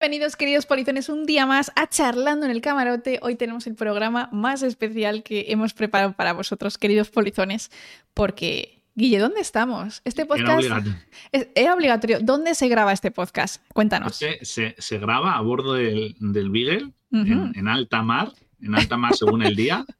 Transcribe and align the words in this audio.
Bienvenidos, 0.00 0.36
queridos 0.36 0.64
polizones, 0.64 1.08
un 1.08 1.26
día 1.26 1.44
más 1.44 1.72
a 1.74 1.88
Charlando 1.88 2.46
en 2.46 2.52
el 2.52 2.60
Camarote. 2.60 3.18
Hoy 3.20 3.34
tenemos 3.34 3.66
el 3.66 3.74
programa 3.74 4.28
más 4.32 4.62
especial 4.62 5.24
que 5.24 5.46
hemos 5.48 5.74
preparado 5.74 6.12
para 6.12 6.32
vosotros, 6.34 6.78
queridos 6.78 7.10
polizones, 7.10 7.72
porque, 8.14 8.80
Guille, 8.94 9.18
¿dónde 9.18 9.40
estamos? 9.40 10.00
Este 10.04 10.24
podcast 10.24 10.46
Era 10.48 10.56
obligatorio. 10.56 10.94
es- 11.32 11.48
era 11.56 11.74
obligatorio. 11.74 12.18
¿Dónde 12.20 12.54
se 12.54 12.68
graba 12.68 12.92
este 12.92 13.10
podcast? 13.10 13.60
Cuéntanos. 13.74 14.14
Se, 14.14 14.38
se- 14.44 14.76
se 14.78 14.98
graba 14.98 15.32
a 15.36 15.40
bordo 15.40 15.74
del, 15.74 16.14
del 16.20 16.50
Beagle, 16.50 16.92
en 17.10 17.66
alta 17.66 18.00
mar, 18.02 18.32
en 18.62 18.76
alta 18.76 18.96
mar 18.96 19.16
según 19.16 19.42
el 19.42 19.56
día. 19.56 19.84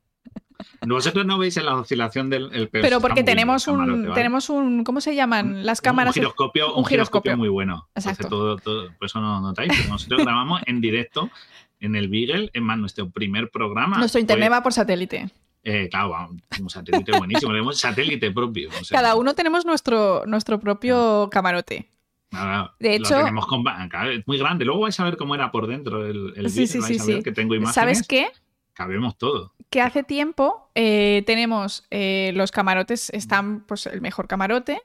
Vosotros 0.87 1.25
no 1.27 1.39
veis 1.39 1.57
en 1.57 1.67
la 1.67 1.77
oscilación 1.77 2.31
del 2.31 2.51
el 2.53 2.69
Pero 2.69 3.01
porque 3.01 3.15
bien 3.23 3.27
tenemos 3.27 3.65
camarote, 3.65 4.09
un, 4.09 4.15
tenemos 4.15 4.51
un, 4.51 4.85
¿cómo 4.85 5.01
se 5.01 5.15
llaman 5.15 5.65
las 5.67 5.81
cámaras? 5.81 6.11
Un 6.17 6.21
giroscopio, 6.23 6.73
un 6.73 6.79
un 6.79 6.85
giroscopio 6.87 7.33
giroscopio. 7.33 7.37
muy 7.37 7.49
bueno. 7.49 7.89
Entonces, 7.95 8.13
Exacto. 8.13 8.29
todo, 8.37 8.57
todo, 8.57 8.93
por 8.99 9.07
eso 9.07 9.21
no 9.21 9.41
notáis, 9.41 9.73
pero 9.77 9.89
nosotros 9.91 10.23
grabamos 10.25 10.63
en 10.67 10.81
directo 10.81 11.31
en 11.81 11.95
el 11.97 12.09
Beagle. 12.09 12.51
Es 12.52 12.63
más, 12.63 12.79
nuestro 12.79 13.09
primer 13.11 13.51
programa. 13.51 13.99
Nuestro 13.99 14.21
internet 14.21 14.51
va 14.51 14.63
por 14.63 14.73
satélite. 14.73 15.30
eh, 15.65 15.89
claro, 15.91 16.30
un 16.61 16.71
satélite 16.71 17.16
buenísimo. 17.19 17.52
Tenemos 17.52 17.79
satélite 17.79 18.30
propio. 18.30 18.71
o 18.80 18.85
sea, 18.85 18.99
Cada 19.01 19.15
uno 19.16 19.35
tenemos 19.35 19.65
nuestro, 19.66 20.25
nuestro 20.27 20.59
propio 20.59 21.29
camarote. 21.30 21.88
nada, 22.30 22.75
De 22.80 22.95
hecho- 22.97 23.16
tenemos 23.16 23.47
con- 23.47 23.63
claro, 23.65 24.11
es 24.11 24.27
muy 24.27 24.38
grande. 24.38 24.65
Luego 24.65 24.80
vais 24.83 24.99
a 24.99 25.05
ver 25.05 25.16
cómo 25.16 25.35
era 25.35 25.51
por 25.52 25.66
dentro 25.66 26.07
el, 26.07 26.33
el 26.37 26.51
Sí, 26.51 26.61
Beagle, 26.61 26.66
sí, 26.66 26.79
vais 26.79 26.87
sí, 26.97 27.01
a 27.02 27.07
ver 27.07 27.16
sí. 27.19 27.23
que 27.23 27.33
tengo 27.33 27.55
imágenes. 27.55 27.75
¿Sabes 27.75 28.07
qué? 28.07 28.29
Cabemos 28.78 29.18
todo. 29.18 29.55
que 29.70 29.80
hace 29.80 30.05
tiempo 30.05 30.70
eh, 30.77 31.24
tenemos 31.27 31.84
eh, 31.91 32.30
los 32.34 32.52
camarotes, 32.52 33.10
están 33.10 33.66
pues 33.66 33.87
el 33.87 34.01
mejor 34.01 34.28
camarote, 34.28 34.80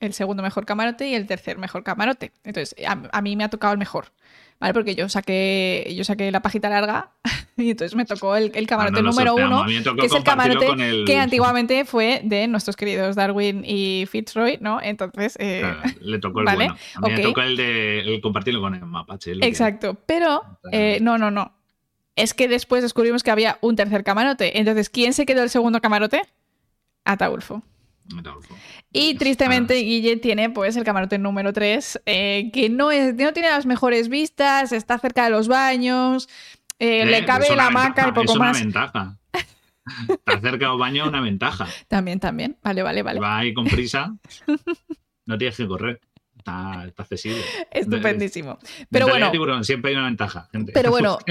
el 0.00 0.14
segundo 0.14 0.42
mejor 0.42 0.64
camarote 0.64 1.06
y 1.08 1.14
el 1.14 1.26
tercer 1.26 1.58
mejor 1.58 1.84
camarote. 1.84 2.32
Entonces, 2.44 2.74
a, 2.86 2.96
a 3.12 3.20
mí 3.22 3.36
me 3.36 3.44
ha 3.44 3.50
tocado 3.50 3.74
el 3.74 3.78
mejor, 3.78 4.12
¿vale? 4.58 4.72
Porque 4.72 4.94
yo 4.94 5.08
saqué, 5.10 5.92
yo 5.94 6.02
saqué 6.04 6.30
la 6.32 6.40
pajita 6.40 6.68
larga 6.70 7.12
y 7.58 7.70
entonces 7.70 7.94
me 7.94 8.04
tocó 8.06 8.36
el, 8.36 8.50
el 8.54 8.66
camarote 8.66 9.00
Ah, 9.00 9.02
no 9.02 9.10
número 9.10 9.34
uno, 9.34 9.64
que 9.66 10.06
es 10.06 10.12
el 10.14 10.24
camarote 10.24 10.66
el- 10.70 11.04
que 11.06 11.18
antiguamente 11.18 11.84
fue 11.84 12.22
de 12.24 12.48
nuestros 12.48 12.74
queridos 12.74 13.16
Darwin 13.16 13.64
y 13.66 14.06
Fitzroy, 14.10 14.56
¿no? 14.62 14.80
Entonces, 14.82 15.36
eh, 15.38 15.60
Claro, 15.60 15.80
le 16.00 16.18
tocó 16.20 16.40
el 16.40 16.46
Vale, 16.46 16.56
bueno. 16.56 16.74
A 16.94 17.00
mí 17.00 17.10
me 17.10 17.20
tocó 17.22 17.42
el 17.42 17.56
de 17.58 18.00
el 18.00 18.20
compartirlo 18.22 18.62
con 18.62 18.74
el 18.74 18.80
mapache. 18.86 19.32
que- 19.38 19.46
Exacto, 19.46 19.94
pero 20.06 20.42
no, 21.00 21.18
no, 21.18 21.30
no. 21.30 21.52
Es 22.16 22.34
que 22.34 22.48
después 22.48 22.82
descubrimos 22.82 23.22
que 23.22 23.30
había 23.30 23.58
un 23.60 23.76
tercer 23.76 24.02
camarote. 24.02 24.58
Entonces, 24.58 24.90
¿quién 24.90 25.12
se 25.12 25.26
quedó 25.26 25.42
el 25.42 25.50
segundo 25.50 25.80
camarote? 25.80 26.22
Ataulfo. 27.04 27.62
Metalfo. 28.14 28.54
Y 28.92 29.14
Ah, 29.14 29.18
tristemente 29.18 29.74
Guille 29.74 30.16
tiene 30.16 30.48
pues 30.50 30.76
el 30.76 30.84
camarote 30.84 31.18
número 31.18 31.52
3, 31.52 32.02
que 32.04 32.68
no, 32.70 32.90
es, 32.92 33.14
no 33.16 33.32
tiene 33.32 33.50
las 33.50 33.66
mejores 33.66 34.08
vistas, 34.08 34.72
está 34.72 34.98
cerca 34.98 35.24
de 35.24 35.30
los 35.30 35.48
baños, 35.48 36.28
eh, 36.78 37.02
Eh, 37.02 37.06
le 37.06 37.24
cabe 37.24 37.46
es 37.48 37.56
la 37.56 37.66
hamaca 37.66 38.08
y 38.08 38.12
poco 38.12 38.32
es 38.32 38.38
más. 38.38 38.56
una 38.56 38.64
ventaja. 38.64 39.18
Estar 40.08 40.40
cerca 40.40 40.72
o 40.72 40.78
baño 40.78 41.02
es 41.04 41.08
una 41.08 41.20
ventaja. 41.20 41.66
También, 41.88 42.18
también. 42.20 42.56
Vale, 42.62 42.82
vale, 42.82 43.02
vale. 43.02 43.20
Va 43.20 43.38
ahí 43.38 43.52
con 43.54 43.64
prisa. 43.66 44.16
No 45.28 45.36
tienes 45.36 45.56
que 45.56 45.66
correr. 45.66 46.00
Está, 46.46 46.84
está 46.86 47.02
accesible. 47.02 47.42
Estupendísimo. 47.72 48.58
Pero 48.90 49.08
bueno, 49.08 49.30
tiburón, 49.32 49.64
siempre 49.64 49.90
hay 49.90 49.96
una 49.96 50.06
ventaja, 50.06 50.48
gente. 50.52 50.70
Pero 50.72 50.90
bueno. 50.90 51.18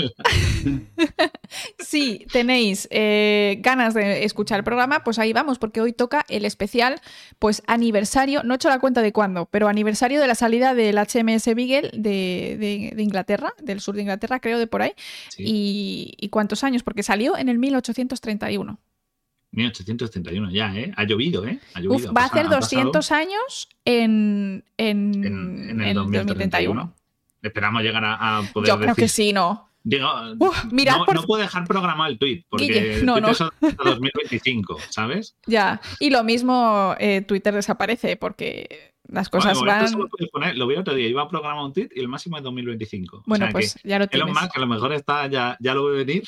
Si 1.79 2.25
tenéis 2.31 2.87
eh, 2.91 3.57
ganas 3.61 3.93
de 3.93 4.23
escuchar 4.25 4.59
el 4.59 4.63
programa, 4.63 5.03
pues 5.03 5.19
ahí 5.19 5.31
vamos, 5.31 5.59
porque 5.59 5.79
hoy 5.79 5.93
toca 5.93 6.25
el 6.27 6.43
especial, 6.43 6.99
pues 7.39 7.61
aniversario, 7.67 8.43
no 8.43 8.53
he 8.53 8.57
hecho 8.57 8.69
la 8.69 8.79
cuenta 8.79 9.01
de 9.01 9.13
cuándo, 9.13 9.45
pero 9.45 9.67
aniversario 9.67 10.19
de 10.19 10.27
la 10.27 10.35
salida 10.35 10.73
del 10.73 10.97
HMS 10.97 11.45
Beagle 11.55 11.91
de, 11.93 12.57
de- 12.59 12.93
de 12.95 13.03
Inglaterra, 13.03 13.53
del 13.61 13.79
sur 13.79 13.95
de 13.95 14.01
Inglaterra, 14.01 14.39
creo, 14.39 14.59
de 14.59 14.67
por 14.67 14.81
ahí. 14.81 14.91
Sí, 15.29 15.43
Y, 15.45 16.13
y 16.17 16.29
cuántos 16.29 16.63
años? 16.63 16.83
Porque 16.83 17.03
salió 17.03 17.37
en 17.37 17.47
el 17.49 17.57
1831. 17.59 18.79
1831, 19.55 20.51
ya, 20.51 20.75
¿eh? 20.75 20.91
Ha 20.95 21.03
llovido, 21.05 21.45
¿eh? 21.45 21.59
Ha 21.73 21.79
llovido. 21.79 21.95
Uf, 21.95 22.09
ha 22.09 22.11
va 22.13 22.21
a 22.23 22.25
hacer 22.25 22.45
ha 22.45 22.49
pasado 22.49 22.61
200 22.61 23.11
años 23.11 23.69
en, 23.85 24.63
en, 24.77 25.23
en, 25.69 25.81
el 25.81 25.93
2031. 25.95 26.93
Esperamos 27.41 27.81
llegar 27.83 28.03
a, 28.03 28.37
a 28.39 28.43
poder 28.53 28.67
Yo 28.69 28.79
creo 28.79 28.95
que 28.95 29.07
sí, 29.07 29.31
¿no? 29.33 29.69
Digo, 29.87 30.09
Uf, 30.39 30.65
mirad 30.71 30.97
no, 30.97 31.05
por- 31.05 31.13
no 31.15 31.23
puedo 31.23 31.41
dejar 31.43 31.63
programado 31.65 32.09
el 32.09 32.17
tweet, 32.17 32.43
porque 32.49 32.65
Guille, 32.65 33.03
no, 33.03 33.13
Twitter 33.13 33.29
no. 33.29 33.33
son 33.35 33.51
hasta 33.61 33.83
2025, 33.83 34.77
¿sabes? 34.89 35.35
Ya. 35.45 35.79
Y 35.99 36.09
lo 36.09 36.23
mismo 36.23 36.95
eh, 36.99 37.21
Twitter 37.21 37.53
desaparece 37.53 38.17
porque 38.17 38.93
las 39.07 39.29
cosas 39.29 39.55
Bueno, 39.59 39.73
van. 39.73 39.91
lo 39.91 40.07
puedes 40.07 40.31
poner, 40.31 40.57
lo 40.57 40.65
vi 40.65 40.75
otro 40.75 40.95
día, 40.95 41.07
iba 41.07 41.21
a 41.21 41.27
programar 41.27 41.63
un 41.63 41.71
tweet 41.71 41.89
y 41.95 41.99
el 41.99 42.07
máximo 42.07 42.35
es 42.37 42.43
2025. 42.43 43.23
Bueno, 43.27 43.45
o 43.45 43.47
sea 43.47 43.51
pues 43.51 43.75
que 43.75 43.87
ya 43.89 43.99
lo 43.99 44.05
Elon 44.09 44.25
tienes. 44.25 44.41
Musk 44.43 44.57
a 44.57 44.59
lo 44.59 44.65
mejor 44.67 44.91
está, 44.93 45.27
ya, 45.27 45.55
ya 45.59 45.75
lo 45.75 45.85
ve 45.85 46.03
venir, 46.03 46.23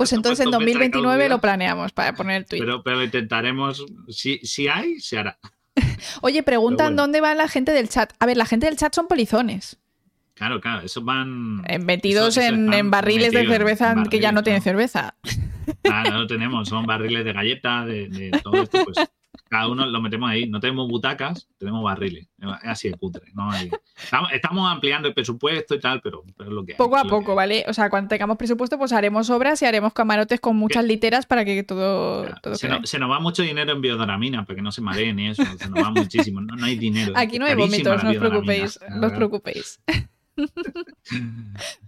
Pues 0.00 0.12
entonces 0.14 0.40
en 0.46 0.50
puesto 0.50 0.60
fecha 0.60 0.78
de 0.78 0.84
2029 0.88 1.28
lo 1.28 1.40
planeamos 1.42 1.92
para 1.92 2.14
poner 2.14 2.36
el 2.36 2.46
tweet. 2.46 2.60
pero, 2.82 2.82
intentaremos, 3.04 3.84
si, 4.08 4.38
si 4.38 4.66
hay, 4.66 4.98
se 4.98 5.18
hará. 5.18 5.38
Oye, 6.22 6.42
preguntan 6.42 6.86
bueno. 6.88 7.02
dónde 7.02 7.20
va 7.20 7.34
la 7.34 7.48
gente 7.48 7.72
del 7.72 7.88
chat. 7.90 8.12
A 8.18 8.24
ver, 8.24 8.38
la 8.38 8.46
gente 8.46 8.64
del 8.64 8.76
chat 8.76 8.94
son 8.94 9.06
polizones, 9.06 9.76
Claro, 10.34 10.58
claro, 10.58 10.86
esos 10.86 11.04
van... 11.04 11.62
eh, 11.66 11.78
metidos 11.78 12.38
eso- 12.38 12.40
eso 12.40 12.54
en, 12.54 12.90
barriles 12.90 13.30
de 13.32 13.40
metidos 13.40 13.56
cerveza 13.58 13.94
que 14.10 14.20
ya 14.20 14.32
no 14.32 14.42
claro. 14.42 14.44
cerveza. 14.62 15.14
Ah, 15.84 16.02
no 16.08 16.20
lo 16.20 16.26
tenemos, 16.26 16.66
son 16.66 16.86
barriles 16.86 17.26
de 17.26 17.32
galleta, 17.34 17.84
de, 17.84 18.08
de 18.08 18.30
todo 18.42 18.62
esto, 18.62 18.82
pues 18.86 18.96
cada 19.50 19.68
uno 19.68 19.84
lo 19.84 20.00
metemos 20.00 20.30
ahí. 20.30 20.48
No 20.48 20.60
tenemos 20.60 20.88
butacas, 20.88 21.48
tenemos 21.58 21.82
barriles. 21.82 22.28
Es 22.62 22.68
así 22.68 22.88
de 22.88 22.94
cutre. 22.96 23.24
¿no? 23.34 23.50
hay- 23.50 23.68
estamos, 24.00 24.32
estamos 24.32 24.70
ampliando 24.70 25.08
el 25.08 25.14
presupuesto 25.14 25.74
y 25.74 25.80
tal, 25.80 26.00
pero, 26.00 26.22
pero 26.36 26.50
es 26.50 26.54
lo 26.54 26.64
que 26.64 26.72
hay, 26.72 26.78
Poco 26.78 26.96
a 26.96 27.04
poco. 27.04 27.34
¿vale? 27.34 27.64
O 27.68 27.74
sea, 27.74 27.90
cuando 27.90 28.08
tengamos 28.08 28.36
presupuesto, 28.36 28.78
pues 28.78 28.92
haremos 28.92 29.28
obras 29.28 29.60
y 29.62 29.66
haremos 29.66 29.92
camarotes 29.92 30.38
con 30.40 30.56
muchas 30.56 30.84
literas 30.84 31.26
para 31.26 31.44
que 31.44 31.62
todo, 31.64 32.22
Claro, 32.22 32.36
todo 32.42 32.54
se, 32.54 32.68
nos, 32.68 32.88
se 32.88 32.98
nos 33.00 33.10
va 33.10 33.18
mucho 33.18 33.42
dinero 33.42 33.72
en 33.72 33.80
biodoramina 33.80 34.44
para 34.44 34.54
que 34.56 34.62
no 34.62 34.70
se 34.72 34.80
mareen 34.80 35.18
y 35.18 35.28
eso. 35.30 35.42
Se 35.58 35.68
nos 35.68 35.82
va 35.84 35.90
muchísimo. 35.90 36.40
No, 36.40 36.54
no 36.54 36.64
hay 36.64 36.76
dinero. 36.76 37.12
Aquí 37.16 37.38
no 37.40 37.44
hay 37.46 37.54
vómitos, 37.56 38.02
no 38.04 38.10
os 38.10 38.16
preocupéis. 38.16 38.78
No 38.94 39.06
os 39.08 39.12
preocupéis. 39.12 39.80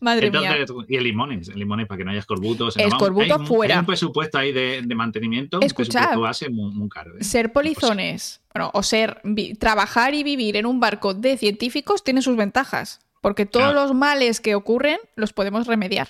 Madre 0.00 0.30
mía. 0.30 0.56
Entonces, 0.56 0.90
y 0.90 0.96
el 0.96 1.04
limones, 1.04 1.48
el 1.48 1.58
limones 1.58 1.86
para 1.86 1.98
que 1.98 2.04
no 2.04 2.10
haya 2.10 2.20
escorbutos. 2.20 2.74
se 2.74 2.82
nos 2.82 2.92
va- 2.92 2.96
Escorbuto 2.96 3.34
hay 3.34 3.40
un- 3.40 3.46
fuera. 3.46 3.74
Hay 3.76 3.80
un 3.80 3.86
presupuesto 3.86 4.38
ahí 4.38 4.52
de, 4.52 4.82
de 4.82 4.94
mantenimiento. 4.94 5.60
presupuesto 5.60 6.20
base 6.20 6.48
muy, 6.50 6.72
muy 6.74 6.88
caro. 6.88 7.16
¿eh? 7.18 7.24
Ser 7.24 7.52
polizones, 7.52 8.40
bueno, 8.54 8.70
o 8.74 8.82
ser, 8.82 9.20
vi- 9.24 9.54
trabajar 9.54 10.14
y 10.14 10.22
vivir 10.22 10.56
en 10.56 10.66
un 10.66 10.80
barco 10.80 11.14
de 11.14 11.36
científicos 11.36 12.02
tiene 12.04 12.22
sus 12.22 12.36
ventajas, 12.36 13.00
porque 13.20 13.46
todos 13.46 13.72
Claro. 13.72 13.82
los 13.86 13.94
males 13.94 14.40
que 14.40 14.54
ocurren 14.54 14.98
los 15.16 15.32
podemos 15.32 15.66
remediar. 15.66 16.08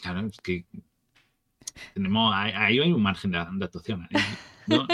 Claro, 0.00 0.26
es 0.26 0.38
que 0.40 0.64
tenemos, 1.94 2.34
ahí 2.34 2.78
hay 2.78 2.90
un 2.92 3.02
margen 3.02 3.30
de, 3.32 3.44
de 3.52 3.64
actuación. 3.64 4.08
¿eh? 4.10 4.18
No, 4.68 4.84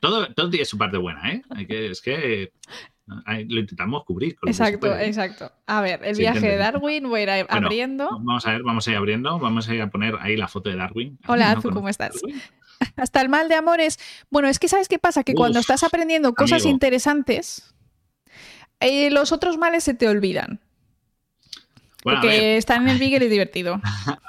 todo, 0.00 0.26
todo 0.34 0.50
tiene 0.50 0.64
su 0.64 0.76
parte 0.76 0.96
buena, 0.96 1.30
¿eh? 1.30 1.42
Hay 1.50 1.64
que, 1.64 1.92
es 1.92 2.00
que 2.00 2.52
lo 3.48 3.60
intentamos 3.60 4.04
cubrir. 4.04 4.36
con 4.36 4.46
lo 4.46 4.50
que 4.50 4.54
se 4.54 4.62
Exacto, 4.62 4.96
exacto. 4.96 5.52
A 5.66 5.80
ver, 5.80 6.00
el 6.04 6.14
Sí, 6.16 6.22
viaje 6.22 6.48
de. 6.48 6.56
Darwin, 6.56 7.08
voy 7.08 7.20
a 7.22 7.38
ir 7.40 7.46
Bueno, 7.50 7.66
abriendo. 7.66 8.08
Vamos 8.10 8.46
a 8.46 8.52
ver, 8.52 8.62
vamos 8.62 8.86
a 8.86 8.90
ir 8.90 8.96
abriendo, 8.96 9.38
vamos 9.38 9.68
a 9.68 9.74
ir 9.74 9.82
a 9.82 9.90
poner 9.90 10.16
ahí 10.20 10.36
la 10.36 10.48
foto 10.48 10.70
de 10.70 10.76
Darwin. 10.76 11.18
Hola, 11.26 11.52
¿No 11.54 11.58
Azu, 11.58 11.70
¿cómo 11.70 11.88
estás? 11.88 12.14
Darwin? 12.14 12.40
Hasta 12.96 13.20
el 13.20 13.28
mal 13.28 13.48
de 13.48 13.54
amores. 13.56 13.98
Bueno, 14.30 14.48
es 14.48 14.58
que 14.58 14.68
¿sabes 14.68 14.88
qué 14.88 14.98
pasa? 14.98 15.22
Que 15.24 15.34
cuando 15.34 15.58
estás 15.58 15.82
aprendiendo 15.84 16.32
cosas 16.34 16.62
amigo. 16.62 16.70
interesantes, 16.70 17.74
eh, 18.80 19.10
los 19.10 19.32
otros 19.32 19.58
males 19.58 19.84
se 19.84 19.92
te 19.94 20.08
olvidan. 20.08 20.60
Bueno, 22.02 22.20
porque 22.22 22.34
ver, 22.38 22.56
están 22.56 22.84
en 22.84 22.88
el 22.88 22.98
Beagle 22.98 23.26
y 23.26 23.28
divertido. 23.28 23.78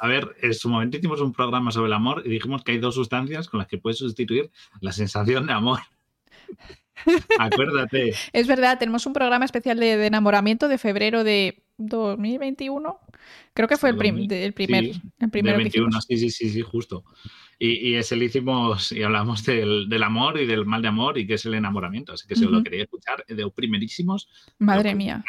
a 0.01 0.07
ver, 0.07 0.35
en 0.41 0.53
su 0.53 0.67
momento 0.67 0.97
hicimos 0.97 1.21
un 1.21 1.31
programa 1.31 1.71
sobre 1.71 1.87
el 1.87 1.93
amor 1.93 2.21
y 2.25 2.29
dijimos 2.29 2.61
que 2.65 2.73
hay 2.73 2.79
dos 2.79 2.95
sustancias 2.95 3.47
con 3.47 3.59
las 3.59 3.67
que 3.69 3.77
puedes 3.77 3.97
sustituir 3.99 4.51
la 4.81 4.91
sensación 4.91 5.47
de 5.47 5.53
amor. 5.53 5.79
Acuérdate. 7.39 8.13
Es 8.33 8.47
verdad, 8.47 8.77
tenemos 8.79 9.05
un 9.05 9.13
programa 9.13 9.45
especial 9.45 9.79
de, 9.79 9.97
de 9.97 10.07
enamoramiento 10.07 10.67
de 10.67 10.77
febrero 10.77 11.23
de 11.23 11.63
2021. 11.77 12.99
Creo 13.53 13.67
que 13.67 13.77
fue 13.77 13.89
el, 13.89 13.97
prim- 13.97 14.15
2000, 14.15 14.27
de- 14.27 14.45
el 14.45 14.53
primer, 14.53 14.83
sí, 14.93 15.01
el 15.19 15.29
primero 15.29 15.57
de 15.57 15.63
que 15.63 15.79
21, 15.79 15.87
hicimos. 15.89 16.05
sí, 16.07 16.17
sí, 16.17 16.29
sí, 16.31 16.49
sí, 16.49 16.61
justo. 16.61 17.03
Y, 17.59 17.89
y 17.91 17.95
ese 17.95 18.15
lo 18.15 18.23
hicimos 18.23 18.91
y 18.91 19.03
hablamos 19.03 19.43
del, 19.45 19.87
del 19.87 20.03
amor 20.03 20.39
y 20.39 20.45
del 20.47 20.65
mal 20.65 20.81
de 20.81 20.87
amor 20.87 21.17
y 21.17 21.27
qué 21.27 21.35
es 21.35 21.45
el 21.45 21.53
enamoramiento. 21.53 22.13
Así 22.13 22.27
que 22.27 22.35
si 22.35 22.45
os 22.45 22.51
lo 22.51 22.63
queréis 22.63 22.83
escuchar, 22.83 23.23
de 23.27 23.51
primerísimos. 23.51 24.29
Madre 24.57 24.95
mía. 24.95 25.23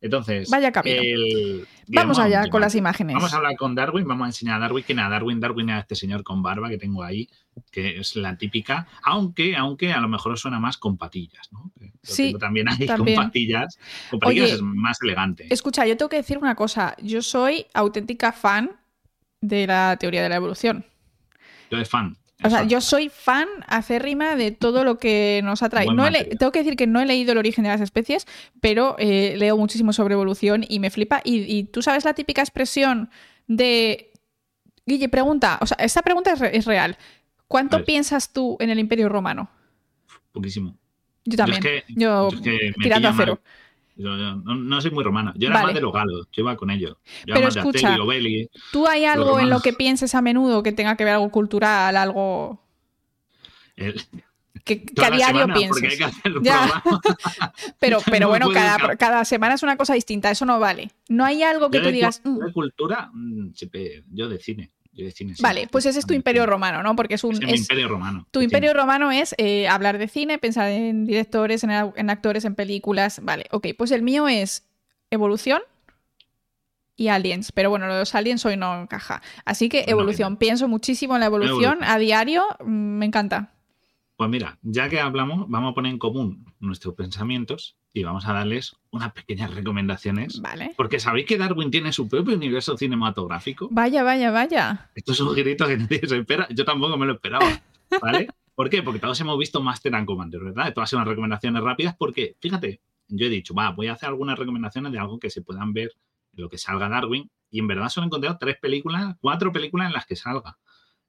Entonces, 0.00 0.50
Vaya 0.50 0.72
el- 0.84 1.66
Vamos 1.88 2.18
allá 2.18 2.48
con 2.50 2.60
las 2.60 2.74
imágenes. 2.74 3.14
Vamos 3.14 3.32
a 3.32 3.36
hablar 3.36 3.56
con 3.56 3.74
Darwin, 3.74 4.06
vamos 4.06 4.24
a 4.24 4.28
enseñar 4.28 4.56
a 4.56 4.58
Darwin 4.58 4.84
quién 4.84 4.98
es 4.98 5.08
Darwin. 5.08 5.40
Darwin 5.40 5.70
es 5.70 5.80
este 5.80 5.94
señor 5.94 6.22
con 6.22 6.42
barba 6.42 6.68
que 6.68 6.78
tengo 6.78 7.02
ahí, 7.02 7.28
que 7.70 7.98
es 8.00 8.14
la 8.16 8.36
típica, 8.36 8.86
aunque, 9.02 9.56
aunque 9.56 9.92
a 9.92 10.00
lo 10.00 10.08
mejor 10.08 10.38
suena 10.38 10.60
más 10.60 10.76
con 10.76 10.96
patillas, 10.98 11.50
¿no? 11.52 11.70
Lo 11.80 11.88
Sí, 12.02 12.24
tengo 12.26 12.38
también 12.38 12.68
ahí 12.68 12.86
también. 12.86 13.16
con 13.16 13.26
patillas. 13.26 13.78
Con 14.10 14.20
patillas 14.20 14.44
Oye, 14.46 14.54
es 14.54 14.62
más 14.62 14.98
elegante. 15.02 15.46
Escucha, 15.50 15.86
yo 15.86 15.96
tengo 15.96 16.08
que 16.10 16.16
decir 16.16 16.38
una 16.38 16.54
cosa. 16.54 16.94
Yo 17.02 17.22
soy 17.22 17.66
auténtica 17.72 18.32
fan 18.32 18.72
de 19.40 19.66
la 19.66 19.96
teoría 19.98 20.22
de 20.22 20.28
la 20.28 20.36
evolución. 20.36 20.84
Yo 21.70 21.78
de 21.78 21.84
fan. 21.84 22.16
O 22.44 22.50
sea, 22.50 22.64
yo 22.64 22.80
soy 22.82 23.08
fan 23.08 23.48
acérrima 23.66 24.36
de 24.36 24.50
todo 24.50 24.84
lo 24.84 24.98
que 24.98 25.40
nos 25.42 25.62
ha 25.62 25.68
traído. 25.70 25.94
Buen 25.94 25.96
No 25.96 26.10
le- 26.10 26.24
tengo 26.36 26.52
que 26.52 26.58
decir 26.60 26.76
que 26.76 26.86
no 26.86 27.00
he 27.00 27.06
leído 27.06 27.32
el 27.32 27.38
origen 27.38 27.64
de 27.64 27.70
las 27.70 27.80
especies, 27.80 28.26
pero 28.60 28.94
eh, 28.98 29.34
leo 29.38 29.56
muchísimo 29.56 29.92
sobre 29.94 30.12
evolución 30.14 30.64
y 30.68 30.78
me 30.78 30.90
flipa. 30.90 31.22
Y, 31.24 31.38
y 31.52 31.64
tú 31.64 31.80
sabes 31.82 32.04
la 32.04 32.12
típica 32.14 32.42
expresión 32.42 33.10
de... 33.46 34.10
Guille, 34.84 35.08
pregunta, 35.08 35.58
o 35.60 35.66
sea, 35.66 35.78
esta 35.80 36.02
pregunta 36.02 36.32
es, 36.32 36.38
re- 36.38 36.56
es 36.56 36.64
real. 36.66 36.96
¿Cuánto 37.48 37.84
piensas 37.84 38.32
tú 38.32 38.56
en 38.60 38.70
el 38.70 38.78
Imperio 38.78 39.08
Romano? 39.08 39.48
Poquísimo. 40.32 40.76
Yo 41.24 41.36
también. 41.36 41.62
Yo 41.62 41.68
es 41.70 41.84
que- 41.84 41.92
yo 41.94 42.30
yo 42.30 42.36
es 42.36 42.40
que 42.42 42.72
me 42.76 42.84
tirando 42.84 43.08
a 43.08 43.14
cero. 43.16 43.40
mal. 43.42 43.52
Yo- 43.96 44.16
yo 44.16 44.36
no, 44.36 44.54
no 44.54 44.80
soy 44.80 44.90
muy 44.90 45.02
romano. 45.04 45.32
Yo 45.36 45.48
era 45.48 45.54
Vale. 45.54 45.66
más 45.68 45.74
de 45.74 45.80
los 45.80 45.92
galos. 45.92 46.28
Yo 46.32 46.42
iba 46.42 46.56
con 46.56 46.70
ellos. 46.70 46.96
Yo 47.26 47.34
Pero 47.34 47.48
de 47.50 47.60
escucha. 47.60 47.96
¿Tú 48.72 48.86
hay 48.86 49.04
algo 49.06 49.40
en 49.40 49.48
lo 49.50 49.60
que 49.60 49.72
pienses 49.72 50.14
a 50.14 50.20
menudo 50.22 50.62
que 50.62 50.72
tenga 50.72 50.96
que 50.96 51.04
ver 51.04 51.14
algo 51.14 51.30
cultural, 51.30 51.96
algo 51.96 52.60
el- 53.76 54.00
que, 54.64 54.84
a 55.02 55.10
diario 55.10 55.46
pienses? 55.54 55.98
Pero, 57.78 57.98
pero 58.10 58.26
No 58.26 58.28
bueno, 58.28 58.50
cada, 58.50 58.96
cada 58.96 59.24
semana 59.24 59.54
es 59.54 59.62
una 59.62 59.76
cosa 59.76 59.94
distinta, 59.94 60.30
eso 60.30 60.44
no 60.44 60.58
vale. 60.58 60.90
No 61.08 61.24
hay 61.24 61.42
algo 61.42 61.70
que 61.70 61.78
Yo 61.78 61.82
tú 61.84 61.86
de 61.88 61.92
digas... 61.92 62.20
"Mm, 62.24 62.38
de 62.38 62.52
cultura, 62.52 63.10
mm, 63.12 63.48
yo 64.12 64.28
de 64.28 64.38
cine. 64.40 64.70
Sí. 64.96 65.34
Vale, 65.40 65.68
pues 65.70 65.84
ese 65.86 65.98
es 65.98 66.06
tu 66.06 66.14
imperio 66.14 66.46
romano, 66.46 66.82
¿no? 66.82 66.96
Porque 66.96 67.14
es 67.16 67.24
un... 67.24 67.32
Es 67.34 67.40
mi 67.40 67.52
es- 67.52 67.60
imperio 67.60 67.88
romano. 67.88 68.26
tu 68.30 68.40
Sí. 68.40 68.44
imperio 68.44 68.72
romano 68.72 69.10
es 69.12 69.34
eh, 69.38 69.68
hablar 69.68 69.98
de 69.98 70.08
cine, 70.08 70.38
pensar 70.38 70.70
en 70.70 71.04
directores, 71.04 71.64
en, 71.64 71.70
actores, 72.10 72.44
en 72.46 72.54
películas. 72.54 73.20
Vale, 73.22 73.44
ok, 73.50 73.68
pues 73.76 73.90
el 73.90 74.02
mío 74.02 74.26
es 74.28 74.64
evolución 75.10 75.60
y 76.96 77.08
aliens. 77.08 77.52
Pero 77.52 77.70
bueno, 77.70 77.86
los 77.88 78.14
aliens 78.14 78.44
hoy 78.46 78.56
no 78.56 78.82
encaja. 78.82 79.20
Así 79.44 79.68
que 79.68 79.84
evolución. 79.86 80.36
Pienso 80.38 80.66
muchísimo 80.68 81.14
en 81.14 81.20
la 81.20 81.26
evolución 81.26 81.62
Evolución. 81.74 81.84
a 81.84 81.98
diario. 81.98 82.44
mm, 82.64 82.98
Me 82.98 83.06
encanta. 83.06 83.52
Pues 84.16 84.30
mira, 84.30 84.58
ya 84.62 84.88
que 84.88 84.98
hablamos, 84.98 85.44
vamos 85.48 85.72
a 85.72 85.74
poner 85.74 85.92
en 85.92 85.98
común 85.98 86.46
nuestros 86.58 86.94
pensamientos 86.94 87.76
y 88.00 88.04
vamos 88.04 88.26
a 88.26 88.32
darles 88.32 88.76
unas 88.90 89.12
pequeñas 89.12 89.54
recomendaciones. 89.54 90.40
Vale. 90.40 90.74
Porque 90.76 91.00
sabéis 91.00 91.26
que 91.26 91.38
Darwin 91.38 91.70
tiene 91.70 91.92
su 91.92 92.08
propio 92.08 92.34
universo 92.36 92.76
cinematográfico. 92.76 93.68
Vaya, 93.70 94.02
vaya, 94.02 94.30
vaya. 94.30 94.90
Esto 94.94 95.12
es 95.12 95.20
un 95.20 95.34
girito 95.34 95.66
que 95.66 95.76
nadie 95.78 96.00
se 96.06 96.18
espera. 96.18 96.46
Yo 96.50 96.64
tampoco 96.64 96.96
me 96.96 97.06
lo 97.06 97.14
esperaba. 97.14 97.46
¿Vale? 98.00 98.28
¿Por 98.54 98.70
qué? 98.70 98.82
Porque 98.82 99.00
todos 99.00 99.20
hemos 99.20 99.38
visto 99.38 99.60
Master 99.62 99.94
and 99.94 100.06
Commander, 100.06 100.42
¿verdad? 100.42 100.72
Todas 100.72 100.90
son 100.90 100.98
unas 100.98 101.08
recomendaciones 101.08 101.62
rápidas 101.62 101.94
porque, 101.98 102.36
fíjate, 102.40 102.80
yo 103.08 103.26
he 103.26 103.30
dicho, 103.30 103.54
va, 103.54 103.70
voy 103.70 103.86
a 103.88 103.92
hacer 103.92 104.08
algunas 104.08 104.38
recomendaciones 104.38 104.92
de 104.92 104.98
algo 104.98 105.18
que 105.18 105.30
se 105.30 105.42
puedan 105.42 105.72
ver 105.72 105.92
en 106.34 106.42
lo 106.42 106.48
que 106.48 106.58
salga 106.58 106.88
Darwin. 106.88 107.30
Y 107.50 107.60
en 107.60 107.66
verdad 107.68 107.88
solo 107.88 108.04
he 108.04 108.08
encontrado 108.08 108.38
tres 108.38 108.56
películas, 108.60 109.14
cuatro 109.20 109.52
películas 109.52 109.86
en 109.88 109.92
las 109.92 110.06
que 110.06 110.16
salga. 110.16 110.58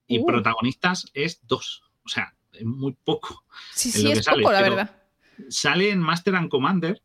Y 0.08 0.20
Uh. 0.20 0.26
protagonistas 0.26 1.10
es 1.14 1.40
dos. 1.48 1.84
O 2.06 2.10
sea, 2.10 2.34
es 2.54 2.64
muy 2.66 2.96
poco. 3.04 3.44
Sí, 3.74 3.92
sí, 3.92 4.12
es 4.12 4.24
sale, 4.24 4.42
poco, 4.44 4.54
la 4.54 4.62
verdad. 4.62 5.04
Sale 5.50 5.92
en 5.92 6.00
Master 6.00 6.36
and 6.36 6.50
Commander, 6.50 7.02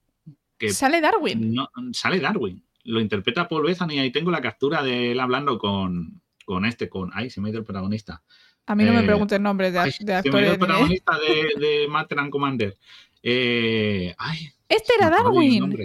que 0.59 0.71
Sale 0.71 1.01
Darwin. 1.01 1.55
no, 1.55 1.69
sale 1.93 2.21
Darwin. 2.21 2.63
Lo 2.85 3.01
interpreta 3.01 3.49
Paul 3.49 3.65
Bethany 3.65 3.95
y 3.95 3.99
ahí 4.01 4.11
tengo 4.11 4.31
la 4.31 4.41
captura 4.41 4.83
de 4.83 5.13
él 5.13 5.21
hablando 5.21 5.59
con, 5.59 6.21
con 6.45 6.65
este, 6.65 6.89
con. 6.89 7.11
Ay, 7.15 7.31
se 7.31 7.41
me 7.41 7.49
ha 7.49 7.51
ido 7.51 7.61
el 7.61 7.65
protagonista. 7.65 8.23
A 8.67 8.75
mí 8.75 8.85
no 8.85 8.93
me 8.93 9.01
eh, 9.01 9.05
preguntes 9.07 9.41
nombres 9.41 9.73
de, 9.73 9.79
Ay, 9.81 9.91
de 9.91 9.93
se 9.93 10.05
me 10.05 10.13
ha 10.15 10.21
ido 10.21 10.29
actores. 10.31 10.47
el 10.47 10.53
de- 10.53 10.59
protagonista 10.59 11.13
de, 11.19 11.67
de 11.67 11.89
Master 11.89 12.19
and 12.19 12.31
Commander. 12.31 12.77
Eh, 13.23 14.15
ay, 14.19 14.49
Este 14.69 14.95
era 14.99 15.11
me 15.11 15.17
Darwin. 15.17 15.79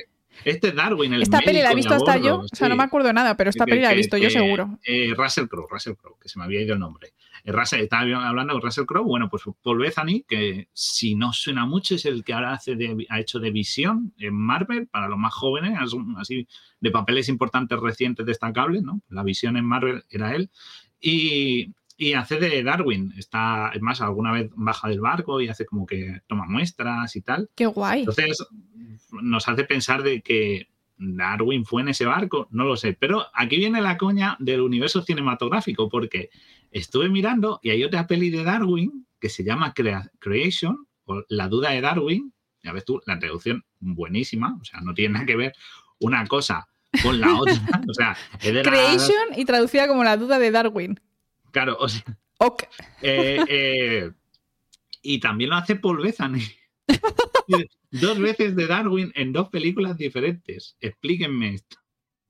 Este 0.45 0.67
es 0.69 0.75
Darwin, 0.75 1.13
el 1.13 1.23
Esta 1.23 1.39
peli 1.41 1.61
la 1.61 1.71
he 1.71 1.75
visto 1.75 1.94
hasta 1.95 2.17
yo. 2.17 2.39
O 2.41 2.47
sea, 2.47 2.69
no 2.69 2.75
me 2.75 2.83
acuerdo 2.83 3.11
nada, 3.13 3.35
pero 3.35 3.49
esta 3.49 3.65
Que- 3.65 3.71
peli 3.71 3.81
la 3.81 3.89
he 3.89 3.94
que- 3.94 3.97
visto 3.97 4.17
yo 4.17 4.29
seguro. 4.29 4.77
eh, 4.85 5.13
Russell 5.15 5.47
Crowe, 5.47 5.67
Russell 5.69 5.94
Crowe, 5.95 6.17
que 6.21 6.29
se 6.29 6.38
me 6.39 6.45
había 6.45 6.61
ido 6.61 6.73
el 6.73 6.79
nombre. 6.79 7.13
Eh, 7.47 7.51
Russell- 7.53 7.79
estaba 7.81 8.27
hablando 8.27 8.53
con 8.53 8.61
Russell 8.61 8.85
Crowe, 8.85 9.05
bueno, 9.05 9.29
pues 9.29 9.44
Paul 9.63 9.79
Bethany, 9.79 10.23
que 10.27 10.67
si 10.73 11.15
no 11.15 11.31
suena 11.31 11.65
mucho, 11.65 11.95
es 11.95 12.05
el 12.05 12.23
que 12.25 12.33
ahora 12.33 12.51
hace 12.53 12.75
de- 12.75 13.05
ha 13.09 13.19
hecho 13.21 13.39
de 13.39 13.51
visión 13.51 14.13
en 14.17 14.33
Marvel 14.35 14.88
para 14.88 15.07
los 15.07 15.17
más 15.17 15.33
jóvenes, 15.33 15.77
as- 15.79 15.95
así 16.17 16.45
de 16.81 16.91
papeles 16.91 17.29
importantes 17.29 17.79
recientes 17.79 18.25
destacables, 18.25 18.83
¿no? 18.83 19.01
La 19.09 19.23
visión 19.23 19.55
en 19.55 19.65
Marvel 19.65 20.03
era 20.09 20.35
él. 20.35 20.49
Y, 20.99 21.73
y 21.95 22.13
hace 22.13 22.38
de 22.39 22.63
Darwin. 22.63 23.13
Está, 23.17 23.71
es 23.73 23.81
más, 23.81 24.01
alguna 24.01 24.31
vez 24.31 24.51
baja 24.55 24.89
del 24.89 24.99
barco 24.99 25.39
y 25.41 25.47
hace 25.47 25.65
como 25.65 25.85
que 25.85 26.21
toma 26.27 26.45
muestras 26.47 27.15
y 27.15 27.21
tal. 27.21 27.49
Qué 27.55 27.65
guay. 27.65 27.99
Entonces, 28.01 28.45
nos 29.21 29.47
hace 29.47 29.63
pensar 29.63 30.03
de 30.03 30.21
que 30.21 30.67
Darwin 30.97 31.65
fue 31.65 31.81
en 31.81 31.89
ese 31.89 32.05
barco, 32.05 32.47
no 32.51 32.65
lo 32.65 32.75
sé. 32.77 32.94
Pero 32.94 33.25
aquí 33.33 33.57
viene 33.57 33.81
la 33.81 33.97
coña 33.97 34.35
del 34.39 34.61
universo 34.61 35.01
cinematográfico, 35.01 35.89
porque 35.89 36.29
estuve 36.71 37.09
mirando 37.09 37.59
y 37.63 37.69
hay 37.69 37.83
otra 37.83 38.07
peli 38.07 38.29
de 38.29 38.44
Darwin 38.44 39.05
que 39.19 39.29
se 39.29 39.44
llama 39.44 39.73
Crea- 39.73 40.09
Creation, 40.19 40.88
o 41.05 41.23
La 41.29 41.47
duda 41.47 41.71
de 41.71 41.81
Darwin. 41.81 42.33
Ya 42.63 42.71
ves 42.73 42.83
tú, 42.85 43.01
la 43.05 43.17
traducción 43.19 43.63
buenísima, 43.79 44.57
o 44.59 44.65
sea, 44.65 44.81
no 44.81 44.94
tiene 44.94 45.13
nada 45.13 45.25
que 45.25 45.35
ver 45.35 45.53
una 45.99 46.25
cosa 46.27 46.67
con 47.03 47.19
la 47.19 47.33
otra. 47.39 47.53
O 47.89 47.94
sea, 47.94 48.17
es 48.41 48.53
de 48.53 48.63
la- 48.63 48.69
Creation 48.69 49.27
y 49.38 49.45
traducida 49.45 49.88
como 49.88 50.03
la 50.03 50.17
duda 50.17 50.38
de 50.39 50.51
Darwin. 50.51 50.99
Claro, 51.51 51.77
o 51.79 51.88
sea, 51.88 52.03
Ok. 52.39 52.63
Eh, 53.01 53.39
eh, 53.47 54.11
y 55.01 55.19
también 55.19 55.49
lo 55.49 55.55
hace 55.55 55.75
Paul 55.75 56.01
Bethany. 56.03 56.41
dos 57.91 58.19
veces 58.19 58.55
de 58.55 58.67
Darwin 58.67 59.11
en 59.15 59.33
dos 59.33 59.49
películas 59.49 59.97
diferentes. 59.97 60.75
Explíquenme 60.79 61.53
esto. 61.55 61.77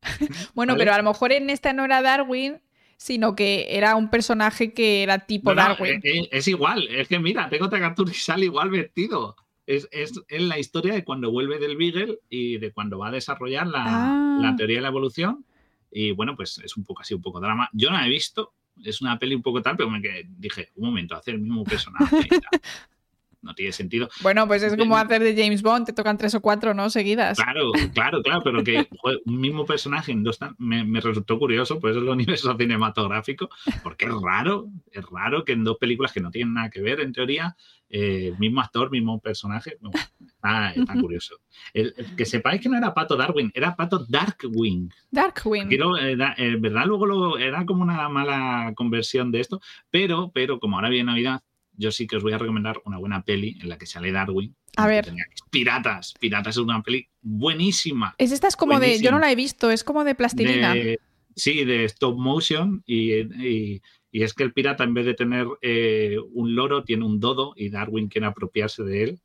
Bueno, 0.54 0.74
¿Vale? 0.74 0.82
pero 0.86 0.94
a 0.94 0.98
lo 0.98 1.04
mejor 1.10 1.32
en 1.32 1.50
esta 1.50 1.74
no 1.74 1.86
era 1.86 2.02
Darwin, 2.02 2.62
sino 2.98 3.36
que 3.36 3.68
era 3.78 3.96
un 3.96 4.10
personaje 4.10 4.74
que 4.74 5.04
era 5.04 5.20
tipo 5.20 5.52
No, 5.52 5.56
Darwin. 5.56 5.96
eh, 6.04 6.20
eh, 6.22 6.30
es 6.32 6.48
igual, 6.48 6.88
es 6.88 7.08
que 7.08 7.20
mira, 7.20 7.50
tengo 7.50 7.66
otra 7.66 7.80
captura 7.80 8.12
y 8.12 8.16
sale 8.16 8.46
igual 8.46 8.70
vestido. 8.70 9.36
Es, 9.66 9.88
es, 9.92 10.14
es 10.30 10.42
la 10.42 10.58
historia 10.60 10.94
de 10.94 11.04
cuando 11.04 11.30
vuelve 11.30 11.60
del 11.60 11.76
Beagle 11.78 12.20
y 12.30 12.58
de 12.58 12.72
cuando 12.72 13.00
va 13.00 13.10
a 13.10 13.12
desarrollar 13.12 13.68
la, 13.68 13.84
Ah. 13.86 14.40
la 14.42 14.56
teoría 14.56 14.78
de 14.78 14.82
la 14.84 14.88
evolución. 14.88 15.46
Y 15.92 16.12
bueno, 16.12 16.36
pues 16.36 16.60
es 16.64 16.78
un 16.78 16.86
poco 16.86 17.02
así, 17.02 17.14
un 17.14 17.22
poco 17.22 17.40
drama. 17.42 17.70
Yo 17.74 17.90
no 17.90 17.98
la 17.98 18.06
he 18.06 18.10
visto, 18.10 18.54
es 18.84 19.02
una 19.02 19.18
peli 19.20 19.36
un 19.36 19.42
poco 19.42 19.62
tal, 19.62 19.76
pero 19.78 19.90
me 19.90 20.02
quedé- 20.02 20.26
dije, 20.38 20.70
un 20.76 20.86
momento, 20.90 21.16
hacer 21.16 21.36
el 21.36 21.42
mismo 21.42 21.64
personaje. 21.64 22.06
No 23.42 23.54
tiene 23.54 23.72
sentido. 23.72 24.10
Bueno, 24.22 24.48
pues 24.48 24.64
es 24.64 24.76
como 24.76 24.98
hacer 24.98 25.22
de 25.24 25.36
James 25.42 25.62
Bond, 25.62 25.86
te 25.86 25.94
tocan 25.94 26.18
tres 26.18 26.34
o 26.36 26.42
cuatro, 26.42 26.74
¿no? 26.74 26.90
Seguidas. 26.90 27.38
Claro, 27.38 27.72
claro, 27.94 28.22
claro, 28.24 28.42
pero 28.44 28.64
que 28.64 28.88
joder, 29.00 29.22
un 29.26 29.40
mismo 29.40 29.66
personaje 29.66 30.12
en 30.12 30.24
dos 30.24 30.40
me, 30.58 30.84
me 30.84 31.00
resultó 31.00 31.38
curioso, 31.40 31.80
pues 31.80 31.96
es 31.96 32.02
el 32.02 32.10
universo 32.10 32.56
cinematográfico, 32.58 33.50
porque 33.84 34.06
es 34.06 34.12
raro, 34.22 34.68
es 34.92 35.06
raro 35.12 35.46
que 35.46 35.54
en 35.54 35.64
dos 35.64 35.78
películas 35.78 36.12
que 36.12 36.20
no 36.20 36.32
tienen 36.32 36.56
nada 36.56 36.70
que 36.70 36.82
ver, 36.82 37.00
en 37.00 37.14
teoría, 37.14 37.56
eh, 37.90 38.34
mismo 38.40 38.60
actor, 38.60 38.92
mismo 38.92 39.20
personaje, 39.22 39.78
bueno, 39.80 39.98
está, 40.26 40.72
está 40.72 40.94
curioso. 41.00 41.36
El- 41.74 41.94
que 42.18 42.26
sepáis 42.26 42.60
que 42.60 42.70
no 42.70 42.78
era 42.78 42.94
Pato 42.94 43.16
Darwin, 43.16 43.52
era 43.54 43.76
Pato 43.76 44.06
Darkwing. 44.10 44.92
Darkwing. 45.12 45.72
Eh, 45.72 46.16
da- 46.16 46.34
eh, 46.38 46.56
verdad, 46.60 46.86
luego 46.86 47.06
lo- 47.06 47.38
era 47.38 47.66
como 47.66 47.84
una 47.84 48.10
mala 48.10 48.74
conversión 48.76 49.32
de 49.32 49.40
esto, 49.42 49.62
pero, 49.90 50.32
pero 50.34 50.60
como 50.60 50.76
ahora 50.78 50.90
viene 50.90 51.12
Navidad, 51.12 51.42
yo 51.78 51.92
sí 51.92 52.06
que 52.08 52.18
os 52.18 52.24
voy 52.24 52.34
a 52.34 52.38
recomendar 52.38 52.82
una 52.86 52.98
buena 52.98 53.24
peli 53.24 53.58
en 53.62 53.70
la 53.70 53.78
que 53.78 53.86
sale 53.86 54.12
Darwin. 54.12 54.56
A 54.76 54.88
ver. 54.88 55.14
Piratas. 55.50 56.14
Piratas 56.20 56.56
es 56.58 56.62
una 56.62 56.82
peli 56.84 57.08
buenísima. 57.22 58.14
Es 58.18 58.32
esta 58.32 58.48
es 58.48 58.56
como 58.56 58.80
de. 58.80 59.00
Yo 59.00 59.12
no 59.12 59.20
la 59.20 59.32
he 59.32 59.36
visto, 59.36 59.72
es 59.72 59.84
como 59.84 60.04
de 60.04 60.16
plastilina. 60.16 60.74
De- 60.74 61.00
sí, 61.36 61.64
de 61.66 61.86
stop 61.86 62.18
motion 62.18 62.84
y, 62.86 63.14
y- 63.14 63.82
y 64.12 64.24
es 64.24 64.34
que 64.34 64.44
el 64.44 64.54
pirata 64.54 64.84
en 64.84 64.94
vez 64.94 65.06
de 65.06 65.14
tener 65.14 65.46
eh, 65.62 66.18
un 66.34 66.56
loro 66.56 66.84
tiene 66.84 67.06
un 67.06 67.20
dodo 67.20 67.54
y 67.56 67.70
Darwin 67.70 68.08
quiere 68.08 68.26
apropiarse 68.28 68.84
de 68.84 69.04
él. 69.04 69.20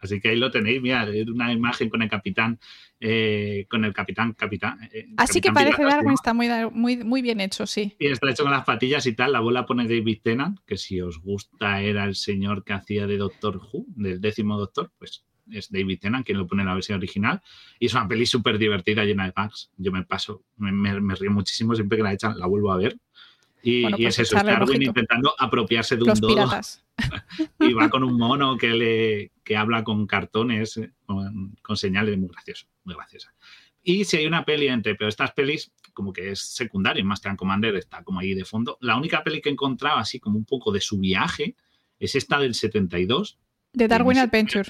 Así 0.00 0.20
que 0.20 0.28
ahí 0.28 0.36
lo 0.36 0.50
tenéis, 0.50 0.82
mira, 0.82 1.08
es 1.08 1.26
una 1.28 1.50
imagen 1.52 1.88
con 1.88 2.02
el 2.02 2.10
capitán, 2.10 2.58
eh, 3.00 3.66
con 3.70 3.84
el 3.84 3.92
capitán, 3.94 4.32
capitán. 4.34 4.78
eh, 4.92 5.06
Así 5.16 5.40
que 5.40 5.50
parece 5.50 5.76
pirata, 5.76 5.96
Darwin, 5.96 6.12
está 6.12 6.34
muy, 6.34 6.48
muy, 6.72 6.96
muy 6.98 7.22
bien 7.22 7.40
hecho, 7.40 7.66
sí. 7.66 7.94
Y 7.98 8.06
está 8.08 8.30
hecho 8.30 8.42
con 8.42 8.52
las 8.52 8.64
patillas 8.64 9.06
y 9.06 9.14
tal. 9.14 9.32
La 9.32 9.40
bola 9.40 9.64
pone 9.64 9.84
David 9.88 10.18
Tennant, 10.22 10.58
que 10.66 10.76
si 10.76 11.00
os 11.00 11.20
gusta 11.20 11.80
era 11.80 12.04
el 12.04 12.16
señor 12.16 12.64
que 12.64 12.74
hacía 12.74 13.06
de 13.06 13.16
Doctor 13.16 13.56
Who, 13.56 13.86
del 13.96 14.20
décimo 14.20 14.58
Doctor, 14.58 14.90
pues 14.98 15.24
es 15.50 15.70
David 15.70 15.98
Tennant 16.00 16.24
quien 16.26 16.38
lo 16.38 16.46
pone 16.46 16.62
en 16.62 16.68
la 16.68 16.74
versión 16.74 16.98
original. 16.98 17.40
Y 17.78 17.86
es 17.86 17.94
una 17.94 18.06
peli 18.06 18.26
súper 18.26 18.58
divertida, 18.58 19.04
llena 19.04 19.24
de 19.26 19.32
bugs. 19.36 19.70
Yo 19.78 19.90
me 19.92 20.02
paso, 20.04 20.42
me, 20.56 20.70
me- 20.72 21.00
me 21.00 21.14
río 21.14 21.30
muchísimo 21.30 21.74
siempre 21.74 21.96
que 21.96 22.02
la 22.04 22.12
echan, 22.12 22.38
la 22.38 22.46
vuelvo 22.46 22.72
a 22.72 22.76
ver. 22.76 22.98
Y, 23.62 23.82
Bueno, 23.82 23.96
y 23.98 24.02
pues 24.02 24.18
es 24.18 24.26
eso, 24.28 24.36
es 24.36 24.42
Darwin 24.58 24.82
intentando 24.88 25.34
apropiarse 25.38 25.96
de 25.96 26.02
un 26.02 26.08
dodo 26.20 26.34
piratas. 26.34 26.83
Y 27.60 27.72
va 27.72 27.90
con 27.90 28.04
un 28.04 28.16
mono 28.16 28.56
que 28.56 28.68
le 28.68 29.32
que 29.44 29.56
habla 29.56 29.84
con 29.84 30.06
cartones, 30.06 30.76
eh, 30.78 30.92
con, 31.04 31.54
con 31.62 31.76
señales, 31.76 32.16
muy 32.18 32.28
gracioso, 32.28 32.66
muy 32.84 32.94
graciosa. 32.94 33.34
Y 33.82 34.04
si 34.04 34.16
hay 34.16 34.26
una 34.26 34.44
peli 34.44 34.68
entre, 34.68 34.94
pero 34.94 35.08
estas 35.08 35.32
pelis 35.32 35.72
como 35.94 36.12
que 36.12 36.32
es 36.32 36.40
secundaria, 36.40 37.04
más 37.04 37.20
que 37.20 37.34
Commander 37.36 37.76
está 37.76 38.02
como 38.02 38.20
ahí 38.20 38.34
de 38.34 38.44
fondo. 38.44 38.76
La 38.80 38.96
única 38.96 39.22
peli 39.22 39.40
que 39.40 39.48
encontraba 39.48 40.00
así 40.00 40.20
como 40.20 40.36
un 40.36 40.44
poco 40.44 40.72
de 40.72 40.80
su 40.80 40.98
viaje 40.98 41.56
es 41.98 42.14
esta 42.16 42.38
del 42.38 42.54
72. 42.54 43.38
De 43.72 43.88
Darwin 43.88 44.18
Adventure. 44.18 44.68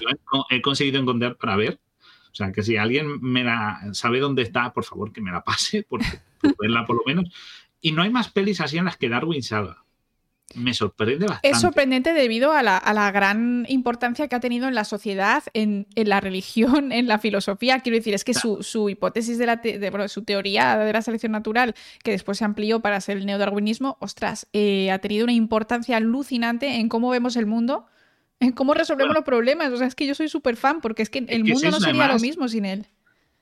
He 0.49 0.61
conseguido 0.61 1.01
encontrar 1.01 1.35
para 1.37 1.55
ver. 1.57 1.79
O 2.31 2.35
sea, 2.35 2.51
que 2.51 2.63
si 2.63 2.77
alguien 2.77 3.19
me 3.21 3.43
la 3.43 3.79
sabe 3.93 4.19
dónde 4.19 4.43
está, 4.43 4.71
por 4.73 4.83
favor, 4.83 5.11
que 5.11 5.21
me 5.21 5.31
la 5.31 5.43
pase, 5.43 5.83
por, 5.83 6.01
por 6.39 6.55
verla 6.59 6.85
por 6.85 6.97
lo 6.97 7.03
menos. 7.05 7.33
Y 7.81 7.91
no 7.91 8.01
hay 8.01 8.09
más 8.09 8.31
pelis 8.31 8.61
así 8.61 8.77
en 8.77 8.85
las 8.85 8.97
que 8.97 9.09
Darwin 9.09 9.41
salga. 9.41 9.84
Me 10.53 10.73
sorprende 10.73 11.25
bastante. 11.25 11.49
Es 11.49 11.59
sorprendente 11.59 12.13
debido 12.13 12.51
a 12.51 12.61
la, 12.61 13.11
gran 13.11 13.65
importancia 13.67 14.27
que 14.27 14.35
ha 14.35 14.39
tenido 14.39 14.67
en 14.67 14.75
la 14.75 14.85
sociedad, 14.85 15.43
en, 15.53 15.87
la 15.95 16.21
religión, 16.21 16.91
en 16.91 17.07
la 17.07 17.19
filosofía. 17.19 17.79
Quiero 17.79 17.97
decir, 17.97 18.13
es 18.13 18.23
que 18.23 18.33
su, 18.33 18.89
hipótesis 18.89 19.37
de, 19.37 19.45
la 19.45 19.55
de 19.57 20.07
su 20.07 20.23
teoría 20.23 20.77
de 20.77 20.93
la 20.93 21.01
selección 21.01 21.31
natural, 21.31 21.75
que 22.03 22.11
después 22.11 22.37
se 22.37 22.45
amplió 22.45 22.79
para 22.79 23.01
ser 23.01 23.17
el 23.17 23.25
neodarwinismo, 23.25 23.97
ostras, 23.99 24.47
eh, 24.53 24.91
ha 24.91 24.99
tenido 24.99 25.23
una 25.23 25.33
importancia 25.33 25.97
alucinante 25.97 26.75
en 26.75 26.89
cómo 26.89 27.09
vemos 27.09 27.35
el 27.35 27.47
mundo, 27.47 27.87
en 28.39 28.51
cómo 28.51 28.73
resolvemos 28.73 29.15
los 29.15 29.23
problemas. 29.23 29.71
O 29.73 29.77
sea, 29.77 29.87
es 29.87 29.95
que 29.95 30.05
yo 30.05 30.15
soy 30.15 30.29
súper 30.29 30.55
fan, 30.55 30.79
porque 30.79 31.01
es 31.01 31.09
que 31.09 31.25
el 31.27 31.43
mundo 31.43 31.71
no 31.71 31.79
sería 31.79 32.07
lo 32.07 32.19
mismo 32.19 32.47
sin 32.47 32.65
él. 32.65 32.87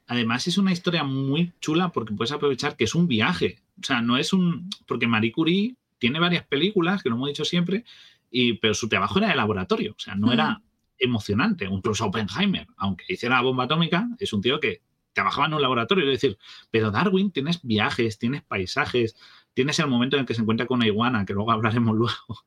Además, 0.08 0.48
es 0.48 0.58
una 0.58 0.74
historia 0.74 1.04
muy 1.04 1.54
chula 1.62 1.90
porque 1.90 2.14
puedes 2.14 2.32
aprovechar 2.32 2.76
que 2.76 2.84
es 2.84 2.94
un 2.94 3.08
viaje. 3.08 3.60
O 3.80 3.86
sea, 3.86 4.02
no 4.02 4.18
es 4.18 4.34
un. 4.34 4.70
Porque 4.86 5.08
Marie 5.08 5.32
Curie 5.32 5.78
tiene 6.04 6.20
varias 6.20 6.46
películas, 6.46 7.02
que 7.02 7.08
lo 7.08 7.16
hemos 7.16 7.30
dicho 7.30 7.46
siempre, 7.46 7.86
y, 8.30 8.56
pero 8.56 8.74
su 8.74 8.90
trabajo 8.90 9.20
era 9.20 9.30
de 9.30 9.36
laboratorio, 9.38 9.94
o 9.94 10.00
sea, 10.00 10.16
no 10.16 10.34
era 10.34 10.62
emocionante. 11.00 11.64
Incluso 11.64 12.06
Oppenheimer, 12.06 12.68
aunque 12.76 13.06
hiciera 13.08 13.36
la 13.36 13.42
bomba 13.42 13.64
atómica, 13.64 14.06
es 14.20 14.34
un 14.34 14.42
tío 14.42 14.60
que 14.60 14.82
trabajaba 15.14 15.48
en 15.48 15.54
un 15.54 15.62
laboratorio, 15.62 16.04
es 16.04 16.22
decir, 16.22 16.38
pero 16.72 16.92
Darwin 16.92 17.32
tienes 17.32 17.62
viajes, 17.64 18.20
tienes 18.20 18.42
paisajes, 18.42 19.16
tienes 19.54 19.80
el 19.80 19.88
momento 19.88 20.18
en 20.18 20.22
el 20.22 20.26
que 20.26 20.34
se 20.34 20.42
encuentra 20.42 20.66
con 20.66 20.80
una 20.80 20.88
iguana, 20.88 21.26
que 21.26 21.32
luego 21.32 21.52
hablaremos 21.52 21.96
luego. 21.96 22.44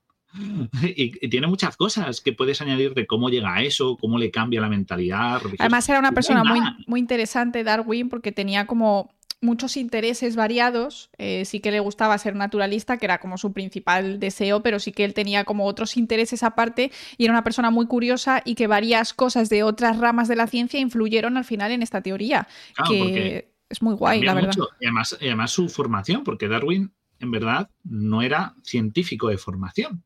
Y, 0.83 1.31
tiene 1.31 1.47
muchas 1.47 1.79
cosas 1.79 2.21
que 2.21 2.35
puedes 2.35 2.61
añadir 2.61 2.93
de 2.93 3.07
cómo 3.07 3.31
llega 3.31 3.55
a 3.55 3.63
eso, 3.63 3.97
cómo 3.97 4.19
le 4.19 4.31
cambia 4.31 4.61
la 4.61 4.69
mentalidad. 4.69 5.41
Además 5.59 5.89
era 5.89 5.99
una 5.99 6.13
persona 6.13 6.45
muy, 6.45 6.61
muy 6.87 7.01
interesante, 7.01 7.65
Darwin, 7.65 8.11
porque 8.11 8.33
tenía 8.33 8.67
como 8.67 9.16
muchos 9.41 9.77
intereses 9.77 10.37
variados. 10.37 11.11
Eh, 11.19 11.45
sí 11.45 11.61
que 11.61 11.71
le 11.71 11.81
gustaba 11.81 12.17
ser 12.19 12.35
naturalista, 12.35 12.99
que 12.99 13.07
era 13.07 13.19
como 13.19 13.39
su 13.39 13.53
principal 13.53 14.19
deseo, 14.19 14.63
pero 14.63 14.79
sí 14.79 14.93
que 14.93 15.05
él 15.05 15.15
tenía 15.15 15.45
como 15.45 15.67
otros 15.67 15.97
intereses 15.97 16.43
aparte 16.43 16.91
y 17.17 17.25
era 17.25 17.33
una 17.33 17.45
persona 17.45 17.71
muy 17.71 17.87
curiosa 17.87 18.43
y 18.45 18.55
que 18.55 18.67
varias 18.67 19.13
cosas 19.13 19.49
de 19.49 19.63
otras 19.63 19.99
ramas 19.99 20.29
de 20.29 20.37
la 20.37 20.47
ciencia 20.47 20.81
influyeron 20.81 21.37
al 21.37 21.45
final 21.45 21.73
en 21.73 21.83
esta 21.83 22.01
teoría. 22.01 22.49
que 22.89 23.53
es 23.69 23.83
muy 23.83 23.95
guay, 23.95 24.23
la 24.23 24.35
verdad. 24.35 24.55
Y 24.81 24.87
además, 24.87 25.17
además 25.21 25.51
su 25.51 25.69
formación, 25.69 26.23
porque 26.23 26.49
Darwin 26.49 26.93
en 27.19 27.31
verdad 27.31 27.71
no 27.83 28.23
era 28.23 28.55
científico 28.63 29.29
de 29.29 29.39
formación. 29.39 30.05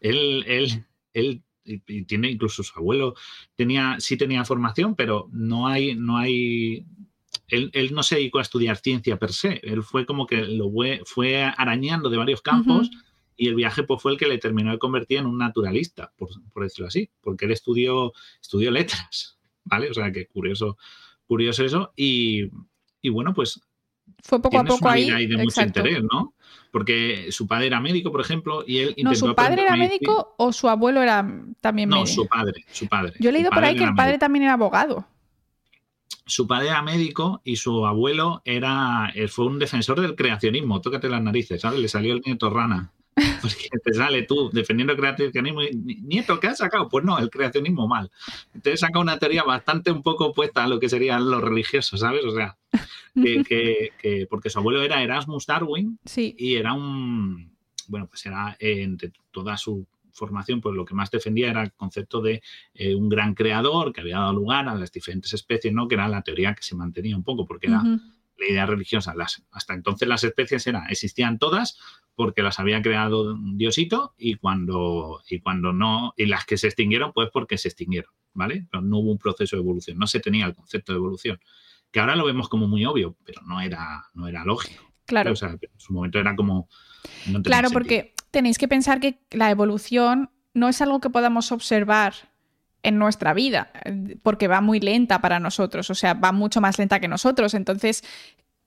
Él, 0.00 0.44
él, 0.46 0.84
él 1.12 1.42
y 1.64 2.04
tiene 2.04 2.30
incluso 2.30 2.62
su 2.62 2.78
abuelo 2.78 3.14
tenía 3.54 3.96
sí 3.98 4.16
tenía 4.16 4.42
formación 4.44 4.94
pero 4.94 5.28
no 5.32 5.68
hay 5.68 5.94
no 5.94 6.16
hay 6.16 6.86
él, 7.48 7.94
no 7.94 8.02
se 8.02 8.16
dedicó 8.16 8.38
a 8.38 8.42
estudiar 8.42 8.76
ciencia 8.76 9.18
per 9.18 9.32
se, 9.32 9.60
él 9.62 9.82
fue 9.82 10.04
como 10.04 10.26
que 10.26 10.42
lo 10.42 10.70
fue, 11.04 11.42
arañando 11.42 12.10
de 12.10 12.16
varios 12.16 12.42
campos 12.42 12.90
y 13.36 13.48
el 13.48 13.54
viaje 13.54 13.84
pues, 13.84 14.02
fue 14.02 14.12
el 14.12 14.18
que 14.18 14.26
le 14.26 14.38
terminó 14.38 14.72
de 14.72 14.78
convertir 14.78 15.18
en 15.18 15.26
un 15.26 15.38
naturalista, 15.38 16.12
por, 16.16 16.28
decirlo 16.62 16.88
así, 16.88 17.08
porque 17.20 17.46
él 17.46 17.52
estudió, 17.52 18.12
estudió 18.40 18.70
letras, 18.70 19.38
¿vale? 19.64 19.90
O 19.90 19.94
sea 19.94 20.12
que 20.12 20.26
curioso, 20.26 20.76
curioso 21.26 21.64
eso. 21.64 21.92
Y, 21.96 22.50
bueno, 23.10 23.32
pues... 23.32 23.60
Fue 24.24 24.42
poco 24.42 24.58
a 24.58 24.64
poco 24.64 24.88
ahí. 24.88 25.26
de 25.26 25.36
mucho 25.36 25.62
interés, 25.62 26.02
¿no? 26.02 26.34
Porque 26.72 27.30
su 27.30 27.46
padre 27.46 27.68
era 27.68 27.80
médico, 27.80 28.10
por 28.10 28.20
ejemplo, 28.20 28.64
y 28.66 28.78
él 28.78 28.94
No, 29.02 29.14
¿su 29.14 29.34
padre 29.34 29.62
era 29.62 29.76
médico 29.76 30.34
o 30.36 30.52
su 30.52 30.68
abuelo 30.68 31.00
era 31.00 31.20
también 31.60 31.88
médico? 31.88 32.06
No, 32.06 32.12
su 32.12 32.26
padre, 32.26 32.64
su 32.72 32.88
padre. 32.88 33.14
Yo 33.20 33.30
he 33.30 33.32
leído 33.32 33.50
por 33.50 33.64
ahí 33.64 33.76
que 33.76 33.84
el 33.84 33.94
padre 33.94 34.18
también 34.18 34.44
era 34.44 34.54
abogado 34.54 35.06
su 36.28 36.46
padre 36.46 36.68
era 36.68 36.82
médico 36.82 37.40
y 37.42 37.56
su 37.56 37.86
abuelo 37.86 38.42
era, 38.44 39.10
eh, 39.14 39.28
fue 39.28 39.46
un 39.46 39.58
defensor 39.58 40.00
del 40.00 40.14
creacionismo. 40.14 40.80
Tócate 40.80 41.08
las 41.08 41.22
narices, 41.22 41.60
¿sabes? 41.60 41.80
Le 41.80 41.88
salió 41.88 42.14
el 42.14 42.22
nieto 42.24 42.50
rana. 42.50 42.92
Porque 43.42 43.68
te 43.82 43.94
sale 43.94 44.22
tú 44.22 44.48
defendiendo 44.52 44.92
el 44.92 44.98
creacionismo 44.98 45.62
y 45.62 45.74
nieto, 46.02 46.38
¿qué 46.38 46.48
has 46.48 46.58
sacado? 46.58 46.88
Pues 46.88 47.04
no, 47.04 47.18
el 47.18 47.30
creacionismo 47.30 47.88
mal. 47.88 48.10
Entonces 48.54 48.80
saca 48.80 49.00
una 49.00 49.18
teoría 49.18 49.42
bastante 49.42 49.90
un 49.90 50.02
poco 50.02 50.26
opuesta 50.26 50.62
a 50.62 50.68
lo 50.68 50.78
que 50.78 50.88
serían 50.88 51.28
los 51.28 51.42
religiosos, 51.42 51.98
¿sabes? 51.98 52.24
O 52.24 52.30
sea, 52.30 52.56
que, 53.14 53.90
porque 54.30 54.50
su 54.50 54.60
abuelo 54.60 54.82
era 54.82 55.02
Erasmus 55.02 55.46
Darwin 55.46 55.98
sí. 56.04 56.36
y 56.38 56.54
era 56.54 56.74
un, 56.74 57.50
bueno, 57.88 58.06
pues 58.06 58.24
era 58.26 58.56
entre 58.60 59.10
toda 59.32 59.56
su 59.56 59.84
formación, 60.18 60.60
pues 60.60 60.74
lo 60.74 60.84
que 60.84 60.94
más 60.94 61.10
defendía 61.10 61.50
era 61.50 61.62
el 61.62 61.72
concepto 61.72 62.20
de 62.20 62.42
eh, 62.74 62.94
un 62.94 63.08
gran 63.08 63.34
creador 63.34 63.92
que 63.92 64.00
había 64.00 64.18
dado 64.18 64.34
lugar 64.34 64.68
a 64.68 64.74
las 64.74 64.92
diferentes 64.92 65.32
especies, 65.32 65.72
¿no? 65.72 65.88
Que 65.88 65.94
era 65.94 66.08
la 66.08 66.22
teoría 66.22 66.54
que 66.54 66.62
se 66.62 66.74
mantenía 66.74 67.16
un 67.16 67.24
poco, 67.24 67.46
porque 67.46 67.68
era 67.68 67.82
la 67.82 68.46
idea 68.48 68.66
religiosa. 68.66 69.14
Las, 69.14 69.44
hasta 69.50 69.74
entonces 69.74 70.08
las 70.08 70.24
especies 70.24 70.66
eran, 70.66 70.88
existían 70.90 71.38
todas 71.38 71.78
porque 72.14 72.42
las 72.42 72.58
había 72.58 72.82
creado 72.82 73.34
un 73.34 73.56
diosito 73.56 74.14
y 74.18 74.34
cuando, 74.34 75.22
y 75.28 75.40
cuando 75.40 75.72
no, 75.72 76.14
y 76.16 76.26
las 76.26 76.44
que 76.44 76.56
se 76.56 76.66
extinguieron, 76.66 77.12
pues 77.12 77.30
porque 77.32 77.58
se 77.58 77.68
extinguieron, 77.68 78.10
¿vale? 78.34 78.66
Pero 78.70 78.82
no 78.82 78.98
hubo 78.98 79.12
un 79.12 79.18
proceso 79.18 79.56
de 79.56 79.62
evolución, 79.62 79.98
no 79.98 80.06
se 80.06 80.20
tenía 80.20 80.46
el 80.46 80.54
concepto 80.54 80.92
de 80.92 80.98
evolución, 80.98 81.38
que 81.92 82.00
ahora 82.00 82.16
lo 82.16 82.26
vemos 82.26 82.48
como 82.48 82.66
muy 82.66 82.84
obvio, 82.84 83.16
pero 83.24 83.42
no 83.42 83.60
era, 83.60 84.04
no 84.14 84.26
era 84.26 84.44
lógico. 84.44 84.82
Claro. 85.06 85.32
O 85.32 85.36
sea, 85.36 85.50
en 85.50 85.60
su 85.78 85.92
momento 85.92 86.18
era 86.18 86.36
como... 86.36 86.68
claro, 87.42 87.70
porque 87.70 88.14
tenéis 88.30 88.58
que 88.58 88.68
pensar 88.68 89.00
que 89.00 89.20
la 89.30 89.50
evolución 89.50 90.30
no 90.54 90.68
es 90.68 90.80
algo 90.80 91.00
que 91.00 91.10
podamos 91.10 91.52
observar 91.52 92.14
en 92.82 92.98
nuestra 92.98 93.34
vida, 93.34 93.70
porque 94.22 94.48
va 94.48 94.60
muy 94.60 94.80
lenta 94.80 95.20
para 95.20 95.40
nosotros, 95.40 95.90
o 95.90 95.94
sea, 95.94 96.14
va 96.14 96.32
mucho 96.32 96.60
más 96.60 96.78
lenta 96.78 97.00
que 97.00 97.08
nosotros. 97.08 97.54
Entonces, 97.54 98.04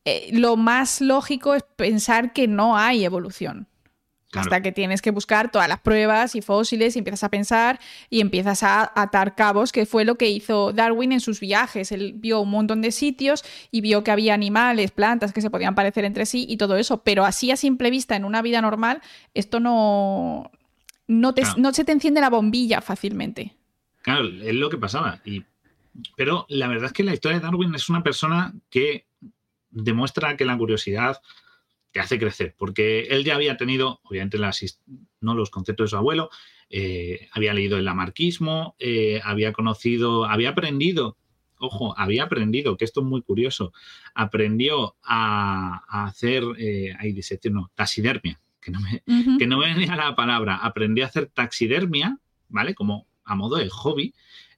eh, 0.05 0.29
lo 0.33 0.57
más 0.57 1.01
lógico 1.01 1.53
es 1.55 1.63
pensar 1.63 2.33
que 2.33 2.47
no 2.47 2.77
hay 2.77 3.05
evolución. 3.05 3.67
Hasta 4.33 4.61
que 4.61 4.71
tienes 4.71 5.01
que 5.01 5.11
buscar 5.11 5.51
todas 5.51 5.67
las 5.67 5.79
pruebas 5.79 6.35
y 6.35 6.41
fósiles 6.41 6.95
y 6.95 6.99
empiezas 6.99 7.23
a 7.25 7.29
pensar 7.29 7.79
y 8.09 8.21
empiezas 8.21 8.63
a 8.63 8.91
atar 8.95 9.35
cabos, 9.35 9.71
que 9.71 9.85
fue 9.85 10.05
lo 10.05 10.15
que 10.15 10.29
hizo 10.29 10.71
Darwin 10.71 11.11
en 11.11 11.19
sus 11.19 11.41
viajes. 11.41 11.91
Él 11.91 12.13
vio 12.15 12.39
un 12.41 12.49
montón 12.49 12.81
de 12.81 12.91
sitios 12.91 13.43
y 13.71 13.81
vio 13.81 14.03
que 14.03 14.11
había 14.11 14.33
animales, 14.33 14.91
plantas 14.91 15.33
que 15.33 15.41
se 15.41 15.49
podían 15.49 15.75
parecer 15.75 16.05
entre 16.05 16.25
sí 16.25 16.45
y 16.47 16.57
todo 16.57 16.77
eso. 16.77 17.03
Pero 17.03 17.25
así 17.25 17.51
a 17.51 17.57
simple 17.57 17.89
vista, 17.89 18.15
en 18.15 18.23
una 18.23 18.41
vida 18.41 18.61
normal, 18.61 19.01
esto 19.33 19.59
no, 19.59 20.49
no, 21.07 21.33
no 21.57 21.73
se 21.73 21.83
te 21.83 21.91
enciende 21.91 22.21
la 22.21 22.29
bombilla 22.29 22.79
fácilmente. 22.81 23.55
Claro, 24.01 24.27
es 24.27 24.55
lo 24.55 24.69
que 24.69 24.77
pasaba. 24.77 25.19
Y, 25.25 25.43
pero 26.15 26.45
la 26.49 26.67
verdad 26.67 26.85
es 26.85 26.93
que 26.93 27.03
la 27.03 27.13
historia 27.13 27.39
de 27.39 27.45
Darwin 27.45 27.75
es 27.75 27.89
una 27.89 28.01
persona 28.01 28.53
que 28.69 29.05
demuestra 29.69 30.37
que 30.37 30.45
la 30.45 30.57
curiosidad 30.57 31.21
que 31.91 31.99
hace 31.99 32.17
crecer, 32.17 32.55
porque 32.57 33.07
él 33.09 33.23
ya 33.23 33.35
había 33.35 33.57
tenido, 33.57 33.99
obviamente, 34.03 34.37
las, 34.37 34.79
no 35.19 35.35
los 35.35 35.49
conceptos 35.49 35.85
de 35.85 35.89
su 35.89 35.97
abuelo, 35.97 36.29
eh, 36.69 37.27
había 37.33 37.53
leído 37.53 37.77
el 37.77 37.85
lamarquismo, 37.85 38.75
eh, 38.79 39.19
había 39.23 39.51
conocido, 39.51 40.25
había 40.25 40.49
aprendido, 40.49 41.17
ojo, 41.59 41.93
había 41.97 42.23
aprendido, 42.23 42.77
que 42.77 42.85
esto 42.85 43.01
es 43.01 43.07
muy 43.07 43.21
curioso, 43.21 43.73
aprendió 44.15 44.95
a, 45.03 46.05
hacer, 46.05 46.43
eh, 46.57 46.95
ahí 46.97 47.11
dice, 47.11 47.39
no, 47.51 47.71
taxidermia, 47.75 48.39
que 48.61 48.71
no, 48.71 48.79
me, 48.79 49.03
que 49.37 49.47
no 49.47 49.57
me 49.57 49.73
venía 49.73 49.95
la 49.97 50.15
palabra, 50.15 50.55
aprendí 50.55 51.01
a 51.01 51.07
hacer 51.07 51.27
taxidermia, 51.27 52.17
¿vale? 52.47 52.73
Como 52.73 53.05
a 53.25 53.35
modo 53.35 53.57
de 53.57 53.69
hobby, 53.69 54.13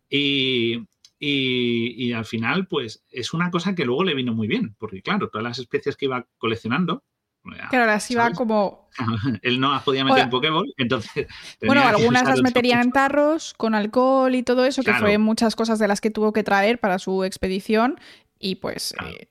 y, 0.07 0.85
y, 1.17 1.95
y, 1.97 2.13
al 2.13 2.25
final, 2.25 2.67
pues 2.67 3.03
es 3.09 3.33
una 3.33 3.49
cosa 3.49 3.73
que 3.73 3.85
luego 3.85 4.03
le 4.03 4.13
vino 4.13 4.35
muy 4.35 4.47
bien, 4.47 4.75
porque 4.77 5.01
claro, 5.01 5.29
todas 5.29 5.43
las 5.43 5.57
especies 5.57 5.97
que 5.97 6.05
iba 6.05 6.27
coleccionando, 6.37 7.03
Claro, 7.43 7.79
ahora 7.79 7.99
sí 7.99 8.15
va 8.15 8.31
como. 8.31 8.89
Él 9.41 9.59
no 9.59 9.71
las 9.71 9.83
podía 9.83 10.05
meter 10.05 10.23
en 10.23 10.29
Pokéball, 10.29 10.73
entonces. 10.77 11.27
Bueno, 11.61 11.81
algunas 11.83 12.23
las 12.23 12.41
meterían 12.41 12.81
en 12.81 12.91
tarros 12.91 13.53
con 13.57 13.75
alcohol 13.75 14.33
y 14.35 14.43
todo 14.43 14.65
eso, 14.65 14.83
que 14.83 14.93
fue 14.93 15.17
muchas 15.17 15.55
cosas 15.55 15.79
de 15.79 15.87
las 15.87 15.99
que 15.99 16.09
tuvo 16.09 16.31
que 16.31 16.43
traer 16.43 16.79
para 16.79 16.99
su 16.99 17.23
expedición. 17.23 17.99
Y 18.39 18.55
pues. 18.55 18.95
Eh, 19.05 19.27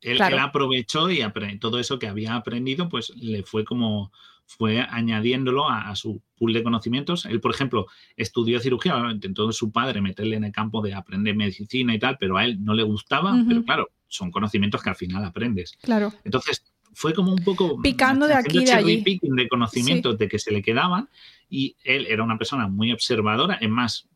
él, 0.00 0.20
aprovechó 0.20 1.10
y 1.10 1.22
todo 1.60 1.78
eso 1.78 1.98
que 1.98 2.08
había 2.08 2.34
aprendido, 2.34 2.88
pues 2.88 3.10
le 3.16 3.42
fue 3.42 3.64
como. 3.64 4.12
Fue 4.44 4.82
añadiéndolo 4.82 5.70
a, 5.70 5.94
su 5.96 6.20
pool 6.36 6.52
de 6.52 6.62
conocimientos. 6.62 7.24
Él, 7.24 7.40
por 7.40 7.54
ejemplo, 7.54 7.86
estudió 8.16 8.60
cirugía, 8.60 9.02
intentó 9.10 9.50
su 9.50 9.72
padre 9.72 10.02
meterle 10.02 10.36
en 10.36 10.44
el 10.44 10.52
campo 10.52 10.82
de 10.82 10.92
aprender 10.92 11.34
medicina 11.34 11.94
y 11.94 11.98
tal, 11.98 12.18
pero 12.18 12.36
a 12.36 12.44
él 12.44 12.62
no 12.62 12.74
le 12.74 12.82
gustaba. 12.82 13.34
Pero 13.48 13.64
claro, 13.64 13.88
son 14.08 14.30
conocimientos 14.30 14.82
que 14.82 14.90
al 14.90 14.96
final 14.96 15.24
aprendes. 15.24 15.78
Claro. 15.80 16.12
Entonces, 16.24 16.62
fue 16.94 17.14
como 17.14 17.32
un 17.32 17.42
poco 17.42 17.80
picando 17.80 18.26
de 18.26 18.34
aquí 18.34 18.64
de 18.64 18.72
allí. 18.72 19.04
de 19.22 19.48
conocimientos 19.48 20.18
de 20.18 20.28
que 20.28 20.38
se 20.38 20.52
le 20.52 20.62
quedaban 20.62 21.08
y 21.48 21.76
él 21.84 22.06
era 22.08 22.22
una 22.22 22.38
persona 22.38 22.66
muy 22.66 22.92
observadora, 22.92 23.56
es 23.56 23.68
más, 23.68 24.08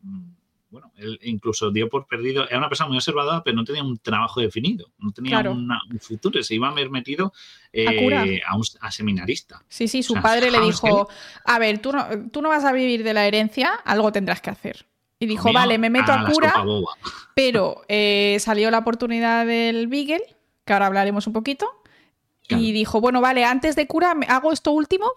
bueno, 0.71 0.90
él 0.97 1.18
incluso 1.23 1.71
dio 1.71 1.88
por 1.88 2.06
perdido, 2.06 2.49
era 2.49 2.59
una 2.59 2.68
persona 2.68 2.88
muy 2.88 2.97
observadora, 2.97 3.42
pero 3.45 3.56
no 3.56 3.64
tenía 3.64 3.83
un 3.83 3.99
trabajo 3.99 4.40
definido, 4.40 4.90
no 4.99 5.12
tenía 5.12 5.40
un 5.50 5.71
futuro, 6.00 6.42
se 6.42 6.54
iba 6.54 6.68
a 6.68 6.71
haber 6.71 6.90
metido 6.90 7.33
eh, 7.73 8.40
a, 8.47 8.56
un, 8.56 8.64
seminarista. 8.90 9.62
Sí, 9.68 9.87
sí, 9.87 10.02
su 10.02 10.14
padre 10.14 10.50
le 10.50 10.61
dijo, 10.61 11.09
a 11.45 11.59
ver, 11.59 11.78
tú 11.78 11.92
no, 11.92 12.06
tú 12.30 12.40
no 12.40 12.49
vas 12.49 12.64
a 12.64 12.73
vivir 12.73 13.04
de 13.04 13.14
la 13.14 13.26
herencia, 13.26 13.75
algo 13.85 14.12
tendrás 14.12 14.40
que 14.40 14.50
hacer. 14.50 14.87
Y 15.18 15.26
dijo, 15.26 15.52
vale, 15.52 15.78
me 15.78 15.88
meto 15.88 16.12
a, 16.12 16.26
cura, 16.26 16.64
pero 17.35 17.83
eh, 17.88 18.37
salió 18.40 18.71
la 18.71 18.78
oportunidad 18.78 19.47
del 19.47 19.87
Beagle, 19.88 20.23
que 20.64 20.73
ahora 20.73 20.87
hablaremos 20.87 21.26
un 21.26 21.33
poquito, 21.33 21.75
y 22.49 22.73
dijo, 22.73 23.00
bueno, 23.00 23.21
vale, 23.21 23.45
antes 23.45 23.76
de 23.76 23.87
cura 23.87 24.15
hago 24.29 24.53
esto 24.53 24.73
último 24.73 25.11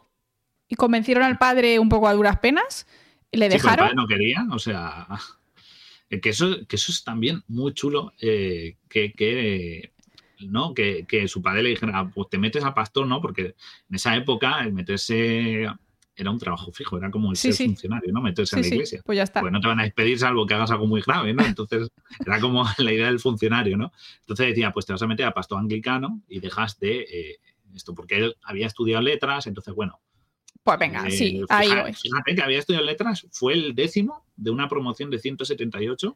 y 0.67 0.75
convencieron 0.75 1.23
al 1.23 1.37
padre 1.37 1.79
un 1.79 1.89
poco 1.89 2.07
a 2.07 2.13
duras 2.13 2.39
penas. 2.39 2.87
Y 3.31 3.37
le 3.37 3.49
Sí, 3.49 3.57
pero 3.57 3.57
el 3.57 3.63
dejaron. 3.63 3.85
padre 3.85 3.95
no 3.95 4.07
quería, 4.07 4.47
o 4.51 4.59
sea, 4.59 5.07
eh, 6.09 6.19
que 6.19 6.29
eso, 6.29 6.65
que 6.67 6.75
eso 6.75 6.91
es 6.91 7.03
también 7.03 7.43
muy 7.47 7.73
chulo, 7.73 8.13
eh, 8.19 8.77
que, 8.87 9.13
que, 9.13 9.93
¿no? 10.39 10.73
Que, 10.73 11.05
que 11.07 11.27
su 11.27 11.41
padre 11.41 11.63
le 11.63 11.69
dijera, 11.69 12.09
pues 12.09 12.29
te 12.29 12.37
metes 12.37 12.63
a 12.63 12.73
pastor, 12.73 13.05
¿no? 13.07 13.21
Porque 13.21 13.55
en 13.89 13.95
esa 13.95 14.15
época 14.15 14.61
el 14.63 14.73
meterse 14.73 15.67
era 16.21 16.31
un 16.31 16.39
trabajo 16.39 16.71
fijo, 16.71 16.97
era 16.97 17.09
como 17.11 17.31
el 17.31 17.37
Sí, 17.37 17.47
ser 17.49 17.53
sí. 17.55 17.65
funcionario, 17.65 18.11
¿no? 18.11 18.21
Meterse 18.21 18.55
Sí, 18.55 18.59
en 18.59 18.61
la 18.61 18.75
iglesia. 18.75 19.01
pues 19.05 19.15
ya 19.17 19.23
está. 19.23 19.39
Pues 19.41 19.51
no 19.51 19.59
te 19.59 19.67
van 19.67 19.79
a 19.79 19.83
despedir 19.83 20.19
salvo 20.19 20.45
que 20.45 20.53
hagas 20.53 20.71
algo 20.71 20.85
muy 20.87 21.01
grave, 21.01 21.33
¿no? 21.33 21.43
Entonces 21.45 21.89
era 22.25 22.39
como 22.39 22.63
la 22.77 22.91
idea 22.93 23.07
del 23.07 23.19
funcionario, 23.19 23.77
¿no? 23.77 23.91
Entonces 24.21 24.47
decía, 24.47 24.71
pues 24.71 24.85
te 24.85 24.93
vas 24.93 25.01
a 25.01 25.07
meter 25.07 25.25
a 25.25 25.33
pastor 25.33 25.59
anglicano 25.59 26.21
y 26.27 26.39
dejas 26.39 26.79
de 26.79 26.99
eh, 27.01 27.37
esto, 27.75 27.93
porque 27.93 28.17
él 28.17 28.35
había 28.43 28.67
estudiado 28.67 29.01
letras, 29.01 29.47
entonces 29.47 29.73
bueno, 29.73 29.99
Pues 30.63 30.77
venga, 30.79 31.07
eh, 31.07 31.11
sí, 31.11 31.41
ahí 31.49 31.67
fija- 31.69 31.81
voy. 31.83 31.93
Fíjate 31.93 32.35
que 32.35 32.41
había 32.41 32.59
estudiado 32.59 32.85
letras, 32.85 33.27
fue 33.31 33.53
el 33.53 33.73
décimo 33.75 34.25
de 34.35 34.51
una 34.51 34.67
promoción 34.67 35.09
de 35.09 35.19
178. 35.19 36.15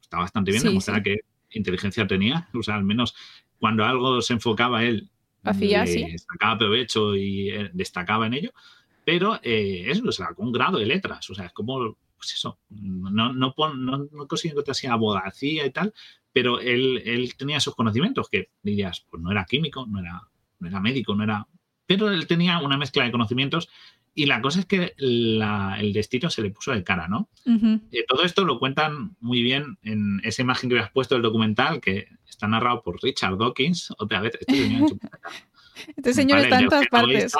Está 0.00 0.18
bastante 0.18 0.50
bien, 0.50 0.62
demostraba 0.62 1.02
que 1.02 1.20
inteligencia 1.50 2.06
tenía. 2.06 2.48
O 2.58 2.62
sea, 2.62 2.76
al 2.76 2.84
menos 2.84 3.14
cuando 3.58 3.84
algo 3.84 4.20
se 4.22 4.32
enfocaba 4.32 4.82
él, 4.84 5.08
Hacía, 5.44 5.84
le 5.84 5.86
sí. 5.92 6.18
sacaba 6.18 6.56
provecho 6.56 7.16
y 7.16 7.50
eh, 7.50 7.68
destacaba 7.72 8.26
en 8.28 8.34
ello. 8.34 8.52
Pero 9.04 9.40
eh, 9.42 9.84
eso, 9.88 10.02
o 10.08 10.12
sea, 10.12 10.28
con 10.34 10.46
un 10.46 10.52
grado 10.52 10.78
de 10.78 10.86
letras. 10.86 11.28
O 11.30 11.34
sea, 11.34 11.46
es 11.46 11.52
como, 11.52 11.96
pues 12.16 12.34
eso, 12.34 12.58
no, 12.70 13.32
no, 13.32 13.52
pon- 13.54 13.84
no, 13.84 13.98
no 13.98 14.22
encontrar 14.24 14.64
así 14.68 14.86
abogacía 14.86 15.66
y 15.66 15.70
tal, 15.70 15.92
pero 16.32 16.60
él, 16.60 17.02
él 17.04 17.34
tenía 17.36 17.56
esos 17.58 17.74
conocimientos 17.74 18.28
que 18.28 18.50
dirías, 18.62 19.04
pues 19.10 19.22
no 19.22 19.30
era 19.32 19.44
químico, 19.44 19.86
no 19.86 19.98
era, 20.00 20.22
no 20.60 20.68
era 20.68 20.80
médico, 20.80 21.14
no 21.14 21.24
era. 21.24 21.46
Pero 21.86 22.10
él 22.10 22.26
tenía 22.26 22.58
una 22.60 22.78
mezcla 22.78 23.04
de 23.04 23.10
conocimientos 23.10 23.68
y 24.14 24.26
la 24.26 24.40
cosa 24.40 24.60
es 24.60 24.66
que 24.66 24.94
la- 24.98 25.76
el 25.80 25.92
destino 25.92 26.30
se 26.30 26.42
le 26.42 26.50
puso 26.50 26.70
de 26.72 26.84
cara, 26.84 27.08
¿no? 27.08 27.28
Eh, 27.90 28.04
todo 28.06 28.22
esto 28.22 28.44
lo 28.44 28.58
cuentan 28.58 29.16
muy 29.20 29.42
bien 29.42 29.78
en 29.82 30.20
esa 30.22 30.42
imagen 30.42 30.70
que 30.70 30.76
habías 30.76 30.92
puesto 30.92 31.14
del 31.16 31.22
documental, 31.22 31.80
que 31.80 32.06
está 32.28 32.46
narrado 32.46 32.82
por 32.82 33.02
Richard 33.02 33.36
Dawkins, 33.36 33.92
otra 33.98 34.20
vez, 34.20 34.36
este 34.40 34.54
señor 34.54 34.88
Este 35.96 36.14
señor 36.14 36.38
está 36.44 36.56
en 36.60 36.68
todas 36.70 36.84
partes. 36.90 37.32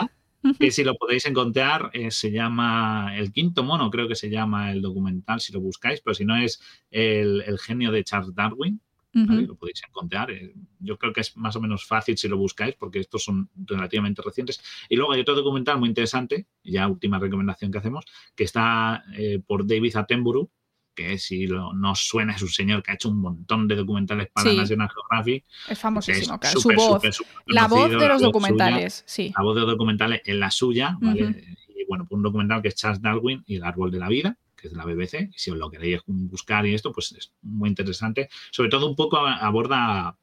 Que 0.58 0.70
si 0.70 0.84
lo 0.84 0.96
podéis 0.96 1.26
encontrar, 1.26 1.90
eh, 1.92 2.10
se 2.10 2.30
llama 2.30 3.16
El 3.16 3.32
Quinto 3.32 3.62
Mono, 3.62 3.90
creo 3.90 4.08
que 4.08 4.16
se 4.16 4.30
llama 4.30 4.72
el 4.72 4.82
documental, 4.82 5.40
si 5.40 5.52
lo 5.52 5.60
buscáis, 5.60 6.00
pero 6.00 6.14
si 6.14 6.24
no 6.24 6.36
es 6.36 6.60
El, 6.90 7.42
el 7.42 7.58
genio 7.58 7.92
de 7.92 8.04
Charles 8.04 8.34
Darwin, 8.34 8.80
lo 9.14 9.56
podéis 9.56 9.82
encontrar. 9.86 10.30
eh, 10.30 10.54
Yo 10.80 10.96
creo 10.96 11.12
que 11.12 11.20
es 11.20 11.36
más 11.36 11.54
o 11.56 11.60
menos 11.60 11.84
fácil 11.84 12.16
si 12.16 12.28
lo 12.28 12.38
buscáis, 12.38 12.74
porque 12.76 12.98
estos 12.98 13.22
son 13.22 13.50
relativamente 13.54 14.22
recientes. 14.22 14.62
Y 14.88 14.96
luego 14.96 15.12
hay 15.12 15.20
otro 15.20 15.34
documental 15.34 15.78
muy 15.78 15.90
interesante, 15.90 16.46
ya 16.64 16.88
última 16.88 17.18
recomendación 17.18 17.70
que 17.70 17.78
hacemos, 17.78 18.06
que 18.34 18.44
está 18.44 19.04
eh, 19.14 19.38
por 19.46 19.66
David 19.66 19.96
Attenborough, 19.96 20.48
que 20.94 21.18
si 21.18 21.46
lo, 21.46 21.72
no 21.72 21.92
os 21.92 22.06
suena 22.06 22.34
es 22.34 22.42
un 22.42 22.48
señor 22.48 22.82
que 22.82 22.92
ha 22.92 22.94
hecho 22.94 23.08
un 23.08 23.20
montón 23.20 23.68
de 23.68 23.76
documentales 23.76 24.28
para 24.32 24.50
Sí. 24.50 24.56
National 24.56 24.90
Geographic. 24.90 25.44
Es 25.68 25.78
famosísimo, 25.78 26.38
claro. 26.38 26.60
súper, 26.60 26.78
Su 26.78 26.88
voz. 26.88 27.22
La 27.46 27.66
voz 27.66 27.90
de 27.90 28.08
los 28.08 28.22
documentales, 28.22 29.04
sí. 29.06 29.32
la 29.36 29.42
voz 29.42 29.54
de 29.54 29.60
los 29.62 29.70
documentales 29.70 30.22
es 30.24 30.36
la 30.36 30.50
suya. 30.50 30.96
Y 31.02 31.84
bueno, 31.88 32.06
pues 32.06 32.16
un 32.16 32.22
documental 32.22 32.62
que 32.62 32.68
es 32.68 32.76
Charles 32.76 33.02
Darwin 33.02 33.42
y 33.46 33.56
el 33.56 33.64
árbol 33.64 33.90
de 33.90 33.98
la 33.98 34.08
vida, 34.08 34.38
que 34.56 34.68
es 34.68 34.72
de 34.72 34.78
la 34.78 34.84
BBC. 34.84 35.30
Y 35.34 35.38
si 35.38 35.50
os 35.50 35.56
lo 35.56 35.70
queréis 35.70 36.00
buscar 36.06 36.64
y 36.66 36.74
esto, 36.74 36.92
pues 36.92 37.12
es 37.12 37.32
muy 37.42 37.68
interesante. 37.68 38.28
Sobre 38.50 38.70
todo 38.70 38.88
un 38.88 38.96
poco 38.96 39.18
aborda, 39.18 40.16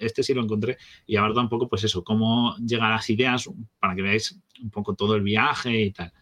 este 0.00 0.22
sí 0.22 0.34
lo 0.34 0.42
encontré, 0.42 0.78
y 1.06 1.16
aborda 1.16 1.40
un 1.40 1.48
poco, 1.48 1.68
pues 1.68 1.84
eso, 1.84 2.04
cómo 2.04 2.56
llegar 2.56 2.92
a 2.92 2.96
las 2.96 3.10
ideas 3.10 3.48
para 3.78 3.94
que 3.94 4.02
veáis 4.02 4.38
un 4.62 4.70
poco 4.70 4.94
todo 4.94 5.14
el 5.16 5.22
viaje 5.22 5.82
y 5.82 5.92
tal. 5.92 6.12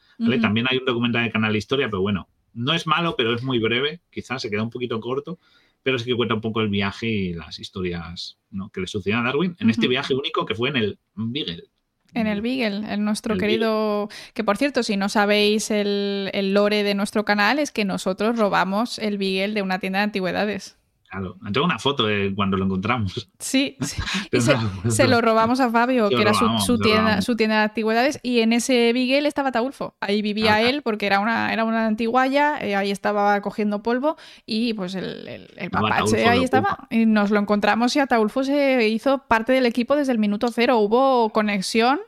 También 0.41 0.67
hay 0.69 0.79
un 0.79 0.85
documental 0.85 1.25
de 1.25 1.33
Canal 1.33 1.57
Historia, 1.57 1.89
pero 1.89 2.03
bueno, 2.03 2.29
no 2.55 2.73
es 2.73 2.87
malo, 2.87 3.15
pero 3.17 3.35
es 3.35 3.43
muy 3.43 3.59
breve, 3.59 4.01
quizás 4.11 4.43
se 4.43 4.51
queda 4.51 4.63
un 4.63 4.71
poquito 4.71 5.01
corto, 5.01 5.39
pero 5.83 5.99
sí 5.99 6.05
que 6.05 6.17
cuenta 6.17 6.35
un 6.35 6.41
poco 6.41 6.61
el 6.61 6.69
viaje 6.69 7.09
y 7.09 7.33
las 7.35 7.59
historias 7.59 8.39
¿no? 8.51 8.71
que 8.71 8.81
le 8.81 8.87
sucedieron 8.87 9.25
a 9.25 9.29
Darwin 9.29 9.57
en 9.59 9.71
este 9.71 9.89
viaje 9.89 10.15
único 10.15 10.45
que 10.45 10.55
fue 10.55 10.69
en 10.69 10.77
el 10.77 10.99
Beagle. 11.15 11.65
En 12.13 12.27
el 12.27 12.41
Beagle, 12.43 12.93
en 12.93 13.05
nuestro 13.05 13.35
El 13.35 13.41
querido. 13.41 14.09
Que 14.35 14.43
por 14.43 14.57
cierto, 14.57 14.83
si 14.83 14.97
no 14.97 15.09
sabéis 15.09 15.71
el, 15.71 16.29
el 16.33 16.53
lore 16.55 16.83
de 16.83 16.95
nuestro 16.95 17.25
canal, 17.25 17.61
es 17.61 17.71
que 17.71 17.85
nosotros 17.85 18.37
robamos 18.37 18.99
el 18.99 19.17
Beagle 19.17 19.55
de 19.55 19.63
una 19.63 19.79
tienda 19.79 20.01
de 20.01 20.05
antigüedades. 20.05 20.77
Claro, 21.11 21.37
tengo 21.53 21.65
una 21.67 21.81
foto 21.81 22.07
de 22.07 22.33
cuando 22.37 22.57
lo 22.57 22.65
encontramos. 22.67 23.29
Sí, 23.41 23.77
sí. 23.83 24.01
Y 24.31 24.41
se, 24.41 24.57
se 24.89 25.09
lo 25.09 25.21
robamos 25.21 25.59
a 25.59 25.69
Fabio, 25.69 26.09
que 26.09 26.21
era 26.21 26.33
su, 26.33 26.45
robamos, 26.45 26.67
tienda, 26.81 27.21
su 27.21 27.35
tienda 27.35 27.57
de 27.57 27.63
antigüedades, 27.65 28.21
y 28.23 28.41
en 28.41 28.53
ese 28.53 28.93
Beagle 28.93 29.27
estaba 29.27 29.51
Taulfo. 29.51 29.97
Ahí 30.01 30.23
vivía 30.23 30.55
Ah, 30.55 30.63
él, 30.63 30.83
porque 30.83 31.07
era 31.07 31.19
una, 31.19 31.53
era 31.53 31.65
una 31.65 31.87
antiguaya, 31.87 32.59
eh, 32.61 32.77
ahí 32.77 32.93
estaba 32.93 33.41
cogiendo 33.41 33.83
polvo, 33.83 34.17
y 34.47 34.73
pues 34.75 34.95
el, 34.95 35.27
el, 35.27 35.43
el 35.57 35.65
Estaba 35.67 35.89
mapache 35.89 36.29
ahí 36.29 36.45
estaba. 36.45 36.87
Y 36.91 37.07
nos 37.07 37.31
lo 37.31 37.41
encontramos 37.41 37.95
y 37.97 37.99
Ataulfo 37.99 38.45
se 38.45 38.89
hizo 38.89 39.19
parte 39.27 39.53
del 39.53 39.67
equipo 39.67 39.97
desde 39.97 40.13
el 40.13 40.19
minuto 40.19 40.49
cero. 40.53 40.79
Hubo 40.79 41.31
conexión 41.31 41.99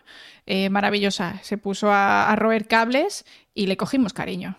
eh, 0.46 0.70
maravillosa. 0.70 1.40
Se 1.42 1.58
puso 1.58 1.90
a, 1.90 2.30
a 2.30 2.36
roer 2.36 2.68
cables 2.68 3.24
y 3.54 3.66
le 3.66 3.76
cogimos 3.76 4.12
cariño. 4.12 4.56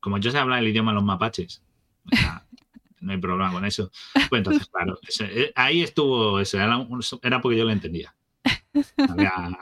Como 0.00 0.18
yo 0.18 0.30
sé 0.30 0.38
hablar 0.38 0.60
el 0.60 0.68
idioma 0.68 0.92
de 0.92 0.96
los 0.96 1.04
mapaches, 1.04 1.62
o 2.12 2.16
sea, 2.16 2.44
no 3.06 3.12
hay 3.12 3.18
problema 3.18 3.52
con 3.52 3.64
eso. 3.64 3.90
Pues 4.28 4.40
entonces, 4.40 4.66
claro, 4.66 4.98
ese- 5.06 5.42
eh, 5.42 5.52
ahí 5.54 5.82
estuvo 5.82 6.38
eso, 6.40 6.58
era, 6.60 7.40
porque 7.40 7.56
yo 7.56 7.64
lo 7.64 7.70
entendía. 7.70 8.14
Había- 9.08 9.58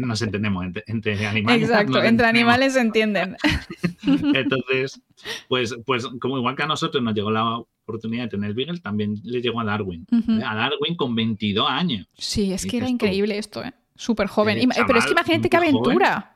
nos 0.00 0.20
entendemos 0.22 0.64
entre, 0.64 0.84
entre 0.86 1.26
animales. 1.26 1.68
Exacto, 1.70 2.02
entre 2.02 2.26
animales 2.26 2.74
se 2.74 2.80
entienden. 2.80 3.36
Entonces, 4.34 5.00
pues, 5.48 5.74
pues 5.86 6.06
como 6.20 6.36
igual 6.38 6.54
que 6.56 6.62
a 6.62 6.66
nosotros 6.66 7.02
nos 7.02 7.14
llegó 7.14 7.30
la 7.30 7.58
oportunidad 7.58 8.24
de 8.24 8.28
tener 8.30 8.54
Beagle, 8.54 8.80
también 8.80 9.14
le 9.24 9.40
llegó 9.40 9.60
a 9.60 9.64
Darwin. 9.64 10.06
¿eh? 10.12 10.42
A 10.44 10.54
Darwin 10.54 10.96
con 10.96 11.14
22 11.14 11.68
años. 11.68 12.06
Sí, 12.16 12.52
es 12.52 12.66
que 12.66 12.76
era 12.78 12.88
increíble 12.88 13.38
esto, 13.38 13.62
¿eh? 13.64 13.72
Súper 13.96 14.26
joven. 14.26 14.58
Eh, 14.58 14.68
pero 14.86 14.98
es 14.98 15.06
que 15.06 15.12
imagínate 15.12 15.48
qué 15.48 15.56
joven. 15.56 15.70
aventura. 15.70 16.34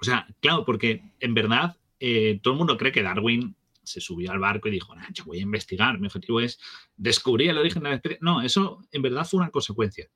O 0.00 0.04
sea, 0.04 0.26
claro, 0.40 0.64
porque 0.64 1.02
en 1.20 1.34
verdad 1.34 1.76
eh, 2.00 2.38
todo 2.42 2.54
el 2.54 2.58
mundo 2.58 2.76
cree 2.76 2.92
que 2.92 3.02
Darwin 3.02 3.56
se 3.90 4.00
subió 4.00 4.30
al 4.32 4.38
barco 4.38 4.68
y 4.68 4.72
dijo, 4.72 4.94
"Nah, 4.94 5.08
yo 5.12 5.24
voy 5.24 5.38
a 5.38 5.42
investigar, 5.42 5.98
mi 5.98 6.06
objetivo 6.06 6.40
es 6.40 6.58
descubrir 6.96 7.50
el 7.50 7.58
origen 7.58 7.82
de 7.82 7.88
la 7.90 7.94
especie. 7.96 8.18
No, 8.20 8.42
eso 8.42 8.80
en 8.92 9.02
verdad 9.02 9.24
fue 9.26 9.40
una 9.40 9.50
consecuencia. 9.50 10.06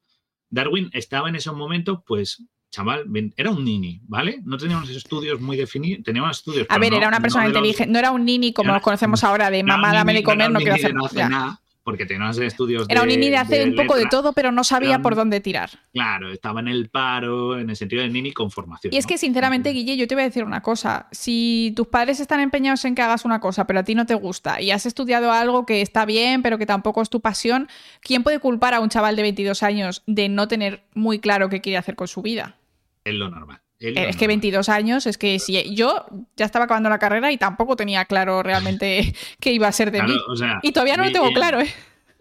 Darwin 0.50 0.90
estaba 0.92 1.28
en 1.28 1.36
esos 1.36 1.56
momentos, 1.56 2.00
pues, 2.06 2.44
chaval, 2.70 3.04
era 3.36 3.50
un 3.50 3.64
nini, 3.64 4.00
¿vale? 4.04 4.40
No 4.44 4.56
tenía 4.56 4.76
unos 4.78 4.90
estudios 4.90 5.40
muy 5.40 5.56
definidos, 5.56 6.04
tenía 6.04 6.22
unos 6.22 6.38
estudios... 6.38 6.66
A 6.70 6.78
ver, 6.78 6.90
no- 6.92 6.98
era 6.98 7.08
una 7.08 7.18
no 7.18 7.22
persona 7.22 7.44
los- 7.48 7.56
inteligente. 7.56 7.92
No 7.92 7.98
era 7.98 8.10
un 8.10 8.24
nini 8.24 8.52
como 8.52 8.70
Era- 8.70 8.78
lo 8.78 8.82
conocemos 8.82 9.24
ahora, 9.24 9.50
de 9.50 9.62
dame 9.62 10.12
nini- 10.12 10.16
de 10.16 10.22
comer, 10.22 10.50
no 10.50 10.58
quiero 10.58 10.74
hacer 10.74 10.94
nada, 11.28 11.61
porque 11.84 12.06
tenía 12.06 12.24
unos 12.24 12.38
estudios 12.38 12.86
Era 12.88 13.02
un 13.02 13.08
nini 13.08 13.28
de 13.28 13.36
hacer 13.36 13.68
un 13.68 13.74
poco 13.74 13.96
de 13.96 14.06
todo, 14.06 14.32
pero 14.32 14.52
no 14.52 14.64
sabía 14.64 15.00
por 15.00 15.14
dónde 15.14 15.40
tirar. 15.40 15.70
Claro, 15.92 16.30
estaba 16.30 16.60
en 16.60 16.68
el 16.68 16.88
paro, 16.88 17.58
en 17.58 17.70
el 17.70 17.76
sentido 17.76 18.02
de 18.02 18.08
nini 18.08 18.32
con 18.32 18.50
formación. 18.50 18.92
Y 18.92 18.96
es 18.96 19.04
¿no? 19.04 19.08
que, 19.08 19.18
sinceramente, 19.18 19.70
Guille, 19.70 19.96
yo 19.96 20.06
te 20.06 20.14
voy 20.14 20.22
a 20.22 20.26
decir 20.26 20.44
una 20.44 20.62
cosa. 20.62 21.08
Si 21.10 21.72
tus 21.76 21.88
padres 21.88 22.20
están 22.20 22.40
empeñados 22.40 22.84
en 22.84 22.94
que 22.94 23.02
hagas 23.02 23.24
una 23.24 23.40
cosa, 23.40 23.66
pero 23.66 23.80
a 23.80 23.84
ti 23.84 23.94
no 23.94 24.06
te 24.06 24.14
gusta, 24.14 24.60
y 24.60 24.70
has 24.70 24.86
estudiado 24.86 25.32
algo 25.32 25.66
que 25.66 25.82
está 25.82 26.04
bien, 26.04 26.42
pero 26.42 26.58
que 26.58 26.66
tampoco 26.66 27.02
es 27.02 27.10
tu 27.10 27.20
pasión, 27.20 27.68
¿quién 28.00 28.22
puede 28.22 28.38
culpar 28.38 28.74
a 28.74 28.80
un 28.80 28.88
chaval 28.88 29.16
de 29.16 29.22
22 29.22 29.62
años 29.62 30.02
de 30.06 30.28
no 30.28 30.48
tener 30.48 30.84
muy 30.94 31.18
claro 31.18 31.48
qué 31.48 31.60
quiere 31.60 31.78
hacer 31.78 31.96
con 31.96 32.08
su 32.08 32.22
vida? 32.22 32.56
Es 33.04 33.14
lo 33.14 33.28
normal. 33.28 33.60
Es 33.90 33.96
Eh, 33.96 34.08
Es 34.08 34.16
que 34.16 34.24
normal. 34.26 34.28
22 34.28 34.68
años, 34.68 35.06
es 35.06 35.18
que 35.18 35.38
si 35.38 35.74
yo 35.74 36.06
ya 36.36 36.44
estaba 36.46 36.64
acabando 36.66 36.88
la 36.88 36.98
carrera 36.98 37.30
y 37.32 37.38
tampoco 37.38 37.76
tenía 37.76 38.04
claro 38.04 38.42
realmente 38.42 39.14
qué 39.40 39.52
iba 39.52 39.68
a 39.68 39.72
ser 39.72 39.90
de 39.90 39.98
Claro, 39.98 40.14
mí. 40.14 40.20
o 40.28 40.36
sea, 40.36 40.60
Y 40.62 40.72
todavía 40.72 40.96
no 40.96 41.04
lo 41.04 41.12
tengo 41.12 41.28
eh, 41.28 41.34
claro, 41.34 41.60
¿eh? 41.60 41.70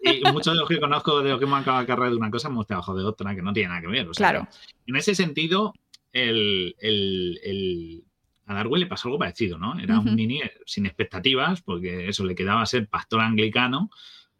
Y 0.04 0.20
muchos 0.32 0.52
de 0.54 0.58
los 0.60 0.68
que 0.68 0.80
conozco 0.80 1.22
de 1.22 1.30
los 1.30 1.38
que 1.38 1.44
hemos 1.44 1.60
acabado 1.60 1.82
la 1.82 1.86
carrera 1.86 2.10
de 2.10 2.16
una 2.16 2.30
cosa 2.30 2.48
hemos 2.48 2.66
trabajado 2.66 2.98
de 2.98 3.04
otra, 3.04 3.34
que 3.36 3.42
no 3.42 3.52
tiene 3.52 3.68
nada 3.68 3.80
que 3.80 3.86
ver. 3.86 4.08
o 4.08 4.14
sea, 4.14 4.30
Claro. 4.30 4.48
En 4.86 4.96
ese 4.96 5.14
sentido, 5.14 5.74
el, 6.12 6.74
el- 6.80 7.38
el- 7.44 8.04
a 8.46 8.54
Darwin 8.54 8.80
le 8.80 8.86
pasó 8.86 9.06
algo 9.08 9.18
parecido, 9.20 9.56
¿no? 9.58 9.78
Era 9.78 10.00
un 10.00 10.16
nini 10.16 10.40
sin 10.66 10.84
expectativas, 10.86 11.62
porque 11.62 12.08
eso 12.08 12.24
le 12.24 12.34
quedaba 12.34 12.66
ser 12.66 12.88
pastor 12.88 13.20
anglicano 13.20 13.90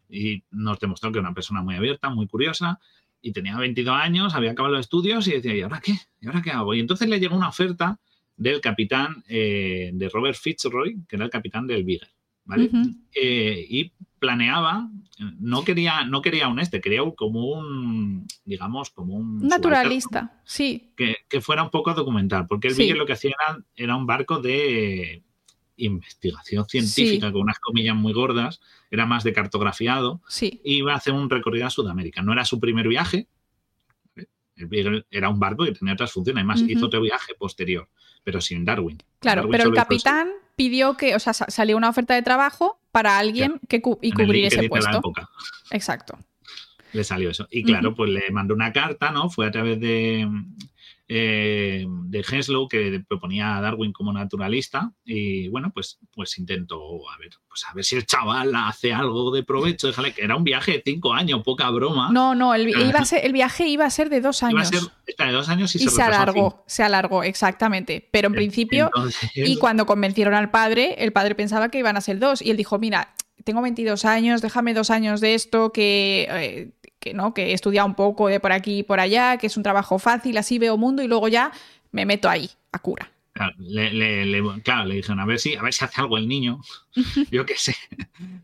y 0.09 0.43
nos 0.51 0.77
demostró 0.81 1.11
que 1.11 1.19
era 1.19 1.27
una 1.29 1.33
persona 1.33 1.63
muy 1.63 1.75
abierta, 1.75 2.09
muy 2.09 2.27
curiosa, 2.27 2.79
y 3.23 3.31
tenía 3.31 3.57
22 3.57 3.95
años, 3.99 4.35
había 4.35 4.51
acabado 4.51 4.75
los 4.75 4.81
estudios 4.85 5.27
y 5.27 5.31
decía, 5.31 5.55
¿y 5.55 5.61
ahora 5.61 5.79
qué? 5.83 5.93
¿Y 6.21 6.27
ahora 6.27 6.41
qué 6.43 6.51
hago? 6.51 6.75
Y 6.75 6.79
entonces 6.81 7.09
le 7.09 7.19
llegó 7.19 7.35
una 7.35 7.49
oferta 7.49 7.99
del 8.37 8.61
capitán 8.61 9.23
de 9.27 9.89
de 9.93 10.09
Robert 10.09 10.37
Fitzroy, 10.37 10.97
que 11.07 11.15
era 11.15 11.25
el 11.25 11.31
capitán 11.31 11.65
del 11.65 11.83
Beagle, 11.83 12.09
¿vale? 12.45 12.69
Eh, 13.15 13.65
y 13.69 13.91
planeaba, 14.19 14.89
no 15.39 15.63
quería, 15.63 16.05
no 16.05 16.21
quería 16.21 16.47
un 16.47 16.59
este, 16.59 16.79
quería 16.81 17.03
un- 17.03 17.11
como 17.15 17.45
un, 17.51 18.25
digamos, 18.45 18.89
como 18.89 19.15
un... 19.15 19.39
Naturalista, 19.47 20.41
sí. 20.45 20.93
Que, 20.95 21.15
que 21.29 21.41
fuera 21.41 21.63
un 21.63 21.69
poco 21.69 21.93
documental, 21.93 22.45
porque 22.47 22.69
el 22.69 22.73
Sí. 22.75 22.83
Beagle 22.83 22.99
lo 22.99 23.05
que 23.05 23.13
hacía 23.13 23.31
era, 23.31 23.57
era 23.75 23.95
un 23.95 24.05
barco 24.05 24.39
de 24.39 25.23
investigación 25.77 26.65
científica, 26.67 27.31
con 27.31 27.41
unas 27.41 27.59
comillas 27.59 27.95
muy 27.95 28.13
gordas, 28.13 28.61
era 28.91 29.05
más 29.05 29.23
de 29.23 29.33
cartografiado, 29.33 30.21
Sí. 30.27 30.61
y 30.63 30.77
iba 30.77 30.93
a 30.93 30.97
hacer 30.97 31.13
un 31.13 31.29
recorrido 31.29 31.65
a 31.67 31.69
Sudamérica. 31.69 32.21
No 32.21 32.31
era 32.33 32.45
su 32.45 32.59
primer 32.59 32.87
viaje, 32.87 33.27
Beagle 34.55 35.05
era 35.09 35.29
un 35.29 35.39
barco 35.39 35.65
que 35.65 35.71
tenía 35.71 35.93
otras 35.95 36.11
funciones. 36.11 36.41
Además, 36.41 36.63
hizo 36.67 36.85
otro 36.85 37.01
viaje 37.01 37.33
posterior, 37.35 37.89
pero 38.23 38.39
sin 38.39 38.63
Darwin. 38.63 38.97
Claro, 39.19 39.41
Darwin 39.41 39.51
pero 39.51 39.69
el 39.69 39.75
capitán 39.75 40.29
pidió 40.55 40.95
que, 40.95 41.15
o 41.15 41.19
sea, 41.19 41.33
sa- 41.33 41.49
salió 41.49 41.75
una 41.75 41.89
oferta 41.89 42.13
de 42.13 42.21
trabajo 42.21 42.79
para 42.91 43.17
alguien 43.17 43.59
que 43.67 43.81
cu- 43.81 43.97
y 44.01 44.11
cubrir 44.11 44.45
ese 44.45 44.61
LinkedIn 44.61 44.69
de 44.69 44.79
la 44.85 44.91
puesto. 44.91 44.97
época. 44.99 45.29
Exacto. 45.71 46.17
le 46.93 47.03
salió 47.03 47.31
eso. 47.31 47.47
Y 47.49 47.63
claro, 47.63 47.95
pues 47.95 48.11
le 48.11 48.21
mandó 48.31 48.53
una 48.53 48.71
carta, 48.71 49.09
¿no? 49.11 49.27
Fue 49.27 49.47
a 49.47 49.51
través 49.51 49.79
de, 49.79 50.29
eh, 51.07 51.85
de 51.87 52.25
Henslow, 52.27 52.67
que 52.67 53.03
proponía 53.07 53.57
a 53.57 53.61
Darwin 53.61 53.91
como 53.91 54.13
naturalista. 54.13 54.91
Y 55.03 55.47
bueno, 55.49 55.71
pues, 55.73 55.99
pues 56.13 56.37
intentó, 56.39 56.79
a 57.09 57.17
ver, 57.17 57.29
pues 57.47 57.63
a 57.69 57.73
ver 57.73 57.83
si 57.83 57.95
el 57.95 58.05
chaval 58.05 58.53
hace 58.55 58.93
algo 58.93 59.31
de 59.31 59.43
provecho. 59.43 59.87
Déjale, 59.87 60.13
que 60.13 60.23
era 60.23 60.35
un 60.35 60.43
viaje 60.43 60.71
de 60.73 60.81
cinco 60.85 61.13
años, 61.13 61.41
poca 61.43 61.69
broma. 61.69 62.09
No, 62.11 62.35
no, 62.35 62.53
el, 62.55 62.65
vi- 62.65 62.73
iba 62.73 62.99
a 62.99 63.05
ser- 63.05 63.25
el 63.25 63.33
viaje 63.33 63.67
iba 63.67 63.85
a 63.85 63.89
ser 63.89 64.09
de 64.09 64.21
dos 64.21 64.41
Iba 64.41 64.47
a 64.47 64.63
años. 64.63 64.69
ser 64.69 65.25
de 65.27 65.31
dos 65.33 65.49
años 65.49 65.75
y, 65.75 65.83
y 65.83 65.87
se, 65.89 66.01
alargó, 66.01 66.63
se 66.67 66.83
alargó, 66.83 67.23
exactamente. 67.23 68.07
Pero 68.11 68.27
en 68.29 68.33
principio, 68.33 68.85
Entonces, 68.85 69.29
y 69.35 69.57
cuando 69.57 69.85
convencieron 69.85 70.33
al 70.33 70.51
padre, 70.51 70.95
el 71.03 71.11
padre 71.13 71.35
pensaba 71.35 71.69
que 71.69 71.79
iban 71.79 71.97
a 71.97 72.01
ser 72.01 72.19
dos. 72.19 72.41
Y 72.41 72.49
él 72.51 72.57
dijo, 72.57 72.79
mira, 72.79 73.13
tengo 73.43 73.61
22 73.61 74.05
años, 74.05 74.41
déjame 74.41 74.73
dos 74.73 74.89
años 74.89 75.19
de 75.19 75.33
esto, 75.35 75.71
que, 75.73 76.27
eh, 76.29 76.71
que 77.03 77.13
no, 77.13 77.33
que 77.33 77.47
he 77.51 77.53
estudiado 77.53 77.85
un 77.87 77.95
poco 77.95 78.27
de 78.29 78.39
por 78.39 78.51
aquí 78.53 78.79
y 78.79 78.83
por 78.83 78.99
allá, 79.01 79.37
que 79.37 79.47
es 79.47 79.57
un 79.57 79.63
trabajo 79.63 79.99
fácil, 79.99 80.37
así 80.37 80.57
veo 80.57 80.77
mundo 80.77 81.03
y 81.03 81.07
luego 81.07 81.27
ya 81.27 81.51
me 81.91 82.05
meto 82.05 82.29
ahí, 82.29 82.49
a 82.71 82.79
cura. 82.79 83.11
Claro, 83.33 83.53
le, 83.57 83.91
le- 83.91 84.25
le- 84.25 84.61
claro, 84.61 84.85
le 84.85 84.95
dijeron, 84.95 85.19
a 85.19 85.25
ver 85.25 85.39
si, 85.39 85.55
a 85.55 85.61
ver 85.63 85.73
si 85.73 85.83
hace 85.83 85.99
algo 85.99 86.17
el 86.17 86.27
niño. 86.27 86.61
Yo 87.31 87.45
qué 87.45 87.55
sé. 87.57 87.75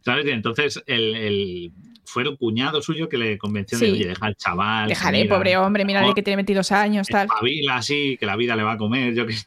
¿Sabes? 0.04 0.26
Y 0.26 0.32
entonces 0.32 0.84
el, 0.88 1.16
el- 1.16 1.72
fue 2.06 2.24
el 2.24 2.36
cuñado 2.38 2.82
suyo 2.82 3.08
que 3.08 3.18
le 3.18 3.38
convenció 3.38 3.78
de, 3.78 3.86
Sí. 3.86 3.92
oye, 3.92 4.08
deja 4.08 4.26
al 4.26 4.36
chaval. 4.36 4.90
Déjale, 4.90 5.24
mira, 5.24 5.36
pobre 5.36 5.58
hombre, 5.58 5.86
mírale 5.86 6.14
que 6.16 6.24
tiene 6.24 6.38
22 6.38 6.72
años, 6.72 7.08
tal. 7.08 7.28
espabila 7.28 7.76
así, 7.78 8.18
que 8.20 8.26
la 8.26 8.36
vida 8.36 8.56
le 8.56 8.64
va 8.64 8.72
a 8.74 8.78
comer, 8.78 9.14
yo 9.14 9.26
qué 9.28 9.34
sé. 9.34 9.46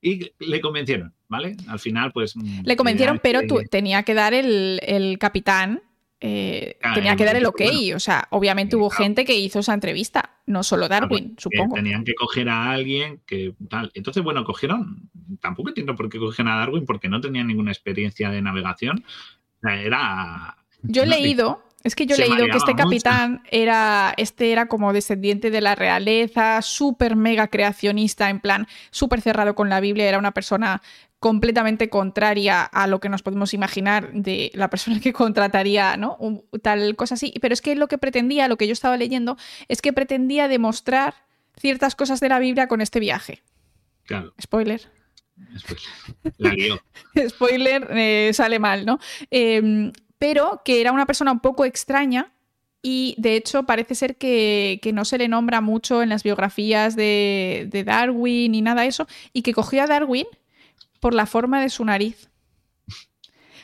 Y 0.00 0.32
le 0.38 0.60
convencieron, 0.60 1.12
¿vale? 1.28 1.56
Al 1.68 1.78
final, 1.80 2.12
pues. 2.12 2.36
mm, 2.36 2.60
Le 2.64 2.76
convencieron, 2.76 3.20
pero 3.22 3.40
tú- 3.46 3.60
tenía 3.70 4.02
que 4.04 4.14
dar 4.14 4.34
el, 4.34 4.80
el 4.82 5.18
capitán, 5.18 5.82
eh, 6.20 6.76
Ah, 6.82 6.94
tenía 6.94 7.14
que 7.16 7.24
dar 7.24 7.36
el 7.36 7.46
ok. 7.46 7.60
bueno. 7.64 7.96
o 7.96 8.00
sea, 8.00 8.26
obviamente 8.30 8.76
hubo 8.76 8.88
claro. 8.88 9.04
gente 9.04 9.24
que 9.24 9.36
hizo 9.38 9.60
esa 9.60 9.74
entrevista, 9.74 10.38
no 10.46 10.62
solo 10.62 10.88
Darwin, 10.88 11.36
que 11.36 11.42
supongo. 11.42 11.76
Tenían 11.76 12.04
que 12.04 12.14
coger 12.14 12.48
a 12.48 12.70
alguien 12.72 13.20
que 13.26 13.54
tal. 13.68 13.90
Entonces, 13.94 14.22
bueno, 14.22 14.44
cogieron. 14.44 15.10
Tampoco 15.40 15.68
entiendo 15.68 15.94
por 15.94 16.08
qué 16.08 16.18
cogieron 16.18 16.52
a 16.52 16.58
Darwin, 16.58 16.86
porque 16.86 17.08
no 17.08 17.20
tenían 17.20 17.46
ninguna 17.46 17.70
experiencia 17.70 18.30
de 18.30 18.42
navegación. 18.42 19.04
O 19.06 19.60
sea, 19.68 19.80
Era. 19.80 20.56
Yo 20.82 21.02
he 21.02 21.06
no 21.06 21.12
sé, 21.12 21.20
leído, 21.20 21.64
es 21.84 21.94
que 21.94 22.06
yo 22.06 22.14
he 22.14 22.18
leído 22.18 22.46
que 22.46 22.56
este 22.56 22.72
mucho. 22.72 22.84
capitán 22.84 23.42
era, 23.50 24.14
este 24.16 24.52
era 24.52 24.66
como 24.66 24.92
descendiente 24.92 25.50
de 25.50 25.60
la 25.60 25.74
realeza, 25.74 26.62
súper 26.62 27.16
mega 27.16 27.48
creacionista, 27.48 28.30
en 28.30 28.40
plan, 28.40 28.66
súper 28.90 29.20
cerrado 29.20 29.54
con 29.54 29.68
la 29.68 29.80
Biblia, 29.80 30.08
era 30.08 30.18
una 30.18 30.32
persona 30.32 30.82
completamente 31.20 31.88
contraria 31.90 32.62
a 32.62 32.86
lo 32.86 33.00
que 33.00 33.08
nos 33.08 33.22
podemos 33.22 33.52
imaginar 33.54 34.12
de 34.12 34.50
la 34.54 34.70
persona 34.70 35.00
que 35.00 35.12
contrataría, 35.12 35.96
¿no? 35.96 36.16
Un- 36.20 36.44
tal 36.62 36.94
cosa 36.96 37.14
así. 37.14 37.34
Pero 37.40 37.52
es 37.54 37.60
que 37.60 37.74
lo 37.74 37.88
que 37.88 37.98
pretendía, 37.98 38.48
lo 38.48 38.56
que 38.56 38.66
yo 38.66 38.72
estaba 38.72 38.96
leyendo, 38.96 39.36
es 39.68 39.82
que 39.82 39.92
pretendía 39.92 40.46
demostrar 40.48 41.14
ciertas 41.58 41.96
cosas 41.96 42.20
de 42.20 42.28
la 42.28 42.38
Biblia 42.38 42.68
con 42.68 42.80
este 42.80 43.00
viaje. 43.00 43.42
Claro, 44.04 44.32
Spoiler. 44.40 44.80
después 45.36 45.82
la 46.38 46.54
spoiler, 47.28 47.88
eh, 47.90 48.30
sale 48.32 48.58
mal, 48.58 48.86
¿no? 48.86 48.98
Eh, 49.30 49.92
pero 50.18 50.62
que 50.64 50.80
era 50.80 50.92
una 50.92 51.06
persona 51.06 51.32
un 51.32 51.40
poco 51.40 51.64
extraña 51.64 52.32
y 52.82 53.14
de 53.18 53.36
hecho 53.36 53.64
parece 53.64 53.94
ser 53.94 54.16
que, 54.16 54.78
que 54.82 54.92
no 54.92 55.04
se 55.04 55.18
le 55.18 55.28
nombra 55.28 55.60
mucho 55.60 56.02
en 56.02 56.08
las 56.08 56.22
biografías 56.22 56.96
de, 56.96 57.66
de 57.70 57.84
Darwin 57.84 58.52
ni 58.52 58.62
nada 58.62 58.82
de 58.82 58.88
eso 58.88 59.06
y 59.32 59.42
que 59.42 59.52
cogió 59.52 59.82
a 59.82 59.86
Darwin 59.86 60.26
por 61.00 61.14
la 61.14 61.26
forma 61.26 61.60
de 61.60 61.68
su 61.68 61.84
nariz. 61.84 62.28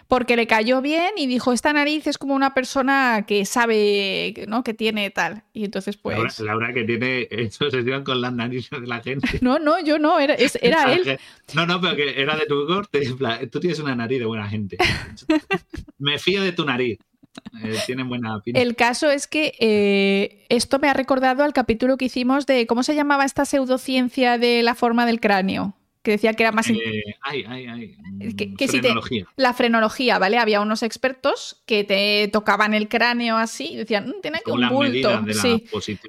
Porque 0.07 0.37
le 0.37 0.47
cayó 0.47 0.83
bien 0.83 1.12
y 1.16 1.27
dijo, 1.27 1.53
esta 1.55 1.73
nariz 1.73 2.07
es 2.07 2.18
como 2.18 2.35
una 2.35 2.53
persona 2.53 3.25
que 3.27 3.47
sabe, 3.47 4.44
¿no? 4.49 4.62
Que 4.62 4.75
tiene 4.75 5.09
tal. 5.11 5.44
Y 5.55 5.64
entonces 5.64 5.97
pues... 5.97 6.16
Laura, 6.16 6.33
Laura 6.40 6.73
que 6.75 6.85
tiene 6.85 7.27
hecho 7.31 7.70
sesión 7.70 8.05
con 8.05 8.20
las 8.20 8.33
narices 8.35 8.81
de 8.83 8.87
la 8.87 9.01
gente. 9.01 9.27
No, 9.40 9.59
no, 9.59 9.81
yo 9.83 9.99
no, 9.99 10.18
era, 10.20 10.35
es- 10.35 10.59
era 10.61 10.92
él. 10.92 11.18
No, 11.55 11.64
no, 11.66 11.81
pero 11.81 11.97
que 11.97 12.20
era 12.20 12.37
de 12.37 12.44
tu 12.47 12.66
corte. 12.66 13.01
Tú 13.51 13.61
tienes 13.61 13.79
una 13.79 13.97
nariz 13.97 14.18
de 14.18 14.27
buena 14.27 14.47
gente. 14.49 14.77
Me 15.99 16.18
fío 16.18 16.42
de 16.42 16.53
tu 16.53 16.66
nariz. 16.66 16.99
Eh, 17.64 17.79
tienen 17.87 18.07
buena 18.09 18.40
pinta. 18.42 18.61
El 18.61 18.77
caso 18.77 19.11
es 19.11 19.27
que 19.27 19.55
eh, 19.59 20.44
esto 20.51 20.79
me 20.79 20.88
ha 20.88 20.92
recordado 20.94 21.42
al 21.42 21.53
capítulo 21.53 21.97
que 21.97 22.05
hicimos 22.05 22.47
de 22.47 22.66
cómo 22.66 22.83
se 22.85 22.94
llamaba 22.94 23.25
esta 23.25 23.44
pseudociencia 23.44 24.38
de 24.38 24.62
la 24.62 24.75
forma 24.77 25.05
del 25.05 25.18
cráneo, 25.18 25.75
que 26.04 26.12
decía 26.12 26.34
que 26.34 26.42
era 26.42 26.52
más 26.52 26.68
Eh, 26.68 27.02
ay, 27.22 27.44
ay, 27.48 27.66
ay. 27.66 27.96
Que- 28.36 28.54
que 28.54 28.68
si 28.68 28.76
te- 28.76 28.82
Frenología. 28.88 29.26
la 29.36 29.54
frenología, 29.54 30.18
¿vale? 30.18 30.36
Había 30.38 30.60
unos 30.60 30.82
expertos 30.82 31.62
que 31.66 31.82
te 31.82 32.28
tocaban 32.28 32.74
el 32.74 32.88
cráneo 32.88 33.38
así 33.38 33.70
y 33.72 33.76
decían, 33.76 34.08
"Mm, 34.08 34.20
tiene 34.20 34.38
aquí 34.38 34.50
un 34.50 34.68
bulto. 34.68 34.90
medidas 34.92 35.24
de 35.24 35.34
la 35.34 35.42
Sí, 35.42 35.64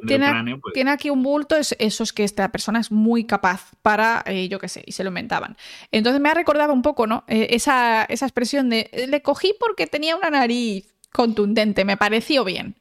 Tiene- 0.05 0.25
del 0.25 0.31
cráneo, 0.34 0.60
pues, 0.60 0.73
tiene 0.73 0.91
aquí 0.91 1.10
un 1.10 1.23
bulto, 1.23 1.55
es- 1.55 1.75
eso 1.79 2.03
es 2.03 2.12
que 2.12 2.25
esta 2.25 2.51
persona 2.51 2.79
es 2.81 2.91
muy 2.91 3.23
capaz 3.23 3.71
para, 3.81 4.21
eh, 4.27 4.49
yo 4.49 4.60
qué 4.60 4.67
sé, 4.67 4.84
y 4.86 4.91
se 4.91 5.03
lo 5.05 5.08
inventaban. 5.10 5.55
Entonces 5.91 6.21
me 6.21 6.29
ha 6.29 6.34
recordado 6.34 6.73
un 6.73 6.81
poco, 6.81 7.08
¿no? 7.08 7.23
Eh, 7.29 7.47
esa, 7.51 8.03
esa 8.03 8.25
expresión 8.25 8.69
de, 8.69 8.89
"Eh, 8.91 9.08
le 9.08 9.21
cogí 9.21 9.53
porque 9.60 9.88
tenía 9.88 10.17
una 10.17 10.29
nariz 10.29 10.93
contundente, 11.13 11.86
me 11.86 11.95
pareció 11.95 12.43
bien. 12.43 12.75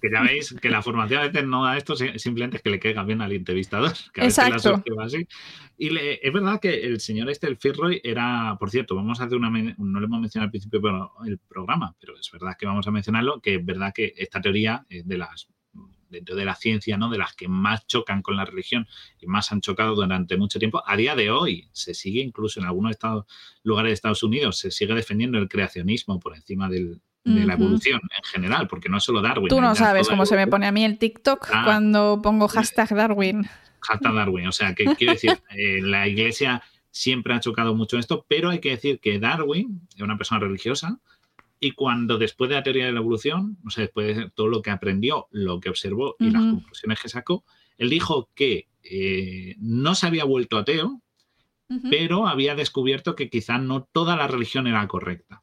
Que 0.00 0.10
ya 0.10 0.22
veis 0.22 0.54
que 0.60 0.70
la 0.70 0.82
formación 0.82 1.20
a 1.20 1.28
veces 1.28 1.44
no 1.46 1.64
da 1.64 1.76
esto, 1.76 1.94
si- 1.96 2.18
simplemente 2.18 2.56
es 2.58 2.62
que 2.62 2.70
le 2.70 2.78
caiga 2.80 3.04
bien 3.04 3.20
al 3.20 3.32
entrevistador. 3.32 3.92
Que 4.14 4.20
a 4.22 4.24
veces 4.24 4.48
la 4.48 4.56
Exacto. 4.56 5.00
así. 5.00 5.26
Y 5.78 5.90
le- 5.90 6.26
es 6.26 6.32
verdad 6.32 6.60
que 6.60 6.74
el 6.86 7.00
señor 7.00 7.30
este, 7.30 7.46
el 7.46 7.56
Firroy, 7.56 8.00
era, 8.04 8.56
por 8.58 8.70
cierto, 8.70 8.94
vamos 8.96 9.20
a 9.20 9.24
hacer 9.24 9.36
una, 9.38 9.50
no 9.50 10.00
lo 10.00 10.06
hemos 10.06 10.20
mencionado 10.20 10.46
al 10.46 10.50
principio 10.50 10.80
pero 10.82 11.12
el 11.26 11.38
programa, 11.38 11.94
pero 12.00 12.18
es 12.18 12.30
verdad 12.30 12.56
que 12.58 12.66
vamos 12.66 12.86
a 12.86 12.90
mencionarlo, 12.90 13.40
que 13.40 13.56
es 13.56 13.64
verdad 13.64 13.92
que 13.94 14.12
esta 14.16 14.40
teoría 14.40 14.84
es 14.88 15.06
de 15.06 15.18
las 15.18 15.48
dentro 16.08 16.34
de 16.34 16.44
la 16.44 16.56
ciencia, 16.56 16.96
¿no? 16.98 17.08
De 17.08 17.18
las 17.18 17.36
que 17.36 17.46
más 17.46 17.86
chocan 17.86 18.20
con 18.20 18.34
la 18.36 18.44
religión 18.44 18.84
y 19.20 19.28
más 19.28 19.52
han 19.52 19.60
chocado 19.60 19.94
durante 19.94 20.36
mucho 20.36 20.58
tiempo. 20.58 20.82
A 20.84 20.96
día 20.96 21.14
de 21.14 21.30
hoy 21.30 21.68
se 21.72 21.94
sigue 21.94 22.20
incluso 22.20 22.58
en 22.58 22.66
algunos 22.66 22.90
estados, 22.90 23.26
lugares 23.62 23.90
de 23.90 23.94
Estados 23.94 24.24
Unidos, 24.24 24.58
se 24.58 24.72
sigue 24.72 24.92
defendiendo 24.94 25.38
el 25.38 25.48
creacionismo 25.48 26.18
por 26.18 26.34
encima 26.34 26.68
del- 26.68 27.00
de 27.24 27.44
la 27.44 27.52
evolución 27.54 28.00
en 28.16 28.24
general, 28.24 28.66
porque 28.66 28.88
no 28.88 28.96
es 28.98 29.04
solo 29.04 29.20
Darwin. 29.20 29.48
Tú 29.48 29.60
no 29.60 29.74
ya 29.74 29.74
sabes 29.74 30.08
cómo 30.08 30.24
se 30.26 30.36
me 30.36 30.46
pone 30.46 30.66
a 30.66 30.72
mí 30.72 30.84
el 30.84 30.98
TikTok 30.98 31.48
Ah. 31.52 31.62
cuando 31.64 32.20
pongo 32.22 32.48
hashtag 32.48 32.88
Darwin. 32.94 33.44
Hashtag 33.80 34.14
Darwin. 34.14 34.46
O 34.46 34.52
sea, 34.52 34.74
que 34.74 34.84
quiero 34.98 35.12
decir, 35.12 35.38
eh, 35.50 35.80
la 35.82 36.08
iglesia 36.08 36.62
siempre 36.90 37.34
ha 37.34 37.40
chocado 37.40 37.74
mucho 37.74 37.98
esto, 37.98 38.24
pero 38.28 38.50
hay 38.50 38.58
que 38.60 38.70
decir 38.70 39.00
que 39.00 39.18
Darwin 39.18 39.82
es 39.94 40.00
una 40.02 40.16
persona 40.16 40.40
religiosa 40.40 40.98
y 41.60 41.72
cuando 41.72 42.16
después 42.18 42.48
de 42.48 42.56
la 42.56 42.62
teoría 42.62 42.86
de 42.86 42.92
la 42.92 43.00
evolución, 43.00 43.58
o 43.66 43.70
sea, 43.70 43.82
después 43.82 44.16
de 44.16 44.30
todo 44.30 44.48
lo 44.48 44.62
que 44.62 44.70
aprendió, 44.70 45.28
lo 45.30 45.60
que 45.60 45.68
observó 45.68 46.16
y 46.18 46.30
las 46.30 46.42
conclusiones 46.42 47.00
que 47.00 47.08
sacó, 47.10 47.44
él 47.76 47.90
dijo 47.90 48.30
que 48.34 48.68
eh, 48.82 49.56
no 49.58 49.94
se 49.94 50.06
había 50.06 50.24
vuelto 50.24 50.56
ateo, 50.56 51.02
pero 51.90 52.26
había 52.26 52.54
descubierto 52.56 53.14
que 53.14 53.30
quizá 53.30 53.58
no 53.58 53.84
toda 53.92 54.16
la 54.16 54.26
religión 54.26 54.66
era 54.66 54.88
correcta. 54.88 55.42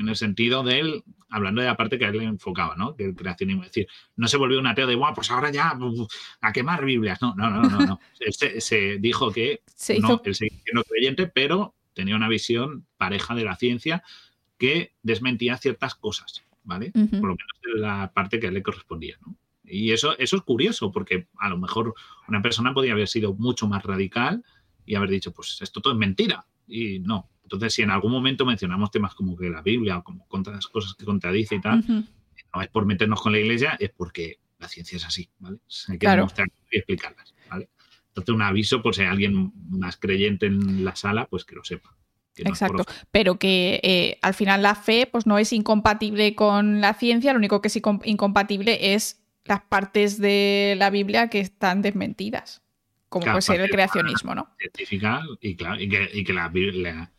En 0.00 0.08
el 0.08 0.16
sentido 0.16 0.62
de 0.62 0.80
él, 0.80 1.04
hablando 1.28 1.60
de 1.60 1.66
la 1.66 1.76
parte 1.76 1.98
que 1.98 2.06
a 2.06 2.08
él 2.08 2.18
le 2.18 2.24
enfocaba, 2.24 2.74
¿no? 2.74 2.96
Que 2.96 3.04
el 3.04 3.14
creacionismo. 3.14 3.62
Es 3.62 3.68
decir, 3.68 3.88
no 4.16 4.28
se 4.28 4.38
volvió 4.38 4.58
un 4.58 4.66
ateo 4.66 4.86
de, 4.86 4.94
guau, 4.94 5.14
pues 5.14 5.30
ahora 5.30 5.50
ya 5.50 5.78
a 6.40 6.52
quemar 6.52 6.84
Biblias. 6.84 7.20
No, 7.20 7.34
no, 7.34 7.50
no, 7.50 7.62
no. 7.62 7.78
no. 7.80 8.00
Él 8.20 8.32
se, 8.32 8.60
se 8.60 8.98
dijo 8.98 9.30
que 9.30 9.62
Se 9.74 9.98
no, 9.98 10.20
él 10.24 10.34
seguía 10.34 10.58
siendo 10.64 10.84
creyente, 10.84 11.26
pero 11.26 11.74
tenía 11.94 12.16
una 12.16 12.28
visión 12.28 12.86
pareja 12.96 13.34
de 13.34 13.44
la 13.44 13.56
ciencia 13.56 14.02
que 14.58 14.94
desmentía 15.02 15.56
ciertas 15.56 15.94
cosas, 15.94 16.44
¿vale? 16.64 16.92
Por 16.92 17.28
lo 17.28 17.36
menos 17.36 17.74
de 17.74 17.80
la 17.80 18.12
parte 18.12 18.38
que 18.38 18.46
a 18.46 18.48
él 18.48 18.54
le 18.54 18.62
correspondía, 18.62 19.16
¿no? 19.24 19.36
Y 19.64 19.92
eso, 19.92 20.18
eso 20.18 20.36
es 20.36 20.42
curioso, 20.42 20.90
porque 20.90 21.28
a 21.38 21.48
lo 21.48 21.56
mejor 21.56 21.94
una 22.26 22.42
persona 22.42 22.74
podría 22.74 22.92
haber 22.92 23.08
sido 23.08 23.34
mucho 23.34 23.68
más 23.68 23.82
radical 23.84 24.42
y 24.84 24.96
haber 24.96 25.10
dicho, 25.10 25.32
pues 25.32 25.58
esto 25.60 25.80
todo 25.80 25.92
es 25.92 25.98
mentira. 25.98 26.44
Y 26.66 26.98
no. 26.98 27.30
Entonces, 27.50 27.74
si 27.74 27.82
en 27.82 27.90
algún 27.90 28.12
momento 28.12 28.46
mencionamos 28.46 28.92
temas 28.92 29.12
como 29.14 29.36
que 29.36 29.50
la 29.50 29.60
Biblia 29.60 29.98
o 29.98 30.04
como 30.04 30.24
contra 30.28 30.54
las 30.54 30.68
cosas 30.68 30.94
que 30.94 31.04
contradice 31.04 31.56
y 31.56 31.60
tal, 31.60 31.84
no 32.54 32.62
es 32.62 32.68
por 32.68 32.86
meternos 32.86 33.20
con 33.20 33.32
la 33.32 33.40
iglesia, 33.40 33.76
es 33.80 33.90
porque 33.90 34.38
la 34.60 34.68
ciencia 34.68 34.96
es 34.96 35.04
así, 35.04 35.28
¿vale? 35.40 35.58
Hay 35.88 35.94
que 35.98 36.06
Claro. 36.06 36.22
demostrar 36.22 36.48
y 36.70 36.76
explicarlas, 36.78 37.34
¿vale? 37.50 37.68
Entonces, 38.08 38.34
un 38.34 38.42
aviso 38.42 38.82
por 38.82 38.94
si 38.94 39.02
hay 39.02 39.08
alguien 39.08 39.52
más 39.68 39.96
creyente 39.96 40.46
en 40.46 40.84
la 40.84 40.94
sala, 40.94 41.26
pues 41.26 41.44
que 41.44 41.56
lo 41.56 41.64
sepa. 41.64 41.96
que 42.34 42.44
no 42.44 42.50
Exacto, 42.50 42.84
pero 43.10 43.38
que 43.38 43.80
eh, 43.82 44.18
al 44.22 44.34
final 44.34 44.62
la 44.62 44.76
fe 44.76 45.08
pues 45.10 45.26
no 45.26 45.36
es 45.38 45.52
incompatible 45.52 46.36
con 46.36 46.80
la 46.80 46.94
ciencia, 46.94 47.32
lo 47.32 47.38
único 47.38 47.60
que 47.60 47.66
es 47.68 47.76
incom- 47.82 48.02
incompatible 48.04 48.94
es 48.94 49.24
las 49.44 49.62
partes 49.62 50.18
de 50.18 50.76
la 50.78 50.90
Biblia 50.90 51.28
que 51.28 51.40
están 51.40 51.82
desmentidas, 51.82 52.62
como 53.08 53.24
Claro, 53.24 53.34
puede 53.38 53.42
ser 53.42 53.60
el 53.62 53.70
creacionismo, 53.70 54.34
¿no? 54.36 54.48
científica 54.56 55.22
y, 55.40 55.56
claro, 55.56 55.80
y, 55.80 55.88
que, 55.88 56.08
y 56.12 56.22
que 56.22 56.32
la 56.32 56.48
Biblia. 56.48 57.10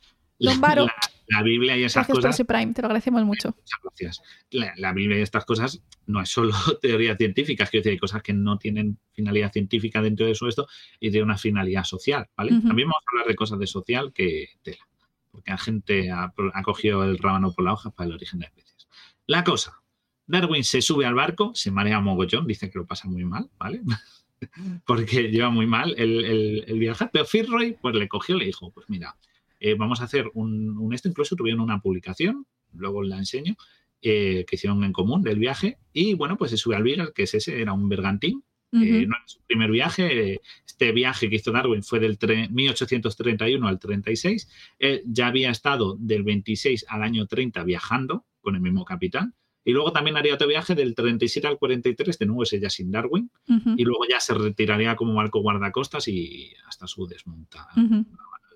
Don 0.49 0.61
la- 0.61 0.93
la 1.27 1.43
Biblia 1.43 1.77
y 1.77 1.83
esas 1.85 1.95
Gracias 2.07 2.07
por 2.15 2.23
cosas. 2.23 2.35
ese 2.35 2.43
Prime, 2.45 2.73
te 2.73 2.81
lo 2.81 2.87
agradecemos 2.87 3.23
mucho. 3.23 3.55
Muchas 3.57 3.79
gracias. 3.83 4.21
La, 4.51 4.73
la 4.75 4.91
Biblia 4.91 5.17
y 5.17 5.21
estas 5.21 5.45
cosas 5.45 5.81
no 6.07 6.21
es 6.21 6.27
solo 6.29 6.51
teorías 6.81 7.17
científicas, 7.17 7.69
quiero 7.69 7.81
decir, 7.83 7.93
hay 7.93 7.99
cosas 7.99 8.21
que 8.21 8.33
no 8.33 8.57
tienen 8.57 8.97
finalidad 9.13 9.51
científica 9.53 10.01
dentro 10.01 10.25
de 10.25 10.33
eso 10.33 10.47
esto 10.49 10.67
y 10.99 11.09
tienen 11.09 11.25
una 11.29 11.37
finalidad 11.37 11.85
social, 11.85 12.27
¿vale? 12.35 12.51
También 12.67 12.89
vamos 12.89 13.03
a 13.07 13.11
hablar 13.13 13.27
de 13.27 13.35
cosas 13.35 13.59
de 13.59 13.67
social 13.67 14.11
que 14.11 14.49
tela, 14.61 14.85
porque 15.31 15.51
la 15.51 15.57
gente 15.57 16.11
ha, 16.11 16.33
ha 16.53 16.63
cogido 16.63 17.03
el 17.05 17.17
rábano 17.17 17.53
por 17.53 17.63
la 17.63 17.73
hoja 17.73 17.91
para 17.91 18.09
el 18.09 18.15
origen 18.15 18.39
de 18.39 18.47
especies. 18.47 18.87
La 19.27 19.45
cosa, 19.45 19.81
Darwin 20.27 20.65
se 20.65 20.81
sube 20.81 21.05
al 21.05 21.13
barco, 21.15 21.53
se 21.55 21.71
marea 21.71 22.01
mogollón, 22.01 22.45
dice 22.45 22.69
que 22.69 22.77
lo 22.79 22.85
pasa 22.85 23.07
muy 23.07 23.23
mal, 23.23 23.49
¿vale? 23.57 23.81
porque 24.85 25.29
lleva 25.29 25.49
muy 25.49 25.65
mal 25.67 25.95
el, 25.97 26.25
el, 26.25 26.63
el 26.67 26.79
viaje, 26.79 27.07
pero 27.11 27.23
Fitzroy 27.25 27.77
pues 27.81 27.95
le 27.95 28.09
cogió 28.09 28.35
y 28.35 28.39
le 28.39 28.45
dijo, 28.47 28.71
pues 28.71 28.89
mira, 28.89 29.15
eh, 29.61 29.75
vamos 29.75 30.01
a 30.01 30.03
hacer 30.03 30.29
un, 30.33 30.77
un 30.77 30.93
esto, 30.93 31.07
incluso 31.07 31.37
tuvieron 31.37 31.61
una 31.61 31.79
publicación, 31.79 32.45
luego 32.73 33.01
la 33.03 33.17
enseño, 33.17 33.55
eh, 34.01 34.43
que 34.47 34.55
hicieron 34.57 34.83
en 34.83 34.91
común 34.91 35.21
del 35.21 35.39
viaje, 35.39 35.77
y 35.93 36.15
bueno, 36.15 36.35
pues 36.37 36.51
se 36.51 36.57
sube 36.57 36.75
al 36.75 36.83
Beagle, 36.83 37.11
que 37.15 37.23
es 37.23 37.33
ese, 37.35 37.61
era 37.61 37.71
un 37.71 37.87
bergantín, 37.87 38.43
eh, 38.73 39.05
no 39.05 39.15
era 39.17 39.27
su 39.27 39.41
primer 39.45 39.69
viaje, 39.69 40.39
este 40.65 40.91
viaje 40.93 41.29
que 41.29 41.35
hizo 41.35 41.51
Darwin 41.51 41.83
fue 41.83 41.99
del 41.99 42.17
tre- 42.17 42.49
1831 42.49 43.67
al 43.67 43.79
36, 43.79 44.49
él 44.79 45.03
ya 45.05 45.27
había 45.27 45.51
estado 45.51 45.95
del 45.99 46.23
26 46.23 46.85
al 46.89 47.03
año 47.03 47.25
30 47.27 47.63
viajando 47.63 48.25
con 48.41 48.55
el 48.55 48.61
mismo 48.61 48.83
capitán, 48.85 49.35
y 49.63 49.73
luego 49.73 49.91
también 49.91 50.17
haría 50.17 50.33
otro 50.33 50.47
viaje 50.47 50.73
del 50.73 50.95
37 50.95 51.47
al 51.47 51.59
43, 51.59 52.17
de 52.17 52.25
nuevo 52.25 52.41
ese 52.43 52.59
ya 52.59 52.69
sin 52.71 52.89
Darwin, 52.91 53.29
y 53.77 53.83
luego 53.83 54.05
ya 54.09 54.19
se 54.19 54.33
retiraría 54.33 54.95
como 54.95 55.13
barco 55.13 55.41
guardacostas 55.41 56.07
y 56.07 56.51
hasta 56.67 56.87
su 56.87 57.05
desmonta, 57.05 57.67
Ujú. 57.77 58.05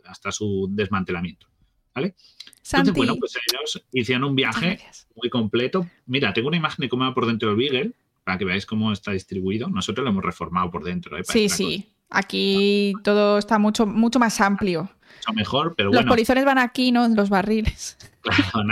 Hasta 0.08 0.32
su 0.32 0.68
desmantelamiento. 0.72 1.48
Entonces, 1.96 2.16
Santi. 2.62 2.92
bueno, 2.92 3.16
pues 3.20 3.34
ellos 3.52 3.86
hicieron 3.94 4.24
un 4.26 4.36
viaje 4.36 4.80
muy 5.16 5.30
completo. 5.30 5.88
Mira, 6.08 6.34
tengo 6.34 6.50
una 6.50 6.58
imagen 6.58 6.84
de 6.84 6.90
cómo 6.90 7.04
va 7.06 7.14
por 7.14 7.26
dentro 7.26 7.50
el 7.52 7.56
Beagle, 7.56 7.92
para 8.24 8.38
que 8.38 8.46
veáis 8.46 8.66
cómo 8.66 8.92
está 8.92 9.12
distribuido. 9.12 9.70
Nosotros 9.70 10.04
lo 10.04 10.10
hemos 10.12 10.24
reformado 10.26 10.70
por 10.72 10.84
dentro. 10.84 11.18
¿eh? 11.18 11.22
Sí, 11.24 11.48
sí. 11.48 11.90
Aquí 12.10 12.94
todo 13.04 13.38
está 13.38 13.60
mucho, 13.60 13.86
mucho 13.86 14.20
más 14.20 14.42
amplio. 14.42 14.90
Mucho 15.20 15.34
mejor, 15.34 15.74
pero 15.78 15.90
Los 15.90 15.98
bueno, 16.00 16.10
polizones 16.10 16.44
van 16.44 16.58
aquí, 16.58 16.92
¿no? 16.92 17.06
En 17.06 17.16
los 17.16 17.30
barriles. 17.30 17.98
claro, 18.22 18.68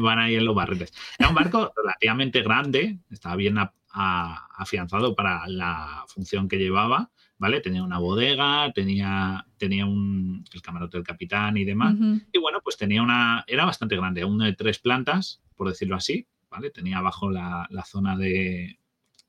van 0.00 0.18
ahí 0.18 0.36
en 0.36 0.44
los 0.44 0.54
barriles. 0.54 0.92
Era 1.18 1.28
un 1.28 1.34
barco 1.34 1.72
relativamente 1.76 2.42
grande, 2.42 2.98
estaba 3.10 3.36
bien 3.36 3.58
a- 3.58 3.72
a- 3.92 4.46
afianzado 4.56 5.14
para 5.16 5.46
la 5.48 6.04
función 6.08 6.48
que 6.48 6.58
llevaba, 6.58 7.10
¿vale? 7.40 7.60
Tenía 7.60 7.82
una 7.82 7.98
bodega, 7.98 8.70
tenía, 8.72 9.44
tenía 9.56 9.86
un, 9.86 10.44
el 10.52 10.62
camarote 10.62 10.98
del 10.98 11.06
capitán 11.06 11.56
y 11.56 11.64
demás. 11.64 11.96
Y 12.32 12.38
bueno, 12.38 12.60
pues 12.62 12.76
tenía 12.76 13.02
una, 13.02 13.42
era 13.48 13.64
bastante 13.64 13.96
grande, 13.96 14.24
una 14.24 14.44
de 14.46 14.52
tres 14.52 14.78
plantas, 14.78 15.40
por 15.56 15.68
decirlo 15.68 15.96
así, 15.96 16.26
¿vale? 16.50 16.70
Tenía 16.70 16.98
abajo 16.98 17.30
la, 17.30 17.66
la 17.70 17.84
zona 17.84 18.16
de, 18.16 18.28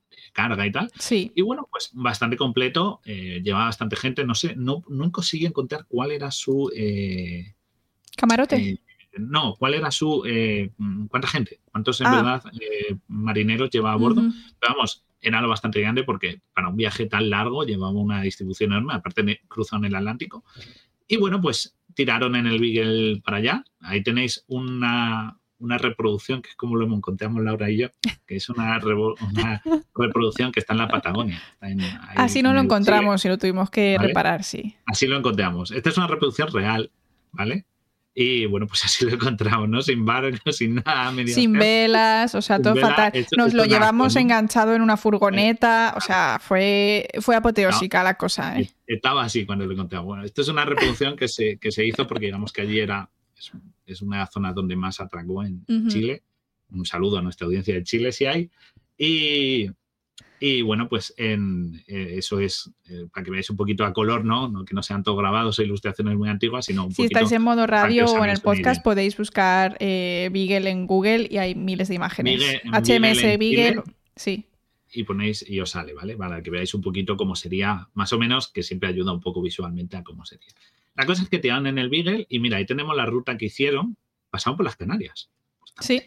de 0.10 0.18
carga 0.34 0.68
y 0.68 0.72
tal. 0.74 0.92
Sí. 1.00 1.32
Y 1.36 1.42
bueno, 1.42 1.68
pues 1.72 1.90
bastante 1.94 2.36
completo, 2.36 3.00
eh, 3.06 3.42
llevaba 3.44 3.66
bastante 3.66 3.96
gente, 3.96 4.26
no 4.26 4.36
sé, 4.36 4.56
no, 4.58 4.84
no 4.90 5.12
conseguí 5.12 5.46
encontrar 5.46 5.86
cuál 5.88 6.12
era 6.12 6.32
su... 6.32 6.70
eh, 6.76 7.56
Camarote. 8.18 8.58
eh, 8.58 8.82
no, 9.18 9.56
cuál 9.56 9.74
era 9.76 9.90
su... 9.90 10.24
¿Cuánta 11.10 11.28
gente? 11.30 11.60
¿Cuántos 11.72 12.00
en 12.02 12.08
Ah. 12.08 12.16
verdad 12.16 12.44
marineros 13.08 13.70
llevaba 13.70 13.94
a 13.94 13.98
bordo? 13.98 14.22
Pero 14.60 14.74
vamos, 14.74 15.06
era 15.22 15.40
lo 15.42 15.50
bastante 15.50 15.80
grande 15.82 16.04
porque 16.04 16.42
para 16.54 16.70
un 16.70 16.76
viaje 16.76 17.06
tan 17.06 17.30
largo 17.30 17.64
llevaba 17.66 17.92
una 17.92 18.22
distribución 18.22 18.72
enorme, 18.72 18.94
aparte 18.94 19.42
cruzaron 19.48 19.86
el 19.86 19.96
Atlántico. 19.96 20.44
Y 21.08 21.18
bueno, 21.18 21.42
pues 21.42 21.76
tiraron 21.94 22.36
en 22.36 22.48
el 22.48 22.60
Beagle 22.60 23.22
para 23.24 23.38
allá. 23.38 23.64
Ahí 23.82 24.02
tenéis 24.02 24.44
una, 24.48 25.38
una 25.60 25.78
reproducción, 25.78 26.42
que 26.42 26.50
es 26.50 26.56
como 26.56 26.76
lo 26.78 26.86
encontramos 26.96 27.44
Laura 27.44 27.70
y 27.70 27.78
yo, 27.78 27.88
que 28.26 28.38
es 28.38 28.50
una, 28.50 28.80
una 28.84 29.62
reproducción 29.96 30.52
que 30.52 30.60
está 30.62 30.74
en 30.74 30.80
la 30.80 30.88
Patagonia. 30.88 31.42
En- 31.62 31.82
Así 32.16 32.42
no 32.42 32.54
lo 32.54 32.60
encontramos 32.62 33.24
y 33.26 33.28
lo 33.28 33.38
tuvimos 33.38 33.70
que 33.70 33.96
¿Vale? 33.98 34.08
reparar, 34.08 34.44
sí. 34.44 34.76
Así 34.86 35.06
lo 35.06 35.18
encontramos. 35.18 35.72
Esta 35.72 35.90
es 35.90 35.98
una 35.98 36.08
reproducción 36.08 36.50
real, 36.52 36.90
¿vale? 37.32 37.66
Y 38.14 38.46
bueno, 38.46 38.68
pues 38.68 38.84
así 38.86 39.06
lo 39.06 39.14
encontramos, 39.14 39.70
¿no? 39.70 39.82
Sin 39.82 40.06
barco, 40.06 40.52
sin 40.52 40.76
nada. 40.76 41.14
Sin 41.28 41.54
velas, 41.54 42.36
o 42.36 42.42
sea, 42.42 42.58
Sin 42.58 42.64
todo 42.64 42.74
vela, 42.76 42.90
fatal. 42.90 43.12
esto- 43.14 43.36
Nos 43.38 43.48
esto 43.48 43.58
lo 43.58 43.64
¿no? 44.16 44.20
enganchado 44.22 44.76
en 44.76 44.82
una 44.82 44.98
furgoneta, 44.98 45.94
o 45.96 46.02
sea, 46.02 46.40
fue, 46.42 47.08
fue 47.22 47.36
apoteósica 47.36 48.04
la 48.04 48.16
cosa, 48.16 48.60
¿eh? 48.60 48.70
Estaba 48.86 49.24
así 49.24 49.46
cuando 49.46 49.66
lo 49.66 49.74
encontramos. 49.74 50.06
Bueno, 50.08 50.24
esto 50.24 50.42
es 50.42 50.48
una 50.50 50.66
reproducción 50.66 51.16
que 51.16 51.28
se, 51.28 51.58
que 51.58 51.72
se 51.72 51.86
hizo 51.86 52.06
porque 52.08 52.26
digamos 52.26 52.52
que 52.52 52.62
allí 52.62 52.80
era 52.80 53.10
es, 53.38 53.52
es 53.86 54.02
una 54.02 54.28
zona 54.28 54.52
donde 54.54 54.76
más 54.76 55.00
atracó 55.00 55.44
en 55.44 55.64
Ujú. 55.68 55.88
Chile. 55.88 56.24
Un 56.72 56.86
saludo 56.86 57.18
a 57.18 57.22
nuestra 57.22 57.46
audiencia 57.48 57.74
de 57.74 57.84
Chile 57.84 58.12
si 58.12 58.26
hay. 58.26 58.50
Y, 58.98 59.70
y 60.44 60.64
bueno, 60.64 60.90
pues 60.90 61.14
en, 61.18 61.84
eh, 61.88 62.16
eso 62.18 62.40
es 62.40 62.70
eh, 62.90 63.06
para 63.14 63.24
que 63.24 63.30
veáis 63.32 63.50
un 63.52 63.56
poquito 63.58 63.86
a 63.86 63.94
color, 63.94 64.26
¿no? 64.26 64.50
No 64.50 64.66
que 64.66 64.74
no 64.74 64.82
sean 64.82 65.04
todos 65.04 65.20
grabados 65.20 65.60
o 65.60 65.62
ilustraciones 65.62 66.18
muy 66.18 66.28
antiguas, 66.30 66.66
sino 66.66 66.84
un 66.86 66.92
Si 66.92 67.04
poquito. 67.04 67.20
estáis 67.20 67.32
en 67.34 67.44
modo 67.44 67.68
radio 67.68 68.06
o 68.06 68.24
en 68.26 68.32
el 68.32 68.42
podcast, 68.42 68.84
podéis 68.84 69.16
buscar 69.16 69.78
eh, 69.80 70.30
Beagle 70.34 70.70
en 70.72 70.88
Google 70.88 71.28
y 71.30 71.38
hay 71.38 71.54
miles 71.54 71.88
de 71.90 71.96
imágenes. 71.96 72.42
Beagle- 72.42 73.14
HMS 73.14 73.38
Beagle 73.38 73.84
sí. 74.16 74.46
y 74.92 75.04
ponéis 75.04 75.48
y 75.48 75.60
os 75.60 75.70
sale, 75.70 75.94
¿vale? 75.94 76.18
Para 76.18 76.42
que 76.42 76.50
veáis 76.50 76.74
un 76.74 76.82
poquito 76.82 77.16
cómo 77.16 77.36
sería, 77.36 77.88
más 77.94 78.12
o 78.12 78.18
menos, 78.18 78.48
que 78.48 78.64
siempre 78.64 78.90
ayuda 78.90 79.14
un 79.14 79.22
poco 79.22 79.44
visualmente 79.44 79.96
a 79.96 80.04
cómo 80.04 80.26
sería. 80.26 80.50
La 80.96 81.06
cosa 81.06 81.22
es 81.22 81.30
que 81.30 81.38
te 81.38 81.50
dan 81.50 81.68
en 81.68 81.78
el 81.78 81.90
Beagle 81.90 82.26
y 82.30 82.40
mira, 82.40 82.58
ahí 82.58 82.66
tenemos 82.66 82.98
la 82.98 83.06
ruta 83.06 83.38
que 83.38 83.46
hicieron, 83.46 83.96
pasaron 84.32 84.58
por 84.58 84.66
las 84.66 84.76
Canarias. 84.76 85.30
Sí. 85.80 86.02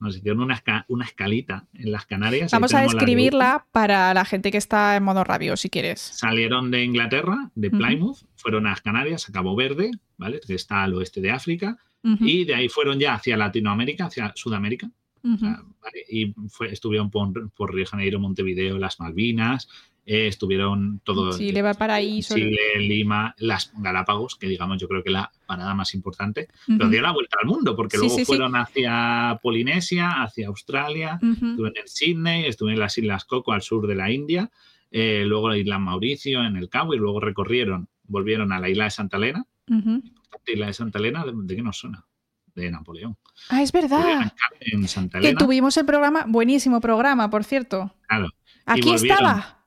Nos 0.00 0.16
hicieron 0.16 0.40
una, 0.40 0.62
una 0.88 1.04
escalita 1.04 1.66
en 1.74 1.90
las 1.92 2.06
Canarias. 2.06 2.52
Vamos 2.52 2.72
a 2.72 2.82
describirla 2.82 3.66
para 3.72 4.14
la 4.14 4.24
gente 4.24 4.50
que 4.52 4.58
está 4.58 4.94
en 4.96 5.02
modo 5.02 5.24
radio, 5.24 5.56
si 5.56 5.68
quieres. 5.70 6.00
Salieron 6.00 6.70
de 6.70 6.84
Inglaterra, 6.84 7.50
de. 7.54 7.70
Plymouth, 7.70 8.18
fueron 8.36 8.66
a 8.66 8.70
las 8.70 8.80
Canarias, 8.80 9.28
a 9.28 9.32
Cabo 9.32 9.56
Verde, 9.56 9.90
¿vale? 10.16 10.40
Que 10.46 10.54
está 10.54 10.84
al 10.84 10.94
oeste 10.94 11.20
de 11.20 11.30
África, 11.32 11.76
y 12.20 12.44
de 12.44 12.54
ahí 12.54 12.68
fueron 12.68 12.98
ya 12.98 13.14
hacia 13.14 13.36
Latinoamérica, 13.36 14.06
hacia 14.06 14.32
Sudamérica. 14.36 14.88
Ah, 15.24 15.62
¿vale? 15.82 16.04
Y 16.08 16.32
fue- 16.48 16.72
estuvieron 16.72 17.10
por, 17.10 17.50
por 17.50 17.74
Río 17.74 17.84
Janeiro, 17.84 18.20
Montevideo, 18.20 18.78
las 18.78 18.98
Malvinas, 19.00 19.68
eh, 20.10 20.26
estuvieron 20.26 21.00
todo. 21.04 21.36
Chile, 21.36 21.60
Valparaíso. 21.60 22.34
Chile, 22.34 22.58
Lima, 22.78 23.34
las 23.38 23.70
Galápagos, 23.76 24.36
que 24.36 24.48
digamos 24.48 24.80
yo 24.80 24.88
creo 24.88 25.04
que 25.04 25.10
la 25.10 25.30
parada 25.46 25.74
más 25.74 25.92
importante, 25.94 26.48
pero 26.66 26.88
dio 26.88 27.02
la 27.02 27.12
vuelta 27.12 27.36
al 27.42 27.46
mundo, 27.46 27.76
porque 27.76 27.98
Sí, 27.98 28.04
luego 28.04 28.14
sí, 28.16 28.20
sí. 28.22 28.24
fueron 28.24 28.56
hacia 28.56 29.38
Polinesia, 29.42 30.22
hacia 30.22 30.48
Australia, 30.48 31.20
estuve 31.22 31.68
en 31.68 31.86
Sydney, 31.88 32.46
estuve 32.46 32.72
en 32.72 32.78
las 32.80 32.96
Islas 32.96 33.26
Coco 33.26 33.52
al 33.52 33.60
sur 33.60 33.86
de 33.86 33.94
la 33.94 34.10
India, 34.10 34.50
eh, 34.90 35.24
luego 35.26 35.50
la 35.50 35.58
isla 35.58 35.78
Mauricio 35.78 36.42
en 36.42 36.56
el 36.56 36.70
Cabo 36.70 36.94
y 36.94 36.98
luego 36.98 37.20
recorrieron, 37.20 37.88
volvieron 38.04 38.50
a 38.52 38.60
la 38.60 38.70
isla 38.70 38.84
de 38.84 38.90
Santa 38.90 39.18
Elena. 39.18 39.44
Ujú. 39.68 40.02
¿La 40.46 40.52
isla 40.54 40.66
de 40.68 40.72
Santa 40.72 40.98
Elena 40.98 41.24
de, 41.26 41.32
de 41.34 41.54
qué 41.56 41.62
nos 41.62 41.76
suena? 41.76 42.06
De 42.54 42.70
Napoleón. 42.70 43.16
Ah, 43.50 43.60
es 43.62 43.70
verdad. 43.72 44.32
En 44.60 44.88
Santa 44.88 45.20
Que 45.20 45.26
Elena. 45.28 45.38
tuvimos 45.38 45.76
el 45.76 45.84
programa, 45.84 46.24
buenísimo 46.26 46.80
programa, 46.80 47.28
por 47.28 47.44
cierto. 47.44 47.94
Claro. 48.08 48.30
Aquí 48.64 48.90
estaba. 48.94 49.57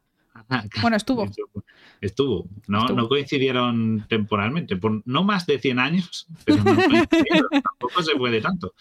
Bueno, 0.82 0.98
estuvo. 0.98 1.26
Estuvo. 2.02 2.48
No, 2.68 2.82
Estuvo. 2.82 2.98
no 2.98 3.08
coincidieron 3.08 4.06
temporalmente, 4.08 4.76
por 4.78 5.02
no 5.06 5.24
más 5.24 5.46
de 5.46 5.60
100 5.60 5.80
años, 5.80 6.28
pero 6.46 6.64
no 6.64 6.76
tampoco 7.64 8.02
se 8.04 8.16
puede 8.16 8.42
tanto. 8.42 8.74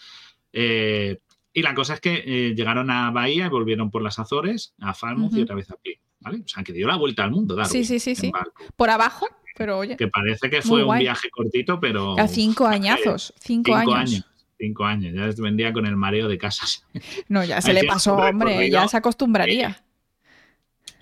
Eh, 0.53 1.19
y 1.53 1.61
la 1.61 1.73
cosa 1.75 1.95
es 1.95 1.99
que 2.01 2.23
eh, 2.25 2.55
llegaron 2.55 2.89
a 2.89 3.11
Bahía 3.11 3.47
y 3.47 3.49
volvieron 3.49 3.91
por 3.91 4.01
las 4.01 4.19
Azores, 4.19 4.73
a 4.79 4.93
Falmouth 4.93 5.35
y 5.35 5.41
otra 5.41 5.55
vez 5.55 5.69
a 5.69 5.75
Plymouth, 5.75 6.01
¿vale? 6.19 6.37
O 6.45 6.47
sea, 6.47 6.63
que 6.63 6.71
dio 6.73 6.87
la 6.87 6.95
vuelta 6.95 7.23
al 7.23 7.31
mundo, 7.31 7.55
Darwin, 7.55 7.71
Sí, 7.71 7.83
sí, 7.85 7.99
sí, 7.99 8.15
sí. 8.15 8.31
barco. 8.31 8.63
Por 8.75 8.89
abajo, 8.89 9.27
pero 9.57 9.77
oye. 9.79 9.97
Que 9.97 10.07
parece 10.07 10.49
que 10.49 10.61
fue 10.61 10.83
un 10.83 10.97
viaje 10.97 11.29
cortito, 11.29 11.79
pero... 11.79 12.17
A 12.17 12.27
cinco 12.27 12.65
añazos. 12.65 13.33
Cinco, 13.39 13.77
cinco 13.77 13.93
años. 13.93 14.13
años. 14.13 14.25
Cinco 14.57 14.85
años. 14.85 15.13
Ya 15.13 15.43
vendía 15.43 15.73
con 15.73 15.85
el 15.85 15.97
mareo 15.97 16.29
de 16.29 16.37
casas. 16.37 16.85
No, 17.27 17.43
ya 17.43 17.61
se 17.61 17.73
le 17.73 17.83
pasó, 17.83 18.15
hombre. 18.15 18.69
Ya 18.69 18.87
se 18.87 18.95
acostumbraría. 18.95 19.83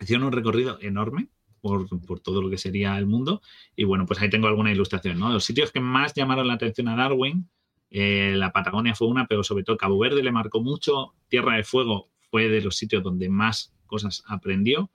Hicieron 0.02 0.26
un 0.28 0.32
recorrido 0.32 0.78
enorme 0.82 1.28
por, 1.62 1.88
por 2.06 2.20
todo 2.20 2.42
lo 2.42 2.50
que 2.50 2.58
sería 2.58 2.98
el 2.98 3.06
mundo. 3.06 3.42
Y 3.76 3.84
bueno, 3.84 4.06
pues 4.06 4.22
ahí 4.22 4.30
tengo 4.30 4.48
alguna 4.48 4.72
ilustración, 4.72 5.20
¿no? 5.20 5.30
Los 5.32 5.44
sitios 5.46 5.72
que 5.72 5.80
más 5.80 6.14
llamaron 6.14 6.48
la 6.48 6.54
atención 6.54 6.88
a 6.88 6.96
Darwin, 6.96 7.50
eh, 7.92 8.34
la 8.36 8.52
Patagonia 8.52 8.96
fue 8.96 9.08
una, 9.08 9.26
pero 9.28 9.44
sobre 9.44 9.64
todo 9.64 9.76
Cabo 9.78 9.98
Verde 10.00 10.24
le 10.24 10.32
marcó 10.32 10.62
mucho. 10.62 11.14
Tierra 11.28 11.56
de 11.56 11.64
Fuego 11.64 12.10
fue 12.32 12.48
de 12.48 12.62
los 12.62 12.76
sitios 12.78 13.04
donde 13.04 13.30
más 13.30 13.74
cosas 13.88 14.24
aprendió. 14.28 14.90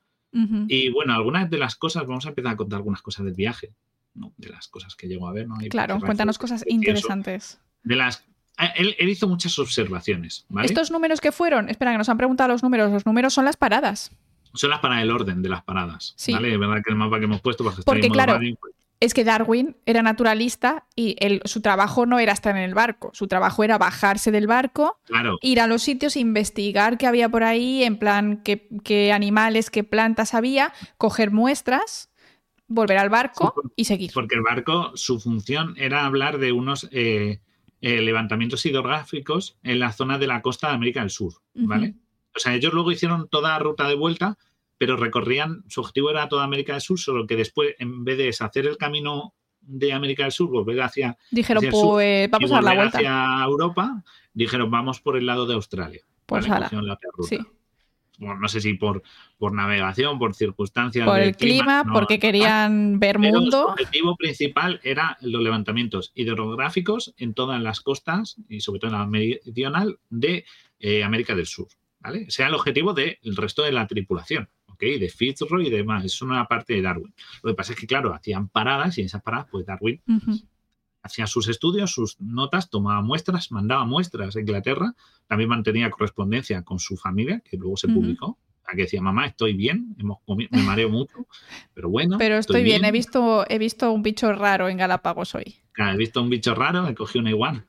Y 0.69 0.91
bueno, 0.91 1.15
algunas 1.15 1.49
de 1.49 1.59
las 1.59 1.77
cosas, 1.77 2.07
vamos 2.09 2.27
a 2.27 2.31
empezar 2.31 2.55
a 2.55 2.57
contar 2.57 2.79
algunas 2.79 3.03
cosas 3.03 3.25
del 3.25 3.35
viaje, 3.35 3.73
¿no? 4.15 4.33
De 4.37 4.49
las 4.49 4.67
cosas 4.67 4.97
que 4.97 5.07
llegó 5.07 5.29
a 5.29 5.33
ver, 5.33 5.47
¿no? 5.47 5.57
Claro, 5.71 6.01
cuéntanos 6.01 6.39
cosas 6.39 6.65
interesantes. 6.67 7.61
De 7.85 7.95
las... 7.95 8.25
eh, 8.59 8.67
Él, 8.75 8.97
él 8.99 9.09
hizo 9.09 9.29
muchas 9.29 9.57
observaciones, 9.61 10.45
¿vale? 10.49 10.67
Estos 10.67 10.91
números 10.91 11.21
que 11.21 11.31
fueron, 11.31 11.69
espera, 11.69 11.93
que 11.93 11.99
nos 11.99 12.09
han 12.09 12.17
preguntado 12.17 12.49
los 12.49 12.65
números. 12.65 12.91
Los 12.91 13.07
números 13.07 13.33
son 13.33 13.45
las 13.45 13.57
paradas. 13.57 14.11
Son 14.55 14.71
las 14.71 14.81
para 14.81 15.03
el 15.03 15.11
orden 15.11 15.43
de 15.43 15.49
las 15.49 15.63
paradas, 15.63 16.15
Sí. 16.17 16.33
¿vale? 16.33 16.53
Es 16.53 16.59
verdad 16.59 16.83
que 16.85 16.91
el 16.91 16.97
mapa 16.97 17.19
que 17.19 17.25
hemos 17.25 17.41
puesto, 17.41 17.65
pues, 17.65 17.85
Porque, 17.85 18.09
claro, 18.09 18.35
radio, 18.35 18.57
pues, 18.61 18.75
es 19.01 19.13
que 19.13 19.25
Darwin 19.25 19.77
era 19.85 20.03
naturalista 20.03 20.87
y 20.97 21.17
su 21.45 21.61
trabajo 21.61 22.07
no 22.07 22.19
era 22.19 22.33
estar 22.33 22.57
en 22.57 22.63
el 22.63 22.75
barco, 22.75 23.11
su 23.13 23.27
trabajo 23.27 23.63
era 23.65 23.77
bajarse 23.77 24.31
del 24.31 24.47
barco, 24.47 24.99
ir 25.43 25.61
a 25.61 25.67
los 25.67 25.83
sitios, 25.83 26.17
investigar 26.17 26.97
qué 26.97 27.07
había 27.07 27.29
por 27.29 27.45
ahí, 27.45 27.85
en 27.85 27.99
plan 27.99 28.43
qué, 28.43 29.13
animales, 29.13 29.71
qué 29.71 29.85
plantas 29.85 30.33
había, 30.33 30.73
coger 30.97 31.33
muestras, 31.33 32.11
volver 32.67 32.97
al 32.99 33.11
barco 33.11 33.55
y 33.77 33.85
seguir. 33.85 34.11
Porque 34.15 34.37
el 34.37 34.43
barco, 34.43 34.93
su 34.95 35.21
función 35.21 35.75
era 35.77 36.07
hablar 36.07 36.39
de 36.39 36.53
unos 36.53 36.89
eh, 36.91 37.41
eh, 37.83 38.01
levantamientos 38.01 38.65
hidrográficos 38.65 39.59
en 39.63 39.81
la 39.81 39.93
zona 39.93 40.19
de 40.19 40.29
la 40.29 40.41
costa 40.41 40.69
de 40.69 40.75
América 40.75 41.01
del 41.01 41.11
Sur, 41.11 41.35
¿vale? 41.53 41.95
O 42.35 42.39
sea, 42.39 42.55
ellos 42.55 42.73
luego 42.73 42.91
hicieron 42.91 43.29
toda 43.29 43.51
la 43.51 43.59
ruta 43.59 43.89
de 43.89 43.95
vuelta 43.95 44.37
pero 44.79 44.97
recorrían, 44.97 45.65
su 45.69 45.81
objetivo 45.81 46.11
era 46.11 46.29
toda 46.29 46.45
América 46.45 46.73
del 46.73 46.83
Sur, 46.83 46.99
solo 46.99 47.27
que 47.27 47.37
después, 47.37 47.75
en 47.79 48.05
vez 48.05 48.19
de 48.19 48.29
hacer 48.29 48.67
el 48.67 48.77
camino 48.77 49.35
de 49.61 49.93
América 49.93 50.25
del 50.25 50.33
Sur, 50.33 50.51
volver 50.51 50.81
hacia. 50.83 51.17
Dijeron, 51.31 51.65
pues 51.71 52.31
vamos 52.31 52.51
a 52.51 52.55
dar 52.55 52.65
la 52.65 52.75
vuelta. 52.75 52.99
Hacia 52.99 53.45
Europa, 53.45 54.05
dijeron, 54.33 54.71
vamos 54.71 55.01
por 55.01 55.17
el 55.17 55.27
lado 55.27 55.47
de 55.47 55.55
Australia. 55.55 56.03
Pues 56.27 56.49
la 56.49 56.69
Sí. 57.29 57.39
no 58.19 58.49
sé 58.49 58.61
si 58.61 58.75
por, 58.75 59.03
por 59.39 59.53
navegación, 59.53 60.19
por 60.19 60.35
circunstancias. 60.35 61.07
Por 61.07 61.21
el 61.21 61.37
clima, 61.37 61.85
porque 61.93 62.19
querían 62.19 62.99
ver 62.99 63.19
mundo. 63.19 63.63
Su 63.63 63.73
objetivo 63.73 64.17
principal 64.17 64.81
era 64.83 65.17
los 65.21 65.43
levantamientos 65.43 66.13
hidrográficos 66.15 67.15
en 67.17 67.35
todas 67.35 67.63
las 67.63 67.81
costas 67.81 68.37
y 68.49 68.61
sobre 68.61 68.81
todo 68.81 68.91
en 68.91 68.99
la 68.99 69.07
meridional 69.07 69.99
de 70.11 70.45
eh, 70.81 71.05
América 71.05 71.35
del 71.35 71.47
Sur. 71.47 71.69
¿Vale? 72.05 72.31
Sea 72.31 72.47
el 72.47 72.55
objetivo 72.55 72.95
del 72.95 73.19
resto 73.35 73.65
de 73.65 73.73
la 73.73 73.89
tripulación 73.89 74.49
de 74.93 75.09
Fitzroy 75.09 75.67
y 75.67 75.71
demás. 75.71 76.05
Es 76.05 76.23
una 76.23 76.47
parte 76.47 76.75
de 76.75 76.83
Darwin. 76.83 77.15
Lo 77.43 77.51
que 77.51 77.57
pasa 77.57 77.73
es 77.73 77.79
que, 77.79 77.87
claro, 77.87 78.15
hacían 78.15 78.49
paradas 78.49 78.97
y 78.99 79.01
en 79.01 79.07
esas 79.07 79.23
paradas, 79.23 79.49
pues 79.51 79.67
Darwin 79.67 80.01
hacía 81.03 81.27
sus 81.27 81.49
estudios, 81.49 81.93
sus 81.93 82.19
notas, 82.21 82.71
tomaba 82.71 83.03
muestras, 83.03 83.53
mandaba 83.53 83.85
muestras 83.85 84.37
a 84.37 84.41
Inglaterra, 84.41 84.95
también 85.27 85.51
mantenía 85.51 85.91
correspondencia 85.91 86.63
con 86.63 86.79
su 86.79 86.97
familia, 86.97 87.41
que 87.41 87.57
luego 87.57 87.77
se 87.77 87.89
publicó. 87.89 88.39
A 88.67 88.75
que 88.75 88.83
decía, 88.85 89.03
mamá, 89.03 89.27
estoy 89.27 89.53
bien, 89.53 89.95
hemos 89.99 90.21
me 90.27 90.63
mareo 90.63 90.89
mucho, 90.89 91.27
pero 91.75 91.91
bueno. 91.91 92.17
Pero 92.17 92.39
estoy, 92.39 92.63
bien. 92.63 92.83
he 92.87 92.93
visto, 92.93 93.45
he 93.51 93.59
visto 93.59 93.93
un 93.93 94.03
bicho 94.03 94.33
raro 94.33 94.71
en 94.71 94.79
Galápagos 94.79 95.35
hoy. 95.35 95.57
he 95.77 95.97
visto 95.99 96.23
un 96.23 96.31
bicho 96.31 96.55
raro, 96.55 96.83
me 96.83 96.95
cogí 96.95 97.19
una 97.19 97.29
iguana. 97.29 97.67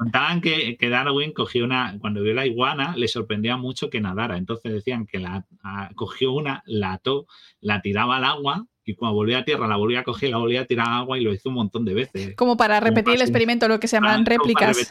Contaban 0.00 0.40
que, 0.40 0.78
Darwin 0.80 1.32
cogió 1.32 1.62
una, 1.62 1.94
cuando 2.00 2.22
vio 2.22 2.32
la 2.32 2.46
iguana, 2.46 2.94
le 2.96 3.06
sorprendía 3.06 3.58
mucho 3.58 3.90
que 3.90 4.00
nadara. 4.00 4.38
Entonces 4.38 4.72
decían 4.72 5.04
que 5.04 5.18
la 5.18 5.44
cogió 5.94 6.32
una, 6.32 6.62
la 6.64 6.94
ató, 6.94 7.26
la 7.60 7.82
tiraba 7.82 8.16
al 8.16 8.24
agua 8.24 8.66
y 8.82 8.94
cuando 8.94 9.16
volvía 9.16 9.40
a 9.40 9.44
tierra 9.44 9.68
la 9.68 9.76
volvía 9.76 10.00
a 10.00 10.04
coger, 10.04 10.30
la 10.30 10.38
volvía 10.38 10.62
a 10.62 10.64
tirar 10.64 10.88
al 10.88 10.94
agua 10.94 11.18
y 11.18 11.22
lo 11.22 11.34
hizo 11.34 11.50
un 11.50 11.56
montón 11.56 11.84
de 11.84 11.92
veces. 11.92 12.34
Como 12.34 12.56
para 12.56 12.80
repetir 12.80 13.16
el 13.16 13.20
experimento, 13.20 13.68
lo 13.68 13.78
que 13.78 13.88
se 13.88 13.98
llaman 13.98 14.24
réplicas 14.24 14.88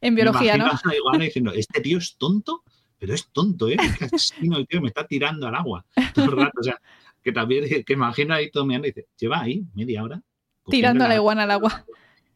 en 0.00 0.14
biología, 0.14 0.56
¿no? 0.56 0.66
la 0.66 0.94
iguana 0.94 1.24
diciendo, 1.24 1.50
este 1.52 1.80
tío 1.80 1.98
es 1.98 2.16
tonto, 2.16 2.62
pero 2.96 3.12
es 3.12 3.26
tonto, 3.32 3.68
¿eh? 3.68 3.76
el 4.40 4.68
tío 4.68 4.80
me 4.80 4.86
está 4.86 5.04
tirando 5.04 5.48
al 5.48 5.56
agua 5.56 5.84
todo 6.14 6.26
el 6.26 6.30
rato. 6.30 6.60
O 6.60 6.62
sea, 6.62 6.80
que 7.24 7.32
también, 7.32 7.82
que 7.82 7.92
imagino 7.92 8.32
ahí 8.34 8.52
todo 8.52 8.64
mirando 8.64 8.86
y 8.86 8.92
dice, 8.92 9.08
lleva 9.18 9.40
ahí 9.40 9.64
media 9.74 10.04
hora. 10.04 10.22
Tirando 10.70 11.06
a 11.06 11.08
la 11.08 11.16
iguana 11.16 11.42
al 11.42 11.50
agua. 11.50 11.84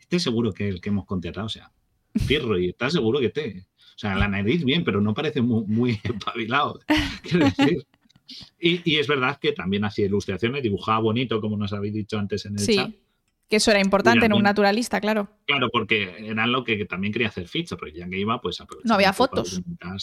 Estoy 0.00 0.18
seguro 0.18 0.52
que 0.52 0.68
el 0.68 0.80
que 0.80 0.88
hemos 0.88 1.06
contratado, 1.06 1.46
o 1.46 1.50
sea, 1.50 1.70
Pirro, 2.26 2.58
y 2.58 2.70
estás 2.70 2.92
seguro 2.92 3.20
que 3.20 3.30
te. 3.30 3.66
O 3.96 3.98
sea, 3.98 4.14
la 4.14 4.28
nariz 4.28 4.64
bien, 4.64 4.84
pero 4.84 5.00
no 5.00 5.12
parece 5.14 5.42
muy, 5.42 5.64
muy 5.66 6.00
espabilado. 6.04 6.80
Quiero 7.22 7.46
decir. 7.46 7.86
Y, 8.60 8.96
es 8.96 9.06
verdad 9.06 9.38
que 9.40 9.52
también 9.52 9.84
hacía 9.84 10.06
ilustraciones, 10.06 10.62
dibujaba 10.62 10.98
bonito, 10.98 11.40
como 11.40 11.56
nos 11.56 11.72
habéis 11.72 11.94
dicho 11.94 12.18
antes 12.18 12.44
en 12.44 12.54
el 12.54 12.58
sí, 12.58 13.00
Que 13.48 13.56
eso 13.56 13.70
era 13.70 13.80
importante 13.80 14.26
en 14.26 14.34
un 14.34 14.42
naturalista, 14.42 15.00
claro. 15.00 15.30
Claro, 15.46 15.70
porque 15.70 16.14
era 16.18 16.46
lo 16.46 16.62
que 16.62 16.84
también 16.84 17.12
quería 17.12 17.28
hacer 17.28 17.48
Fitch, 17.48 17.70
porque 17.70 17.92
ya 17.92 18.08
que 18.08 18.18
iba, 18.18 18.40
pues 18.40 18.62
No 18.84 18.94
había 18.94 19.12
fotos. 19.12 19.62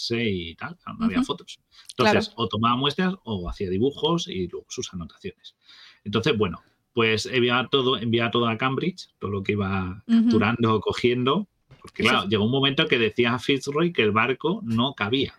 Y 0.10 0.56
tal, 0.56 0.78
no 0.98 1.06
había 1.06 1.22
fotos. 1.24 1.60
Entonces, 1.98 2.34
o 2.36 2.48
tomaba 2.48 2.76
muestras 2.76 3.13
o 3.24 3.48
hacía 3.50 3.70
dibujos 3.70 4.28
y 4.28 4.48
luego 4.48 4.65
sus 4.70 4.91
anotaciones. 4.94 5.56
Entonces, 6.04 6.38
bueno, 6.38 6.63
pues 6.94 7.26
enviaba 7.26 7.68
todo, 7.68 7.98
enviaba 7.98 8.32
todo 8.32 8.48
a 8.48 8.58
Cambridge, 8.58 9.10
todo 9.20 9.30
lo 9.30 9.44
que 9.44 9.52
iba 9.52 10.04
capturando, 10.08 10.80
cogiendo, 10.80 11.48
porque 11.86 12.02
claro, 12.02 12.28
llegó 12.28 12.45
un 12.45 12.52
momento 12.52 12.88
que 12.88 12.98
decía 12.98 13.38
Fitzroy 13.38 13.93
que 13.93 14.02
el 14.02 14.12
barco 14.12 14.62
no 14.63 14.95
cabía. 14.95 15.36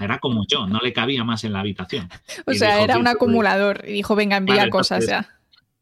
Era 0.00 0.20
como 0.20 0.46
yo, 0.48 0.66
no 0.66 0.78
le 0.78 0.94
cabía 0.94 1.22
más 1.22 1.44
en 1.44 1.52
la 1.52 1.60
habitación. 1.60 2.08
O 2.46 2.54
sea, 2.54 2.82
era 2.82 2.98
un 2.98 3.06
acumulador 3.06 3.84
y 3.86 3.92
dijo, 3.92 4.14
venga, 4.14 4.38
envía 4.38 4.70
cosas 4.70 5.06
ya. 5.06 5.28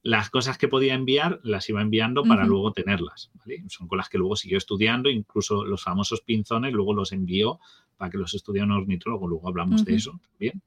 Las 0.02 0.30
cosas 0.30 0.58
que 0.58 0.66
podía 0.66 0.94
enviar 0.94 1.38
las 1.44 1.68
iba 1.68 1.80
enviando 1.80 2.24
para 2.24 2.44
luego 2.44 2.72
tenerlas. 2.72 3.30
Son 3.68 3.86
con 3.86 3.98
las 3.98 4.08
que 4.08 4.18
luego 4.18 4.34
siguió 4.34 4.58
estudiando, 4.58 5.08
incluso 5.08 5.64
los 5.64 5.82
famosos 5.82 6.22
pinzones 6.22 6.72
luego 6.72 6.92
los 6.92 7.12
envió 7.12 7.60
para 7.96 8.10
que 8.10 8.18
los 8.18 8.34
estudiara 8.34 8.66
un 8.66 8.72
ornitólogo, 8.72 9.28
luego 9.28 9.48
hablamos 9.48 9.84
de 9.84 9.94
eso 9.94 10.18
también. 10.28 10.60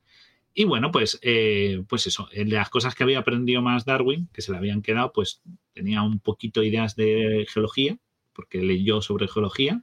Y 0.53 0.63
bueno, 0.63 0.89
pues, 0.89 1.19
eh, 1.21 1.83
pues 1.87 2.07
eso, 2.07 2.29
las 2.33 2.69
cosas 2.69 2.95
que 2.95 3.03
había 3.03 3.19
aprendido 3.19 3.61
más 3.61 3.85
Darwin, 3.85 4.27
que 4.33 4.41
se 4.41 4.51
le 4.51 4.57
habían 4.57 4.81
quedado, 4.81 5.11
pues 5.11 5.43
tenía 5.73 6.01
un 6.01 6.19
poquito 6.19 6.63
ideas 6.63 6.95
de 6.95 7.45
geología, 7.47 7.99
porque 8.37 8.61
leyó 8.61 9.01
sobre 9.01 9.27
geología. 9.27 9.81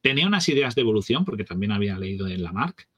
Tenía 0.00 0.28
unas 0.28 0.48
ideas 0.48 0.76
de 0.76 0.82
evolución, 0.82 1.24
porque 1.24 1.42
también 1.42 1.72
había 1.72 1.98
leído 1.98 2.28
en 2.28 2.44
Lamarck. 2.44 2.88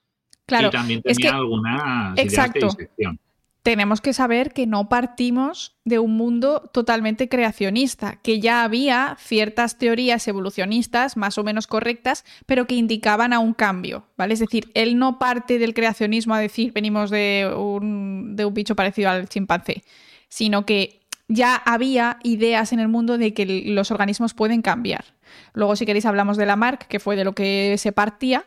Claro, 0.45 0.69
y 0.69 0.71
también 0.71 1.03
tenía 1.03 1.35
algunas 1.35 2.17
exacto. 2.19 2.59
ideas 2.59 2.77
de 2.77 2.83
disección. 2.85 3.21
Tenemos 3.63 4.01
que 4.01 4.13
saber 4.13 4.53
que 4.53 4.67
no 4.67 4.89
partimos 4.89 5.79
de 5.85 5.99
un 5.99 6.17
mundo 6.17 6.71
totalmente 6.73 7.29
creacionista, 7.29 8.21
que 8.23 8.39
ya 8.39 8.63
había 8.65 9.17
ciertas 9.19 9.79
teorías 9.79 10.29
evolucionistas 10.29 11.17
más 11.17 11.39
o 11.39 11.45
menos 11.45 11.67
correctas, 11.67 12.25
pero 12.47 12.67
que 12.67 12.77
indicaban 12.77 13.33
a 13.33 13.41
un 13.41 13.55
cambio, 13.55 14.07
¿vale? 14.17 14.35
Es 14.35 14.41
decir, 14.41 14.71
él 14.75 14.99
no 14.99 15.19
parte 15.19 15.59
del 15.59 15.75
creacionismo 15.75 16.35
a 16.35 16.41
decir 16.41 16.73
venimos 16.73 17.11
de 17.11 17.51
un, 17.57 18.37
de 18.37 18.45
un 18.45 18.55
bicho 18.55 18.77
parecido 18.77 19.11
al 19.11 19.29
chimpancé, 19.29 19.83
sino 20.29 20.65
que 20.65 21.01
ya 21.29 21.57
había 21.57 22.19
ideas 22.23 22.73
en 22.73 22.81
el 22.81 22.89
mundo 22.89 23.19
de 23.19 23.35
que 23.35 23.47
los 23.67 23.91
organismos 23.91 24.35
pueden 24.35 24.63
cambiar. 24.63 25.05
Luego, 25.53 25.77
si 25.77 25.87
queréis, 25.87 26.07
hablamos 26.07 26.37
de 26.37 26.47
Lamarck, 26.47 26.87
que 26.89 26.99
fue 26.99 27.17
de 27.17 27.25
lo 27.25 27.35
que 27.35 27.77
se 27.79 27.93
partía, 27.93 28.47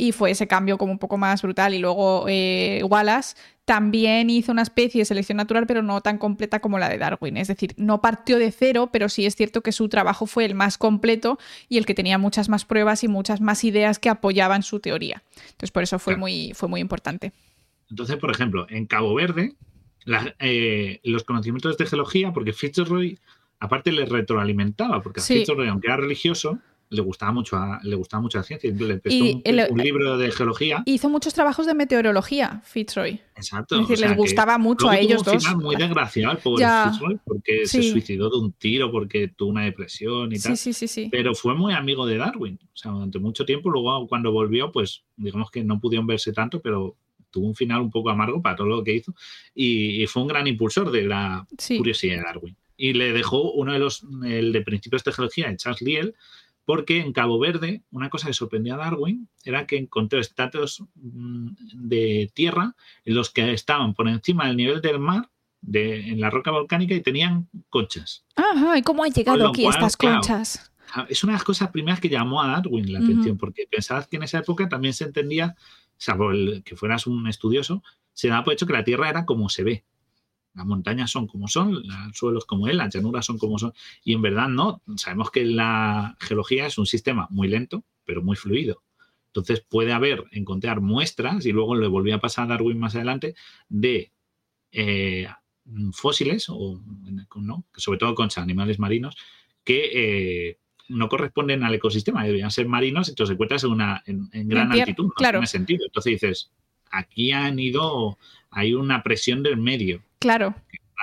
y 0.00 0.12
fue 0.12 0.30
ese 0.30 0.46
cambio 0.46 0.78
como 0.78 0.92
un 0.92 0.98
poco 0.98 1.18
más 1.18 1.42
brutal. 1.42 1.74
Y 1.74 1.78
luego 1.78 2.24
eh, 2.26 2.82
Wallace 2.88 3.36
también 3.66 4.30
hizo 4.30 4.50
una 4.50 4.62
especie 4.62 5.02
de 5.02 5.04
selección 5.04 5.36
natural, 5.36 5.66
pero 5.66 5.82
no 5.82 6.00
tan 6.00 6.16
completa 6.16 6.60
como 6.60 6.78
la 6.78 6.88
de 6.88 6.96
Darwin. 6.96 7.36
Es 7.36 7.48
decir, 7.48 7.74
no 7.76 8.00
partió 8.00 8.38
de 8.38 8.50
cero, 8.50 8.88
pero 8.90 9.10
sí 9.10 9.26
es 9.26 9.36
cierto 9.36 9.60
que 9.60 9.72
su 9.72 9.90
trabajo 9.90 10.26
fue 10.26 10.46
el 10.46 10.54
más 10.54 10.78
completo 10.78 11.38
y 11.68 11.76
el 11.76 11.84
que 11.84 11.94
tenía 11.94 12.16
muchas 12.16 12.48
más 12.48 12.64
pruebas 12.64 13.04
y 13.04 13.08
muchas 13.08 13.42
más 13.42 13.62
ideas 13.62 13.98
que 13.98 14.08
apoyaban 14.08 14.62
su 14.62 14.80
teoría. 14.80 15.22
Entonces, 15.50 15.70
por 15.70 15.82
eso 15.82 15.98
fue, 15.98 16.16
muy, 16.16 16.52
fue 16.54 16.68
muy 16.68 16.80
importante. 16.80 17.32
Entonces, 17.90 18.16
por 18.16 18.30
ejemplo, 18.30 18.66
en 18.70 18.86
Cabo 18.86 19.14
Verde, 19.14 19.54
eh, 20.38 21.00
los 21.04 21.24
conocimientos 21.24 21.76
de 21.76 21.86
geología, 21.86 22.32
porque 22.32 22.52
Fitzroy, 22.52 23.18
aparte, 23.58 23.92
le 23.92 24.04
retroalimentaba, 24.04 25.02
porque 25.02 25.20
a 25.20 25.22
Fitzroy, 25.22 25.68
aunque 25.68 25.88
era 25.88 25.96
religioso, 25.96 26.58
le 26.90 27.02
gustaba 27.02 27.30
mucho 27.30 27.56
le 27.82 27.94
gustaba 27.94 28.20
mucho 28.20 28.38
la 28.38 28.44
ciencia. 28.44 28.70
Le 28.70 28.98
prestó 28.98 29.24
un, 29.24 29.78
libro 29.78 30.18
de 30.18 30.32
geología. 30.32 30.82
Hizo 30.86 31.08
muchos 31.08 31.32
trabajos 31.32 31.66
de 31.66 31.74
meteorología, 31.74 32.60
Fitzroy. 32.64 33.20
Exacto. 33.36 33.76
Es 33.76 33.88
decir, 33.88 34.06
les 34.06 34.16
gustaba 34.16 34.58
mucho 34.58 34.90
a 34.90 34.98
ellos 34.98 35.22
tuvo 35.22 35.34
un 35.34 35.40
Final 35.40 35.56
muy 35.58 35.76
desgraciado 35.76 36.32
el 36.32 36.38
pobre 36.38 36.66
Fitzroy, 36.66 37.20
porque 37.24 37.66
se 37.66 37.82
suicidó 37.82 38.28
de 38.28 38.38
un 38.38 38.52
tiro, 38.52 38.90
porque 38.90 39.28
tuvo 39.28 39.50
una 39.50 39.64
depresión 39.64 40.32
y 40.32 40.40
tal. 40.40 40.56
Sí, 40.56 40.72
sí, 40.72 40.88
sí, 40.88 41.08
Pero 41.12 41.34
fue 41.34 41.54
muy 41.54 41.72
amigo 41.72 42.06
de 42.06 42.16
Darwin. 42.16 42.58
O 42.60 42.76
sea, 42.76 42.90
durante 42.90 43.20
mucho 43.20 43.44
tiempo, 43.44 43.70
luego 43.70 44.08
cuando 44.08 44.32
volvió, 44.32 44.72
pues 44.72 45.04
digamos 45.16 45.50
que 45.52 45.62
no 45.62 45.78
pudieron 45.78 46.08
verse 46.08 46.32
tanto, 46.32 46.60
pero 46.60 46.96
tuvo 47.30 47.46
un 47.46 47.54
final 47.54 47.80
un 47.80 47.90
poco 47.90 48.10
amargo 48.10 48.42
para 48.42 48.56
todo 48.56 48.66
lo 48.66 48.84
que 48.84 48.94
hizo 48.94 49.14
y, 49.54 50.06
fue 50.06 50.22
un 50.22 50.28
gran 50.28 50.46
impulsor 50.46 50.90
de 50.90 51.02
la 51.02 51.46
curiosidad 51.76 52.16
de 52.16 52.22
Darwin. 52.22 52.56
Y 52.76 52.94
le 52.94 53.12
dejó 53.12 53.52
uno 53.52 53.72
de 53.72 53.78
los, 53.78 54.04
el 54.24 54.52
de 54.52 54.62
principios 54.62 55.04
de 55.04 55.12
geología, 55.12 55.54
Charles 55.56 55.82
Lyell, 55.82 56.14
porque 56.64 57.00
en 57.00 57.12
Cabo 57.12 57.38
Verde 57.38 57.82
una 57.90 58.10
cosa 58.10 58.28
que 58.28 58.32
sorprendía 58.32 58.74
a 58.74 58.78
Darwin 58.78 59.28
era 59.44 59.66
que 59.66 59.76
encontró 59.76 60.20
estratos 60.20 60.84
mm, 60.94 61.48
de 61.74 62.30
tierra 62.34 62.74
en 63.04 63.14
los 63.14 63.30
que 63.30 63.52
estaban 63.52 63.94
por 63.94 64.08
encima 64.08 64.46
del 64.46 64.56
nivel 64.56 64.80
del 64.80 64.98
mar 64.98 65.28
de, 65.60 66.08
en 66.08 66.20
la 66.20 66.30
roca 66.30 66.50
volcánica 66.50 66.94
y 66.94 67.02
tenían 67.02 67.48
conchas. 67.68 68.24
Ajá, 68.36 68.78
¿y 68.78 68.82
cómo 68.82 69.04
han 69.04 69.12
llegado 69.12 69.48
aquí 69.48 69.66
estas 69.66 69.96
conchas? 69.96 70.70
es 71.08 71.22
una 71.22 71.32
de 71.32 71.36
las 71.36 71.44
cosas 71.44 71.70
primeras 71.70 72.00
que 72.00 72.08
llamó 72.08 72.42
a 72.42 72.48
Darwin 72.48 72.92
la 72.92 72.98
atención, 72.98 73.36
porque 73.38 73.66
pensabas 73.70 74.08
que 74.08 74.16
en 74.16 74.24
esa 74.24 74.38
época 74.38 74.68
también 74.68 74.94
se 74.94 75.04
entendía 75.04 75.54
salvo 76.00 76.30
el 76.30 76.62
que 76.64 76.76
fueras 76.76 77.06
un 77.06 77.28
estudioso, 77.28 77.82
se 78.14 78.28
da 78.28 78.42
por 78.42 78.54
hecho 78.54 78.66
que 78.66 78.72
la 78.72 78.84
Tierra 78.84 79.10
era 79.10 79.26
como 79.26 79.48
se 79.48 79.62
ve. 79.62 79.84
Las 80.54 80.66
montañas 80.66 81.10
son 81.10 81.26
como 81.26 81.46
son, 81.46 81.74
los 81.74 82.16
suelos 82.16 82.44
como 82.44 82.66
él, 82.68 82.78
las 82.78 82.92
llanuras 82.92 83.26
son 83.26 83.38
como 83.38 83.58
son. 83.58 83.72
Y 84.02 84.14
en 84.14 84.22
verdad 84.22 84.48
no. 84.48 84.82
Sabemos 84.96 85.30
que 85.30 85.44
la 85.44 86.16
geología 86.18 86.66
es 86.66 86.78
un 86.78 86.86
sistema 86.86 87.28
muy 87.30 87.48
lento, 87.48 87.84
pero 88.04 88.22
muy 88.22 88.34
fluido. 88.34 88.82
Entonces 89.26 89.60
puede 89.60 89.92
haber, 89.92 90.24
encontrar 90.32 90.80
muestras, 90.80 91.46
y 91.46 91.52
luego 91.52 91.76
le 91.76 91.86
volví 91.86 92.10
a 92.10 92.18
pasar 92.18 92.46
a 92.46 92.48
Darwin 92.48 92.80
más 92.80 92.96
adelante, 92.96 93.34
de, 93.68 94.10
eh, 94.72 95.28
fósiles, 95.92 96.46
o 96.48 96.80
¿no? 97.36 97.64
sobre 97.76 97.98
todo 97.98 98.14
conchas, 98.14 98.42
animales 98.42 98.78
marinos, 98.78 99.16
que 99.62 99.90
eh, 99.92 100.58
no 100.90 101.08
corresponden 101.08 101.62
al 101.64 101.74
ecosistema, 101.74 102.22
deberían 102.24 102.50
ser 102.50 102.66
marinos, 102.68 103.08
y 103.08 103.14
te 103.14 103.22
los 103.22 103.30
encuentras 103.30 103.64
en, 103.64 103.70
una, 103.70 104.02
en, 104.06 104.28
gran 104.48 104.70
altitud, 104.72 105.04
no 105.06 105.10
claro. 105.10 105.38
tiene 105.38 105.46
sentido. 105.46 105.86
Entonces 105.86 106.12
dices, 106.12 106.52
aquí 106.90 107.32
han 107.32 107.58
ido, 107.58 108.18
hay 108.50 108.74
una 108.74 109.02
presión 109.02 109.42
del 109.42 109.56
medio. 109.56 110.02
Claro. 110.18 110.54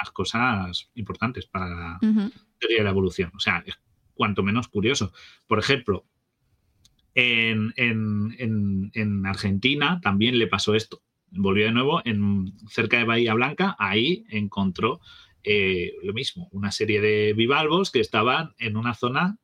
Las 0.02 0.12
cosas 0.12 0.90
importantes 0.96 1.46
para 1.48 1.70
la 1.70 2.00
teoría 2.60 2.78
de 2.78 2.84
la 2.84 2.90
evolución. 2.92 3.32
O 3.36 3.40
sea, 3.40 3.64
es 3.66 3.80
cuanto 4.14 4.44
menos 4.44 4.68
curioso. 4.68 5.12
Por 5.48 5.58
ejemplo, 5.60 6.06
en, 7.16 7.74
en- 7.78 8.36
en- 8.38 8.92
en 8.94 9.26
Argentina 9.26 10.00
también 10.02 10.38
le 10.38 10.48
pasó 10.48 10.76
esto. 10.76 11.02
Volvió 11.32 11.66
de 11.66 11.72
nuevo 11.72 12.02
en, 12.06 12.54
cerca 12.70 12.98
de 12.98 13.04
Bahía 13.06 13.34
Blanca, 13.34 13.76
ahí 13.80 14.26
encontró 14.30 15.02
eh, 15.44 15.94
lo 16.04 16.14
mismo, 16.14 16.48
una 16.52 16.72
serie 16.72 17.02
de 17.02 17.34
bivalvos 17.34 17.92
que 17.92 18.00
estaban 18.00 18.54
en 18.60 18.78
una 18.78 18.94
zona 18.94 19.38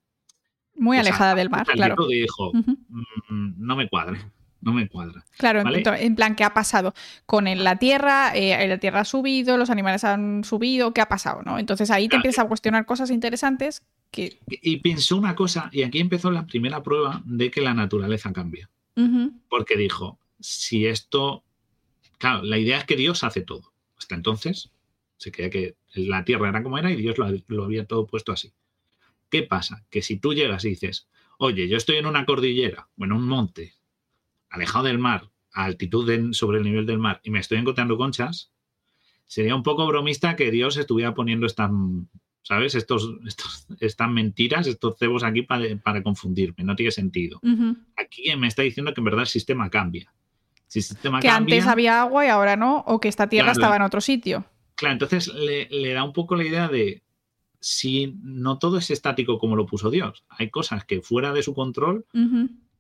Muy 0.76 0.98
alejada 0.98 1.36
del 1.36 1.50
mar, 1.50 1.66
claro. 1.66 1.96
que 1.96 2.16
dijo. 2.16 2.52
"Mm, 2.54 3.54
no 3.58 3.76
me 3.76 3.88
cuadra, 3.88 4.32
no 4.62 4.74
me 4.74 4.88
cuadra. 4.88 5.24
Claro, 5.38 5.62
en 5.76 6.16
plan, 6.16 6.36
¿qué 6.36 6.44
ha 6.44 6.54
pasado 6.54 6.94
con 7.26 7.46
la 7.46 7.78
Tierra? 7.78 8.32
Eh, 8.36 8.68
la 8.68 8.78
Tierra 8.78 9.02
ha 9.02 9.06
subido, 9.06 9.58
los 9.58 9.70
animales 9.70 10.04
han 10.04 10.44
subido, 10.44 10.94
¿qué 10.94 11.02
ha 11.02 11.08
pasado? 11.10 11.42
¿no? 11.44 11.60
Entonces 11.60 11.92
ahí 11.92 12.08
te 12.08 12.16
empiezas 12.16 12.46
a 12.46 12.48
cuestionar 12.48 12.86
cosas 12.86 13.12
interesantes 13.12 13.84
que... 14.10 14.40
Y 14.48 14.78
pensó 14.78 15.18
una 15.18 15.36
cosa, 15.36 15.70
y 15.72 15.84
aquí 15.84 16.00
empezó 16.00 16.32
la 16.32 16.46
primera 16.46 16.82
prueba 16.82 17.22
de 17.26 17.52
que 17.52 17.62
la 17.62 17.74
naturaleza 17.74 18.32
cambia. 18.32 18.70
Porque 19.50 19.76
dijo, 19.76 20.20
si 20.40 20.86
esto, 20.86 21.44
claro, 22.20 22.44
la 22.44 22.58
idea 22.58 22.78
es 22.78 22.86
que 22.86 22.96
Dios 22.96 23.24
hace 23.24 23.42
todo. 23.42 23.74
Hasta 23.98 24.16
entonces 24.16 24.70
se 25.18 25.32
creía 25.32 25.50
que 25.50 25.76
la 25.96 26.24
tierra 26.26 26.50
era 26.50 26.64
como 26.64 26.78
era 26.78 26.92
y 26.92 26.96
Dios 26.98 27.18
lo, 27.18 27.28
lo 27.48 27.64
había 27.66 27.86
todo 27.86 28.06
puesto 28.06 28.32
así. 28.32 28.52
¿Qué 29.34 29.42
pasa? 29.44 29.84
Que 29.90 30.04
si 30.04 30.18
tú 30.20 30.34
llegas 30.36 30.64
y 30.64 30.70
dices, 30.70 31.08
oye, 31.40 31.68
yo 31.68 31.76
estoy 31.78 31.96
en 31.98 32.06
una 32.06 32.24
cordillera 32.24 32.88
o 33.00 33.04
en 33.04 33.12
un 33.14 33.26
monte, 33.28 33.74
alejado 34.52 34.86
del 34.86 35.00
mar, 35.00 35.32
a 35.54 35.64
altitud 35.66 36.08
de- 36.08 36.34
sobre 36.36 36.60
el 36.60 36.64
nivel 36.64 36.86
del 36.86 37.00
mar, 37.00 37.20
y 37.24 37.32
me 37.32 37.40
estoy 37.40 37.58
encontrando 37.58 37.98
conchas, 37.98 38.52
sería 39.26 39.56
un 39.56 39.64
poco 39.64 39.88
bromista 39.88 40.36
que 40.36 40.52
Dios 40.52 40.78
estuviera 40.78 41.16
poniendo 41.16 41.48
estas, 41.48 41.72
¿sabes? 42.44 42.76
Estos, 42.76 43.10
estos, 43.26 43.66
estas 43.80 44.10
mentiras, 44.12 44.68
estos 44.68 44.98
cebos 45.00 45.24
aquí 45.24 45.42
para, 45.42 45.66
para 45.78 46.04
confundirme. 46.04 46.64
No 46.64 46.76
tiene 46.76 46.92
sentido 46.92 47.40
aquí 47.98 48.36
me 48.38 48.48
está 48.48 48.62
diciendo 48.62 48.94
que 48.94 49.02
en 49.02 49.06
verdad 49.06 49.22
el 49.22 49.28
sistema 49.28 49.68
cambia. 49.72 50.14
Si 50.68 50.78
el 50.80 50.84
sistema 50.86 51.20
Que 51.22 51.28
cambia, 51.30 51.56
antes 51.56 51.68
había 51.68 52.02
agua 52.02 52.24
y 52.26 52.30
ahora 52.30 52.56
no, 52.56 52.84
o 52.86 53.00
que 53.00 53.08
esta 53.08 53.28
Tierra 53.30 53.46
Claro. 53.54 53.60
estaba 53.60 53.76
en 53.78 53.82
otro 53.82 54.00
sitio. 54.02 54.46
claro, 54.76 54.94
entonces 54.94 55.28
le, 55.34 55.68
le 55.70 55.94
da 55.94 56.04
un 56.04 56.14
poco 56.14 56.36
la 56.36 56.44
idea 56.46 56.68
de 56.68 57.02
si 57.66 58.18
no 58.22 58.60
todo 58.60 58.78
es 58.78 58.92
estático 58.92 59.40
como 59.40 59.56
lo 59.56 59.66
puso 59.66 59.90
Dios. 59.90 60.26
Hay 60.28 60.50
cosas 60.50 60.84
que 60.84 61.02
fuera 61.02 61.32
de 61.32 61.42
su 61.44 61.54
control 61.54 62.06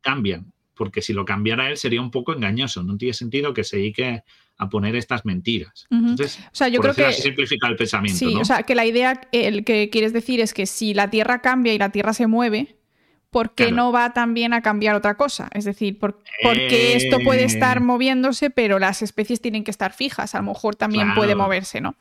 cambian, 0.01 0.51
porque 0.75 1.01
si 1.01 1.13
lo 1.13 1.23
cambiara 1.23 1.69
él 1.69 1.77
sería 1.77 2.01
un 2.01 2.11
poco 2.11 2.33
engañoso. 2.33 2.83
No 2.83 2.97
tiene 2.97 3.13
sentido 3.13 3.53
que 3.53 3.63
se 3.63 3.77
dedique 3.77 4.23
a 4.57 4.69
poner 4.69 4.95
estas 4.97 5.23
mentiras. 5.25 5.87
Entonces, 5.89 6.37
O 6.51 6.55
sea, 6.55 6.67
yo 6.67 6.81
por 6.81 6.93
creo 6.93 7.07
que... 7.07 7.13
simplifica 7.13 7.67
el 7.67 7.75
pensamiento, 7.77 8.19
Sí, 8.19 8.33
¿no? 8.35 8.41
o 8.41 8.45
sea, 8.45 8.63
que 8.63 8.75
la 8.75 8.85
idea, 8.85 9.21
el 9.31 9.63
que 9.63 9.89
quieres 9.89 10.11
decir 10.13 10.41
es 10.41 10.53
que 10.53 10.65
si 10.65 10.93
la 10.93 11.09
Tierra 11.09 11.41
cambia 11.41 11.73
y 11.73 11.77
la 11.77 11.89
Tierra 11.89 12.13
se 12.13 12.27
mueve, 12.27 12.75
¿por 13.31 13.55
qué 13.55 13.67
Claro. 13.67 13.75
no 13.77 13.91
va 13.93 14.11
también 14.13 14.53
a 14.53 14.61
cambiar 14.61 14.95
otra 14.95 15.15
cosa? 15.15 15.49
Es 15.53 15.63
decir, 15.65 15.97
¿por, 15.97 16.19
porque 16.43 16.95
esto 16.97 17.19
puede 17.23 17.45
estar 17.45 17.77
Eh. 17.77 17.79
moviéndose, 17.79 18.49
pero 18.49 18.79
las 18.79 19.01
especies 19.01 19.41
tienen 19.41 19.63
que 19.63 19.71
estar 19.71 19.93
fijas? 19.93 20.35
A 20.35 20.39
lo 20.39 20.43
mejor 20.51 20.75
también 20.75 21.05
Claro. 21.05 21.21
puede 21.21 21.35
moverse, 21.35 21.79
¿no? 21.81 21.95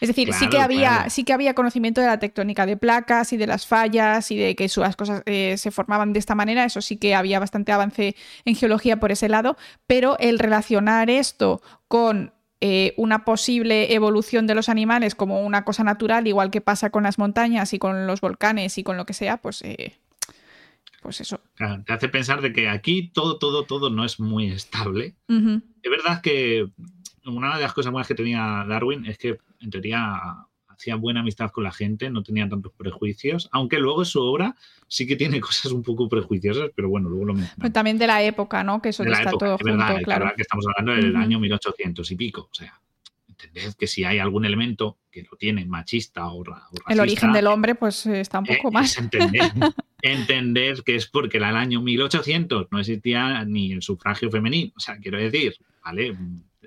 Es 0.00 0.08
decir, 0.08 0.32
sí, 0.32 0.48
que 0.48 0.58
había, 0.58 0.88
claro. 0.88 1.10
sí 1.10 1.24
que 1.24 1.32
había 1.32 1.54
conocimiento 1.54 2.00
de 2.00 2.06
la 2.06 2.18
tectónica 2.18 2.66
de 2.66 2.76
placas 2.76 3.32
y 3.32 3.36
de 3.36 3.46
las 3.46 3.66
fallas 3.66 4.30
y 4.30 4.36
de 4.36 4.54
que 4.54 4.70
las 4.76 4.96
cosas 4.96 5.22
eh, 5.26 5.56
se 5.56 5.70
formaban 5.70 6.12
de 6.12 6.18
esta 6.18 6.34
manera. 6.34 6.64
Eso 6.64 6.82
sí 6.82 6.96
que 6.96 7.14
había 7.14 7.40
bastante 7.40 7.72
avance 7.72 8.14
en 8.44 8.54
geología 8.56 9.00
por 9.00 9.12
ese 9.12 9.28
lado, 9.28 9.56
pero 9.86 10.18
el 10.18 10.38
relacionar 10.38 11.08
esto 11.08 11.62
con 11.88 12.32
eh, 12.60 12.94
una 12.96 13.24
posible 13.24 13.94
evolución 13.94 14.46
de 14.46 14.54
los 14.54 14.68
animales 14.68 15.14
como 15.14 15.42
una 15.42 15.64
cosa 15.64 15.84
natural, 15.84 16.26
igual 16.26 16.50
que 16.50 16.60
pasa 16.60 16.90
con 16.90 17.02
las 17.02 17.18
montañas 17.18 17.72
y 17.74 17.78
con 17.78 18.06
los 18.06 18.20
volcanes 18.20 18.78
y 18.78 18.82
con 18.82 18.96
lo 18.96 19.04
que 19.04 19.12
sea, 19.12 19.36
pues, 19.36 19.62
eh, 19.62 19.94
pues 21.02 21.20
eso. 21.20 21.40
Claro, 21.54 21.84
te 21.84 21.92
hace 21.92 22.08
pensar 22.08 22.40
de 22.40 22.52
que 22.52 22.68
aquí 22.68 23.08
todo, 23.08 23.38
todo, 23.38 23.64
todo 23.64 23.90
no 23.90 24.04
es 24.04 24.20
muy 24.20 24.50
estable. 24.50 25.14
Es 25.28 25.90
verdad 25.90 26.22
que 26.22 26.66
una 27.26 27.56
de 27.56 27.62
las 27.62 27.74
cosas 27.74 27.92
buenas 27.92 28.08
que 28.08 28.14
tenía 28.14 28.64
Darwin 28.66 29.04
es 29.04 29.18
que 29.18 29.38
en 29.60 29.70
teoría 29.70 30.46
hacía 30.68 30.96
buena 30.96 31.20
amistad 31.20 31.50
con 31.50 31.64
la 31.64 31.72
gente, 31.72 32.10
no 32.10 32.22
tenía 32.22 32.46
tantos 32.48 32.70
prejuicios, 32.76 33.48
aunque 33.52 33.78
luego 33.78 34.02
en 34.02 34.06
su 34.06 34.20
obra 34.20 34.54
sí 34.88 35.06
que 35.06 35.16
tiene 35.16 35.40
cosas 35.40 35.72
un 35.72 35.82
poco 35.82 36.08
prejuiciosas, 36.08 36.70
pero 36.76 36.88
bueno, 36.90 37.08
luego 37.08 37.24
lo 37.26 37.32
Pero 37.32 37.40
mencionamos. 37.46 37.72
también 37.72 37.98
de 37.98 38.06
la 38.06 38.22
época, 38.22 38.62
¿no? 38.62 38.82
Que 38.82 38.90
eso 38.90 39.02
De 39.02 39.10
la 39.10 39.16
está 39.18 39.30
época, 39.30 39.46
todo 39.46 39.54
es 39.56 39.62
junto, 39.62 40.02
claro. 40.04 40.32
que 40.36 40.42
estamos 40.42 40.66
hablando 40.68 40.92
del 41.00 41.12
Ujú. 41.14 41.22
año 41.22 41.40
1800 41.40 42.10
y 42.10 42.16
pico, 42.16 42.48
o 42.50 42.54
sea, 42.54 42.78
entended 43.28 43.74
que 43.74 43.86
si 43.86 44.04
hay 44.04 44.18
algún 44.18 44.44
elemento 44.44 44.98
que 45.10 45.22
lo 45.22 45.36
tiene 45.38 45.64
machista 45.64 46.26
o, 46.28 46.44
ra- 46.44 46.54
o 46.70 46.76
racista, 46.76 46.92
El 46.92 47.00
origen 47.00 47.32
del 47.32 47.46
hombre, 47.46 47.74
pues 47.74 48.04
eh, 48.06 48.20
está 48.20 48.38
un 48.40 48.46
eh, 48.50 48.56
poco 48.56 48.68
es 48.68 48.74
más. 48.74 48.98
entender, 48.98 49.50
entender 50.02 50.82
que 50.84 50.96
es 50.96 51.06
porque 51.06 51.38
era 51.38 51.50
el 51.50 51.56
año 51.56 51.80
1800, 51.80 52.68
no 52.70 52.78
existía 52.80 53.44
ni 53.44 53.72
el 53.72 53.82
sufragio 53.82 54.30
femenino. 54.30 54.72
O 54.76 54.80
sea, 54.80 54.98
quiero 54.98 55.18
decir, 55.18 55.54
¿vale? 55.84 56.16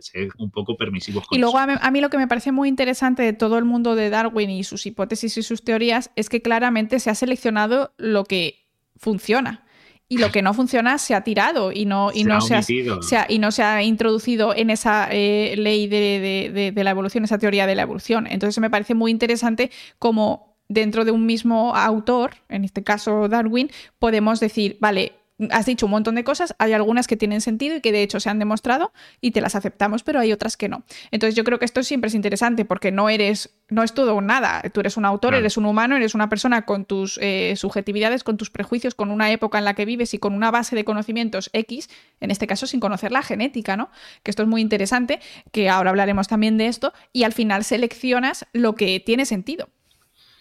Ser 0.01 0.29
un 0.37 0.49
poco 0.51 0.75
permisivos 0.77 1.27
con 1.27 1.37
Y 1.37 1.41
luego 1.41 1.57
eso. 1.59 1.63
a 1.63 1.67
mí, 1.67 1.73
a 1.81 1.91
mí 1.91 2.01
lo 2.01 2.09
que 2.09 2.17
me 2.17 2.27
parece 2.27 2.51
muy 2.51 2.69
interesante 2.69 3.23
de 3.23 3.33
todo 3.33 3.57
el 3.57 3.65
mundo 3.65 3.95
de 3.95 4.09
Darwin 4.09 4.49
y 4.49 4.63
sus 4.63 4.85
hipótesis 4.85 5.37
y 5.37 5.43
sus 5.43 5.63
teorías 5.63 6.11
es 6.15 6.29
que 6.29 6.41
claramente 6.41 6.99
se 6.99 7.09
ha 7.09 7.15
seleccionado 7.15 7.93
lo 7.97 8.23
que 8.25 8.65
funciona 8.95 9.65
y 10.11 10.17
lo 10.17 10.31
que 10.31 10.41
no 10.41 10.53
funciona 10.55 10.97
se 10.97 11.13
ha 11.13 11.23
tirado 11.23 11.71
y 11.71 11.85
no, 11.85 12.11
y 12.11 12.23
Se 12.23 12.29
no 12.29 12.37
ha 12.37 12.41
se, 12.41 12.53
ha, 12.55 12.57
omitido. 12.57 13.01
se 13.03 13.15
ha- 13.17 13.27
y 13.29 13.37
no 13.37 13.51
se 13.51 13.61
ha 13.61 13.83
introducido 13.83 14.55
en 14.55 14.71
esa 14.71 15.07
eh, 15.11 15.53
ley 15.55 15.87
de, 15.87 15.97
de- 15.97 16.51
de- 16.51 16.71
de 16.71 16.83
la 16.83 16.89
evolución, 16.89 17.23
esa 17.25 17.37
teoría 17.37 17.67
de 17.67 17.75
la 17.75 17.83
evolución. 17.83 18.25
Entonces 18.25 18.59
me 18.59 18.71
parece 18.71 18.95
muy 18.95 19.11
interesante 19.11 19.69
como 19.99 20.57
dentro 20.67 21.05
de 21.05 21.11
un 21.11 21.25
mismo 21.27 21.75
autor, 21.75 22.31
en 22.49 22.63
este 22.65 22.83
caso 22.83 23.27
Darwin, 23.27 23.69
podemos 23.99 24.39
decir, 24.39 24.77
vale, 24.79 25.13
has 25.51 25.65
dicho 25.65 25.85
un 25.85 25.91
montón 25.91 26.15
de 26.15 26.23
cosas, 26.23 26.55
hay 26.59 26.73
algunas 26.73 27.07
que 27.07 27.15
tienen 27.15 27.41
sentido 27.41 27.77
y 27.77 27.81
que 27.81 27.91
de 27.91 28.03
hecho 28.03 28.19
se 28.19 28.29
han 28.29 28.39
demostrado 28.39 28.91
y 29.21 29.31
te 29.31 29.41
las 29.41 29.55
aceptamos, 29.55 30.03
pero 30.03 30.19
hay 30.19 30.31
otras 30.33 30.57
que 30.57 30.67
no. 30.69 30.83
Entonces 31.11 31.35
yo 31.35 31.43
creo 31.43 31.59
que 31.59 31.65
esto 31.65 31.81
siempre 31.83 32.09
es 32.09 32.15
interesante 32.15 32.65
porque 32.65 32.91
no 32.91 33.09
eres, 33.09 33.49
no 33.69 33.83
es 33.83 33.93
todo 33.93 34.15
o 34.15 34.21
nada. 34.21 34.61
Tú 34.73 34.81
eres 34.81 34.97
un 34.97 35.05
autor, 35.05 35.29
Claro. 35.31 35.39
eres 35.39 35.57
un 35.57 35.65
humano, 35.65 35.95
eres 35.95 36.13
una 36.15 36.29
persona 36.29 36.65
con 36.65 36.85
tus 36.85 37.17
eh, 37.21 37.53
subjetividades, 37.55 38.23
con 38.23 38.37
tus 38.37 38.49
prejuicios, 38.49 38.95
con 38.95 39.11
una 39.11 39.31
época 39.31 39.57
en 39.59 39.65
la 39.65 39.73
que 39.75 39.85
vives 39.85 40.13
y 40.13 40.19
con 40.19 40.33
una 40.33 40.51
base 40.51 40.75
de 40.75 40.83
conocimientos 40.83 41.49
X, 41.53 41.89
en 42.19 42.31
este 42.31 42.45
caso 42.47 42.67
sin 42.67 42.79
conocer 42.79 43.11
la 43.11 43.21
genética, 43.23 43.77
¿no? 43.77 43.89
Que 44.23 44.31
esto 44.31 44.43
es 44.43 44.49
muy 44.49 44.61
interesante, 44.61 45.19
que 45.51 45.69
ahora 45.69 45.91
hablaremos 45.91 46.27
también 46.27 46.57
de 46.57 46.67
esto, 46.67 46.93
y 47.13 47.23
al 47.23 47.33
final 47.33 47.63
seleccionas 47.63 48.45
lo 48.53 48.75
que 48.75 48.99
tiene 48.99 49.25
sentido. 49.25 49.69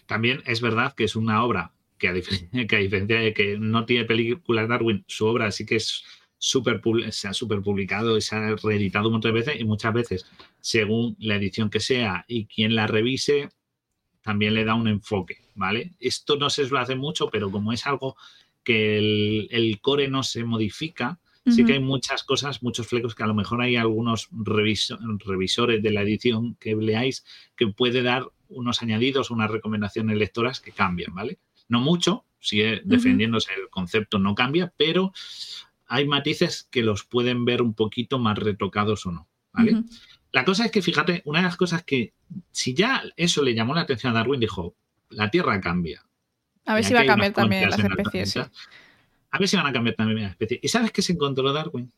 También 0.06 0.42
es 0.46 0.60
verdad 0.60 0.94
que 0.94 1.04
es 1.04 1.16
una 1.16 1.44
obra 1.44 1.72
que 1.98 2.08
a, 2.08 2.12
diferencia, 2.12 2.66
que 2.68 2.76
a 2.76 2.78
diferencia 2.78 3.20
de 3.20 3.34
que 3.34 3.58
no 3.58 3.84
tiene 3.84 4.04
películas 4.04 4.68
Darwin, 4.68 5.04
su 5.06 5.26
obra 5.26 5.50
sí 5.50 5.66
que 5.66 5.76
es 5.76 6.04
publi- 6.80 7.10
se 7.10 7.28
ha 7.28 7.34
super 7.34 7.60
publicado 7.60 8.16
y 8.16 8.20
se 8.20 8.36
ha 8.36 8.54
reeditado 8.56 9.08
un 9.08 9.12
montón 9.14 9.34
de 9.34 9.40
veces 9.40 9.60
y 9.60 9.64
muchas 9.64 9.92
veces, 9.92 10.26
según 10.60 11.16
la 11.18 11.36
edición 11.36 11.68
que 11.70 11.80
sea 11.80 12.24
y 12.28 12.46
quien 12.46 12.74
la 12.74 12.86
revise, 12.86 13.48
también 14.22 14.54
le 14.54 14.64
da 14.64 14.74
un 14.74 14.88
enfoque, 14.88 15.38
¿vale? 15.54 15.94
Esto 16.00 16.36
no 16.36 16.50
se 16.50 16.66
suele 16.66 16.82
hacer 16.82 16.96
mucho, 16.96 17.28
pero 17.30 17.50
como 17.50 17.72
es 17.72 17.86
algo 17.86 18.16
que 18.62 18.98
el, 18.98 19.48
el 19.50 19.80
core 19.80 20.08
no 20.08 20.22
se 20.22 20.44
modifica, 20.44 21.18
sí 21.46 21.64
que 21.64 21.72
hay 21.74 21.80
muchas 21.80 22.24
cosas, 22.24 22.62
muchos 22.62 22.86
flecos 22.86 23.14
que 23.14 23.22
a 23.22 23.26
lo 23.26 23.34
mejor 23.34 23.62
hay 23.62 23.76
algunos 23.76 24.30
reviso- 24.30 24.98
revisores 25.24 25.82
de 25.82 25.90
la 25.92 26.02
edición 26.02 26.56
que 26.60 26.76
leáis 26.76 27.24
que 27.56 27.68
puede 27.68 28.02
dar 28.02 28.24
unos 28.50 28.82
añadidos, 28.82 29.30
unas 29.30 29.50
recomendaciones 29.50 30.18
lectoras 30.18 30.60
que 30.60 30.72
cambian, 30.72 31.14
¿vale? 31.14 31.38
No 31.68 31.80
mucho, 31.80 32.24
sigue 32.40 32.82
defendiéndose 32.84 33.52
el 33.54 33.68
concepto, 33.68 34.18
no 34.18 34.34
cambia, 34.34 34.72
pero 34.76 35.12
hay 35.86 36.06
matices 36.06 36.68
que 36.70 36.82
los 36.82 37.04
pueden 37.04 37.44
ver 37.44 37.62
un 37.62 37.74
poquito 37.74 38.18
más 38.18 38.38
retocados 38.38 39.06
o 39.06 39.12
no, 39.12 39.28
¿vale? 39.52 39.82
La 40.32 40.44
cosa 40.44 40.66
es 40.66 40.70
que, 40.70 40.82
fíjate, 40.82 41.22
una 41.24 41.38
de 41.38 41.44
las 41.44 41.56
cosas 41.56 41.82
que, 41.82 42.12
si 42.52 42.74
ya 42.74 43.02
eso 43.16 43.42
le 43.42 43.54
llamó 43.54 43.74
la 43.74 43.82
atención 43.82 44.12
a 44.12 44.16
Darwin, 44.16 44.40
dijo, 44.40 44.74
la 45.08 45.30
Tierra 45.30 45.60
cambia. 45.60 46.04
A 46.66 46.74
ver 46.74 46.84
si 46.84 46.92
va 46.92 47.00
a 47.00 47.06
cambiar 47.06 47.32
también 47.32 47.70
las 47.70 47.78
la 47.78 47.86
especies. 47.86 48.30
sí. 48.30 48.40
A 49.30 49.38
ver 49.38 49.48
si 49.48 49.56
van 49.56 49.66
a 49.66 49.72
cambiar 49.72 49.96
también 49.96 50.22
las 50.22 50.30
especies. 50.32 50.60
¿Y 50.62 50.68
sabes 50.68 50.90
qué 50.92 51.02
se 51.02 51.12
encontró 51.12 51.52
Darwin? 51.52 51.90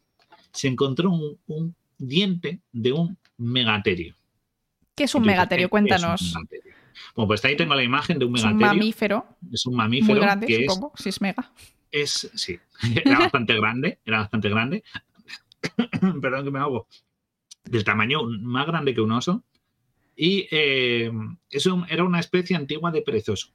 Se 0.53 0.69
encontró 0.69 1.11
un, 1.11 1.39
un 1.47 1.75
diente 1.99 2.61
de 2.73 2.93
un 2.93 3.17
megaterio. 3.37 4.17
¿Qué 4.95 5.05
es 5.05 5.15
un 5.15 5.23
megaterio? 5.23 5.65
¿qué 5.65 5.67
es 5.67 5.71
Cuéntanos. 5.71 6.23
un 6.23 6.43
megaterio? 6.43 6.70
Bueno, 7.15 7.29
pues 7.29 7.45
ahí 7.45 7.57
tengo 7.57 7.75
la 7.75 7.83
imagen 7.83 8.19
de 8.19 8.25
un 8.25 8.37
Es 8.37 8.43
un 8.45 8.49
megaterio. 8.57 8.75
mamífero 8.83 9.27
Es 9.53 9.67
un 9.67 9.75
mamífero 9.77 10.15
muy 10.15 10.21
grande, 10.21 10.47
que 10.47 10.65
es, 10.65 10.73
supongo, 10.73 10.93
si 10.97 11.09
es 11.09 11.21
mega. 11.21 11.53
es- 11.91 12.31
sí, 12.35 12.59
era 13.05 13.19
bastante 13.21 13.55
grande, 13.55 13.99
era 14.05 14.19
bastante 14.21 14.49
grande. 14.49 14.85
Perdón 16.23 16.45
que 16.45 16.51
me 16.51 16.59
hago. 16.59 16.87
Del 17.65 17.85
tamaño 17.85 18.23
más 18.25 18.67
grande 18.67 18.95
que 18.95 19.01
un 19.03 19.13
oso 19.13 19.45
Y 20.17 20.47
eh, 20.51 21.11
era 21.89 22.05
una 22.05 22.21
especie 22.21 22.57
antigua 22.57 22.91
de 22.91 23.03
perezoso. 23.03 23.53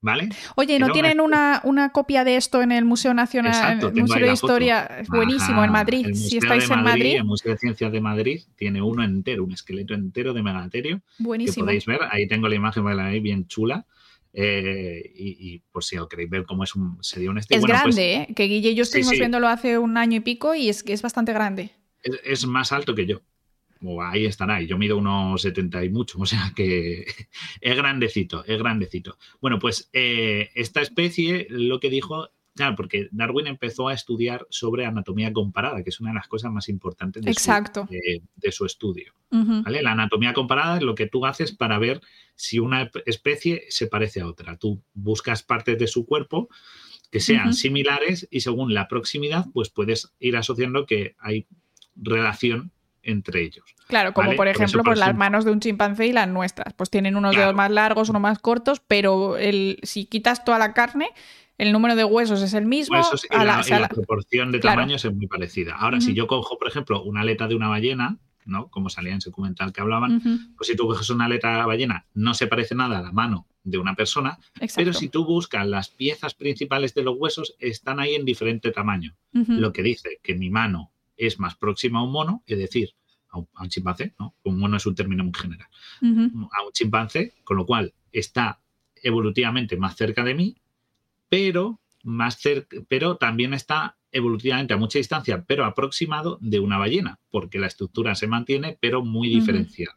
¿Vale? 0.00 0.28
Oye, 0.54 0.78
¿no 0.78 0.86
Era 0.86 0.92
tienen 0.92 1.20
una, 1.20 1.60
una 1.64 1.90
copia 1.90 2.22
de 2.22 2.36
esto 2.36 2.62
en 2.62 2.70
el 2.70 2.84
Museo 2.84 3.14
Nacional, 3.14 3.52
Exacto, 3.52 3.88
el 3.88 3.94
tengo 3.94 4.06
Museo 4.06 4.20
de 4.26 4.36
foto. 4.36 4.46
Historia? 4.46 5.02
Buenísimo, 5.08 5.56
Ajá, 5.58 5.64
en 5.66 5.72
Madrid. 5.72 6.14
Si 6.14 6.38
estáis 6.38 6.68
de 6.68 6.74
en 6.74 6.82
Madrid, 6.84 7.16
El 7.16 7.24
Museo 7.24 7.50
de 7.52 7.58
Ciencias 7.58 7.90
de 7.90 8.00
Madrid 8.00 8.40
tiene 8.54 8.80
uno 8.80 9.02
entero, 9.02 9.42
un 9.42 9.52
esqueleto 9.52 9.94
entero 9.94 10.32
de 10.32 10.42
megaterio 10.42 10.98
que 11.16 11.24
buenísimo. 11.24 11.66
podéis 11.66 11.84
ver. 11.86 11.98
Ahí 12.12 12.28
tengo 12.28 12.48
la 12.48 12.54
imagen, 12.54 12.84
la 12.96 13.08
veis 13.08 13.22
bien 13.22 13.48
chula. 13.48 13.86
Eh, 14.32 15.10
y, 15.16 15.54
y 15.54 15.58
por 15.72 15.82
si 15.82 15.96
lo 15.96 16.08
queréis 16.08 16.30
ver 16.30 16.44
cómo 16.44 16.62
es 16.62 16.76
un, 16.76 16.98
sería 17.02 17.30
un 17.30 17.38
estilo. 17.38 17.56
Es 17.58 17.62
Bueno, 17.62 17.80
pues, 17.82 17.96
grande, 17.96 18.14
¿eh? 18.30 18.34
Que 18.34 18.44
Guille 18.44 18.70
y 18.70 18.74
yo 18.76 18.84
Sí, 18.84 18.90
estuvimos 18.90 19.12
sí. 19.14 19.18
viéndolo 19.18 19.48
hace 19.48 19.78
un 19.78 19.96
año 19.96 20.18
y 20.18 20.20
pico 20.20 20.54
y 20.54 20.68
es 20.68 20.84
que 20.84 20.92
es 20.92 21.02
bastante 21.02 21.32
grande. 21.32 21.70
es, 22.04 22.20
es 22.24 22.46
más 22.46 22.70
alto 22.70 22.94
que 22.94 23.06
yo. 23.06 23.20
O 23.82 24.02
ahí 24.02 24.26
estará. 24.26 24.60
Y 24.62 24.66
yo 24.66 24.76
mido 24.78 24.96
unos 24.96 25.42
70 25.42 25.84
y 25.84 25.88
mucho. 25.90 26.18
O 26.20 26.26
sea 26.26 26.52
que 26.54 27.06
es 27.60 27.76
grandecito, 27.76 28.44
es 28.44 28.58
grandecito. 28.58 29.16
Bueno, 29.40 29.58
pues 29.58 29.88
eh, 29.92 30.50
esta 30.54 30.80
especie 30.80 31.46
lo 31.50 31.80
que 31.80 31.90
dijo. 31.90 32.28
Claro, 32.54 32.74
porque 32.74 33.08
Darwin 33.12 33.46
empezó 33.46 33.86
a 33.86 33.94
estudiar 33.94 34.44
sobre 34.50 34.84
anatomía 34.84 35.32
comparada, 35.32 35.84
que 35.84 35.90
es 35.90 36.00
una 36.00 36.10
de 36.10 36.16
las 36.16 36.26
cosas 36.26 36.50
más 36.50 36.68
importantes 36.68 37.22
de, 37.22 37.32
su, 37.32 37.38
Exacto. 37.38 37.86
de- 37.88 38.20
de 38.34 38.50
su 38.52 38.66
estudio. 38.66 39.14
¿vale? 39.30 39.80
La 39.80 39.92
anatomía 39.92 40.32
comparada 40.32 40.78
es 40.78 40.82
lo 40.82 40.96
que 40.96 41.06
tú 41.06 41.24
haces 41.24 41.52
para 41.52 41.78
ver 41.78 42.00
si 42.34 42.58
una 42.58 42.90
especie 43.06 43.62
se 43.68 43.86
parece 43.86 44.22
a 44.22 44.26
otra. 44.26 44.56
Tú 44.56 44.82
buscas 44.92 45.44
partes 45.44 45.78
de 45.78 45.86
su 45.86 46.04
cuerpo 46.04 46.48
que 47.12 47.20
sean 47.20 47.54
similares 47.54 48.26
y 48.28 48.40
según 48.40 48.74
la 48.74 48.88
proximidad, 48.88 49.46
pues 49.54 49.70
puedes 49.70 50.12
ir 50.18 50.36
asociando 50.36 50.84
que 50.84 51.14
hay 51.20 51.46
relación 51.94 52.72
entre 53.10 53.42
ellos. 53.42 53.64
Claro, 53.88 54.12
como 54.12 54.26
Vale, 54.28 54.36
por 54.36 54.44
por 54.46 54.48
eso, 54.48 54.62
ejemplo, 54.62 54.82
por 54.82 54.90
pues 54.94 54.98
las 54.98 55.16
manos 55.16 55.44
de 55.44 55.50
un 55.50 55.60
chimpancé 55.60 56.06
y 56.06 56.12
las 56.12 56.28
nuestras. 56.28 56.72
Pues 56.74 56.90
tienen 56.90 57.16
unos 57.16 57.32
Claro. 57.32 57.46
dedos 57.46 57.56
más 57.56 57.70
largos, 57.70 58.08
unos 58.08 58.22
más 58.22 58.38
cortos, 58.38 58.80
pero 58.86 59.36
el, 59.36 59.78
si 59.82 60.04
quitas 60.06 60.44
toda 60.44 60.58
la 60.58 60.74
carne, 60.74 61.08
el 61.56 61.72
número 61.72 61.96
de 61.96 62.04
huesos 62.04 62.42
es 62.42 62.54
el 62.54 62.66
mismo. 62.66 62.96
Eso 62.96 63.16
sí, 63.16 63.26
y 63.30 63.34
a 63.36 63.44
la- 63.44 63.88
proporción 63.88 64.52
de 64.52 64.60
Claro. 64.60 64.76
tamaños 64.76 65.04
es 65.04 65.12
muy 65.14 65.26
parecida. 65.26 65.74
Ahora, 65.76 66.00
si 66.00 66.14
yo 66.14 66.26
cojo, 66.26 66.58
por 66.58 66.68
ejemplo, 66.68 67.02
una 67.02 67.22
aleta 67.22 67.48
de 67.48 67.54
una 67.56 67.68
ballena, 67.68 68.18
¿no? 68.44 68.68
Como 68.68 68.88
salía 68.90 69.12
en 69.12 69.18
ese 69.18 69.30
documental 69.30 69.72
que 69.72 69.80
hablaban, 69.80 70.22
pues 70.56 70.68
si 70.68 70.76
tú 70.76 70.86
coges 70.86 71.10
una 71.10 71.24
aleta 71.26 71.56
de 71.58 71.64
ballena, 71.66 72.06
no 72.14 72.32
se 72.34 72.46
parece 72.46 72.74
nada 72.74 72.98
a 72.98 73.02
la 73.02 73.12
mano 73.12 73.46
de 73.64 73.76
una 73.76 73.94
persona, 73.94 74.38
Exacto. 74.60 74.74
pero 74.76 74.92
si 74.94 75.08
tú 75.08 75.24
buscas 75.26 75.66
las 75.66 75.88
piezas 75.90 76.32
principales 76.34 76.94
de 76.94 77.02
los 77.02 77.16
huesos, 77.18 77.54
están 77.58 78.00
ahí 78.00 78.14
en 78.14 78.24
diferente 78.24 78.70
tamaño. 78.70 79.14
Lo 79.32 79.72
que 79.72 79.82
dice 79.82 80.20
que 80.22 80.34
mi 80.34 80.48
mano 80.48 80.92
es 81.18 81.38
más 81.38 81.54
próxima 81.56 81.98
a 81.98 82.02
un 82.04 82.12
mono, 82.12 82.42
es 82.46 82.56
decir, 82.58 82.94
a 83.28 83.38
un, 83.38 83.48
a 83.54 83.64
un 83.64 83.68
chimpancé, 83.68 84.14
¿no? 84.18 84.34
Un 84.44 84.58
mono 84.58 84.76
es 84.78 84.86
un 84.86 84.94
término 84.94 85.22
muy 85.24 85.34
general. 85.34 85.68
A 86.00 86.62
un 86.64 86.72
chimpancé, 86.72 87.34
con 87.44 87.56
lo 87.58 87.66
cual 87.66 87.92
está 88.12 88.60
evolutivamente 89.02 89.76
más 89.76 89.96
cerca 89.96 90.24
de 90.24 90.34
mí, 90.34 90.56
pero 91.28 91.80
más 92.04 92.38
cerca, 92.40 92.76
pero 92.88 93.16
también 93.16 93.52
está 93.54 93.96
evolutivamente 94.10 94.72
a 94.72 94.78
mucha 94.78 94.98
distancia, 94.98 95.44
pero 95.46 95.66
aproximado 95.66 96.38
de 96.40 96.60
una 96.60 96.78
ballena, 96.78 97.18
porque 97.30 97.58
la 97.58 97.66
estructura 97.66 98.14
se 98.14 98.26
mantiene, 98.26 98.78
pero 98.80 99.04
muy 99.04 99.28
diferenciada. 99.28 99.94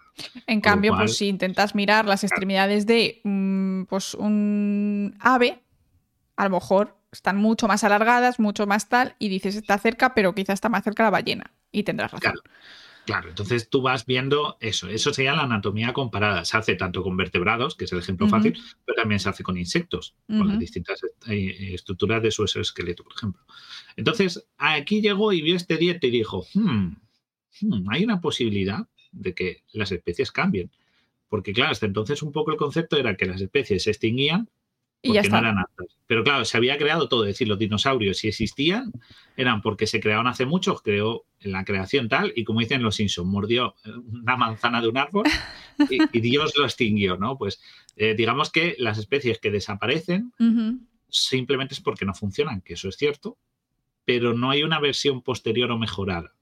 En 0.47 0.59
Con 0.59 0.72
cambio, 0.74 0.91
cual- 0.91 1.05
pues 1.05 1.15
si 1.17 1.28
intentas 1.30 1.74
mirar 1.76 2.05
las 2.05 2.24
extremidades 2.26 2.86
de 2.86 3.22
mm, 3.24 3.84
pues 3.84 4.13
un 4.15 5.15
ave, 5.22 5.63
a 6.36 6.43
lo 6.45 6.49
mejor 6.55 6.97
están 7.12 7.38
mucho 7.38 7.68
más 7.68 7.84
alargadas, 7.84 8.39
mucho 8.39 8.68
más 8.68 8.89
tal, 8.89 9.16
y 9.20 9.30
dices 9.30 9.55
está 9.55 9.78
cerca, 9.78 10.14
pero 10.14 10.34
quizá 10.34 10.53
está 10.53 10.70
más 10.70 10.84
cerca 10.84 11.03
la 11.03 11.09
ballena. 11.09 11.53
Y 11.72 11.84
tendrás 11.84 12.12
razón. 12.12 12.22
Claro. 12.22 12.41
Claro, 13.05 13.30
entonces 13.30 13.68
tú 13.68 13.82
vas 13.82 14.05
viendo 14.05 14.57
eso. 14.59 14.88
Eso 14.88 15.12
sería 15.12 15.34
la 15.34 15.41
anatomía 15.41 15.91
comparada. 15.91 16.45
Se 16.45 16.55
hace 16.55 16.76
tanto 16.76 17.01
con 17.01 17.18
vertebrados, 17.18 17.76
que 17.76 17.86
es 17.86 17.91
el 17.91 17.99
ejemplo 17.99 18.28
fácil, 18.28 18.57
pero 18.86 18.95
también 18.95 19.20
se 19.20 19.28
hace 19.28 19.43
con 19.43 19.57
insectos, 19.57 20.16
con 20.28 20.47
las 20.47 20.59
distintas 20.59 21.01
eh, 21.28 21.74
estructuras 21.74 22.22
de 22.22 22.30
su 22.30 22.43
exoesqueleto, 22.43 23.03
por 23.03 23.14
ejemplo. 23.14 23.41
Entonces, 23.95 24.45
aquí 24.57 25.01
llegó 25.01 25.34
y 25.34 25.41
vio 25.41 25.55
este 25.55 25.78
diente 25.78 26.07
y 26.07 26.12
dijo, 26.12 26.45
"Hmm, 26.53 26.97
hmm, 27.62 27.89
hay 27.89 28.03
una 28.03 28.22
posibilidad 28.22 28.88
de 29.12 29.34
que 29.34 29.64
las 29.74 29.91
especies 29.91 30.32
cambien. 30.32 30.72
Porque 31.28 31.53
claro, 31.53 31.72
hasta 31.72 31.86
entonces 31.86 32.22
un 32.22 32.32
poco 32.32 32.51
el 32.51 32.57
concepto 32.57 32.97
era 32.97 33.16
que 33.16 33.26
las 33.26 33.41
especies 33.41 33.84
se 33.84 33.89
extinguían 33.91 34.49
Y 35.04 35.14
ya 35.14 35.22
porque 35.22 35.30
no 35.32 35.38
está. 35.38 35.49
eran. 35.49 35.66
Pero 36.08 36.24
claro, 36.24 36.45
se 36.45 36.58
había 36.58 36.78
creado 36.78 37.08
todo, 37.10 37.24
es 37.24 37.30
decir, 37.30 37.47
los 37.47 37.58
dinosaurios 37.58 38.18
si 38.18 38.28
existían 38.28 38.91
eran 39.36 39.62
porque 39.62 39.88
se 39.88 39.99
crearon 39.99 40.28
hace 40.28 40.45
mucho, 40.45 40.76
creó 40.76 41.26
en 41.39 41.54
la 41.54 41.64
creación 41.66 42.08
tal, 42.10 42.34
y 42.36 42.43
como 42.43 42.60
dicen 42.60 42.84
los 42.84 42.95
Simpsons, 42.95 43.28
mordió 43.28 43.74
eh, 43.86 43.91
una 43.91 44.36
manzana 44.38 44.80
de 44.82 44.89
un 44.89 44.97
árbol 44.97 45.26
y, 45.89 45.97
y 46.18 46.22
Dios 46.22 46.54
lo 46.58 46.66
extinguió, 46.66 47.18
¿no? 47.18 47.38
Pues 47.38 47.62
eh, 47.95 48.14
digamos 48.16 48.52
que 48.52 48.76
las 48.78 48.97
especies 48.99 49.39
que 49.39 49.49
desaparecen 49.52 50.34
simplemente 51.10 51.74
es 51.74 51.82
porque 51.82 52.06
no 52.06 52.14
funcionan, 52.14 52.62
que 52.62 52.74
eso 52.74 52.88
es 52.89 52.95
cierto, 52.95 53.38
pero 54.06 54.34
no 54.34 54.49
hay 54.52 54.64
una 54.64 54.80
versión 54.80 55.22
posterior 55.22 55.72
o 55.72 55.78
mejorada. 55.78 56.34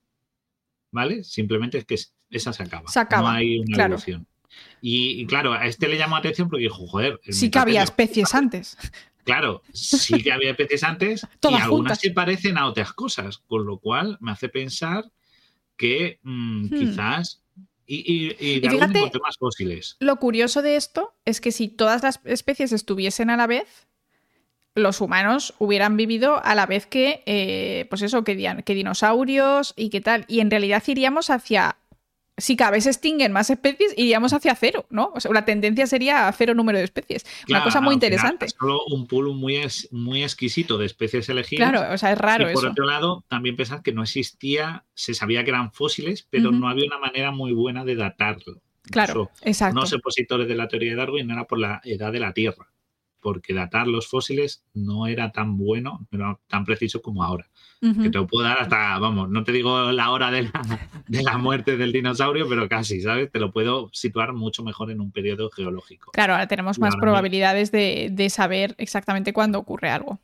¿Vale? 0.91 1.23
Simplemente 1.23 1.77
es 1.77 1.85
que 1.85 1.93
es- 1.95 2.15
esa 2.31 2.51
se 2.51 2.63
acaba. 2.63 2.89
Se 2.89 2.99
acaba, 2.99 3.31
No 3.31 3.37
hay 3.37 3.59
una 3.59 3.75
claro. 3.75 3.93
evolución. 3.93 4.27
Y, 4.81 5.21
y 5.21 5.25
claro, 5.25 5.53
a 5.53 5.65
este 5.67 5.87
le 5.87 5.97
llamó 5.97 6.15
la 6.15 6.19
atención 6.19 6.49
porque 6.49 6.63
dijo, 6.63 6.87
joder. 6.87 7.19
Sí 7.29 7.49
que 7.51 7.59
había 7.59 7.83
especies 7.83 8.33
antes. 8.35 8.77
Claro, 9.23 9.61
sí 9.73 10.23
que 10.23 10.31
había 10.31 10.51
especies 10.51 10.83
antes 10.83 11.23
y 11.43 11.47
algunas 11.47 11.67
juntas. 11.67 11.99
se 11.99 12.11
parecen 12.11 12.57
a 12.57 12.65
otras 12.67 12.93
cosas, 12.93 13.37
con 13.47 13.65
lo 13.65 13.77
cual 13.79 14.17
me 14.21 14.31
hace 14.31 14.49
pensar 14.49 15.05
que 15.77 16.19
mm, 16.23 16.65
Hmm. 16.65 16.69
quizás. 16.69 17.43
Y, 17.85 17.95
y, 17.97 18.27
y 18.39 18.57
Y 18.57 18.69
fíjate- 18.69 19.11
más 19.23 19.37
fósiles. 19.37 19.97
Lo 19.99 20.17
curioso 20.17 20.61
de 20.61 20.75
esto 20.75 21.15
es 21.25 21.41
que 21.41 21.51
si 21.51 21.67
todas 21.69 22.03
las 22.03 22.19
especies 22.23 22.71
estuviesen 22.71 23.29
a 23.31 23.37
la 23.37 23.47
vez, 23.47 23.87
los 24.75 25.01
humanos 25.01 25.55
hubieran 25.57 25.97
vivido 25.97 26.39
a 26.43 26.53
la 26.53 26.67
vez 26.67 26.85
que, 26.85 27.23
eh, 27.25 27.87
pues 27.89 28.03
eso, 28.03 28.23
que, 28.23 28.35
dian- 28.35 28.61
que 28.63 28.75
dinosaurios 28.75 29.73
y 29.75 29.89
qué 29.89 30.01
tal. 30.01 30.25
Y 30.27 30.39
en 30.39 30.51
realidad 30.51 30.83
iríamos 30.85 31.31
hacia, 31.31 31.77
si 32.39 32.55
cada 32.55 32.71
vez 32.71 32.83
se 32.85 32.89
extinguen 32.89 33.31
más 33.31 33.49
especies, 33.49 33.93
iríamos 33.97 34.33
hacia 34.33 34.55
cero, 34.55 34.85
¿no? 34.89 35.11
O 35.15 35.19
sea, 35.19 35.31
la 35.33 35.45
tendencia 35.45 35.85
sería 35.87 36.27
a 36.27 36.31
cero 36.31 36.53
número 36.53 36.77
de 36.77 36.83
especies. 36.85 37.25
Una 37.49 37.63
cosa 37.63 37.81
muy 37.81 37.93
interesante. 37.93 38.45
es 38.45 38.55
Solo 38.59 38.79
un 38.91 39.07
pool 39.07 39.33
muy, 39.35 39.57
es- 39.57 39.87
muy 39.91 40.23
exquisito 40.23 40.77
de 40.77 40.85
especies 40.85 41.29
elegidas. 41.29 41.69
Claro, 41.71 41.93
o 41.93 41.97
sea, 41.97 42.11
es 42.11 42.17
raro 42.17 42.49
y 42.49 42.53
por 42.53 42.63
eso. 42.63 42.71
otro 42.71 42.85
lado, 42.85 43.23
también 43.27 43.55
pensar 43.55 43.81
que 43.83 43.91
no 43.93 44.03
existía, 44.03 44.85
se 44.93 45.13
sabía 45.13 45.43
que 45.43 45.51
eran 45.51 45.71
fósiles, 45.71 46.27
pero 46.29 46.51
no 46.51 46.67
había 46.69 46.85
una 46.85 46.97
manera 46.99 47.31
muy 47.31 47.53
buena 47.53 47.85
de 47.85 47.95
datarlo. 47.95 48.61
Claro, 48.91 49.29
Incluso 49.31 49.31
exacto. 49.49 49.77
unos 49.79 49.93
opositores 49.93 50.47
de 50.47 50.55
la 50.55 50.67
teoría 50.67 50.91
de 50.91 50.95
Darwin 50.95 51.29
era 51.29 51.45
por 51.45 51.59
la 51.59 51.79
edad 51.83 52.11
de 52.11 52.19
la 52.19 52.33
Tierra, 52.33 52.71
porque 53.19 53.53
datar 53.53 53.87
los 53.87 54.07
fósiles 54.07 54.63
no 54.73 55.05
era 55.05 55.31
tan 55.31 55.57
bueno, 55.57 56.07
no 56.09 56.17
era 56.17 56.39
tan 56.47 56.65
preciso 56.65 57.01
como 57.01 57.23
ahora. 57.23 57.47
Que 57.81 58.09
te 58.09 58.17
lo 58.17 58.27
puedo 58.27 58.43
dar 58.45 58.59
hasta, 58.59 58.99
vamos, 58.99 59.29
no 59.29 59.43
te 59.45 59.53
digo 59.53 59.91
la 59.93 60.11
hora 60.11 60.31
de 60.31 60.43
la, 60.43 60.79
de 61.07 61.23
la 61.23 61.37
muerte 61.37 61.77
del 61.77 61.93
dinosaurio, 61.93 62.47
pero 62.49 62.67
casi, 62.67 63.01
¿sabes? 63.01 63.31
Te 63.31 63.39
lo 63.39 63.53
puedo 63.53 63.89
situar 63.93 64.33
mucho 64.33 64.63
mejor 64.63 64.91
en 64.91 64.99
un 64.99 65.11
periodo 65.11 65.49
geológico. 65.49 66.11
Claro, 66.11 66.33
ahora 66.33 66.47
tenemos 66.47 66.77
más 66.77 66.93
ahora 66.93 67.01
probabilidades 67.01 67.71
de, 67.71 68.09
de 68.11 68.29
saber 68.29 68.75
exactamente 68.79 69.31
cuándo 69.31 69.59
ocurre 69.59 69.89
algo. 69.89 70.19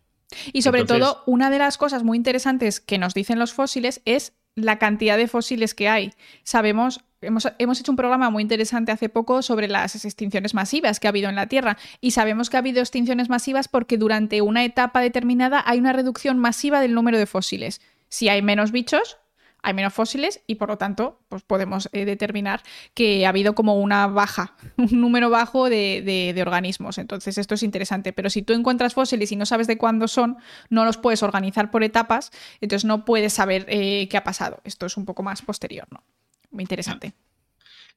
Y 0.52 0.64
sobre 0.64 0.82
Entonces- 0.82 1.08
todo, 1.08 1.24
una 1.28 1.50
de 1.50 1.60
las 1.60 1.78
cosas 1.78 2.04
muy 2.04 2.18
interesantes 2.18 2.82
que 2.82 2.98
nos 2.98 3.14
dicen 3.14 3.40
los 3.40 3.54
fósiles 3.54 4.02
es 4.04 4.34
la 4.56 4.80
cantidad 4.80 5.18
de 5.18 5.28
fósiles 5.28 5.74
que 5.74 5.90
hay. 5.90 6.14
Sabemos, 6.44 7.02
hemos, 7.22 7.48
hemos 7.60 7.80
hecho 7.80 7.92
un 7.92 7.98
programa 7.98 8.30
muy 8.30 8.42
interesante 8.42 8.92
hace 8.92 9.10
poco 9.10 9.42
sobre 9.42 9.68
las 9.68 10.06
extinciones 10.06 10.54
masivas 10.54 11.00
que 11.00 11.08
ha 11.08 11.10
habido 11.10 11.30
en 11.30 11.36
la 11.36 11.48
Tierra 11.48 11.78
y 12.02 12.12
sabemos 12.12 12.50
que 12.50 12.58
ha 12.58 12.60
habido 12.60 12.80
extinciones 12.80 13.30
masivas 13.30 13.68
porque 13.68 13.98
durante 13.98 14.42
una 14.42 14.64
etapa 14.64 15.02
determinada 15.02 15.64
hay 15.66 15.80
una 15.80 15.94
reducción 15.94 16.40
masiva 16.40 16.80
del 16.80 16.94
número 16.94 17.18
de 17.18 17.26
fósiles. 17.26 17.82
Si 18.08 18.30
hay 18.30 18.42
menos 18.42 18.72
bichos, 18.72 19.18
hay 19.66 19.74
menos 19.74 19.94
fósiles 19.94 20.42
y 20.48 20.56
por 20.56 20.70
lo 20.70 20.78
tanto 20.78 21.20
pues 21.28 21.44
podemos 21.44 21.90
eh, 21.92 22.06
determinar 22.06 22.62
que 22.94 23.26
ha 23.26 23.30
habido 23.30 23.56
como 23.56 23.76
una 23.82 24.08
baja, 24.08 24.56
un 24.78 25.02
número 25.02 25.30
bajo 25.30 25.70
de, 25.70 26.02
de- 26.06 26.34
de 26.34 26.42
organismos. 26.42 26.98
Entonces 26.98 27.38
esto 27.38 27.56
es 27.56 27.64
interesante. 27.64 28.14
Pero 28.14 28.30
si 28.30 28.42
tú 28.44 28.54
encuentras 28.54 28.94
fósiles 28.94 29.32
y 29.32 29.36
no 29.36 29.46
sabes 29.46 29.68
de 29.68 29.78
cuándo 29.78 30.08
son, 30.08 30.38
no 30.70 30.86
los 30.86 30.98
puedes 30.98 31.24
organizar 31.24 31.72
por 31.72 31.84
etapas, 31.84 32.32
entonces 32.62 32.86
no 32.86 33.04
puedes 33.06 33.34
saber 33.34 33.66
eh, 33.68 34.08
qué 34.10 34.18
ha 34.18 34.24
pasado. 34.24 34.62
Esto 34.64 34.86
es 34.86 34.98
un 34.98 35.06
poco 35.06 35.24
más 35.24 35.42
posterior, 35.42 35.88
¿no? 35.92 36.04
Muy 36.52 36.62
interesante. 36.64 37.14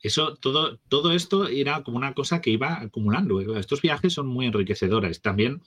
Eso, 0.02 0.36
todo, 0.36 0.78
todo 0.88 1.12
esto 1.12 1.48
era 1.48 1.82
como 1.82 1.96
una 1.96 2.14
cosa 2.14 2.40
que 2.40 2.50
iba 2.50 2.80
acumulando. 2.80 3.40
Estos 3.56 3.82
viajes 3.82 4.12
son 4.12 4.28
muy 4.28 4.46
enriquecedores. 4.46 5.20
También 5.20 5.60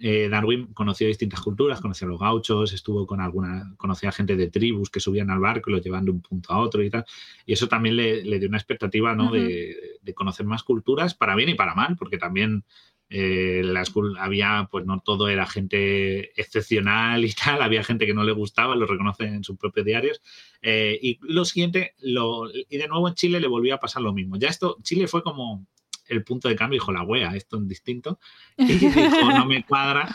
eh, 0.00 0.28
Darwin 0.28 0.66
conoció 0.74 1.06
distintas 1.06 1.40
culturas, 1.40 1.80
conoció 1.80 2.06
a 2.06 2.10
los 2.10 2.20
gauchos, 2.20 2.72
estuvo 2.72 3.06
con 3.06 3.20
alguna, 3.20 3.74
conocía 3.76 4.08
a 4.08 4.12
gente 4.12 4.36
de 4.36 4.48
tribus 4.48 4.90
que 4.90 5.00
subían 5.00 5.30
al 5.30 5.40
barco, 5.40 5.70
los 5.70 5.82
llevan 5.82 6.04
de 6.04 6.10
un 6.12 6.20
punto 6.20 6.52
a 6.52 6.58
otro 6.58 6.82
y 6.82 6.90
tal. 6.90 7.04
Y 7.46 7.52
eso 7.52 7.68
también 7.68 7.96
le, 7.96 8.24
le 8.24 8.38
dio 8.38 8.48
una 8.48 8.58
expectativa 8.58 9.14
¿no? 9.14 9.30
De 9.30 10.14
conocer 10.14 10.46
más 10.46 10.62
culturas, 10.62 11.14
para 11.14 11.34
bien 11.34 11.50
y 11.50 11.54
para 11.54 11.74
mal, 11.74 11.96
porque 11.96 12.18
también 12.18 12.64
eh, 13.10 13.62
la 13.64 13.84
school 13.84 14.16
había, 14.18 14.68
pues 14.70 14.84
no 14.84 15.00
todo 15.00 15.28
era 15.28 15.46
gente 15.46 16.38
excepcional 16.40 17.24
y 17.24 17.32
tal, 17.44 17.62
había 17.62 17.82
gente 17.82 18.06
que 18.06 18.14
no 18.14 18.24
le 18.24 18.32
gustaba, 18.32 18.76
lo 18.76 18.86
reconocen 18.86 19.34
en 19.34 19.44
sus 19.44 19.56
propios 19.56 19.86
diarios. 19.86 20.22
Eh, 20.62 20.98
y 21.00 21.18
lo 21.22 21.44
siguiente, 21.44 21.94
lo, 22.00 22.50
y 22.52 22.76
de 22.76 22.88
nuevo 22.88 23.08
en 23.08 23.14
Chile 23.14 23.40
le 23.40 23.48
volvió 23.48 23.74
a 23.74 23.80
pasar 23.80 24.02
lo 24.02 24.12
mismo. 24.12 24.36
Ya 24.36 24.48
esto, 24.48 24.76
Chile 24.82 25.08
fue 25.08 25.22
como 25.22 25.66
el 26.08 26.24
punto 26.24 26.48
de 26.48 26.56
cambio, 26.56 26.76
dijo 26.76 26.92
la 26.92 27.02
wea, 27.02 27.36
esto 27.36 27.58
es 27.58 27.68
distinto. 27.68 28.18
Y 28.58 28.72
dijo, 28.74 29.30
no 29.30 29.46
me 29.46 29.64
cuadra, 29.64 30.14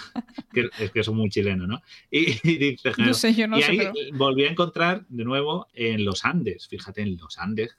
que, 0.51 0.69
es 0.79 0.91
que 0.91 1.03
son 1.03 1.15
muy 1.15 1.29
chileno, 1.29 1.65
¿no? 1.65 1.81
Y, 2.11 2.31
y 2.43 2.57
dice, 2.57 2.91
No 2.97 3.13
sé, 3.13 3.33
yo 3.33 3.47
no 3.47 3.57
y 3.57 3.63
sé, 3.63 3.71
ahí 3.71 3.77
pero... 3.77 3.93
volví 4.13 4.43
a 4.43 4.51
encontrar 4.51 5.05
de 5.07 5.23
nuevo 5.23 5.67
en 5.73 6.03
los 6.03 6.25
Andes, 6.25 6.67
fíjate, 6.67 7.01
en 7.01 7.17
los 7.17 7.37
Andes, 7.37 7.77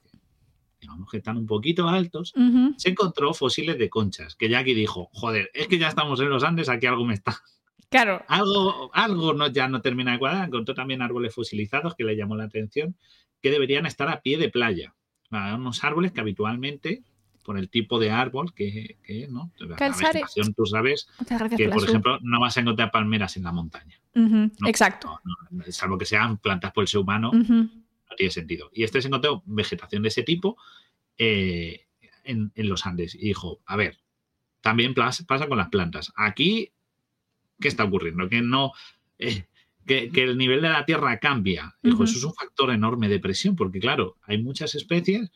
digamos 0.84 1.10
que 1.10 1.16
están 1.16 1.38
un 1.38 1.46
poquito 1.46 1.88
altos, 1.88 2.32
Ujú. 2.36 2.74
se 2.76 2.90
encontró 2.90 3.32
fósiles 3.32 3.78
de 3.78 3.88
conchas, 3.88 4.36
que 4.36 4.48
Jackie 4.50 4.74
dijo, 4.74 5.08
joder, 5.12 5.50
es 5.54 5.66
que 5.66 5.78
ya 5.78 5.88
estamos 5.88 6.20
en 6.20 6.28
los 6.28 6.44
Andes, 6.44 6.68
aquí 6.68 6.86
algo 6.86 7.04
me 7.04 7.14
está... 7.14 7.34
Claro, 7.90 8.24
Algo, 8.26 8.90
algo 8.92 9.34
no, 9.34 9.46
ya 9.46 9.68
no 9.68 9.80
termina 9.80 10.12
de 10.12 10.18
cuadrar, 10.18 10.48
encontró 10.48 10.74
también 10.74 11.00
árboles 11.00 11.32
fosilizados 11.32 11.94
que 11.94 12.02
le 12.02 12.16
llamó 12.16 12.34
la 12.34 12.42
atención, 12.44 12.96
que 13.40 13.52
deberían 13.52 13.86
estar 13.86 14.08
a 14.08 14.20
pie 14.20 14.36
de 14.36 14.48
playa. 14.48 14.94
Ah, 15.30 15.54
Unos 15.54 15.84
árboles 15.84 16.10
que 16.10 16.20
habitualmente, 16.20 17.04
por 17.44 17.56
el 17.56 17.70
tipo 17.70 18.00
de 18.00 18.10
árbol 18.10 18.52
que, 18.52 18.96
que 19.04 19.28
¿no? 19.28 19.52
La 19.58 19.76
vegetación, 19.76 20.54
tú 20.54 20.66
sabes 20.66 21.06
gracias 21.24 21.56
que, 21.56 21.68
por, 21.68 21.84
ejemplo, 21.84 22.18
no 22.22 22.40
vas 22.40 22.56
a 22.56 22.62
encontrar 22.62 22.90
palmeras 22.90 23.36
en 23.36 23.44
la 23.44 23.52
montaña. 23.52 24.00
sub. 24.12 24.24
Ujú, 24.24 24.50
No, 24.58 24.68
Exacto. 24.68 25.20
No, 25.50 25.62
salvo 25.70 25.96
que 25.96 26.06
sean 26.06 26.38
plantas 26.38 26.72
por 26.72 26.82
el 26.82 26.88
ser 26.88 27.00
humano, 27.00 27.30
Ujú. 27.32 27.68
No 28.14 28.16
tiene 28.16 28.30
sentido. 28.30 28.70
Y 28.72 28.84
este 28.84 29.00
se 29.02 29.08
encontró 29.08 29.42
vegetación 29.46 30.02
de 30.02 30.08
ese 30.08 30.22
tipo 30.22 30.56
eh, 31.18 31.86
en, 32.24 32.52
en 32.54 32.68
los 32.68 32.86
Andes. 32.86 33.14
Y 33.14 33.26
dijo, 33.28 33.60
a 33.66 33.76
ver, 33.76 33.98
también 34.60 34.94
pasa 34.94 35.46
con 35.48 35.58
las 35.58 35.68
plantas. 35.68 36.12
Aquí, 36.16 36.72
¿qué 37.60 37.68
está 37.68 37.84
ocurriendo? 37.84 38.28
Que 38.28 38.40
no... 38.42 38.72
eh, 39.18 39.46
que, 39.86 40.10
que 40.10 40.22
el 40.22 40.38
nivel 40.38 40.62
de 40.62 40.70
la 40.70 40.84
Tierra 40.86 41.18
cambia. 41.18 41.76
Dijo, 41.82 42.04
eso 42.04 42.16
es 42.16 42.24
un 42.24 42.34
factor 42.34 42.70
enorme 42.70 43.08
de 43.08 43.20
presión, 43.20 43.54
porque 43.54 43.80
claro, 43.80 44.16
hay 44.22 44.42
muchas 44.42 44.74
especies 44.74 45.30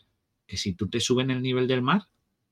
que 0.46 0.56
si 0.56 0.72
tú 0.72 0.88
te 0.88 1.00
suben 1.00 1.30
el 1.30 1.42
nivel 1.42 1.68
del 1.68 1.82
mar, 1.82 2.08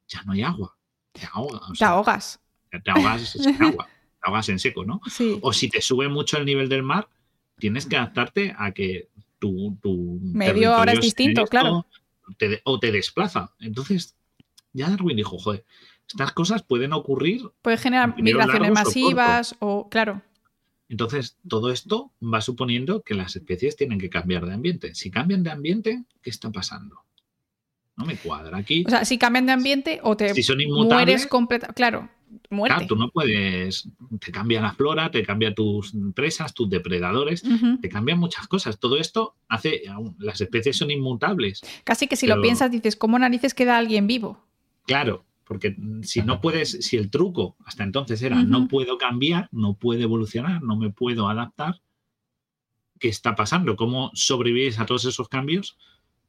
ya 0.06 0.22
no 0.24 0.32
hay 0.32 0.42
agua. 0.42 0.76
Te 1.12 1.26
o 1.34 1.48
Te 1.78 1.84
ahogas. 1.84 2.40
te 2.70 2.90
ahogas 2.90 3.22
sin 3.30 3.62
agua. 3.62 3.86
Te 3.86 4.20
ahogas 4.28 4.48
en 4.50 4.58
seco, 4.58 4.84
¿no? 4.84 5.00
Sí. 5.10 5.38
O 5.40 5.54
si 5.54 5.70
te 5.70 5.80
sube 5.80 6.08
mucho 6.08 6.36
el 6.36 6.44
nivel 6.44 6.68
del 6.68 6.82
mar, 6.82 7.08
tienes 7.58 7.86
que 7.86 7.96
adaptarte 7.96 8.54
a 8.58 8.72
que 8.72 9.08
tu, 9.38 9.76
tu 9.82 10.18
Medio 10.22 10.74
ahora 10.74 10.92
es 10.92 11.00
distinto, 11.00 11.46
claro. 11.46 11.86
te- 12.38 12.60
o 12.64 12.78
te 12.78 12.92
desplaza. 12.92 13.52
Entonces, 13.60 14.16
ya 14.72 14.90
Darwin 14.90 15.16
dijo, 15.16 15.38
joder, 15.38 15.64
estas 16.08 16.32
cosas 16.32 16.62
pueden 16.62 16.92
ocurrir. 16.92 17.42
Puede 17.62 17.76
generar 17.78 18.20
migraciones 18.20 18.70
o 18.70 18.74
masivas 18.74 19.56
o, 19.60 19.88
claro. 19.88 20.22
Entonces, 20.88 21.36
todo 21.48 21.72
esto 21.72 22.12
va 22.22 22.40
suponiendo 22.40 23.02
que 23.02 23.14
las 23.14 23.34
especies 23.34 23.76
tienen 23.76 23.98
que 23.98 24.08
cambiar 24.08 24.46
de 24.46 24.54
ambiente. 24.54 24.94
Si 24.94 25.10
cambian 25.10 25.42
de 25.42 25.50
ambiente, 25.50 26.04
¿qué 26.22 26.30
está 26.30 26.50
pasando? 26.52 27.00
No 27.96 28.04
me 28.04 28.16
cuadra 28.16 28.58
aquí. 28.58 28.84
O 28.86 28.90
sea, 28.90 29.04
si 29.04 29.18
cambian 29.18 29.46
de 29.46 29.52
ambiente 29.52 30.00
o 30.02 30.16
te 30.16 30.34
si 30.34 30.42
son 30.42 30.58
mueres 30.68 31.26
completa. 31.26 31.68
Claro, 31.72 32.08
muerte. 32.50 32.74
claro, 32.74 32.86
tú 32.88 32.96
no 32.96 33.08
puedes. 33.10 33.88
Te 34.20 34.30
cambia 34.30 34.60
la 34.60 34.72
flora, 34.72 35.10
te 35.10 35.22
cambia 35.24 35.54
tus 35.54 35.92
presas, 36.14 36.52
tus 36.52 36.68
depredadores. 36.68 37.42
Te 37.80 37.88
cambian 37.88 38.18
muchas 38.18 38.46
cosas. 38.48 38.78
Todo 38.78 38.98
esto 38.98 39.34
hace, 39.48 39.82
las 40.18 40.40
especies 40.40 40.76
son 40.76 40.90
inmutables. 40.90 41.62
Casi 41.84 42.06
que 42.06 42.16
si 42.16 42.26
Pero- 42.26 42.36
lo 42.36 42.42
piensas 42.42 42.70
dices, 42.70 42.96
¿cómo 42.96 43.18
narices 43.18 43.54
queda 43.54 43.78
alguien 43.78 44.06
vivo? 44.06 44.44
Claro, 44.86 45.24
porque 45.44 45.74
si 46.02 46.20
no 46.22 46.40
puedes, 46.40 46.70
si 46.70 46.96
el 46.96 47.08
truco 47.10 47.56
hasta 47.64 47.82
entonces 47.82 48.20
era 48.22 48.42
no 48.42 48.68
puedo 48.68 48.98
cambiar, 48.98 49.48
no 49.52 49.74
puedo 49.74 50.02
evolucionar, 50.02 50.62
no 50.62 50.76
me 50.76 50.90
puedo 50.90 51.28
adaptar, 51.28 51.80
¿qué 52.98 53.08
está 53.08 53.34
pasando? 53.34 53.74
¿Cómo 53.76 54.10
sobrevivís 54.14 54.78
a 54.78 54.86
todos 54.86 55.04
esos 55.06 55.28
cambios? 55.28 55.76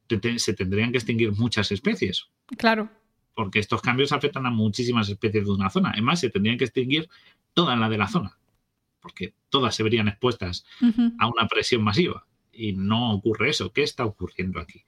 Te- 0.08 0.18
te- 0.18 0.38
se 0.40 0.54
tendrían 0.54 0.90
que 0.90 0.98
extinguir 0.98 1.30
muchas 1.32 1.70
especies, 1.70 2.26
Claro. 2.56 2.90
porque 3.34 3.60
estos 3.60 3.80
cambios 3.82 4.10
afectan 4.12 4.46
a 4.46 4.50
muchísimas 4.50 5.08
especies 5.08 5.44
de 5.44 5.50
una 5.52 5.70
zona. 5.70 5.90
Además, 5.92 6.18
se 6.20 6.30
tendrían 6.30 6.58
que 6.58 6.64
extinguir 6.64 7.08
todas 7.54 7.78
las 7.78 7.88
de 7.90 7.98
la 7.98 8.08
zona, 8.08 8.36
porque 9.00 9.34
todas 9.50 9.74
se 9.74 9.82
verían 9.84 10.08
expuestas 10.08 10.64
a 11.18 11.26
una 11.28 11.46
presión 11.48 11.82
masiva. 11.82 12.26
Y 12.52 12.72
no 12.72 13.12
ocurre 13.14 13.50
eso. 13.50 13.72
¿Qué 13.72 13.82
está 13.84 14.04
ocurriendo 14.04 14.58
aquí? 14.58 14.82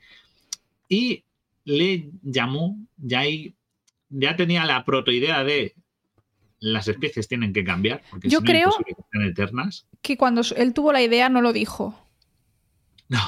Y 0.89 1.23
le 1.65 2.11
llamó, 2.23 2.77
ya, 2.97 3.21
ahí- 3.21 3.55
ya 4.09 4.35
tenía 4.35 4.65
la 4.65 4.85
protoidea 4.85 5.45
de 5.45 5.77
las 6.59 6.89
especies 6.89 7.29
tienen 7.29 7.53
que 7.53 7.63
cambiar, 7.65 8.03
porque 8.11 8.29
Yo 8.29 8.41
si 8.41 8.45
no 8.45 8.51
es 8.53 8.59
creo- 8.59 8.85
que 8.85 8.95
sean 9.13 9.25
eternas. 9.25 9.87
Que 10.03 10.17
cuando 10.17 10.43
él 10.57 10.75
tuvo 10.75 10.93
la 10.93 11.01
idea 11.03 11.29
no 11.29 11.41
lo 11.43 11.53
dijo. 11.53 11.95
No, 13.09 13.19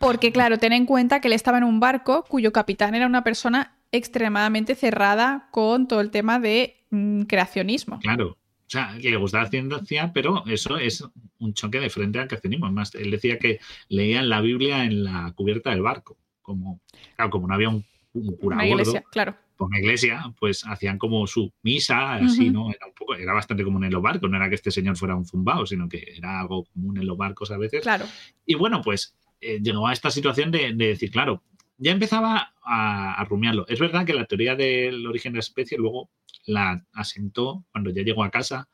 Porque, 0.00 0.32
claro, 0.32 0.58
ten 0.58 0.72
en 0.72 0.86
cuenta 0.86 1.20
que 1.20 1.28
él 1.28 1.34
estaba 1.34 1.58
en 1.58 1.64
un 1.64 1.80
barco 1.80 2.24
cuyo 2.28 2.52
capitán 2.52 2.94
era 2.94 3.06
una 3.06 3.24
persona 3.24 3.76
extremadamente 3.92 4.74
cerrada 4.74 5.48
con 5.50 5.88
todo 5.88 6.00
el 6.00 6.10
tema 6.10 6.38
de 6.38 6.76
mm, 6.90 7.22
creacionismo. 7.22 7.98
claro. 8.00 8.36
O 8.66 8.68
sea, 8.68 8.98
que 9.00 9.10
le 9.10 9.16
gustaba 9.16 9.44
la 9.44 9.50
ciencia, 9.50 10.10
pero 10.12 10.44
eso 10.46 10.76
es 10.76 11.04
un 11.38 11.54
choque 11.54 11.78
de 11.78 11.88
frente 11.88 12.18
al 12.18 12.26
creacionismo. 12.26 12.66
Además, 12.66 12.92
él 12.96 13.12
decía 13.12 13.38
que 13.38 13.60
leían 13.88 14.28
la 14.28 14.40
Biblia 14.40 14.82
en 14.82 15.04
la 15.04 15.32
cubierta 15.36 15.70
del 15.70 15.82
barco. 15.82 16.16
Como, 16.42 16.80
claro, 17.14 17.30
como 17.30 17.46
no 17.46 17.54
había 17.54 17.68
un, 17.68 17.84
un 18.12 18.36
cura 18.36 18.56
Una 18.56 18.66
gordo, 18.66 18.80
iglesia, 18.82 19.04
claro. 19.12 19.36
por 19.56 19.68
una 19.68 19.78
iglesia, 19.78 20.34
pues 20.40 20.66
hacían 20.66 20.98
como 20.98 21.28
su 21.28 21.52
misa, 21.62 22.14
así. 22.14 22.50
¿no? 22.50 22.70
Era 22.70 22.86
un 22.86 22.94
poco, 22.94 23.14
era 23.14 23.32
bastante 23.32 23.62
común 23.62 23.84
en 23.84 23.92
los 23.92 24.02
barcos, 24.02 24.28
no 24.28 24.36
era 24.36 24.48
que 24.48 24.56
este 24.56 24.72
señor 24.72 24.96
fuera 24.96 25.14
un 25.14 25.26
zumbao, 25.26 25.64
sino 25.64 25.88
que 25.88 26.04
era 26.16 26.40
algo 26.40 26.64
común 26.64 26.98
en 26.98 27.06
los 27.06 27.16
barcos 27.16 27.52
a 27.52 27.58
veces. 27.58 27.82
Claro. 27.82 28.06
Y 28.44 28.56
bueno, 28.56 28.82
pues 28.82 29.14
eh, 29.40 29.60
llegó 29.62 29.86
a 29.86 29.92
esta 29.92 30.10
situación 30.10 30.50
de, 30.50 30.72
de 30.72 30.86
decir, 30.88 31.10
claro, 31.10 31.42
ya 31.78 31.92
empezaba 31.92 32.54
a, 32.62 33.14
a 33.20 33.24
rumiarlo. 33.24 33.66
Es 33.68 33.78
verdad 33.78 34.06
que 34.06 34.14
la 34.14 34.26
teoría 34.26 34.56
del 34.56 35.06
origen 35.06 35.32
de 35.32 35.38
la 35.38 35.40
especie 35.40 35.78
luego 35.78 36.10
la 36.46 36.84
asentó 36.92 37.64
cuando 37.72 37.90
ya 37.90 38.02
llegó 38.02 38.24
a 38.24 38.30
casa 38.30 38.68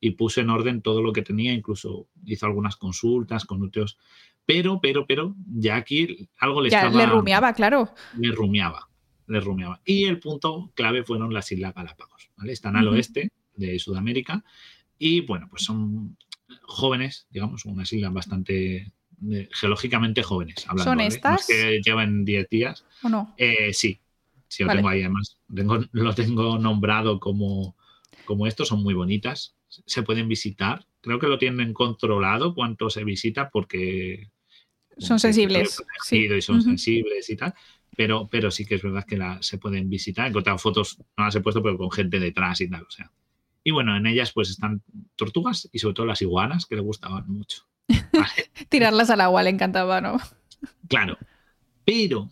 y 0.00 0.12
puso 0.12 0.40
en 0.40 0.50
orden 0.50 0.82
todo 0.82 1.00
lo 1.00 1.12
que 1.12 1.22
tenía, 1.22 1.52
incluso 1.52 2.08
hizo 2.24 2.46
algunas 2.46 2.76
consultas 2.76 3.44
con 3.44 3.60
núcleos, 3.60 3.98
pero, 4.44 4.80
pero, 4.80 5.06
pero, 5.06 5.36
ya 5.46 5.76
aquí 5.76 6.28
algo 6.38 6.60
le 6.60 6.70
Ya 6.70 6.86
estaba 6.86 7.04
le 7.04 7.06
rumiaba, 7.06 7.52
claro. 7.52 7.94
le 8.18 8.32
rumiaba, 8.32 8.88
le 9.28 9.40
rumiaba. 9.40 9.80
Y 9.84 10.04
el 10.04 10.18
punto 10.18 10.72
clave 10.74 11.04
fueron 11.04 11.32
las 11.32 11.52
Islas 11.52 11.72
Galápagos, 11.72 12.30
¿vale? 12.36 12.52
Están 12.52 12.74
al 12.74 12.88
oeste 12.88 13.30
de 13.54 13.78
Sudamérica 13.78 14.44
y, 14.98 15.20
bueno, 15.20 15.46
pues 15.48 15.62
son 15.62 16.16
jóvenes, 16.62 17.28
digamos, 17.30 17.64
unas 17.64 17.92
islas 17.92 18.12
bastante 18.12 18.92
geológicamente 19.52 20.22
jóvenes. 20.22 20.64
Hablando, 20.68 20.90
¿Son 20.90 20.98
¿vale? 20.98 21.08
No 21.08 21.14
estas? 21.14 21.40
es 21.40 21.46
que 21.46 21.80
llevan 21.84 22.24
10 22.24 22.48
días. 22.48 22.84
¿O 23.02 23.08
no? 23.08 23.34
Eh, 23.36 23.72
sí, 23.72 24.00
sí, 24.48 24.62
lo 24.62 24.68
Vale. 24.68 24.78
tengo 24.78 24.88
ahí 24.88 25.00
además. 25.00 25.38
Tengo, 25.54 25.78
lo 25.92 26.14
tengo 26.14 26.58
nombrado 26.58 27.20
como, 27.20 27.76
como 28.24 28.46
esto, 28.46 28.64
son 28.64 28.82
muy 28.82 28.94
bonitas. 28.94 29.54
Se 29.68 30.02
pueden 30.02 30.28
visitar. 30.28 30.86
Creo 31.00 31.18
que 31.18 31.28
lo 31.28 31.38
tienen 31.38 31.72
controlado 31.72 32.54
cuánto 32.54 32.90
se 32.90 33.04
visita 33.04 33.50
porque 33.50 34.30
Son 34.98 35.18
sensibles, 35.18 35.82
sí. 36.04 36.26
Y 36.26 36.42
son 36.42 36.62
sensibles 36.62 37.28
y 37.30 37.36
tal. 37.36 37.54
Pero, 37.96 38.28
pero 38.30 38.50
sí 38.50 38.64
que 38.64 38.76
es 38.76 38.82
verdad 38.82 39.04
que 39.04 39.18
la, 39.18 39.42
se 39.42 39.58
pueden 39.58 39.90
visitar. 39.90 40.26
He 40.26 40.30
encontrado 40.30 40.58
fotos, 40.58 40.98
no 41.16 41.24
las 41.24 41.34
he 41.34 41.40
puesto, 41.40 41.62
pero 41.62 41.76
con 41.76 41.90
gente 41.90 42.18
detrás 42.20 42.60
y 42.60 42.68
tal. 42.68 42.82
O 42.82 42.90
sea. 42.90 43.10
Y 43.64 43.70
bueno, 43.70 43.96
en 43.96 44.06
ellas 44.06 44.32
pues 44.32 44.50
están 44.50 44.82
tortugas 45.16 45.68
y 45.72 45.78
sobre 45.78 45.94
todo 45.94 46.06
las 46.06 46.22
iguanas, 46.22 46.66
que 46.66 46.76
le 46.76 46.82
gustaban 46.82 47.28
mucho. 47.28 47.64
Tirarlas 48.68 49.10
al 49.10 49.20
agua 49.20 49.42
le 49.42 49.50
encantaba, 49.50 50.00
¿no? 50.00 50.18
claro. 50.88 51.16
Pero 51.84 52.30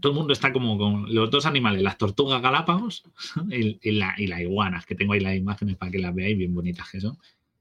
todo 0.00 0.12
el 0.12 0.18
mundo 0.18 0.32
está 0.32 0.52
como 0.52 0.76
con 0.76 1.14
los 1.14 1.30
dos 1.30 1.46
animales, 1.46 1.82
las 1.82 1.96
tortugas 1.96 2.42
galápagos 2.42 3.04
y, 3.50 3.78
y 3.80 3.92
la, 3.92 4.14
y 4.18 4.26
las 4.26 4.40
iguanas, 4.40 4.84
que 4.86 4.94
tengo 4.94 5.12
ahí 5.12 5.20
las 5.20 5.36
imágenes 5.36 5.76
para 5.76 5.92
que 5.92 5.98
las 5.98 6.14
veáis, 6.14 6.36
bien 6.36 6.54
bonitas 6.54 6.90
que 6.90 7.00
son. 7.00 7.16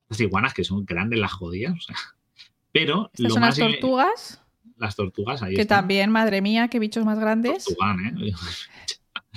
Las 0.10 0.20
iguanas 0.20 0.54
que 0.54 0.64
son 0.64 0.86
grandes, 0.86 1.20
las 1.20 1.32
jodidas. 1.32 1.74
O 1.78 1.82
sea. 1.82 1.96
Pero 2.72 3.12
Estas 3.14 3.24
lo 3.24 3.30
son 3.30 3.42
más 3.42 3.58
las 3.58 3.70
tortugas, 3.70 4.44
las 4.78 4.96
tortugas 4.96 5.44
ahí 5.44 5.56
que 5.56 5.62
están. 5.62 5.82
también, 5.82 6.10
madre 6.10 6.42
mía, 6.42 6.68
qué 6.68 6.80
bichos 6.80 7.06
más 7.06 7.20
grandes. 7.20 7.68
¿eh? 7.70 8.34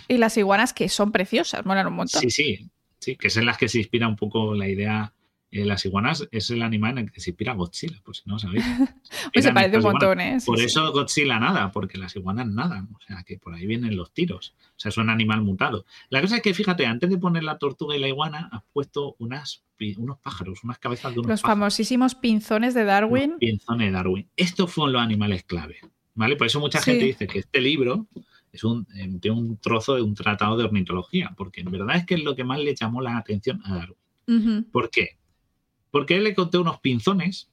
Y 0.08 0.18
las 0.18 0.36
iguanas 0.36 0.72
que 0.72 0.88
son 0.88 1.10
preciosas, 1.10 1.66
molan 1.66 1.88
un 1.88 1.94
montón. 1.94 2.20
Sí, 2.20 2.30
sí, 2.30 2.70
sí, 3.00 3.16
que 3.16 3.26
es 3.26 3.36
en 3.36 3.44
las 3.44 3.58
que 3.58 3.68
se 3.68 3.78
inspira 3.78 4.06
un 4.06 4.14
poco 4.14 4.54
la 4.54 4.68
idea. 4.68 5.12
Eh, 5.60 5.64
las 5.64 5.84
iguanas 5.84 6.26
es 6.32 6.50
el 6.50 6.62
animal 6.62 6.92
en 6.98 7.06
el 7.06 7.12
que 7.12 7.20
se 7.20 7.30
inspira 7.30 7.54
Godzilla, 7.54 8.00
por 8.04 8.14
si 8.16 8.22
no 8.26 8.38
sabéis. 8.38 8.64
Pues 9.32 9.44
se 9.44 9.52
parece 9.52 9.76
un 9.78 9.82
montón, 9.84 10.20
¿eh? 10.20 10.40
Sí, 10.40 10.46
Por 10.46 10.58
sí. 10.58 10.64
eso 10.66 10.92
Godzilla 10.92 11.38
nada, 11.38 11.70
porque 11.72 11.98
las 11.98 12.14
iguanas 12.16 12.46
nadan, 12.46 12.88
o 12.94 13.00
sea 13.00 13.22
que 13.24 13.38
por 13.38 13.54
ahí 13.54 13.66
vienen 13.66 13.96
los 13.96 14.12
tiros. 14.12 14.54
O 14.70 14.78
sea, 14.78 14.88
es 14.90 14.96
un 14.98 15.10
animal 15.10 15.42
mutado. 15.42 15.84
La 16.10 16.20
cosa 16.20 16.36
es 16.36 16.42
que, 16.42 16.54
fíjate, 16.54 16.86
antes 16.86 17.08
de 17.10 17.18
poner 17.18 17.44
la 17.44 17.58
tortuga 17.58 17.96
y 17.96 18.00
la 18.00 18.08
iguana, 18.08 18.48
has 18.52 18.62
puesto 18.72 19.16
unas, 19.18 19.64
unos 19.96 20.18
pájaros, 20.18 20.62
unas 20.64 20.78
cabezas 20.78 21.12
de 21.14 21.20
unos 21.20 21.28
Los 21.30 21.42
pájaros. 21.42 21.58
famosísimos 21.58 22.14
pinzones 22.14 22.74
de 22.74 22.84
Darwin. 22.84 23.30
Los 23.30 23.38
pinzones 23.38 23.88
de 23.88 23.92
Darwin. 23.92 24.28
Estos 24.36 24.72
fueron 24.72 24.92
los 24.94 25.02
animales 25.02 25.44
clave. 25.44 25.78
¿Vale? 26.14 26.36
Por 26.36 26.46
eso 26.46 26.60
mucha 26.60 26.78
Sí. 26.80 26.90
gente 26.92 27.04
dice 27.06 27.26
que 27.26 27.40
este 27.40 27.60
libro 27.60 28.06
es 28.52 28.64
un, 28.64 28.86
eh, 28.96 29.06
tiene 29.20 29.36
un 29.38 29.58
trozo 29.58 29.96
de 29.96 30.02
un 30.02 30.14
tratado 30.14 30.56
de 30.56 30.64
ornitología, 30.64 31.34
porque 31.36 31.60
en 31.60 31.70
verdad 31.70 31.96
es 31.96 32.06
que 32.06 32.14
es 32.14 32.22
lo 32.24 32.34
que 32.34 32.42
más 32.44 32.58
le 32.58 32.74
llamó 32.74 33.02
la 33.02 33.18
atención 33.18 33.60
a 33.66 33.74
Darwin. 33.76 34.64
¿Por 34.72 34.90
qué? 34.90 35.18
Porque 35.96 36.16
él 36.16 36.24
le 36.24 36.34
conté 36.34 36.58
unos 36.58 36.78
pinzones, 36.80 37.50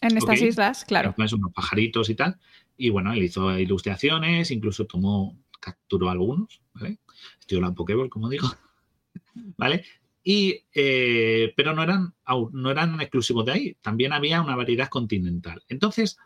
En 0.00 0.16
estas 0.16 0.40
islas, 0.40 0.84
claro. 0.84 1.14
unos 1.18 1.52
pajaritos 1.52 2.08
y 2.10 2.14
tal, 2.14 2.38
y 2.76 2.90
bueno, 2.90 3.12
él 3.12 3.24
hizo 3.24 3.58
ilustraciones, 3.58 4.52
incluso 4.52 4.86
tomó, 4.86 5.36
capturó 5.58 6.10
algunos, 6.10 6.60
¿vale? 6.74 6.98
Estoy 7.40 7.56
hablando 7.56 7.74
Pokéball, 7.74 8.08
como 8.08 8.28
digo, 8.28 8.46
¿vale? 9.56 9.84
Y, 10.22 10.62
eh, 10.74 11.52
pero 11.56 11.74
no 11.74 11.82
eran, 11.82 12.14
no 12.52 12.70
eran 12.70 13.00
exclusivos 13.00 13.44
de 13.46 13.52
ahí, 13.52 13.76
también 13.82 14.12
había 14.12 14.40
una 14.42 14.54
variedad 14.54 14.88
continental. 14.88 15.64
Entonces, 15.68 16.18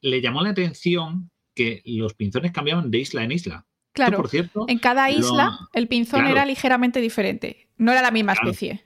le 0.00 0.20
llamó 0.20 0.42
la 0.42 0.50
atención 0.50 1.30
que 1.54 1.80
los 1.84 2.14
pinzones 2.14 2.50
cambiaban 2.50 2.90
de 2.90 2.98
isla 2.98 3.22
en 3.22 3.30
isla. 3.32 3.54
Esto, 3.54 3.68
Claro. 3.94 4.16
por 4.16 4.28
cierto, 4.30 4.64
En 4.66 4.78
cada 4.80 5.08
lo- 5.08 5.16
isla, 5.18 5.58
el 5.74 5.86
pinzón 5.86 6.20
claro. 6.22 6.34
era 6.34 6.44
ligeramente 6.46 7.00
diferente. 7.00 7.68
No 7.76 7.92
era 7.92 8.02
la 8.02 8.10
misma 8.10 8.32
Claro. 8.32 8.50
especie. 8.50 8.82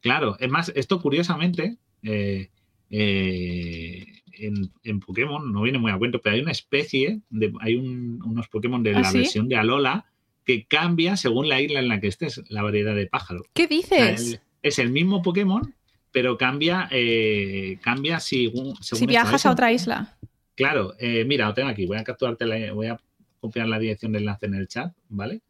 Claro, 0.00 0.36
es 0.38 0.48
más, 0.50 0.72
esto 0.74 1.00
curiosamente, 1.00 1.76
eh, 2.02 2.48
eh, 2.90 4.06
en, 4.32 4.70
en 4.82 5.00
Pokémon 5.00 5.52
no 5.52 5.62
viene 5.62 5.78
muy 5.78 5.90
a 5.92 5.98
cuento, 5.98 6.20
pero 6.22 6.36
hay 6.36 6.42
una 6.42 6.52
especie, 6.52 7.20
de, 7.30 7.52
hay 7.60 7.76
un- 7.76 8.22
unos 8.24 8.48
Pokémon 8.48 8.82
de 8.82 8.94
¿Ah, 8.94 9.00
la 9.00 9.10
sí? 9.10 9.18
versión 9.18 9.48
de 9.48 9.56
Alola 9.56 10.06
que 10.44 10.64
cambia 10.64 11.16
según 11.16 11.48
la 11.48 11.60
isla 11.60 11.80
en 11.80 11.88
la 11.88 12.00
que 12.00 12.08
estés, 12.08 12.42
la 12.48 12.62
variedad 12.62 12.94
de 12.94 13.06
pájaros. 13.06 13.46
¿Qué 13.52 13.64
O 13.64 13.68
sea, 13.68 13.76
dices? 13.76 14.20
el- 14.32 14.40
es 14.62 14.78
el 14.78 14.90
mismo 14.90 15.22
Pokémon, 15.22 15.74
pero 16.12 16.36
cambia, 16.38 16.88
eh, 16.90 17.78
cambia 17.82 18.18
según, 18.20 18.74
según 18.82 18.98
si 19.00 19.06
viajas 19.06 19.46
a 19.46 19.52
otra 19.52 19.72
isla. 19.72 20.16
Claro, 20.56 20.94
eh, 20.98 21.24
mira, 21.26 21.46
lo 21.46 21.54
tengo 21.54 21.68
aquí, 21.68 21.86
voy 21.86 21.98
a 21.98 22.04
capturarte, 22.04 22.44
la, 22.46 22.72
voy 22.72 22.88
a 22.88 22.98
copiar 23.40 23.68
la 23.68 23.78
dirección 23.78 24.12
de 24.12 24.18
enlace 24.18 24.46
en 24.46 24.54
el 24.54 24.66
chat, 24.68 24.92
¿vale? 25.08 25.40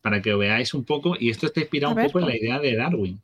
Para 0.00 0.22
que 0.22 0.34
veáis 0.34 0.72
un 0.74 0.84
poco, 0.84 1.16
y 1.18 1.30
esto 1.30 1.46
está 1.46 1.60
inspirado 1.60 1.92
A 1.92 1.94
un 1.94 2.02
ver. 2.02 2.06
poco 2.06 2.20
en 2.20 2.26
la 2.26 2.36
idea 2.36 2.58
de 2.58 2.74
Darwin. 2.74 3.20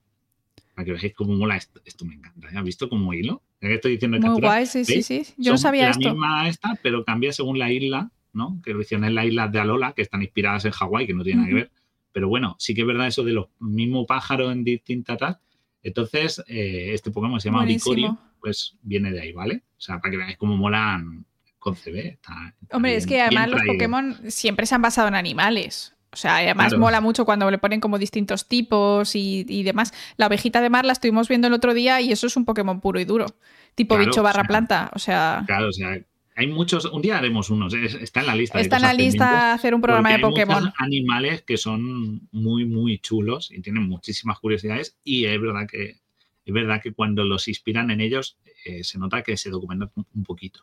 Para 0.77 0.85
que 0.85 0.93
veáis 0.93 1.15
cómo 1.15 1.35
mola 1.35 1.57
esto. 1.57 1.81
Esto 1.87 2.05
me 2.05 2.15
encanta. 2.15 2.49
¿eh? 2.49 2.53
¿Has 2.55 2.63
visto 2.63 2.89
cómo 2.91 3.15
hilo? 3.15 3.43
Ya 3.63 3.69
que 3.69 3.75
estoy 3.77 3.93
diciendo 3.93 4.19
Muy 4.21 4.41
guay, 4.43 4.67
sí, 4.67 4.85
sí, 4.85 5.03
sí. 5.03 5.25
Yo 5.39 5.53
no 5.53 5.59
sabía 5.59 5.85
la 5.85 5.91
esto. 5.93 6.11
misma 6.11 6.49
esta, 6.49 6.79
pero 6.83 7.03
cambia 7.03 7.33
según 7.33 7.59
la 7.59 7.73
isla, 7.73 8.11
¿no? 8.35 8.61
Que 8.63 8.75
lo 8.75 8.83
hicieron 8.83 9.07
en 9.07 9.15
las 9.15 9.25
islas 9.25 9.51
de 9.51 9.59
Alola, 9.59 9.93
que 9.95 10.03
están 10.03 10.21
inspiradas 10.21 10.67
en 10.67 10.73
Hawái, 10.73 11.07
que 11.07 11.15
no 11.15 11.25
tienen 11.25 11.39
nada 11.45 11.49
que 11.49 11.55
ver. 11.55 11.71
Pero 12.13 12.29
bueno, 12.29 12.57
sí 12.59 12.75
que 12.75 12.83
es 12.83 12.87
verdad 12.87 13.07
eso 13.07 13.25
de 13.25 13.33
los 13.33 13.47
mismos 13.59 14.07
pájaros 14.07 14.53
en 14.53 14.65
distintas 14.65 15.17
tal. 15.19 15.39
Entonces, 15.83 16.43
eh, 16.47 16.91
este 16.93 17.11
Pokémon 17.11 17.41
se 17.41 17.49
llama. 17.49 17.63
Oricorio, 17.63 18.19
pues 18.39 18.77
viene 18.83 19.11
de 19.13 19.23
ahí, 19.23 19.33
¿vale? 19.33 19.63
O 19.79 19.81
sea, 19.81 19.99
para 19.99 20.11
que 20.11 20.19
veáis 20.19 20.37
cómo 20.37 20.59
molan 20.59 21.25
con 21.59 21.75
CB. 21.75 21.97
Está, 22.07 22.55
está 22.61 22.77
Hombre, 22.77 22.91
bien- 22.93 22.99
es 22.99 23.07
que 23.07 23.21
además 23.23 23.49
los. 23.49 23.63
Pokémon 23.67 24.17
siempre 24.31 24.67
se 24.67 24.75
han 24.75 24.83
basado 24.83 25.09
en 25.09 25.15
animales. 25.15 25.96
O 26.17 26.19
sea, 26.19 26.37
además 26.39 26.69
Claro. 26.69 26.81
mola 26.81 27.01
mucho 27.03 27.27
cuando 27.27 27.51
le 27.51 27.59
ponen 27.59 27.79
como 27.79 27.99
distintos 27.99 28.49
tipos 28.49 29.15
y, 29.15 29.45
y 29.47 29.63
demás. 29.65 29.93
La 30.17 30.29
ovejita 30.29 30.63
de 30.63 30.71
mar 30.71 30.87
la 30.87 30.95
estuvimos 30.95 31.29
viendo 31.29 31.47
el 31.47 31.53
otro 31.53 31.75
día 31.75 32.01
y 32.01 32.11
eso 32.11 32.27
es 32.27 32.37
un 32.39 32.47
Pokémon 32.47 32.81
puro 32.81 32.99
y 32.99 33.05
duro. 33.05 33.27
Tipo 33.75 33.97
Claro, 33.97 34.09
bicho 34.11 34.23
barra 34.23 34.41
o 34.41 34.45
sea, 34.45 34.49
planta. 34.49 34.91
O 34.95 34.99
sea, 34.99 35.45
Claro, 35.47 35.69
o 35.69 35.73
sea, 35.73 35.99
hay 36.35 36.47
muchos. 36.47 36.87
Un 36.87 37.03
día 37.03 37.19
haremos 37.19 37.51
unos, 37.51 37.75
es- 37.75 37.95
está 37.97 38.21
en 38.21 38.27
la 38.29 38.35
lista. 38.35 38.59
está 38.61 38.77
en 38.77 38.83
la 38.83 38.95
lista 38.95 39.53
hacer 39.53 39.75
un 39.75 39.83
programa 39.83 40.09
de 40.09 40.15
hay 40.15 40.21
Pokémon. 40.23 40.65
muchos 40.65 40.75
animales 40.79 41.43
que 41.43 41.59
son 41.59 42.27
muy, 42.33 42.65
muy 42.65 42.99
chulos 42.99 43.51
y 43.53 43.61
tienen 43.61 43.83
muchísimas 43.87 44.39
curiosidades. 44.41 44.97
Y 45.05 45.27
es 45.27 45.39
verdad 45.39 45.67
que, 45.71 45.97
es 46.47 46.55
verdad 46.55 46.81
que 46.83 46.93
cuando 46.95 47.25
los 47.25 47.47
inspiran 47.49 47.91
en 47.91 48.01
ellos, 48.01 48.39
eh, 48.65 48.85
se 48.85 48.99
nota 48.99 49.23
que 49.23 49.37
se 49.37 49.51
documentan 49.51 49.91
un, 50.15 50.25
poquito. 50.25 50.61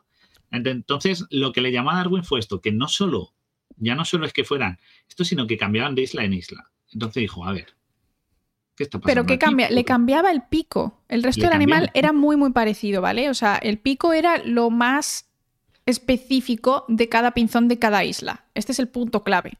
Ent- 0.51 0.67
Entonces, 0.71 1.25
lo 1.29 1.51
que 1.51 1.61
le 1.61 1.71
llamó 1.71 1.91
a 1.91 1.97
Darwin 1.97 2.23
fue 2.23 2.39
esto, 2.39 2.59
que 2.61 2.71
no 2.71 2.87
solo, 2.87 3.33
ya 3.77 3.95
no 3.95 4.05
solo 4.05 4.25
es 4.25 4.33
que 4.33 4.43
fueran 4.43 4.79
esto, 5.07 5.23
sino 5.25 5.47
que 5.47 5.57
cambiaban 5.57 5.95
de 5.95 6.03
isla 6.03 6.23
en 6.23 6.33
isla. 6.33 6.69
Entonces 6.91 7.21
dijo, 7.21 7.45
a 7.45 7.51
ver, 7.53 7.75
¿qué 8.75 8.83
está 8.83 8.99
pasando? 8.99 9.07
Pero 9.13 9.25
¿qué 9.25 9.33
aquí? 9.33 9.39
cambia? 9.45 9.69
Le 9.69 9.83
cambiaba 9.83 10.31
el 10.31 10.43
pico. 10.43 11.03
El 11.09 11.23
resto 11.23 11.41
del 11.41 11.53
animal 11.53 11.91
era 11.93 12.13
muy, 12.13 12.35
muy 12.37 12.51
parecido, 12.51 13.01
¿vale? 13.01 13.29
O 13.29 13.33
sea, 13.33 13.55
el 13.57 13.79
pico 13.79 14.13
era 14.13 14.37
lo 14.43 14.69
más 14.69 15.29
específico 15.85 16.85
de 16.87 17.09
cada 17.09 17.31
pinzón 17.33 17.67
de 17.67 17.79
cada 17.79 18.03
isla. 18.03 18.45
Este 18.53 18.71
es 18.71 18.79
el 18.79 18.87
punto 18.87 19.23
clave. 19.23 19.57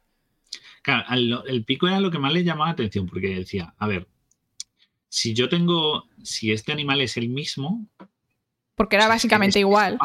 Claro, 0.81 1.03
al- 1.07 1.43
el 1.47 1.63
pico 1.63 1.87
era 1.87 1.99
lo 1.99 2.11
que 2.11 2.19
más 2.19 2.33
le 2.33 2.43
llamaba 2.43 2.67
la 2.67 2.73
atención, 2.73 3.05
porque 3.07 3.35
decía, 3.35 3.73
a 3.77 3.87
ver, 3.87 4.07
si 5.09 5.33
yo 5.33 5.47
tengo, 5.47 6.05
si 6.23 6.51
este 6.51 6.71
animal 6.71 7.01
es 7.01 7.17
el 7.17 7.29
mismo, 7.29 7.85
Porque 8.75 8.95
era 8.95 9.05
que 9.05 9.09
básicamente 9.09 9.59
es- 9.59 9.61
igual. 9.61 9.97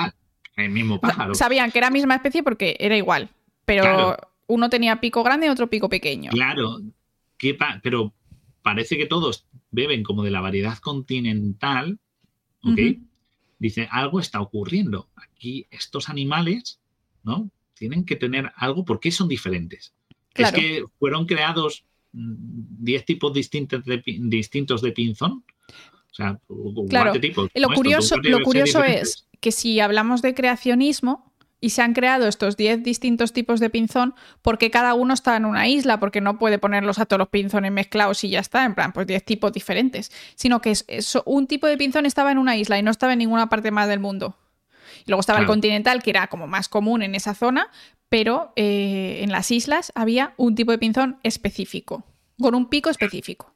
el 0.57 0.71
mismo 0.71 1.01
pájaro. 1.01 1.35
Sabían 1.35 1.71
que 1.73 1.79
era 1.79 1.91
misma 1.91 2.15
especie 2.17 2.43
porque 2.43 2.77
era 2.79 2.97
igual. 2.97 3.31
Pero 3.69 3.83
Claro. 3.83 4.17
uno 4.47 4.71
tenía 4.71 4.99
pico 4.99 5.23
grande 5.23 5.47
y 5.47 5.51
otro 5.51 5.69
pico 5.69 5.91
pequeño. 5.91 6.31
Claro, 6.31 6.81
¿qué 7.37 7.53
pa- 7.55 7.81
pero 7.83 8.15
parece 8.63 8.97
que 8.97 9.05
todos 9.05 9.47
beben 9.71 10.03
como 10.03 10.23
de 10.25 10.31
la 10.31 10.41
variedad 10.41 10.79
continental, 10.79 11.99
¿ok? 12.63 12.79
Dice, 13.59 13.87
algo 13.91 14.21
está 14.21 14.41
ocurriendo. 14.41 15.09
Aquí 15.17 15.67
estos 15.71 16.09
animales, 16.09 16.81
¿no? 17.25 17.51
Tienen 17.75 18.05
que 18.07 18.17
tener 18.17 18.51
algo, 18.57 18.85
¿por 18.87 19.01
qué 19.01 19.11
son 19.11 19.29
diferentes? 19.29 19.93
Claro. 20.33 20.57
Es 20.57 20.63
que 20.63 20.85
fueron 20.99 21.27
creados 21.27 21.85
mm, 22.13 22.35
10 22.85 23.05
tipos 23.05 23.35
distintos 23.35 23.85
de, 23.85 23.99
pi- 23.99 24.19
distintos 24.23 24.81
de 24.81 24.93
pinzón. 24.93 25.45
O 26.11 26.15
sea, 26.15 26.41
o 26.49 26.87
Claro. 26.89 27.11
cuatro 27.11 27.21
tipos. 27.21 27.51
Y 27.53 27.61
lo 27.61 27.69
curioso, 27.69 28.15
¿tú 28.15 28.23
crees 28.23 28.39
lo 28.39 28.45
curioso 28.45 28.83
es 28.83 29.29
que 29.41 29.53
si 29.53 29.79
hablamos 29.81 30.23
de 30.23 30.33
creacionismo 30.35 31.33
y 31.61 31.71
se 31.71 31.83
han 31.83 31.93
creado 31.93 32.29
estos 32.29 32.57
10 32.57 32.83
distintos 32.85 33.33
tipos 33.33 33.59
de 33.61 33.69
pinzón, 33.71 34.15
porque 34.43 34.71
cada 34.71 34.95
uno 34.95 35.13
está 35.15 35.37
en 35.37 35.45
una 35.45 35.67
isla, 35.69 35.99
porque 35.99 36.21
no 36.21 36.39
puede 36.39 36.59
ponerlos 36.59 36.99
a 36.99 37.07
todos 37.07 37.19
los 37.19 37.29
pinzones 37.29 37.73
mezclados 37.73 38.23
y 38.25 38.29
ya 38.31 38.41
está, 38.41 38.65
en 38.65 38.75
plan, 38.75 38.93
pues 38.93 39.07
10 39.07 39.25
tipos 39.25 39.53
diferentes, 39.53 40.13
sino 40.37 40.61
que 40.61 40.71
es, 40.71 40.85
es- 40.89 41.19
un 41.25 41.47
tipo 41.47 41.67
de 41.67 41.77
pinzón 41.77 42.07
estaba 42.07 42.31
en 42.33 42.39
una 42.39 42.57
isla 42.57 42.79
y 42.79 42.83
no 42.83 42.91
estaba 42.91 43.13
en 43.15 43.19
ninguna 43.21 43.49
parte 43.49 43.71
más 43.71 43.89
del 43.89 43.99
mundo. 44.01 44.37
Y 45.05 45.11
luego 45.11 45.21
estaba 45.21 45.39
el 45.41 45.45
continental, 45.53 46.03
que 46.03 46.11
era 46.11 46.27
como 46.29 46.47
más 46.47 46.69
común 46.69 47.03
en 47.03 47.15
esa 47.15 47.35
zona, 47.35 47.69
pero 48.09 48.53
eh, 48.57 49.21
en 49.23 49.31
las 49.33 49.51
islas 49.51 49.93
había 49.95 50.35
un 50.37 50.55
tipo 50.55 50.71
de 50.73 50.79
pinzón 50.79 51.19
específico, 51.23 52.05
con 52.41 52.55
un 52.55 52.69
pico 52.69 52.89
específico. 52.91 53.55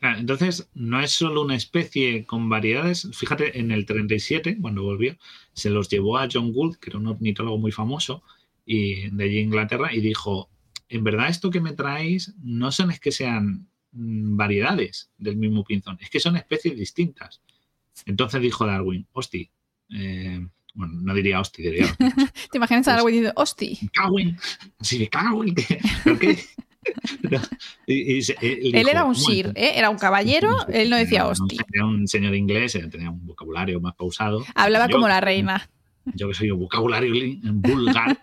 Claro, 0.00 0.18
entonces, 0.20 0.68
no 0.74 1.00
es 1.00 1.10
solo 1.10 1.42
una 1.42 1.56
especie 1.56 2.24
con 2.24 2.48
variedades. 2.48 3.08
Fíjate, 3.14 3.58
en 3.58 3.72
el 3.72 3.84
37, 3.84 4.58
cuando 4.60 4.82
volvió, 4.84 5.16
se 5.54 5.70
los 5.70 5.88
llevó 5.88 6.18
a 6.18 6.28
John 6.32 6.52
Gould, 6.52 6.76
que 6.76 6.90
era 6.90 6.98
un 7.00 7.08
ornitólogo 7.08 7.58
muy 7.58 7.72
famoso 7.72 8.22
y 8.64 9.10
de 9.10 9.24
allí 9.24 9.38
Inglaterra, 9.40 9.92
y 9.92 10.00
dijo: 10.00 10.50
En 10.88 11.02
verdad, 11.02 11.28
esto 11.28 11.50
que 11.50 11.60
me 11.60 11.72
traéis 11.72 12.32
no 12.42 12.70
son 12.70 12.90
es 12.92 13.00
que 13.00 13.10
sean 13.10 13.66
mm, 13.92 14.36
variedades 14.36 15.10
del 15.18 15.36
mismo 15.36 15.64
pinzón, 15.64 15.98
es 16.00 16.10
que 16.10 16.20
son 16.20 16.36
especies 16.36 16.76
distintas. 16.78 17.40
Entonces 18.06 18.40
dijo 18.40 18.66
Darwin: 18.66 19.04
Hosti, 19.12 19.50
eh, 19.90 20.46
bueno, 20.74 20.94
no 21.02 21.12
diría 21.14 21.40
hosti, 21.40 21.62
diría 21.62 21.86
¿Te 22.52 22.58
imaginas 22.58 22.86
a 22.86 22.92
Pues- 22.92 22.96
algo 22.98 23.08
diciendo, 23.08 23.32
hosti? 23.34 23.80
Cagüen, 23.92 24.38
así 24.78 24.98
de 24.98 25.08
cagüen, 25.08 25.56
¿pero 26.04 26.18
qué? 26.20 26.38
No, 27.30 27.40
y- 27.86 28.16
y 28.18 28.22
se- 28.22 28.36
él 28.40 28.74
era 28.88 29.04
un 29.04 29.14
"¿Cómo 29.14 29.26
sir, 29.26 29.46
entonces?". 29.46 29.64
¿eh? 29.64 29.72
era 29.78 29.90
un 29.90 29.98
caballero, 29.98 30.66
él 30.68 30.88
no 30.90 30.96
decía 30.96 31.18
Era 31.20 31.26
un- 31.26 31.32
hosti. 31.32 31.56
Era 31.72 31.86
un 31.86 32.06
señor 32.08 32.34
inglés, 32.34 32.78
tenía 32.90 33.10
un 33.10 33.26
vocabulario 33.26 33.80
más 33.80 33.94
pausado. 33.94 34.44
Hablaba 34.54 34.86
Yo- 34.88 34.92
como 34.96 35.08
la 35.08 35.20
reina. 35.20 35.68
Yo 36.14 36.28
que 36.28 36.34
soy 36.34 36.50
un 36.50 36.60
vocabulario 36.60 37.12
vulgar. 37.52 38.18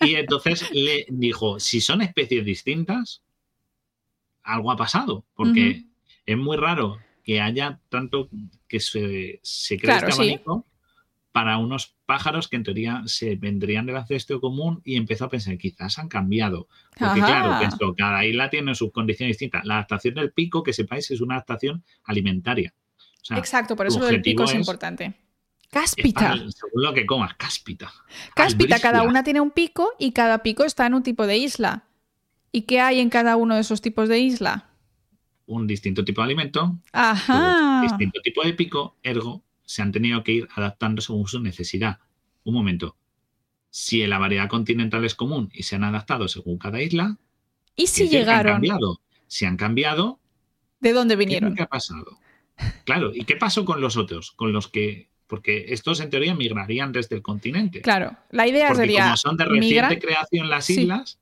y 0.00 0.14
entonces 0.16 0.68
le 0.72 1.06
dijo, 1.08 1.60
si 1.60 1.80
son 1.80 2.02
especies 2.02 2.44
distintas, 2.44 3.22
algo 4.42 4.70
ha 4.70 4.76
pasado, 4.76 5.24
porque 5.34 5.84
es 6.26 6.36
muy 6.36 6.56
raro 6.56 6.98
que 7.22 7.40
haya 7.40 7.80
tanto 7.88 8.28
que 8.68 8.80
se, 8.80 9.40
se 9.42 9.76
cree 9.78 9.92
Claro, 9.92 10.08
este 10.08 10.22
sí. 10.22 10.28
abanico 10.30 10.66
para 11.32 11.56
unos 11.58 11.93
pájaros 12.06 12.48
que 12.48 12.56
en 12.56 12.62
teoría 12.64 13.02
se 13.06 13.36
vendrían 13.36 13.86
del 13.86 13.96
ancestro 13.96 14.40
común 14.40 14.80
y 14.84 14.96
empezó 14.96 15.24
a 15.24 15.28
pensar, 15.30 15.56
quizás 15.58 15.98
han 15.98 16.08
cambiado. 16.08 16.68
Porque 16.98 17.20
Ajá. 17.20 17.26
claro, 17.26 17.58
pensó, 17.60 17.94
cada 17.96 18.24
isla 18.24 18.50
tiene 18.50 18.74
sus 18.74 18.92
condiciones 18.92 19.34
distintas. 19.34 19.64
La 19.64 19.74
adaptación 19.74 20.14
del 20.14 20.32
pico, 20.32 20.62
que 20.62 20.72
sepáis, 20.72 21.10
es 21.10 21.20
una 21.20 21.34
adaptación 21.36 21.82
alimentaria. 22.04 22.74
O 22.98 23.24
sea, 23.24 23.38
Exacto, 23.38 23.74
por 23.74 23.86
eso 23.86 24.00
lo 24.00 24.06
del 24.06 24.20
pico 24.22 24.44
es, 24.44 24.50
es- 24.50 24.56
importante. 24.56 25.14
Cáspita. 25.70 26.34
según 26.36 26.82
lo 26.84 26.94
que 26.94 27.04
comas, 27.04 27.34
cáspita. 27.34 27.92
Cáspita, 28.36 28.78
cada 28.78 29.02
una 29.02 29.24
tiene 29.24 29.40
un 29.40 29.50
pico 29.50 29.90
y 29.98 30.12
cada 30.12 30.42
pico 30.44 30.64
está 30.64 30.86
en 30.86 30.94
un 30.94 31.02
tipo 31.02 31.26
de 31.26 31.36
isla. 31.38 31.84
¿Y 32.52 32.62
qué 32.62 32.80
hay 32.80 33.00
en 33.00 33.10
cada 33.10 33.34
uno 33.36 33.56
de 33.56 33.62
esos 33.62 33.80
tipos 33.80 34.08
de 34.08 34.20
isla? 34.20 34.68
Un 35.46 35.66
distinto 35.66 36.04
tipo 36.04 36.20
de 36.20 36.26
alimento, 36.26 36.78
Ajá. 36.92 37.80
distinto 37.82 38.20
tipo 38.22 38.42
de 38.44 38.52
pico, 38.54 38.96
ergo, 39.02 39.42
se 39.64 39.82
han 39.82 39.92
tenido 39.92 40.22
que 40.24 40.32
ir 40.32 40.48
adaptando 40.54 41.00
según 41.02 41.26
su 41.28 41.40
necesidad. 41.40 41.98
Un 42.44 42.54
momento. 42.54 42.96
Si 43.70 44.06
la 44.06 44.18
variedad 44.18 44.48
continental 44.48 45.04
es 45.04 45.14
común 45.14 45.50
y 45.52 45.62
se 45.64 45.76
han 45.76 45.84
adaptado 45.84 46.28
según 46.28 46.58
cada 46.58 46.80
isla, 46.82 47.16
¿Y 47.76 47.86
si 47.88 48.08
que 48.08 48.16
han 48.18 48.22
llegaron? 48.22 48.52
cambiado. 48.54 49.00
Si 49.26 49.44
han 49.46 49.56
cambiado, 49.56 50.20
¿De 50.80 50.92
dónde 50.92 51.14
¿qué 51.14 51.18
vinieron? 51.18 51.54
que 51.54 51.62
ha 51.62 51.66
pasado? 51.66 52.18
Claro, 52.84 53.10
¿y 53.14 53.24
qué 53.24 53.34
pasó 53.36 53.64
con 53.64 53.80
los 53.80 53.96
otros? 53.96 54.30
Con 54.32 54.52
los 54.52 54.68
que 54.68 55.08
porque 55.26 55.66
estos 55.72 55.98
en 56.00 56.10
teoría 56.10 56.34
migrarían 56.34 56.92
desde 56.92 57.16
el 57.16 57.22
continente. 57.22 57.80
Claro, 57.80 58.14
la 58.30 58.46
idea 58.46 58.68
Porque 58.68 58.82
sería. 58.82 59.04
como 59.04 59.16
son 59.16 59.36
de 59.38 59.44
reciente 59.46 59.98
creación 59.98 60.50
las 60.50 60.68
islas, 60.70 61.18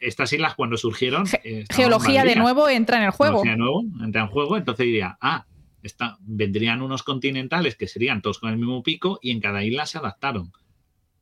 estas 0.00 0.32
islas 0.32 0.54
cuando 0.56 0.76
surgieron... 0.76 1.24
Ge- 1.26 1.40
eh, 1.44 1.64
Geología 1.72 2.24
de 2.24 2.36
nuevo 2.36 2.68
entra 2.68 2.98
en 2.98 3.04
el 3.04 3.10
juego. 3.12 3.42
Geología 3.42 3.52
de 3.52 3.58
nuevo, 3.58 3.84
entra 4.04 4.22
en 4.22 4.26
juego, 4.28 4.56
entonces 4.56 4.84
diría, 4.86 5.16
ah, 5.20 5.46
está, 5.86 6.18
vendrían 6.20 6.82
unos 6.82 7.02
continentales 7.02 7.76
que 7.76 7.88
serían 7.88 8.22
todos 8.22 8.38
con 8.38 8.50
el 8.50 8.56
mismo 8.56 8.82
pico 8.82 9.18
y 9.22 9.30
en 9.30 9.40
cada 9.40 9.64
isla 9.64 9.86
se 9.86 9.98
adaptaron. 9.98 10.52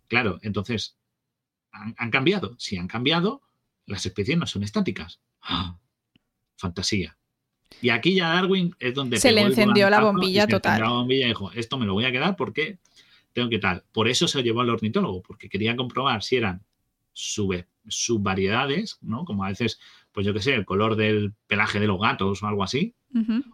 Claro, 0.09 0.39
entonces, 0.43 0.99
¿han, 1.71 1.95
han 1.99 2.11
cambiado? 2.11 2.57
Si 2.59 2.77
han 2.77 2.89
cambiado, 2.89 3.43
las 3.87 4.05
especies 4.07 4.39
no 4.39 4.47
son 4.47 4.63
estáticas. 4.63 5.21
¡Ah! 5.43 5.79
Fantasía. 6.57 7.17
Y 7.83 7.91
aquí 7.91 8.15
ya 8.15 8.29
Darwin 8.29 8.75
es 8.79 8.95
donde 8.95 9.19
Se 9.19 9.33
le 9.33 9.43
encendió 9.43 9.91
la 9.91 10.01
bombilla 10.01 10.47
total. 10.47 10.81
La 10.81 10.91
bombilla 10.91 11.27
y 11.27 11.29
dijo, 11.29 11.51
esto 11.53 11.77
me 11.79 11.87
lo 11.87 11.95
voy 11.95 12.05
a 12.05 12.13
quedar 12.13 12.37
porque 12.37 12.79
tengo 13.33 13.49
que 13.49 13.59
tal. 13.59 13.85
Por 13.93 14.09
eso 14.09 14.29
se 14.29 14.43
llevó 14.43 14.61
al 14.61 14.71
ornitólogo, 14.71 15.23
porque 15.23 15.49
quería 15.49 15.75
comprobar 15.75 16.23
si 16.23 16.37
eran 16.37 16.65
sub- 17.13 17.67
subvariedades, 17.89 18.99
¿no? 19.03 19.25
Como 19.25 19.45
a 19.45 19.49
veces, 19.49 19.81
pues 20.15 20.25
yo 20.25 20.33
qué 20.33 20.41
sé, 20.41 20.55
el 20.55 20.65
color 20.65 20.95
del 20.95 21.35
pelaje 21.49 21.81
de 21.81 21.89
los 21.89 22.01
gatos 22.01 22.41
o 22.43 22.47
algo 22.47 22.63
así, 22.63 22.95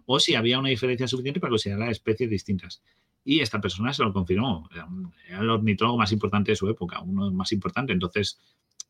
o 0.05 0.21
si 0.21 0.35
había 0.35 0.59
una 0.59 0.69
diferencia 0.69 1.09
suficiente 1.09 1.41
para 1.41 1.51
considerar 1.51 1.91
especies 1.91 2.29
distintas. 2.29 2.83
Y 3.25 3.41
esta 3.41 3.61
persona 3.61 3.93
se 3.93 4.03
lo 4.03 4.13
confirmó. 4.13 4.69
Era 5.27 5.41
el 5.41 5.51
ornitólogo 5.51 5.99
más 5.99 6.13
importante 6.13 6.53
de 6.53 6.57
su 6.57 6.69
época, 6.69 7.01
uno 7.01 7.31
más 7.33 7.53
importante. 7.53 7.93
Entonces, 7.93 8.39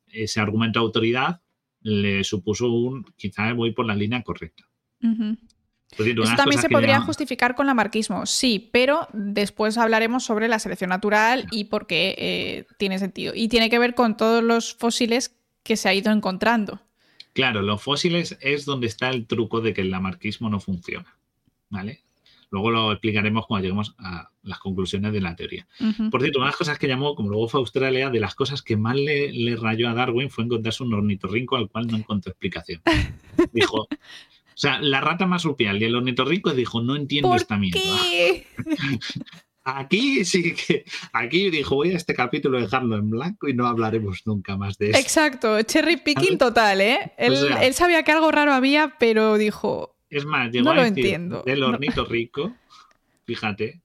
ese 0.09 0.41
argumento 0.41 0.81
de 0.81 0.87
autoridad 0.87 1.41
le 1.83 2.25
supuso 2.25 2.71
un, 2.71 3.05
quizá 3.17 3.53
voy 3.53 3.73
por 3.73 3.87
la 3.87 3.95
línea 3.95 4.23
correcta. 4.23 4.65
Eso 5.01 6.03
unas 6.23 6.37
también 6.37 6.61
se 6.61 6.69
podría 6.69 7.01
justificar 7.01 7.55
con 7.55 7.67
lamarquismo, 7.67 8.27
sí, 8.27 8.69
pero 8.73 9.09
después 9.13 9.79
hablaremos 9.79 10.25
sobre 10.25 10.49
la 10.49 10.59
selección 10.59 10.91
natural 10.91 11.47
y 11.53 11.65
por 11.65 11.87
qué 11.87 12.15
eh, 12.19 12.67
tiene 12.79 12.99
sentido. 12.99 13.33
Y 13.35 13.49
tiene 13.49 13.71
que 13.71 13.79
ver 13.79 13.95
con 13.95 14.17
todos 14.17 14.43
los 14.43 14.75
fósiles 14.75 15.37
que 15.63 15.77
se 15.77 15.89
ha 15.89 15.95
ido 15.95 16.13
encontrando. 16.13 16.81
Claro, 17.33 17.63
los 17.63 17.83
fósiles 17.83 18.39
es 18.41 18.65
donde 18.65 18.87
está 18.87 19.11
el 19.11 19.27
truco 19.27 19.61
de 19.61 19.73
que 19.73 19.83
el 19.83 19.91
lamarquismo 19.91 20.51
no 20.51 20.61
funciona. 20.61 21.17
¿Vale? 21.69 22.03
Luego 22.51 22.71
lo 22.71 22.91
explicaremos 22.91 23.47
cuando 23.47 23.63
lleguemos 23.63 23.95
a 23.99 24.31
las 24.43 24.59
conclusiones 24.59 25.13
de 25.13 25.21
la 25.21 25.37
teoría. 25.37 25.69
Por 26.11 26.21
cierto, 26.21 26.41
una 26.41 26.47
de 26.47 26.51
las 26.51 26.57
cosas 26.57 26.79
que 26.79 26.89
llamó, 26.89 27.15
como 27.15 27.31
luego 27.31 27.47
fue 27.49 27.59
a 27.59 27.63
Australia, 27.63 28.11
de 28.11 28.19
las 28.19 28.35
cosas 28.35 28.61
que 28.63 28.77
más 28.77 28.97
le, 28.97 29.33
le 29.33 29.55
rayó 29.55 29.89
a 29.89 29.95
Darwin 29.95 30.31
fue 30.31 30.45
encontrarse 30.45 30.83
un 30.83 30.93
ornitorrinco 30.93 31.57
al 31.57 31.69
cual 31.69 31.87
no 31.87 31.97
encontró 31.97 32.33
explicación. 32.33 32.83
Dijo, 33.53 33.83
o 33.83 34.63
sea, 34.63 34.81
la 34.81 35.01
rata 35.01 35.27
marsupial 35.27 35.81
y 35.81 35.87
el 35.87 35.95
ornitorrinco 35.95 36.53
dijo, 36.53 36.83
no 36.83 36.95
entiendo 36.95 37.31
¿Por 37.31 37.39
esta 37.39 37.57
mierda. 37.57 37.81
qué? 37.81 38.47
Aquí 39.79 40.25
sí 40.25 40.55
que, 40.55 40.85
aquí 41.13 41.51
dijo, 41.51 41.75
voy 41.77 41.93
a 41.93 41.97
este 41.97 42.15
capítulo 42.15 42.61
dejarlo 42.61 42.97
en 42.97 43.11
blanco 43.11 43.49
y 43.49 43.55
no 43.55 43.67
hablaremos 43.67 44.23
nunca 44.27 44.57
más 44.57 44.77
de 44.79 44.87
esto. 44.91 44.99
Exacto, 44.99 45.63
cherry 45.63 45.97
picking 45.99 46.39
total, 46.39 46.81
¿eh? 46.81 47.13
Él, 47.19 47.33
O 47.33 47.37
sea- 47.37 47.65
él 47.65 47.75
sabía 47.75 48.03
que 48.03 48.13
algo 48.13 48.31
raro 48.31 48.53
había, 48.53 48.97
pero 48.99 49.37
dijo, 49.39 49.97
Es 50.11 50.25
más, 50.25 50.51
llegó 50.51 50.65
No 50.65 50.71
a 50.73 50.75
lo 50.75 50.83
decir 50.83 50.99
entiendo. 50.99 51.43
del 51.47 51.61
No. 51.61 51.69
ornitorrinco, 51.69 52.57
fíjate, 53.25 53.81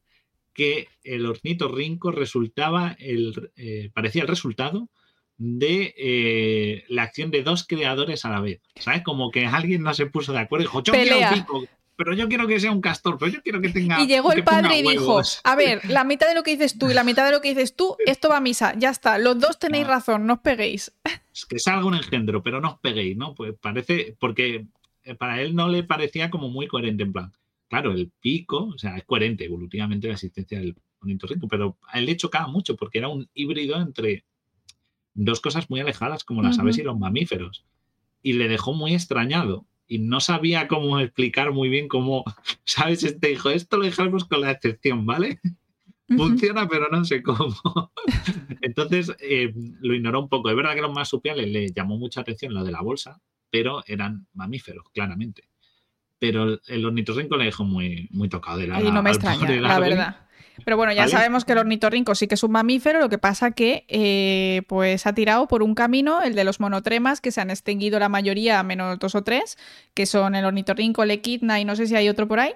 que 0.53 0.88
el 1.03 1.25
ornitorrinco 1.25 2.11
resultaba 2.11 2.95
el, 2.99 3.51
eh, 3.57 3.89
parecía 3.93 4.21
el 4.23 4.27
resultado 4.27 4.89
de 5.38 5.93
eh, 5.97 6.86
la 6.88 7.03
acción 7.03 7.29
de 7.29 7.43
dos 7.43 7.65
creadores 7.67 8.23
a 8.25 8.29
la 8.29 8.39
vez. 8.39 8.61
¿Sabes? 8.79 9.03
Como 9.03 9.31
que 9.31 9.45
alguien 9.45 9.83
no 9.83 9.93
se 9.93 10.05
puso 10.05 10.31
de 10.31 10.39
acuerdo 10.39 10.63
y 10.63 10.67
dijo, 10.67 10.81
yo 10.83 10.93
Pelea. 10.93 11.29
quiero 11.29 11.29
un 11.57 11.61
pico, 11.65 11.67
pero 11.96 12.14
yo 12.14 12.28
quiero 12.28 12.48
que 12.48 12.60
sea 12.60 12.72
un 12.72 12.82
castor, 12.82 13.18
pero 13.18 13.32
yo 13.32 13.41
quiero 13.41 13.62
que 13.62 13.70
tenga. 13.70 14.02
Y 14.02 14.08
llegó 14.08 14.32
el 14.32 14.43
padre 14.43 14.80
y 14.80 14.82
dijo, 14.82 14.93
huevos". 15.08 15.41
a 15.43 15.56
ver, 15.56 15.82
la 15.89 16.04
mitad 16.04 16.28
de 16.28 16.36
lo 16.36 16.43
que 16.43 16.52
dices 16.52 16.78
tú 16.78 16.89
y 16.89 16.93
la 16.93 17.04
mitad 17.04 17.26
de 17.26 17.32
lo 17.32 17.41
que 17.41 17.50
dices 17.50 17.76
tú, 17.76 17.96
esto 18.06 18.30
va 18.30 18.38
a 18.38 18.41
misa, 18.41 18.74
ya 18.78 18.89
está, 18.89 19.18
los 19.18 19.39
dos 19.39 19.60
tenéis 19.60 19.86
Ah. 19.86 19.89
razón, 19.89 20.26
no 20.28 20.34
os 20.34 20.39
peguéis. 20.39 20.91
Es 21.36 21.46
que 21.46 21.60
salga 21.60 21.86
un 21.86 21.96
engendro, 21.96 22.41
pero 22.43 22.62
no 22.62 22.70
os 22.70 22.80
peguéis, 22.80 23.18
¿no? 23.18 23.36
Pues 23.36 23.54
parece, 23.60 24.16
porque 24.20 24.68
eh, 25.04 25.16
para 25.16 25.41
él 25.41 25.54
no 25.56 25.68
le 25.68 25.84
parecía 25.84 26.30
como 26.30 26.50
muy 26.50 26.68
coherente, 26.68 27.04
en 27.04 27.12
plan, 27.12 27.34
claro, 27.68 27.91
el 27.91 28.10
pico, 28.22 28.70
o 28.74 28.78
sea, 28.78 28.96
es 28.98 29.04
coherente 29.04 29.43
evolutivamente 29.46 30.08
la 30.08 30.14
existencia 30.14 30.60
del 30.60 30.76
ornitorrinco, 31.02 31.48
pero 31.50 31.78
a 31.89 32.00
él 32.00 32.06
le 32.06 32.16
chocaba 32.18 32.48
mucho 32.48 32.76
porque 32.78 33.00
era 33.00 33.10
un 33.10 33.30
híbrido 33.34 33.76
entre 33.82 34.24
dos 35.14 35.39
cosas 35.41 35.70
muy 35.70 35.80
alejadas 35.82 36.24
como 36.24 36.41
las 36.41 36.58
aves 36.60 36.78
y 36.78 36.84
los 36.84 36.98
mamíferos. 36.98 37.66
Y 38.22 38.34
le 38.34 38.48
dejó 38.48 38.74
muy 38.74 38.93
extrañado 38.93 39.66
y 39.88 39.99
no 39.99 40.19
sabía 40.19 40.67
cómo 40.67 40.99
explicar 40.99 41.51
muy 41.51 41.69
bien 41.69 41.88
cómo, 41.88 42.23
¿sabes? 42.65 43.03
Este 43.03 43.29
dijo, 43.29 43.49
esto 43.49 43.77
lo 43.77 43.86
dejamos 43.86 44.25
con 44.25 44.41
la 44.41 44.51
excepción, 44.51 45.05
¿vale? 45.05 45.39
Funciona, 46.07 46.67
pero 46.67 46.88
no 46.91 47.03
sé 47.03 47.23
cómo. 47.23 47.55
Entonces 48.61 49.15
eh, 49.19 49.51
lo 49.81 49.95
ignoró 49.95 50.21
un 50.21 50.29
poco. 50.29 50.49
Es 50.49 50.55
verdad 50.55 50.75
que 50.75 50.81
los 50.81 50.93
marsupiales 50.93 51.47
le 51.47 51.71
llamó 51.71 51.97
mucha 51.97 52.21
atención 52.21 52.53
lo 52.53 52.63
de 52.63 52.71
la 52.71 52.81
bolsa, 52.81 53.19
pero 53.49 53.83
eran 53.88 54.27
mamíferos, 54.33 54.86
claramente. 54.93 55.49
Pero 56.19 56.59
el, 56.67 56.86
ornitorrinco 56.86 57.38
le 57.38 57.45
dejó 57.45 57.63
muy, 57.63 58.07
muy 58.11 58.29
tocado 58.29 58.59
de 58.59 58.67
la 58.67 58.77
Ahí 58.77 58.91
no 58.91 59.01
me 59.01 59.09
extraña, 59.09 59.49
la 59.59 59.79
verdad. 59.79 60.24
Pero 60.64 60.78
bueno, 60.78 60.93
ya 60.93 61.01
¿Vale? 61.01 61.12
sabemos 61.12 61.43
que 61.45 61.51
el 61.51 61.58
ornitorrinco 61.60 62.16
sí 62.16 62.28
que 62.28 62.36
es 62.36 62.43
un 62.43 62.51
mamífero, 62.51 62.99
lo 62.99 63.10
que 63.10 63.18
pasa 63.18 63.51
que 63.51 63.86
eh, 63.88 64.62
pues 64.68 65.06
ha 65.06 65.14
tirado 65.14 65.47
por 65.47 65.62
un 65.64 65.76
camino, 65.76 66.22
el 66.24 66.34
de 66.36 66.43
los 66.43 66.60
monotremas, 66.60 67.20
que 67.22 67.32
se 67.32 67.41
han 67.41 67.49
extinguido 67.49 67.99
la 67.99 68.10
mayoría, 68.10 68.64
menos 68.64 68.97
dos 68.99 69.16
o 69.16 69.24
tres, 69.24 69.58
que 69.93 70.06
son 70.06 70.34
el 70.36 70.45
ornitorrinco, 70.45 71.03
el 71.03 71.12
equidna 71.12 71.60
y 71.60 71.66
no 71.66 71.76
sé 71.76 71.88
si 71.88 71.95
hay 71.95 72.08
otro 72.10 72.28
por 72.28 72.39
ahí. 72.39 72.53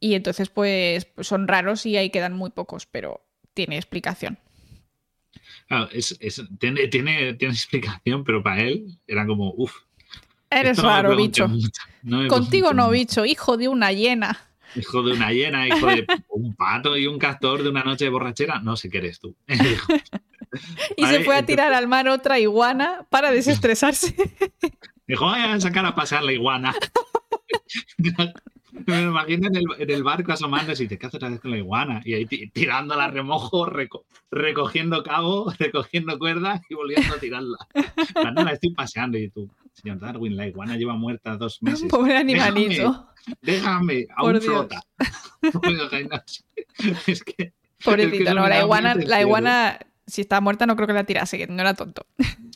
Y 0.00 0.14
entonces 0.14 0.48
pues 0.50 1.06
son 1.20 1.46
raros 1.48 1.86
y 1.86 1.96
ahí 1.96 2.10
quedan 2.10 2.32
muy 2.34 2.50
pocos, 2.50 2.86
pero 2.86 3.22
tiene 3.54 3.76
explicación. 3.76 4.38
Claro, 5.68 5.88
es- 5.92 6.16
es- 6.20 6.42
tiene, 6.58 6.88
tiene, 6.88 7.34
tiene 7.34 7.54
explicación, 7.54 8.24
pero 8.24 8.42
para 8.42 8.62
él 8.62 8.98
era 9.06 9.26
como, 9.26 9.52
uff. 9.56 9.74
Eres 10.50 10.78
raro, 10.78 11.16
bicho. 11.16 11.48
Contigo 12.28 12.72
no, 12.72 12.90
bicho, 12.90 13.24
hijo 13.24 13.56
de 13.56 13.68
una 13.68 13.90
hiena. 13.92 14.45
Hijo 14.76 15.02
de 15.02 15.12
una 15.12 15.32
hiena, 15.32 15.66
hijo 15.66 15.86
de 15.86 16.06
un 16.28 16.54
pato 16.54 16.96
y 16.96 17.06
un 17.06 17.18
castor 17.18 17.62
de 17.62 17.68
una 17.70 17.82
noche 17.82 18.04
de 18.04 18.10
borrachera. 18.10 18.60
No 18.60 18.76
sé 18.76 18.88
qué 18.90 18.98
eres 18.98 19.18
tú. 19.20 19.34
Y 20.96 21.04
se 21.04 21.20
fue 21.24 21.34
a 21.34 21.38
entonces- 21.40 21.46
tirar 21.46 21.72
al 21.74 21.86
mar 21.88 22.08
otra 22.08 22.38
iguana 22.38 23.06
para 23.10 23.30
desestresarse. 23.30 24.14
Dijo, 25.06 25.26
voy 25.26 25.38
a 25.38 25.60
sacar 25.60 25.84
a 25.84 25.94
pasar 25.94 26.22
la 26.22 26.32
iguana. 26.32 26.74
Me 28.86 29.02
imagino 29.02 29.48
en 29.48 29.56
el, 29.56 29.64
en 29.78 29.90
el 29.90 30.02
barco 30.02 30.32
asomándose 30.32 30.82
y 30.82 30.86
dice, 30.86 30.98
¿qué 30.98 31.06
haces 31.06 31.16
otra 31.16 31.30
vez 31.30 31.40
con 31.40 31.50
la 31.50 31.56
iguana? 31.58 32.02
Y 32.04 32.14
ahí 32.14 32.26
ti- 32.26 32.48
tirándola 32.50 33.04
a 33.04 33.10
remojo, 33.10 33.66
reco- 33.66 34.04
recogiendo 34.30 35.02
cabo, 35.02 35.50
recogiendo 35.58 36.18
cuerda 36.18 36.60
y 36.68 36.74
volviendo 36.74 37.14
a 37.14 37.18
tirarla. 37.18 37.56
Cuando 38.12 38.44
la 38.44 38.52
estoy 38.52 38.74
paseando 38.74 39.16
y 39.18 39.30
tú, 39.30 39.50
señor 39.72 39.98
Darwin, 39.98 40.36
la 40.36 40.46
iguana 40.46 40.76
lleva 40.76 40.94
muerta 40.94 41.36
dos 41.36 41.62
meses. 41.62 41.88
Pobre 41.90 42.16
animalito. 42.18 42.70
Déjame, 42.70 43.06
Por 43.26 44.10
aún 44.16 44.32
Dios. 44.32 44.44
flota. 44.44 44.82
Es 47.06 47.22
que 47.24 47.52
Pobrecito, 47.84 48.24
eso 48.24 48.34
no, 48.34 48.48
la 48.48 48.60
iguana, 48.60 48.94
la 48.94 49.20
iguana, 49.20 49.78
si 50.06 50.22
está 50.22 50.40
muerta, 50.40 50.66
no 50.66 50.76
creo 50.76 50.86
que 50.86 50.92
la 50.94 51.04
tirase, 51.04 51.38
que 51.38 51.46
no 51.46 51.60
era 51.60 51.74
tonto. 51.74 52.06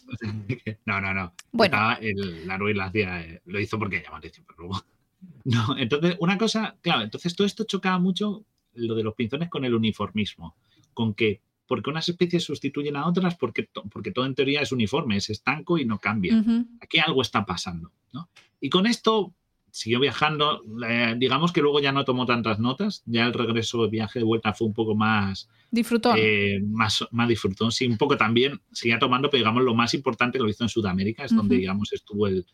No, 0.87 1.01
no, 1.01 1.15
no. 1.15 1.33
Bueno. 1.53 1.77
Estaba- 1.77 1.95
el, 2.01 2.47
la 2.47 2.59
Ruiz 2.59 2.77
hacía, 2.81 3.21
eh, 3.23 3.43
lo 3.47 3.61
hizo 3.61 3.79
porque 3.79 3.99
llamaba 4.01 4.19
atención, 4.19 4.45
pero 4.47 4.59
luego. 4.61 4.85
No, 5.45 5.77
entonces, 5.79 6.17
una 6.19 6.37
cosa, 6.39 6.77
claro, 6.81 7.03
entonces 7.03 7.35
todo 7.37 7.47
esto 7.47 7.65
chocaba 7.65 7.99
mucho 7.99 8.45
lo 8.75 8.95
de 8.95 9.03
los 9.03 9.15
pinzones 9.15 9.49
con 9.51 9.65
el 9.65 9.75
uniformismo. 9.75 10.57
Con 10.95 11.15
que, 11.15 11.41
porque 11.67 11.91
unas 11.91 12.09
especies 12.09 12.43
sustituyen 12.45 12.97
a 12.97 13.07
otras, 13.07 13.37
porque, 13.37 13.65
to- 13.65 13.85
porque 13.85 14.11
todo 14.13 14.27
en 14.27 14.35
teoría 14.35 14.63
es 14.63 14.73
uniforme, 14.73 15.17
es 15.17 15.31
estanco 15.31 15.79
y 15.79 15.85
no 15.85 15.99
cambia. 15.99 16.43
Aquí 16.81 16.99
algo 16.99 17.23
está 17.23 17.45
pasando, 17.47 17.93
¿no? 18.13 18.29
Y 18.61 18.69
con 18.71 18.87
esto 18.87 19.33
siguió 19.73 20.01
viajando, 20.01 20.63
eh, 20.89 21.15
digamos 21.19 21.53
que 21.53 21.61
luego 21.61 21.81
ya 21.81 21.93
no 21.93 22.05
tomó 22.05 22.27
tantas 22.27 22.59
notas, 22.59 23.03
ya 23.07 23.27
el 23.27 23.33
regreso 23.33 23.83
de 23.85 23.91
viaje 23.91 24.19
de 24.19 24.25
vuelta 24.25 24.53
fue 24.55 24.67
un 24.69 24.75
poco 24.75 24.95
más, 24.95 25.49
Disfrutón. 25.71 26.17
eh, 26.19 26.61
más, 26.67 27.07
más 27.13 27.29
disfrutón. 27.29 27.71
Sí, 27.73 27.87
un 27.87 27.97
poco 27.99 28.17
también 28.17 28.61
seguía 28.73 28.99
tomando, 28.99 29.31
pero 29.31 29.41
digamos 29.41 29.63
lo 29.63 29.75
más 29.75 29.95
importante 29.95 30.39
lo 30.39 30.49
hizo 30.49 30.65
en 30.65 30.69
Sudamérica, 30.69 31.25
es 31.25 31.35
donde 31.35 31.57
digamos 31.61 31.93
estuvo 31.93 32.27
el, 32.27 32.45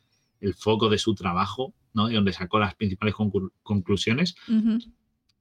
el 0.41 0.55
foco 0.55 0.89
de 0.89 0.99
su 0.99 1.15
trabajo, 1.15 1.75
¿no? 1.95 2.09
De 2.09 2.15
donde 2.15 2.33
sacó 2.33 2.59
las 2.59 2.75
principales 2.75 3.15
conclu- 3.15 3.51
conclusiones. 3.63 4.35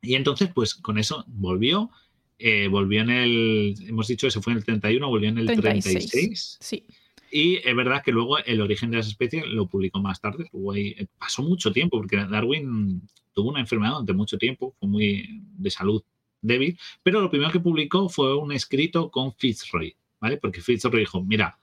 Y 0.02 0.16
entonces, 0.16 0.50
pues 0.54 0.76
con 0.76 0.98
eso 0.98 1.26
volvió, 1.28 1.90
eh, 2.38 2.68
volvió 2.68 3.02
en 3.02 3.10
el, 3.10 3.76
hemos 3.88 4.08
dicho 4.08 4.28
que 4.28 4.32
se 4.32 4.42
fue 4.42 4.54
en 4.54 4.58
el 4.60 4.66
31, 4.66 5.08
volvió 5.08 5.30
en 5.30 5.38
el 5.40 5.46
36. 5.48 6.12
36. 6.12 6.58
Sí. 6.62 6.86
Y 7.32 7.58
es 7.58 7.76
verdad 7.76 8.04
que 8.04 8.12
luego 8.12 8.38
el 8.40 8.62
origen 8.62 8.92
de 8.92 8.98
las 8.98 9.08
especies 9.08 9.46
lo 9.48 9.68
publicó 9.68 10.00
más 10.00 10.22
tarde. 10.22 10.50
Ahí, 10.74 10.96
eh, 10.98 11.08
pasó 11.18 11.44
mucho 11.44 11.72
tiempo, 11.72 11.98
porque 11.98 12.18
Darwin 12.18 13.02
tuvo 13.34 13.50
una 13.50 13.60
enfermedad 13.60 13.94
durante 13.94 14.14
mucho 14.14 14.38
tiempo, 14.38 14.74
fue 14.80 14.88
muy 14.88 15.42
de 15.58 15.70
salud 15.70 16.04
débil, 16.42 16.78
pero 17.04 17.22
lo 17.22 17.30
primero 17.30 17.52
que 17.52 17.60
publicó 17.60 18.08
fue 18.08 18.38
un 18.38 18.52
escrito 18.52 19.10
con 19.10 19.34
Fitzroy, 19.34 19.96
¿vale? 20.20 20.38
Porque 20.38 20.62
Fitzroy 20.62 21.02
dijo, 21.02 21.24
mira, 21.24 21.58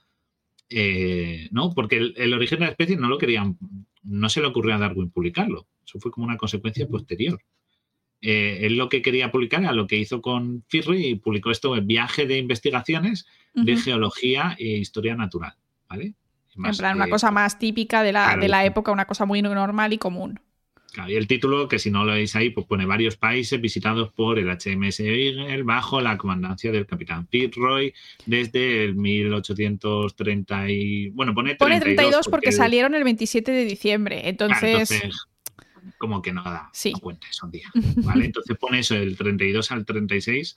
eh, 0.69 1.49
no, 1.51 1.73
porque 1.73 1.97
el, 1.97 2.15
el 2.17 2.35
origen 2.35 2.59
de 2.59 2.67
la 2.67 2.71
especie 2.73 2.97
no 2.97 3.09
lo 3.09 3.19
querían, 3.19 3.57
no 4.03 4.29
se 4.29 4.41
le 4.41 4.49
ocurrió 4.49 4.75
a 4.75 4.79
Darwin 4.79 5.11
publicarlo, 5.11 5.67
eso 5.87 5.99
fue 6.01 6.11
como 6.11 6.27
una 6.27 6.37
consecuencia 6.37 6.87
posterior. 6.89 7.41
Eh, 8.23 8.61
él 8.63 8.77
lo 8.77 8.89
que 8.89 9.03
quería 9.03 9.33
publicar 9.33 9.63
era 9.63 9.73
lo 9.73 9.89
que 9.89 9.97
hizo 9.97 10.23
con 10.23 10.65
Firry 10.69 11.09
y 11.09 11.15
publicó 11.17 11.51
esto 11.51 11.77
en 11.77 11.87
Viaje 11.87 12.27
de 12.27 12.39
Investigaciones 12.39 13.27
de. 13.53 13.77
Geología 13.77 14.57
e 14.59 14.79
Historia 14.79 15.17
Natural, 15.17 15.55
¿vale? 15.89 16.15
En 16.55 16.77
plan, 16.77 16.97
una 16.97 17.07
eh, 17.07 17.11
cosa 17.11 17.31
más 17.31 17.59
típica 17.59 18.03
de 18.03 18.13
la, 18.13 18.25
claro, 18.25 18.43
de 18.43 18.49
la 18.49 18.65
época, 18.65 18.93
una 18.93 19.07
cosa 19.07 19.25
muy 19.25 19.43
normal 19.43 19.93
y 19.93 19.99
común. 19.99 20.39
Claro, 20.93 21.11
y 21.11 21.17
el 21.17 21.27
título, 21.27 21.69
que 21.69 21.79
si 21.79 21.91
no 21.91 22.05
lo 22.05 22.13
veis 22.13 22.37
ahí, 22.37 22.51
pues 22.51 22.67
pone 22.67 22.85
varios 22.85 23.17
países 23.17 23.59
visitados 23.59 24.13
por 24.13 24.39
el 24.39 24.49
HMS 24.51 24.99
Beagle 24.99 25.63
bajo 25.63 26.03
la 26.03 26.19
comandancia 26.19 26.71
del 26.71 26.87
capitán 26.87 27.27
Fitzroy 27.29 27.95
desde 28.27 28.85
el 28.85 28.95
1830 28.95 30.71
y... 30.71 31.09
Bueno, 31.09 31.35
pone 31.35 31.55
32, 31.55 31.59
Pone 31.59 31.81
32 31.81 32.29
porque, 32.29 32.51
el- 32.51 32.55
salieron 32.55 32.95
el 32.95 33.05
27 33.05 33.51
de 33.51 33.65
diciembre. 33.65 34.17
Claro, 34.17 34.29
entonces, 34.29 35.03
como 35.99 36.23
que 36.23 36.33
no 36.33 36.43
da 36.45 36.71
Sí. 36.73 36.93
no 36.93 36.99
cuenta 37.01 37.27
esos 37.29 37.51
días, 37.51 37.71
¿vale? 37.97 38.25
Entonces 38.33 38.57
pone 38.59 38.81
eso, 38.81 38.95
del 38.95 39.17
32 39.17 39.71
al 39.73 39.85
36, 39.85 40.57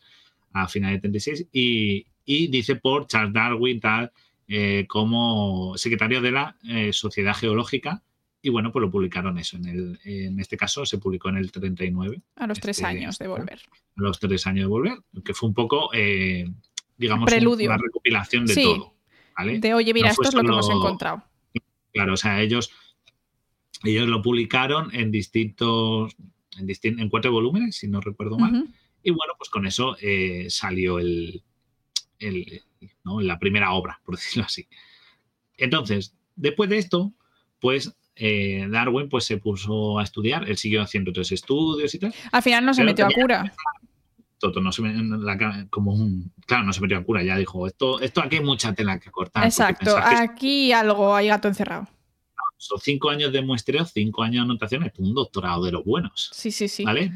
a 0.54 0.68
finales 0.68 0.98
de 0.98 1.10
36, 1.10 1.48
y, 1.52 2.06
y 2.26 2.48
dice 2.48 2.76
por 2.76 3.08
Charles 3.08 3.34
Darwin, 3.34 3.80
tal, 3.80 4.12
eh, 4.48 4.86
como 4.88 5.78
secretario 5.78 6.22
de 6.22 6.32
la 6.32 6.56
eh, 6.68 6.94
Sociedad 6.94 7.36
Geológica, 7.36 8.02
y 8.42 8.50
bueno, 8.50 8.72
pues 8.72 8.82
lo 8.82 8.92
publicaron 8.92 9.40
eso. 9.40 9.58
En, 9.58 9.66
el, 9.66 10.00
en 10.04 10.40
este 10.40 10.56
caso 10.56 10.86
se 10.86 11.00
publicó 11.00 11.30
en 11.30 11.38
el 11.38 11.52
39, 11.52 12.22
a 12.36 12.46
los 12.48 12.60
tres 12.60 12.78
este, 12.78 12.88
años 12.88 13.18
de 13.18 13.28
volver. 13.28 13.60
a 13.98 14.02
los 14.02 14.20
tres 14.20 14.46
años 14.46 14.64
de 14.64 14.68
volver, 14.68 14.98
que 15.24 15.34
fue 15.34 15.50
un 15.50 15.56
poco, 15.56 15.90
eh, 15.94 16.48
digamos, 16.96 17.24
un- 17.24 17.26
Preludio. 17.36 17.70
una 17.72 17.78
recopilación 17.80 18.46
de 18.46 18.54
Sí. 18.54 18.64
todo. 18.64 18.94
¿vale? 19.38 19.60
De 19.60 19.74
oye, 19.74 19.94
mira, 19.94 20.08
No 20.08 20.12
esto 20.12 20.24
es 20.30 20.34
lo 20.36 20.42
que 20.42 20.48
hemos 20.48 20.70
encontrado. 20.70 21.24
Claro, 21.92 22.14
o 22.14 22.18
sea, 22.18 22.40
ellos, 22.42 22.72
ellos 23.92 24.08
lo 24.08 24.22
publicaron 24.22 24.94
en 24.94 25.12
distintos, 25.12 26.16
en, 26.58 26.68
distin- 26.68 27.00
en 27.02 27.10
cuatro 27.10 27.32
volúmenes, 27.32 27.76
si 27.78 27.88
no 27.88 28.02
recuerdo 28.02 28.38
mal. 28.38 28.68
Y 29.04 29.12
bueno, 29.12 29.34
pues 29.38 29.50
con 29.50 29.66
eso 29.68 29.96
eh, 30.02 30.48
salió 30.50 31.00
el, 31.00 31.44
el- 32.20 32.62
¿no? 33.04 33.22
la 33.22 33.38
primera 33.40 33.72
obra, 33.74 34.00
por 34.06 34.16
decirlo 34.18 34.46
así. 34.46 34.68
Entonces, 35.58 36.16
después 36.36 36.70
de 36.70 36.78
esto, 36.78 37.14
pues 37.60 37.96
eh, 38.16 38.68
Darwin 38.70 39.10
pues, 39.10 39.26
se 39.26 39.38
puso 39.38 40.00
a 40.00 40.04
estudiar, 40.04 40.50
él 40.50 40.58
siguió 40.58 40.82
haciendo 40.82 41.12
otros 41.12 41.32
estudios 41.32 41.94
y 41.96 42.00
tal. 42.00 42.14
Al 42.32 42.42
final 42.44 42.66
no 42.66 42.74
se 42.74 42.84
metió 42.84 43.06
a 43.06 43.10
cura. 43.10 43.54
Toto 44.38 44.60
no 44.60 44.72
se 44.74 44.82
la 44.82 45.68
como 45.70 45.94
un 45.94 46.32
claro 46.46 46.66
no 46.66 46.74
se 46.74 46.82
metió 46.82 46.98
a 46.98 47.04
cura 47.04 47.24
ya 47.24 47.38
dijo 47.38 47.66
esto 47.68 48.02
esto 48.02 48.22
aquí 48.22 48.36
hay 48.36 48.44
mucha 48.44 48.74
tela 48.74 49.00
que 49.00 49.10
cortar 49.10 49.46
Exacto. 49.46 49.96
Aquí 49.98 50.74
algo 50.74 51.16
hay 51.16 51.28
gato 51.30 51.48
encerrado. 51.48 51.88
Son 52.58 52.80
cinco 52.80 53.10
años 53.10 53.32
de 53.34 53.42
muestreo 53.42 53.86
cinco 53.86 54.24
años 54.24 54.36
de 54.46 54.52
anotaciones 54.52 54.92
un 54.98 55.14
doctorado 55.14 55.64
de 55.66 55.72
los 55.74 55.84
buenos 55.84 56.30
Sí, 56.34 56.52
sí, 56.52 56.68
sí. 56.68 56.84
¿Vale? 56.84 57.12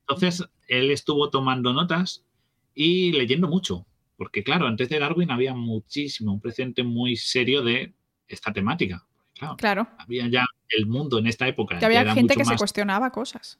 Entonces, 0.00 0.42
él 0.68 0.90
estuvo 0.90 1.28
tomando 1.30 1.72
notas 1.72 2.24
y 2.74 3.12
leyendo 3.12 3.48
mucho, 3.48 3.84
porque 4.16 4.42
claro, 4.42 4.66
antes 4.66 4.88
de 4.88 4.98
Darwin 4.98 5.30
había 5.30 5.54
muchísimo, 5.54 6.32
un 6.32 6.40
precedente 6.40 6.82
muy 6.82 7.16
serio 7.16 7.62
de 7.62 7.92
esta 8.26 8.52
temática. 8.52 9.04
Claro, 9.34 9.56
Claro. 9.56 9.88
había 9.98 10.26
ya 10.28 10.46
el 10.70 10.86
mundo 10.86 11.18
en 11.18 11.26
esta 11.26 11.46
época. 11.46 11.78
Que 11.78 11.84
había 11.86 12.12
gente 12.14 12.34
que 12.34 12.44
se 12.44 12.52
más- 12.52 12.58
cuestionaba 12.60 13.10
cosas. 13.10 13.58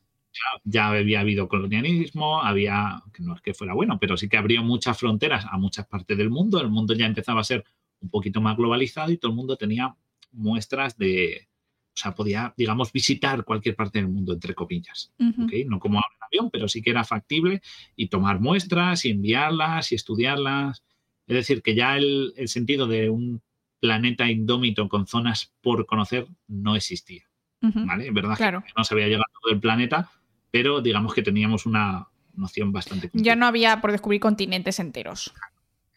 ya 0.65 0.89
había 0.89 1.21
habido 1.21 1.49
colonialismo, 1.49 2.41
había, 2.43 3.03
que 3.13 3.23
no 3.23 3.35
es 3.35 3.41
que 3.43 3.55
fuera 3.55 3.75
bueno, 3.75 3.99
pero 4.01 4.17
sí 4.17 4.29
que 4.29 4.37
abrió 4.37 4.63
muchas 4.63 4.97
fronteras 4.99 5.45
a 5.51 5.59
muchas 5.59 5.87
partes 5.87 6.17
del 6.17 6.31
mundo. 6.31 6.61
El 6.61 6.69
mundo 6.71 6.95
ya 6.95 7.07
empezaba 7.07 7.41
a 7.41 7.45
ser 7.45 7.65
un 8.01 8.09
poquito 8.11 8.41
más 8.41 8.57
globalizado 8.57 9.11
y 9.11 9.17
todo 9.19 9.31
el 9.33 9.37
mundo 9.37 9.57
tenía 9.57 9.95
muestras 10.39 10.97
de, 10.97 11.49
o 11.89 11.97
sea, 12.01 12.15
podía, 12.15 12.55
digamos, 12.57 12.93
visitar 12.93 13.45
cualquier 13.45 13.77
parte 13.77 13.99
del 13.99 14.09
mundo, 14.09 14.33
entre 14.33 14.55
comillas. 14.55 15.13
No 15.19 15.79
como 15.79 15.99
ahora 15.99 16.09
en 16.17 16.25
avión, 16.25 16.51
pero 16.51 16.69
sí 16.69 16.81
que 16.83 16.91
era 16.91 17.05
factible 17.05 17.61
y 17.97 18.09
tomar 18.09 18.41
muestras 18.41 19.05
y 19.05 19.11
enviarlas 19.11 19.93
y 19.93 19.95
estudiarlas. 19.97 20.83
Es 21.27 21.35
decir, 21.35 21.63
que 21.63 21.75
ya 21.75 21.97
el, 21.97 22.33
el 22.37 22.49
sentido 22.49 22.87
de 22.87 23.11
un 23.11 23.43
planeta 23.81 24.31
indómito 24.31 24.89
con 24.89 25.07
zonas 25.07 25.53
por 25.61 25.87
conocer 25.87 26.27
no 26.47 26.75
existía. 26.77 27.25
Ujú. 27.63 27.85
¿vale? 27.87 28.07
Es 28.09 28.15
verdad 28.15 28.37
Claro. 28.37 28.63
que 28.67 28.73
no 28.77 28.85
se 28.85 28.95
había 28.95 29.07
llegado 29.09 29.25
todo 29.43 29.53
el 29.53 29.61
planeta, 29.61 30.11
pero 30.51 30.81
digamos 30.81 31.13
que 31.15 31.23
teníamos 31.23 31.67
una 31.67 32.09
noción 32.35 32.73
bastante 32.73 33.11
Ya 33.13 33.35
no 33.37 33.47
había 33.47 33.81
por 33.81 33.93
descubrir 33.93 34.21
continentes 34.21 34.79
enteros. 34.79 35.33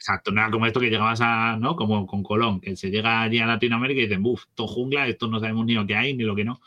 Exacto, 0.01 0.31
no 0.31 0.41
era 0.41 0.49
como 0.49 0.65
esto 0.65 0.79
que 0.79 0.89
llegabas 0.89 1.21
a, 1.21 1.57
¿no? 1.57 1.75
Como 1.75 2.07
con 2.07 2.23
Colón, 2.23 2.59
que 2.59 2.75
se 2.75 2.89
llega 2.89 3.21
allí 3.21 3.37
a 3.37 3.45
Latinoamérica 3.45 3.99
y 4.01 4.05
dicen, 4.07 4.23
buf, 4.23 4.45
todo 4.55 4.65
jungla, 4.65 5.07
esto 5.07 5.27
no 5.27 5.39
sabemos 5.39 5.63
ni 5.67 5.75
lo 5.75 5.85
que 5.85 5.95
hay 5.95 6.15
ni 6.15 6.23
lo 6.23 6.35
que 6.35 6.43
no. 6.43 6.59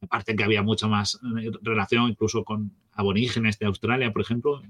Aparte 0.00 0.36
que 0.36 0.44
había 0.44 0.62
mucha 0.62 0.86
más 0.86 1.18
eh, 1.42 1.50
relación 1.62 2.08
incluso 2.08 2.44
con 2.44 2.70
aborígenes 2.92 3.58
de 3.58 3.66
Australia, 3.66 4.12
por 4.12 4.22
ejemplo, 4.22 4.62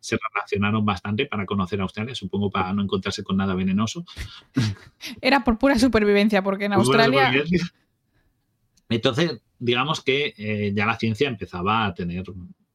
se 0.00 0.18
relacionaron 0.34 0.84
bastante 0.84 1.24
para 1.24 1.46
conocer 1.46 1.80
Australia, 1.80 2.14
supongo 2.14 2.50
para 2.50 2.74
no 2.74 2.82
encontrarse 2.82 3.24
con 3.24 3.38
nada 3.38 3.54
venenoso. 3.54 4.04
Era 5.22 5.42
por 5.42 5.56
pura 5.58 5.78
supervivencia, 5.78 6.42
porque 6.42 6.66
en 6.66 6.72
bueno, 6.72 6.82
Australia. 6.82 7.32
Entonces, 8.90 9.40
digamos 9.58 10.02
que 10.02 10.34
eh, 10.36 10.72
ya 10.76 10.84
la 10.84 10.98
ciencia 10.98 11.28
empezaba 11.28 11.86
a 11.86 11.94
tener 11.94 12.24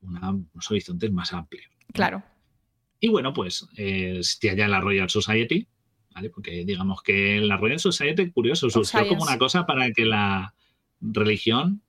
una- 0.02 0.32
unos 0.32 0.72
horizontes 0.72 1.12
más 1.12 1.32
amplios. 1.32 1.70
Claro. 1.94 2.24
Y 3.00 3.10
bueno, 3.10 3.34
pues 3.34 3.68
eh, 3.78 4.22
ya 4.42 4.68
la 4.68 4.82
Royal 4.82 5.10
Society, 5.10 5.68
¿vale? 6.14 6.30
Porque 6.30 6.66
digamos 6.66 7.02
que 7.02 7.40
la 7.40 7.58
Royal 7.58 7.80
Society, 7.80 8.30
curioso, 8.32 8.70
surgió 8.70 9.08
como 9.08 9.24
una 9.24 9.38
cosa 9.38 9.66
para 9.66 9.92
que 9.92 10.06
la 10.06 10.54
religión 11.00 11.82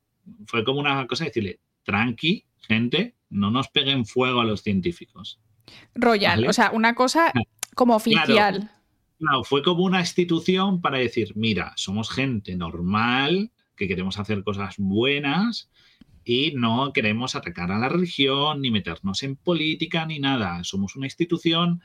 fue 0.45 0.63
como 0.63 0.79
una 0.79 1.05
cosa 1.07 1.25
de 1.25 1.29
decirle, 1.29 1.59
tranqui, 1.83 2.45
gente, 2.59 3.15
no 3.29 3.51
nos 3.51 3.69
peguen 3.69 4.05
fuego 4.05 4.41
a 4.41 4.45
los 4.45 4.61
científicos. 4.61 5.39
Royal. 5.95 6.37
Vale. 6.37 6.49
O 6.49 6.53
sea, 6.53 6.71
una 6.71 6.95
cosa 6.95 7.33
como 7.75 7.95
oficial. 7.95 8.71
Claro, 9.19 9.43
fue 9.43 9.61
como 9.63 9.83
una 9.83 9.99
institución 9.99 10.81
para 10.81 10.97
decir, 10.97 11.33
mira, 11.35 11.73
somos 11.75 12.09
gente 12.09 12.55
normal, 12.55 13.51
que 13.75 13.87
queremos 13.87 14.17
hacer 14.17 14.43
cosas 14.43 14.75
buenas 14.77 15.69
y 16.23 16.53
no 16.55 16.93
queremos 16.93 17.35
atacar 17.35 17.71
a 17.71 17.79
la 17.79 17.89
religión, 17.89 18.61
ni 18.61 18.71
meternos 18.71 19.23
en 19.23 19.35
política, 19.35 20.05
ni 20.05 20.19
nada. 20.19 20.63
Somos 20.63 20.95
una 20.95 21.07
institución 21.07 21.81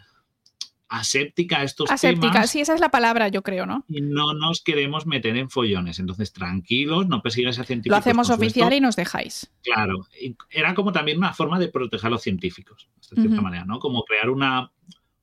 aséptica 0.88 1.58
a 1.58 1.62
estos 1.64 1.90
Aséptica. 1.90 2.32
temas 2.32 2.50
Sí, 2.50 2.60
esa 2.60 2.74
es 2.74 2.80
la 2.80 2.90
palabra, 2.90 3.28
yo 3.28 3.42
creo, 3.42 3.66
¿no? 3.66 3.84
y 3.88 4.00
no 4.00 4.34
nos 4.34 4.62
queremos 4.62 5.06
meter 5.06 5.36
en 5.36 5.50
follones. 5.50 5.98
Entonces, 5.98 6.32
tranquilos, 6.32 7.08
no 7.08 7.22
persigáis 7.22 7.58
a 7.58 7.64
científicos. 7.64 7.96
Lo 7.96 7.98
hacemos 7.98 8.30
oficial 8.30 8.72
y 8.72 8.80
nos 8.80 8.96
dejáis. 8.96 9.50
Claro, 9.62 10.06
y 10.20 10.36
era 10.50 10.74
como 10.74 10.92
también 10.92 11.18
una 11.18 11.32
forma 11.32 11.58
de 11.58 11.68
proteger 11.68 12.06
a 12.06 12.10
los 12.10 12.22
científicos, 12.22 12.88
de 13.10 13.22
cierta 13.22 13.40
manera, 13.40 13.64
¿no? 13.64 13.78
Como 13.78 14.04
crear 14.04 14.30
una, 14.30 14.70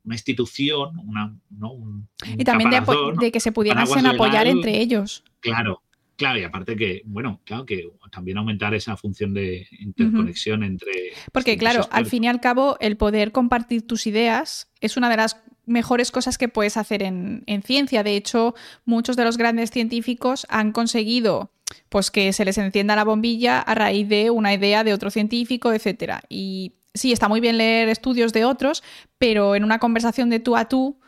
una 0.03 0.15
institución, 0.15 0.99
una, 0.99 1.33
¿no? 1.49 1.71
un, 1.71 1.87
un 1.89 2.41
Y 2.41 2.43
también 2.43 2.69
de, 2.69 2.77
caparazón, 2.77 3.15
de 3.15 3.31
que 3.31 3.39
se 3.39 3.51
pudiesen 3.51 4.05
apoyar 4.05 4.45
legal. 4.45 4.57
entre 4.57 4.81
ellos. 4.81 5.23
Claro, 5.39 5.81
claro, 6.15 6.39
y 6.39 6.43
aparte 6.43 6.75
que, 6.75 7.01
bueno, 7.05 7.41
claro 7.43 7.65
que 7.65 7.89
también 8.11 8.37
aumentar 8.37 8.73
esa 8.73 8.95
función 8.97 9.33
de 9.33 9.67
interconexión 9.79 10.63
entre. 10.63 11.13
Porque, 11.31 11.57
claro, 11.57 11.87
al 11.91 12.05
fin 12.05 12.23
y 12.23 12.27
al 12.27 12.39
cabo, 12.39 12.77
el 12.79 12.97
poder 12.97 13.31
compartir 13.31 13.87
tus 13.87 14.07
ideas 14.07 14.71
es 14.81 14.97
una 14.97 15.09
de 15.09 15.17
las 15.17 15.41
mejores 15.65 16.11
cosas 16.11 16.37
que 16.37 16.49
puedes 16.49 16.77
hacer 16.77 17.03
en, 17.03 17.43
en 17.47 17.61
ciencia. 17.63 18.03
De 18.03 18.15
hecho, 18.15 18.53
muchos 18.85 19.15
de 19.15 19.23
los 19.23 19.37
grandes 19.37 19.71
científicos 19.71 20.45
han 20.49 20.71
conseguido 20.71 21.51
pues 21.89 22.11
que 22.11 22.33
se 22.33 22.45
les 22.45 22.57
encienda 22.57 22.95
la 22.95 23.03
bombilla 23.03 23.59
a 23.59 23.73
raíz 23.73 24.07
de 24.07 24.29
una 24.29 24.53
idea 24.53 24.83
de 24.83 24.93
otro 24.93 25.09
científico, 25.09 25.73
etcétera. 25.73 26.21
Y 26.29 26.73
sí, 26.93 27.11
está 27.11 27.27
muy 27.27 27.39
bien 27.39 27.57
leer 27.57 27.89
estudios 27.89 28.33
de 28.33 28.45
otros, 28.45 28.83
pero 29.17 29.55
en 29.55 29.63
una 29.63 29.79
conversación 29.79 30.29
de 30.29 30.39
tú 30.39 30.55
a 30.55 30.67
tú 30.67 30.99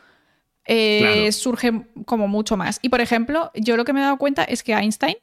eh, 0.66 0.98
Claro. 1.00 1.32
surge 1.32 1.72
como 2.04 2.28
mucho 2.28 2.56
más. 2.56 2.78
Y 2.82 2.88
por 2.88 3.00
ejemplo, 3.00 3.50
yo 3.54 3.76
lo 3.76 3.84
que 3.84 3.92
me 3.92 4.00
he 4.00 4.04
dado 4.04 4.16
cuenta 4.18 4.44
es 4.44 4.62
que 4.62 4.72
Einstein, 4.72 5.16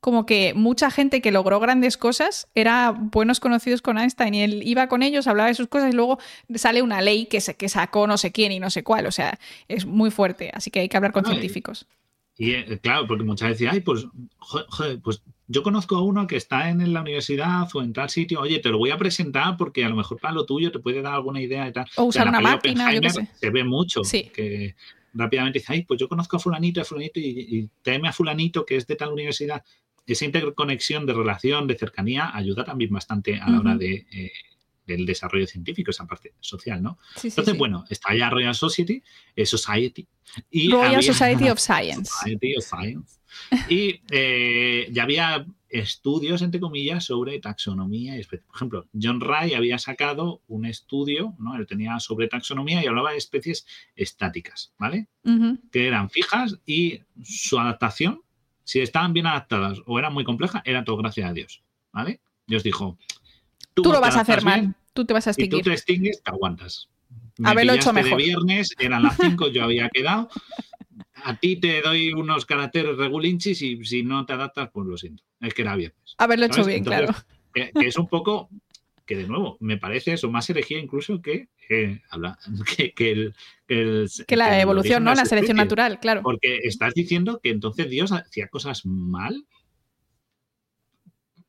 como 0.00 0.26
que 0.26 0.52
mucha 0.54 0.90
gente 0.90 1.20
que 1.22 1.30
logró 1.30 1.60
grandes 1.60 1.96
cosas 1.96 2.48
era 2.56 2.90
buenos 2.90 3.38
conocidos 3.38 3.82
con 3.82 3.98
Einstein 3.98 4.34
y 4.34 4.42
él 4.42 4.62
iba 4.64 4.88
con 4.88 5.02
ellos, 5.04 5.28
hablaba 5.28 5.48
de 5.48 5.54
sus 5.54 5.68
cosas 5.68 5.92
y 5.92 5.96
luego 5.96 6.18
sale 6.56 6.82
una 6.82 7.00
ley 7.00 7.26
que, 7.26 7.40
se, 7.40 7.54
que 7.54 7.68
sacó 7.68 8.06
no 8.08 8.18
sé 8.18 8.32
quién 8.32 8.50
y 8.50 8.58
no 8.58 8.68
sé 8.70 8.82
cuál. 8.82 9.06
O 9.06 9.12
sea, 9.12 9.38
es 9.68 9.86
muy 9.86 10.10
fuerte, 10.10 10.50
así 10.54 10.70
que 10.72 10.80
hay 10.80 10.88
que 10.88 10.96
hablar 10.96 11.12
con 11.12 11.22
No, 11.22 11.28
científicos. 11.30 11.86
Y 12.36 12.52
eh, 12.52 12.80
claro, 12.82 13.06
porque 13.06 13.22
muchas 13.22 13.50
veces, 13.50 13.68
ay, 13.70 13.80
pues, 13.80 14.04
jo- 14.38 14.64
joder, 14.70 14.98
pues 15.00 15.22
yo 15.48 15.62
conozco 15.62 15.96
a 15.96 16.02
uno 16.02 16.26
que 16.26 16.36
está 16.36 16.70
en 16.70 16.92
la 16.92 17.00
universidad 17.00 17.68
o 17.74 17.82
en 17.82 17.92
tal 17.92 18.08
sitio, 18.10 18.40
oye, 18.40 18.58
te 18.60 18.68
lo 18.70 18.78
voy 18.78 18.90
a 18.90 18.96
presentar 18.96 19.56
porque 19.56 19.84
a 19.84 19.88
lo 19.88 19.96
mejor 19.96 20.18
para 20.18 20.34
lo 20.34 20.46
tuyo 20.46 20.70
te 20.72 20.78
puede 20.78 21.02
dar 21.02 21.14
alguna 21.14 21.40
idea 21.40 21.68
y 21.68 21.72
tal. 21.72 21.86
O 21.96 22.04
usar 22.04 22.28
una 22.28 22.40
máquina, 22.40 22.92
yo 22.94 23.00
qué 23.00 23.10
sé. 23.10 23.28
Se 23.34 23.50
ve 23.50 23.64
mucho 23.64 24.04
Sí. 24.04 24.30
que 24.34 24.74
rápidamente 25.14 25.58
dice, 25.58 25.72
ay, 25.74 25.82
pues 25.84 26.00
yo 26.00 26.08
conozco 26.08 26.36
a 26.36 26.40
fulanito, 26.40 26.80
a 26.80 26.84
fulanito 26.84 27.20
y, 27.20 27.24
y 27.26 27.68
tráeme 27.82 28.08
a 28.08 28.12
fulanito 28.12 28.64
que 28.64 28.76
es 28.76 28.86
de 28.86 28.96
tal 28.96 29.12
universidad. 29.12 29.62
Esa 30.06 30.24
interconexión 30.24 31.06
de 31.06 31.12
relación, 31.12 31.66
de 31.66 31.76
cercanía, 31.76 32.30
ayuda 32.34 32.64
también 32.64 32.90
bastante 32.92 33.38
a 33.38 33.48
la 33.50 33.60
hora 33.60 33.70
Ujú. 33.72 33.78
de, 33.80 34.06
eh, 34.10 34.32
del 34.86 35.06
desarrollo 35.06 35.46
científico, 35.46 35.90
esa 35.92 36.06
parte 36.06 36.34
social, 36.40 36.82
¿no? 36.82 36.98
Sí, 37.16 37.28
Entonces, 37.28 37.52
sí. 37.52 37.58
bueno, 37.58 37.84
está 37.88 38.14
ya 38.16 38.28
Royal 38.30 38.54
Society, 38.54 39.00
eh, 39.36 39.46
Society. 39.46 40.08
Y 40.50 40.70
Royal 40.70 40.96
había- 40.96 41.02
Society 41.12 41.48
of 41.50 41.58
Science. 41.60 42.10
Society 42.10 42.56
of 42.56 42.64
Science. 42.64 43.18
Y 43.68 44.00
eh, 44.10 44.88
ya 44.90 45.02
había 45.04 45.46
estudios, 45.68 46.42
entre 46.42 46.60
comillas, 46.60 47.04
sobre 47.04 47.38
taxonomía 47.38 48.18
y. 48.18 48.24
Por 48.24 48.40
ejemplo, 48.54 48.86
John 49.00 49.20
Ray 49.20 49.54
había 49.54 49.78
sacado 49.78 50.42
un 50.48 50.66
estudio, 50.66 51.34
¿no? 51.38 51.56
Él 51.56 51.66
tenía 51.66 51.98
sobre 52.00 52.28
taxonomía 52.28 52.82
y 52.82 52.86
hablaba 52.86 53.12
de 53.12 53.18
especies 53.18 53.66
estáticas, 53.96 54.72
¿vale? 54.78 55.08
Ujú. 55.24 55.58
Que 55.70 55.86
eran 55.86 56.10
fijas 56.10 56.58
y 56.66 57.00
su 57.22 57.58
adaptación, 57.58 58.20
si 58.64 58.80
estaban 58.80 59.12
bien 59.12 59.26
adaptadas 59.26 59.80
o 59.86 59.98
eran 59.98 60.12
muy 60.12 60.24
complejas, 60.24 60.62
era 60.64 60.84
todo 60.84 60.98
gracias 60.98 61.28
a 61.30 61.32
Dios, 61.32 61.62
¿vale? 61.92 62.20
Dios 62.46 62.62
dijo, 62.62 62.98
Tú 63.74 63.84
lo 63.84 63.92
te 63.94 64.00
vas 64.00 64.16
a 64.16 64.20
hacer 64.20 64.42
mal. 64.44 64.60
bien 64.60 64.74
Tú 64.92 65.06
te 65.06 65.14
vas 65.14 65.26
a 65.26 65.30
y 65.30 65.34
tú 65.34 65.40
extinguir. 65.58 65.64
te 65.64 65.72
extingues, 65.72 66.22
te 66.22 66.30
aguantas. 66.30 66.90
Me 67.38 67.48
Haberlo 67.48 67.72
hecho 67.72 67.92
mejor. 67.94 68.18
de 68.18 68.24
viernes, 68.24 68.74
eran 68.78 69.02
las 69.02 69.16
5, 69.16 69.48
yo 69.48 69.64
había 69.64 69.88
quedado. 69.88 70.28
A 71.24 71.36
ti 71.36 71.56
te 71.56 71.80
doy 71.82 72.12
unos 72.12 72.46
caracteres 72.46 72.96
regulinchis 72.96 73.60
y 73.62 73.84
si 73.84 74.02
no 74.02 74.24
te 74.26 74.32
adaptas, 74.32 74.70
pues 74.72 74.86
lo 74.86 74.96
siento. 74.96 75.22
Es 75.40 75.54
que 75.54 75.62
era 75.62 75.76
viernes. 75.76 76.14
Haberlo 76.18 76.46
hecho 76.46 76.64
bien, 76.64 76.78
Entonces, 76.78 77.06
claro. 77.06 77.26
Que, 77.52 77.70
que 77.78 77.86
es 77.86 77.96
un 77.98 78.08
poco, 78.08 78.48
que 79.06 79.16
de 79.16 79.26
nuevo, 79.28 79.56
me 79.60 79.76
parece 79.76 80.12
eso, 80.14 80.30
más 80.30 80.48
herejía 80.50 80.78
incluso 80.78 81.20
que, 81.20 81.48
eh, 81.68 82.00
habla, 82.10 82.38
que, 82.76 82.92
que 82.92 83.10
el, 83.12 83.34
que 83.66 83.80
el- 83.80 84.08
Que 84.26 84.36
la 84.36 84.60
evolución, 84.60 85.04
¿no? 85.04 85.14
La 85.14 85.24
selección 85.24 85.56
natural, 85.56 86.00
claro. 86.00 86.22
Porque 86.22 86.58
estás 86.64 86.94
diciendo 86.94 87.40
que 87.42 87.50
entonces 87.50 87.88
Dios 87.90 88.12
hacía 88.12 88.48
cosas 88.48 88.86
mal 88.86 89.44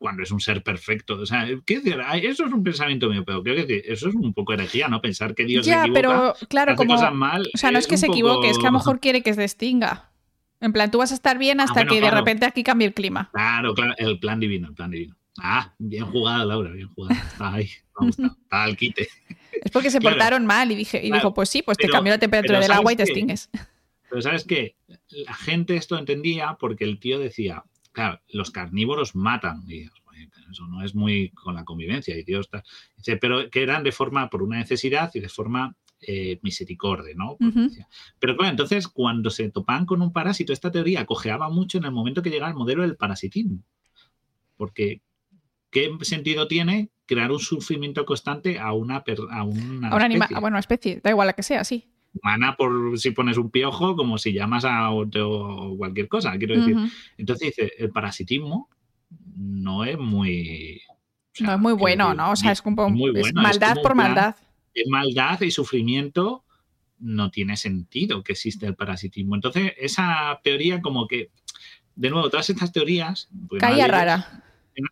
cuando 0.03 0.21
es 0.21 0.31
un 0.31 0.41
ser 0.41 0.61
perfecto. 0.63 1.15
O 1.15 1.25
sea, 1.25 1.47
¿qué 1.65 1.75
decir? 1.79 1.97
Eso 2.23 2.45
es 2.45 2.51
un 2.51 2.61
pensamiento 2.61 3.07
mío, 3.09 3.23
pero 3.25 3.41
creo 3.41 3.65
que 3.65 3.83
eso 3.87 4.09
es 4.09 4.15
un 4.15 4.33
poco 4.33 4.51
herejía, 4.51 4.89
¿no? 4.89 4.99
Pensar 4.99 5.33
que 5.33 5.45
Dios 5.45 5.63
se 5.65 5.71
Ya, 5.71 5.83
equivoca, 5.83 6.01
pero 6.01 6.47
claro, 6.49 6.71
hace 6.73 6.77
como. 6.77 6.95
cosas 6.95 7.13
mal. 7.13 7.49
O 7.53 7.57
sea, 7.57 7.71
no 7.71 7.79
es 7.79 7.87
que 7.87 7.93
un 7.95 7.99
se 7.99 8.07
poco- 8.07 8.17
equivoque, 8.17 8.49
es 8.49 8.57
que 8.57 8.67
a 8.67 8.71
lo 8.71 8.77
mejor 8.79 8.99
quiere 8.99 9.21
que 9.23 9.33
se 9.33 9.41
extinga. 9.43 10.11
En 10.59 10.73
plan, 10.73 10.91
tú 10.91 10.97
vas 10.97 11.11
a 11.11 11.15
estar 11.15 11.37
bien 11.37 11.61
hasta 11.61 11.73
bueno, 11.85 11.91
que 11.93 12.01
de 12.01 12.11
repente 12.11 12.45
aquí 12.45 12.63
cambie 12.63 12.85
el 12.87 12.93
clima. 12.93 13.29
Claro, 13.31 13.73
claro, 13.73 13.93
el 13.97 14.19
plan 14.19 14.41
divino, 14.41 14.67
el 14.67 14.73
plan 14.73 14.91
divino. 14.91 15.15
Ah, 15.41 15.73
bien 15.79 16.05
jugado, 16.05 16.43
Laura, 16.43 16.71
bien 16.71 16.89
jugado. 16.89 17.15
Está 17.25 17.53
ahí, 17.53 17.69
me. 18.01 18.09
Está 18.09 18.35
al 18.63 18.75
quite. 18.75 19.07
Es 19.63 19.71
porque 19.71 19.89
se 19.89 19.99
Claro. 19.99 20.17
portaron 20.17 20.45
mal 20.45 20.69
y, 20.69 20.75
dije, 20.75 20.97
y 20.97 21.07
Claro, 21.07 21.15
dijo, 21.21 21.33
pues 21.33 21.47
sí, 21.47 21.61
pues 21.61 21.77
te 21.77 21.87
cambió 21.87 22.11
la 22.13 22.19
temperatura 22.19 22.59
del 22.59 22.71
agua 22.73 22.91
y 22.91 22.97
te 22.97 23.03
extingues. 23.03 23.49
Pero 24.09 24.21
¿sabes 24.21 24.43
qué? 24.43 24.75
La 25.09 25.33
gente 25.33 25.77
esto 25.77 25.97
entendía 25.97 26.57
porque 26.59 26.83
el 26.83 26.99
tío 26.99 27.19
decía, 27.19 27.63
claro, 27.93 28.19
los 28.29 28.51
carnívoros 28.51 29.15
matan. 29.15 29.63
Y 29.67 29.79
dices, 29.83 29.93
"Oye, 30.09 30.29
eso 30.51 30.67
no 30.67 30.83
es 30.83 30.93
muy 30.93 31.29
con 31.29 31.55
la 31.55 31.63
convivencia. 31.63 32.17
Y 32.17 32.23
Dios 32.23 32.47
está... 32.47 32.63
Dice, 32.97 33.15
pero 33.17 33.49
que 33.49 33.63
eran 33.63 33.83
de 33.83 33.91
forma, 33.93 34.29
por 34.29 34.43
una 34.43 34.57
necesidad 34.57 35.09
y 35.13 35.21
de 35.21 35.29
forma 35.29 35.75
eh, 36.05 36.37
misericordia, 36.41 37.13
¿no? 37.15 37.37
Pero 38.19 38.35
claro, 38.35 38.51
entonces 38.51 38.89
cuando 38.89 39.29
se 39.29 39.49
topaban 39.51 39.85
con 39.85 40.01
un 40.01 40.11
parásito, 40.11 40.51
esta 40.51 40.69
teoría 40.69 41.05
cojeaba 41.05 41.49
mucho 41.49 41.77
en 41.77 41.85
el 41.85 41.91
momento 41.91 42.21
que 42.21 42.29
llegaba 42.29 42.49
el 42.51 42.57
modelo 42.57 42.81
del 42.81 42.97
parasitismo. 42.97 43.63
Porque, 44.57 45.01
¿qué 45.71 45.89
sentido 46.01 46.47
tiene 46.47 46.89
crear 47.05 47.31
un 47.31 47.39
sufrimiento 47.39 48.05
constante 48.05 48.59
a 48.59 48.73
una, 48.73 49.03
per- 49.03 49.19
a 49.31 49.43
una 49.43 49.89
A 49.89 49.95
un 49.95 50.01
animal, 50.01 50.23
especie? 50.23 50.39
bueno, 50.41 50.57
especie, 50.57 50.99
da 51.01 51.09
igual 51.09 51.27
la 51.27 51.33
que 51.33 51.43
sea, 51.43 51.63
sí. 51.63 51.92
Humana 52.13 52.55
por 52.55 52.97
si 52.99 53.11
pones 53.11 53.37
un 53.37 53.49
piojo 53.49 53.95
como 53.95 54.17
si 54.17 54.33
llamas 54.33 54.65
a 54.65 54.91
otro 54.91 55.73
cualquier 55.77 56.07
cosa, 56.07 56.37
quiero 56.37 56.59
decir. 56.59 56.77
Entonces 57.17 57.55
dice, 57.55 57.73
el 57.77 57.89
parasitismo 57.89 58.69
no 59.35 59.83
es 59.83 59.97
muy... 59.97 60.81
o 60.87 60.95
sea, 61.33 61.47
no 61.47 61.53
es 61.53 61.59
muy 61.59 61.73
bueno, 61.73 62.13
¿no? 62.13 62.31
O 62.31 62.35
sea, 62.35 62.51
es 62.51 62.61
como 62.61 62.89
muy 62.89 63.09
es 63.09 63.21
bueno, 63.21 63.27
es 63.27 63.33
maldad 63.33 63.77
por 63.81 63.95
maldad. 63.95 64.35
es 64.73 64.87
maldad 64.87 65.41
y 65.41 65.51
sufrimiento 65.51 66.43
no 66.99 67.31
tiene 67.31 67.57
sentido 67.57 68.23
que 68.23 68.33
existe 68.33 68.65
el 68.65 68.75
parasitismo. 68.75 69.35
Entonces, 69.35 69.73
esa 69.77 70.39
teoría 70.43 70.81
como 70.81 71.07
que, 71.07 71.31
de 71.95 72.09
nuevo, 72.09 72.29
todas 72.29 72.49
estas 72.49 72.71
teorías... 72.71 73.29
pues, 73.49 73.59
Caía 73.59 73.87
rara. 73.87 74.43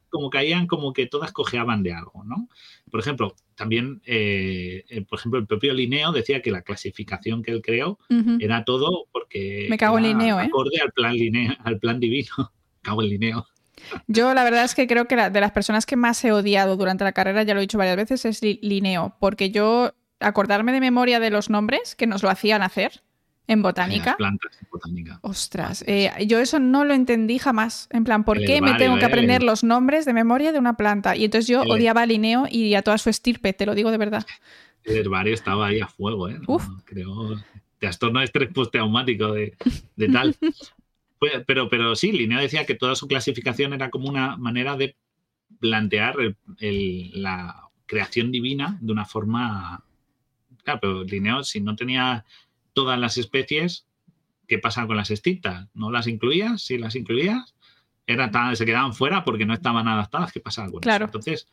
Como 0.09 0.29
caían 0.29 0.67
como 0.67 0.93
que 0.93 1.05
todas 1.07 1.31
cojeaban 1.31 1.83
de 1.83 1.93
algo, 1.93 2.23
¿no? 2.23 2.49
Por 2.89 2.99
ejemplo, 2.99 3.35
también, 3.55 4.01
eh, 4.05 4.83
eh, 4.89 5.01
por 5.03 5.19
ejemplo, 5.19 5.39
el 5.39 5.47
propio 5.47 5.73
Linneo 5.73 6.11
decía 6.11 6.41
que 6.41 6.51
la 6.51 6.61
clasificación 6.61 7.43
que 7.43 7.51
él 7.51 7.61
creó 7.61 7.97
era 8.39 8.63
todo 8.65 9.05
porque 9.11 9.67
Me 9.69 9.77
cago 9.77 9.97
en 9.97 10.03
Linneo, 10.05 10.39
¿eh? 10.39 10.43
acorde 10.45 10.79
al 10.81 10.91
plan 10.91 11.13
Linneo, 11.15 11.53
al 11.63 11.79
plan 11.79 11.99
divino. 11.99 12.29
cago 12.81 13.01
en 13.03 13.09
Linneo. 13.09 13.45
Yo 14.07 14.33
la 14.33 14.43
verdad 14.43 14.63
es 14.63 14.75
que 14.75 14.87
creo 14.87 15.05
que 15.07 15.15
la- 15.15 15.29
de 15.29 15.39
las 15.41 15.51
personas 15.51 15.85
que 15.85 15.95
más 15.95 16.23
he 16.23 16.31
odiado 16.31 16.77
durante 16.77 17.03
la 17.03 17.13
carrera, 17.13 17.43
ya 17.43 17.53
lo 17.53 17.59
he 17.59 17.63
dicho 17.63 17.77
varias 17.77 17.95
veces, 17.97 18.25
es 18.25 18.41
Li- 18.43 18.59
Linneo, 18.61 19.15
porque 19.19 19.49
yo 19.51 19.93
acordarme 20.19 20.71
de 20.71 20.79
memoria 20.81 21.19
de 21.19 21.31
los 21.31 21.49
nombres 21.49 21.95
que 21.95 22.05
nos 22.07 22.21
lo 22.21 22.29
hacían 22.29 22.61
hacer 22.61 23.01
en 23.47 23.61
botánica. 23.61 24.05
Las 24.11 24.15
plantas 24.17 24.57
en 24.61 24.67
botánica. 24.71 25.19
Ostras, 25.21 25.83
eh, 25.87 26.11
yo 26.27 26.39
eso 26.39 26.59
no 26.59 26.85
lo 26.85 26.93
entendí 26.93 27.37
jamás. 27.39 27.87
En 27.91 28.03
plan, 28.03 28.23
¿por 28.23 28.37
El 28.37 28.45
qué 28.45 28.61
me 28.61 28.73
tengo 28.75 28.97
que 28.97 29.05
aprender 29.05 29.43
los 29.43 29.63
nombres 29.63 30.05
de 30.05 30.13
memoria 30.13 30.51
de 30.51 30.59
una 30.59 30.77
planta? 30.77 31.15
Y 31.15 31.25
entonces 31.25 31.47
yo 31.47 31.63
El- 31.63 31.71
odiaba 31.71 32.01
a 32.01 32.05
Linneo 32.05 32.45
y 32.49 32.75
a 32.75 32.81
toda 32.81 32.97
su 32.97 33.09
estirpe, 33.09 33.53
te 33.53 33.65
lo 33.65 33.75
digo 33.75 33.91
de 33.91 33.97
verdad. 33.97 34.25
El 34.83 34.97
herbario 34.97 35.33
estaba 35.33 35.67
ahí 35.67 35.79
a 35.79 35.87
fuego, 35.87 36.29
¿eh? 36.29 36.39
No, 36.39 36.55
Uf. 36.55 36.67
Creo. 36.85 37.35
Trastorno 37.77 38.19
de 38.19 38.25
estrés 38.25 38.49
postraumático 38.53 39.31
de, 39.33 39.55
de 39.95 40.09
tal. 40.09 40.35
Pero, 41.45 41.69
pero 41.69 41.95
sí, 41.95 42.11
Linneo 42.11 42.39
decía 42.39 42.65
que 42.65 42.73
toda 42.73 42.95
su 42.95 43.07
clasificación 43.07 43.73
era 43.73 43.91
como 43.91 44.09
una 44.09 44.37
manera 44.37 44.75
de 44.75 44.95
plantear 45.59 46.15
el- 46.59 47.11
la 47.21 47.69
creación 47.85 48.31
divina 48.31 48.79
de 48.81 48.91
una 48.91 49.05
forma. 49.05 49.83
Claro, 50.63 50.79
pero 50.81 51.03
Linneo, 51.03 51.43
si 51.43 51.61
no 51.61 51.75
tenía 51.75 52.25
todas 52.73 52.99
las 52.99 53.17
especies, 53.17 53.85
¿qué 54.47 54.59
pasa 54.59 54.85
con 54.87 54.97
las 54.97 55.11
extintas? 55.11 55.67
¿No 55.73 55.91
las 55.91 56.07
incluías? 56.07 56.61
Si 56.63 56.77
las 56.77 56.95
incluías, 56.95 57.55
era 58.07 58.31
tan- 58.31 58.55
se 58.55 58.65
quedaban 58.65 58.93
fuera 58.93 59.23
porque 59.23 59.45
no 59.45 59.53
estaban 59.53 59.87
adaptadas. 59.87 60.31
¿Qué 60.31 60.39
pasa 60.39 60.63
con 60.63 60.73
eso? 60.73 60.79
Claro. 60.81 61.05
Entonces, 61.05 61.47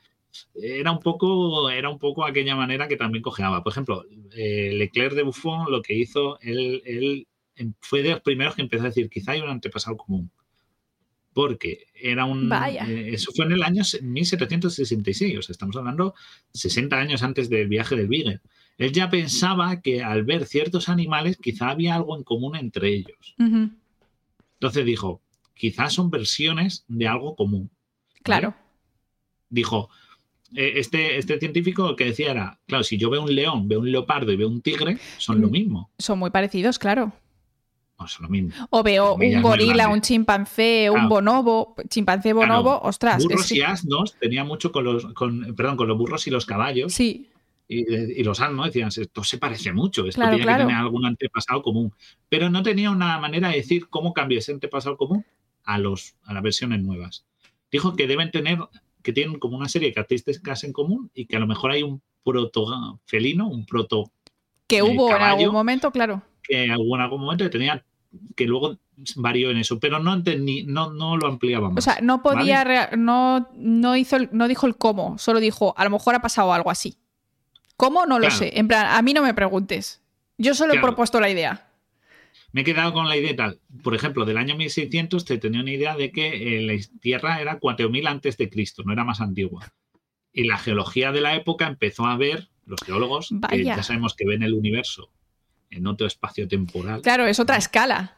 era 0.55 0.91
un 0.93 0.99
poco 1.01 1.71
era 1.71 1.89
un 1.89 1.99
poco 1.99 2.25
aquella 2.25 2.55
manera 2.57 2.87
que 2.89 2.97
también 2.97 3.23
cojeaba. 3.23 3.63
Por 3.63 3.73
ejemplo, 3.73 4.05
eh, 4.37 4.73
Leclerc 4.75 5.15
de 5.15 5.23
Buffon 5.23 5.71
lo 5.71 5.81
que 5.83 5.95
hizo, 5.95 6.39
él, 6.41 6.83
él 6.85 7.27
em- 7.57 7.75
fue 7.81 8.03
de 8.03 8.11
los 8.11 8.21
primeros 8.21 8.55
que 8.55 8.63
empezó 8.63 8.83
a 8.85 8.87
decir, 8.89 9.09
quizá 9.09 9.33
hay 9.33 9.41
un 9.41 9.49
antepasado 9.51 9.97
común. 9.97 10.31
Porque 11.33 11.87
era 11.95 12.25
un... 12.25 12.49
Vaya. 12.49 12.85
eh, 12.89 13.11
eso 13.15 13.31
fue 13.35 13.45
en 13.47 13.53
el 13.53 13.63
año 13.63 13.83
1766, 14.03 15.39
o 15.39 15.43
sea, 15.43 15.53
estamos 15.53 15.77
hablando 15.77 16.15
60 16.53 16.99
años 16.99 17.23
antes 17.23 17.49
del 17.49 17.69
viaje 17.69 17.95
del 17.97 18.09
Beagle. 18.09 18.41
Él 18.79 18.93
ya 18.93 19.11
pensaba 19.11 19.81
que 19.81 20.03
al 20.03 20.23
ver 20.25 20.47
ciertos 20.47 20.89
animales 20.89 21.37
quizá 21.37 21.71
había 21.71 21.95
algo 21.97 22.17
en 22.17 22.23
común 22.23 22.57
entre 22.57 22.89
ellos. 22.95 23.35
Entonces 23.39 24.85
dijo, 24.87 25.21
quizás 25.55 25.93
son 25.93 26.11
versiones 26.11 26.85
de 26.89 27.07
algo 27.09 27.35
común. 27.37 27.71
¿vale? 27.71 28.23
Claro. 28.23 28.55
dijo, 29.51 29.89
eh, 30.55 30.75
este, 30.77 31.17
este 31.19 31.39
científico 31.39 31.97
que 31.97 32.05
decía 32.07 32.31
era, 32.31 32.61
claro, 32.67 32.85
si 32.85 32.99
yo 32.99 33.09
veo 33.11 33.23
un 33.23 33.35
león, 33.35 33.67
veo 33.69 33.81
un 33.81 33.91
leopardo 33.91 34.31
y 34.33 34.37
veo 34.37 34.49
un 34.49 34.61
tigre, 34.63 34.99
son 35.19 35.41
lo 35.41 35.49
Mm. 35.49 35.51
mismo. 35.51 35.91
Son 35.99 36.19
muy 36.19 36.31
parecidos, 36.31 36.79
claro. 36.79 37.13
No, 37.99 38.07
son 38.07 38.25
lo 38.25 38.29
mismo. 38.31 38.51
O 38.71 38.83
veo 38.83 39.15
un 39.15 39.43
gorila, 39.43 39.89
un 39.89 40.01
chimpancé, 40.03 40.89
un 40.91 41.09
bonobo, 41.09 41.75
chimpancé 41.89 42.33
bonobo, 42.33 42.79
ostras. 42.83 43.23
Burros 43.25 43.47
es 43.47 43.53
y 43.53 43.61
asnos 43.63 44.15
tenía 44.21 44.45
mucho 44.45 44.71
con 44.71 44.85
los, 44.85 45.07
con, 45.15 45.55
perdón, 45.57 45.77
con 45.77 45.89
los 45.89 45.99
burros 45.99 46.27
y 46.27 46.31
los 46.31 46.47
caballos 46.47 46.93
Sí, 46.93 47.29
y, 47.69 48.21
y 48.21 48.25
los 48.25 48.41
asnos 48.41 48.67
decían, 48.67 48.89
esto 48.89 49.23
se 49.25 49.37
parece 49.39 49.73
mucho, 49.73 50.07
esto 50.07 50.21
Claro, 50.21 50.31
tiene 50.37 50.45
claro. 50.45 50.65
que 50.65 50.69
tener 50.69 50.83
algún 50.83 51.05
antepasado 51.05 51.63
común. 51.63 51.93
Pero 52.29 52.49
no 52.51 52.63
tenía 52.63 52.91
una 52.91 53.19
manera 53.19 53.51
de 53.51 53.57
decir 53.57 53.89
cómo 53.89 54.15
cambia 54.15 54.39
ese 54.39 54.53
antepasado 54.53 54.97
común 54.97 55.25
a, 55.65 55.79
los, 55.79 56.15
a 56.25 56.33
las 56.33 56.43
versiones 56.43 56.83
nuevas. 56.83 57.27
Dijo 57.71 57.95
que 57.95 58.07
deben 58.07 58.31
tener, 58.31 58.59
que 59.03 59.13
tienen 59.13 59.39
como 59.39 59.57
una 59.59 59.69
serie 59.69 59.89
de 59.89 59.95
características 59.95 60.65
en 60.65 60.73
común 60.73 61.11
y 61.15 61.27
que 61.27 61.37
a 61.37 61.41
lo 61.41 61.47
mejor 61.47 61.71
hay 61.73 61.83
un 61.83 62.01
proto 62.25 62.99
felino, 63.05 63.49
un 63.49 63.67
proto 63.67 64.11
que 64.67 64.79
Eh, 64.79 64.83
hubo 64.83 65.09
en 65.11 65.17
caballo. 65.19 65.37
algún 65.41 65.53
momento, 65.55 65.91
claro. 65.91 66.23
que 66.43 66.65
en 66.65 66.71
algún, 66.71 67.01
algún 67.01 67.21
momento 67.21 67.45
que 67.45 67.51
tenía 67.51 67.85
que 68.35 68.47
luego 68.47 68.79
varió 69.17 69.51
en 69.51 69.59
eso, 69.59 69.79
pero 69.79 69.99
no 69.99 70.15
entendí, 70.15 70.65
no, 70.65 70.91
no 70.95 71.19
lo 71.19 71.27
ampliaba 71.27 71.69
más. 71.69 71.79
O 71.79 71.91
sea, 71.91 72.01
no 72.03 72.23
podía, 72.23 72.65
rea- 72.65 72.91
no, 72.97 73.51
no 73.55 73.97
hizo, 73.97 74.17
no 74.33 74.49
dijo 74.49 74.67
el 74.67 74.77
cómo, 74.77 75.19
solo 75.19 75.41
dijo, 75.41 75.75
a 75.77 75.85
lo 75.85 75.91
mejor 75.91 76.15
ha 76.15 76.23
pasado 76.23 76.55
algo 76.55 76.71
así. 76.71 76.97
¿Cómo? 77.79 78.05
No 78.05 78.19
lo 78.19 78.27
Claro. 78.27 78.35
sé. 78.39 78.59
En 78.59 78.69
plan, 78.69 78.87
a 78.87 79.01
mí 79.01 79.15
no 79.15 79.23
me 79.23 79.33
preguntes. 79.33 80.03
Yo 80.37 80.53
solo 80.55 80.75
he 80.75 80.81
propuesto 80.81 81.21
la 81.21 81.31
idea. 81.31 81.71
Me 82.53 82.61
he 82.63 82.65
quedado 82.65 82.93
con 82.93 83.09
la 83.09 83.17
idea 83.17 83.35
tal. 83.37 83.61
Por 83.83 83.95
ejemplo, 83.95 84.25
del 84.25 84.37
año 84.37 84.57
1600 84.57 85.25
te 85.25 85.39
tenía 85.39 85.61
una 85.61 85.71
idea 85.71 85.97
de 85.97 86.11
que 86.11 86.59
eh, 86.59 86.61
la 86.63 86.75
Tierra 87.01 87.41
era 87.41 87.59
4000 87.59 88.07
antes 88.07 88.37
de 88.37 88.51
Cristo, 88.51 88.83
no 88.85 88.93
era 88.93 89.05
más 89.05 89.21
antigua. 89.21 89.73
Y 90.33 90.45
la 90.45 90.59
geología 90.59 91.13
de 91.13 91.21
la 91.21 91.35
época 91.37 91.67
empezó 91.67 92.07
a 92.07 92.17
ver, 92.17 92.49
los 92.67 92.81
geólogos, 92.83 93.31
que 93.49 93.65
ya 93.65 93.83
sabemos 93.83 94.15
que 94.15 94.27
ven 94.27 94.43
el 94.43 94.55
universo 94.55 95.11
en 95.71 95.87
otro 95.87 96.07
espacio 96.07 96.49
temporal. 96.49 97.01
Claro, 97.03 97.27
es 97.27 97.39
otra 97.39 97.57
escala. 97.59 98.17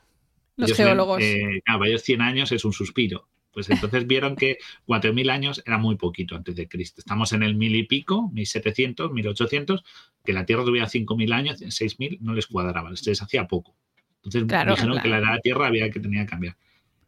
Los 0.57 0.70
Ellos 0.70 0.78
ven, 0.78 0.87
geólogos. 0.89 1.23
eh, 1.23 1.61
claro, 1.65 1.81
varios 1.81 2.03
100 2.03 2.20
años 2.23 2.53
es 2.53 2.65
un 2.65 2.73
suspiro. 2.73 3.28
Pues 3.52 3.68
entonces 3.70 4.06
vieron 4.06 4.36
que 4.36 4.59
4.000 4.86 5.28
años 5.31 5.62
era 5.66 5.77
muy 5.78 5.97
poquito 5.97 6.36
antes 6.36 6.55
de 6.55 6.68
Cristo. 6.68 7.01
Estamos 7.01 7.32
en 7.32 7.43
el 7.43 7.55
mil 7.56 7.74
y 7.74 7.82
pico, 7.85 8.31
1700, 8.32 9.12
1800, 9.12 9.82
que 10.24 10.32
la 10.32 10.47
Tierra 10.47 10.64
tuviera 10.64 10.86
5.000 10.89 11.32
años, 11.32 11.60
6.000 11.60 12.18
no 12.20 12.32
les 12.35 12.47
cuadraba, 12.47 12.94
se 12.97 13.10
les 13.10 13.20
hacía 13.22 13.47
poco. 13.48 13.74
Entonces 14.16 14.44
Claro, 14.47 14.72
dijeron 14.74 14.93
claro. 14.93 15.02
que 15.02 15.09
la 15.09 15.18
edad 15.18 15.27
de 15.28 15.35
la 15.35 15.40
Tierra 15.40 15.66
había 15.66 15.90
que 15.90 15.98
tenía 16.01 16.22
que 16.24 16.31
cambiar. 16.31 16.56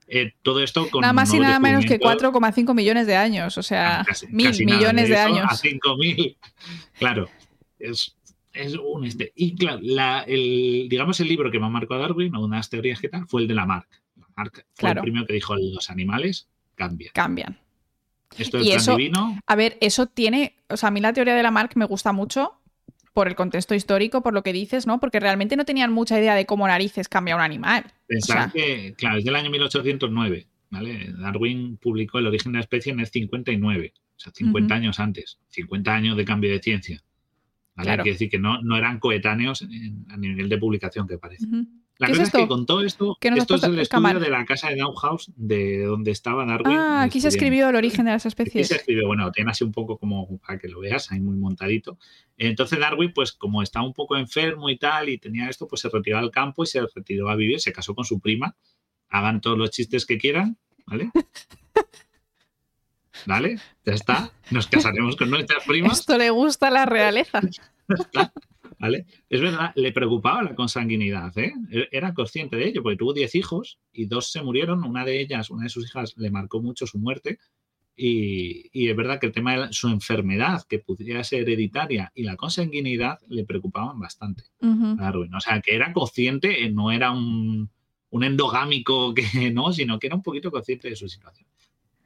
Eh, 0.08 0.32
todo 0.42 0.60
esto 0.62 0.90
con 0.90 1.00
nada 1.02 1.12
más 1.12 1.32
y 1.32 1.38
nada 1.38 1.58
menos 1.60 1.84
que 1.86 1.94
descubrimientos- 1.98 2.32
4,5 2.32 2.74
millones 2.74 3.06
de 3.06 3.16
años, 3.16 3.56
o 3.56 3.62
sea, 3.62 4.00
Ah, 4.00 4.04
casi- 4.04 4.26
mil 4.26 4.46
casi 4.48 4.64
millones 4.66 5.08
de, 5.08 5.14
eso 5.14 5.22
años. 5.24 5.46
A 5.48 5.54
5.000. 5.56 6.36
Claro, 6.98 7.28
es, 7.78 8.16
es 8.52 8.74
un 8.76 9.04
este. 9.06 9.32
Y 9.36 9.54
claro, 9.54 9.78
la- 9.82 10.22
el, 10.26 10.88
digamos 10.90 11.20
el 11.20 11.28
libro 11.28 11.50
que 11.50 11.58
más 11.60 11.70
marcó 11.70 11.94
a 11.94 11.98
Darwin, 11.98 12.34
o 12.34 12.44
unas 12.44 12.68
teorías 12.68 13.00
que 13.00 13.08
tal, 13.08 13.26
fue 13.28 13.42
el 13.42 13.48
de 13.48 13.54
Lamarck. 13.54 14.01
Lamarck 14.36 14.54
fue 14.56 14.64
Claro. 14.76 15.00
el 15.00 15.04
primero 15.04 15.26
que 15.26 15.32
dijo 15.34 15.54
los 15.56 15.90
animales 15.90 16.48
cambian. 16.74 17.12
Cambian. 17.14 17.58
Esto 18.38 18.58
Y 18.60 18.70
es 18.70 18.76
eso- 18.76 18.92
tan 18.92 18.96
divino. 18.98 19.38
A 19.46 19.56
ver, 19.56 19.76
eso 19.80 20.06
tiene, 20.06 20.56
o 20.68 20.76
sea, 20.76 20.88
a 20.88 20.92
mí 20.92 21.00
la 21.00 21.12
teoría 21.12 21.34
de 21.34 21.42
Lamarck 21.42 21.76
me 21.76 21.84
gusta 21.84 22.12
mucho 22.12 22.54
por 23.12 23.28
el 23.28 23.34
contexto 23.34 23.74
histórico, 23.74 24.22
por 24.22 24.32
lo 24.32 24.42
que 24.42 24.54
dices, 24.54 24.86
¿no? 24.86 24.98
Porque 25.00 25.20
realmente 25.20 25.54
no 25.56 25.66
tenían 25.66 25.92
mucha 25.92 26.18
idea 26.18 26.34
de 26.34 26.46
cómo 26.46 26.66
narices 26.66 27.08
cambia 27.08 27.36
un 27.36 27.42
animal. 27.42 27.84
Pensar 28.06 28.36
o 28.38 28.40
sea- 28.40 28.52
que, 28.52 28.94
claro, 28.96 29.18
es 29.18 29.24
del 29.24 29.36
año 29.36 29.50
1809. 29.50 30.46
¿vale? 30.70 31.12
Darwin 31.18 31.76
publicó 31.76 32.18
El 32.18 32.28
origen 32.28 32.52
de 32.52 32.56
la 32.56 32.62
especie 32.62 32.90
en 32.94 33.00
el 33.00 33.06
59, 33.06 33.92
o 33.94 34.18
sea, 34.18 34.32
50 34.34 34.74
Ujú. 34.74 34.80
años 34.80 35.00
antes, 35.00 35.38
50 35.50 35.94
años 35.94 36.16
de 36.16 36.24
cambio 36.24 36.50
de 36.50 36.60
ciencia. 36.60 37.04
¿vale? 37.74 37.88
Claro. 37.88 38.02
Quiere 38.04 38.14
decir 38.14 38.30
que 38.30 38.38
no, 38.38 38.62
no 38.62 38.76
eran 38.78 38.98
coetáneos 38.98 39.60
en- 39.60 40.06
a 40.08 40.16
nivel 40.16 40.48
de 40.48 40.56
publicación, 40.56 41.06
que 41.06 41.18
parece. 41.18 41.46
La 41.98 42.06
¿Qué 42.06 42.12
es 42.12 42.18
cosa 42.18 42.38
es, 42.38 42.42
que 42.42 42.48
con 42.48 42.66
todo 42.66 42.80
esto, 42.80 43.16
¿Qué 43.20 43.30
nos 43.30 43.40
esto 43.40 43.54
es 43.54 43.62
el 43.64 43.78
estudio 43.78 44.18
de 44.18 44.30
la 44.30 44.44
casa 44.44 44.70
de 44.70 44.82
House, 45.00 45.30
de 45.36 45.84
donde 45.84 46.10
estaba 46.10 46.44
Darwin. 46.44 46.76
Ah, 46.76 47.02
aquí 47.02 47.20
se 47.20 47.28
escribió 47.28 47.68
el 47.68 47.76
origen 47.76 48.06
de 48.06 48.12
las 48.12 48.24
Aquí 48.24 48.28
especies. 48.28 48.68
se 48.68 48.76
escribió, 48.76 49.06
bueno, 49.06 49.30
tiene 49.30 49.50
así 49.50 49.62
un 49.62 49.72
poco 49.72 49.98
como 49.98 50.38
para 50.38 50.58
que 50.58 50.68
lo 50.68 50.80
veas, 50.80 51.12
ahí 51.12 51.20
muy 51.20 51.36
montadito. 51.36 51.98
Entonces 52.38 52.78
Darwin, 52.80 53.12
pues 53.12 53.32
como 53.32 53.62
estaba 53.62 53.86
un 53.86 53.92
poco 53.92 54.16
enfermo 54.16 54.70
y 54.70 54.78
tal, 54.78 55.10
y 55.10 55.18
tenía 55.18 55.48
esto, 55.48 55.68
pues 55.68 55.82
se 55.82 55.90
retiró 55.90 56.18
al 56.18 56.30
campo 56.30 56.64
y 56.64 56.66
se 56.66 56.80
retiró 56.94 57.28
a 57.28 57.36
vivir, 57.36 57.60
se 57.60 57.72
casó 57.72 57.94
con 57.94 58.04
su 58.04 58.18
prima. 58.18 58.56
Hagan 59.08 59.40
todos 59.40 59.58
los 59.58 59.70
chistes 59.70 60.06
que 60.06 60.18
quieran, 60.18 60.56
¿vale? 60.86 61.10
¿Vale? 63.26 63.60
Ya 63.84 63.92
está. 63.92 64.32
Nos 64.50 64.66
casaremos 64.66 65.16
con 65.16 65.30
nuestras 65.30 65.64
primas. 65.64 66.00
Esto 66.00 66.18
le 66.18 66.30
gusta 66.30 66.68
a 66.68 66.70
la 66.70 66.86
realeza. 66.86 67.40
¿Vale? 68.78 69.06
Es 69.28 69.40
verdad, 69.40 69.72
le 69.74 69.92
preocupaba 69.92 70.42
la 70.42 70.54
consanguinidad, 70.54 71.36
¿eh? 71.38 71.52
Era 71.90 72.14
consciente 72.14 72.56
de 72.56 72.68
ello, 72.68 72.82
porque 72.82 72.96
tuvo 72.96 73.12
10 73.12 73.34
hijos 73.34 73.78
y 73.92 74.06
dos 74.06 74.30
se 74.30 74.42
murieron. 74.42 74.84
Una 74.84 75.04
de 75.04 75.20
ellas, 75.20 75.50
una 75.50 75.64
de 75.64 75.68
sus 75.68 75.86
hijas, 75.86 76.14
le 76.16 76.30
marcó 76.30 76.60
mucho 76.60 76.86
su 76.86 76.98
muerte. 76.98 77.38
Y, 77.94 78.70
y 78.72 78.88
es 78.88 78.96
verdad 78.96 79.20
que 79.20 79.26
el 79.26 79.32
tema 79.32 79.54
de 79.66 79.72
su 79.72 79.88
enfermedad, 79.88 80.62
que 80.68 80.78
pudiera 80.78 81.22
ser 81.24 81.42
hereditaria, 81.42 82.10
y 82.14 82.22
la 82.22 82.36
consanguinidad 82.36 83.18
le 83.28 83.44
preocupaban 83.44 84.00
bastante 84.00 84.44
Ujú. 84.60 84.96
a 84.98 85.04
Darwin. 85.04 85.34
O 85.34 85.40
sea, 85.40 85.60
que 85.60 85.74
era 85.74 85.92
consciente, 85.92 86.64
eh, 86.64 86.70
no 86.70 86.90
era 86.90 87.10
un, 87.10 87.68
un 88.10 88.24
endogámico 88.24 89.12
que 89.14 89.50
no, 89.50 89.72
sino 89.72 89.98
que 89.98 90.06
era 90.06 90.16
un 90.16 90.22
poquito 90.22 90.50
consciente 90.50 90.88
de 90.88 90.96
su 90.96 91.08
situación. 91.08 91.48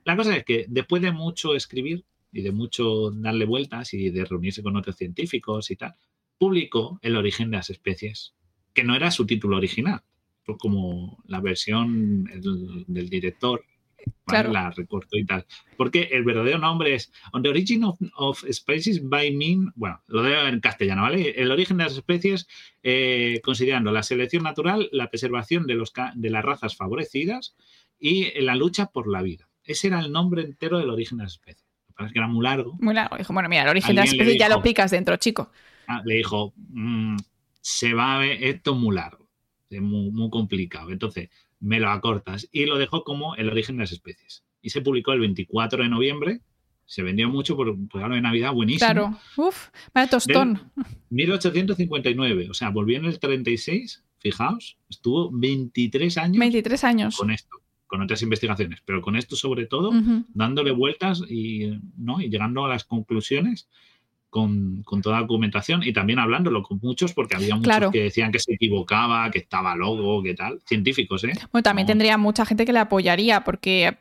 La 0.05 0.17
cosa 0.17 0.37
es 0.37 0.45
que 0.45 0.67
después 0.69 1.03
de 1.03 1.13
mucho 1.13 1.55
escribir 1.55 2.05
y 2.33 2.43
de 2.43 2.53
mucho 2.53 3.11
darle 3.11 3.45
vueltas 3.45 3.93
y 3.95 4.11
de 4.11 4.25
reunirse 4.25 4.63
con 4.63 4.77
otros 4.77 4.97
científicos 4.97 5.71
y 5.71 5.77
tal, 5.77 5.95
publicó 6.39 6.99
El 7.03 7.17
origen 7.17 7.51
de 7.51 7.57
las 7.59 7.71
especies, 7.71 8.35
que 8.75 8.85
no 8.85 8.95
era 8.95 9.11
su 9.11 9.27
título 9.27 9.57
original, 9.57 10.01
fue 10.45 10.57
como 10.59 11.23
la 11.27 11.41
versión 11.41 12.29
el- 12.33 12.85
del 12.87 13.09
director. 13.09 13.65
Claro. 14.25 14.53
La 14.53 14.71
recortó 14.71 15.17
y 15.19 15.25
tal. 15.25 15.47
Porque 15.77 16.11
el 16.13 16.23
verdadero 16.23 16.59
nombre 16.59 16.95
es 16.95 17.11
On 17.33 17.43
the 17.43 17.49
Origin 17.49 17.83
of, 17.85 17.99
of 18.15 18.45
Species 18.53 19.03
by 19.09 19.33
Mean. 19.35 19.73
Bueno, 19.75 20.01
lo 20.07 20.23
leo 20.23 20.47
en 20.47 20.61
castellano, 20.61 21.03
¿vale? 21.03 21.31
El 21.31 21.51
origen 21.51 21.79
de 21.79 21.85
las 21.85 21.95
especies, 21.95 22.47
eh, 22.85 23.41
considerando 23.43 23.91
la 23.91 24.05
selección 24.05 24.45
natural, 24.45 24.89
la 24.93 25.09
preservación 25.11 25.67
de, 25.67 25.75
los, 25.75 25.93
de 26.15 26.31
las 26.31 26.45
razas 26.45 26.77
favorecidas 26.77 27.57
y 27.99 28.41
la 28.43 28.55
lucha 28.55 28.87
por 28.87 29.09
la 29.11 29.23
vida. 29.23 29.49
Ese 29.65 29.89
era 29.89 29.99
el 29.99 30.13
nombre 30.13 30.43
entero 30.43 30.79
del 30.79 30.91
origen 30.91 31.19
de 31.19 31.25
las 31.25 31.33
especies. 31.33 31.67
Lo 31.81 31.87
que 31.89 31.93
pasa 31.95 32.07
es 32.07 32.13
que 32.13 32.19
era 32.21 32.29
muy 32.29 32.45
largo. 32.45 32.77
Muy 32.79 32.95
largo. 32.95 33.17
Dijo, 33.17 33.33
bueno, 33.33 33.49
mira, 33.49 33.63
el 33.65 33.69
origen 33.71 33.97
de 33.97 34.03
las 34.03 34.13
especies 34.13 34.39
ya 34.39 34.49
lo 34.49 34.63
picas 34.63 34.93
dentro, 34.93 35.17
chico. 35.17 35.51
Ah, 35.89 36.03
le 36.05 36.17
dijo, 36.17 36.53
"Mm, 36.57 37.17
se 37.61 37.95
va 37.95 38.17
a 38.17 38.19
ver, 38.21 38.43
esto 38.45 38.73
es 38.73 38.77
muy 38.77 38.95
largo, 38.95 39.29
es 39.71 39.83
muy, 39.83 40.11
muy 40.11 40.31
complicado. 40.31 40.91
Entonces, 40.91 41.31
me 41.61 41.81
lo 41.81 41.91
acortas. 41.91 42.49
Y 42.53 42.67
lo 42.67 42.79
dejó 42.79 43.03
como 43.05 43.35
el 43.37 43.49
origen 43.49 43.77
de 43.77 43.83
las 43.83 43.93
especies. 43.93 44.45
Y 44.63 44.71
se 44.71 44.83
publicó 44.83 45.13
el 45.13 45.21
24 45.21 45.83
de 45.83 45.89
noviembre. 45.89 46.41
Se 46.85 47.03
vendió 47.03 47.29
mucho 47.29 47.57
por 47.57 47.69
un 47.69 47.89
regalo 47.91 48.15
de 48.15 48.21
Navidad 48.21 48.53
buenísimo. 48.53 48.87
Claro. 48.93 49.19
Uf, 49.37 49.69
vaya 49.93 50.09
tostón. 50.09 50.71
1859, 51.11 52.49
o 52.51 52.55
sea, 52.55 52.71
volvió 52.71 52.99
en 52.99 53.07
el 53.07 53.19
36, 53.19 54.05
fijaos, 54.19 54.79
estuvo 54.89 55.31
23 55.33 56.19
años 56.19 56.39
23 56.39 56.85
años. 56.85 57.17
con 57.17 57.31
esto, 57.31 57.57
con 57.87 58.03
otras 58.03 58.23
investigaciones, 58.23 58.81
pero 58.85 59.03
con 59.03 59.17
esto 59.17 59.35
sobre 59.35 59.67
todo, 59.67 59.93
dándole 60.35 60.71
vueltas 60.71 61.23
y, 61.29 61.79
¿no? 61.97 62.21
y 62.21 62.29
llegando 62.29 62.65
a 62.65 62.69
las 62.69 62.85
conclusiones 62.85 63.69
con, 64.31 64.83
con 64.83 65.01
toda 65.03 65.17
la 65.17 65.23
documentación 65.23 65.83
y 65.83 65.93
también 65.93 66.19
hablándolo 66.19 66.63
con 66.63 66.79
muchos, 66.83 67.13
porque 67.15 67.37
había 67.37 67.55
muchos 67.55 67.65
Claro. 67.69 67.91
que 67.91 68.03
decían 68.05 68.33
que 68.33 68.39
se 68.39 68.55
equivocaba, 68.55 69.31
que 69.31 69.39
estaba 69.39 69.75
loco, 69.77 70.23
que 70.23 70.35
tal, 70.35 70.61
científicos, 70.67 71.25
¿eh? 71.25 71.33
Bueno, 71.53 71.63
también 71.63 71.87
No. 71.87 71.93
tendría 71.93 72.19
mucha 72.19 72.45
gente 72.45 72.65
que 72.67 72.73
le 72.73 72.81
apoyaría 72.81 73.43
porque 73.45 73.97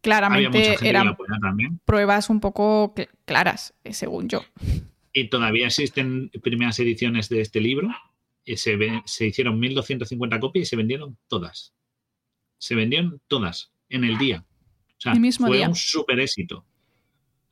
claramente 0.00 0.76
eran 0.82 1.16
pruebas 1.84 2.30
un 2.30 2.40
poco 2.40 2.94
cl- 2.94 3.08
claras, 3.24 3.74
eh, 3.84 3.92
según 3.92 4.28
yo. 4.28 4.42
Y 5.12 5.28
todavía 5.28 5.66
existen 5.66 6.30
primeras 6.42 6.78
ediciones 6.80 7.28
de 7.28 7.40
este 7.40 7.60
libro. 7.60 7.88
Y 8.44 8.56
se, 8.56 8.76
ve- 8.76 9.02
se 9.04 9.26
hicieron 9.26 9.60
1.250 9.60 10.40
copias 10.40 10.62
y 10.62 10.66
se 10.66 10.76
vendieron 10.76 11.18
todas. 11.28 11.74
Se 12.58 12.74
vendieron 12.74 13.20
todas 13.28 13.72
en 13.90 14.04
el 14.04 14.16
día. 14.16 14.44
O 14.96 15.00
sea, 15.00 15.12
El 15.12 15.20
mismo 15.20 15.46
fue 15.48 15.58
día. 15.58 15.68
un 15.68 15.74
súper 15.74 16.18
éxito. 16.20 16.64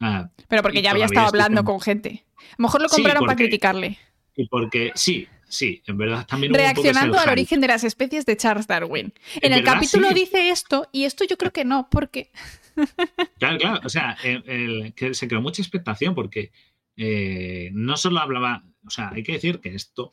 Ah, 0.01 0.31
Pero 0.49 0.63
porque 0.63 0.83
ya 0.83 0.91
había 0.91 1.07
estado 1.07 1.27
hablando 1.29 1.65
con 1.65 1.81
gente. 1.81 2.25
A 2.37 2.55
lo 2.59 2.63
mejor 2.65 2.83
lo 2.83 2.89
Sí, 2.89 2.97
compraron 2.97 3.25
para 3.27 3.37
criticarle. 3.37 3.99
y 4.37 4.47
porque 4.49 4.93
sí, 4.95 5.27
sí, 5.49 5.83
en 5.87 5.97
verdad 5.97 6.27
también 6.27 6.53
hubo 6.53 6.59
un 6.59 6.65
poco 6.69 6.81
ese 6.81 6.83
Reaccionando 6.93 7.19
al 7.19 7.31
origen 7.31 7.61
de 7.61 7.69
las 7.69 7.83
especies 7.85 8.27
de 8.27 8.37
Charles 8.37 8.67
Darwin. 8.67 9.13
En 9.41 9.53
el 9.53 9.61
verdad, 9.63 9.75
capítulo 9.75 10.09
sí. 10.09 10.15
dice 10.15 10.51
esto 10.51 10.89
y 10.93 11.05
esto 11.05 11.25
yo 11.25 11.37
creo 11.39 11.53
que 11.53 11.65
no, 11.65 11.89
porque... 11.91 12.31
Claro, 13.39 13.59
claro. 13.59 13.81
O 13.85 13.89
sea, 13.89 14.17
el- 14.23 14.45
el- 14.47 14.95
que 14.95 15.15
se 15.15 15.27
creó 15.29 15.41
mucha 15.41 15.63
expectación 15.63 16.15
porque 16.15 16.53
eh, 16.99 17.71
no 17.73 17.97
solo 17.97 18.21
hablaba. 18.21 18.65
O 18.87 18.91
sea, 18.91 19.11
hay 19.15 19.23
que 19.23 19.33
decir 19.33 19.61
que 19.61 19.75
esto 19.75 20.13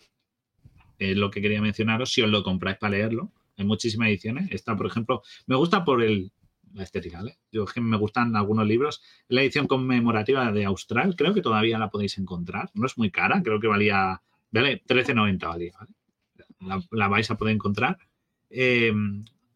es 1.00 1.18
lo 1.18 1.30
que 1.30 1.42
quería 1.42 1.62
mencionaros. 1.62 2.12
Si 2.14 2.22
os 2.22 2.30
lo 2.30 2.42
compráis 2.44 2.78
para 2.78 2.92
leerlo, 2.92 3.32
hay 3.58 3.66
muchísimas 3.66 4.08
ediciones. 4.08 4.48
Esta, 4.52 4.76
por 4.78 4.88
ejemplo, 4.88 5.22
me 5.48 5.56
gusta 5.58 5.84
por 5.84 6.02
el. 6.02 6.32
La 6.74 6.84
estética, 6.84 7.18
¿vale? 7.20 7.38
Yo 7.52 7.64
es 7.66 7.72
que 7.74 7.82
me 7.82 7.98
gustan 7.98 8.36
algunos 8.36 8.66
libros. 8.68 9.02
La 9.28 9.42
edición 9.44 9.68
conmemorativa 9.68 10.52
de 10.52 10.66
Austral, 10.66 11.16
creo 11.16 11.34
que 11.34 11.42
todavía 11.42 11.78
la 11.78 11.90
podéis 11.90 12.18
encontrar. 12.18 12.70
No 12.74 12.86
es 12.88 12.98
muy 12.98 13.12
cara, 13.12 13.42
creo 13.44 13.60
que 13.60 13.68
valía. 13.68 14.22
Vale, 14.52 14.82
13.90 14.86 15.48
valía, 15.48 15.74
¿vale? 15.80 15.92
La, 16.62 16.82
la 16.92 17.08
vais 17.08 17.30
a 17.30 17.38
poder 17.38 17.54
encontrar. 17.56 17.98
Eh, 18.50 18.92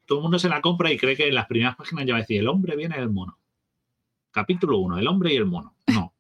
todo 0.05 0.19
el 0.19 0.21
mundo 0.23 0.39
se 0.39 0.49
la 0.49 0.61
compra 0.61 0.91
y 0.91 0.97
cree 0.97 1.15
que 1.15 1.27
en 1.27 1.35
las 1.35 1.47
primeras 1.47 1.75
páginas 1.75 2.05
ya 2.05 2.13
va 2.13 2.17
a 2.19 2.21
decir 2.21 2.39
el 2.39 2.47
hombre 2.47 2.75
viene 2.75 2.97
del 2.97 3.09
mono. 3.09 3.39
Capítulo 4.31 4.77
1, 4.79 4.99
el 4.99 5.07
hombre 5.07 5.33
y 5.33 5.37
el 5.37 5.45
mono. 5.45 5.75
No. 5.87 6.13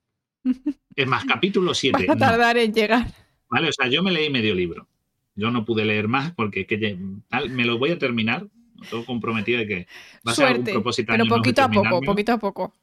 Es 0.95 1.05
más, 1.07 1.25
capítulo 1.25 1.75
7. 1.75 2.07
Vas 2.07 2.15
a 2.15 2.19
tardar 2.19 2.57
en 2.57 2.73
llegar. 2.73 3.05
Vale, 3.51 3.69
o 3.69 3.71
sea, 3.71 3.87
yo 3.87 4.01
me 4.01 4.11
leí 4.11 4.31
medio 4.31 4.55
libro. 4.55 4.87
Yo 5.35 5.51
no 5.51 5.63
pude 5.63 5.85
leer 5.85 6.07
más 6.07 6.33
porque 6.33 6.65
que, 6.65 6.79
ya- 6.79 6.97
tal, 7.29 7.51
me 7.51 7.65
lo 7.65 7.77
voy 7.77 7.91
a 7.91 7.99
terminar. 7.99 8.47
Todo 8.89 9.05
comprometido 9.05 9.59
de 9.59 9.67
que 9.67 9.87
va 10.27 10.31
a 10.31 10.35
ser 10.35 10.47
algún 10.47 10.65
propósito 10.65 11.11
Pero 11.11 11.25
poquito 11.25 11.61
a 11.61 11.69
poco, 11.69 12.01
poquito 12.01 12.31
a 12.33 12.37
poco. 12.37 12.73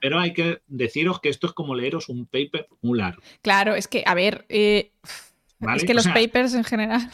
Pero 0.00 0.18
hay 0.20 0.32
que 0.32 0.60
deciros 0.66 1.20
que 1.20 1.28
esto 1.28 1.46
es 1.46 1.52
como 1.52 1.74
leeros 1.74 2.08
un 2.08 2.26
paper 2.26 2.68
muy 2.82 2.98
largo. 2.98 3.22
Claro, 3.42 3.74
es 3.74 3.88
que, 3.88 4.02
a 4.06 4.14
ver, 4.14 4.44
eh, 4.48 4.92
¿vale? 5.58 5.78
es 5.78 5.84
que 5.84 5.92
O 5.92 5.94
los 5.94 6.04
sea, 6.04 6.14
papers 6.14 6.54
en 6.54 6.64
general, 6.64 7.10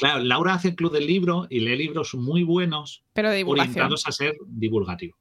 Claro, 0.00 0.24
Laura 0.24 0.54
hace 0.54 0.68
el 0.68 0.76
club 0.76 0.92
del 0.92 1.06
libro 1.06 1.46
y 1.50 1.60
lee 1.60 1.76
libros 1.76 2.14
muy 2.14 2.42
buenos 2.42 3.04
pero 3.12 3.28
de 3.28 3.44
orientados 3.44 4.06
a 4.06 4.12
ser 4.12 4.34
divulgativos. 4.46 5.18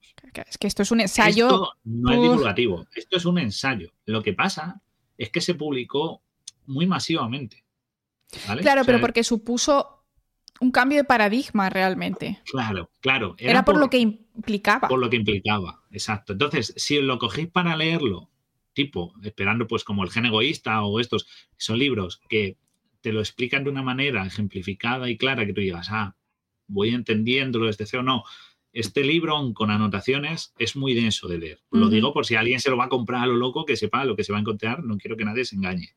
Es 0.47 0.57
que 0.57 0.67
esto 0.67 0.83
es 0.83 0.91
un 0.91 1.01
ensayo. 1.01 1.47
Esto 1.47 1.73
no 1.83 2.13
es 2.13 2.21
divulgativo, 2.21 2.87
esto 2.95 3.17
es 3.17 3.25
un 3.25 3.39
ensayo. 3.39 3.91
Lo 4.05 4.23
que 4.23 4.31
pasa 4.31 4.81
es 5.17 5.31
que 5.31 5.41
se 5.41 5.55
publicó 5.55 6.21
muy 6.65 6.87
masivamente. 6.87 7.65
¿vale? 8.47 8.61
Claro, 8.61 8.81
O 8.81 8.83
sea, 8.85 8.93
pero 8.93 9.01
porque 9.01 9.25
supuso 9.25 9.98
un 10.61 10.71
cambio 10.71 10.97
de 10.97 11.03
paradigma 11.03 11.69
realmente. 11.69 12.39
Claro, 12.45 12.89
claro. 13.01 13.35
Era, 13.37 13.63
por, 13.63 13.77
lo 13.77 13.89
que 13.89 13.97
implicaba. 13.97 14.87
por 14.87 14.99
lo 14.99 15.09
que 15.09 15.17
implicaba, 15.17 15.81
exacto. 15.91 16.33
Entonces, 16.33 16.73
si 16.77 17.01
lo 17.01 17.17
cogéis 17.17 17.47
para 17.47 17.75
leerlo, 17.77 18.29
tipo, 18.73 19.13
esperando 19.23 19.67
pues 19.67 19.83
como 19.83 20.03
El 20.03 20.11
gen 20.11 20.25
egoísta 20.25 20.81
o 20.83 20.99
estos, 20.99 21.27
son 21.57 21.79
libros 21.79 22.21
que 22.29 22.57
te 23.01 23.13
lo 23.13 23.19
explican 23.19 23.63
de 23.63 23.69
una 23.69 23.81
manera 23.81 24.25
ejemplificada 24.25 25.09
y 25.09 25.17
clara 25.17 25.45
que 25.45 25.53
tú 25.53 25.61
digas, 25.61 25.87
ah, 25.91 26.15
voy 26.67 26.89
entendiéndolo 26.89 27.67
desde 27.67 27.85
cero. 27.85 28.03
No, 28.03 28.23
este 28.73 29.03
libro 29.03 29.53
con 29.53 29.71
anotaciones 29.71 30.53
es 30.57 30.75
muy 30.75 30.93
denso 30.93 31.27
de 31.27 31.37
leer. 31.37 31.59
Lo 31.71 31.89
digo 31.89 32.13
por 32.13 32.25
si 32.25 32.35
alguien 32.35 32.59
se 32.59 32.69
lo 32.69 32.77
va 32.77 32.85
a 32.85 32.89
comprar 32.89 33.23
a 33.23 33.27
lo 33.27 33.35
loco, 33.35 33.65
que 33.65 33.75
sepa 33.75 34.05
lo 34.05 34.15
que 34.15 34.23
se 34.23 34.31
va 34.31 34.37
a 34.37 34.41
encontrar. 34.41 34.83
No 34.83 34.97
quiero 34.97 35.17
que 35.17 35.25
nadie 35.25 35.45
se 35.45 35.55
engañe. 35.55 35.95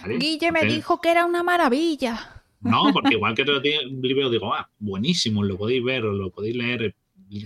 ¿vale? 0.00 0.18
Guille 0.18 0.52
me 0.52 0.64
dijo 0.64 1.00
que 1.00 1.10
era 1.10 1.26
una 1.26 1.42
maravilla. 1.42 2.37
No, 2.60 2.92
porque 2.92 3.14
igual 3.14 3.34
que 3.34 3.42
otro 3.42 3.60
libro 3.60 4.30
digo, 4.30 4.54
ah, 4.54 4.70
buenísimo, 4.78 5.44
lo 5.44 5.56
podéis 5.56 5.84
ver 5.84 6.04
o 6.04 6.12
lo 6.12 6.30
podéis 6.30 6.56
leer 6.56 6.94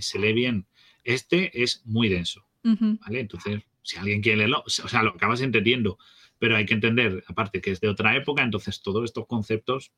se 0.01 0.19
lee 0.19 0.33
bien. 0.33 0.65
Este 1.03 1.63
es 1.63 1.81
muy 1.85 2.09
denso. 2.09 2.45
¿vale? 2.63 3.19
Entonces, 3.19 3.61
si 3.81 3.97
alguien 3.97 4.21
quiere 4.21 4.37
leerlo, 4.39 4.63
o 4.65 4.69
sea, 4.69 5.03
lo 5.03 5.11
acabas 5.11 5.41
entendiendo, 5.41 5.97
pero 6.39 6.55
hay 6.55 6.65
que 6.65 6.73
entender, 6.73 7.23
aparte 7.27 7.61
que 7.61 7.71
es 7.71 7.81
de 7.81 7.89
otra 7.89 8.15
época, 8.15 8.43
entonces 8.43 8.81
todos 8.81 9.03
estos 9.03 9.27
conceptos 9.27 9.91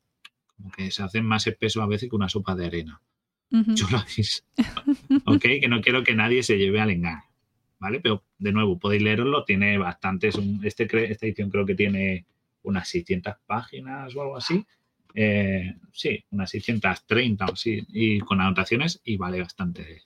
como 0.56 0.70
que 0.72 0.90
se 0.90 1.02
hacen 1.02 1.24
más 1.24 1.46
espesos 1.46 1.82
a 1.82 1.86
veces 1.86 2.08
que 2.08 2.16
una 2.16 2.28
sopa 2.28 2.54
de 2.54 2.66
arena. 2.66 3.00
Ujú. 3.52 3.74
Yo 3.74 3.86
lo 3.90 3.98
aviso. 3.98 4.42
¿Ok? 5.26 5.42
Que 5.42 5.68
no 5.68 5.80
quiero 5.80 6.02
que 6.02 6.14
nadie 6.14 6.42
se 6.42 6.58
lleve 6.58 6.80
al 6.80 6.90
engaño. 6.90 7.22
¿Vale? 7.78 8.00
Pero 8.00 8.24
de 8.38 8.52
nuevo, 8.52 8.78
podéis 8.78 9.02
leerlo, 9.02 9.44
tiene 9.44 9.76
bastantes. 9.76 10.38
este, 10.62 10.84
esta 11.10 11.26
edición 11.26 11.50
creo 11.50 11.66
que 11.66 11.74
tiene 11.74 12.26
unas 12.62 12.88
600 12.88 13.34
páginas 13.46 14.16
o 14.16 14.22
algo 14.22 14.36
así. 14.38 14.64
Eh, 15.18 15.74
sí, 15.92 16.22
unas 16.30 16.50
630 16.50 17.46
o 17.46 17.52
así, 17.54 17.82
y 17.88 18.20
con 18.20 18.38
anotaciones, 18.40 19.00
y 19.02 19.16
vale 19.16 19.40
bastante. 19.40 20.04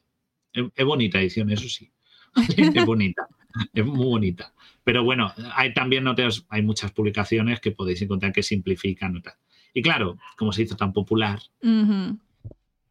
Es, 0.52 0.64
es 0.74 0.84
bonita 0.84 1.20
edición, 1.20 1.50
eso 1.50 1.68
sí. 1.68 1.90
es 2.56 2.86
bonita, 2.86 3.26
es 3.74 3.84
muy 3.84 4.06
bonita. 4.06 4.54
Pero 4.84 5.02
bueno, 5.02 5.32
hay 5.54 5.74
también 5.74 6.04
notas, 6.04 6.46
hay 6.48 6.62
muchas 6.62 6.92
publicaciones 6.92 7.58
que 7.58 7.72
podéis 7.72 8.00
encontrar 8.02 8.32
que 8.32 8.44
simplifican. 8.44 9.16
y 9.16 9.22
tal. 9.22 9.34
Y 9.74 9.82
claro, 9.82 10.16
como 10.36 10.52
se 10.52 10.62
hizo 10.62 10.76
tan 10.76 10.92
popular, 10.92 11.40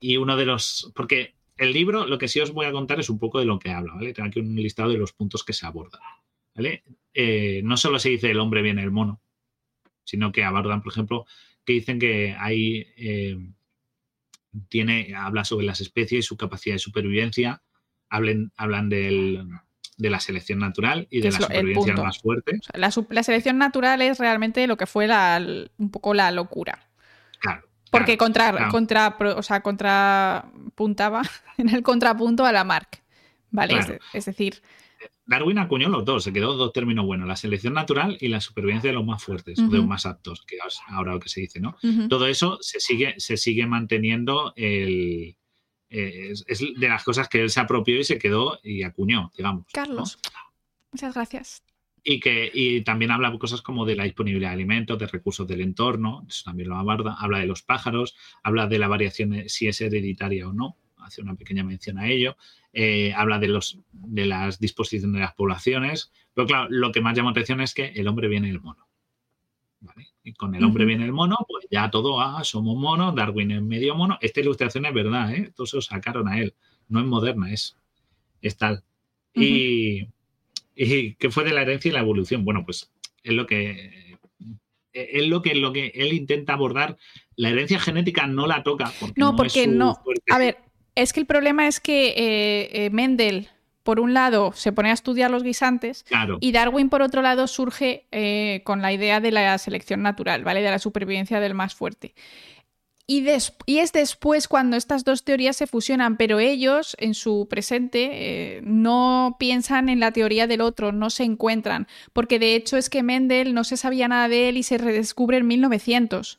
y 0.02 0.18
uno 0.18 0.36
de 0.36 0.46
los. 0.46 0.92
Porque 0.94 1.36
el 1.58 1.72
libro, 1.72 2.06
lo 2.06 2.18
que 2.18 2.28
sí 2.28 2.42
os 2.42 2.52
voy 2.52 2.66
a 2.66 2.72
contar 2.72 3.00
es 3.00 3.10
un 3.10 3.20
poco 3.20 3.40
de 3.40 3.46
lo 3.46 3.60
que 3.60 3.72
habla, 3.72 3.94
¿vale? 3.94 4.14
Tengo 4.14 4.28
aquí 4.28 4.40
un 4.40 4.56
listado 4.56 4.90
de 4.90 4.98
los 4.98 5.14
puntos 5.14 5.44
que 5.44 5.54
se 5.54 5.66
abordan, 5.66 6.02
¿vale? 6.56 6.84
Eh, 7.14 7.62
no 7.64 7.78
solo 7.78 7.98
se 7.98 8.10
dice 8.10 8.32
el 8.32 8.40
hombre 8.40 8.62
viene 8.62 8.84
el 8.84 8.92
mono, 8.92 9.22
sino 10.04 10.32
que 10.32 10.44
abordan, 10.44 10.82
por 10.82 10.92
ejemplo, 10.92 11.26
que 11.70 11.74
dicen 11.74 12.00
que 12.00 12.36
hay. 12.40 12.88
eh, 12.98 13.38
tiene, 14.70 15.14
habla 15.16 15.46
sobre 15.46 15.68
las 15.68 15.80
especies 15.82 16.26
y 16.26 16.28
su 16.28 16.36
capacidad 16.36 16.74
de 16.74 16.80
supervivencia, 16.80 17.62
hablen, 18.10 18.52
hablan 18.58 18.90
del, 18.90 19.48
de 19.98 20.10
la 20.10 20.20
selección 20.20 20.58
natural 20.58 21.08
y 21.12 21.22
de 21.22 21.30
la 21.32 21.38
supervivencia 21.38 21.94
más 21.94 22.18
fuerte. 22.18 22.56
O 22.60 22.64
sea, 22.64 23.06
la, 23.12 23.24
selección 23.24 23.60
natural 23.60 24.02
es 24.02 24.18
realmente 24.18 24.66
lo 24.66 24.78
que 24.78 24.88
fue 24.88 25.06
la, 25.06 25.40
un 25.78 25.92
poco 25.92 26.16
la 26.16 26.32
locura. 26.32 26.90
Claro. 27.40 27.68
Porque 27.92 28.18
claro, 28.18 28.26
contra, 28.26 28.52
claro. 28.52 28.72
contra, 28.72 29.18
o 29.38 29.44
sea, 29.44 29.62
contrapuntaba 29.62 31.22
en 31.60 31.70
el 31.70 31.84
contrapunto 31.84 32.48
a 32.48 32.52
la 32.52 32.64
Mark. 32.64 32.90
Vale, 33.52 33.76
Claro. 33.76 33.94
es, 33.94 34.00
es 34.14 34.26
decir, 34.26 34.64
Darwin 35.30 35.60
acuñó 35.60 35.90
los 35.90 36.04
dos, 36.06 36.24
se 36.24 36.34
quedó 36.34 36.56
dos 36.56 36.74
términos 36.74 37.06
buenos, 37.06 37.28
la 37.28 37.36
selección 37.36 37.76
natural 37.76 38.18
y 38.20 38.30
la 38.30 38.42
supervivencia 38.42 38.90
de 38.90 38.96
los 38.96 39.06
más 39.06 39.24
fuertes, 39.24 39.58
de 39.58 39.78
los 39.78 39.86
más 39.86 40.08
aptos, 40.08 40.42
que 40.42 40.56
es 40.56 40.80
ahora 40.88 41.14
lo 41.14 41.20
que 41.20 41.30
se 41.30 41.42
dice, 41.42 41.60
¿no? 41.60 41.78
Todo 42.10 42.26
eso 42.26 42.58
se 42.62 42.80
sigue, 42.80 43.14
se 43.20 43.38
sigue 43.38 43.68
manteniendo 43.68 44.54
el, 44.56 45.38
eh, 45.92 46.30
es, 46.32 46.46
es 46.48 46.60
de 46.76 46.90
las 46.90 47.04
cosas 47.04 47.30
que 47.30 47.42
él 47.42 47.52
se 47.52 47.60
apropió 47.60 48.00
y 48.00 48.04
se 48.04 48.18
quedó 48.18 48.60
y 48.64 48.82
acuñó, 48.82 49.32
digamos. 49.38 49.66
¿no? 49.66 49.72
Carlos, 49.72 50.18
muchas 50.92 51.14
gracias. 51.14 51.64
Y 52.04 52.20
que 52.20 52.50
y 52.52 52.82
también 52.82 53.12
habla 53.12 53.30
de 53.30 53.38
cosas 53.38 53.62
como 53.62 53.86
de 53.86 53.96
la 53.96 54.06
disponibilidad 54.06 54.50
de 54.50 54.56
alimentos, 54.56 54.98
de 54.98 55.06
recursos 55.06 55.48
del 55.48 55.62
entorno, 55.62 56.26
eso 56.28 56.42
también 56.46 56.70
lo 56.70 56.76
aborda, 56.76 57.18
habla 57.20 57.38
de 57.38 57.46
los 57.46 57.62
pájaros, 57.62 58.16
habla 58.42 58.66
de 58.66 58.80
la 58.80 58.88
variación 58.88 59.30
de 59.30 59.48
si 59.48 59.68
es 59.68 59.80
hereditaria 59.80 60.48
o 60.48 60.54
no, 60.54 60.76
hace 60.98 61.22
una 61.22 61.36
pequeña 61.36 61.64
mención 61.64 62.00
a 62.00 62.08
ello, 62.08 62.36
eh, 62.74 63.14
habla 63.16 63.40
de, 63.40 63.48
los, 63.48 63.80
de 63.92 64.26
las 64.26 64.60
disposiciones 64.60 65.14
de 65.14 65.20
las 65.20 65.34
poblaciones, 65.34 66.12
pero 66.34 66.48
claro, 66.48 66.68
lo 66.70 66.92
que 66.92 67.02
más 67.02 67.16
llama 67.16 67.32
atención 67.32 67.62
es 67.62 67.74
que 67.74 67.88
el 67.88 68.08
hombre 68.08 68.28
viene 68.28 68.48
del 68.48 68.62
mono. 68.62 68.88
¿vale? 69.82 70.08
Y 70.24 70.34
con 70.34 70.56
el 70.56 70.64
hombre 70.64 70.86
viene 70.86 71.06
el 71.06 71.12
mono, 71.12 71.38
pues 71.48 71.66
ya 71.72 71.90
todo, 71.90 72.20
ah, 72.20 72.44
somos 72.44 72.78
monos, 72.78 73.16
Darwin 73.16 73.52
es 73.52 73.62
medio 73.62 73.96
mono. 73.96 74.18
Esta 74.22 74.42
ilustración 74.42 74.86
es 74.86 74.94
verdad, 74.94 75.34
¿eh? 75.34 75.52
Todos 75.56 75.72
se 75.72 75.78
lo 75.78 75.82
sacaron 75.82 76.28
a 76.28 76.40
él. 76.40 76.54
No 76.88 77.00
es 77.00 77.06
moderna, 77.06 77.52
es, 77.52 77.78
es 78.42 78.58
tal. 78.58 78.84
Y, 79.34 80.08
¿Y 80.76 81.16
qué 81.16 81.30
fue 81.30 81.44
de 81.44 81.54
la 81.54 81.62
herencia 81.62 81.90
y 81.90 81.94
la 81.94 82.02
evolución? 82.02 82.44
Bueno, 82.44 82.66
pues 82.66 82.92
es 83.24 83.34
lo 83.34 83.46
que 83.46 84.18
es 84.92 85.28
lo 85.28 85.42
que, 85.42 85.56
lo 85.56 85.72
que 85.72 85.92
él 85.94 86.14
intenta 86.14 86.54
abordar. 86.54 86.98
La 87.36 87.50
herencia 87.50 87.80
genética 87.80 88.28
no 88.28 88.48
la 88.48 88.64
toca. 88.64 88.92
Porque 89.00 89.14
No, 89.18 89.30
es 89.30 89.36
porque 89.36 89.64
su 89.66 89.72
no. 89.72 90.02
A 90.30 90.38
ver, 90.38 90.58
es 91.02 91.14
que 91.14 91.20
el 91.20 91.26
problema 91.26 91.68
es 91.68 91.80
que 91.80 92.10
eh, 92.10 92.86
eh, 92.86 92.90
Mendel, 92.92 93.50
por 93.84 94.00
un 94.00 94.14
lado, 94.14 94.52
se 94.54 94.72
pone 94.72 94.90
a 94.90 94.94
estudiar 94.94 95.32
los 95.32 95.44
guisantes 95.44 96.04
Claro, 96.04 96.38
y 96.42 96.52
Darwin, 96.52 96.90
por 96.90 97.02
otro 97.02 97.22
lado, 97.22 97.48
surge 97.48 98.06
eh, 98.12 98.62
con 98.64 98.82
la 98.82 98.94
idea 98.94 99.20
de 99.20 99.32
la 99.32 99.58
selección 99.58 100.02
natural, 100.02 100.44
¿vale? 100.44 100.62
De 100.62 100.70
la 100.70 100.80
supervivencia 100.80 101.40
del 101.40 101.54
más 101.54 101.74
fuerte. 101.76 102.14
Y, 103.12 103.28
es 103.28 103.92
después 103.92 104.48
cuando 104.48 104.78
estas 104.78 105.04
dos 105.04 105.24
teorías 105.24 105.58
se 105.58 105.66
fusionan, 105.66 106.16
pero 106.16 106.38
ellos 106.38 106.96
en 107.00 107.16
su 107.16 107.48
presente 107.50 108.10
eh, 108.12 108.62
no 108.64 109.36
piensan 109.40 109.90
en 109.90 110.00
la 110.00 110.12
teoría 110.12 110.46
del 110.46 110.62
otro, 110.62 110.92
no 110.92 111.10
se 111.10 111.24
encuentran, 111.24 111.88
porque 112.14 112.38
de 112.38 112.54
hecho 112.54 112.78
es 112.78 112.88
que 112.88 113.02
Mendel 113.02 113.56
no 113.56 113.64
se 113.64 113.78
sabía 113.78 114.08
nada 114.08 114.28
de 114.28 114.50
él 114.50 114.58
y 114.58 114.64
se 114.64 114.78
redescubre 114.78 115.38
en 115.38 115.48
1900. 115.48 116.38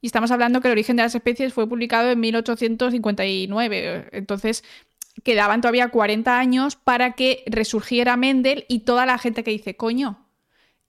Y 0.00 0.06
estamos 0.06 0.30
hablando 0.30 0.60
que 0.60 0.68
el 0.68 0.72
origen 0.72 0.96
de 0.96 1.02
las 1.02 1.14
especies 1.14 1.52
fue 1.52 1.68
publicado 1.68 2.10
en 2.10 2.20
1859, 2.20 4.08
entonces 4.12 4.64
quedaban 5.22 5.60
todavía 5.60 5.88
40 5.88 6.38
años 6.38 6.76
para 6.76 7.12
que 7.12 7.42
resurgiera 7.46 8.16
Mendel 8.16 8.64
y 8.68 8.80
toda 8.80 9.06
la 9.06 9.18
gente 9.18 9.44
que 9.44 9.50
dice, 9.50 9.76
coño, 9.76 10.26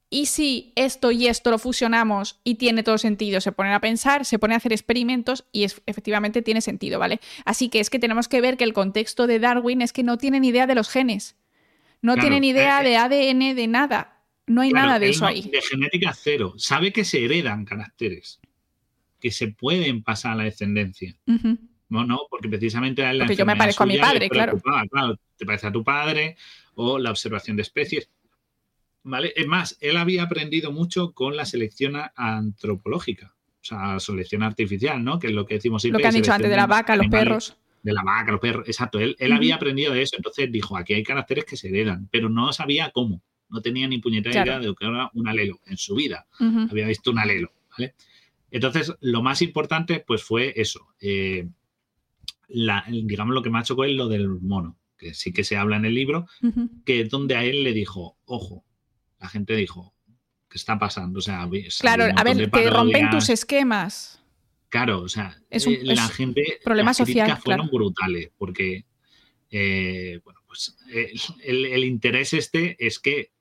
¿y 0.10 0.28
si 0.28 0.72
esto 0.76 1.12
y 1.12 1.28
esto 1.28 1.52
lo 1.52 1.58
fusionamos 1.60 2.40
y 2.44 2.56
tiene 2.56 2.84
todo 2.84 2.98
sentido? 2.98 3.42
Se 3.42 3.52
ponen 3.52 3.74
a 3.74 3.82
pensar, 3.82 4.26
se 4.26 4.40
ponen 4.40 4.54
a 4.54 4.58
hacer 4.58 4.72
experimentos 4.72 5.46
y 5.52 5.64
es- 5.64 5.82
efectivamente 5.86 6.42
tiene 6.42 6.62
sentido, 6.62 7.00
¿vale? 7.00 7.20
Así 7.46 7.70
que 7.70 7.80
es 7.80 7.90
que 7.90 8.00
tenemos 8.00 8.28
que 8.30 8.40
ver 8.42 8.56
que 8.58 8.64
el 8.64 8.74
contexto 8.74 9.28
de 9.28 9.40
Darwin 9.40 9.82
es 9.82 9.92
que 9.94 10.04
no 10.04 10.18
tienen 10.18 10.44
idea 10.46 10.68
de 10.68 10.76
los 10.76 10.90
genes, 10.90 11.36
no 12.02 12.14
Claro, 12.14 12.30
tienen 12.30 12.44
idea 12.46 12.82
eh, 12.82 12.84
de 12.86 12.98
ADN, 12.98 13.54
de 13.56 13.68
nada, 13.68 14.22
no 14.48 14.62
hay 14.62 14.72
claro, 14.72 14.88
nada 14.88 15.00
de 15.00 15.10
eso 15.10 15.22
no- 15.22 15.28
ahí. 15.28 15.42
De 15.52 15.62
genética 15.62 16.14
cero. 16.14 16.54
Sabe 16.58 16.92
que 16.94 17.04
se 17.06 17.24
heredan 17.26 17.66
caracteres, 17.66 18.40
que 19.22 19.32
se 19.32 19.48
pueden 19.50 20.04
pasar 20.04 20.34
a 20.34 20.36
la 20.36 20.44
descendencia. 20.44 21.16
No, 21.88 22.06
no, 22.06 22.22
porque 22.30 22.50
precisamente 22.50 23.02
él 23.10 23.18
la 23.20 23.26
Porque 23.26 23.36
yo 23.38 23.46
me 23.46 23.56
parezco 23.56 23.84
a 23.84 23.86
mi 23.86 23.98
padre, 23.98 24.30
claro. 24.30 24.54
preocupaba, 24.54 24.86
claro. 24.88 25.20
Te 25.38 25.46
parece 25.46 25.68
a 25.68 25.72
tu 25.72 25.84
padre 25.84 26.36
o 26.76 26.98
la 27.00 27.12
observación 27.12 27.56
de 27.58 27.62
especies. 27.64 28.10
¿Vale? 29.04 29.34
Es 29.36 29.48
más, 29.48 29.78
él 29.82 29.98
había 29.98 30.24
aprendido 30.24 30.72
mucho 30.72 31.12
con 31.14 31.36
la 31.36 31.46
selección 31.46 31.94
antropológica, 32.16 33.34
o 33.36 33.64
sea, 33.64 34.00
selección 34.00 34.44
artificial, 34.44 35.04
¿no? 35.04 35.18
Que 35.20 35.28
es 35.28 35.34
lo 35.34 35.46
que 35.46 35.56
decimos 35.56 35.80
Lo 35.80 35.82
siempre. 35.82 36.02
que 36.04 36.08
han 36.08 36.14
dicho 36.16 36.32
antes 36.32 36.50
de 36.50 36.56
la 36.56 36.68
vaca, 36.68 36.96
los 36.96 37.06
animales, 37.06 37.26
perros. 37.28 37.58
De 37.84 37.94
la 37.94 38.04
vaca, 38.04 38.32
los 38.32 38.40
perros, 38.40 38.68
exacto. 38.68 39.00
Él, 39.00 39.16
él 39.20 39.32
había 39.34 39.56
aprendido 39.56 39.92
de 39.94 40.04
eso, 40.04 40.16
entonces 40.18 40.52
dijo, 40.52 40.78
aquí 40.78 40.94
hay 40.94 41.04
caracteres 41.04 41.46
que 41.46 41.58
se 41.58 41.70
heredan, 41.70 42.08
pero 42.12 42.30
no 42.30 42.54
sabía 42.54 42.92
cómo. 42.92 43.24
No 43.50 43.62
tenía 43.62 43.88
ni 43.88 43.98
puñetera 43.98 44.32
Claro. 44.34 44.52
idea 44.52 44.60
de 44.60 44.68
lo 44.68 44.76
que 44.76 44.86
era 44.86 45.10
un 45.14 45.28
alelo 45.28 45.60
en 45.66 45.78
su 45.78 45.96
vida 45.96 46.26
había 46.70 46.88
visto 46.88 47.12
un 47.12 47.20
alelo, 47.20 47.52
¿vale? 47.72 47.96
Entonces, 48.52 48.94
lo 49.00 49.22
más 49.24 49.42
importante, 49.42 50.04
pues, 50.06 50.24
fue 50.24 50.54
eso. 50.56 50.88
eh, 51.00 51.48
la- 52.48 52.84
digamos, 52.90 53.34
lo 53.34 53.42
que 53.42 53.50
más 53.50 53.66
chocó 53.68 53.86
es 53.86 53.96
lo 53.96 54.08
del 54.10 54.28
mono, 54.28 54.78
que 54.98 55.14
sí 55.14 55.32
que 55.32 55.44
se 55.46 55.56
habla 55.56 55.78
en 55.78 55.86
el 55.86 55.94
libro, 55.94 56.28
que 56.86 57.02
es 57.02 57.10
donde 57.10 57.36
a 57.36 57.46
él 57.46 57.64
le 57.64 57.72
dijo, 57.74 58.18
ojo, 58.26 58.66
la 59.22 59.30
gente 59.30 59.56
dijo, 59.56 59.94
¿qué 60.50 60.58
está 60.58 60.78
pasando? 60.78 61.20
O 61.20 61.22
sea, 61.22 61.48
Claro, 61.80 62.06
un 62.06 62.20
a 62.20 62.24
ver, 62.26 62.52
que 62.52 62.70
rompen 62.70 63.10
tus 63.10 63.30
esquemas. 63.30 64.22
Claro, 64.68 65.02
o 65.04 65.08
sea, 65.10 65.38
Es 65.50 65.66
un- 65.66 65.74
eh, 65.76 65.80
la 65.84 65.94
es 66.06 66.12
gente. 66.12 66.60
problema 66.64 66.90
las 66.90 66.98
social, 66.98 67.38
fueron 67.38 67.68
claro. 67.68 67.78
brutales, 67.78 68.32
porque, 68.38 68.86
eh, 69.50 70.20
bueno, 70.26 70.42
pues 70.48 70.76
el, 71.44 71.66
el 71.66 71.84
interés 71.86 72.34
este 72.34 72.76
es 72.86 73.00
que 73.00 73.32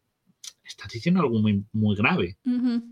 estás 0.65 0.93
diciendo 0.93 1.21
algo 1.21 1.41
muy, 1.41 1.65
muy 1.73 1.97
grave. 1.97 2.39
Ujú. 2.45 2.83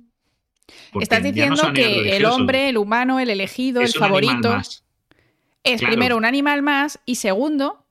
Porque 0.92 1.04
Estás 1.04 1.20
no 1.22 1.24
diciendo 1.30 1.72
que 1.72 2.16
el 2.16 2.24
hombre, 2.24 2.68
el 2.68 2.76
humano, 2.78 3.20
el 3.20 3.30
elegido, 3.30 3.80
el 3.80 3.92
favorito, 3.92 4.56
es 5.64 5.80
Claro. 5.80 5.92
primero 5.92 6.16
un 6.16 6.24
animal 6.24 6.62
más 6.62 7.00
y 7.04 7.16
segundo, 7.16 7.84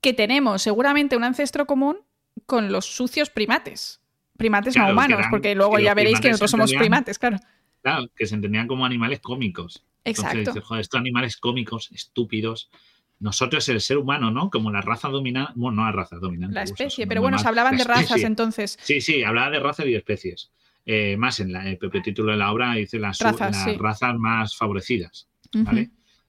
que 0.00 0.12
tenemos 0.14 0.62
seguramente 0.62 1.16
un 1.16 1.24
ancestro 1.24 1.66
común 1.66 1.98
con 2.46 2.72
los 2.72 2.86
sucios 2.86 3.30
primates. 3.30 4.00
Primates 4.36 4.72
Claro, 4.74 4.88
no 4.88 4.92
humanos, 4.94 5.18
eran- 5.18 5.30
porque 5.30 5.54
luego 5.54 5.78
ya 5.78 5.92
veréis 5.94 6.20
que 6.20 6.28
nosotros 6.28 6.50
somos 6.50 6.72
primates, 6.72 7.18
claro. 7.18 7.38
Claro, 7.82 8.06
que 8.16 8.26
se 8.26 8.34
entendían 8.34 8.66
como 8.66 8.84
animales 8.86 9.20
cómicos. 9.20 9.84
Entonces 10.04 10.32
Exacto. 10.32 10.52
dices, 10.52 10.64
joder, 10.68 10.80
estos 10.80 10.98
animales 11.00 11.36
cómicos, 11.36 11.90
estúpidos. 11.92 12.70
Nosotros, 13.18 13.68
el 13.68 13.82
ser 13.82 13.98
humano, 13.98 14.30
¿no? 14.30 14.48
Como 14.48 14.70
la 14.70 14.80
raza 14.80 15.08
dominante. 15.08 15.52
Bueno, 15.56 15.82
no 15.82 15.84
la 15.84 15.92
raza 15.92 16.16
dominante. 16.16 16.54
La 16.54 16.62
eso 16.62 16.72
especie, 16.72 17.06
pero 17.06 17.20
bueno, 17.20 17.38
se 17.38 17.46
hablaban 17.46 17.72
La 17.76 17.78
de 17.78 17.84
razas 17.84 18.22
entonces. 18.22 18.78
Sí, 18.82 19.02
sí, 19.02 19.22
hablaba 19.22 19.50
de 19.50 19.60
razas 19.60 19.84
y 19.86 19.90
de 19.90 19.98
especies. 19.98 20.50
Eh, 20.86 21.16
más 21.16 21.40
en 21.40 21.52
la- 21.52 21.68
el 21.68 21.78
propio 21.78 22.02
título 22.02 22.32
de 22.32 22.38
la 22.38 22.50
obra 22.52 22.74
dice 22.74 22.98
las, 22.98 23.20
Razas, 23.20 23.52
las 23.54 23.64
sí. 23.64 23.76
razas 23.76 24.16
más 24.18 24.56
favorecidas. 24.56 25.28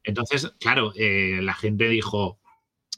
Entonces, 0.03 0.53
claro, 0.59 0.93
eh, 0.95 1.39
la 1.41 1.53
gente 1.53 1.87
dijo, 1.89 2.39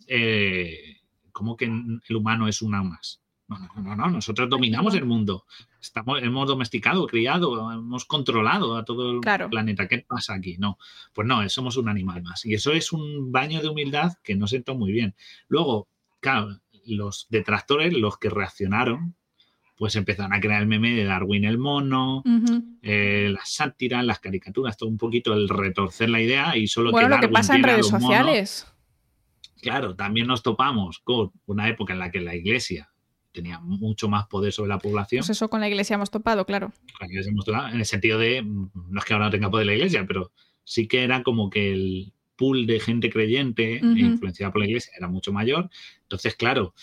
eh, 0.07 0.97
¿cómo 1.31 1.55
que 1.55 1.65
el 1.65 2.15
humano 2.15 2.47
es 2.47 2.61
una 2.61 2.84
más? 2.84 3.19
No, 3.47 3.59
no, 3.75 3.95
no, 3.95 4.07
nosotros 4.09 4.49
dominamos 4.49 4.95
el 4.95 5.05
mundo. 5.05 5.45
Estamos, 5.81 6.23
hemos 6.23 6.47
domesticado, 6.47 7.05
criado, 7.07 7.71
hemos 7.71 8.05
controlado 8.05 8.77
a 8.77 8.85
todo 8.85 9.11
el 9.11 9.19
planeta. 9.49 9.88
¿Qué 9.88 9.99
pasa 9.99 10.34
aquí? 10.34 10.55
No, 10.57 10.77
pues 11.13 11.27
no, 11.27 11.47
somos 11.49 11.75
un 11.77 11.89
animal 11.89 12.23
más. 12.23 12.45
Y 12.45 12.53
eso 12.53 12.71
es 12.71 12.91
un 12.93 13.31
baño 13.31 13.61
de 13.61 13.67
humildad 13.67 14.13
que 14.23 14.35
no 14.35 14.47
siento 14.47 14.75
muy 14.75 14.91
bien. 14.91 15.13
Luego, 15.49 15.89
claro, 16.21 16.57
los 16.85 17.27
detractores, 17.30 17.93
los 17.93 18.17
que 18.17 18.30
reaccionaron, 18.30 19.15
pues 19.75 19.95
empezaron 19.95 20.33
a 20.33 20.39
crear 20.39 20.61
el 20.61 20.67
meme 20.67 20.91
de 20.91 21.03
Darwin 21.03 21.45
el 21.45 21.57
mono, 21.57 22.23
eh, 22.81 23.29
las 23.31 23.53
sátiras, 23.53 24.05
las 24.05 24.19
caricaturas, 24.19 24.77
todo 24.77 24.89
un 24.89 24.97
poquito 24.97 25.33
el 25.33 25.49
retorcer 25.49 26.09
la 26.09 26.21
idea 26.21 26.55
y 26.55 26.67
solo 26.67 26.91
bueno, 26.91 27.09
lo 27.09 27.19
que 27.19 27.29
pasa 27.29 27.55
en 27.55 27.63
redes 27.63 27.87
sociales. 27.87 28.67
Claro, 29.61 29.95
también 29.95 30.27
nos 30.27 30.43
topamos 30.43 30.99
con 30.99 31.31
una 31.45 31.69
época 31.69 31.93
en 31.93 31.99
la 31.99 32.11
que 32.11 32.19
la 32.19 32.35
iglesia 32.35 32.89
tenía 33.31 33.59
mucho 33.59 34.07
más 34.07 34.27
poder 34.27 34.53
sobre 34.53 34.69
la 34.69 34.77
población. 34.77 35.21
Pues 35.21 35.31
eso 35.31 35.49
con 35.49 35.61
la 35.61 35.67
iglesia 35.67 35.95
hemos 35.95 36.11
topado, 36.11 36.45
claro. 36.45 36.71
en 36.99 37.79
el 37.79 37.85
sentido 37.85 38.19
de, 38.19 38.43
no 38.43 38.99
es 38.99 39.05
que 39.05 39.13
ahora 39.13 39.25
no 39.25 39.31
tenga 39.31 39.49
poder 39.49 39.65
la 39.65 39.73
iglesia, 39.73 40.05
pero 40.07 40.31
sí 40.63 40.87
que 40.87 41.03
era 41.03 41.23
como 41.23 41.49
que 41.49 41.73
el 41.73 42.13
pool 42.35 42.65
de 42.67 42.79
gente 42.79 43.09
creyente 43.09 43.79
influenciada 43.81 44.51
por 44.51 44.61
la 44.61 44.67
iglesia 44.67 44.93
era 44.97 45.07
mucho 45.07 45.33
mayor. 45.33 45.69
Entonces, 46.03 46.35
claro, 46.35 46.73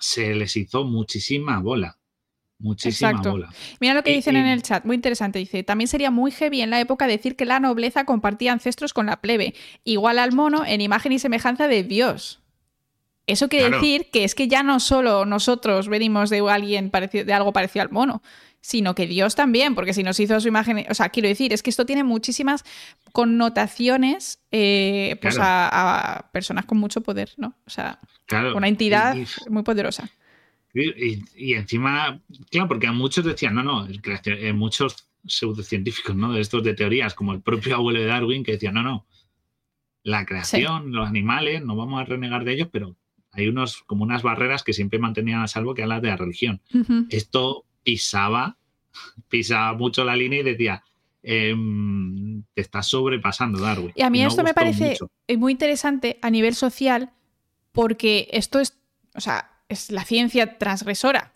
se 0.00 0.34
les 0.34 0.56
hizo 0.56 0.84
muchísima 0.84 1.60
bola. 1.60 1.98
Muchísima 2.58 3.22
bola. 3.22 3.48
Mira 3.80 3.94
lo 3.94 4.02
que 4.02 4.12
dicen 4.12 4.36
en 4.36 4.46
el 4.46 4.62
chat, 4.62 4.84
muy 4.84 4.96
interesante. 4.96 5.38
Dice: 5.38 5.62
También 5.62 5.88
sería 5.88 6.10
muy 6.10 6.30
heavy 6.30 6.60
en 6.60 6.70
la 6.70 6.80
época 6.80 7.06
decir 7.06 7.36
que 7.36 7.46
la 7.46 7.58
nobleza 7.58 8.04
compartía 8.04 8.52
ancestros 8.52 8.92
con 8.92 9.06
la 9.06 9.20
plebe, 9.20 9.54
igual 9.84 10.18
al 10.18 10.32
mono 10.32 10.64
en 10.66 10.80
imagen 10.80 11.12
y 11.12 11.18
semejanza 11.18 11.68
de 11.68 11.84
Dios. 11.84 12.40
Eso 13.26 13.48
quiere 13.48 13.70
decir 13.70 14.10
que 14.10 14.24
es 14.24 14.34
que 14.34 14.48
ya 14.48 14.62
no 14.62 14.80
solo 14.80 15.24
nosotros 15.24 15.88
venimos 15.88 16.30
de 16.30 16.40
alguien 16.50 16.90
parecido, 16.90 17.24
de 17.24 17.32
algo 17.32 17.52
parecido 17.52 17.82
al 17.82 17.90
mono, 17.90 18.22
sino 18.60 18.94
que 18.94 19.06
Dios 19.06 19.34
también, 19.34 19.74
porque 19.74 19.94
si 19.94 20.02
nos 20.02 20.20
hizo 20.20 20.38
su 20.40 20.48
imagen, 20.48 20.84
o 20.88 20.94
sea, 20.94 21.08
quiero 21.08 21.28
decir, 21.28 21.52
es 21.52 21.62
que 21.62 21.70
esto 21.70 21.86
tiene 21.86 22.04
muchísimas 22.04 22.64
connotaciones 23.12 24.40
eh, 24.50 25.16
pues 25.20 25.38
a, 25.40 26.28
personas 26.32 26.66
con 26.66 26.78
mucho 26.78 27.00
poder, 27.00 27.32
¿no? 27.36 27.54
O 27.66 27.70
sea, 27.70 27.98
una 28.54 28.68
entidad 28.68 29.16
muy 29.48 29.62
poderosa. 29.62 30.10
Y, 30.72 31.54
encima, 31.54 32.22
claro, 32.50 32.68
porque 32.68 32.86
a 32.86 32.92
muchos 32.92 33.24
decían, 33.24 33.54
no, 33.54 33.62
no, 33.62 33.88
eh, 33.88 34.52
muchos 34.52 35.08
pseudocientíficos, 35.26 36.14
¿no? 36.14 36.32
De 36.32 36.40
estos 36.40 36.62
de 36.62 36.74
teorías, 36.74 37.14
como 37.14 37.32
el 37.32 37.42
propio 37.42 37.76
abuelo 37.76 38.00
de 38.00 38.06
Darwin, 38.06 38.44
que 38.44 38.52
decían, 38.52 38.74
no, 38.74 38.82
no, 38.82 39.06
la 40.02 40.24
creación, 40.26 40.92
los 40.92 41.08
animales, 41.08 41.64
no 41.64 41.76
vamos 41.76 42.00
a 42.00 42.04
renegar 42.04 42.44
de 42.44 42.52
ellos, 42.52 42.68
pero 42.70 42.96
hay 43.32 43.48
unos, 43.48 43.82
como 43.82 44.04
unas 44.04 44.22
barreras 44.22 44.62
que 44.62 44.72
siempre 44.72 44.98
mantenían 44.98 45.42
a 45.42 45.48
salvo, 45.48 45.74
que 45.74 45.82
hablan 45.82 46.02
de 46.02 46.08
la 46.08 46.16
religión. 46.16 46.62
Esto 47.10 47.64
pisaba, 47.82 48.56
pisaba 49.28 49.72
mucho 49.74 50.04
la 50.04 50.16
línea 50.16 50.40
y 50.40 50.44
decía, 50.44 50.82
em, 51.22 52.42
te 52.54 52.60
estás 52.62 52.86
sobrepasando, 52.86 53.60
Darwin. 53.60 53.92
Y 53.94 54.02
a 54.02 54.10
mí 54.10 54.22
esto 54.22 54.42
me 54.42 54.54
parece 54.54 54.96
muy 55.36 55.52
interesante 55.52 56.18
a 56.22 56.30
nivel 56.30 56.54
social, 56.54 57.12
porque 57.72 58.28
esto 58.32 58.60
es, 58.60 58.78
o 59.14 59.20
sea, 59.20 59.50
es 59.68 59.90
la 59.90 60.04
ciencia 60.04 60.58
transgresora. 60.58 61.32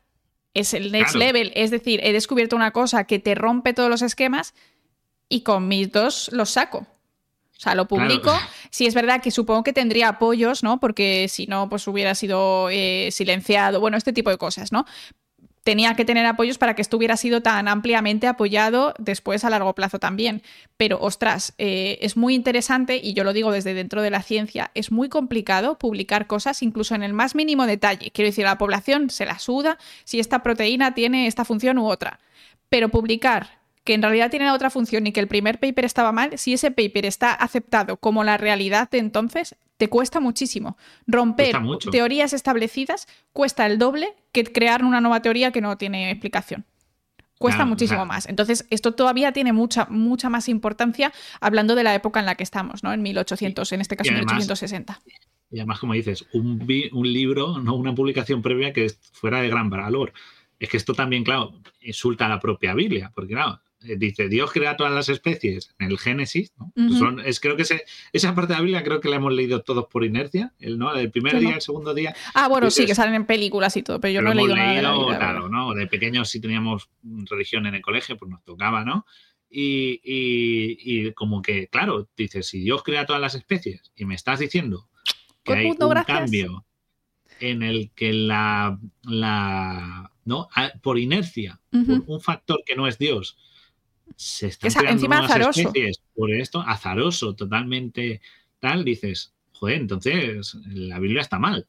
Es 0.55 0.73
el 0.73 0.93
next 0.93 1.17
level. 1.17 1.53
Es 1.57 1.71
decir, 1.71 2.01
he 2.05 2.13
descubierto 2.13 2.55
una 2.55 2.71
cosa 2.71 3.05
que 3.05 3.19
te 3.19 3.35
rompe 3.35 3.73
todos 3.73 3.91
los 3.91 4.03
esquemas 4.03 4.55
y 5.29 5.41
con 5.41 5.67
mis 5.67 5.91
dos 5.91 6.31
los 6.33 6.51
saco. 6.51 6.87
O 7.57 7.61
sea, 7.61 7.75
lo 7.75 7.87
publico. 7.87 8.33
Sí, 8.71 8.87
es 8.87 8.95
verdad 8.95 9.23
que 9.23 9.31
supongo 9.31 9.65
que 9.65 9.73
tendría 9.73 10.09
apoyos, 10.09 10.63
¿no? 10.63 10.81
Porque 10.81 11.29
si 11.29 11.47
no, 11.47 11.69
pues 11.69 11.87
hubiera 11.87 12.15
sido 12.15 12.69
eh, 12.71 13.09
silenciado. 13.11 13.81
Bueno, 13.81 13.97
este 13.97 14.13
tipo 14.13 14.31
de 14.31 14.39
cosas, 14.39 14.73
¿no? 14.73 14.85
Tenía 15.65 15.95
que 15.97 16.05
tener 16.05 16.27
apoyos 16.27 16.59
para 16.59 16.75
que 16.75 16.83
esto 16.83 16.97
hubiera 16.97 17.17
sido 17.17 17.41
tan 17.41 17.67
ampliamente 17.69 18.27
apoyado 18.27 18.95
después 18.99 19.45
a 19.45 19.51
largo 19.51 19.75
plazo 19.75 19.99
también. 19.99 20.43
Pero, 20.77 20.99
ostras, 21.01 21.55
eh, 21.59 21.99
es 22.03 22.17
muy 22.17 22.35
interesante, 22.35 23.01
y 23.03 23.15
yo 23.15 23.25
lo 23.25 23.33
digo 23.33 23.51
desde 23.51 23.75
dentro 23.75 24.03
de 24.03 24.11
la 24.11 24.23
ciencia, 24.23 24.71
es 24.75 24.93
muy 24.93 25.09
complicado 25.09 25.79
publicar 25.79 26.27
cosas 26.27 26.63
incluso 26.63 26.95
en 26.95 27.03
el 27.03 27.15
más 27.15 27.35
mínimo 27.35 27.67
detalle. 27.67 28.11
Quiero 28.13 28.29
decir, 28.29 28.47
a 28.47 28.51
la 28.51 28.59
población 28.59 29.11
se 29.11 29.27
la 29.27 29.39
suda 29.39 29.79
si 30.05 30.21
esta 30.21 30.43
proteína 30.43 30.95
tiene 30.95 31.27
esta 31.27 31.45
función 31.45 31.79
u 31.79 31.87
otra. 31.89 32.21
Pero 32.69 32.91
publicar 32.91 33.64
que 33.85 33.95
en 33.95 34.03
realidad 34.03 34.31
tiene 34.31 34.51
otra 34.51 34.71
función 34.71 35.07
y 35.07 35.13
que 35.13 35.21
el 35.21 35.29
primer 35.29 35.61
paper 35.61 35.85
estaba 35.85 36.11
mal, 36.11 36.39
si 36.39 36.55
ese 36.55 36.71
paper 36.71 37.07
está 37.07 37.33
aceptado 37.33 37.99
como 37.99 38.25
la 38.25 38.39
realidad 38.39 38.91
de 38.91 38.99
entonces, 38.99 39.57
te 39.77 39.89
cuesta 39.89 40.21
muchísimo. 40.21 40.77
Romper 41.07 41.57
teorías 41.91 42.33
establecidas 42.33 43.07
cuesta 43.33 43.67
el 43.67 43.79
doble 43.79 44.15
que 44.33 44.45
crear 44.45 44.85
una 44.85 45.01
nueva 45.01 45.21
teoría 45.21 45.51
que 45.51 45.61
no 45.61 45.77
tiene 45.77 46.11
explicación. 46.11 46.65
Cuesta 47.39 47.67
muchísimo 47.67 48.07
más. 48.07 48.27
Entonces, 48.27 48.67
esto 48.71 48.93
todavía 48.93 49.33
tiene 49.33 49.53
mucha, 49.53 49.87
mucha 49.91 50.31
más 50.31 50.49
importancia 50.49 51.13
hablando 51.41 51.75
de 51.75 51.83
la 51.83 51.95
época 51.95 52.21
en 52.21 52.27
la 52.27 52.37
que 52.37 52.45
estamos, 52.45 52.83
¿no? 52.83 52.93
En 52.93 53.03
1800, 53.03 53.71
en 53.73 53.81
este 53.83 53.97
caso 53.97 54.11
en 54.11 54.17
1860. 54.21 55.03
Y 55.51 55.59
además, 55.59 55.79
como 55.79 55.93
dices, 55.93 56.27
un, 56.33 56.67
un 56.93 57.13
libro, 57.13 57.59
no 57.59 57.75
una 57.75 57.95
publicación 57.95 58.41
previa 58.41 58.73
que 58.73 58.91
fuera 59.13 59.43
de 59.43 59.49
gran 59.49 59.69
valor. 59.69 60.15
Es 60.59 60.71
que 60.71 60.79
esto 60.79 60.95
también, 60.95 61.25
claro, 61.25 61.53
insulta 61.83 62.27
a 62.27 62.29
la 62.31 62.41
propia 62.41 62.73
Biblia, 62.73 63.13
porque 63.15 63.35
claro, 63.35 63.61
dice 63.97 64.29
Dios 64.29 64.53
crea 64.53 64.77
todas 64.77 64.93
las 64.93 65.09
especies 65.09 65.75
en 65.79 65.91
el 65.91 65.99
Génesis, 65.99 66.53
¿no? 66.59 66.73
es, 67.23 67.41
creo 67.41 67.57
que 67.57 67.65
esa 68.13 68.35
parte 68.35 68.53
de 68.53 68.59
la 68.59 68.63
Biblia 68.63 68.83
creo 68.83 69.01
que 69.01 69.09
la 69.09 69.17
hemos 69.17 69.33
leído 69.33 69.63
todos 69.63 69.87
por 69.87 70.05
inercia, 70.05 70.53
el, 70.59 70.79
¿no? 70.79 70.95
El 70.95 71.11
primer 71.11 71.39
día, 71.39 71.55
el 71.55 71.61
segundo 71.61 71.95
día. 71.95 72.15
Ah, 72.35 72.49
bueno, 72.49 72.71
sí, 72.71 72.87
que 72.87 72.95
salen 72.95 73.15
en 73.15 73.27
películas 73.27 73.77
y 73.77 73.83
todo, 73.83 74.01
pero 74.01 74.15
yo 74.15 74.23
no 74.23 74.33
he 74.33 74.35
leído, 74.35 74.57
nada 74.57 74.73
de 74.73 75.17
Claro, 75.17 75.49
¿no? 75.49 75.75
De 75.75 75.87
pequeños 75.87 76.31
si 76.31 76.41
teníamos 76.41 76.89
religión 77.31 77.67
en 77.67 77.75
el 77.75 77.83
colegio, 77.83 78.17
pues 78.17 78.31
nos 78.31 78.43
tocaba, 78.45 78.85
¿no? 78.85 79.07
Y, 79.51 80.01
y, 80.03 81.13
como 81.13 81.41
que, 81.41 81.69
claro, 81.69 82.09
dices, 82.17 82.49
si 82.49 82.61
Dios 82.61 82.83
crea 82.83 83.07
todas 83.07 83.23
las 83.23 83.37
especies 83.37 83.93
y 83.95 84.05
me 84.05 84.17
estás 84.17 84.41
diciendo 84.41 84.89
que 85.45 85.53
hay 85.53 85.67
un 85.67 85.77
cambio 86.05 86.65
en 87.39 87.63
el 87.63 87.91
que 87.95 88.13
la, 88.13 88.81
la 89.03 90.11
¿no? 90.25 90.49
por 90.83 90.99
inercia, 90.99 91.61
por 91.71 92.03
un 92.07 92.21
factor 92.21 92.63
que 92.67 92.75
no 92.75 92.89
es 92.89 92.99
Dios, 92.99 93.37
se 94.17 94.49
están 94.49 94.69
es, 94.69 94.75
creando 94.75 94.93
encima 94.93 95.19
azaroso. 95.21 95.61
especies 95.61 96.03
por 96.15 96.31
esto, 96.33 96.61
azaroso, 96.61 97.35
totalmente 97.35 98.21
tal, 98.59 98.85
dices, 98.85 99.35
joder, 99.53 99.81
entonces 99.81 100.57
la 100.67 100.99
Biblia 100.99 101.23
está 101.23 101.39
mal. 101.39 101.67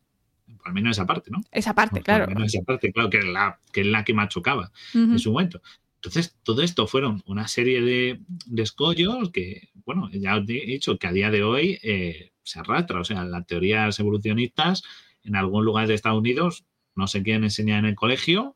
Al 0.63 0.73
menos 0.73 0.97
esa 0.97 1.05
parte, 1.05 1.31
¿no? 1.31 1.41
Esa 1.51 1.73
parte, 1.73 2.01
claro. 2.01 2.27
esa 2.43 2.61
parte, 2.61 2.91
claro, 2.91 3.09
que 3.09 3.19
es 3.19 3.25
la 3.25 3.59
que, 3.71 3.81
es 3.81 3.87
la 3.87 4.03
que 4.03 4.13
machocaba 4.13 4.71
en 4.93 5.17
su 5.19 5.31
momento. 5.31 5.61
Entonces, 5.95 6.37
todo 6.43 6.61
esto 6.61 6.85
fueron 6.85 7.23
una 7.25 7.47
serie 7.47 7.81
de, 7.81 8.19
de 8.45 8.61
escollos 8.61 9.31
que, 9.31 9.69
bueno, 9.85 10.09
ya 10.11 10.37
os 10.37 10.43
he 10.47 10.65
dicho 10.65 10.99
que 10.99 11.07
a 11.07 11.11
día 11.11 11.31
de 11.31 11.43
hoy 11.43 11.79
eh, 11.81 12.31
se 12.43 12.59
arrastra. 12.59 12.99
O 12.99 13.03
sea, 13.03 13.23
las 13.25 13.47
teorías 13.47 13.99
evolucionistas 13.99 14.83
en 15.23 15.35
algún 15.35 15.65
lugar 15.65 15.87
de 15.87 15.95
Estados 15.95 16.19
Unidos 16.19 16.65
no 16.93 17.07
se 17.07 17.23
quieren 17.23 17.43
enseñar 17.43 17.79
en 17.79 17.85
el 17.85 17.95
colegio 17.95 18.55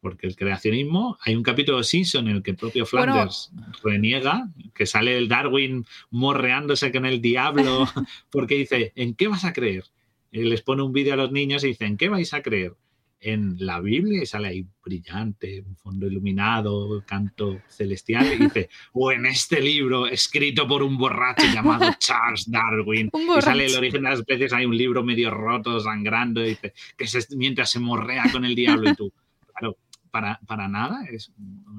porque 0.00 0.26
el 0.26 0.36
creacionismo, 0.36 1.18
hay 1.22 1.34
un 1.34 1.42
capítulo 1.42 1.78
de 1.78 1.84
Simpson 1.84 2.28
en 2.28 2.36
el 2.36 2.42
que 2.42 2.52
el 2.52 2.56
propio 2.56 2.86
Flanders 2.86 3.50
reniega, 3.82 4.48
que 4.74 4.86
sale 4.86 5.16
el 5.16 5.28
Darwin 5.28 5.84
morreándose 6.10 6.92
con 6.92 7.04
el 7.04 7.20
diablo, 7.20 7.86
porque 8.30 8.56
dice, 8.56 8.92
¿en 8.94 9.14
qué 9.14 9.28
vas 9.28 9.44
a 9.44 9.52
creer? 9.52 9.84
Y 10.30 10.42
les 10.42 10.62
pone 10.62 10.82
un 10.82 10.92
vídeo 10.92 11.14
a 11.14 11.16
los 11.16 11.32
niños 11.32 11.64
y 11.64 11.68
dice, 11.68 11.86
¿en 11.86 11.96
qué 11.96 12.08
vais 12.08 12.32
a 12.34 12.42
creer? 12.42 12.74
En 13.20 13.56
la 13.58 13.80
Biblia 13.80 14.22
y 14.22 14.26
sale 14.26 14.46
ahí 14.46 14.66
brillante, 14.84 15.64
un 15.66 15.74
fondo 15.74 16.06
iluminado, 16.06 17.02
canto 17.04 17.60
celestial, 17.66 18.32
y 18.32 18.44
dice, 18.44 18.68
o 18.92 19.10
en 19.10 19.26
este 19.26 19.60
libro 19.60 20.06
escrito 20.06 20.68
por 20.68 20.84
un 20.84 20.96
borracho 20.96 21.44
llamado 21.52 21.90
Charles 21.98 22.48
Darwin, 22.48 23.10
y 23.12 23.42
sale 23.42 23.66
el 23.66 23.76
origen 23.76 24.04
de 24.04 24.10
las 24.10 24.20
especies, 24.20 24.52
hay 24.52 24.66
un 24.66 24.76
libro 24.76 25.02
medio 25.02 25.32
roto, 25.32 25.80
sangrando, 25.80 26.44
y 26.44 26.50
dice, 26.50 26.72
que 26.96 27.06
mientras 27.36 27.72
se 27.72 27.80
morrea 27.80 28.30
con 28.30 28.44
el 28.44 28.54
diablo 28.54 28.90
y 28.90 28.94
tú, 28.94 29.12
claro, 29.56 29.76
para, 30.10 30.40
para 30.46 30.68
nada, 30.68 31.04
es, 31.10 31.32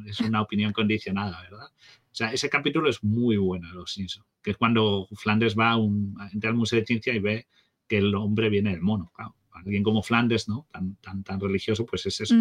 es, 0.08 0.20
una 0.22 0.42
opinión 0.42 0.74
condicionada, 0.74 1.42
¿verdad? 1.42 1.68
O 2.12 2.16
sea, 2.16 2.34
ese 2.34 2.50
capítulo 2.50 2.90
es 2.90 3.04
muy 3.04 3.38
bueno, 3.38 3.72
Los 3.74 3.94
Simpsons, 3.94 4.26
que 4.42 4.52
es 4.52 4.58
cuando 4.58 5.08
Flanders 5.14 5.56
va 5.58 5.72
a 5.72 5.78
un, 5.78 6.18
entra 6.34 6.50
al 6.50 6.56
Museo 6.56 6.80
de 6.80 6.86
Ciencia 6.86 7.14
y 7.14 7.20
ve 7.20 7.48
que 7.88 7.98
el 7.98 8.14
hombre 8.16 8.50
viene 8.50 8.72
del 8.72 8.82
mono, 8.82 9.12
claro. 9.16 9.36
Alguien 9.52 9.84
como 9.84 10.02
Flanders, 10.02 10.48
¿no? 10.48 10.68
Tan, 10.72 10.96
tan, 11.02 11.22
tan 11.22 11.38
religioso, 11.38 11.86
pues 11.86 12.06
es 12.06 12.22
eso. 12.22 12.36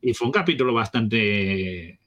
Y 0.00 0.14
fue 0.14 0.26
un 0.26 0.32
capítulo 0.32 0.72
bastante 0.72 1.98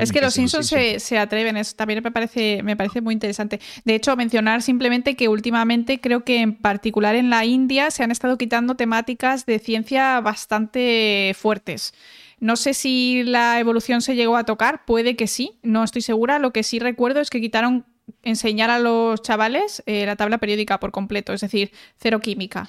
es 0.00 0.12
que 0.12 0.20
los 0.20 0.34
Simpsons 0.34 0.66
se, 0.66 1.00
se, 1.00 1.18
atreven, 1.18 1.56
eso 1.56 1.74
también 1.76 2.02
me 2.02 2.10
parece, 2.10 2.62
me 2.62 2.76
parece 2.76 3.00
muy 3.00 3.14
interesante. 3.14 3.60
De 3.84 3.94
hecho, 3.94 4.14
mencionar 4.16 4.62
simplemente 4.62 5.16
que 5.16 5.28
últimamente 5.28 6.00
creo 6.00 6.24
que 6.24 6.40
en 6.40 6.56
particular 6.56 7.14
en 7.14 7.30
la 7.30 7.44
India 7.44 7.90
se 7.90 8.02
han 8.02 8.10
estado 8.10 8.38
quitando 8.38 8.74
temáticas 8.74 9.46
de 9.46 9.58
ciencia 9.58 10.20
bastante 10.20 11.34
fuertes. 11.36 11.94
No 12.40 12.56
sé 12.56 12.74
si 12.74 13.22
la 13.24 13.58
evolución 13.60 14.00
se 14.00 14.14
llegó 14.14 14.36
a 14.36 14.44
tocar, 14.44 14.84
puede 14.84 15.16
que 15.16 15.26
sí, 15.26 15.58
no 15.62 15.84
estoy 15.84 16.02
segura. 16.02 16.38
Lo 16.38 16.52
que 16.52 16.62
sí 16.62 16.78
recuerdo 16.78 17.20
es 17.20 17.30
que 17.30 17.40
quitaron 17.40 17.84
enseñar 18.22 18.70
a 18.70 18.78
los 18.78 19.22
chavales 19.22 19.82
eh, 19.86 20.06
la 20.06 20.16
tabla 20.16 20.38
periódica 20.38 20.80
por 20.80 20.92
completo, 20.92 21.32
es 21.32 21.40
decir, 21.40 21.72
cero 21.96 22.20
química. 22.20 22.66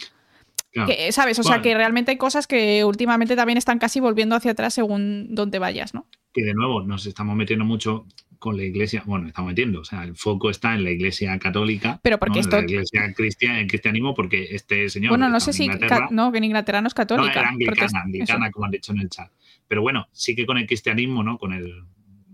Que, 0.72 1.12
¿Sabes? 1.12 1.40
O 1.40 1.44
sea, 1.44 1.62
que 1.62 1.74
realmente 1.74 2.12
hay 2.12 2.18
cosas 2.18 2.46
que 2.46 2.86
últimamente 2.86 3.36
también 3.36 3.58
están 3.58 3.80
casi 3.80 4.00
volviendo 4.00 4.36
hacia 4.36 4.52
atrás 4.52 4.74
según 4.74 5.34
donde 5.34 5.58
vayas, 5.58 5.96
¿no? 5.96 6.06
Que 6.32 6.44
de 6.44 6.54
nuevo 6.54 6.84
nos 6.84 7.08
estamos 7.08 7.36
metiendo 7.36 7.66
mucho 7.66 8.06
con 8.38 8.56
la 8.56 8.64
iglesia, 8.64 9.04
bueno, 9.06 9.28
estamos 9.28 9.50
metiendo, 9.50 9.82
o 9.82 9.84
sea, 9.84 10.04
el 10.04 10.16
foco 10.16 10.50
está 10.50 10.74
en 10.76 10.86
la 10.86 10.92
iglesia 10.92 11.38
católica, 11.40 12.00
pero 12.02 12.20
porque 12.20 12.40
esto... 12.40 12.56
la 12.58 12.64
iglesia 12.64 13.14
cristiana, 13.14 13.60
el 13.60 13.68
cristianismo, 13.68 14.14
porque 14.14 14.48
este 14.52 14.88
señor... 14.90 15.10
Bueno, 15.10 15.28
no 15.28 15.40
sé 15.42 15.52
si... 15.52 15.70
no, 16.12 16.32
que 16.32 16.38
en 16.38 16.44
Inglaterra 16.46 16.82
no 16.82 16.88
es 16.88 16.94
católica. 16.94 17.34
No, 17.34 17.40
era 17.40 17.50
anglicana, 17.50 18.02
anglicana 18.02 18.52
como 18.52 18.66
han 18.66 18.72
dicho 18.72 18.94
en 18.94 19.00
el 19.00 19.10
chat. 19.10 19.30
Pero 19.70 19.82
bueno, 19.82 20.10
sí 20.12 20.36
que 20.36 20.46
con 20.46 20.58
el 20.58 20.68
cristianismo, 20.68 21.24
¿no? 21.24 21.38
Con 21.38 21.54
el... 21.54 21.86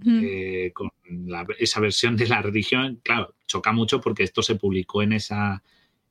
Eh, 0.08 0.72
con 0.74 0.92
esa 1.58 1.80
versión 1.80 2.16
de 2.16 2.28
la 2.28 2.40
religión, 2.40 3.00
claro, 3.04 3.34
choca 3.48 3.72
mucho 3.72 4.02
porque 4.02 4.22
esto 4.24 4.42
se 4.42 4.56
publicó 4.56 5.04
en 5.04 5.14
esa... 5.14 5.62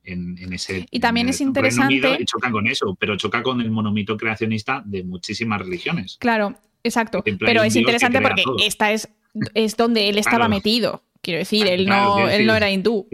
En, 0.03 0.37
ese, 0.53 0.85
y 0.91 0.99
también 0.99 1.29
es 1.29 1.41
interesante. 1.41 1.95
y 2.19 2.25
choca 2.25 2.51
con 2.51 2.67
eso, 2.67 2.95
pero 2.99 3.17
choca 3.17 3.41
con 3.41 3.59
el 3.59 3.71
monomito 3.71 4.15
creacionista 4.15 4.83
de 4.85 5.03
muchísimas 5.03 5.59
religiones. 5.59 6.17
Claro, 6.19 6.53
exacto. 6.83 7.23
Pero 7.39 7.63
es 7.63 7.75
interesante 7.75 8.21
porque 8.21 8.43
esta 8.59 8.91
es 8.91 9.09
es 9.53 9.77
donde 9.77 10.09
él 10.09 10.17
estaba 10.17 10.47
metido. 10.47 11.03
Quiero 11.25 11.39
decir, 11.39 11.65
él, 11.65 11.87
no, 11.87 12.29
él 12.29 12.45
no 12.45 12.55
era 12.55 12.69
hindú. 12.69 13.07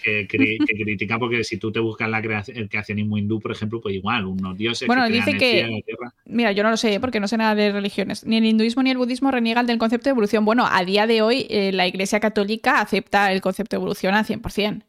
que, 0.00 0.28
critica 0.28 1.18
porque 1.18 1.42
si 1.42 1.56
tú 1.56 1.72
te 1.72 1.80
buscas 1.80 2.08
la 2.08 2.18
el 2.20 2.68
creacionismo 2.68 3.18
hindú, 3.18 3.40
por 3.40 3.50
ejemplo, 3.50 3.80
pues 3.80 3.96
igual, 3.96 4.26
unos 4.26 4.56
dioses. 4.56 4.86
Bueno, 4.86 5.08
dice 5.08 5.36
que. 5.36 5.82
Mira, 6.24 6.52
yo 6.52 6.62
no 6.62 6.70
lo 6.70 6.76
sé 6.76 7.00
porque 7.00 7.18
no 7.18 7.26
sé 7.26 7.36
nada 7.36 7.56
de 7.56 7.72
religiones. 7.72 8.24
Ni 8.24 8.36
el 8.36 8.44
hinduismo 8.44 8.84
ni 8.84 8.90
el 8.90 8.96
budismo 8.96 9.32
reniegan 9.32 9.66
del 9.66 9.78
concepto 9.78 10.04
de 10.04 10.10
evolución. 10.10 10.44
Bueno, 10.44 10.68
a 10.70 10.84
día 10.84 11.08
de 11.08 11.20
hoy 11.20 11.48
eh, 11.50 11.72
la 11.72 11.88
Iglesia 11.88 12.20
Católica 12.20 12.80
acepta 12.80 13.32
el 13.32 13.40
concepto 13.40 13.74
de 13.74 13.78
evolución 13.78 14.14
al 14.14 14.24
100%. 14.24 14.84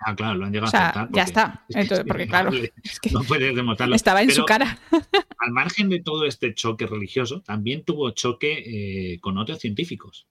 Ah, 0.00 0.16
claro, 0.16 0.38
lo 0.38 0.46
han 0.46 0.52
llegado 0.52 0.74
a 0.74 0.88
aceptar. 0.88 1.08
ya 1.12 1.22
está. 1.22 1.66
porque, 2.08 2.26
claro, 2.26 2.50
no 3.12 3.22
puedes 3.24 3.54
demostrarlo. 3.54 3.94
Estaba 3.94 4.22
en 4.22 4.30
su 4.30 4.46
cara. 4.46 4.78
al 5.38 5.52
margen 5.52 5.90
de 5.90 6.00
todo 6.00 6.24
este 6.24 6.54
choque 6.54 6.86
religioso, 6.86 7.42
también 7.42 7.84
tuvo 7.84 8.10
choque 8.12 9.12
eh, 9.12 9.20
con 9.20 9.36
otros 9.36 9.58
científicos. 9.58 10.26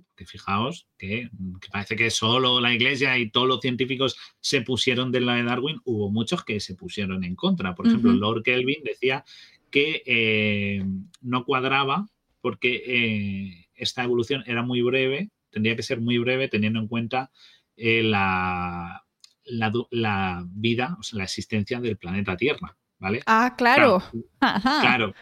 Porque 0.00 0.26
fijaos 0.26 0.86
que, 0.98 1.28
parece 1.70 1.96
que 1.96 2.10
solo 2.10 2.60
la 2.60 2.72
iglesia 2.72 3.18
y 3.18 3.30
todos 3.30 3.46
los 3.46 3.60
científicos 3.60 4.16
se 4.40 4.62
pusieron 4.62 5.12
de 5.12 5.20
la 5.20 5.34
de 5.34 5.44
Darwin, 5.44 5.80
hubo 5.84 6.10
muchos 6.10 6.44
que 6.44 6.60
se 6.60 6.74
pusieron 6.74 7.24
en 7.24 7.36
contra. 7.36 7.74
Por 7.74 7.86
ejemplo, 7.86 8.12
Lord 8.12 8.42
Kelvin 8.42 8.82
decía 8.84 9.24
que 9.70 10.02
eh, 10.06 10.84
no 11.20 11.44
cuadraba 11.44 12.08
porque 12.40 12.82
eh, 12.86 13.68
esta 13.74 14.04
evolución 14.04 14.44
era 14.46 14.62
muy 14.62 14.82
breve, 14.82 15.30
tendría 15.50 15.76
que 15.76 15.82
ser 15.82 16.00
muy 16.00 16.18
breve 16.18 16.48
teniendo 16.48 16.78
en 16.78 16.88
cuenta 16.88 17.30
la, 17.76 19.04
la, 19.46 20.44
vida, 20.48 20.96
o 20.98 21.02
sea, 21.02 21.18
la 21.18 21.24
existencia 21.24 21.80
del 21.80 21.96
planeta 21.96 22.36
Tierra, 22.36 22.76
¿vale? 22.98 23.22
Ah, 23.26 23.54
claro. 23.56 24.02
Claro. 24.38 24.64
Claro, 24.80 25.14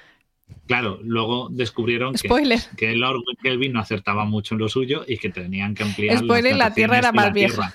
luego 1.02 1.48
descubrieron 1.50 2.14
que, 2.14 2.28
que, 2.76 2.96
Lord 2.96 3.22
Kelvin 3.42 3.72
no 3.72 3.80
acertaba 3.80 4.24
mucho 4.24 4.54
en 4.54 4.60
lo 4.60 4.68
suyo 4.68 5.04
y 5.06 5.18
que 5.18 5.30
tenían 5.30 5.74
que 5.74 5.82
ampliar. 5.82 6.18
Spoiler, 6.18 6.56
la 6.56 6.72
Tierra 6.72 6.98
era 6.98 7.12
más 7.12 7.32
vieja. 7.32 7.74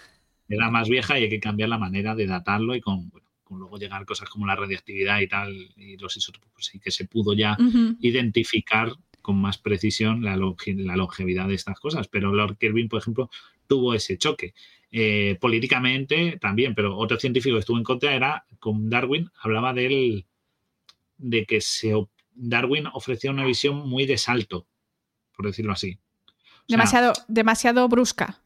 Era 0.50 0.70
más 0.70 0.90
vieja 0.90 1.20
y 1.20 1.24
hay 1.24 1.30
que 1.30 1.40
cambiar 1.40 1.70
la 1.70 1.78
manera 1.78 2.16
de 2.16 2.26
datarlo 2.26 2.76
y 2.76 2.82
con, 2.82 3.12
con 3.44 3.60
luego 3.60 3.78
llegar 3.78 4.06
cosas 4.06 4.30
como 4.30 4.46
la 4.46 4.56
radiactividad 4.56 5.20
y 5.20 5.28
tal, 5.28 5.70
y 5.76 5.98
los 5.98 6.16
isótopos, 6.16 6.50
pues 6.54 6.66
sí 6.68 6.80
que 6.80 6.92
se 6.92 7.06
pudo 7.06 7.34
ya 7.34 7.58
identificar 8.00 8.94
con 9.22 9.42
más 9.42 9.58
precisión 9.58 10.24
la, 10.24 10.38
la, 10.38 10.96
longevidad 10.96 11.50
de 11.50 11.56
estas 11.56 11.80
cosas. 11.80 12.08
Pero 12.08 12.34
Lord 12.34 12.58
Kelvin, 12.58 12.88
por 12.88 13.02
ejemplo, 13.02 13.30
tuvo 13.68 13.94
ese 13.94 14.18
choque. 14.18 14.54
Eh, 14.90 15.38
políticamente 15.42 16.38
también, 16.40 16.74
pero 16.74 16.98
otro 16.98 17.20
científico 17.20 17.56
que 17.56 17.60
estuvo 17.60 17.78
en 17.78 17.84
contra 17.84 18.16
era 18.16 18.46
con 18.60 18.90
Darwin, 18.90 19.30
hablaba 19.42 19.74
de 19.74 20.26
de 21.18 21.46
que 21.46 21.62
se, 21.62 21.94
Darwin 22.38 22.88
ofrecía 22.94 23.32
una 23.32 23.46
visión 23.46 23.88
muy 23.90 24.06
de 24.06 24.18
salto, 24.18 24.68
por 25.36 25.46
decirlo 25.46 25.74
así. 25.74 25.98
demasiado, 26.68 27.14
demasiado 27.28 27.88
brusca. 27.90 28.40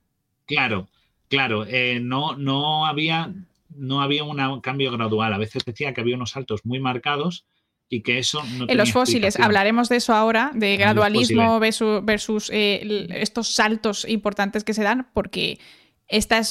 Claro, 0.46 0.90
claro, 1.28 1.66
eh, 1.68 2.00
no, 2.02 2.36
no 2.36 2.86
había 2.86 3.34
no 3.76 4.02
había 4.02 4.24
un 4.24 4.62
cambio 4.62 4.92
gradual. 4.92 5.34
A 5.34 5.38
veces 5.38 5.64
decía 5.66 5.94
que 5.94 6.02
había 6.02 6.16
unos 6.16 6.32
saltos 6.32 6.66
muy 6.66 6.80
marcados 6.80 7.46
y 7.90 8.02
que 8.02 8.20
eso 8.20 8.42
no 8.58 8.66
En 8.68 8.78
los 8.78 8.92
fósiles, 8.92 9.40
hablaremos 9.40 9.90
de 9.90 9.98
eso 9.98 10.14
ahora, 10.14 10.52
de 10.54 10.78
gradualismo 10.78 11.60
versus, 11.60 12.50
eh, 12.54 13.08
estos 13.12 13.54
saltos 13.54 14.08
importantes 14.08 14.64
que 14.64 14.74
se 14.74 14.84
dan, 14.84 15.10
porque 15.14 15.60
esta 16.08 16.42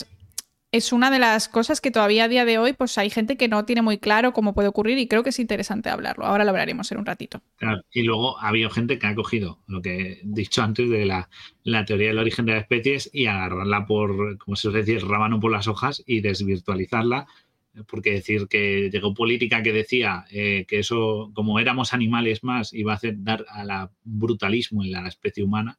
es, 0.73 0.93
una 0.93 1.11
de 1.11 1.19
las 1.19 1.49
cosas 1.49 1.81
que 1.81 1.91
todavía 1.91 2.25
a 2.25 2.29
día 2.29 2.45
de 2.45 2.59
hoy 2.59 2.73
pues 2.73 2.97
hay 2.99 3.11
gente 3.11 3.37
que 3.37 3.49
no 3.49 3.65
tiene 3.65 3.83
muy 3.83 3.99
claro 3.99 4.33
cómo 4.33 4.55
puede 4.55 4.69
ocurrir 4.69 4.99
y 4.99 5.09
creo 5.09 5.23
que 5.23 5.31
es 5.31 5.39
interesante 5.39 5.89
hablarlo. 5.89 6.25
Ahora 6.25 6.45
lo 6.45 6.51
hablaremos 6.51 6.91
en 6.93 6.99
un 6.99 7.07
ratito. 7.07 7.43
y 7.93 8.03
luego 8.03 8.39
ha 8.39 8.49
habido 8.49 8.71
gente 8.71 8.99
que 8.99 9.07
ha 9.07 9.15
cogido 9.15 9.59
lo 9.67 9.83
que 9.83 10.13
he 10.13 10.21
dicho 10.25 10.63
antes 10.63 10.89
de 10.89 11.07
la, 11.07 11.29
teoría 11.87 12.09
del 12.09 12.19
origen 12.19 12.47
de 12.47 12.53
las 12.53 12.63
especies 12.63 13.11
y 13.13 13.27
agarrarla 13.27 13.87
por, 13.87 14.39
como 14.39 14.57
se 14.57 14.63
suele 14.63 14.81
decir, 14.81 15.07
rábano 15.07 15.41
por 15.41 15.53
las 15.53 15.69
hojas 15.69 16.03
y 16.07 16.21
desvirtualizarla 16.21 17.27
porque 17.87 18.13
decir 18.13 18.49
que 18.49 18.91
llegó 18.91 19.15
política 19.15 19.63
que 19.63 19.73
decía 19.73 20.25
eh, 20.31 20.65
que 20.67 20.81
eso, 20.81 21.31
como 21.35 21.59
éramos 21.61 21.95
animales 21.95 22.43
más, 22.43 22.73
iba 22.73 22.93
a 22.93 22.97
hacer 22.97 23.15
dar 23.19 23.47
a 23.49 23.65
la 23.65 23.91
brutalismo 24.03 24.83
en 24.83 24.91
la 24.91 25.07
especie 25.07 25.45
humana, 25.45 25.79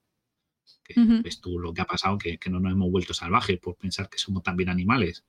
que 0.84 0.96
es 1.24 1.42
tú 1.42 1.60
lo 1.60 1.74
que 1.74 1.82
ha 1.82 1.86
pasado, 1.86 2.18
que, 2.18 2.38
no 2.50 2.60
nos 2.60 2.72
hemos 2.72 2.92
vuelto 2.92 3.14
salvajes 3.14 3.60
por 3.60 3.76
pensar 3.76 4.10
que 4.10 4.18
somos 4.18 4.44
también 4.44 4.70
animales. 4.70 5.24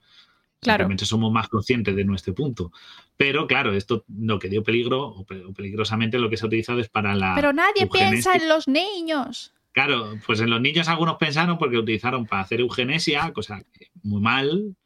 Claro. 0.61 0.85
Simplemente 0.85 1.07
somos 1.07 1.33
más 1.33 1.49
conscientes 1.49 1.97
de 1.97 2.05
nuestro 2.05 2.35
punto. 2.35 2.71
Pero 3.17 3.47
claro, 3.47 3.73
esto 3.73 4.05
lo 4.09 4.39
que 4.39 4.49
dio 4.49 4.63
peligro, 4.63 5.03
o, 5.03 5.25
peligrosamente 5.25 6.19
lo 6.19 6.31
que 6.31 6.37
se 6.37 6.45
ha 6.45 6.49
utilizado 6.49 6.81
es 6.81 6.89
para 6.89 7.15
la. 7.15 7.35
Pero 7.35 7.53
nadie 7.53 7.89
piensa 7.89 8.35
en 8.37 8.49
los 8.49 8.69
niños. 8.69 9.53
Claro, 9.73 10.19
pues 10.27 10.41
en 10.41 10.51
los 10.51 10.61
niños 10.61 10.89
algunos 10.89 11.17
pensaron 11.17 11.59
porque 11.59 11.77
lo 11.77 11.83
utilizaron 11.83 12.27
para 12.27 12.43
hacer 12.43 12.61
eugenesia, 12.61 13.33
cosa 13.33 13.65
muy 14.03 14.21
mal, 14.21 14.77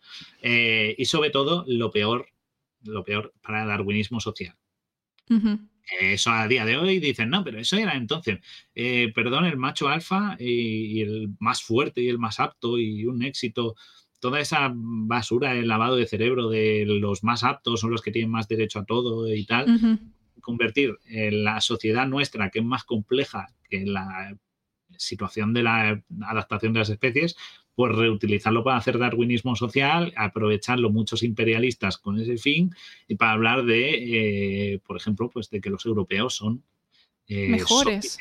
eh, 0.42 0.94
y 0.96 1.04
sobre 1.06 1.30
todo 1.30 1.64
lo 1.66 1.90
peor, 1.90 2.28
lo 2.84 3.02
peor 3.02 3.34
para 3.42 3.62
el 3.62 3.68
darwinismo 3.68 4.20
social. 4.20 4.56
Eso 6.00 6.30
a 6.30 6.48
día 6.48 6.64
de 6.64 6.76
hoy 6.76 6.98
dicen, 6.98 7.30
no, 7.30 7.44
pero 7.44 7.60
eso 7.60 7.76
era 7.76 7.94
entonces, 7.94 8.40
eh, 8.74 9.12
perdón, 9.14 9.44
el 9.44 9.56
macho 9.56 9.88
alfa 9.88 10.36
y, 10.38 11.00
el 11.00 11.34
más 11.38 11.62
fuerte 11.62 12.00
y 12.00 12.08
el 12.08 12.18
más 12.18 12.40
apto 12.40 12.78
y 12.78 13.06
un 13.06 13.22
éxito, 13.22 13.76
toda 14.18 14.40
esa 14.40 14.72
basura, 14.74 15.54
el 15.54 15.68
lavado 15.68 15.96
de 15.96 16.06
cerebro 16.06 16.48
de 16.48 16.84
los 16.86 17.22
más 17.22 17.44
aptos 17.44 17.80
son 17.80 17.92
los 17.92 18.02
que 18.02 18.10
tienen 18.10 18.32
más 18.32 18.48
derecho 18.48 18.80
a 18.80 18.84
todo 18.84 19.32
y 19.32 19.46
tal, 19.46 20.00
convertir 20.40 20.98
la 21.08 21.60
sociedad 21.60 22.06
nuestra, 22.06 22.50
que 22.50 22.58
es 22.58 22.64
más 22.64 22.82
compleja 22.82 23.46
que 23.68 23.86
la 23.86 24.36
situación 24.96 25.52
de 25.52 25.62
la 25.62 26.02
adaptación 26.22 26.72
de 26.72 26.80
las 26.80 26.90
especies, 26.90 27.36
pues 27.76 27.94
reutilizarlo 27.94 28.64
para 28.64 28.78
hacer 28.78 28.98
darwinismo 28.98 29.54
social, 29.54 30.12
aprovecharlo 30.16 30.90
muchos 30.90 31.22
imperialistas 31.22 31.98
con 31.98 32.18
ese 32.18 32.38
fin 32.38 32.74
y 33.06 33.16
para 33.16 33.32
hablar 33.32 33.64
de, 33.64 34.72
eh, 34.72 34.80
por 34.84 34.96
ejemplo, 34.96 35.30
pues 35.30 35.50
de 35.50 35.60
que 35.60 35.68
los 35.68 35.84
europeos 35.84 36.34
son 36.34 36.64
eh, 37.28 37.48
mejores, 37.48 38.16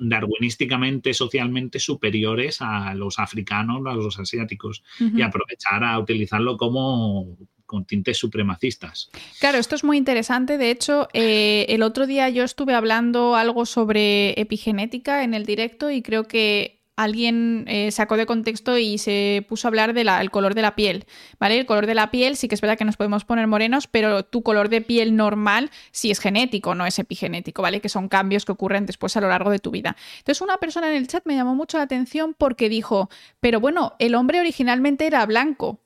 darwinísticamente, 0.00 1.12
socialmente 1.12 1.80
superiores 1.80 2.62
a 2.62 2.94
los 2.94 3.18
africanos, 3.18 3.84
a 3.86 3.92
los 3.94 4.18
asiáticos 4.18 4.82
y 4.98 5.20
aprovechar 5.20 5.84
a 5.84 5.98
utilizarlo 5.98 6.56
como 6.56 7.36
con 7.66 7.84
tintes 7.84 8.16
supremacistas. 8.16 9.10
Claro, 9.38 9.58
esto 9.58 9.74
es 9.74 9.84
muy 9.84 9.98
interesante. 9.98 10.56
De 10.56 10.70
hecho, 10.70 11.08
eh, 11.12 11.66
el 11.68 11.82
otro 11.82 12.06
día 12.06 12.30
yo 12.30 12.44
estuve 12.44 12.74
hablando 12.74 13.34
algo 13.36 13.66
sobre 13.66 14.40
epigenética 14.40 15.24
en 15.24 15.34
el 15.34 15.44
directo 15.44 15.90
y 15.90 16.00
creo 16.00 16.28
que 16.28 16.83
alguien 16.96 17.64
eh, 17.68 17.90
sacó 17.90 18.16
de 18.16 18.26
contexto 18.26 18.78
y 18.78 18.98
se 18.98 19.44
puso 19.48 19.66
a 19.66 19.70
hablar 19.70 19.94
del 19.94 20.30
color 20.30 20.54
de 20.54 20.62
la 20.62 20.76
piel, 20.76 21.06
¿vale? 21.38 21.58
El 21.58 21.66
color 21.66 21.86
de 21.86 21.94
la 21.94 22.10
piel 22.10 22.36
sí 22.36 22.48
que 22.48 22.54
es 22.54 22.60
verdad 22.60 22.78
que 22.78 22.84
nos 22.84 22.96
podemos 22.96 23.24
poner 23.24 23.46
morenos, 23.46 23.86
pero 23.86 24.24
tu 24.24 24.42
color 24.42 24.68
de 24.68 24.80
piel 24.80 25.16
normal 25.16 25.70
sí 25.90 26.10
es 26.10 26.20
genético, 26.20 26.74
no 26.74 26.86
es 26.86 26.98
epigenético, 26.98 27.62
¿vale? 27.62 27.80
Que 27.80 27.88
son 27.88 28.08
cambios 28.08 28.44
que 28.44 28.52
ocurren 28.52 28.86
después 28.86 29.16
a 29.16 29.20
lo 29.20 29.28
largo 29.28 29.50
de 29.50 29.58
tu 29.58 29.70
vida. 29.70 29.96
Entonces 30.18 30.40
una 30.40 30.58
persona 30.58 30.88
en 30.90 30.96
el 30.96 31.08
chat 31.08 31.24
me 31.26 31.34
llamó 31.34 31.54
mucho 31.54 31.78
la 31.78 31.84
atención 31.84 32.34
porque 32.36 32.68
dijo, 32.68 33.10
pero 33.40 33.60
bueno, 33.60 33.94
el 33.98 34.14
hombre 34.14 34.40
originalmente 34.40 35.06
era 35.06 35.24
blanco, 35.26 35.80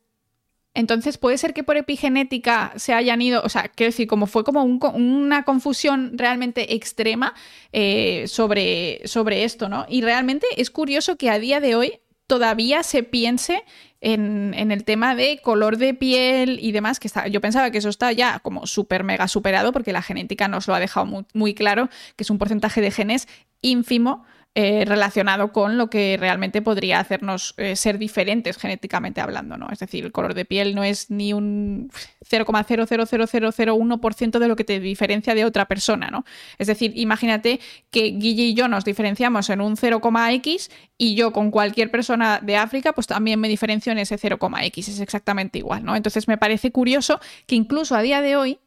entonces 0.74 1.18
puede 1.18 1.38
ser 1.38 1.54
que 1.54 1.64
por 1.64 1.76
epigenética 1.76 2.72
se 2.76 2.92
hayan 2.92 3.20
ido, 3.20 3.42
o 3.42 3.48
sea, 3.48 3.68
quiero 3.68 3.90
decir, 3.90 4.06
como 4.06 4.26
fue 4.26 4.44
como 4.44 4.62
una 4.62 5.44
confusión 5.44 6.12
realmente 6.16 6.74
extrema 6.74 7.34
eh, 7.72 8.24
sobre, 8.28 9.00
sobre 9.06 9.44
esto, 9.44 9.68
¿no? 9.68 9.86
Y 9.88 10.02
realmente 10.02 10.46
es 10.56 10.70
curioso 10.70 11.16
que 11.16 11.30
a 11.30 11.38
día 11.38 11.60
de 11.60 11.74
hoy 11.74 12.00
todavía 12.28 12.82
se 12.82 13.02
piense 13.02 13.64
en, 14.00 14.54
el 14.54 14.84
tema 14.84 15.16
de 15.16 15.40
color 15.42 15.78
de 15.78 15.94
piel 15.94 16.58
y 16.60 16.72
demás, 16.72 17.00
que 17.00 17.08
está, 17.08 17.26
yo 17.26 17.40
pensaba 17.40 17.70
que 17.70 17.78
eso 17.78 17.88
está 17.88 18.12
ya 18.12 18.38
como 18.38 18.66
súper 18.66 19.02
mega 19.02 19.26
superado 19.26 19.72
porque 19.72 19.92
la 19.92 20.02
genética 20.02 20.46
nos 20.46 20.68
lo 20.68 20.74
ha 20.74 20.80
dejado 20.80 21.06
muy, 21.06 21.24
muy, 21.32 21.54
claro, 21.54 21.88
que 22.14 22.22
es 22.22 22.30
un 22.30 22.38
porcentaje 22.38 22.80
de 22.80 22.90
genes 22.90 23.26
ínfimo 23.60 24.24
eh, 24.60 24.84
relacionado 24.84 25.52
con 25.52 25.78
lo 25.78 25.88
que 25.88 26.16
realmente 26.18 26.62
podría 26.62 26.98
hacernos 26.98 27.54
eh, 27.58 27.76
ser 27.76 27.96
diferentes 27.96 28.56
genéticamente 28.56 29.20
hablando, 29.20 29.56
¿no? 29.56 29.68
Es 29.70 29.78
decir, 29.78 30.04
el 30.04 30.10
color 30.10 30.34
de 30.34 30.44
piel 30.44 30.74
no 30.74 30.82
es 30.82 31.12
ni 31.12 31.32
un 31.32 31.92
0,000001% 32.28 34.38
de 34.40 34.48
lo 34.48 34.56
que 34.56 34.64
te 34.64 34.80
diferencia 34.80 35.36
de 35.36 35.44
otra 35.44 35.66
persona, 35.66 36.10
¿no? 36.10 36.24
Es 36.58 36.66
decir, 36.66 36.90
imagínate 36.96 37.60
que 37.92 38.10
Guille 38.10 38.46
y 38.46 38.54
yo 38.54 38.66
nos 38.66 38.84
diferenciamos 38.84 39.48
en 39.48 39.60
un 39.60 39.76
0,x 39.76 40.70
y 40.96 41.14
yo 41.14 41.32
con 41.32 41.52
cualquier 41.52 41.92
persona 41.92 42.40
de 42.42 42.56
África, 42.56 42.92
pues 42.92 43.06
también 43.06 43.38
me 43.38 43.48
diferencio 43.48 43.92
en 43.92 43.98
ese 43.98 44.18
0,x, 44.18 44.88
es 44.88 44.98
exactamente 44.98 45.58
igual, 45.58 45.84
¿no? 45.84 45.94
Entonces 45.94 46.26
me 46.26 46.36
parece 46.36 46.72
curioso 46.72 47.20
que 47.46 47.54
incluso 47.54 47.94
a 47.94 48.02
día 48.02 48.20
de 48.22 48.34
hoy 48.34 48.58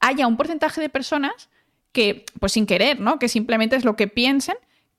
haya 0.00 0.28
un 0.28 0.38
porcentaje 0.38 0.80
de 0.80 0.88
personas 0.88 1.50
que, 1.92 2.24
pues 2.40 2.52
sin 2.52 2.64
querer, 2.64 3.00
¿no? 3.00 3.18
Que 3.18 3.28
simplemente 3.28 3.76
es 3.76 3.84
lo 3.84 3.96
que 3.96 4.08
piensen, 4.08 4.56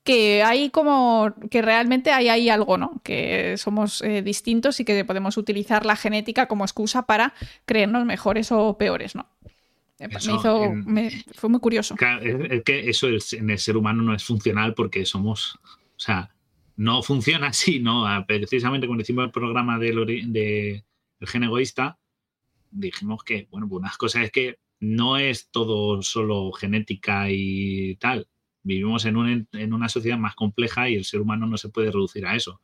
que 0.07 0.41
hay 0.41 0.69
como 0.69 1.33
que 1.51 1.61
realmente 1.61 2.11
hay 2.11 2.29
ahí 2.29 2.47
algo, 2.47 2.77
¿no? 2.77 3.01
Que 3.03 3.57
somos 3.57 4.01
eh, 4.01 4.21
distintos 4.21 4.79
y 4.79 4.85
que 4.85 5.03
podemos 5.03 5.35
utilizar 5.35 5.85
la 5.85 5.97
genética 5.97 6.47
como 6.47 6.63
excusa 6.63 7.05
para 7.05 7.33
creernos 7.65 8.05
mejores 8.05 8.53
o 8.53 8.77
peores, 8.77 9.15
¿no? 9.15 9.27
me 9.99 10.07
hizo, 10.07 10.73
fue 11.35 11.49
muy 11.49 11.59
curioso. 11.59 11.95
es, 12.21 12.63
que 12.63 12.89
eso 12.89 13.07
en 13.09 13.49
el 13.49 13.59
ser 13.59 13.75
humano 13.75 14.01
no 14.01 14.15
es 14.15 14.23
funcional 14.23 14.75
porque 14.75 15.05
somos, 15.05 15.59
o 15.65 15.99
sea, 15.99 16.33
no 16.77 17.03
funciona 17.03 17.47
así, 17.47 17.81
¿no? 17.81 18.07
Ah, 18.07 18.23
precisamente 18.25 18.87
cuando 18.87 19.01
hicimos 19.01 19.25
el 19.25 19.31
programa 19.31 19.77
del 19.77 20.05
de, 20.31 20.85
gen 21.19 21.43
egoísta, 21.43 21.99
dijimos 22.71 23.25
que, 23.25 23.49
bueno, 23.51 23.67
pues 23.67 23.81
una 23.81 23.91
cosa 23.97 24.23
es 24.23 24.31
que 24.31 24.57
no 24.79 25.17
es 25.17 25.49
todo 25.49 26.01
solo 26.01 26.53
genética 26.53 27.25
y 27.29 27.97
tal 27.97 28.25
vivimos 28.67 29.05
en, 29.05 29.47
en, 29.51 29.73
una 29.73 29.89
sociedad 29.89 30.17
más 30.17 30.35
compleja 30.35 30.89
y 30.89 30.95
el 30.95 31.05
ser 31.05 31.21
humano 31.21 31.47
no 31.47 31.57
se 31.57 31.69
puede 31.69 31.91
reducir 31.91 32.25
a 32.25 32.35
eso 32.35 32.61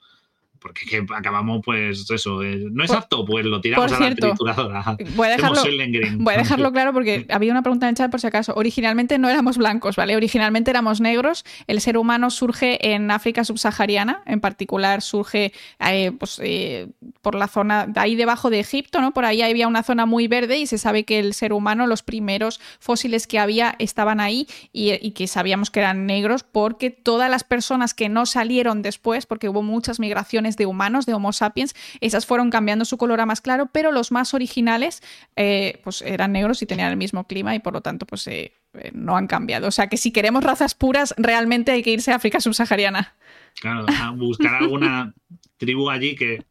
porque 0.63 0.85
que 0.85 1.05
acabamos, 1.13 1.61
pues 1.63 2.09
eso, 2.09 2.41
eh, 2.41 2.67
no 2.71 2.85
es 2.85 2.91
apto, 2.91 3.25
pues 3.25 3.45
lo 3.45 3.59
tiramos 3.59 3.91
a 3.91 3.99
la 3.99 4.15
trituradora. 4.15 4.95
Voy 5.15 5.27
a, 5.27 5.31
dejarlo, 5.31 5.61
voy 6.19 6.33
a 6.33 6.37
dejarlo 6.37 6.71
claro 6.71 6.93
porque 6.93 7.27
había 7.31 7.51
una 7.51 7.61
pregunta 7.61 7.85
en 7.87 7.89
el 7.89 7.95
chat 7.95 8.09
por 8.09 8.21
si 8.21 8.27
acaso. 8.27 8.53
Originalmente 8.55 9.17
no 9.17 9.29
éramos 9.29 9.57
blancos, 9.57 9.97
¿vale? 9.97 10.15
Originalmente 10.15 10.71
éramos 10.71 11.01
negros. 11.01 11.43
El 11.67 11.81
ser 11.81 11.97
humano 11.97 12.29
surge 12.29 12.93
en 12.93 13.11
África 13.11 13.43
subsahariana, 13.43 14.23
en 14.25 14.39
particular 14.39 15.01
surge 15.01 15.51
eh, 15.85 16.13
pues, 16.17 16.39
eh, 16.41 16.87
por 17.21 17.35
la 17.35 17.49
zona 17.49 17.85
de 17.85 17.99
ahí 17.99 18.15
debajo 18.15 18.49
de 18.49 18.61
Egipto, 18.61 19.01
¿no? 19.01 19.13
Por 19.13 19.25
ahí 19.25 19.41
había 19.41 19.67
una 19.67 19.83
zona 19.83 20.05
muy 20.05 20.29
verde 20.29 20.59
y 20.59 20.65
se 20.65 20.77
sabe 20.77 21.03
que 21.03 21.19
el 21.19 21.33
ser 21.33 21.51
humano, 21.51 21.87
los 21.87 22.03
primeros 22.03 22.61
fósiles 22.79 23.27
que 23.27 23.37
había 23.37 23.75
estaban 23.79 24.21
ahí 24.21 24.47
y, 24.71 24.93
y 25.05 25.11
que 25.11 25.27
sabíamos 25.27 25.71
que 25.71 25.81
eran 25.81 26.05
negros 26.05 26.43
porque 26.43 26.89
todas 26.89 27.29
las 27.29 27.43
personas 27.43 27.93
que 27.93 28.07
no 28.07 28.25
salieron 28.25 28.81
después, 28.81 29.25
porque 29.25 29.49
hubo 29.49 29.61
muchas 29.61 29.99
migraciones 29.99 30.52
de 30.57 30.65
humanos, 30.65 31.05
de 31.05 31.13
Homo 31.13 31.33
sapiens, 31.33 31.75
esas 32.01 32.25
fueron 32.25 32.49
cambiando 32.49 32.85
su 32.85 32.97
color 32.97 33.21
a 33.21 33.25
más 33.25 33.41
claro, 33.41 33.69
pero 33.71 33.91
los 33.91 34.11
más 34.11 34.33
originales 34.33 35.01
eh, 35.35 35.79
pues 35.83 36.01
eran 36.01 36.31
negros 36.31 36.61
y 36.61 36.65
tenían 36.65 36.91
el 36.91 36.97
mismo 36.97 37.25
clima 37.27 37.55
y 37.55 37.59
por 37.59 37.73
lo 37.73 37.81
tanto 37.81 38.05
pues 38.05 38.27
eh, 38.27 38.53
eh, 38.73 38.91
no 38.93 39.17
han 39.17 39.27
cambiado. 39.27 39.67
O 39.67 39.71
sea 39.71 39.87
que 39.87 39.97
si 39.97 40.11
queremos 40.11 40.43
razas 40.43 40.75
puras, 40.75 41.13
realmente 41.17 41.71
hay 41.71 41.83
que 41.83 41.91
irse 41.91 42.11
a 42.11 42.15
África 42.15 42.39
subsahariana. 42.39 43.15
Claro, 43.59 43.85
a 43.87 44.11
buscar 44.11 44.55
alguna 44.55 45.13
tribu 45.57 45.89
allí 45.89 46.15
que 46.15 46.43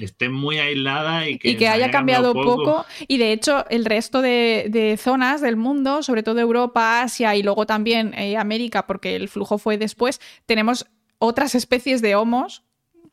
esté 0.00 0.28
muy 0.28 0.58
aislada 0.58 1.28
y 1.28 1.38
que, 1.38 1.68
haya 1.68 1.90
cambiado 1.90 2.32
poco. 2.34 2.84
Y 3.06 3.18
de 3.18 3.32
hecho, 3.32 3.64
el 3.70 3.84
resto 3.84 4.20
de, 4.20 4.98
zonas 5.00 5.40
del 5.40 5.56
mundo, 5.56 6.02
sobre 6.02 6.22
todo 6.22 6.40
Europa, 6.40 7.02
Asia 7.02 7.36
y 7.36 7.42
luego 7.42 7.64
también 7.64 8.12
América, 8.36 8.86
porque 8.86 9.14
el 9.14 9.28
flujo 9.28 9.56
fue 9.58 9.78
después, 9.78 10.20
tenemos 10.46 10.86
otras 11.18 11.54
especies 11.54 12.02
de 12.02 12.16
homos 12.16 12.64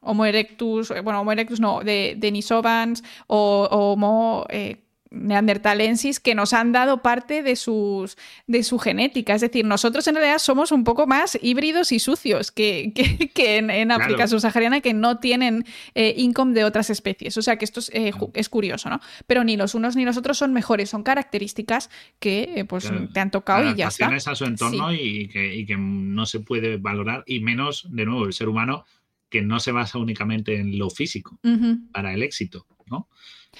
Homo 0.07 0.25
erectus, 0.25 0.91
eh, 0.91 1.01
bueno, 1.01 1.21
Homo 1.21 1.31
erectus 1.31 1.59
no, 1.59 1.81
de 1.81 2.15
Denisovans 2.17 3.03
o, 3.27 3.67
Homo 3.69 4.45
eh, 4.49 4.83
neandertalensis 5.09 6.19
que 6.19 6.35
nos 6.35 6.53
han 6.53 6.71
dado 6.71 7.01
parte 7.01 7.43
de, 7.43 7.55
sus, 7.55 8.17
de 8.45 8.63
su 8.63 8.79
genética. 8.79 9.35
Es 9.35 9.41
decir, 9.41 9.65
nosotros 9.65 10.07
en 10.07 10.15
realidad 10.15 10.39
somos 10.39 10.71
un 10.71 10.83
poco 10.83 11.07
más 11.07 11.37
híbridos 11.41 11.91
y 11.91 11.99
sucios 11.99 12.51
que, 12.51 12.93
en, 13.35 13.91
África 13.91 14.27
subsahariana 14.27 14.81
que 14.81 14.93
no 14.93 15.19
tienen 15.19 15.65
eh, 15.95 16.13
income 16.17 16.53
de 16.53 16.63
otras 16.63 16.89
especies. 16.89 17.37
O 17.37 17.41
sea 17.41 17.57
que 17.57 17.65
esto 17.65 17.81
es, 17.91 18.49
curioso, 18.49 18.89
¿no? 18.89 18.99
Pero 19.25 19.43
ni 19.43 19.57
los 19.57 19.75
unos 19.75 19.95
ni 19.95 20.05
los 20.05 20.17
otros 20.17 20.37
son 20.37 20.53
mejores, 20.53 20.89
son 20.89 21.03
características 21.03 21.89
que 22.19 22.65
pues, 22.67 22.91
te 23.13 23.19
han 23.19 23.31
tocado 23.31 23.71
y 23.71 23.75
ya 23.75 23.87
está. 23.87 24.07
a 24.07 24.35
su 24.35 24.45
entorno 24.45 24.93
y, 24.93 25.27
que, 25.27 25.55
y 25.55 25.65
que 25.65 25.77
no 25.77 26.25
se 26.25 26.39
puede 26.39 26.77
valorar, 26.77 27.23
y 27.25 27.39
menos, 27.39 27.87
de 27.89 28.05
nuevo, 28.05 28.25
el 28.25 28.33
ser 28.33 28.49
humano 28.49 28.85
que 29.29 29.41
no 29.41 29.59
se 29.59 29.71
basa 29.71 29.97
únicamente 29.97 30.59
en 30.59 30.77
lo 30.77 30.89
físico 30.89 31.39
para 31.91 32.13
el 32.13 32.23
éxito, 32.23 32.65
¿no? 32.85 33.09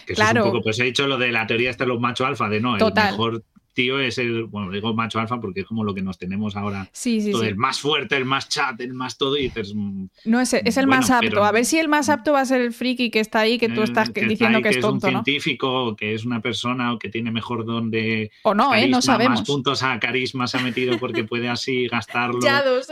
Que 0.05 0.13
claro. 0.13 0.41
es 0.41 0.45
un 0.45 0.51
poco, 0.51 0.63
pues 0.63 0.79
he 0.79 0.83
dicho 0.83 1.07
lo 1.07 1.17
de 1.17 1.31
la 1.31 1.47
teoría 1.47 1.71
de 1.71 1.85
los 1.85 1.99
macho 1.99 2.25
alfa, 2.25 2.49
de 2.49 2.61
no, 2.61 2.77
el 2.77 2.93
mejor 2.93 3.43
tío 3.77 3.99
es 3.99 4.17
el, 4.17 4.45
bueno, 4.45 4.71
digo 4.71 4.91
macho 4.95 5.19
alfa 5.19 5.39
porque 5.39 5.59
es 5.59 5.67
como 5.67 5.83
lo 5.83 5.93
que 5.93 6.01
nos 6.01 6.17
tenemos 6.17 6.55
ahora. 6.55 6.89
Sí, 6.93 7.21
sí, 7.21 7.29
El 7.29 7.57
más 7.57 7.79
fuerte, 7.79 8.17
el 8.17 8.25
más 8.25 8.49
chat, 8.49 8.81
el 8.81 8.95
más 8.95 9.19
todo 9.19 9.37
y 9.37 9.43
dices... 9.43 9.71
Mm, 9.75 10.05
no, 10.25 10.41
es, 10.41 10.51
es 10.55 10.77
el 10.77 10.87
más 10.87 11.11
apto. 11.11 11.43
A 11.43 11.51
ver 11.51 11.63
si 11.63 11.77
el 11.77 11.87
más 11.87 12.09
apto 12.09 12.33
va 12.33 12.41
a 12.41 12.45
ser 12.45 12.59
el 12.61 12.73
friki 12.73 13.11
que 13.11 13.19
está 13.19 13.41
ahí, 13.41 13.59
que 13.59 13.69
tú 13.69 13.83
estás 13.83 14.11
diciendo 14.11 14.63
que, 14.63 14.69
es 14.69 14.79
tonto, 14.79 15.07
es 15.07 15.13
un 15.13 15.23
científico, 15.23 15.95
que 15.95 16.15
es 16.15 16.25
una 16.25 16.41
persona 16.41 16.91
o 16.91 16.97
que 16.97 17.09
tiene 17.09 17.29
mejor 17.29 17.65
don 17.65 17.91
de... 17.91 18.31
O 18.41 18.55
no, 18.55 18.73
¿eh? 18.73 18.87
No 18.87 18.99
sabemos. 18.99 19.41
Más 19.41 19.47
puntos 19.47 19.83
a 19.83 19.99
carisma 19.99 20.47
se 20.47 20.57
ha 20.57 20.61
metido 20.61 20.97
porque 20.97 21.23
puede 21.23 21.47
así 21.47 21.87
gastarlo. 21.91 22.39
ya 22.41 22.63
dos. 22.63 22.87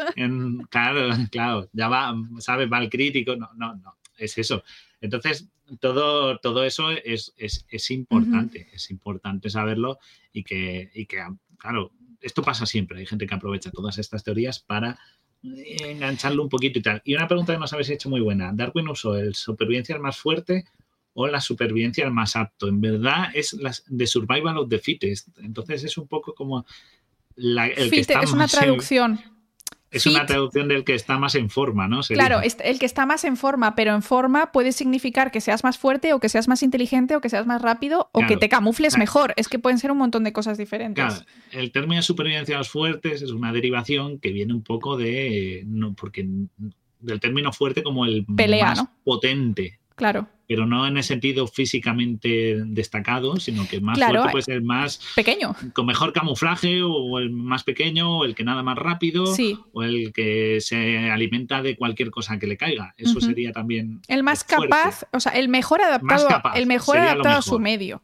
claro, 0.70 1.10
claro. 1.32 1.68
Ya 1.74 1.88
va, 1.88 2.14
¿sabes? 2.38 2.72
Va 2.72 2.78
el 2.78 2.92
crítico. 2.92 3.36
No, 3.36 3.50
no, 3.56 3.74
no. 3.74 3.96
Es 4.18 4.38
eso. 4.38 4.64
Entonces, 5.02 5.50
todo, 5.80 6.38
todo 6.40 6.64
eso 6.64 6.92
es, 6.92 7.34
es, 7.38 7.92
importante, 7.92 8.70
es 8.74 8.90
importante 8.92 9.50
saberlo 9.50 10.00
y 10.32 10.44
que, 10.44 10.90
y 10.94 11.06
que, 11.06 11.24
claro, 11.58 11.92
esto 12.22 12.42
pasa 12.42 12.66
siempre, 12.66 13.00
hay 13.00 13.06
gente 13.06 13.28
que 13.28 13.36
aprovecha 13.36 13.72
todas 13.72 13.98
estas 13.98 14.24
teorías 14.24 14.60
para 14.60 14.98
engancharlo 15.44 16.42
un 16.42 16.50
poquito 16.50 16.80
y 16.80 16.82
tal. 16.82 17.02
Y 17.06 17.16
una 17.16 17.28
pregunta 17.28 17.54
que 17.54 17.60
nos 17.60 17.74
habéis 17.74 17.90
hecho 17.90 18.10
muy 18.10 18.22
buena, 18.22 18.52
¿Darwin 18.54 18.88
usó 18.90 19.16
el 19.16 19.36
supervivencia 19.36 19.96
el 19.96 20.02
más 20.02 20.18
fuerte 20.18 20.66
o 21.14 21.28
la 21.28 21.42
supervivencia 21.42 22.06
el 22.06 22.12
más 22.12 22.36
apto? 22.36 22.68
En 22.68 22.82
verdad 22.82 23.30
es 23.34 23.54
la 23.54 23.72
de 23.88 24.08
survival 24.08 24.58
of 24.58 24.70
the 24.70 24.80
fittest, 24.80 25.30
entonces 25.40 25.84
es 25.84 25.98
un 25.98 26.08
poco 26.08 26.34
como... 26.34 26.66
La, 27.38 27.68
el 27.68 27.92
que 27.92 28.00
está 28.00 28.22
es 28.22 28.32
una 28.32 28.48
traducción. 28.48 29.20
Es 29.96 30.06
una 30.06 30.26
traducción 30.26 30.68
del 30.68 30.84
que 30.84 30.94
está 30.94 31.18
más 31.18 31.36
en 31.36 31.50
forma, 31.50 31.88
¿no? 31.88 32.02
Claro, 32.02 32.42
el 32.42 32.80
que 32.80 32.86
está 32.86 33.06
más 33.06 33.24
en 33.24 33.38
forma, 33.38 33.76
pero 33.76 33.94
en 33.94 34.02
forma 34.02 34.52
puede 34.52 34.72
significar 34.72 35.32
que 35.32 35.42
seas 35.42 35.64
más 35.64 35.78
fuerte 35.78 36.14
o 36.14 36.20
que 36.20 36.30
seas 36.30 36.48
más 36.48 36.64
inteligente 36.64 37.16
o 37.16 37.22
que 37.22 37.30
seas 37.30 37.46
más 37.46 37.62
rápido 37.62 38.10
o 38.12 38.26
que 38.28 38.38
te 38.38 38.50
camufles 38.50 38.98
mejor. 38.98 39.34
Es 39.38 39.48
que 39.48 39.60
pueden 39.60 39.80
ser 39.80 39.92
un 39.92 39.98
montón 39.98 40.24
de 40.24 40.34
cosas 40.34 40.58
diferentes. 40.58 41.04
Claro, 41.04 41.26
el 41.52 41.72
término 41.72 41.96
de 41.96 42.02
supervivencia 42.02 42.56
de 42.56 42.60
los 42.60 42.70
fuertes 42.70 43.22
es 43.22 43.32
una 43.32 43.52
derivación 43.52 44.20
que 44.20 44.32
viene 44.32 44.54
un 44.54 44.64
poco 44.64 44.98
de. 44.98 45.64
No, 45.66 45.94
porque 45.94 46.28
del 47.00 47.20
término 47.20 47.54
fuerte 47.54 47.84
como 47.84 48.06
el 48.06 48.26
más 48.28 48.84
potente. 49.04 49.80
Claro. 49.96 50.28
Pero 50.48 50.68
no 50.68 50.86
en 50.86 50.98
el 50.98 51.04
sentido 51.04 51.48
físicamente 51.48 52.62
destacado, 52.66 53.38
sino 53.38 53.68
que 53.68 53.82
más 53.82 53.98
fuerte 53.98 54.30
puede 54.30 54.44
ser 54.44 54.62
más 54.62 55.02
pequeño. 55.16 55.56
Con 55.74 55.88
mejor 55.88 56.14
camuflaje, 56.14 56.84
o 56.84 57.18
el 57.18 57.32
más 57.32 57.64
pequeño, 57.64 58.20
o 58.20 58.26
el 58.26 58.36
que 58.36 58.44
nada 58.44 58.62
más 58.62 58.78
rápido, 58.78 59.26
o 59.74 59.84
el 59.84 60.14
que 60.14 60.60
se 60.62 61.10
alimenta 61.10 61.64
de 61.64 61.76
cualquier 61.76 62.12
cosa 62.12 62.38
que 62.38 62.46
le 62.46 62.58
caiga. 62.58 62.94
Eso 62.98 63.20
sería 63.20 63.52
también. 63.52 64.02
El 64.08 64.22
más 64.22 64.44
capaz, 64.44 65.06
o 65.12 65.20
sea, 65.20 65.32
el 65.32 65.50
mejor 65.50 65.82
adaptado, 65.82 66.28
el 66.54 66.68
mejor 66.68 66.98
adaptado 66.98 67.40
a 67.40 67.42
su 67.42 67.60
medio. 67.60 68.04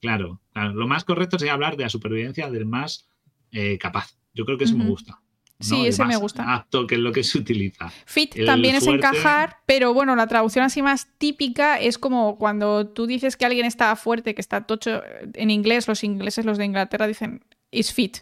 Claro, 0.00 0.40
Lo 0.54 0.86
más 0.86 1.04
correcto 1.04 1.38
sería 1.38 1.54
hablar 1.54 1.76
de 1.76 1.84
la 1.84 1.88
supervivencia 1.88 2.50
del 2.50 2.66
más 2.66 3.08
eh, 3.50 3.78
capaz. 3.78 4.16
Yo 4.34 4.44
creo 4.44 4.58
que 4.58 4.64
eso 4.64 4.76
me 4.76 4.86
gusta. 4.86 5.20
Sí, 5.60 5.86
ese 5.86 6.04
me 6.04 6.16
gusta. 6.16 6.54
Apto, 6.54 6.86
que 6.86 6.94
es 6.94 7.00
lo 7.00 7.10
que 7.10 7.24
se 7.24 7.38
utiliza. 7.38 7.90
Fit 8.06 8.44
también 8.46 8.76
es 8.76 8.86
encajar, 8.86 9.58
pero 9.66 9.92
bueno, 9.92 10.14
la 10.14 10.28
traducción 10.28 10.64
así 10.64 10.82
más 10.82 11.08
típica 11.18 11.80
es 11.80 11.98
como 11.98 12.38
cuando 12.38 12.86
tú 12.86 13.06
dices 13.06 13.36
que 13.36 13.44
alguien 13.44 13.66
está 13.66 13.94
fuerte, 13.96 14.34
que 14.36 14.40
está 14.40 14.66
tocho. 14.66 15.02
En 15.34 15.50
inglés, 15.50 15.88
los 15.88 16.04
ingleses, 16.04 16.44
los 16.44 16.58
de 16.58 16.64
Inglaterra, 16.64 17.08
dicen 17.08 17.42
is 17.72 17.92
fit. 17.92 18.18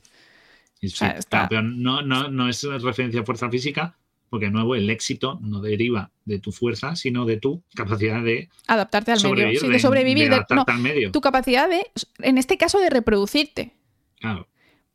pero 1.31 1.63
no, 1.63 2.01
no, 2.03 2.31
no 2.31 2.49
es 2.49 2.63
referencia 2.63 3.21
a 3.21 3.25
fuerza 3.25 3.51
física, 3.51 3.99
porque 4.31 4.47
de 4.47 4.53
nuevo 4.53 4.75
el 4.75 4.89
éxito 4.89 5.39
no 5.43 5.61
deriva 5.61 6.11
de 6.25 6.39
tu 6.39 6.53
fuerza, 6.53 6.97
sino 6.97 7.27
de 7.27 7.37
tu 7.37 7.63
capacidad 7.75 8.23
de 8.23 8.49
adaptarte 8.67 9.13
al 9.13 9.23
medio. 9.23 9.61
Sí, 9.61 9.69
de, 9.69 9.79
sobrevivir. 9.79 10.31
De, 10.31 10.43
al 10.67 10.79
medio. 10.79 11.13
Tu 11.13 11.21
capacidad 11.21 11.69
de, 11.69 11.87
en 12.21 12.39
este 12.39 12.57
caso, 12.57 12.81
de 12.81 12.89
reproducirte. 12.89 13.75
Claro. 14.21 14.49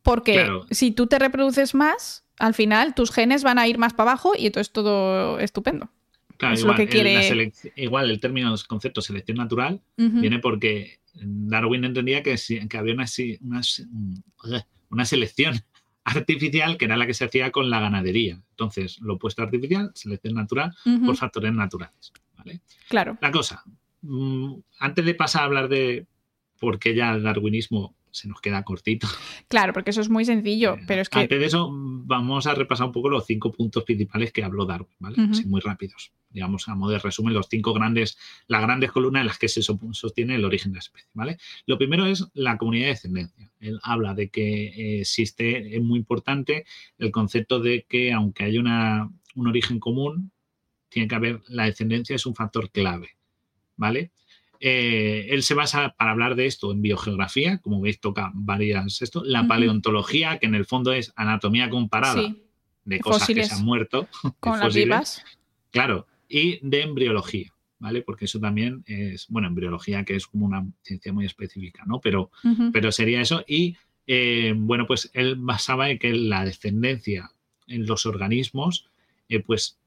Porque 0.03 0.49
si 0.71 0.91
tú 0.91 1.07
te 1.07 1.19
reproduces 1.19 1.75
más, 1.75 2.25
al 2.39 2.53
final 2.53 2.95
tus 2.95 3.11
genes 3.11 3.43
van 3.43 3.59
a 3.59 3.67
ir 3.67 3.77
más 3.77 3.93
para 3.93 4.11
abajo 4.11 4.33
y 4.37 4.47
entonces 4.47 4.73
todo 4.73 5.39
estupendo. 5.39 5.91
Claro, 6.37 6.57
igual, 6.57 6.71
lo 6.71 6.77
que 6.77 6.87
quiere... 6.87 7.53
igual 7.75 8.09
el 8.09 8.19
término, 8.19 8.51
el 8.51 8.67
concepto 8.67 9.01
selección 9.01 9.37
natural 9.37 9.79
viene 9.95 10.39
porque 10.39 11.01
Darwin 11.13 11.85
entendía 11.85 12.23
que, 12.23 12.35
que 12.67 12.77
había 12.77 12.93
una, 12.95 13.05
una, 13.41 13.61
una, 14.89 15.05
selección 15.05 15.61
artificial, 16.03 16.77
que 16.77 16.85
era 16.85 16.97
la 16.97 17.05
que 17.05 17.13
se 17.13 17.25
hacía 17.25 17.51
con 17.51 17.69
la 17.69 17.79
ganadería. 17.79 18.41
Entonces, 18.51 18.99
lo 19.01 19.15
opuesto 19.15 19.43
artificial, 19.43 19.91
selección 19.93 20.33
natural, 20.33 20.73
por 21.05 21.15
factores 21.15 21.53
naturales. 21.53 22.11
¿vale? 22.37 22.61
Claro. 22.89 23.19
La 23.21 23.31
cosa, 23.31 23.63
mm, 24.01 24.53
antes 24.79 25.05
de 25.05 25.13
pasar 25.13 25.43
a 25.43 25.45
hablar 25.45 25.69
de 25.69 26.07
por 26.59 26.79
qué 26.79 26.95
ya 26.95 27.11
el 27.13 27.23
darwinismo 27.23 27.95
se 28.11 28.27
nos 28.27 28.41
queda 28.41 28.63
cortito, 28.63 29.07
Claro, 29.47 29.73
porque 29.73 29.89
eso 29.91 30.01
es 30.01 30.09
muy 30.09 30.25
sencillo, 30.25 30.75
eh, 30.75 30.83
pero 30.87 31.01
es 31.01 31.09
que. 31.09 31.19
antes 31.19 31.39
de 31.39 31.45
eso 31.45 31.69
vamos 31.71 32.45
a 32.47 32.53
repasar 32.55 32.87
un 32.87 32.91
poco 32.93 33.09
los 33.09 33.25
cinco 33.25 33.51
puntos 33.51 33.83
principales 33.83 34.31
que 34.31 34.43
habló 34.43 34.65
Darwin, 34.65 34.95
¿vale? 34.99 35.21
Ujú. 35.21 35.31
Así 35.31 35.45
muy 35.45 35.61
rápidos. 35.61 36.11
Digamos, 36.29 36.69
a 36.69 36.75
modo 36.75 36.91
de 36.91 36.99
resumen, 36.99 37.33
los 37.33 37.47
cinco 37.49 37.73
grandes, 37.73 38.17
las 38.47 38.61
grandes 38.61 38.91
columnas 38.91 39.21
en 39.21 39.27
las 39.27 39.37
que 39.37 39.49
se 39.49 39.61
so- 39.61 39.77
sostiene 39.91 40.35
el 40.35 40.45
origen 40.45 40.71
de 40.71 40.77
la 40.77 40.79
especie, 40.79 41.09
¿vale? 41.13 41.37
Lo 41.65 41.77
primero 41.77 42.05
es 42.05 42.25
la 42.33 42.57
comunidad 42.57 42.85
de 42.85 42.91
descendencia. 42.91 43.51
Él 43.59 43.79
habla 43.83 44.13
de 44.13 44.29
que 44.29 44.67
eh, 44.67 45.01
existe, 45.01 45.75
es 45.75 45.81
muy 45.81 45.99
importante 45.99 46.65
el 46.97 47.11
concepto 47.11 47.59
de 47.59 47.85
que 47.87 48.13
aunque 48.13 48.45
haya 48.45 48.59
una, 48.61 49.09
un 49.35 49.47
origen 49.47 49.79
común, 49.79 50.31
tiene 50.87 51.07
que 51.09 51.15
haber, 51.15 51.41
la 51.47 51.65
descendencia 51.65 52.15
es 52.15 52.25
un 52.25 52.35
factor 52.35 52.69
clave, 52.71 53.09
¿vale? 53.75 54.11
Eh, 54.63 55.25
él 55.31 55.41
se 55.41 55.55
basa 55.55 55.95
para 55.97 56.11
hablar 56.11 56.35
de 56.35 56.45
esto 56.45 56.71
en 56.71 56.83
biogeografía, 56.83 57.57
como 57.57 57.81
veis 57.81 57.99
toca 57.99 58.31
varias 58.35 59.01
esto, 59.01 59.23
la 59.25 59.47
paleontología, 59.47 60.37
que 60.37 60.45
en 60.45 60.53
el 60.53 60.65
fondo 60.65 60.93
es 60.93 61.11
anatomía 61.15 61.67
comparada 61.71 62.21
Sí, 62.21 62.43
de 62.85 62.99
cosas 62.99 63.21
Fósiles. 63.23 63.49
que 63.49 63.55
se 63.55 63.59
han 63.59 63.65
muerto, 63.65 64.07
con 64.39 64.59
las 64.59 64.73
vivas. 64.75 65.23
claro, 65.71 66.05
y 66.29 66.59
de 66.61 66.83
embriología, 66.83 67.51
¿vale? 67.79 68.03
Porque 68.03 68.25
eso 68.25 68.39
también 68.39 68.83
es, 68.85 69.27
bueno, 69.29 69.47
embriología 69.47 70.05
que 70.05 70.15
es 70.15 70.27
como 70.27 70.45
una 70.45 70.63
ciencia 70.83 71.11
muy 71.11 71.25
específica, 71.25 71.83
¿no? 71.87 71.99
Pero, 71.99 72.29
pero 72.71 72.91
sería 72.91 73.19
eso 73.19 73.43
y, 73.47 73.75
eh, 74.05 74.53
bueno, 74.55 74.85
pues 74.85 75.09
él 75.13 75.37
basaba 75.39 75.89
en 75.89 75.97
que 75.97 76.13
la 76.13 76.45
descendencia 76.45 77.31
en 77.65 77.87
los 77.87 78.05
organismos, 78.05 78.89
eh, 79.27 79.39
pues 79.39 79.79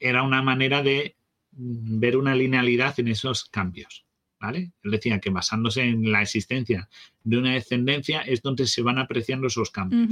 era 0.00 0.22
una 0.22 0.40
manera 0.40 0.82
de 0.82 1.14
mm, 1.52 1.98
ver 2.00 2.16
una 2.16 2.34
linealidad 2.34 2.98
en 3.00 3.08
esos 3.08 3.44
cambios. 3.44 4.04
¿Vale? 4.44 4.72
Él 4.82 4.90
decía 4.90 5.20
que 5.20 5.30
basándose 5.30 5.82
en 5.82 6.12
la 6.12 6.20
existencia 6.20 6.88
de 7.22 7.38
una 7.38 7.54
descendencia 7.54 8.20
es 8.20 8.42
donde 8.42 8.66
se 8.66 8.82
van 8.82 8.98
apreciando 8.98 9.46
esos 9.46 9.70
cambios. 9.70 10.08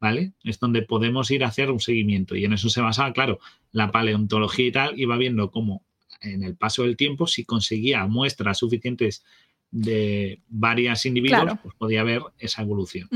¿vale? 0.00 0.34
Es 0.42 0.60
donde 0.60 0.82
podemos 0.82 1.30
ir 1.30 1.44
a 1.44 1.48
hacer 1.48 1.70
un 1.70 1.80
seguimiento. 1.80 2.36
Y 2.36 2.44
en 2.44 2.52
eso 2.52 2.68
se 2.68 2.82
basaba, 2.82 3.12
claro, 3.14 3.38
la 3.72 3.90
paleontología 3.90 4.66
y 4.66 4.72
tal, 4.72 5.00
iba 5.00 5.16
viendo 5.16 5.50
cómo 5.50 5.82
en 6.20 6.42
el 6.42 6.56
paso 6.56 6.82
del 6.82 6.96
tiempo, 6.98 7.26
si 7.26 7.44
conseguía 7.44 8.06
muestras 8.06 8.58
suficientes 8.58 9.24
de 9.70 10.42
varias 10.48 11.06
individuos, 11.06 11.42
Claro. 11.42 11.60
pues 11.62 11.74
podía 11.76 12.02
ver 12.02 12.20
esa 12.38 12.60
evolución. 12.60 13.08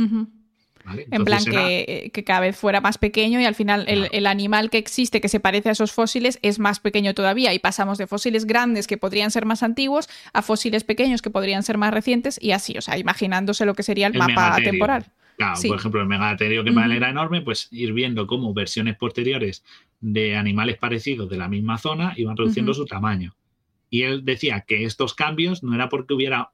¿Vale? 0.89 1.07
En 1.11 1.25
plan 1.25 1.43
era- 1.47 1.67
que, 1.67 2.11
que 2.13 2.25
cada 2.25 2.41
vez 2.41 2.57
fuera 2.57 2.81
más 2.81 2.99
pequeño 2.99 3.41
y 3.41 3.45
al 3.45 3.55
final 3.55 3.85
el, 3.89 3.99
Claro. 4.01 4.13
el 4.13 4.27
animal 4.27 4.71
que 4.71 4.79
existe 4.79 5.21
que 5.21 5.29
se 5.29 5.41
parece 5.41 5.69
a 5.69 5.73
esos 5.73 5.93
fósiles 5.93 6.39
es 6.43 6.59
más 6.59 6.81
pequeño 6.81 7.15
todavía 7.15 7.53
y 7.55 7.59
pasamos 7.59 7.99
de 7.99 8.07
fósiles 8.07 8.47
grandes 8.47 8.87
que 8.87 8.97
podrían 8.97 9.31
ser 9.31 9.47
más 9.47 9.63
antiguos 9.63 10.09
a 10.33 10.43
fósiles 10.43 10.85
pequeños 10.85 11.23
que 11.23 11.31
podrían 11.31 11.63
ser 11.63 11.79
más 11.79 11.93
recientes 11.93 12.39
y 12.43 12.53
así, 12.53 12.77
o 12.79 12.81
sea, 12.83 12.99
imaginándose 12.99 13.65
lo 13.67 13.75
que 13.75 13.83
sería 13.83 14.07
el, 14.09 14.15
El 14.15 14.19
mapa 14.21 14.33
megaterio. 14.33 14.71
temporal. 14.71 15.07
Claro, 15.37 15.57
Sí. 15.57 15.69
por 15.69 15.79
ejemplo, 15.79 16.01
el 16.01 16.09
megaterio 16.09 16.65
que 16.65 16.73
para 16.73 16.87
él 16.87 16.93
era 16.93 17.11
enorme, 17.11 17.43
pues 17.43 17.69
ir 17.71 17.93
viendo 17.93 18.27
cómo 18.27 18.53
versiones 18.53 18.97
posteriores 18.97 19.63
de 20.01 20.37
animales 20.37 20.79
parecidos 20.79 21.31
de 21.31 21.37
la 21.37 21.49
misma 21.49 21.79
zona 21.79 22.13
iban 22.17 22.37
reduciendo 22.37 22.75
su 22.75 22.87
tamaño. 22.87 23.37
Y 23.89 24.03
él 24.03 24.25
decía 24.25 24.65
que 24.67 24.85
estos 24.85 25.15
cambios 25.15 25.63
no 25.63 25.75
era 25.75 25.89
porque 25.89 26.13
hubiera 26.15 26.51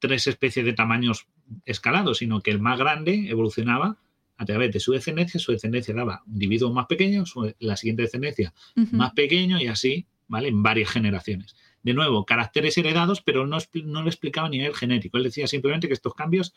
tres 0.00 0.26
especies 0.26 0.66
de 0.66 0.74
tamaños 0.74 1.26
escalados, 1.64 2.18
sino 2.18 2.40
que 2.40 2.50
el 2.50 2.58
más 2.60 2.78
grande 2.78 3.28
evolucionaba 3.28 3.96
a 4.36 4.44
través 4.44 4.72
de 4.72 4.80
su 4.80 4.92
descendencia, 4.92 5.38
su 5.38 5.52
descendencia 5.52 5.94
daba 5.94 6.22
individuos 6.26 6.72
más 6.72 6.86
pequeños, 6.86 7.30
su- 7.30 7.54
la 7.60 7.76
siguiente 7.76 8.02
descendencia 8.02 8.52
más 8.92 9.12
pequeño 9.12 9.60
y 9.60 9.68
así, 9.68 10.06
¿vale? 10.26 10.48
En 10.48 10.62
varias 10.62 10.90
generaciones. 10.90 11.54
De 11.82 11.94
nuevo, 11.94 12.24
caracteres 12.24 12.76
heredados, 12.78 13.20
pero 13.20 13.46
no, 13.46 13.58
no 13.84 14.02
lo 14.02 14.08
explicaba 14.08 14.46
a 14.46 14.50
nivel 14.50 14.74
genético. 14.74 15.18
Él 15.18 15.24
decía 15.24 15.46
simplemente 15.46 15.86
que 15.86 15.94
estos 15.94 16.14
cambios 16.14 16.54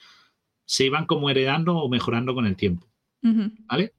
se 0.66 0.86
iban 0.86 1.06
como 1.06 1.30
heredando 1.30 1.76
o 1.78 1.88
mejorando 1.90 2.34
con 2.34 2.46
el 2.46 2.56
tiempo. 2.56 2.88
¿vale? 3.68 3.94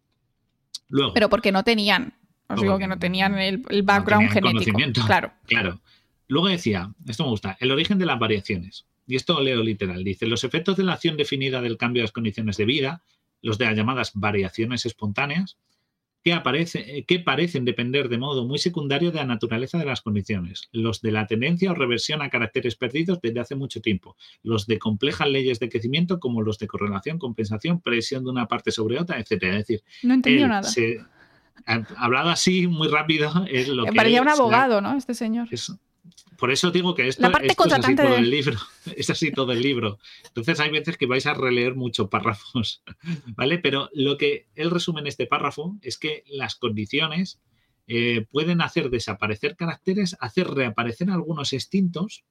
Luego, 0.89 1.13
Pero 1.13 1.29
porque 1.29 1.53
no 1.53 1.63
tenían, 1.65 2.15
os 2.49 2.61
digo 2.61 2.79
que 2.79 2.87
no 2.87 2.99
tenían 2.99 3.39
el, 3.39 3.63
el 3.69 3.83
background 3.83 4.29
tenían 4.29 4.33
genético. 4.33 4.53
conocimiento. 4.73 5.03
Claro. 5.07 5.33
claro. 5.47 5.81
Luego 6.29 6.49
decía, 6.49 6.93
esto 7.07 7.25
me 7.25 7.31
gusta, 7.31 7.57
el 7.61 7.71
origen 7.71 7.99
de 7.99 8.07
las 8.07 8.19
variaciones. 8.19 8.87
Y 9.09 9.17
esto 9.17 9.41
leo 9.41 9.63
literal. 9.65 10.05
Dice, 10.05 10.27
los 10.27 10.45
efectos 10.45 10.77
de 10.77 10.85
la 10.85 10.93
acción 10.93 11.17
definida 11.17 11.61
del 11.61 11.77
cambio 11.79 12.03
de 12.03 12.05
las 12.05 12.13
condiciones 12.13 12.57
de 12.59 12.65
vida, 12.67 13.03
los 13.43 13.59
de 13.59 13.65
las 13.65 13.75
llamadas 13.77 14.13
variaciones 14.15 14.85
espontáneas, 14.87 15.57
que, 16.23 16.33
aparece, 16.35 16.99
eh, 16.99 17.05
que 17.05 17.21
parecen 17.21 17.65
depender 17.65 18.09
de 18.09 18.19
modo 18.19 18.45
muy 18.45 18.59
secundario 18.59 19.11
de 19.11 19.17
la 19.19 19.25
naturaleza 19.25 19.79
de 19.79 19.87
las 19.87 20.03
condiciones, 20.03 20.69
los 20.73 21.01
de 21.01 21.13
la 21.13 21.27
tendencia 21.27 21.71
o 21.71 21.75
reversión 21.75 22.21
a 22.21 22.29
caracteres 22.29 22.75
perdidos 22.77 23.21
desde 23.23 23.41
hace 23.41 23.55
mucho 23.55 23.81
tiempo, 23.81 24.15
los 24.43 24.67
de 24.67 24.79
complejas 24.79 25.29
leyes 25.29 25.59
de 25.61 25.69
crecimiento 25.71 26.19
como 26.21 26.43
los 26.43 26.59
de 26.59 26.67
correlación, 26.67 27.19
compensación, 27.19 27.81
presión 27.81 28.25
de 28.25 28.31
una 28.31 28.47
parte 28.47 28.73
sobre 28.73 28.99
otra, 29.01 29.19
etcétera. 29.21 29.53
Es 29.59 29.67
decir, 29.69 29.83
No 30.03 30.13
entendió 30.15 30.49
nada. 30.49 30.65
se- 30.65 30.99
hablado 31.97 32.31
así 32.31 32.67
muy 32.67 32.89
rápido 32.89 33.47
es 33.51 33.69
lo 33.69 33.85
Me 33.85 33.91
que 33.91 33.97
parecía 33.97 34.21
un 34.23 34.29
abogado, 34.29 34.81
¿no? 34.81 34.97
Este 34.97 35.15
señor. 35.15 35.49
es- 35.51 35.73
por 36.39 36.51
eso 36.51 36.71
digo 36.71 36.95
que 36.95 37.09
esto, 37.09 37.27
es 37.27 37.59
así 37.59 37.97
todo 37.97 38.17
el 38.17 38.31
libro. 38.31 38.59
Es 38.97 39.11
así 39.11 39.31
todo 39.33 39.53
el 39.53 39.61
libro. 39.61 39.99
Entonces 40.25 40.61
hay 40.61 40.71
veces 40.71 40.97
que 40.97 41.07
vais 41.07 41.27
a 41.27 41.35
releer 41.35 41.75
muchos 41.75 42.09
párrafos, 42.09 42.83
¿vale? 43.37 43.59
Pero 43.59 43.91
lo 43.93 44.17
que 44.17 44.47
él 44.55 44.71
resume 44.71 45.01
en 45.01 45.09
este 45.09 45.27
párrafo 45.27 45.77
es 45.83 45.99
que 45.99 46.25
las 46.29 46.55
condiciones 46.55 47.39
eh, 47.87 48.27
pueden 48.31 48.61
hacer 48.61 48.91
desaparecer 48.91 49.57
caracteres, 49.57 50.17
hacer 50.21 50.49
reaparecer 50.49 51.11
algunos 51.11 51.53
extintos, 51.53 52.25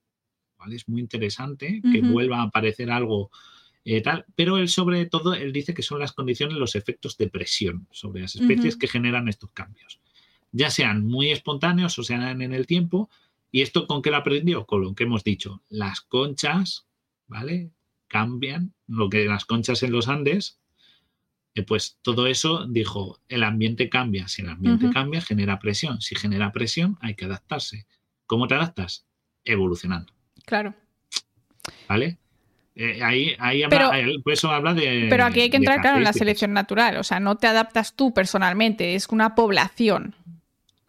¿vale? 0.57 0.75
Es 0.75 0.87
muy 0.87 1.01
interesante 1.01 1.81
que 1.91 2.01
vuelva 2.01 2.39
a 2.39 2.43
aparecer 2.43 2.89
algo 2.89 3.29
eh, 3.89 4.01
tal, 4.01 4.25
pero 4.35 4.57
él 4.57 4.67
sobre 4.67 5.05
todo, 5.05 5.33
él 5.33 5.53
dice 5.53 5.73
que 5.73 5.81
son 5.81 5.99
las 5.99 6.11
condiciones, 6.11 6.57
los 6.57 6.75
efectos 6.75 7.15
de 7.17 7.29
presión 7.29 7.87
sobre 7.89 8.21
las 8.21 8.35
especies 8.35 8.75
que 8.75 8.89
generan 8.89 9.29
estos 9.29 9.51
cambios, 9.51 10.01
ya 10.51 10.69
sean 10.69 11.05
muy 11.05 11.31
espontáneos 11.31 11.97
o 11.97 12.03
sean 12.03 12.41
en 12.41 12.53
el 12.53 12.67
tiempo. 12.67 13.09
¿Y 13.57 13.63
esto 13.63 13.87
con 13.87 14.03
qué 14.03 14.11
lo 14.11 14.17
aprendió? 14.17 14.67
Con 14.67 14.83
lo 14.83 14.93
que 14.93 15.05
hemos 15.05 15.23
dicho, 15.23 15.63
las 15.67 16.01
conchas, 16.01 16.85
¿vale? 17.25 17.71
Cambian, 18.07 18.75
lo 18.85 19.09
que 19.09 19.25
las 19.25 19.45
conchas 19.45 19.81
en 19.81 19.93
los 19.93 20.07
Andes, 20.09 20.59
eh, 21.55 21.63
pues 21.63 21.97
todo 22.03 22.27
eso 22.27 22.67
dijo, 22.67 23.19
el 23.27 23.41
ambiente 23.41 23.89
cambia, 23.89 24.27
si 24.27 24.43
el 24.43 24.49
ambiente 24.49 24.91
cambia, 24.91 25.21
genera 25.21 25.57
presión, 25.57 26.01
si 26.01 26.13
genera 26.13 26.51
presión 26.51 26.99
hay 27.01 27.15
que 27.15 27.25
adaptarse. 27.25 27.87
¿Cómo 28.27 28.47
te 28.47 28.53
adaptas? 28.53 29.07
Evolucionando. 29.43 30.13
Claro. 30.45 30.75
¿Vale? 31.89 32.19
Eh, 32.75 33.01
ahí, 33.01 33.35
ahí 33.39 33.63
habla, 33.63 33.89
Pero- 33.91 34.21
por 34.21 34.33
eso 34.33 34.51
habla 34.51 34.75
de. 34.75 35.07
Pero 35.09 35.25
aquí 35.25 35.41
hay 35.41 35.49
que 35.49 35.57
entrar, 35.57 35.81
claro, 35.81 35.97
en 35.97 36.03
la 36.03 36.13
selección 36.13 36.53
natural. 36.53 36.97
O 36.97 37.03
sea, 37.03 37.19
no 37.19 37.37
te 37.37 37.47
adaptas 37.47 37.95
tú 37.95 38.13
personalmente, 38.13 38.93
es 38.93 39.07
una 39.09 39.33
población. 39.33 40.13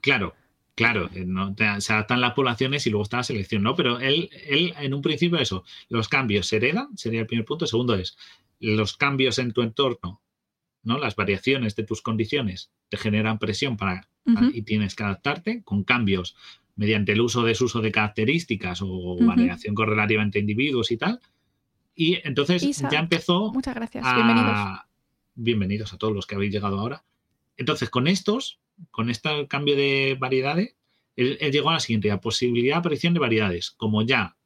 Claro, 0.03 0.35
claro, 0.79 1.11
eh, 1.15 1.25
no 1.27 1.55
se 1.81 1.93
adaptan 1.93 2.21
las 2.21 2.33
poblaciones 2.35 2.87
y 2.87 2.91
luego 2.91 3.03
está 3.05 3.19
la 3.19 3.23
selección, 3.25 3.63
¿no? 3.63 3.75
Pero 3.75 3.99
él, 4.01 4.31
él, 4.47 4.75
en 4.79 4.95
un 4.95 5.03
principio, 5.03 5.39
eso, 5.39 5.65
los 5.89 6.09
cambios 6.09 6.47
se 6.47 6.57
heredan, 6.57 6.97
sería 6.97 7.21
el 7.21 7.27
primer 7.27 7.45
punto. 7.45 7.67
Segundo 7.67 7.95
es, 7.95 8.17
los 8.61 8.97
cambios 8.97 9.39
en 9.39 9.53
tu 9.53 9.63
entorno, 9.63 10.21
¿no? 10.83 10.99
Las 10.99 11.17
variaciones 11.17 11.77
de 11.77 11.85
tus 11.85 12.01
condiciones 12.03 12.71
te 12.89 12.97
generan 12.97 13.39
presión 13.39 13.77
para 13.77 14.09
Ujú. 14.25 14.51
y 14.53 14.63
tienes 14.63 14.95
que 14.95 15.05
adaptarte 15.05 15.63
con 15.63 15.85
cambios 15.85 16.37
mediante 16.77 17.13
el 17.13 17.21
uso 17.23 17.43
desuso 17.43 17.81
de 17.81 17.91
características 17.91 18.81
o 18.83 19.17
variación 19.21 19.75
correlativa 19.75 20.23
entre 20.23 20.41
individuos 20.41 20.91
y 20.93 20.97
tal. 20.97 21.19
Y 21.95 22.19
entonces 22.25 22.63
Isa, 22.63 22.89
ya 22.91 23.01
empezó 23.01 23.53
Muchas 23.53 23.75
gracias. 23.75 24.05
a- 24.07 24.15
Bienvenidos. 24.15 24.79
bienvenidos 25.35 25.93
a 25.93 25.99
todos 25.99 26.15
los 26.15 26.27
que 26.27 26.35
habéis 26.37 26.53
llegado 26.53 26.79
ahora. 26.79 27.05
Entonces, 27.57 27.91
con 27.91 28.07
estos, 28.07 28.61
con 28.91 29.11
este 29.11 29.47
cambio 29.49 29.77
de 29.77 30.17
variedades, 30.19 30.77
él, 31.17 31.39
él 31.41 31.53
llegó 31.53 31.71
a 31.71 31.75
la 31.75 31.81
siguiente, 31.81 32.09
la 32.09 32.21
posibilidad 32.21 32.77
de 32.77 32.79
aparición 32.81 33.15
de 33.15 33.21
variedades. 33.21 33.71
Como 33.71 34.03
ya 34.03 34.37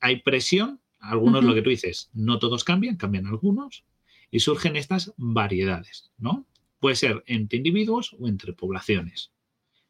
hay 0.00 0.16
presión, 0.22 0.80
algunos, 0.98 1.44
lo 1.44 1.54
que 1.54 1.62
tú 1.62 1.70
dices, 1.70 2.10
no 2.12 2.38
todos 2.38 2.64
cambian, 2.64 2.96
cambian 2.96 3.26
algunos, 3.26 3.84
y 4.30 4.40
surgen 4.40 4.76
estas 4.76 5.12
variedades, 5.16 6.10
¿no? 6.18 6.46
Puede 6.80 6.96
ser 6.96 7.22
entre 7.26 7.58
individuos 7.58 8.14
o 8.18 8.28
entre 8.28 8.52
poblaciones. 8.52 9.30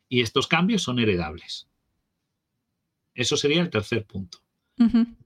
Y 0.08 0.20
estos 0.20 0.46
cambios 0.46 0.82
son 0.82 0.98
heredables. 0.98 1.68
Eso 3.14 3.36
sería 3.36 3.62
el 3.62 3.70
tercer 3.70 4.04
punto 4.04 4.44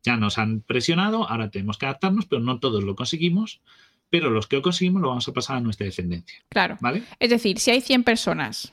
ya 0.03 0.17
nos 0.17 0.39
han 0.39 0.61
presionado, 0.61 1.29
ahora 1.29 1.51
tenemos 1.51 1.79
que 1.79 1.87
adaptarnos, 1.87 2.27
pero 2.27 2.43
no 2.43 2.61
todos 2.61 2.85
lo 2.85 2.95
conseguimos, 2.95 3.61
pero 4.11 4.31
los 4.31 4.47
que 4.47 4.61
conseguimos 4.63 5.03
lo 5.03 5.09
vamos 5.09 5.29
a 5.29 5.33
pasar 5.33 5.57
a 5.57 5.61
nuestra 5.61 5.85
descendencia, 5.87 6.39
Claro. 6.49 6.77
¿vale? 6.81 7.03
Es 7.19 7.31
decir, 7.31 7.59
si 7.59 7.71
hay 7.71 7.81
100 7.81 8.05
personas, 8.05 8.73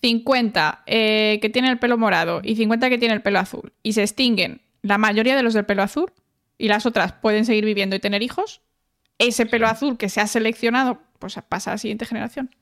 50 0.00 0.82
eh, 0.86 1.38
que 1.40 1.48
tienen 1.48 1.70
el 1.70 1.78
pelo 1.78 1.96
morado 1.96 2.40
y 2.44 2.56
50 2.56 2.88
que 2.90 2.98
tienen 2.98 3.16
el 3.16 3.22
pelo 3.22 3.38
azul, 3.38 3.72
y 3.82 3.92
se 3.94 4.02
extinguen 4.02 4.60
la 4.82 4.98
mayoría 4.98 5.34
de 5.36 5.42
los 5.42 5.54
del 5.54 5.64
pelo 5.64 5.82
azul, 5.82 6.12
y 6.58 6.68
las 6.68 6.86
otras 6.86 7.12
pueden 7.14 7.44
seguir 7.44 7.64
viviendo 7.64 7.96
y 7.96 8.00
tener 8.00 8.22
hijos, 8.22 8.60
ese 9.18 9.46
pelo 9.46 9.66
azul 9.66 9.96
que 9.96 10.08
se 10.08 10.20
ha 10.20 10.26
seleccionado, 10.26 11.00
pues 11.18 11.36
pasa 11.48 11.70
a 11.70 11.74
la 11.74 11.78
siguiente 11.78 12.04
generación. 12.04 12.54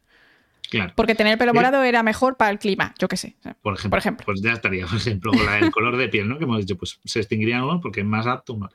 Claro. 0.70 0.92
Porque 0.96 1.14
tener 1.14 1.32
el 1.34 1.38
pelo 1.38 1.52
morado 1.52 1.82
era 1.82 2.02
mejor 2.02 2.36
para 2.38 2.50
el 2.50 2.58
clima, 2.58 2.94
yo 2.98 3.08
qué 3.08 3.16
sé. 3.18 3.36
Por 3.60 3.74
ejemplo, 3.74 3.90
Por 3.90 3.98
ejemplo. 3.98 4.24
Pues 4.26 4.40
ya 4.40 4.52
estaría, 4.52 4.86
por 4.86 4.96
ejemplo, 4.96 5.32
la- 5.44 5.58
el 5.58 5.70
color 5.70 5.96
de 5.98 6.08
piel, 6.08 6.28
¿no? 6.28 6.38
Que 6.38 6.44
hemos 6.44 6.58
dicho, 6.60 6.78
pues 6.78 6.98
se 7.04 7.18
extinguirían 7.18 7.62
unos 7.64 7.80
porque 7.82 8.00
es 8.00 8.06
más 8.06 8.26
apto. 8.26 8.54
uno. 8.54 8.70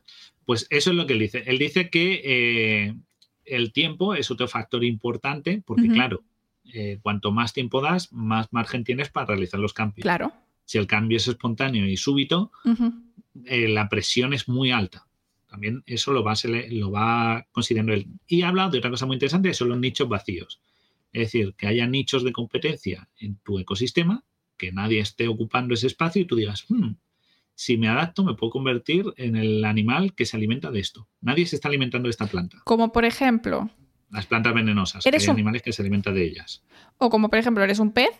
Pues 0.45 0.67
eso 0.69 0.91
es 0.91 0.95
lo 0.95 1.07
que 1.07 1.13
él 1.13 1.19
dice. 1.19 1.43
Él 1.47 1.57
dice 1.57 1.89
que 1.89 2.21
eh, 2.23 2.93
el 3.47 3.71
tiempo 3.71 4.15
es 4.15 4.29
otro 4.31 4.47
factor 4.47 4.83
importante 4.83 5.63
porque, 5.65 5.87
claro, 5.87 6.23
eh, 6.73 6.99
cuanto 7.01 7.31
más 7.31 7.53
tiempo 7.53 7.81
das, 7.81 8.11
más 8.11 8.51
margen 8.51 8.83
tienes 8.83 9.09
para 9.09 9.27
realizar 9.27 9.59
los 9.59 9.73
cambios. 9.73 10.03
Claro. 10.03 10.33
Si 10.65 10.77
el 10.77 10.87
cambio 10.87 11.17
es 11.17 11.27
espontáneo 11.27 11.87
y 11.87 11.95
súbito, 11.95 12.51
eh, 13.45 13.67
la 13.67 13.87
presión 13.87 14.33
es 14.33 14.49
muy 14.49 14.71
alta. 14.71 15.07
También 15.49 15.81
eso 15.85 16.11
lo 16.11 16.23
va, 16.23 16.33
lo 16.69 16.91
va 16.91 17.47
considerando 17.51 17.93
él. 17.93 18.07
Y 18.27 18.41
habla 18.41 18.69
de 18.69 18.79
otra 18.79 18.89
cosa 18.89 19.05
muy 19.05 19.15
interesante, 19.15 19.47
que 19.47 19.53
son 19.53 19.69
los 19.69 19.79
nichos 19.79 20.09
vacíos. 20.09 20.59
Es 21.13 21.31
decir, 21.31 21.53
que 21.55 21.67
haya 21.67 21.87
nichos 21.87 22.23
de 22.23 22.33
competencia 22.33 23.07
en 23.17 23.37
tu 23.37 23.57
ecosistema, 23.59 24.25
que 24.57 24.73
nadie 24.73 24.99
esté 24.99 25.27
ocupando 25.29 25.73
ese 25.73 25.87
espacio 25.87 26.21
y 26.21 26.25
tú 26.25 26.35
digas, 26.35 26.65
"Hmm, 26.67 26.95
si 27.59 27.75
me 27.75 27.87
adapto 27.87 28.23
me 28.23 28.35
puedo 28.35 28.51
convertir 28.51 29.03
en 29.17 29.35
el 29.35 29.65
animal 29.65 30.13
que 30.13 30.27
se 30.27 30.37
alimenta 30.37 30.69
de 30.69 30.79
esto. 30.79 31.07
Nadie 31.21 31.47
se 31.47 31.55
está 31.55 31.69
alimentando 31.69 32.05
de 32.07 32.11
esta 32.11 32.27
planta. 32.27 32.59
Como 32.65 32.91
por 32.91 33.03
ejemplo, 33.03 33.71
Las 34.11 34.27
plantas 34.27 34.53
venenosas. 34.53 35.03
Eres 35.07 35.23
hay 35.23 35.29
un- 35.29 35.35
animales 35.37 35.63
que 35.63 35.73
se 35.73 35.81
alimentan 35.81 36.13
de 36.13 36.23
ellas. 36.23 36.63
o 36.99 37.09
como 37.09 37.29
por 37.29 37.39
ejemplo, 37.39 37.63
eres 37.63 37.79
un 37.79 37.91
pez, 37.93 38.11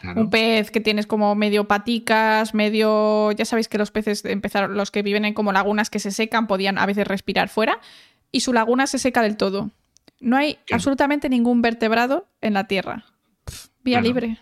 Claro. 0.00 0.20
un 0.22 0.30
pez 0.30 0.70
que 0.72 0.80
tienes 0.80 1.06
como 1.06 1.34
medio 1.36 1.68
paticas, 1.68 2.52
medio. 2.54 3.30
Ya 3.32 3.44
sabéis 3.44 3.68
que 3.68 3.78
los 3.78 3.90
peces 3.92 4.24
empezaron, 4.24 4.76
los 4.76 4.90
que 4.90 5.02
viven 5.02 5.24
en 5.24 5.32
como 5.34 5.52
lagunas 5.52 5.88
que 5.88 6.00
se 6.00 6.10
secan, 6.10 6.46
podían 6.48 6.76
a 6.76 6.86
veces 6.86 7.06
respirar 7.06 7.48
fuera, 7.48 7.78
y 8.32 8.40
su 8.40 8.52
laguna 8.52 8.86
se 8.88 8.98
seca 8.98 9.22
del 9.22 9.36
todo. 9.36 9.70
No 10.18 10.36
hay 10.36 10.54
Claro. 10.54 10.76
absolutamente 10.76 11.28
ningún 11.28 11.62
vertebrado 11.62 12.26
en 12.40 12.54
la 12.54 12.66
Tierra. 12.66 13.04
Pff, 13.44 13.68
vía 13.84 14.00
Claro. 14.00 14.06
libre. 14.08 14.38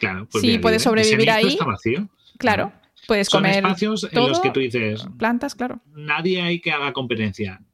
Claro, 0.00 0.26
pues 0.30 0.42
Sí, 0.42 0.58
puedes 0.58 0.84
libre. 0.86 1.04
Sobrevivir 1.04 1.30
ahí. 1.30 1.48
Está 1.48 1.64
vacío. 1.66 2.08
Claro. 2.38 2.72
Puedes 3.08 3.28
Son 3.28 3.38
comer 3.42 3.56
espacios 3.56 4.06
en 4.12 4.28
los 4.28 4.38
que 4.38 4.50
tú 4.50 4.60
dices, 4.60 5.02
plantas, 5.18 5.54
claro. 5.54 5.80
nadie 5.94 6.42
hay 6.42 6.60
que 6.60 6.72
haga 6.72 6.92
competencia. 6.92 7.64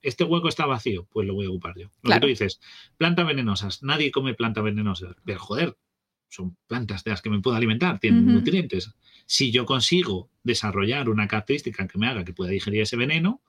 Este 0.00 0.24
hueco 0.24 0.48
está 0.48 0.64
vacío, 0.64 1.06
pues 1.12 1.26
lo 1.26 1.34
voy 1.34 1.44
a 1.44 1.50
ocupar 1.50 1.74
yo. 1.76 1.88
Lo 1.88 1.92
Claro. 2.00 2.20
que 2.20 2.26
tú 2.26 2.26
dices, 2.28 2.58
plantas 2.96 3.26
venenosas, 3.26 3.82
nadie 3.82 4.10
come 4.10 4.32
plantas 4.32 4.64
venenosas. 4.64 5.14
Pero 5.26 5.38
joder, 5.40 5.76
son 6.30 6.56
plantas 6.66 7.04
de 7.04 7.10
las 7.10 7.20
que 7.20 7.28
me 7.28 7.40
puedo 7.40 7.54
alimentar, 7.54 7.98
tienen 8.00 8.32
nutrientes. 8.32 8.94
Si 9.26 9.50
yo 9.50 9.66
consigo 9.66 10.30
desarrollar 10.42 11.10
una 11.10 11.28
característica 11.28 11.86
que 11.86 11.98
me 11.98 12.06
haga 12.06 12.24
que 12.24 12.32
pueda 12.32 12.50
digerir 12.50 12.80
ese 12.80 12.96
veneno, 12.96 13.42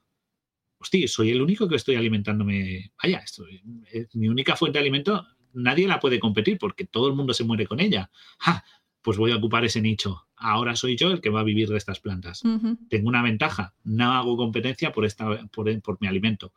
hostia, 0.78 1.08
soy 1.08 1.30
el 1.32 1.42
único 1.42 1.70
que 1.70 1.78
estoy 1.78 1.96
alimentándome. 1.96 2.92
Vaya, 3.02 3.20
esto 3.20 3.46
es 3.48 4.14
mi 4.14 4.28
única 4.28 4.58
fuente 4.58 4.78
de 4.80 4.82
alimento, 4.82 5.26
nadie 5.54 5.88
la 5.88 6.02
puede 6.02 6.20
competir 6.20 6.58
porque 6.58 6.86
todo 6.86 7.08
el 7.08 7.16
mundo 7.16 7.34
se 7.34 7.46
muere 7.46 7.66
con 7.66 7.80
ella. 7.80 8.12
¡Ja! 8.40 8.66
Pues 9.02 9.18
voy 9.18 9.32
a 9.32 9.38
ocupar 9.38 9.64
ese 9.64 9.82
nicho. 9.82 10.26
Ahora 10.40 10.76
soy 10.76 10.96
yo 10.96 11.12
el 11.12 11.20
que 11.22 11.30
va 11.30 11.42
a 11.42 11.44
vivir 11.44 11.70
de 11.70 11.78
estas 11.78 12.00
plantas 12.00 12.44
tengo 12.90 13.10
una 13.10 13.22
ventaja, 13.22 13.74
no 13.84 14.14
hago 14.14 14.38
competencia 14.38 14.92
por, 14.92 15.06
esta, 15.06 15.46
por, 15.52 15.82
por 15.82 15.98
mi 16.02 16.08
alimento. 16.08 16.54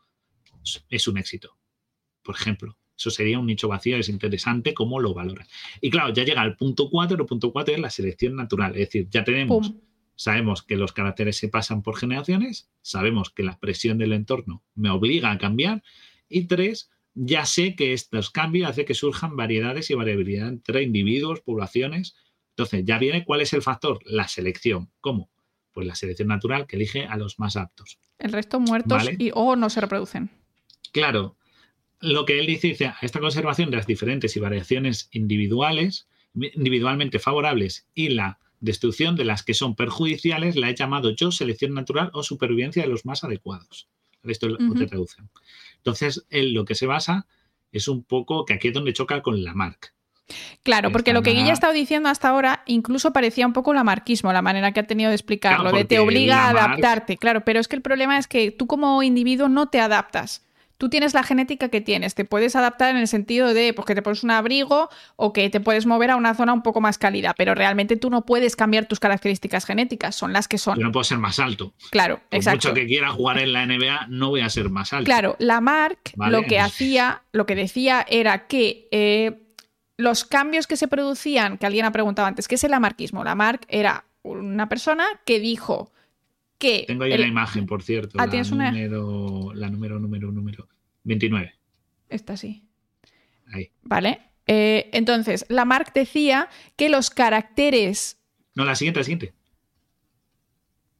Es- 0.65 0.85
Es 0.89 1.09
un 1.09 1.19
éxito, 1.19 1.57
por 2.23 2.37
ejemplo. 2.37 2.79
Eso 2.97 3.11
sería 3.11 3.39
un 3.41 3.47
nicho 3.47 3.67
vacío, 3.69 3.97
es 3.97 4.09
interesante 4.09 4.75
cómo 4.75 5.01
lo 5.01 5.13
valoran. 5.15 5.47
Y 5.81 5.91
claro, 5.91 6.13
ya 6.13 6.25
llega 6.25 6.43
al 6.43 6.57
punto 6.57 6.89
4, 6.91 7.17
el 7.19 7.27
punto 7.27 7.51
4 7.53 7.75
es 7.75 7.81
la 7.81 7.91
selección 7.91 8.37
natural, 8.37 8.73
es 8.77 8.87
decir, 8.89 9.09
ya 9.11 9.25
tenemos, 9.25 9.71
Pum. 9.71 9.81
sabemos 10.15 10.63
que 10.63 10.77
los 10.77 10.93
caracteres 10.93 11.37
se 11.37 11.49
pasan 11.49 11.83
por 11.83 11.97
generaciones, 11.97 12.71
sabemos 12.83 13.31
que 13.31 13.43
la 13.43 13.59
presión 13.59 13.99
del 13.99 14.13
entorno 14.13 14.63
me 14.77 14.91
obliga 14.91 15.33
a 15.33 15.39
cambiar, 15.39 15.83
y 16.29 16.45
tres, 16.47 16.91
ya 17.15 17.45
sé 17.45 17.75
que 17.75 17.93
estos 17.93 18.31
cambios 18.31 18.71
hacen 18.71 18.85
que 18.87 18.95
surjan 18.95 19.37
variedades 19.37 19.91
y 19.91 19.95
variabilidad 19.95 20.49
entre 20.49 20.83
individuos, 20.85 21.41
poblaciones. 21.41 22.15
Entonces, 22.53 22.85
ya 22.85 22.99
viene 22.99 23.25
cuál 23.25 23.41
es 23.41 23.53
el 23.53 23.63
factor, 23.63 23.99
la 24.05 24.29
selección. 24.29 24.91
¿Cómo? 25.01 25.31
Pues 25.73 25.87
la 25.87 25.95
selección 25.95 26.29
natural 26.29 26.67
que 26.67 26.77
elige 26.77 27.07
a 27.07 27.17
los 27.17 27.39
más 27.39 27.57
aptos. 27.57 27.99
El 28.19 28.33
resto 28.33 28.61
muertos 28.61 29.05
Vale. 29.05 29.17
y 29.19 29.31
o 29.35 29.57
no 29.57 29.71
se 29.71 29.81
reproducen. 29.81 30.31
Claro, 30.93 31.37
lo 32.01 32.27
que 32.27 32.39
él 32.39 32.47
dice, 32.47 32.69
dice, 32.69 32.93
esta 33.01 33.21
conservación 33.21 33.71
de 33.71 33.77
las 33.79 33.87
diferentes 33.87 34.37
y 34.37 34.41
variaciones 34.41 35.09
individuales, 35.13 36.09
individualmente 36.35 37.19
favorables 37.19 37.87
y 37.95 38.11
la 38.11 38.39
destrucción 38.61 39.17
de 39.17 39.25
las 39.25 39.43
que 39.43 39.55
son 39.55 39.75
perjudiciales, 39.75 40.57
la 40.57 40.69
he 40.69 40.75
llamado 40.75 41.11
yo 41.11 41.33
selección 41.33 41.75
natural 41.75 42.11
o 42.13 42.23
supervivencia 42.23 42.83
de 42.83 42.89
los 42.89 43.07
más 43.07 43.25
adecuados. 43.25 43.89
Esto 44.25 44.47
es 44.47 44.53
lo 44.53 44.59
Ujú. 44.65 44.75
que 44.79 44.87
traducen. 44.87 45.31
Entonces, 45.79 46.27
él 46.29 46.53
lo 46.53 46.65
que 46.65 46.75
se 46.75 46.87
basa 46.87 47.27
es 47.73 47.89
un 47.89 48.05
poco 48.05 48.45
que 48.45 48.53
aquí 48.55 48.69
es 48.69 48.75
donde 48.75 48.93
choca 48.93 49.23
con 49.23 49.43
la 49.43 49.55
marca. 49.55 49.95
Claro, 50.63 50.93
porque 50.93 51.13
lo 51.13 51.23
que 51.23 51.33
Guilla 51.33 51.51
ha 51.51 51.55
estado 51.55 51.73
diciendo 51.73 52.09
hasta 52.09 52.29
ahora 52.29 52.63
incluso 52.67 53.13
parecía 53.13 53.47
un 53.47 53.53
poco 53.53 53.75
lamarquismo, 53.75 54.33
la 54.33 54.43
manera 54.43 54.73
que 54.73 54.81
ha 54.81 54.87
tenido 54.87 55.11
de 55.11 55.17
explicarlo, 55.17 55.63
Claro, 55.63 55.77
de 55.77 55.85
te 55.85 55.99
obliga 55.99 56.45
a 56.45 56.51
adaptarte, 56.51 57.17
claro, 57.17 57.45
pero 57.45 57.61
es 57.61 57.69
que 57.69 57.77
el 57.77 57.83
problema 57.83 58.19
es 58.19 58.27
que 58.29 58.51
tú 58.51 58.67
como 58.67 59.03
individuo 59.03 59.49
no 59.49 59.69
te 59.69 59.81
adaptas. 59.81 60.43
Tú 60.79 60.89
tienes 60.89 61.15
la 61.15 61.23
genética 61.23 61.69
que 61.69 61.81
tienes, 61.81 62.17
te 62.17 62.25
puedes 62.25 62.57
adaptar 62.57 62.91
en 62.91 62.97
el 62.97 63.07
sentido 63.07 63.55
de 63.55 63.73
pues, 63.73 63.87
que 63.87 63.95
te 63.95 64.03
pones 64.03 64.25
un 64.25 64.33
abrigo 64.33 64.89
o 65.15 65.33
que 65.33 65.49
te 65.49 65.61
puedes 65.61 65.87
mover 65.87 66.11
a 66.11 66.17
una 66.17 66.35
zona 66.35 66.53
un 66.53 66.63
poco 66.63 66.81
más 66.81 66.99
cálida, 66.99 67.35
pero 67.37 67.55
realmente 67.55 67.97
tú 67.97 68.11
no 68.11 68.23
puedes 68.27 68.57
cambiar 68.57 68.87
tus 68.87 68.99
características 68.99 69.65
genéticas, 69.65 70.17
son 70.17 70.33
las 70.33 70.49
que 70.49 70.59
son. 70.59 70.77
Yo 70.77 70.85
no 70.85 70.91
puedo 70.91 71.05
ser 71.05 71.19
más 71.19 71.39
alto. 71.39 71.73
Claro, 71.93 72.17
Por 72.17 72.37
exacto. 72.37 72.71
mucho 72.71 72.75
que 72.75 72.89
quiera 72.89 73.13
jugar 73.13 73.39
en 73.39 73.53
la 73.53 73.65
NBA, 73.65 74.07
no 74.09 74.31
voy 74.31 74.41
a 74.41 74.51
ser 74.51 74.71
más 74.71 74.93
alto. 74.93 75.05
Claro, 75.05 75.37
Lamarck 75.39 76.15
Vale. 76.17 76.33
lo 76.33 76.43
que 76.49 76.59
hacía, 76.59 77.23
lo 77.31 77.47
que 77.47 77.55
decía 77.55 78.05
era 78.09 78.49
que 78.49 78.89
eh, 78.91 79.42
los 79.97 80.25
cambios 80.25 80.67
que 80.67 80.77
se 80.77 80.89
producían, 80.89 81.59
que 81.59 81.67
alguien 81.67 81.85
ha 81.85 81.93
preguntado 81.93 82.27
antes, 82.29 82.49
¿qué 82.49 82.55
es 82.57 82.65
el 82.65 82.71
lamarquismo? 82.71 83.25
Lamarck 83.25 83.65
era 83.69 84.05
una 84.23 84.69
persona 84.69 85.05
que 85.25 85.39
dijo 85.41 85.93
que... 86.59 86.85
Tengo 86.87 87.05
ahí 87.05 87.13
el- 87.13 87.21
una 87.21 87.29
imagen, 87.29 87.67
por 87.67 87.83
cierto. 87.83 88.17
Ah, 88.19 88.27
la 88.27 88.31
¿tienes 88.31 88.51
una? 88.53 88.71
número, 88.71 89.53
La 89.55 89.69
número, 89.69 89.99
número, 89.99 90.33
número 90.33 90.69
29. 91.05 91.55
Esta 92.09 92.37
sí. 92.37 92.65
Ahí. 93.53 93.71
¿Vale? 93.83 94.21
Eh, 94.47 94.91
entonces, 94.93 95.45
Lamarck 95.49 95.93
decía 95.95 96.49
que 96.77 96.89
los 96.89 97.11
caracteres... 97.11 98.19
No, 98.55 98.65
la 98.65 98.75
siguiente, 98.75 99.01
la 99.01 99.05
siguiente. 99.05 99.35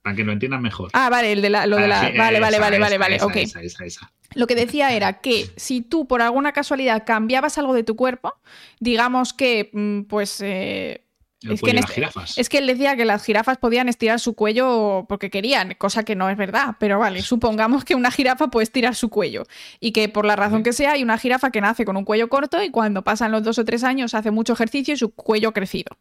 Para 0.03 0.17
que 0.17 0.25
lo 0.25 0.33
entiendan 0.33 0.63
mejor. 0.63 0.91
Ah, 0.95 1.09
vale, 1.11 1.33
el 1.33 1.43
de 1.43 1.51
la, 1.51 1.67
lo 1.67 1.77
de 1.77 1.87
la... 1.89 2.01
Ah, 2.01 2.11
sí, 2.11 2.19
Vale, 2.19 2.41
vale, 2.41 2.59
vale, 2.59 2.79
vale, 2.79 2.99
vale, 2.99 3.23
ok. 3.23 3.37
esa, 3.37 3.63
esa, 3.63 3.85
esa. 3.85 4.13
Lo 4.35 4.47
que 4.47 4.55
decía 4.55 4.93
era 4.93 5.21
que 5.21 5.51
si 5.57 5.81
tú 5.83 6.07
por 6.07 6.23
alguna 6.23 6.53
casualidad 6.53 7.05
cambiabas 7.05 7.59
algo 7.59 7.75
de 7.75 7.85
tu 7.85 7.97
cuerpo, 7.97 8.35
digamos 8.81 9.33
que, 9.33 9.71
mm, 9.73 10.03
pues... 10.03 10.41
eh, 10.41 11.05
Es 11.43 11.61
que 11.61 11.73
las 11.73 11.83
este- 11.85 11.95
jirafas. 11.95 12.39
Es 12.39 12.49
que 12.49 12.59
él 12.59 12.67
decía 12.69 12.95
que 12.97 13.05
las 13.05 13.25
jirafas 13.25 13.59
podían 13.59 13.89
estirar 13.89 14.21
su 14.21 14.35
cuello 14.35 15.07
porque 15.09 15.29
querían, 15.29 15.75
cosa 15.75 16.05
que 16.05 16.15
no 16.15 16.31
es 16.31 16.37
verdad, 16.37 16.77
pero 16.79 17.01
vale, 17.01 17.21
supongamos 17.23 17.85
que 17.85 17.97
una 17.97 18.13
jirafa 18.13 18.47
puede 18.47 18.63
estirar 18.63 18.95
su 18.95 19.09
cuello 19.11 19.43
y 19.81 19.91
que 19.91 20.09
por 20.09 20.25
la 20.25 20.37
razón 20.37 20.63
que 20.63 20.73
sea 20.73 20.93
hay 20.93 21.03
una 21.03 21.19
jirafa 21.19 21.51
que 21.51 21.61
nace 21.61 21.85
con 21.85 21.97
un 21.97 22.05
cuello 22.05 22.29
corto 22.29 22.63
y 22.63 22.71
cuando 22.71 23.03
pasan 23.03 23.33
los 23.33 23.43
dos 23.43 23.59
o 23.59 23.65
tres 23.65 23.83
años 23.83 24.15
hace 24.15 24.31
mucho 24.31 24.53
ejercicio 24.53 24.95
y 24.95 24.97
su 24.97 25.13
cuello 25.15 25.49
ha 25.49 25.53
crecido. 25.53 25.97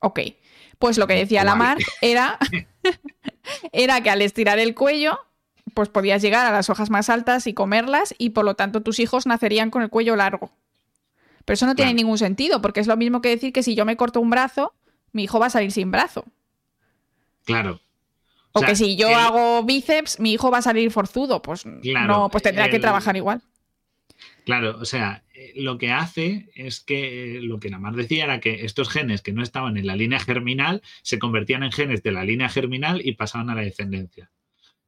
Ok, 0.00 0.20
pues 0.78 0.98
lo 0.98 1.06
que 1.06 1.14
decía. 1.14 1.42
Lamarck 1.44 1.80
era, 2.02 2.38
era 3.72 4.00
que 4.02 4.10
al 4.10 4.20
estirar 4.20 4.58
el 4.58 4.74
cuello 4.74 5.18
pues 5.74 5.88
podías 5.88 6.22
llegar 6.22 6.46
a 6.46 6.52
las 6.52 6.70
hojas 6.70 6.90
más 6.90 7.08
altas 7.10 7.46
y 7.46 7.54
comerlas 7.54 8.14
y 8.18 8.30
por 8.30 8.44
lo 8.44 8.54
tanto 8.54 8.82
tus 8.82 8.98
hijos 8.98 9.26
nacerían 9.26 9.70
con 9.70 9.82
el 9.82 9.90
cuello 9.90 10.16
largo. 10.16 10.52
Pero 11.44 11.54
eso 11.54 11.66
no 11.66 11.74
tiene 11.74 11.94
ningún 11.94 12.18
sentido, 12.18 12.62
porque 12.62 12.80
es 12.80 12.86
lo 12.86 12.96
mismo 12.96 13.20
que 13.20 13.30
decir 13.30 13.52
que 13.52 13.62
si 13.62 13.74
yo 13.74 13.84
me 13.84 13.96
corto 13.96 14.20
un 14.20 14.30
brazo, 14.30 14.74
mi 15.12 15.24
hijo 15.24 15.40
va 15.40 15.46
a 15.46 15.50
salir 15.50 15.72
sin 15.72 15.90
brazo. 15.90 16.24
Claro. 17.44 17.80
O, 18.52 18.60
sea, 18.60 18.68
que 18.68 18.76
si 18.76 18.96
yo 18.96 19.08
hago 19.08 19.64
bíceps, 19.64 20.20
mi 20.20 20.32
hijo 20.32 20.50
va 20.50 20.58
a 20.58 20.62
salir 20.62 20.90
forzudo. 20.90 21.42
Pues 21.42 21.64
Claro, 21.82 22.06
no, 22.06 22.28
pues 22.30 22.42
tendrá 22.42 22.68
que 22.68 22.78
trabajar 22.78 23.16
igual. 23.16 23.42
Claro, 24.44 24.76
o 24.78 24.84
sea, 24.84 25.22
eh, 25.34 25.52
lo 25.56 25.78
que 25.78 25.90
hace 25.90 26.50
es 26.54 26.80
que 26.80 27.38
eh, 27.38 27.40
lo 27.40 27.60
que 27.60 27.70
Lamar 27.70 27.94
decía 27.94 28.24
era 28.24 28.40
que 28.40 28.64
estos 28.64 28.88
genes 28.88 29.22
que 29.22 29.32
no 29.32 29.42
estaban 29.42 29.76
en 29.76 29.86
la 29.86 29.96
línea 29.96 30.18
germinal 30.18 30.82
se 31.02 31.18
convertían 31.18 31.62
en 31.62 31.72
genes 31.72 32.02
de 32.02 32.12
la 32.12 32.24
línea 32.24 32.48
germinal 32.48 33.00
y 33.04 33.12
pasaban 33.14 33.50
a 33.50 33.54
la 33.54 33.62
descendencia. 33.62 34.30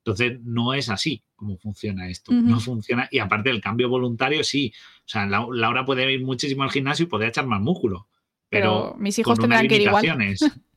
Entonces, 0.06 0.38
no 0.44 0.74
es 0.74 0.90
así 0.90 1.22
como 1.34 1.56
funciona 1.56 2.08
esto. 2.10 2.30
No 2.32 2.60
funciona. 2.60 3.08
Y 3.10 3.20
aparte, 3.20 3.48
el 3.48 3.62
cambio 3.62 3.88
voluntario 3.88 4.44
sí. 4.44 4.72
O 4.98 5.02
sea, 5.06 5.24
La- 5.26 5.46
Laura 5.50 5.84
puede 5.86 6.12
ir 6.12 6.22
muchísimo 6.22 6.62
al 6.62 6.70
gimnasio 6.70 7.04
y 7.04 7.08
podría 7.08 7.30
echar 7.30 7.46
más 7.46 7.60
músculo. 7.62 8.06
Pero, 8.50 8.90
Pero, 8.90 8.96
mis 8.98 9.18
hijos 9.18 9.38
tendrán 9.38 9.66
que 9.66 9.76
ir 9.76 9.80
igual. 9.82 10.04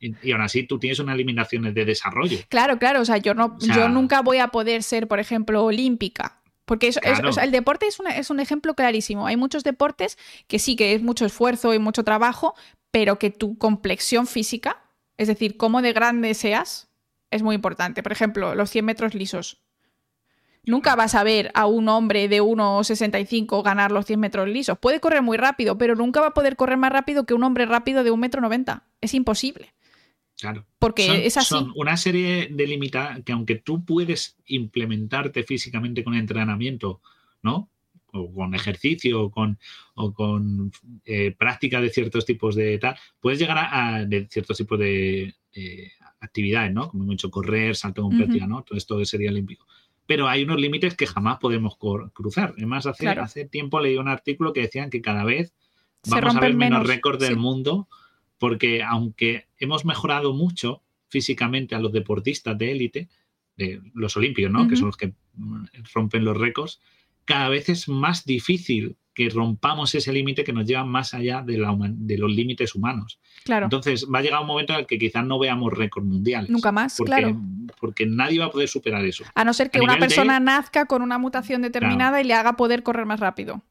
Y, 0.00 0.14
y 0.28 0.32
aún 0.32 0.40
así, 0.40 0.62
tú 0.64 0.78
tienes 0.78 0.98
unas 0.98 1.16
limitaciones 1.16 1.74
de 1.74 1.84
desarrollo. 1.84 2.38
Claro, 2.48 2.78
claro. 2.78 3.02
O 3.02 3.04
sea, 3.04 3.18
yo, 3.18 3.34
no, 3.34 3.56
O 3.56 3.60
sea- 3.60 3.76
yo 3.76 3.88
nunca 3.90 4.22
voy 4.22 4.38
a 4.38 4.48
poder 4.48 4.82
ser, 4.82 5.06
por 5.08 5.20
ejemplo, 5.20 5.62
olímpica. 5.62 6.40
Porque 6.64 6.88
eso- 6.88 7.00
es- 7.02 7.20
o 7.22 7.32
sea, 7.32 7.44
el 7.44 7.50
deporte 7.52 7.86
es, 7.86 8.00
una- 8.00 8.16
es 8.16 8.30
un 8.30 8.40
ejemplo 8.40 8.74
clarísimo. 8.74 9.26
Hay 9.26 9.36
muchos 9.36 9.62
deportes 9.62 10.16
que 10.48 10.58
sí, 10.58 10.74
que 10.74 10.94
es 10.94 11.02
mucho 11.02 11.26
esfuerzo 11.26 11.72
y 11.74 11.78
mucho 11.78 12.02
trabajo, 12.02 12.54
pero 12.90 13.18
que 13.18 13.30
tu 13.30 13.58
complexión 13.58 14.26
física, 14.26 14.82
es 15.18 15.28
decir, 15.28 15.56
cómo 15.58 15.82
de 15.82 15.92
grande 15.92 16.32
seas, 16.34 16.87
es 17.30 17.42
muy 17.42 17.54
importante. 17.54 18.02
Por 18.02 18.12
ejemplo, 18.12 18.54
los 18.54 18.70
100 18.70 18.84
metros 18.84 19.14
lisos. 19.14 19.60
Nunca 20.64 20.96
vas 20.96 21.14
a 21.14 21.24
ver 21.24 21.50
a 21.54 21.66
un 21.66 21.88
hombre 21.88 22.28
de 22.28 22.42
1,65 22.42 23.62
ganar 23.62 23.90
los 23.90 24.04
100 24.04 24.20
metros 24.20 24.48
lisos. 24.48 24.78
Puede 24.78 25.00
correr 25.00 25.22
muy 25.22 25.38
rápido, 25.38 25.78
pero 25.78 25.94
nunca 25.94 26.20
va 26.20 26.28
a 26.28 26.34
poder 26.34 26.56
correr 26.56 26.76
más 26.76 26.92
rápido 26.92 27.24
que 27.24 27.34
un 27.34 27.42
hombre 27.44 27.64
rápido 27.64 28.04
de 28.04 28.12
1,90 28.12 28.52
m. 28.54 28.80
Es 29.00 29.14
imposible. 29.14 29.72
Claro. 30.38 30.66
Porque 30.78 31.26
es 31.26 31.36
así. 31.36 31.48
Son 31.48 31.72
una 31.74 31.96
serie 31.96 32.48
de 32.50 32.66
limitadas 32.66 33.22
que 33.24 33.32
aunque 33.32 33.56
tú 33.56 33.84
puedes 33.84 34.36
implementarte 34.46 35.42
físicamente 35.42 36.04
con 36.04 36.14
entrenamiento, 36.14 37.00
¿no? 37.42 37.70
O 38.12 38.32
con 38.32 38.54
ejercicio 38.54 39.22
o 39.22 39.30
con, 39.30 39.58
o 39.94 40.12
con 40.12 40.70
eh, 41.04 41.34
práctica 41.36 41.80
de 41.80 41.90
ciertos 41.90 42.24
tipos 42.24 42.54
de 42.54 42.78
tal, 42.78 42.96
puedes 43.20 43.38
llegar 43.38 43.58
a, 43.58 44.04
de 44.04 44.28
ciertos 44.30 44.56
tipos 44.56 44.78
de 44.78 45.34
actividades, 46.20 46.72
¿no? 46.72 46.88
Como 46.88 47.04
mucho 47.04 47.30
correr, 47.30 47.76
salto 47.76 48.02
con 48.02 48.16
¿no? 48.48 48.62
Todo 48.62 48.76
esto 48.78 49.04
sería 49.04 49.30
olímpico. 49.30 49.66
Pero 50.06 50.26
hay 50.28 50.42
unos 50.42 50.60
límites 50.60 50.94
que 50.94 51.06
jamás 51.06 51.38
podemos 51.38 51.76
cruzar. 51.76 52.54
Además, 52.56 52.86
hace, 52.86 53.08
hace 53.08 53.44
tiempo 53.44 53.78
leí 53.80 53.98
un 53.98 54.08
artículo 54.08 54.52
que 54.52 54.62
decían 54.62 54.90
que 54.90 55.02
cada 55.02 55.24
vez 55.24 55.54
vamos 56.06 56.36
a 56.36 56.40
ver 56.40 56.54
menos 56.54 56.86
récords 56.86 57.20
del 57.20 57.36
mundo 57.36 57.88
porque 58.38 58.82
aunque 58.82 59.48
hemos 59.58 59.84
mejorado 59.84 60.32
mucho 60.32 60.82
físicamente 61.08 61.74
a 61.74 61.80
los 61.80 61.92
deportistas 61.92 62.56
de 62.56 62.70
élite, 62.70 63.08
de 63.56 63.80
los 63.94 64.16
olímpicos, 64.16 64.52
¿no? 64.52 64.68
Que 64.68 64.76
son 64.76 64.86
los 64.86 64.96
que 64.96 65.14
mm, 65.34 65.64
rompen 65.92 66.24
los 66.24 66.36
récords, 66.36 66.80
cada 67.28 67.50
vez 67.50 67.68
es 67.68 67.90
más 67.90 68.24
difícil 68.24 68.96
que 69.12 69.28
rompamos 69.28 69.94
ese 69.94 70.14
límite 70.14 70.44
que 70.44 70.52
nos 70.54 70.64
lleva 70.64 70.84
más 70.86 71.12
allá 71.12 71.42
de, 71.42 71.58
los 71.58 72.32
límites 72.32 72.74
humanos. 72.74 73.20
Claro. 73.44 73.66
Entonces 73.66 74.06
va 74.12 74.20
a 74.20 74.22
llegar 74.22 74.40
un 74.40 74.46
momento 74.46 74.72
en 74.72 74.78
el 74.78 74.86
que 74.86 74.96
quizás 74.96 75.26
no 75.26 75.38
veamos 75.38 75.74
récords 75.74 76.08
mundiales. 76.08 76.48
Nunca 76.48 76.72
más, 76.72 76.96
porque, 76.96 77.10
claro. 77.10 77.38
Porque 77.78 78.06
nadie 78.06 78.38
va 78.38 78.46
a 78.46 78.50
poder 78.50 78.68
superar 78.68 79.04
eso. 79.04 79.24
A 79.34 79.44
no 79.44 79.52
ser 79.52 79.70
que 79.70 79.80
una 79.80 79.98
persona 79.98 80.40
nazca 80.40 80.86
con 80.86 81.02
una 81.02 81.18
mutación 81.18 81.60
determinada 81.60 82.18
y 82.22 82.24
le 82.24 82.32
haga 82.32 82.54
poder 82.56 82.82
correr 82.82 83.04
más 83.04 83.20
rápido. 83.20 83.62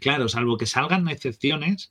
Claro, 0.00 0.28
salvo 0.28 0.58
que 0.58 0.66
salgan 0.66 1.08
excepciones, 1.08 1.88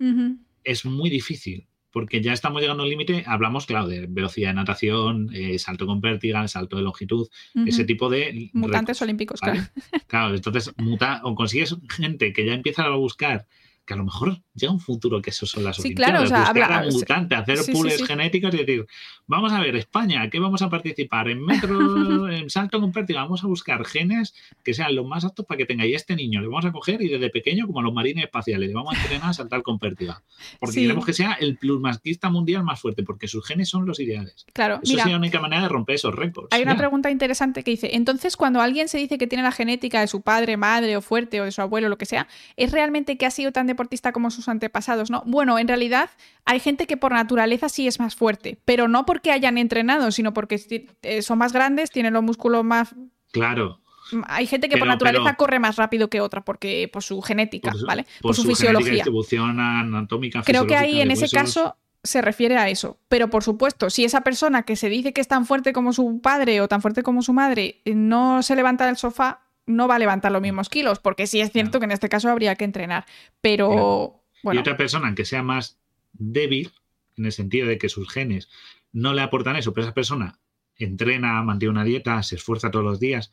es 0.63 0.85
muy 0.85 1.09
difícil 1.09 1.67
porque 1.91 2.21
ya 2.21 2.33
estamos 2.33 2.61
llegando 2.61 2.83
al 2.83 2.89
límite, 2.89 3.23
hablamos, 3.27 3.65
claro, 3.65 3.87
de 3.87 4.07
velocidad 4.07 4.49
de 4.49 4.55
natación, 4.55 5.29
eh, 5.33 5.59
salto 5.59 5.85
con 5.85 6.01
pértiga, 6.01 6.47
salto 6.47 6.77
de 6.77 6.83
longitud, 6.83 7.27
ese 7.65 7.85
tipo 7.85 8.09
de... 8.09 8.49
Mutantes 8.53 9.01
olímpicos, 9.01 9.39
claro. 9.39 9.61
Claro, 10.07 10.35
entonces 10.35 10.73
muta, 10.77 11.21
o 11.23 11.35
consigues 11.35 11.75
gente 11.89 12.33
que 12.33 12.45
ya 12.45 12.53
empieza 12.53 12.83
a 12.83 12.95
buscar 12.95 13.47
que 13.91 13.95
a 13.95 13.97
lo 13.97 14.05
mejor 14.05 14.41
llega 14.55 14.71
un 14.71 14.79
futuro 14.79 15.21
que 15.21 15.31
eso 15.31 15.45
son 15.45 15.65
las 15.65 15.75
sí, 15.75 15.93
claro, 15.93 16.23
o 16.23 16.25
sea, 16.25 16.53
buscar 16.53 16.71
a 16.71 16.83
mutante, 16.89 17.35
hacer 17.35 17.59
pools 17.73 18.05
genéticos 18.07 18.53
y 18.53 18.57
decir, 18.59 18.85
vamos 19.27 19.51
a 19.51 19.59
ver, 19.59 19.75
España, 19.75 20.29
¿qué 20.29 20.39
vamos 20.39 20.61
a 20.61 20.69
participar? 20.69 21.29
En 21.29 21.43
metro, 21.43 22.29
en 22.31 22.49
salto 22.49 22.79
con 22.79 22.93
pértiga, 22.93 23.23
vamos 23.23 23.43
a 23.43 23.47
buscar 23.47 23.83
genes 23.83 24.33
que 24.63 24.73
sean 24.73 24.95
los 24.95 25.05
más 25.05 25.25
aptos 25.25 25.45
para 25.45 25.57
que 25.57 25.65
tenga. 25.65 25.85
Y 25.85 25.93
este 25.93 26.15
niño 26.15 26.39
le 26.39 26.47
vamos 26.47 26.63
a 26.63 26.71
coger 26.71 27.01
y 27.01 27.09
desde 27.09 27.29
pequeño, 27.29 27.67
como 27.67 27.81
los 27.81 27.93
marines 27.93 28.23
espaciales, 28.23 28.69
le 28.69 28.75
vamos 28.75 28.95
a 28.95 29.01
entrenar 29.01 29.29
a 29.29 29.33
saltar 29.33 29.61
con 29.61 29.77
pértiga. 29.77 30.21
Porque 30.59 30.81
queremos 30.81 31.05
que 31.05 31.13
sea 31.13 31.33
el 31.33 31.57
plusmasquista 31.57 32.29
mundial 32.29 32.63
más 32.63 32.79
fuerte, 32.79 33.03
porque 33.03 33.27
sus 33.27 33.45
genes 33.45 33.67
son 33.67 33.85
los 33.85 33.99
ideales. 33.99 34.45
Claro, 34.53 34.79
Eso 34.81 34.95
sería 34.95 35.11
la 35.11 35.17
única 35.17 35.41
manera 35.41 35.63
de 35.63 35.69
romper 35.69 35.95
esos 35.95 36.15
récords. 36.15 36.47
Hay 36.51 36.63
una 36.63 36.77
pregunta 36.77 37.11
interesante 37.11 37.63
que 37.63 37.71
dice, 37.71 37.95
entonces 37.95 38.37
cuando 38.37 38.61
alguien 38.61 38.87
se 38.87 38.97
dice 38.97 39.17
que 39.17 39.27
tiene 39.27 39.43
la 39.43 39.51
genética 39.51 39.99
de 39.99 40.07
su 40.07 40.21
padre, 40.21 40.55
madre 40.55 40.95
o 40.95 41.01
fuerte 41.01 41.41
o 41.41 41.45
de 41.45 41.51
su 41.51 41.61
abuelo, 41.61 41.89
lo 41.89 41.97
que 41.97 42.05
sea, 42.05 42.27
¿es 42.55 42.71
realmente 42.71 43.17
que 43.17 43.25
ha 43.25 43.31
sido 43.31 43.51
tan 43.51 43.67
deportista 43.81 44.11
como 44.11 44.31
sus 44.31 44.47
antepasados? 44.47 45.09
¿no? 45.09 45.23
Bueno, 45.25 45.57
en 45.59 45.67
realidad 45.67 46.09
hay 46.45 46.59
gente 46.59 46.87
que 46.87 46.97
por 46.97 47.11
naturaleza 47.11 47.69
sí 47.69 47.87
es 47.87 47.99
más 47.99 48.15
fuerte, 48.15 48.59
pero 48.65 48.87
no 48.87 49.05
porque 49.05 49.31
hayan 49.31 49.57
entrenado, 49.57 50.11
sino 50.11 50.33
porque 50.33 50.61
eh, 51.01 51.21
son 51.21 51.37
más 51.37 51.53
grandes, 51.53 51.91
tienen 51.91 52.13
los 52.13 52.23
músculos 52.23 52.63
más... 52.63 52.93
Claro. 53.31 53.79
Hay 54.27 54.45
gente 54.45 54.67
que 54.67 54.77
por 54.77 54.87
naturaleza 54.87 55.35
corre 55.35 55.59
más 55.59 55.77
rápido 55.77 56.09
que 56.09 56.19
otra, 56.19 56.43
porque 56.43 56.89
por 56.91 57.01
su 57.01 57.21
genética, 57.21 57.71
¿vale? 57.85 58.05
Por, 58.21 58.35
su, 58.35 58.43
fisiología. 58.43 58.93
distribución 58.93 59.59
anatómica. 59.59 60.41
Creo 60.43 60.67
que 60.67 60.75
ahí 60.75 60.99
en 60.99 61.11
ese 61.11 61.29
caso 61.29 61.77
se 62.03 62.21
refiere 62.21 62.57
a 62.57 62.69
eso. 62.69 62.97
Pero 63.07 63.29
por 63.29 63.43
supuesto, 63.43 63.89
si 63.89 64.03
esa 64.03 64.21
persona 64.21 64.63
que 64.63 64.75
se 64.75 64.89
dice 64.89 65.13
que 65.13 65.21
es 65.21 65.27
tan 65.27 65.45
fuerte 65.45 65.73
como 65.73 65.93
su 65.93 66.19
padre 66.21 66.61
o 66.61 66.67
tan 66.67 66.81
fuerte 66.81 67.03
como 67.03 67.21
su 67.21 67.33
madre 67.33 67.81
no 67.85 68.43
se 68.43 68.55
levanta 68.55 68.85
del 68.85 68.97
sofá, 68.97 69.41
no 69.65 69.87
va 69.87 69.95
a 69.95 69.99
levantar 69.99 70.31
los 70.31 70.41
mismos 70.41 70.69
kilos, 70.69 70.99
porque 70.99 71.27
sí 71.27 71.41
es 71.41 71.51
cierto 71.51 71.79
que 71.79 71.85
en 71.85 71.91
este 71.91 72.09
caso 72.09 72.29
habría 72.29 72.55
que 72.55 72.65
entrenar. 72.65 73.05
Pero 73.41 74.23
y 74.43 74.57
otra 74.57 74.77
persona 74.77 75.13
que 75.15 75.25
sea 75.25 75.43
más 75.43 75.77
débil, 76.13 76.71
en 77.17 77.25
el 77.25 77.31
sentido 77.31 77.67
de 77.67 77.77
que 77.77 77.89
sus 77.89 78.09
genes 78.09 78.49
no 78.91 79.13
le 79.13 79.21
aportan 79.21 79.55
eso, 79.55 79.73
pero 79.73 79.85
esa 79.85 79.93
persona 79.93 80.39
entrena, 80.75 81.41
mantiene 81.43 81.71
una 81.71 81.83
dieta, 81.83 82.23
se 82.23 82.35
esfuerza 82.35 82.71
todos 82.71 82.85
los 82.85 82.99
días, 82.99 83.31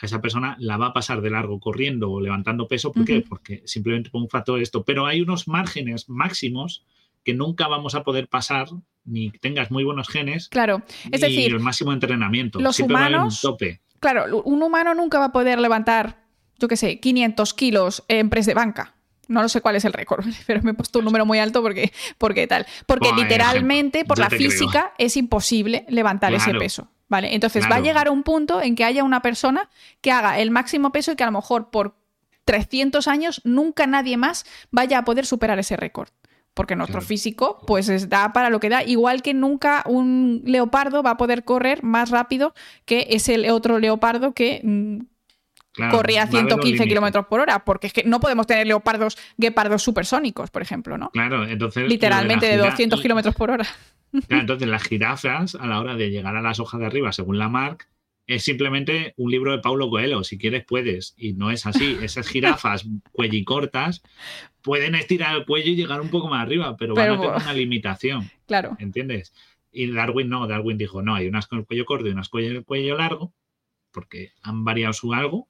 a 0.00 0.06
esa 0.06 0.20
persona 0.20 0.56
la 0.58 0.76
va 0.76 0.86
a 0.86 0.92
pasar 0.92 1.20
de 1.20 1.30
largo 1.30 1.60
corriendo 1.60 2.10
o 2.10 2.20
levantando 2.20 2.68
peso. 2.68 2.90
¿Por 2.90 3.04
qué? 3.04 3.22
Porque 3.28 3.62
simplemente 3.66 4.08
por 4.08 4.22
un 4.22 4.30
factor 4.30 4.60
esto. 4.60 4.82
Pero 4.82 5.06
hay 5.06 5.20
unos 5.20 5.46
márgenes 5.46 6.08
máximos 6.08 6.86
que 7.22 7.34
nunca 7.34 7.68
vamos 7.68 7.94
a 7.94 8.02
poder 8.02 8.28
pasar 8.28 8.68
ni 9.04 9.30
tengas 9.30 9.70
muy 9.70 9.84
buenos 9.84 10.08
genes. 10.08 10.48
Claro, 10.48 10.82
es 11.10 11.20
decir, 11.20 11.52
el 11.52 11.60
máximo 11.60 11.92
entrenamiento. 11.92 12.60
Los 12.60 12.80
humanos, 12.80 13.42
tope. 13.42 13.82
Claro, 14.00 14.42
un 14.44 14.62
humano 14.62 14.94
nunca 14.94 15.18
va 15.18 15.26
a 15.26 15.32
poder 15.32 15.60
levantar, 15.60 16.24
yo 16.58 16.68
qué 16.68 16.76
sé, 16.76 17.00
500 17.00 17.54
kilos 17.54 18.04
en 18.08 18.30
press 18.30 18.46
de 18.46 18.54
banca. 18.54 18.94
No 19.28 19.42
lo 19.42 19.48
sé 19.48 19.60
cuál 19.60 19.76
es 19.76 19.84
el 19.84 19.92
récord, 19.92 20.24
pero 20.46 20.62
me 20.62 20.72
he 20.72 20.74
puesto 20.74 20.98
un 20.98 21.04
número 21.04 21.24
muy 21.24 21.38
alto 21.38 21.62
porque, 21.62 21.92
porque 22.18 22.46
tal. 22.46 22.66
Porque 22.86 23.12
literalmente, 23.12 24.04
por 24.04 24.18
la 24.18 24.30
física, 24.30 24.92
es 24.98 25.16
imposible 25.16 25.86
levantar 25.88 26.32
ese 26.34 26.52
peso. 26.54 26.88
¿Vale? 27.08 27.34
Entonces 27.34 27.68
va 27.68 27.76
a 27.76 27.80
llegar 27.80 28.06
a 28.06 28.12
un 28.12 28.22
punto 28.22 28.62
en 28.62 28.76
que 28.76 28.84
haya 28.84 29.02
una 29.02 29.20
persona 29.20 29.68
que 30.00 30.12
haga 30.12 30.38
el 30.38 30.52
máximo 30.52 30.92
peso 30.92 31.10
y 31.10 31.16
que 31.16 31.24
a 31.24 31.26
lo 31.26 31.32
mejor 31.32 31.70
por 31.70 31.96
300 32.44 33.08
años 33.08 33.40
nunca 33.42 33.88
nadie 33.88 34.16
más 34.16 34.46
vaya 34.70 34.98
a 34.98 35.04
poder 35.04 35.26
superar 35.26 35.58
ese 35.58 35.76
récord. 35.76 36.10
Porque 36.54 36.76
nuestro 36.76 37.00
físico, 37.00 37.62
pues 37.66 38.08
da 38.08 38.32
para 38.32 38.50
lo 38.50 38.60
que 38.60 38.68
da. 38.68 38.82
Igual 38.82 39.22
que 39.22 39.34
nunca 39.34 39.82
un 39.86 40.42
leopardo 40.44 41.02
va 41.02 41.12
a 41.12 41.16
poder 41.16 41.44
correr 41.44 41.82
más 41.84 42.10
rápido 42.10 42.54
que 42.84 43.06
ese 43.10 43.50
otro 43.50 43.78
leopardo 43.78 44.34
que 44.34 44.60
mm, 44.62 44.98
corría 45.90 46.26
115 46.26 46.86
kilómetros 46.86 47.26
por 47.26 47.40
hora, 47.40 47.64
porque 47.64 47.86
es 47.86 47.92
que 47.92 48.04
no 48.04 48.20
podemos 48.20 48.46
tener 48.46 48.66
leopardos, 48.66 49.16
guepardos 49.36 49.82
supersónicos, 49.82 50.50
por 50.50 50.62
ejemplo, 50.62 50.98
¿no? 50.98 51.10
Claro, 51.10 51.46
entonces. 51.46 51.88
Literalmente 51.88 52.46
de, 52.46 52.56
200 52.56 53.00
kilómetros 53.00 53.34
por 53.34 53.50
hora. 53.50 53.66
Claro, 54.26 54.40
entonces 54.40 54.68
las 54.68 54.82
jirafas, 54.82 55.54
a 55.54 55.66
la 55.66 55.80
hora 55.80 55.94
de 55.94 56.10
llegar 56.10 56.34
a 56.34 56.42
las 56.42 56.58
hojas 56.58 56.80
de 56.80 56.86
arriba, 56.86 57.12
según 57.12 57.38
la 57.38 57.48
marca, 57.48 57.86
es 58.34 58.44
simplemente 58.44 59.14
un 59.16 59.30
libro 59.30 59.52
de 59.52 59.58
Paulo 59.58 59.90
Coelho. 59.90 60.24
Si 60.24 60.38
quieres, 60.38 60.64
puedes. 60.64 61.14
Y 61.16 61.32
no 61.32 61.50
es 61.50 61.66
así. 61.66 61.98
Esas 62.02 62.28
jirafas 62.28 62.86
cuellicortas 63.12 64.02
pueden 64.62 64.94
estirar 64.94 65.36
el 65.36 65.46
cuello 65.46 65.72
y 65.72 65.76
llegar 65.76 66.00
un 66.00 66.10
poco 66.10 66.28
más 66.28 66.42
arriba, 66.42 66.76
pero, 66.76 66.94
van 66.94 67.10
a 67.10 67.20
tener 67.20 67.36
una 67.36 67.52
limitación. 67.52 68.30
Claro. 68.46 68.76
¿Entiendes? 68.78 69.32
Y 69.72 69.90
Darwin 69.90 70.28
no. 70.28 70.46
Darwin 70.46 70.78
dijo: 70.78 71.02
no, 71.02 71.14
hay 71.14 71.26
unas 71.26 71.46
con 71.46 71.58
el 71.58 71.66
cuello 71.66 71.84
corto 71.84 72.06
y 72.06 72.12
unas 72.12 72.28
con 72.28 72.42
el 72.42 72.64
cuello 72.64 72.96
largo, 72.96 73.32
porque 73.90 74.32
han 74.42 74.64
variado 74.64 74.92
su 74.92 75.12
algo 75.12 75.48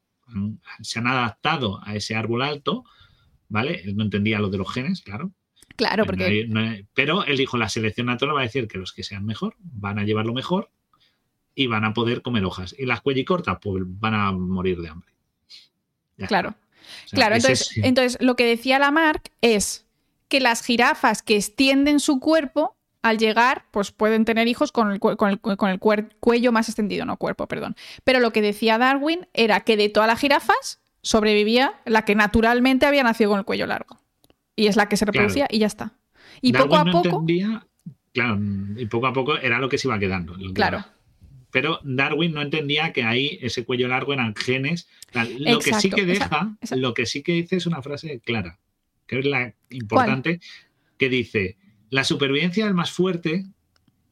se 0.81 0.99
han 0.99 1.07
adaptado 1.07 1.81
a 1.83 1.95
ese 1.95 2.15
árbol 2.15 2.43
alto, 2.43 2.85
¿vale? 3.49 3.83
Él 3.85 3.97
no 3.97 4.05
entendía 4.05 4.39
lo 4.39 4.51
de 4.51 4.59
los 4.59 4.73
genes, 4.73 5.03
claro. 5.03 5.33
Claro, 5.77 6.05
porque... 6.05 6.47
pero 6.95 7.25
él 7.25 7.37
dijo, 7.37 7.57
la 7.57 7.69
selección 7.69 8.07
natural 8.07 8.37
va 8.37 8.41
a 8.41 8.45
decir 8.45 8.69
que 8.69 8.79
los 8.79 8.93
que 8.93 9.03
sean 9.03 9.25
mejor 9.25 9.57
van 9.59 9.99
a 9.99 10.05
llevarlo 10.05 10.35
mejor 10.35 10.71
y 11.55 11.67
van 11.67 11.85
a 11.85 11.93
poder 11.93 12.23
comer 12.23 12.45
hojas. 12.45 12.75
Y 12.79 12.87
las 12.87 13.01
cuellicortas, 13.01 13.59
pues 13.61 13.83
van 13.87 14.15
a 14.15 14.33
morir 14.33 14.81
de 14.81 14.89
hambre. 14.89 15.11
claro. 16.27 16.55
claro, 17.11 17.37
entonces, 17.37 17.71
entonces 17.77 18.19
lo 18.21 18.37
que 18.37 18.47
decía 18.47 18.79
Lamarck 18.79 19.31
es 19.41 19.87
que 20.29 20.41
las 20.41 20.65
jirafas 20.65 21.23
que 21.23 21.37
extienden 21.37 22.01
su 22.01 22.21
cuerpo 22.21 22.77
al 23.03 23.19
llegar, 23.19 23.65
pues 23.71 23.93
pueden 23.93 24.25
tener 24.25 24.47
hijos 24.47 24.73
con 24.73 24.93
el, 24.93 25.01
con 25.01 25.31
el, 25.31 25.41
con 25.41 25.71
el 25.71 25.79
cuello 25.79 26.53
más 26.53 26.69
extendido, 26.69 27.05
no 27.05 27.17
cuerpo, 27.17 27.47
perdón. 27.47 27.75
Pero 28.05 28.21
lo 28.21 28.33
que 28.33 28.43
decía 28.43 28.79
Darwin 28.79 29.27
era 29.33 29.61
que 29.61 29.77
de 29.77 29.89
todas 29.89 30.07
las 30.07 30.21
jirafas 30.21 30.81
sobrevivía 31.03 31.75
la 31.87 32.05
que 32.05 32.15
naturalmente 32.15 32.87
había 32.87 33.03
nacido 33.03 33.31
con 33.31 33.39
el 33.39 33.45
cuello 33.45 33.67
largo. 33.67 33.99
Y 34.55 34.67
es 34.67 34.77
la 34.77 34.89
que 34.89 34.97
se 34.97 35.07
reproducía 35.07 35.47
y 35.51 35.59
ya 35.59 35.67
está. 35.67 35.95
Y 36.43 36.53
poco 36.53 36.77
a 36.77 36.85
poco. 36.85 37.25
claro, 38.13 38.39
y 38.77 38.87
poco 38.87 39.07
a 39.07 39.13
poco 39.13 39.39
era 39.39 39.59
lo 39.59 39.69
que 39.69 39.79
se 39.79 39.89
iba 39.89 39.99
quedando. 39.99 40.37
claro. 40.55 40.85
Pero 41.51 41.81
Darwin 41.83 42.33
no 42.33 42.43
entendía 42.43 42.93
que 42.93 43.03
ahí 43.03 43.39
ese 43.43 43.65
cuello 43.65 43.89
largo 43.89 44.13
eran 44.13 44.35
genes. 44.35 44.89
Lo 45.39 45.59
que 45.59 45.75
sí 45.75 45.91
que 45.91 46.07
deja, 46.07 46.57
lo 46.77 46.95
que 46.95 47.07
sí 47.07 47.23
que 47.23 47.33
dice 47.33 47.57
es 47.57 47.67
una 47.67 47.83
frase 47.83 48.21
clara, 48.21 48.59
que 49.07 49.19
es 49.19 49.25
la 49.25 49.55
importante, 49.71 50.41
que 50.97 51.09
dice 51.09 51.57
la 51.91 52.05
supervivencia 52.05 52.65
del 52.65 52.75
más 52.75 52.93
fuerte 52.93 53.45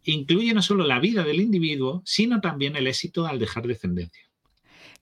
incluye 0.02 0.52
no 0.52 0.62
solo 0.62 0.86
la 0.86 0.98
vida 0.98 1.22
del 1.22 1.40
individuo, 1.40 2.02
sino 2.04 2.40
también 2.40 2.76
el 2.76 2.86
éxito 2.86 3.26
al 3.26 3.38
dejar 3.38 3.66
descendencia. 3.66 4.24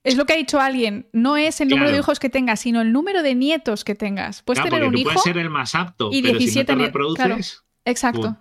Es 0.04 0.16
lo 0.16 0.24
que 0.24 0.34
ha 0.34 0.36
dicho 0.36 0.60
alguien, 0.60 1.08
no 1.12 1.36
es 1.36 1.60
el 1.60 1.68
número 1.68 1.90
de 1.90 1.98
hijos 1.98 2.20
que 2.20 2.28
tengas, 2.28 2.60
sino 2.60 2.80
el 2.80 2.92
número 2.92 3.22
de 3.22 3.34
nietos 3.34 3.82
que 3.82 3.94
tengas. 3.94 4.42
Puedes 4.42 4.62
tener 4.62 4.84
un 4.84 4.96
hijo. 4.96 5.10
Puedes 5.10 5.22
ser 5.22 5.38
el 5.38 5.50
más 5.50 5.74
apto, 5.74 6.10
y 6.12 6.22
pero 6.22 6.38
si 6.38 6.54
no 6.54 6.64
te 6.64 6.74
reproduces. 6.74 7.64
exacto. 7.84 8.36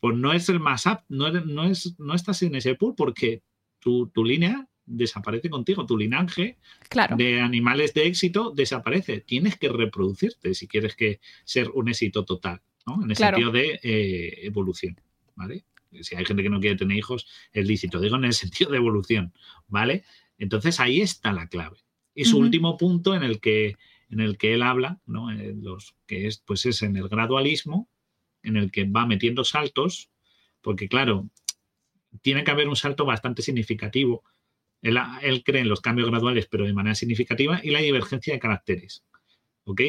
Pues, 0.00 0.16
no 0.16 0.32
es 0.32 0.48
el 0.48 0.60
más 0.60 0.86
apto, 0.86 1.06
no, 1.10 1.64
es, 1.64 1.98
no 1.98 2.14
estás 2.14 2.42
en 2.42 2.54
ese 2.54 2.74
pool 2.74 2.94
porque 2.96 3.42
tu, 3.78 4.10
línea 4.24 4.68
desaparece 4.86 5.48
contigo. 5.50 5.86
Tu 5.86 5.96
linaje 5.96 6.58
Claro. 6.88 7.16
de 7.16 7.40
animales 7.40 7.94
de 7.94 8.06
éxito 8.06 8.52
desaparece. 8.54 9.20
Tienes 9.20 9.56
que 9.56 9.68
reproducirte 9.68 10.54
si 10.54 10.66
quieres 10.66 10.96
que 10.96 11.20
ser 11.44 11.70
un 11.70 11.88
éxito 11.88 12.24
total, 12.24 12.60
¿no? 12.86 13.02
En 13.04 13.10
el 13.10 13.16
Claro. 13.16 13.36
sentido 13.36 13.52
de 13.52 13.80
eh, 13.82 14.46
evolución, 14.46 15.00
¿vale? 15.36 15.64
Si 16.00 16.14
hay 16.14 16.24
gente 16.24 16.42
que 16.42 16.50
no 16.50 16.60
quiere 16.60 16.76
tener 16.76 16.96
hijos, 16.96 17.26
es 17.52 17.66
lícito. 17.66 18.00
Digo 18.00 18.16
en 18.16 18.24
el 18.24 18.32
sentido 18.34 18.70
de 18.70 18.78
evolución, 18.78 19.32
¿vale? 19.68 20.04
Entonces 20.38 20.80
ahí 20.80 21.00
está 21.00 21.32
la 21.32 21.48
clave. 21.48 21.78
Y 22.14 22.24
su 22.24 22.38
último 22.38 22.76
punto 22.76 23.14
en 23.14 23.22
el 23.22 23.40
que 23.40 23.76
en 24.10 24.18
el 24.20 24.36
que 24.38 24.54
él 24.54 24.62
habla, 24.62 25.00
¿no? 25.06 25.30
Los, 25.30 25.94
que 26.06 26.26
es, 26.26 26.38
pues 26.38 26.66
es 26.66 26.82
en 26.82 26.96
el 26.96 27.08
gradualismo, 27.08 27.88
en 28.42 28.56
el 28.56 28.70
que 28.70 28.84
va 28.84 29.06
metiendo 29.06 29.44
saltos, 29.44 30.10
porque 30.60 30.88
claro, 30.88 31.28
tiene 32.22 32.44
que 32.44 32.50
haber 32.50 32.68
un 32.68 32.76
salto 32.76 33.04
bastante 33.04 33.42
significativo. 33.42 34.24
Él, 34.82 34.98
él 35.22 35.42
cree 35.44 35.62
en 35.62 35.68
los 35.68 35.80
cambios 35.80 36.10
graduales, 36.10 36.46
pero 36.50 36.64
de 36.64 36.72
manera 36.72 36.94
significativa, 36.94 37.60
y 37.62 37.70
la 37.70 37.80
divergencia 37.80 38.32
de 38.32 38.40
caracteres, 38.40 39.04
¿ok? 39.64 39.80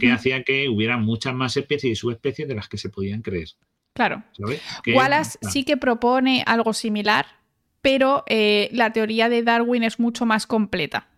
Que 0.00 0.12
hacía 0.12 0.42
que 0.42 0.68
hubiera 0.68 0.98
muchas 0.98 1.34
más 1.34 1.56
especies 1.56 1.92
y 1.92 1.96
subespecies 1.96 2.48
de 2.48 2.54
las 2.54 2.68
que 2.68 2.78
se 2.78 2.90
podían 2.90 3.22
creer, 3.22 3.48
Claro. 3.98 4.22
Wallace 4.86 5.38
sí 5.42 5.64
que 5.64 5.76
propone 5.76 6.44
algo 6.46 6.72
similar, 6.72 7.26
pero 7.82 8.22
eh, 8.28 8.68
la 8.70 8.92
teoría 8.92 9.28
de 9.28 9.42
Darwin 9.42 9.82
es 9.82 9.98
mucho 9.98 10.24
más 10.24 10.46
completa. 10.46 11.08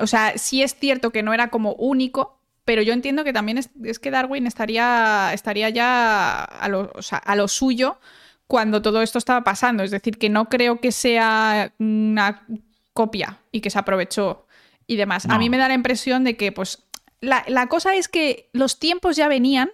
O 0.00 0.06
sea, 0.06 0.36
sí 0.36 0.62
es 0.62 0.74
cierto 0.74 1.12
que 1.12 1.22
no 1.22 1.32
era 1.32 1.48
como 1.48 1.72
único, 1.76 2.42
pero 2.64 2.82
yo 2.82 2.92
entiendo 2.92 3.24
que 3.24 3.32
también 3.32 3.58
es, 3.58 3.70
es 3.82 3.98
que 3.98 4.10
Darwin 4.10 4.46
estaría, 4.46 5.32
estaría 5.32 5.68
ya 5.68 6.44
a 6.44 6.68
lo, 6.68 6.90
o 6.94 7.02
sea, 7.02 7.18
a 7.18 7.36
lo 7.36 7.48
suyo 7.48 7.98
cuando 8.46 8.82
todo 8.82 9.02
esto 9.02 9.18
estaba 9.18 9.44
pasando. 9.44 9.82
Es 9.82 9.90
decir, 9.90 10.18
que 10.18 10.30
no 10.30 10.48
creo 10.48 10.80
que 10.80 10.92
sea 10.92 11.72
una 11.78 12.46
copia 12.92 13.40
y 13.52 13.60
que 13.60 13.70
se 13.70 13.78
aprovechó 13.78 14.46
y 14.86 14.96
demás. 14.96 15.26
A 15.26 15.38
mí 15.38 15.50
me 15.50 15.58
da 15.58 15.68
la 15.68 15.74
impresión 15.74 16.24
de 16.24 16.36
que, 16.36 16.52
pues, 16.52 16.84
la, 17.20 17.44
la 17.48 17.68
cosa 17.68 17.94
es 17.96 18.08
que 18.08 18.48
los 18.52 18.78
tiempos 18.78 19.16
ya 19.16 19.28
venían 19.28 19.70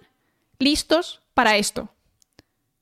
listos 0.59 1.21
para 1.33 1.57
esto. 1.57 1.93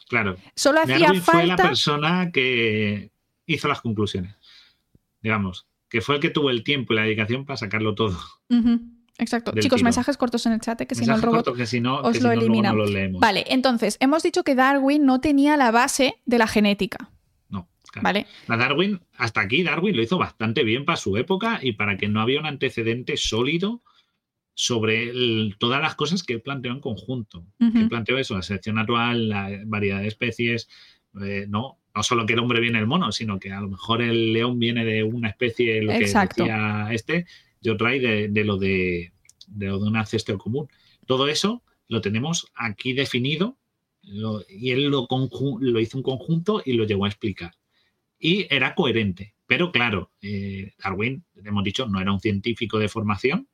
Claro. 0.08 0.38
Solo 0.56 0.82
hacía 0.82 1.00
Darwin 1.00 1.22
fue 1.22 1.46
la 1.46 1.56
falta. 1.56 1.70
persona 1.70 2.32
que 2.32 3.12
hizo 3.46 3.68
las 3.68 3.82
conclusiones, 3.82 4.36
digamos, 5.22 5.68
que 5.88 6.02
fue 6.02 6.16
el 6.16 6.22
que 6.22 6.30
tuvo 6.30 6.50
el 6.50 6.64
tiempo 6.64 6.94
y 6.94 6.96
la 6.96 7.04
dedicación 7.04 7.46
para 7.46 7.58
sacarlo 7.58 7.94
todo. 7.96 8.18
Exacto. 9.20 9.52
Chicos, 9.60 9.84
mensajes 9.84 10.18
cortos 10.18 10.46
en 10.46 10.54
el 10.54 10.62
chat, 10.62 10.80
eh, 10.82 10.88
que 10.88 10.96
si 10.96 11.06
no 11.06 11.16
el 11.16 11.22
robot. 11.22 11.46
corto, 11.46 11.54
que 11.54 11.66
si 11.66 11.80
no, 11.82 11.98
os 12.00 12.14
que 12.14 12.18
si 12.20 12.24
lo 12.24 12.30
no, 12.30 12.36
luego 12.36 12.46
elimina. 12.48 12.70
no 12.72 12.76
lo 12.78 12.86
leemos. 12.86 13.20
Vale, 13.22 13.44
entonces, 13.50 13.98
hemos 14.00 14.24
dicho 14.24 14.44
que 14.44 14.56
Darwin 14.56 15.06
no 15.06 15.20
tenía 15.22 15.58
la 15.58 15.72
base 15.72 16.16
de 16.26 16.38
la 16.38 16.48
genética, 16.48 17.12
No, 17.50 17.68
claro. 17.92 18.04
¿vale? 18.04 18.26
La 18.48 18.58
Darwin, 18.58 19.00
hasta 19.18 19.42
aquí 19.42 19.62
Darwin 19.64 19.96
lo 19.96 20.02
hizo 20.02 20.18
bastante 20.18 20.64
bien 20.64 20.86
para 20.86 20.96
su 20.98 21.18
época 21.18 21.60
y 21.62 21.74
para 21.74 21.98
que 21.98 22.08
no 22.08 22.22
había 22.22 22.40
un 22.40 22.46
antecedente 22.46 23.18
sólido 23.18 23.82
sobre 24.54 25.10
el- 25.10 25.56
todas 25.58 25.82
las 25.82 25.96
cosas 25.96 26.24
que 26.24 26.34
él 26.34 26.42
planteó 26.42 26.72
en 26.72 26.80
conjunto. 26.82 27.46
Ujú. 27.60 27.72
Que 27.74 27.86
planteó 27.86 28.18
eso, 28.18 28.36
la 28.36 28.42
selección 28.42 28.76
natural, 28.76 29.30
la 29.30 29.50
variedad 29.66 30.02
de 30.02 30.08
especies, 30.08 30.68
eh, 31.24 31.46
no, 31.48 31.78
no 31.96 32.04
solo 32.04 32.26
que 32.26 32.34
el 32.34 32.40
hombre 32.40 32.60
viene 32.60 32.78
del 32.78 32.88
mono, 32.88 33.12
sino 33.12 33.40
que 33.40 33.52
a 33.52 33.62
lo 33.62 33.70
mejor 33.70 34.02
el 34.02 34.34
león 34.34 34.60
viene 34.60 34.86
de 34.86 35.04
una 35.04 35.30
especie, 35.30 35.82
lo 35.82 35.92
que 35.94 36.00
decía 36.00 36.88
este, 36.92 37.26
de, 37.62 38.28
de 38.30 38.44
lo 38.44 38.58
de, 38.58 39.14
lo 39.56 39.80
de 39.80 39.88
un 39.88 39.98
ancestro 39.98 40.38
común. 40.38 40.68
Todo 41.06 41.28
eso 41.28 41.64
lo 41.88 42.02
tenemos 42.02 42.48
aquí 42.56 42.94
definido 42.94 43.58
y 44.02 44.72
él 44.72 44.90
lo 44.90 45.80
hizo 45.80 45.98
un 45.98 46.04
conjunto 46.04 46.62
y 46.66 46.74
lo 46.74 46.86
llegó 46.86 47.06
a 47.06 47.10
explicar. 47.10 47.54
Y 48.18 48.48
era 48.54 48.76
coherente. 48.76 49.36
Pero 49.48 49.72
claro, 49.72 50.12
eh, 50.22 50.74
Darwin, 50.84 51.26
hemos 51.44 51.64
dicho, 51.64 51.88
no 51.88 52.00
era 52.00 52.12
un 52.12 52.20
científico 52.20 52.78
de 52.78 52.90
formación, 52.90 53.48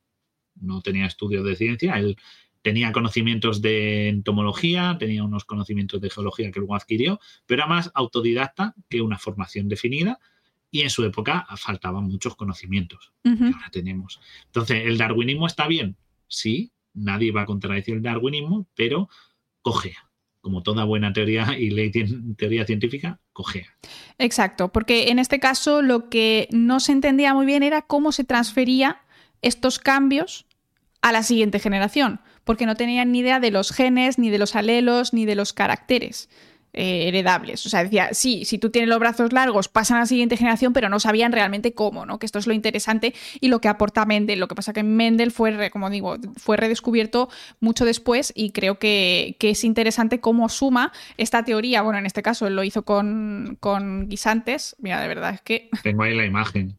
no 0.56 0.82
tenía 0.82 1.06
estudios 1.06 1.45
de 1.45 1.56
ciencia, 1.56 1.98
él 1.98 2.18
tenía 2.61 2.91
conocimientos 2.91 3.61
de 3.61 4.10
entomología, 4.10 4.98
tenía 4.99 5.23
unos 5.23 5.45
conocimientos 5.45 6.02
de 6.02 6.10
geología 6.10 6.52
que 6.52 6.60
luego 6.60 6.76
adquirió, 6.76 7.19
pero 7.45 7.61
era 7.61 7.68
más 7.68 7.91
autodidacta 7.94 8.73
que 8.90 9.02
una 9.02 9.19
formación 9.19 9.69
definida 9.69 10.19
y 10.72 10.82
en 10.82 10.90
su 10.90 11.04
época 11.06 11.48
faltaban 11.58 12.04
muchos 12.04 12.36
conocimientos 12.36 13.14
que 13.24 13.30
ahora 13.30 13.70
tenemos. 13.72 14.20
Entonces, 14.46 14.86
¿el 14.86 14.98
darwinismo 14.98 15.48
está 15.48 15.68
bien? 15.68 15.96
Sí, 16.28 16.72
nadie 16.94 17.32
va 17.32 17.42
a 17.42 17.46
contradecir 17.46 17.96
el 17.96 18.02
darwinismo, 18.02 18.68
pero 18.76 19.10
cojea. 19.62 20.10
Como 20.42 20.62
toda 20.62 20.84
buena 20.84 21.12
teoría 21.12 21.58
y 21.58 21.72
ley 21.72 21.92
teoría 22.38 22.66
científica, 22.66 23.20
cojea. 23.34 23.76
Exacto, 24.20 24.72
porque 24.72 25.10
en 25.10 25.18
este 25.18 25.40
caso 25.40 25.82
lo 25.82 26.10
que 26.10 26.48
no 26.52 26.80
se 26.80 26.92
entendía 26.92 27.34
muy 27.34 27.46
bien 27.46 27.64
era 27.64 27.82
cómo 27.82 28.12
se 28.12 28.24
transfería 28.24 29.02
estos 29.42 29.80
cambios 29.80 30.46
a 31.02 31.12
la 31.12 31.24
siguiente 31.24 31.60
generación, 31.60 32.20
porque 32.44 32.66
no 32.66 32.76
tenían 32.76 33.12
ni 33.12 33.20
idea 33.20 33.40
de 33.40 33.52
los 33.52 33.72
genes, 33.72 34.20
ni 34.20 34.30
de 34.30 34.40
los 34.40 34.56
alelos, 34.56 35.14
ni 35.14 35.26
de 35.26 35.36
los 35.36 35.54
caracteres 35.54 36.30
eh, 36.76 37.07
heredables. 37.07 37.65
O 37.65 37.69
sea, 37.69 37.84
decía, 37.84 38.10
sí, 38.14 38.45
si 38.45 38.57
tú 38.60 38.69
tienes 38.69 38.89
los 38.89 38.99
brazos 38.99 39.34
largos, 39.34 39.68
pasan 39.69 39.97
a 39.97 39.99
la 40.02 40.06
siguiente 40.06 40.38
generación, 40.38 40.73
pero 40.73 40.89
no 40.89 40.99
sabían 40.99 41.31
realmente 41.31 41.73
cómo, 41.73 42.06
¿no? 42.06 42.19
Que 42.19 42.26
esto 42.27 42.38
es 42.38 42.45
lo 42.47 42.53
interesante 42.53 43.14
y 43.41 43.47
lo 43.47 43.60
que 43.61 43.68
aporta 43.68 44.06
Mendel. 44.06 44.39
Lo 44.39 44.47
que 44.47 44.56
pasa 44.56 44.73
que 44.73 44.84
Mendel 44.84 45.31
fue, 45.31 45.72
como 45.72 45.89
digo, 45.89 46.18
fue 46.38 46.57
redescubierto 46.57 47.30
mucho 47.60 47.85
después 47.85 48.31
y 48.35 48.52
creo 48.52 48.77
que, 48.77 49.38
que 49.39 49.49
es 49.52 49.64
interesante 49.64 50.19
cómo 50.19 50.49
suma 50.49 50.91
esta 51.18 51.43
teoría. 51.43 51.81
Bueno, 51.81 51.97
en 51.99 52.06
este 52.06 52.22
caso 52.22 52.45
él 52.47 52.56
lo 52.56 52.64
hizo 52.64 52.84
con, 52.84 53.57
con 53.60 54.10
guisantes. 54.10 54.76
Mira, 54.80 55.02
de 55.02 55.07
verdad 55.07 55.34
es 55.34 55.41
que 55.41 55.69
Tengo 55.84 56.03
ahí 56.03 56.15
la 56.15 56.26
imagen. 56.26 56.77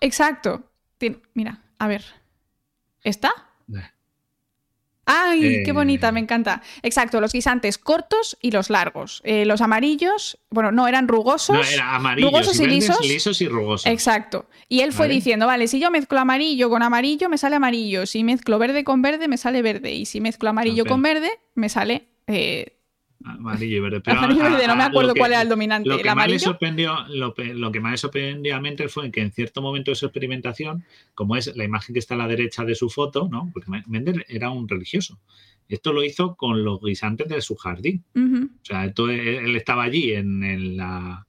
Exacto. 0.00 0.70
Tien- 0.98 1.22
Mira, 1.34 1.62
a 1.78 1.88
ver. 1.88 2.04
¿Está? 3.02 3.30
Eh, 5.08 5.12
¡Ay, 5.12 5.40
qué 5.64 5.70
Eh. 5.70 5.72
bonita! 5.72 6.10
Me 6.10 6.20
encanta. 6.20 6.62
Exacto, 6.82 7.20
los 7.20 7.32
guisantes 7.32 7.78
cortos 7.78 8.36
y 8.40 8.50
los 8.50 8.70
largos. 8.70 9.20
Eh, 9.24 9.44
los 9.44 9.60
amarillos, 9.60 10.38
bueno, 10.50 10.72
no, 10.72 10.88
eran 10.88 11.06
rugosos. 11.08 11.54
No, 11.56 11.62
era 11.62 11.94
amarillos 11.94 12.30
rugosos 12.32 12.58
y 12.60 12.66
lisos. 12.66 13.00
lisos 13.06 13.40
y 13.40 13.48
rugosos. 13.48 13.86
Exacto. 13.86 14.46
Y 14.68 14.80
él 14.80 14.92
fue 14.92 15.06
Vale. 15.06 15.14
diciendo, 15.14 15.46
vale, 15.46 15.68
si 15.68 15.78
yo 15.78 15.90
mezclo 15.90 16.18
amarillo 16.18 16.68
con 16.70 16.82
amarillo, 16.82 17.28
me 17.28 17.38
sale 17.38 17.56
amarillo. 17.56 18.04
Si 18.06 18.24
mezclo 18.24 18.58
verde 18.58 18.82
con 18.84 19.00
verde, 19.02 19.28
me 19.28 19.36
sale 19.36 19.62
verde. 19.62 19.92
Y 19.92 20.06
si 20.06 20.20
mezclo 20.20 20.50
amarillo 20.50 20.84
con 20.84 21.02
verde, 21.02 21.30
me 21.54 21.68
sale 21.68 22.08
eh, 22.26 22.75
Amarillo 23.26 23.76
y 23.76 23.80
verde. 23.80 24.00
Pero 24.04 24.18
amarillo 24.18 24.44
a- 24.44 24.48
verde. 24.50 24.66
No 24.68 24.76
me 24.76 24.82
acuerdo 24.84 25.14
que- 25.14 25.18
cuál 25.20 25.32
era 25.32 25.42
el 25.42 25.48
dominante. 25.48 25.88
Lo 25.88 25.96
¿El 25.96 26.02
que, 26.02 26.14
más 26.14 26.28
le 26.28 26.38
sorprendió, 26.38 26.96
lo, 27.08 27.34
que 27.34 27.80
más 27.80 27.92
le 27.92 27.98
sorprendió 27.98 28.56
a 28.56 28.60
Mendel 28.60 28.88
fue 28.88 29.10
que 29.10 29.20
en 29.20 29.32
cierto 29.32 29.60
momento 29.62 29.90
de 29.90 29.94
su 29.96 30.06
experimentación, 30.06 30.84
como 31.14 31.36
es 31.36 31.54
la 31.56 31.64
imagen 31.64 31.92
que 31.92 31.98
está 31.98 32.14
a 32.14 32.18
la 32.18 32.28
derecha 32.28 32.64
de 32.64 32.74
su 32.74 32.88
foto, 32.88 33.28
¿no? 33.30 33.50
Porque 33.52 33.70
Me- 33.70 33.84
Mendel 33.86 34.24
era 34.28 34.50
un 34.50 34.68
religioso. 34.68 35.18
Esto 35.68 35.92
lo 35.92 36.04
hizo 36.04 36.36
con 36.36 36.62
los 36.64 36.80
guisantes 36.80 37.28
de 37.28 37.40
su 37.40 37.56
jardín. 37.56 38.04
O 38.14 38.64
sea, 38.64 38.84
esto- 38.86 39.10
él, 39.10 39.20
él 39.20 39.56
estaba 39.56 39.82
allí 39.82 40.12
en, 40.12 40.44
en 40.44 40.76
la. 40.76 41.26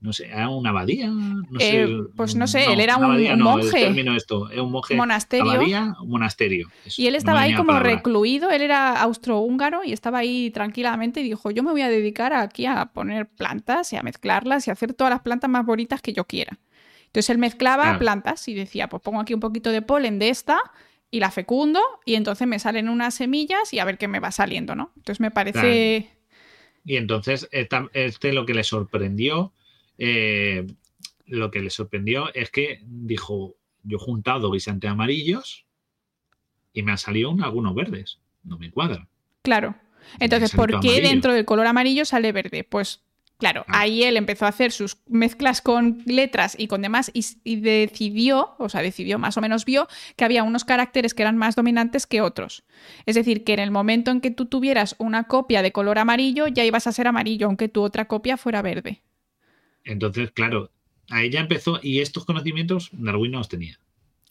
No 0.00 0.12
sé, 0.12 0.26
¿era 0.28 0.48
una 0.48 0.70
abadía? 0.70 1.08
No 1.08 1.58
sé, 1.58 1.82
Eh, 1.82 1.88
pues 2.16 2.36
no 2.36 2.46
sé, 2.46 2.72
él 2.72 2.78
era 2.78 2.96
un- 2.96 3.04
abadía 3.04 3.32
un 3.32 3.40
no, 3.40 3.44
monje. 3.56 3.84
El 3.84 4.16
esto, 4.16 4.48
es 4.48 4.58
un 4.60 4.70
monje. 4.70 4.94
Monasterio. 4.94 5.50
Abadía, 5.50 5.94
un 6.00 6.08
monasterio. 6.10 6.68
eso, 6.86 7.02
Y 7.02 7.08
él 7.08 7.16
estaba 7.16 7.40
ahí 7.40 7.54
como 7.54 7.68
palabra. 7.72 7.90
recluido, 7.96 8.50
él 8.50 8.62
era 8.62 9.00
austrohúngaro 9.02 9.82
y 9.84 9.92
estaba 9.92 10.18
ahí 10.18 10.50
tranquilamente 10.52 11.20
y 11.20 11.24
dijo, 11.24 11.50
yo 11.50 11.64
me 11.64 11.72
voy 11.72 11.82
a 11.82 11.88
dedicar 11.88 12.32
aquí 12.32 12.64
a 12.66 12.86
poner 12.86 13.26
plantas 13.28 13.92
y 13.92 13.96
a 13.96 14.02
mezclarlas 14.02 14.66
y 14.66 14.70
a 14.70 14.74
hacer 14.74 14.94
todas 14.94 15.10
las 15.10 15.20
plantas 15.22 15.50
más 15.50 15.66
bonitas 15.66 16.00
que 16.00 16.12
yo 16.12 16.24
quiera. 16.26 16.58
Entonces 17.06 17.30
él 17.30 17.38
mezclaba 17.38 17.82
Claro. 17.84 17.98
plantas 17.98 18.46
y 18.46 18.54
decía, 18.54 18.88
pues 18.88 19.02
pongo 19.02 19.18
aquí 19.20 19.34
un 19.34 19.40
poquito 19.40 19.70
de 19.72 19.82
polen 19.82 20.20
de 20.20 20.28
esta 20.28 20.60
y 21.10 21.18
la 21.18 21.32
fecundo 21.32 21.80
y 22.04 22.14
entonces 22.14 22.46
me 22.46 22.60
salen 22.60 22.88
unas 22.88 23.14
semillas 23.14 23.72
y 23.72 23.80
a 23.80 23.84
ver 23.84 23.98
qué 23.98 24.06
me 24.06 24.20
va 24.20 24.30
saliendo, 24.30 24.76
¿no? 24.76 24.92
Entonces 24.96 25.18
me 25.20 25.30
parece... 25.32 26.10
Y 26.84 26.96
entonces, 26.96 27.48
esta- 27.50 27.88
este 27.92 28.32
lo 28.32 28.46
que 28.46 28.54
le 28.54 28.62
sorprendió, 28.64 29.52
eh, 29.98 30.66
lo 31.26 31.50
que 31.50 31.60
le 31.60 31.70
sorprendió 31.70 32.32
es 32.34 32.50
que 32.50 32.80
dijo, 32.86 33.56
yo 33.82 33.96
he 33.98 34.00
juntado 34.00 34.50
guisantes 34.50 34.90
amarillos 34.90 35.66
y 36.72 36.82
me 36.82 36.92
han 36.92 36.98
salido 36.98 37.30
un- 37.30 37.42
algunos 37.42 37.74
verdes. 37.74 38.18
No 38.44 38.58
me 38.58 38.70
cuadra. 38.70 39.06
Claro. 39.42 39.74
Entonces, 40.20 40.52
¿por 40.52 40.68
qué 40.80 40.88
amarillo. 40.88 41.08
dentro 41.08 41.32
del 41.34 41.44
color 41.44 41.66
amarillo 41.66 42.04
sale 42.04 42.32
verde? 42.32 42.64
Pues 42.64 43.02
claro, 43.36 43.64
Ah. 43.68 43.80
ahí 43.80 44.02
él 44.04 44.16
empezó 44.16 44.46
a 44.46 44.48
hacer 44.48 44.72
sus 44.72 44.96
mezclas 45.06 45.60
con 45.60 46.02
letras 46.06 46.54
y 46.58 46.66
con 46.66 46.80
demás 46.82 47.10
y, 47.12 47.24
y 47.44 47.56
decidió, 47.56 48.54
o 48.58 48.68
sea, 48.68 48.80
decidió, 48.82 49.18
más 49.18 49.36
o 49.36 49.40
menos 49.40 49.64
vio 49.64 49.86
que 50.16 50.24
había 50.24 50.42
unos 50.44 50.64
caracteres 50.64 51.12
que 51.14 51.22
eran 51.22 51.36
más 51.36 51.56
dominantes 51.56 52.06
que 52.06 52.20
otros. 52.22 52.64
Es 53.06 53.16
decir, 53.16 53.44
que 53.44 53.52
en 53.52 53.60
el 53.60 53.70
momento 53.70 54.10
en 54.10 54.20
que 54.20 54.30
tú 54.30 54.46
tuvieras 54.46 54.96
una 54.98 55.24
copia 55.24 55.62
de 55.62 55.72
color 55.72 55.98
amarillo, 55.98 56.46
ya 56.48 56.64
ibas 56.64 56.86
a 56.86 56.92
ser 56.92 57.06
amarillo, 57.06 57.46
aunque 57.46 57.68
tu 57.68 57.82
otra 57.82 58.06
copia 58.06 58.36
fuera 58.38 58.62
verde. 58.62 59.02
Entonces, 59.88 60.30
claro, 60.32 60.70
ahí 61.10 61.30
ya 61.30 61.40
empezó 61.40 61.80
y 61.82 62.00
estos 62.00 62.24
conocimientos 62.24 62.90
Darwin 62.92 63.32
no 63.32 63.38
los 63.38 63.48
tenía. 63.48 63.78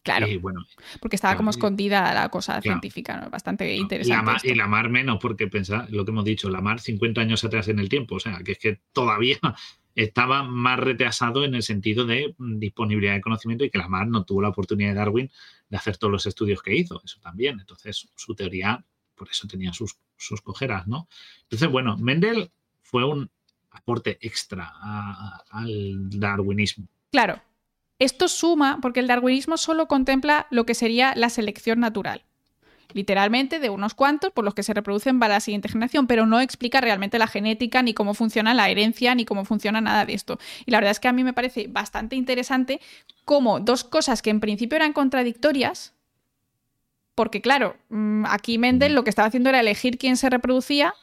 Claro, 0.03 0.25
Y 0.27 0.38
bueno, 0.38 0.65
porque 1.01 1.17
estaba 1.17 1.31
claro, 1.34 1.39
como 1.39 1.49
escondida 1.49 2.13
la 2.13 2.29
cosa 2.29 2.53
Claro. 2.53 2.61
científica, 2.61 3.17
¿no? 3.19 3.29
Bastante 3.29 3.65
y 3.73 3.75
la, 3.75 3.81
interesante. 3.81 4.23
mar, 4.25 4.41
y 4.41 4.55
la 4.55 4.67
mar 4.67 4.89
menos, 4.89 5.17
porque 5.19 5.47
pensar 5.47 5.91
lo 5.91 6.05
que 6.05 6.11
hemos 6.11 6.23
dicho, 6.23 6.49
la 6.49 6.61
mar 6.61 6.79
50 6.79 7.19
años 7.19 7.43
atrás 7.43 7.67
en 7.67 7.79
el 7.79 7.89
tiempo, 7.89 8.15
o 8.15 8.19
sea, 8.21 8.39
que 8.41 8.53
es 8.53 8.57
que 8.57 8.79
todavía 8.93 9.38
estaba 9.95 10.43
más 10.43 10.79
retrasado 10.79 11.43
en 11.43 11.55
el 11.55 11.63
sentido 11.63 12.05
de 12.05 12.34
disponibilidad 12.38 13.15
de 13.15 13.21
conocimiento 13.21 13.65
y 13.65 13.69
que 13.69 13.79
la 13.79 13.89
mar 13.89 14.07
no 14.07 14.23
tuvo 14.23 14.41
la 14.43 14.49
oportunidad 14.49 14.89
de 14.91 14.95
Darwin 14.95 15.31
de 15.67 15.75
hacer 15.77 15.97
todos 15.97 16.11
los 16.13 16.25
estudios 16.25 16.61
que 16.61 16.73
hizo, 16.73 17.01
eso 17.03 17.19
también. 17.19 17.59
Entonces, 17.59 18.07
su 18.15 18.34
teoría, 18.34 18.85
por 19.13 19.27
eso 19.29 19.45
tenía 19.45 19.73
sus, 19.73 19.97
sus 20.15 20.39
cojeras, 20.41 20.88
¿no? 20.88 21.09
Entonces, 21.41 21.67
bueno, 21.69 21.97
Mendel 21.97 22.49
fue 22.81 23.03
un 23.03 23.29
aporte 23.78 24.18
extra 24.22 24.74
al 25.52 26.10
darwinismo. 26.10 26.88
Claro, 27.12 27.41
esto 27.99 28.28
suma 28.28 28.80
porque 28.82 28.99
el 28.99 29.08
darwinismo 29.08 29.58
solo 29.58 29.88
contempla 29.88 30.48
lo 30.52 30.66
que 30.66 30.76
sería 30.76 31.14
la 31.16 31.30
selección 31.30 31.80
natural 31.80 32.24
literalmente 32.94 33.60
de 33.60 33.70
unos 33.70 33.94
cuantos 33.94 34.32
por 34.32 34.45
los 34.45 34.54
que 34.54 34.64
se 34.64 34.74
reproducen 34.74 35.20
para 35.20 35.36
la 35.36 35.40
siguiente 35.40 35.70
generación, 35.70 36.08
pero 36.08 36.26
no 36.26 36.40
explica 36.40 36.82
realmente 36.82 37.20
la 37.20 37.28
genética, 37.28 37.82
ni 37.82 37.94
cómo 37.94 38.14
funciona 38.14 38.54
la 38.54 38.70
herencia, 38.70 39.14
ni 39.16 39.26
cómo 39.26 39.45
funciona 39.45 39.82
nada 39.82 40.06
de 40.06 40.14
esto. 40.14 40.40
Y 40.66 40.72
la 40.72 40.78
verdad 40.78 40.91
es 40.91 40.99
que 40.99 41.08
a 41.08 41.14
mí 41.14 41.24
me 41.24 41.34
parece 41.34 41.68
bastante 41.68 42.16
interesante 42.16 42.80
cómo 43.26 43.60
dos 43.60 43.84
cosas 43.84 44.22
que 44.22 44.30
en 44.30 44.40
principio 44.40 44.78
eran 44.78 44.94
contradictorias, 44.94 45.94
porque 47.16 47.41
claro, 47.41 47.78
mm, 47.90 48.26
aquí 48.28 48.58
Mendel 48.58 48.94
lo 48.94 49.04
que 49.04 49.10
estaba 49.10 49.28
haciendo 49.28 49.49
era 49.49 49.60
elegir 49.60 49.98
quién 49.98 50.18
se 50.18 50.30
reproducía, 50.30 50.94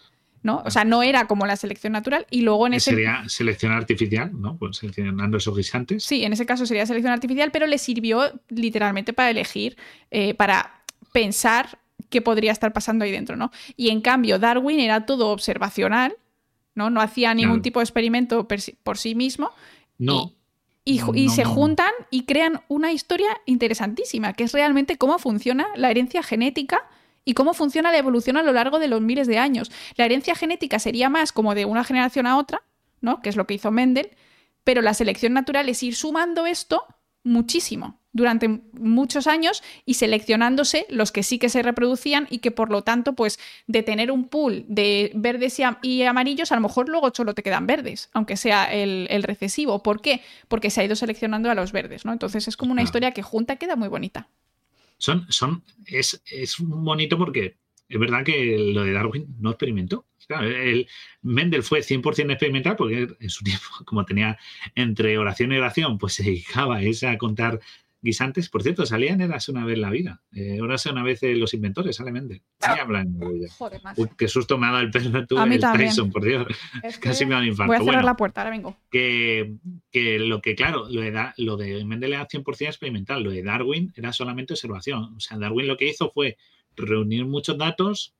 ¿no? 0.44 0.62
O 0.66 0.70
sea, 0.70 0.84
no 0.84 1.02
era 1.02 1.26
como 1.26 1.46
la 1.46 1.56
selección 1.56 1.94
natural 1.94 2.26
y 2.30 2.42
luego 2.42 2.66
en 2.66 2.74
ese... 2.74 2.90
Sería 2.90 3.24
selección 3.28 3.72
artificial, 3.72 4.30
¿no? 4.38 4.58
Pues 4.58 4.76
seleccionando 4.76 5.38
esos 5.38 5.56
guisantes. 5.56 6.04
Sí, 6.04 6.22
en 6.22 6.34
ese 6.34 6.44
caso 6.44 6.66
sería 6.66 6.84
selección 6.84 7.14
artificial, 7.14 7.50
pero 7.50 7.66
le 7.66 7.78
sirvió 7.78 8.30
literalmente 8.50 9.14
para 9.14 9.30
elegir, 9.30 9.78
eh, 10.10 10.34
para 10.34 10.82
pensar 11.12 11.78
qué 12.10 12.20
podría 12.20 12.52
estar 12.52 12.74
pasando 12.74 13.06
ahí 13.06 13.10
dentro, 13.10 13.36
¿no? 13.36 13.50
Y 13.74 13.88
en 13.88 14.02
cambio, 14.02 14.38
Darwin 14.38 14.80
era 14.80 15.06
todo 15.06 15.30
observacional, 15.30 16.14
¿no? 16.74 16.90
No 16.90 17.00
hacía 17.00 17.32
ningún 17.32 17.62
tipo 17.62 17.80
de 17.80 17.84
experimento 17.84 18.46
por 18.82 18.98
sí 18.98 19.14
mismo. 19.14 19.50
No. 19.96 20.34
Y, 20.84 21.30
se 21.30 21.46
juntan 21.46 21.92
y 22.10 22.24
crean 22.24 22.60
una 22.68 22.92
historia 22.92 23.28
interesantísima, 23.46 24.34
que 24.34 24.44
es 24.44 24.52
realmente 24.52 24.98
cómo 24.98 25.18
funciona 25.18 25.66
la 25.76 25.90
herencia 25.90 26.22
genética 26.22 26.82
y 27.24 27.34
cómo 27.34 27.54
funciona 27.54 27.92
la 27.92 27.98
evolución 27.98 28.36
a 28.36 28.42
lo 28.42 28.52
largo 28.52 28.78
de 28.78 28.88
los 28.88 29.00
miles 29.00 29.26
de 29.26 29.38
años. 29.38 29.70
La 29.96 30.04
herencia 30.04 30.34
genética 30.34 30.78
sería 30.78 31.08
más 31.08 31.32
como 31.32 31.54
de 31.54 31.64
una 31.64 31.84
generación 31.84 32.26
a 32.26 32.38
otra, 32.38 32.62
¿no? 33.00 33.20
Que 33.20 33.28
es 33.28 33.36
lo 33.36 33.46
que 33.46 33.54
hizo 33.54 33.70
Mendel, 33.70 34.10
pero 34.64 34.82
la 34.82 34.94
selección 34.94 35.32
natural 35.32 35.68
es 35.68 35.82
ir 35.82 35.94
sumando 35.94 36.46
esto 36.46 36.84
muchísimo 37.22 38.00
durante 38.12 38.48
muchos 38.48 39.26
años 39.26 39.62
y 39.84 39.94
seleccionándose 39.94 40.86
los 40.88 41.10
que 41.10 41.24
sí 41.24 41.38
que 41.38 41.48
se 41.48 41.62
reproducían 41.62 42.28
y 42.30 42.38
que 42.38 42.52
por 42.52 42.70
lo 42.70 42.82
tanto, 42.82 43.14
pues 43.14 43.40
de 43.66 43.82
tener 43.82 44.12
un 44.12 44.28
pool 44.28 44.64
de 44.68 45.10
verdes 45.14 45.60
y, 45.82 46.02
amarillos, 46.04 46.52
a 46.52 46.54
lo 46.54 46.60
mejor 46.60 46.88
luego 46.88 47.10
solo 47.12 47.34
te 47.34 47.42
quedan 47.42 47.66
verdes, 47.66 48.10
aunque 48.12 48.36
sea 48.36 48.72
el, 48.72 49.22
recesivo. 49.24 49.82
¿Por 49.82 50.00
qué? 50.00 50.22
Porque 50.48 50.70
se 50.70 50.80
ha 50.80 50.84
ido 50.84 50.94
seleccionando 50.94 51.50
a 51.50 51.54
los 51.54 51.72
verdes, 51.72 52.04
¿no? 52.04 52.12
Entonces 52.12 52.46
es 52.46 52.56
como 52.56 52.72
una 52.72 52.82
historia 52.82 53.10
que 53.10 53.22
junta 53.22 53.56
queda 53.56 53.74
muy 53.74 53.88
bonita. 53.88 54.28
Son, 55.04 55.26
son, 55.28 55.62
es, 55.84 56.22
es 56.24 56.56
bonito 56.58 57.18
porque 57.18 57.58
es 57.90 58.00
verdad 58.00 58.24
que 58.24 58.72
lo 58.72 58.84
de 58.84 58.92
Darwin 58.92 59.36
no 59.38 59.50
experimentó. 59.50 60.06
el 60.40 60.88
Mendel 61.20 61.62
fue 61.62 61.80
100% 61.80 62.30
experimental 62.30 62.74
porque 62.74 63.08
en 63.20 63.28
su 63.28 63.44
tiempo, 63.44 63.66
como 63.84 64.06
tenía 64.06 64.38
entre 64.74 65.18
oración 65.18 65.52
y 65.52 65.58
oración, 65.58 65.98
pues 65.98 66.14
se 66.14 66.22
dedicaba 66.22 66.78
a 66.78 67.18
contar 67.18 67.60
guisantes, 68.04 68.50
por 68.50 68.62
cierto, 68.62 68.84
salían 68.84 69.22
Eras 69.22 69.48
una 69.48 69.64
vez 69.64 69.78
la 69.78 69.88
vida. 69.88 70.22
Eh, 70.32 70.60
una 70.60 71.02
vez 71.02 71.20
los 71.22 71.54
inventores, 71.54 71.96
sale 71.96 72.12
Mendel. 72.12 72.42
Sí, 72.60 72.70
hablan 72.78 73.18
Joder, 73.56 73.80
Uy, 73.96 74.10
qué 74.18 74.28
susto 74.28 74.58
me 74.58 74.66
ha 74.66 74.72
dado 74.72 74.82
el 74.82 74.90
perro 74.90 75.26
tú, 75.26 75.40
el 75.40 75.58
Tyson, 75.58 76.10
por 76.10 76.22
Dios. 76.22 76.46
Casi 77.00 77.24
me 77.24 77.34
da 77.34 77.40
un 77.40 77.46
infarto. 77.46 77.72
Voy 77.72 77.80
a 77.80 77.84
cerrar 77.84 78.04
la 78.04 78.16
puerta, 78.16 78.42
ahora 78.42 78.50
vengo. 78.50 78.76
Que, 78.90 79.54
que, 79.90 80.18
lo 80.18 80.42
que, 80.42 80.54
claro, 80.54 80.86
lo 80.90 81.00
de, 81.00 81.32
lo 81.38 81.56
de 81.56 81.82
Mendel 81.86 82.12
era 82.12 82.28
100% 82.28 82.66
experimental, 82.66 83.22
lo 83.22 83.30
de 83.30 83.42
Darwin 83.42 83.92
era 83.96 84.12
solamente 84.12 84.52
observación. 84.52 85.14
O 85.16 85.20
sea, 85.20 85.38
Darwin 85.38 85.66
lo 85.66 85.78
que 85.78 85.88
hizo 85.88 86.10
fue 86.10 86.36
reunir 86.76 87.24
muchos 87.24 87.56
datos 87.56 88.14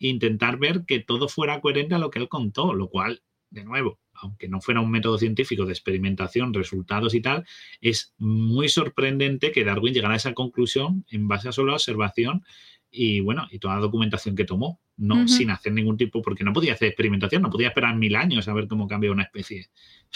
e 0.00 0.08
intentar 0.08 0.58
ver 0.58 0.86
que 0.86 1.00
todo 1.00 1.28
fuera 1.28 1.60
coherente 1.60 1.94
a 1.94 1.98
lo 1.98 2.10
que 2.10 2.18
él 2.18 2.28
contó, 2.30 2.72
lo 2.72 2.88
cual, 2.88 3.22
de 3.50 3.64
nuevo, 3.64 3.98
aunque 4.22 4.48
no 4.48 4.60
fuera 4.60 4.80
un 4.80 4.90
método 4.90 5.18
científico 5.18 5.64
de 5.64 5.72
experimentación, 5.72 6.54
resultados 6.54 7.14
y 7.14 7.20
tal, 7.20 7.44
es 7.80 8.14
muy 8.18 8.68
sorprendente 8.68 9.52
que 9.52 9.64
Darwin 9.64 9.94
llegara 9.94 10.14
a 10.14 10.16
esa 10.16 10.34
conclusión 10.34 11.04
en 11.10 11.28
base 11.28 11.48
a 11.48 11.52
solo 11.52 11.72
observación 11.74 12.44
y 12.90 13.20
bueno, 13.20 13.46
y 13.50 13.58
toda 13.58 13.74
la 13.74 13.80
documentación 13.80 14.34
que 14.34 14.44
tomó, 14.44 14.80
no 14.96 15.28
sin 15.28 15.50
hacer 15.50 15.72
ningún 15.72 15.96
tipo, 15.96 16.22
porque 16.22 16.42
no 16.42 16.52
podía 16.52 16.72
hacer 16.72 16.88
experimentación, 16.88 17.42
no 17.42 17.50
podía 17.50 17.68
esperar 17.68 17.94
mil 17.94 18.16
años 18.16 18.48
a 18.48 18.54
ver 18.54 18.66
cómo 18.66 18.88
cambia 18.88 19.12
una 19.12 19.24
especie. 19.24 19.68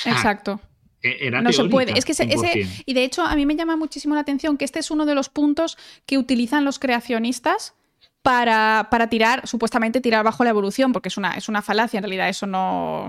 Exacto. 0.04 0.60
E-, 1.02 1.26
era 1.26 1.42
no 1.42 1.52
se 1.52 1.64
puede. 1.64 1.96
Es 1.96 2.04
que 2.04 2.12
ese, 2.12 2.66
y 2.86 2.94
de 2.94 3.04
hecho, 3.04 3.22
a 3.22 3.36
mí 3.36 3.44
me 3.44 3.56
llama 3.56 3.76
muchísimo 3.76 4.14
la 4.14 4.22
atención 4.22 4.56
que 4.56 4.64
este 4.64 4.78
es 4.78 4.90
uno 4.90 5.04
de 5.04 5.14
los 5.14 5.28
puntos 5.28 5.76
que 6.06 6.18
utilizan 6.18 6.64
los 6.64 6.78
creacionistas 6.78 7.74
para, 8.22 8.86
para, 8.90 9.08
tirar, 9.08 9.46
supuestamente 9.48 10.00
tirar 10.00 10.24
bajo 10.24 10.44
la 10.44 10.50
evolución, 10.50 10.92
porque 10.92 11.08
es 11.08 11.16
una, 11.16 11.34
es 11.34 11.48
una 11.48 11.60
falacia, 11.60 11.98
en 11.98 12.04
realidad 12.04 12.28
eso 12.28 12.46
no, 12.46 13.08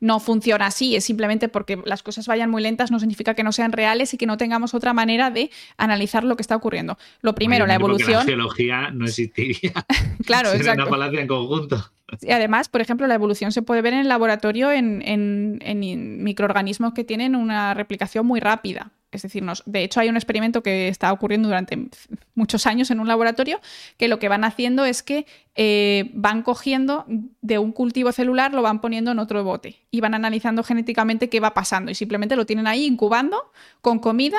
no 0.00 0.20
funciona 0.20 0.66
así, 0.66 0.96
es 0.96 1.04
simplemente 1.04 1.48
porque 1.48 1.80
las 1.84 2.02
cosas 2.02 2.26
vayan 2.26 2.50
muy 2.50 2.62
lentas, 2.62 2.90
no 2.90 2.98
significa 2.98 3.34
que 3.34 3.42
no 3.42 3.52
sean 3.52 3.72
reales 3.72 4.14
y 4.14 4.16
que 4.16 4.26
no 4.26 4.38
tengamos 4.38 4.72
otra 4.72 4.94
manera 4.94 5.30
de 5.30 5.50
analizar 5.76 6.24
lo 6.24 6.36
que 6.36 6.42
está 6.42 6.56
ocurriendo. 6.56 6.98
Lo 7.20 7.34
primero, 7.34 7.66
la 7.66 7.74
evolución... 7.74 8.20
La 8.20 8.24
geología 8.24 8.90
no 8.90 9.04
existiría. 9.04 9.72
claro, 10.24 10.50
exacto. 10.54 10.82
una 10.82 10.90
falacia 10.90 11.20
en 11.20 11.26
conjunto. 11.26 11.92
Y 12.22 12.32
además, 12.32 12.68
por 12.68 12.80
ejemplo, 12.80 13.06
la 13.06 13.14
evolución 13.14 13.52
se 13.52 13.62
puede 13.62 13.82
ver 13.82 13.92
en 13.92 14.00
el 14.00 14.08
laboratorio 14.08 14.72
en, 14.72 15.02
en 15.04 16.24
microorganismos 16.24 16.92
que 16.92 17.04
tienen 17.04 17.36
una 17.36 17.74
replicación 17.74 18.26
muy 18.26 18.40
rápida. 18.40 18.90
Es 19.12 19.22
decir, 19.22 19.44
de 19.66 19.82
hecho 19.82 19.98
hay 19.98 20.08
un 20.08 20.16
experimento 20.16 20.62
que 20.62 20.88
está 20.88 21.12
ocurriendo 21.12 21.48
durante 21.48 21.88
muchos 22.34 22.66
años 22.66 22.90
en 22.92 23.00
un 23.00 23.08
laboratorio 23.08 23.60
que 23.96 24.06
lo 24.06 24.20
que 24.20 24.28
van 24.28 24.44
haciendo 24.44 24.84
es 24.84 25.02
que 25.02 25.26
eh, 25.56 26.10
van 26.14 26.42
cogiendo 26.42 27.04
de 27.40 27.58
un 27.58 27.72
cultivo 27.72 28.12
celular, 28.12 28.54
lo 28.54 28.62
van 28.62 28.80
poniendo 28.80 29.10
en 29.10 29.18
otro 29.18 29.42
bote 29.42 29.80
y 29.90 30.00
van 30.00 30.14
analizando 30.14 30.62
genéticamente 30.62 31.28
qué 31.28 31.40
va 31.40 31.54
pasando 31.54 31.90
y 31.90 31.96
simplemente 31.96 32.36
lo 32.36 32.46
tienen 32.46 32.68
ahí 32.68 32.86
incubando 32.86 33.50
con 33.80 33.98
comida, 33.98 34.38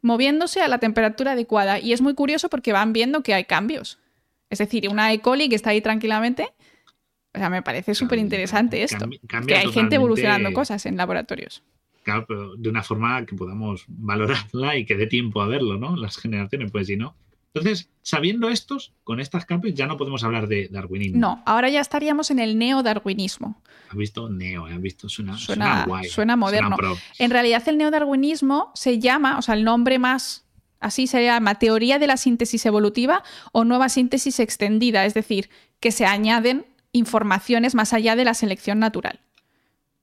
moviéndose 0.00 0.60
a 0.60 0.68
la 0.68 0.78
temperatura 0.78 1.32
adecuada. 1.32 1.80
Y 1.80 1.92
es 1.92 2.00
muy 2.00 2.14
curioso 2.14 2.48
porque 2.48 2.72
van 2.72 2.92
viendo 2.92 3.22
que 3.22 3.34
hay 3.34 3.44
cambios. 3.44 3.98
Es 4.48 4.58
decir, 4.58 4.88
una 4.88 5.12
E. 5.12 5.20
coli 5.20 5.48
que 5.48 5.56
está 5.56 5.70
ahí 5.70 5.80
tranquilamente. 5.80 6.52
O 7.34 7.38
sea, 7.38 7.50
me 7.50 7.62
parece 7.62 7.96
súper 7.96 8.20
interesante 8.20 8.84
esto. 8.84 9.08
que 9.48 9.56
hay 9.56 9.72
gente 9.72 9.96
evolucionando 9.96 10.52
cosas 10.52 10.86
en 10.86 10.96
laboratorios. 10.96 11.64
Claro, 12.04 12.26
pero 12.28 12.54
de 12.54 12.68
una 12.68 12.82
forma 12.82 13.24
que 13.24 13.34
podamos 13.34 13.84
valorarla 13.88 14.76
y 14.76 14.84
que 14.84 14.94
dé 14.94 15.06
tiempo 15.06 15.42
a 15.42 15.48
verlo, 15.48 15.78
¿no? 15.78 15.96
Las 15.96 16.18
generaciones, 16.18 16.70
pues 16.70 16.86
si 16.86 16.96
no. 16.96 17.16
Entonces, 17.54 17.88
sabiendo 18.02 18.50
estos, 18.50 18.92
con 19.04 19.20
estas 19.20 19.46
capes 19.46 19.74
ya 19.74 19.86
no 19.86 19.96
podemos 19.96 20.22
hablar 20.24 20.48
de 20.48 20.68
darwinismo. 20.68 21.20
No, 21.20 21.42
ahora 21.46 21.70
ya 21.70 21.80
estaríamos 21.80 22.30
en 22.30 22.40
el 22.40 22.58
neodarwinismo. 22.58 23.62
¿Has 23.88 23.96
visto 23.96 24.28
neo? 24.28 24.66
¿Has 24.66 24.80
visto? 24.80 25.08
Suena, 25.08 25.38
suena, 25.38 25.84
guay. 25.86 26.08
Suena 26.08 26.36
moderno. 26.36 26.76
en 27.18 27.30
realidad 27.30 27.62
el 27.68 27.78
neodarwinismo 27.78 28.72
se 28.74 28.98
llama, 28.98 29.38
o 29.38 29.42
sea, 29.42 29.54
el 29.54 29.64
nombre 29.64 29.98
más 29.98 30.44
así 30.80 31.06
se 31.06 31.24
llama 31.24 31.54
teoría 31.54 31.98
de 31.98 32.06
la 32.06 32.18
síntesis 32.18 32.66
evolutiva 32.66 33.22
o 33.52 33.64
nueva 33.64 33.88
síntesis 33.88 34.40
extendida, 34.40 35.06
es 35.06 35.14
decir, 35.14 35.48
que 35.80 35.92
se 35.92 36.04
añaden 36.04 36.66
informaciones 36.92 37.74
más 37.74 37.92
allá 37.92 38.16
de 38.16 38.24
la 38.24 38.34
selección 38.34 38.80
natural. 38.80 39.20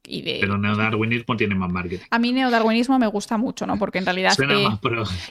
Pero 0.04 0.58
neodarwinismo 0.58 1.38
tiene 1.38 1.56
más 1.56 1.72
marketing. 1.72 2.06
A 2.10 2.20
mí 2.20 2.34
neodarwinismo 2.34 2.98
me 2.98 3.08
gusta 3.08 3.38
mucho, 3.38 3.68
¿no? 3.68 3.78
Porque 3.78 4.00
en 4.00 4.06
realidad... 4.06 4.34
Más 4.38 4.80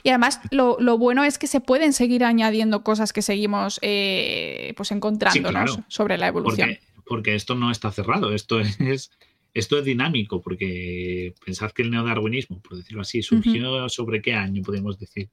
Y 0.03 0.09
además 0.09 0.39
lo, 0.51 0.77
bueno 0.97 1.23
es 1.23 1.37
que 1.37 1.47
se 1.47 1.59
pueden 1.59 1.93
seguir 1.93 2.23
añadiendo 2.23 2.83
cosas 2.83 3.13
que 3.13 3.21
seguimos 3.21 3.79
eh, 3.81 4.73
pues 4.77 4.91
encontrando 4.91 5.51
sobre 5.87 6.17
la 6.17 6.27
evolución. 6.27 6.77
Porque, 7.05 7.35
esto 7.35 7.55
no 7.55 7.71
está 7.71 7.91
cerrado, 7.91 8.33
esto 8.33 8.59
es... 8.59 9.11
Esto 9.53 9.77
es 9.77 9.83
dinámico, 9.83 10.41
porque 10.41 11.33
pensad 11.45 11.71
que 11.71 11.81
el 11.81 11.91
neodarwinismo, 11.91 12.61
por 12.61 12.77
decirlo 12.77 13.01
así, 13.01 13.21
surgió 13.21 13.89
sobre 13.89 14.21
qué 14.21 14.33
año, 14.33 14.61
podemos 14.63 14.97
decir. 14.97 15.27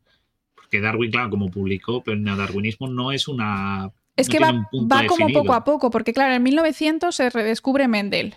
Porque 0.56 0.81
Darwin, 0.81 1.12
claro, 1.12 1.31
como 1.31 1.52
publicó, 1.52 2.02
pero 2.02 2.16
el 2.16 2.24
neodarwinismo 2.24 2.89
no 2.89 3.12
es 3.12 3.28
una 3.28 3.93
es 4.16 4.28
que 4.28 4.40
va, 4.40 4.69
va 4.73 5.06
como 5.06 5.28
poco 5.28 5.55
a 5.55 5.62
poco, 5.62 5.90
porque 5.90 6.12
claro, 6.12 6.35
en 6.35 6.43
1900 6.43 7.15
se 7.15 7.31
redescubre 7.31 7.86
Mendel 7.86 8.35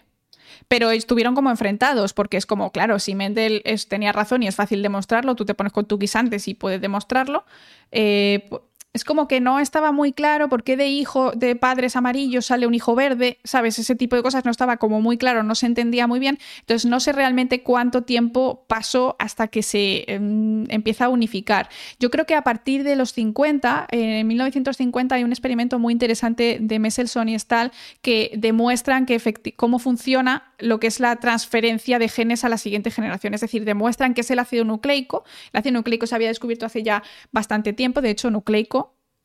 pero 0.71 0.89
estuvieron 0.89 1.35
como 1.35 1.49
enfrentados, 1.49 2.13
porque 2.13 2.37
es 2.37 2.45
como, 2.45 2.71
claro, 2.71 2.97
si 2.97 3.13
Mendel 3.13 3.61
es, 3.65 3.89
tenía 3.89 4.13
razón 4.13 4.41
y 4.41 4.47
es 4.47 4.55
fácil 4.55 4.81
demostrarlo, 4.81 5.35
tú 5.35 5.43
te 5.43 5.53
pones 5.53 5.73
con 5.73 5.83
tu 5.83 5.97
guisantes 5.97 6.47
y 6.47 6.53
puedes 6.53 6.79
demostrarlo, 6.79 7.43
eh, 7.91 8.49
es 8.93 9.05
como 9.05 9.29
que 9.29 9.39
no 9.39 9.59
estaba 9.59 9.93
muy 9.93 10.11
claro 10.11 10.49
por 10.49 10.63
qué 10.63 10.75
de 10.75 10.87
hijo 10.87 11.31
de 11.31 11.55
padres 11.55 11.95
amarillos 11.95 12.47
sale 12.47 12.67
un 12.67 12.73
hijo 12.73 12.93
verde, 12.93 13.37
¿sabes? 13.45 13.79
Ese 13.79 13.95
tipo 13.95 14.17
de 14.17 14.21
cosas 14.21 14.43
no 14.43 14.51
estaba 14.51 14.77
como 14.77 14.99
muy 14.99 15.17
claro, 15.17 15.43
no 15.43 15.55
se 15.55 15.65
entendía 15.65 16.07
muy 16.07 16.19
bien. 16.19 16.39
Entonces 16.59 16.89
no 16.89 16.99
sé 16.99 17.13
realmente 17.13 17.63
cuánto 17.63 18.03
tiempo 18.03 18.65
pasó 18.67 19.15
hasta 19.17 19.47
que 19.47 19.63
se 19.63 20.03
em, 20.11 20.65
empieza 20.69 21.05
a 21.05 21.09
unificar. 21.09 21.69
Yo 21.99 22.11
creo 22.11 22.25
que 22.25 22.35
a 22.35 22.41
partir 22.43 22.83
de 22.83 22.97
los 22.97 23.13
50, 23.13 23.87
en 23.91 24.27
1950 24.27 25.15
hay 25.15 25.23
un 25.23 25.31
experimento 25.31 25.79
muy 25.79 25.93
interesante 25.93 26.57
de 26.59 26.79
Messelson 26.79 27.29
y 27.29 27.39
Stahl 27.39 27.71
que 28.01 28.31
demuestran 28.37 29.05
que 29.05 29.21
cómo 29.55 29.79
funciona 29.79 30.51
lo 30.59 30.81
que 30.81 30.87
es 30.87 30.99
la 30.99 31.15
transferencia 31.15 31.97
de 31.97 32.09
genes 32.09 32.43
a 32.43 32.49
la 32.49 32.57
siguiente 32.57 32.91
generación. 32.91 33.33
Es 33.33 33.41
decir, 33.41 33.63
demuestran 33.63 34.13
que 34.13 34.21
es 34.21 34.31
el 34.31 34.39
ácido 34.39 34.65
nucleico. 34.65 35.23
El 35.53 35.59
ácido 35.59 35.73
nucleico 35.73 36.07
se 36.07 36.15
había 36.15 36.27
descubierto 36.27 36.65
hace 36.65 36.83
ya 36.83 37.03
bastante 37.31 37.71
tiempo, 37.71 38.01
de 38.01 38.09
hecho 38.09 38.29
nucleico 38.29 38.80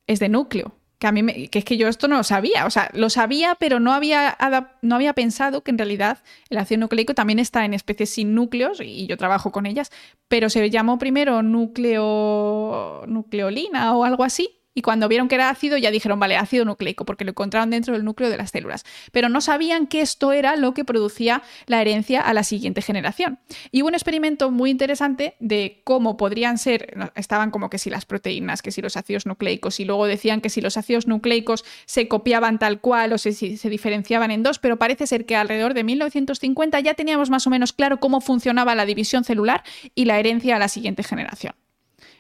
es 0.07 0.19
de 0.21 0.29
núcleo. 0.29 0.75
Que 0.99 1.07
a 1.07 1.13
mí 1.13 1.23
me, 1.23 1.49
que 1.49 1.59
es 1.59 1.65
que 1.67 1.77
yo 1.77 1.89
esto 1.89 2.09
no 2.09 2.17
lo 2.17 2.25
sabía, 2.25 2.65
o 2.65 2.71
sea, 2.71 2.91
lo 2.95 3.11
sabía, 3.11 3.55
pero 3.57 3.81
no 3.81 3.93
había, 3.93 4.35
no 4.81 4.95
había 4.95 5.13
pensado 5.13 5.63
que 5.63 5.71
en 5.71 5.77
realidad 5.77 6.19
el 6.49 6.57
ácido 6.57 6.81
nucleico 6.81 7.15
también 7.15 7.39
está 7.39 7.67
en 7.67 7.75
especies 7.75 8.09
sin 8.09 8.35
núcleos 8.35 8.81
y 8.81 9.07
yo 9.07 9.19
trabajo 9.19 9.53
con 9.53 9.67
ellas, 9.67 9.93
pero 10.29 10.49
se 10.49 10.71
llamó 10.71 10.99
primero 10.99 11.43
núcleo 11.43 13.05
nucleolina 13.07 13.95
o 13.95 14.05
algo 14.05 14.25
así 14.25 14.56
y 14.77 14.83
cuando 14.83 15.09
vieron 15.09 15.27
que 15.27 15.37
era 15.37 15.49
ácido 15.49 15.79
ya 15.79 15.91
dijeron, 15.91 16.21
vale, 16.21 16.37
ácido 16.37 16.67
nucleico, 16.67 17.07
porque 17.07 17.25
lo 17.25 17.31
encontraron 17.31 17.71
dentro 17.71 17.95
del 17.95 18.05
núcleo 18.05 18.29
de 18.29 18.37
las 18.37 18.51
células. 18.51 18.85
Pero 19.11 19.31
no 19.31 19.41
sabían 19.41 19.87
que 19.87 20.03
esto 20.03 20.33
era 20.33 20.55
lo 20.55 20.75
que 20.75 20.85
producía 20.85 21.43
la 21.67 21.81
herencia 21.81 22.21
a 22.21 22.35
la 22.35 22.45
siguiente 22.45 22.83
generación. 22.83 23.39
Y 23.73 23.81
hubo 23.81 23.89
un 23.89 23.95
experimento 23.95 24.51
muy 24.51 24.69
interesante 24.69 25.35
de 25.41 25.81
cómo 25.85 26.19
podrían 26.19 26.59
ser, 26.59 26.95
estaban 27.15 27.51
como 27.51 27.71
que 27.71 27.79
si 27.79 27.89
las 27.89 28.05
proteínas, 28.05 28.61
que 28.61 28.71
si 28.71 28.83
los 28.83 28.99
ácidos 28.99 29.25
nucleicos, 29.25 29.81
y 29.81 29.87
luego 29.87 30.07
decían 30.07 30.43
que 30.43 30.51
si 30.51 30.61
los 30.61 30.77
ácidos 30.77 31.07
nucleicos 31.07 31.65
se 31.87 32.07
copiaban 32.07 32.59
tal 32.59 32.83
cual 32.83 33.15
o 33.15 33.19
si 33.19 33.33
se 33.33 33.71
diferenciaban 33.71 34.31
en 34.31 34.43
dos, 34.43 34.59
pero 34.59 34.77
parece 34.77 35.07
ser 35.07 35.25
que 35.25 35.37
alrededor 35.37 35.73
de 35.73 35.85
1950 35.85 36.81
ya 36.81 36.93
teníamos 36.93 37.31
más 37.31 37.47
o 37.47 37.51
menos 37.51 37.73
claro 37.73 37.99
cómo 37.99 38.21
funcionaba 38.21 38.75
la 38.75 38.85
división 38.85 39.25
celular 39.25 39.65
y 39.95 40.05
la 40.05 40.19
herencia 40.19 40.57
a 40.57 40.59
la 40.59 40.69
siguiente 40.69 41.03
generación. 41.03 41.55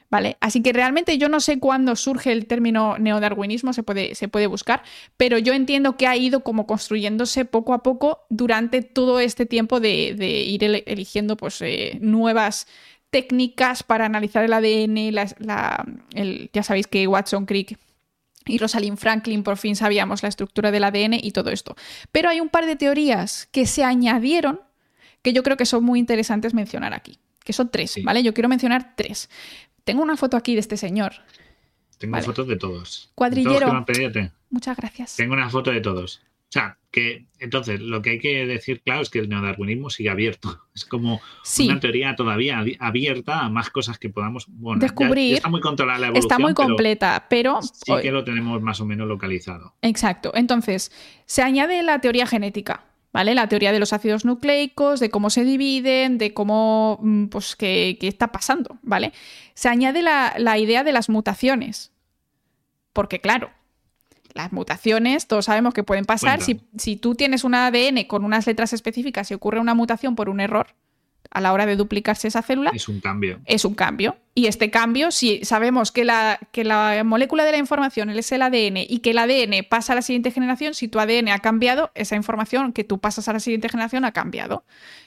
¿Vale? 0.08 0.36
Así 0.40 0.62
que 0.62 0.72
realmente 0.72 1.18
yo 1.18 1.28
no 1.28 1.40
sé 1.40 1.58
cuándo 1.58 1.96
surge 1.96 2.30
el 2.30 2.46
término 2.46 2.96
neodarwinismo, 2.96 3.72
se 3.72 3.82
puede, 3.82 4.14
se 4.14 4.28
puede 4.28 4.46
buscar, 4.46 4.84
pero 5.16 5.36
yo 5.38 5.52
entiendo 5.52 5.96
que 5.96 6.06
ha 6.06 6.16
ido 6.16 6.44
como 6.44 6.66
construyéndose 6.66 7.44
poco 7.44 7.74
a 7.74 7.82
poco 7.82 8.24
durante 8.30 8.82
todo 8.82 9.18
este 9.18 9.46
tiempo 9.46 9.80
de, 9.80 10.10
ir 10.46 10.62
eligiendo 10.62 11.36
pues, 11.36 11.60
eh, 11.60 11.98
nuevas 12.00 12.68
técnicas 13.10 13.82
para 13.82 14.06
analizar 14.06 14.44
el 14.44 14.52
ADN, 14.52 15.10
ya 16.52 16.62
sabéis 16.62 16.86
que 16.86 17.06
Watson 17.08 17.46
Crick 17.46 17.78
y 18.46 18.58
Rosalind 18.58 18.96
Franklin 18.96 19.42
por 19.42 19.56
fin 19.56 19.76
sabíamos 19.76 20.22
la 20.22 20.28
estructura 20.28 20.70
del 20.70 20.84
ADN 20.84 21.14
y 21.14 21.32
todo 21.32 21.50
esto. 21.50 21.76
Pero 22.12 22.28
hay 22.28 22.40
un 22.40 22.48
par 22.48 22.66
de 22.66 22.76
teorías 22.76 23.48
que 23.50 23.66
se 23.66 23.84
añadieron 23.84 24.60
que 25.22 25.32
yo 25.32 25.42
creo 25.42 25.56
que 25.56 25.66
son 25.66 25.84
muy 25.84 25.98
interesantes 25.98 26.54
mencionar 26.54 26.94
aquí, 26.94 27.18
que 27.42 27.52
son 27.52 27.70
tres, 27.70 27.96
¿vale? 28.04 28.22
Yo 28.22 28.32
quiero 28.32 28.48
mencionar 28.48 28.94
tres. 28.96 29.28
Tengo 29.86 30.02
una 30.02 30.16
foto 30.16 30.36
aquí 30.36 30.54
de 30.54 30.60
este 30.60 30.76
señor. 30.76 31.12
Tengo 31.98 32.20
fotos 32.20 32.48
de 32.48 32.56
todos. 32.56 33.12
Cuadrillero. 33.14 33.86
Muchas 34.50 34.76
gracias. 34.76 35.14
Tengo 35.14 35.34
una 35.34 35.48
foto 35.48 35.70
de 35.70 35.80
todos. 35.80 36.22
O 36.48 36.52
sea, 36.52 36.76
que 36.90 37.26
entonces 37.38 37.80
lo 37.80 38.02
que 38.02 38.10
hay 38.10 38.18
que 38.18 38.46
decir 38.46 38.82
claro 38.82 39.02
es 39.02 39.10
que 39.10 39.20
el 39.20 39.28
neodarwinismo 39.28 39.88
sigue 39.88 40.10
abierto. 40.10 40.60
Es 40.74 40.84
como 40.84 41.20
una 41.60 41.80
teoría 41.80 42.16
todavía 42.16 42.62
abierta 42.80 43.40
a 43.40 43.48
más 43.48 43.70
cosas 43.70 43.98
que 43.98 44.10
podamos 44.10 44.46
descubrir. 44.76 45.36
está 45.36 45.48
muy 45.48 45.60
controlada 45.60 46.00
la 46.00 46.06
evolución. 46.08 46.32
Está 46.32 46.38
muy 46.38 46.52
completa, 46.52 47.26
pero, 47.30 47.62
sí 47.62 47.92
que 48.02 48.10
lo 48.10 48.24
tenemos 48.24 48.60
más 48.60 48.80
o 48.80 48.84
menos 48.84 49.08
localizado. 49.08 49.74
Exacto. 49.82 50.32
Entonces, 50.34 50.92
se 51.24 51.42
añade 51.42 51.82
la 51.82 52.00
teoría 52.00 52.26
genética. 52.26 52.84
¿Vale? 53.16 53.34
La 53.34 53.48
teoría 53.48 53.72
de 53.72 53.78
los 53.78 53.94
ácidos 53.94 54.26
nucleicos, 54.26 55.00
de 55.00 55.08
cómo 55.08 55.30
se 55.30 55.42
dividen, 55.42 56.18
de 56.18 56.34
cómo, 56.34 56.98
mm, 57.00 57.28
pues, 57.28 57.56
qué, 57.56 57.96
está 58.02 58.30
pasando, 58.30 58.78
¿vale? 58.82 59.14
Se 59.54 59.70
añade 59.70 60.02
la, 60.02 60.58
idea 60.58 60.84
de 60.84 60.92
las 60.92 61.08
mutaciones, 61.08 61.92
porque 62.92 63.22
claro, 63.22 63.48
las 64.34 64.52
mutaciones, 64.52 65.28
todos 65.28 65.46
sabemos 65.46 65.72
que 65.72 65.82
pueden 65.82 66.04
pasar. 66.04 66.42
Si, 66.42 66.60
si, 66.76 66.96
tú 66.96 67.14
tienes 67.14 67.42
un 67.44 67.54
ADN 67.54 68.04
con 68.06 68.22
unas 68.22 68.46
letras 68.46 68.74
específicas 68.74 69.30
y 69.30 69.34
ocurre 69.34 69.60
una 69.60 69.72
mutación 69.72 70.14
por 70.14 70.28
un 70.28 70.40
error, 70.40 70.74
a 71.36 71.40
la 71.42 71.52
hora 71.52 71.66
de 71.66 71.76
duplicarse 71.76 72.28
esa 72.28 72.40
célula. 72.40 72.70
Es 72.74 72.88
un 72.88 72.98
cambio. 72.98 73.40
Es 73.44 73.66
un 73.66 73.74
cambio. 73.74 74.16
Y 74.34 74.46
este 74.46 74.70
cambio, 74.70 75.10
si 75.10 75.44
sabemos 75.44 75.92
que 75.92 76.06
la, 76.06 76.40
que 76.50 76.64
la 76.64 77.02
molécula 77.04 77.44
de 77.44 77.52
la 77.52 77.58
información 77.58 78.08
es 78.08 78.32
el 78.32 78.40
ADN 78.40 78.78
y 78.88 79.00
que 79.00 79.10
el 79.10 79.18
ADN 79.18 79.66
pasa 79.68 79.92
a 79.92 79.96
la 79.96 80.02
siguiente 80.02 80.30
generación, 80.30 80.72
si 80.72 80.88
tu 80.88 80.98
ADN 80.98 81.28
ha 81.28 81.40
cambiado, 81.40 81.90
esa 81.94 82.16
información 82.16 82.72
que 82.72 82.84
tú 82.84 83.00
pasas 83.00 83.28
a 83.28 83.34
la 83.34 83.40
siguiente 83.40 83.68
generación 83.68 84.06
ha 84.06 84.12
cambiado. 84.12 84.64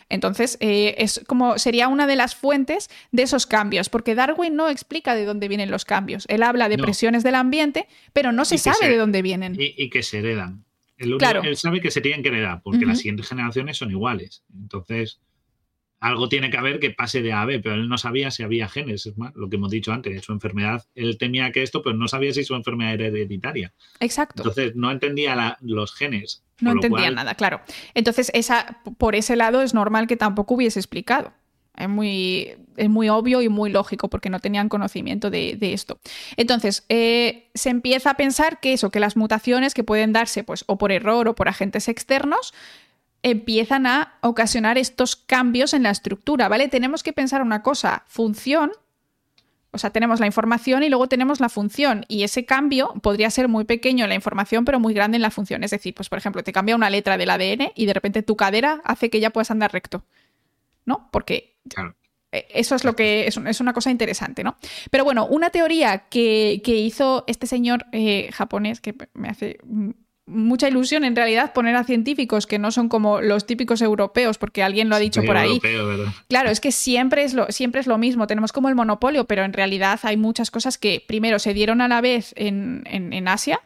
Entonces, 0.07 0.57
eh, 0.59 0.93
es 0.99 1.23
como 1.25 1.57
sería 1.57 1.87
una 1.87 2.05
de 2.05 2.15
las 2.15 2.35
fuentes 2.35 2.91
de 3.11 3.23
esos 3.23 3.47
cambios, 3.47 3.89
porque 3.89 4.13
Darwin 4.13 4.55
no 4.55 4.69
explica 4.69 5.15
de 5.15 5.25
dónde 5.25 5.47
vienen 5.47 5.71
los 5.71 5.83
cambios. 5.83 6.25
Él 6.29 6.43
habla 6.43 6.69
de 6.69 6.77
presiones 6.77 7.23
del 7.23 7.35
ambiente, 7.35 7.87
pero 8.13 8.31
no 8.31 8.45
se 8.45 8.59
sabe 8.59 8.87
de 8.87 8.97
dónde 8.97 9.23
vienen. 9.23 9.55
Y, 9.57 9.89
que 9.89 10.03
se 10.03 10.19
heredan. 10.19 10.63
Él, 10.97 11.17
claro. 11.17 11.41
él 11.41 11.57
sabe 11.57 11.81
que 11.81 11.89
se 11.89 12.01
tienen 12.01 12.21
que 12.21 12.29
heredar, 12.29 12.61
porque 12.61 12.85
las 12.85 12.99
siguientes 12.99 13.27
generaciones 13.27 13.77
son 13.77 13.89
iguales. 13.89 14.43
Entonces 14.53 15.21
algo 15.99 16.29
tiene 16.29 16.49
que 16.49 16.57
haber 16.57 16.79
que 16.79 16.91
pase 16.91 17.21
de 17.21 17.33
A 17.33 17.41
a 17.41 17.45
B, 17.45 17.59
pero 17.59 17.75
él 17.75 17.89
no 17.89 17.97
sabía 17.97 18.31
si 18.31 18.43
había 18.43 18.69
genes, 18.69 19.05
es 19.05 19.17
más, 19.17 19.35
lo 19.35 19.49
que 19.49 19.57
hemos 19.57 19.71
dicho 19.71 19.91
antes, 19.91 20.23
su 20.23 20.31
enfermedad, 20.31 20.85
él 20.95 21.17
temía 21.17 21.51
que 21.51 21.63
esto, 21.63 21.81
pero 21.81 21.95
no 21.95 22.07
sabía 22.07 22.33
si 22.33 22.43
su 22.43 22.55
enfermedad 22.55 22.93
era 22.93 23.07
hereditaria. 23.07 23.73
Exacto. 23.99 24.43
Entonces 24.43 24.75
no 24.75 24.91
entendía 24.91 25.57
los 25.61 25.93
genes. 25.93 26.43
No 26.61 26.71
entendía 26.71 27.11
nada, 27.11 27.35
claro. 27.35 27.61
Entonces, 27.93 28.31
esa, 28.33 28.81
por 28.97 29.15
ese 29.15 29.35
lado 29.35 29.61
es 29.61 29.73
normal 29.73 30.07
que 30.07 30.17
tampoco 30.17 30.55
hubiese 30.55 30.79
explicado. 30.79 31.33
Es 31.75 31.87
muy, 31.87 32.55
es 32.75 32.89
muy 32.89 33.07
obvio 33.07 33.41
y 33.41 33.47
muy 33.47 33.71
lógico 33.71 34.09
porque 34.09 34.29
no 34.29 34.41
tenían 34.41 34.67
conocimiento 34.67 35.29
de, 35.29 35.57
esto. 35.61 35.99
Entonces, 36.35 36.85
eh, 36.89 37.49
se 37.53 37.69
empieza 37.69 38.11
a 38.11 38.13
pensar 38.15 38.59
que 38.59 38.73
eso, 38.73 38.91
que 38.91 38.99
las 38.99 39.15
mutaciones 39.15 39.73
que 39.73 39.85
pueden 39.85 40.11
darse 40.11 40.43
pues, 40.43 40.65
o 40.67 40.77
por 40.77 40.91
error 40.91 41.29
o 41.29 41.35
por 41.35 41.47
agentes 41.47 41.87
externos, 41.87 42.53
empiezan 43.23 43.85
a 43.85 44.17
ocasionar 44.21 44.77
estos 44.77 45.15
cambios 45.15 45.73
en 45.73 45.83
la 45.83 45.91
estructura, 45.91 46.47
¿vale? 46.47 46.67
Tenemos 46.67 47.03
que 47.03 47.13
pensar 47.13 47.41
una 47.41 47.61
cosa, 47.61 48.03
función, 48.07 48.71
o 49.71 49.77
sea, 49.77 49.91
tenemos 49.91 50.19
la 50.19 50.25
información 50.25 50.81
y 50.83 50.89
luego 50.89 51.07
tenemos 51.07 51.39
la 51.39 51.49
función 51.49 52.05
y 52.07 52.23
ese 52.23 52.45
cambio 52.45 52.93
podría 53.03 53.29
ser 53.29 53.47
muy 53.47 53.65
pequeño 53.65 54.05
en 54.05 54.09
la 54.09 54.15
información 54.15 54.65
pero 54.65 54.79
muy 54.79 54.93
grande 54.93 55.17
en 55.17 55.21
la 55.21 55.29
función. 55.29 55.63
Es 55.63 55.71
decir, 55.71 55.93
pues 55.93 56.09
por 56.09 56.17
ejemplo, 56.17 56.43
te 56.43 56.51
cambia 56.51 56.75
una 56.75 56.89
letra 56.89 57.17
del 57.17 57.29
ADN 57.29 57.71
y 57.75 57.85
de 57.85 57.93
repente 57.93 58.23
tu 58.23 58.35
cadera 58.35 58.81
hace 58.83 59.09
que 59.09 59.19
ya 59.19 59.29
puedas 59.29 59.51
andar 59.51 59.71
recto, 59.71 60.03
¿no? 60.85 61.09
Porque... 61.11 61.57
E, 62.31 62.47
eso 62.53 62.75
es 62.75 62.83
lo 62.83 62.95
que 62.95 63.27
es, 63.27 63.37
una 63.37 63.73
cosa 63.73 63.91
interesante, 63.91 64.43
¿no? 64.43 64.57
Pero 64.89 65.03
bueno, 65.03 65.27
una 65.27 65.49
teoría 65.49 66.09
que, 66.09 66.61
hizo 66.65 67.23
este 67.27 67.47
señor 67.47 67.85
eh, 67.91 68.29
japonés, 68.31 68.81
que 68.81 68.95
me 69.13 69.29
hace 69.29 69.57
mucha 70.29 70.67
ilusión 70.67 71.03
en 71.03 71.15
realidad 71.15 71.53
poner 71.53 71.75
a 71.75 71.83
científicos 71.83 72.47
que 72.47 72.59
no 72.59 72.71
son 72.71 72.87
como 72.87 73.19
los 73.21 73.45
típicos 73.45 73.81
europeos, 73.81 74.37
porque 74.37 74.63
alguien 74.63 74.87
lo 74.87 74.95
ha 74.95 74.99
dicho 74.99 75.23
por 75.23 75.37
ahí. 75.37 75.59
claro, 76.27 76.49
es 76.49 76.59
que 76.59 76.71
siempre 76.71 77.23
es, 77.23 77.33
lo, 77.33 77.47
siempre 77.49 77.81
es 77.81 77.87
lo 77.87 77.97
mismo, 77.97 78.27
tenemos 78.27 78.53
como 78.53 78.69
el 78.69 78.75
monopolio, 78.75 79.25
pero 79.25 79.43
en 79.43 79.53
realidad 79.53 79.99
hay 80.03 80.17
muchas 80.17 80.51
cosas 80.51 80.77
que 80.77 81.03
primero 81.05 81.39
se 81.39 81.53
dieron 81.53 81.81
a 81.81 81.87
la 81.87 82.01
vez 82.01 82.33
en, 82.37 83.27
Asia 83.27 83.61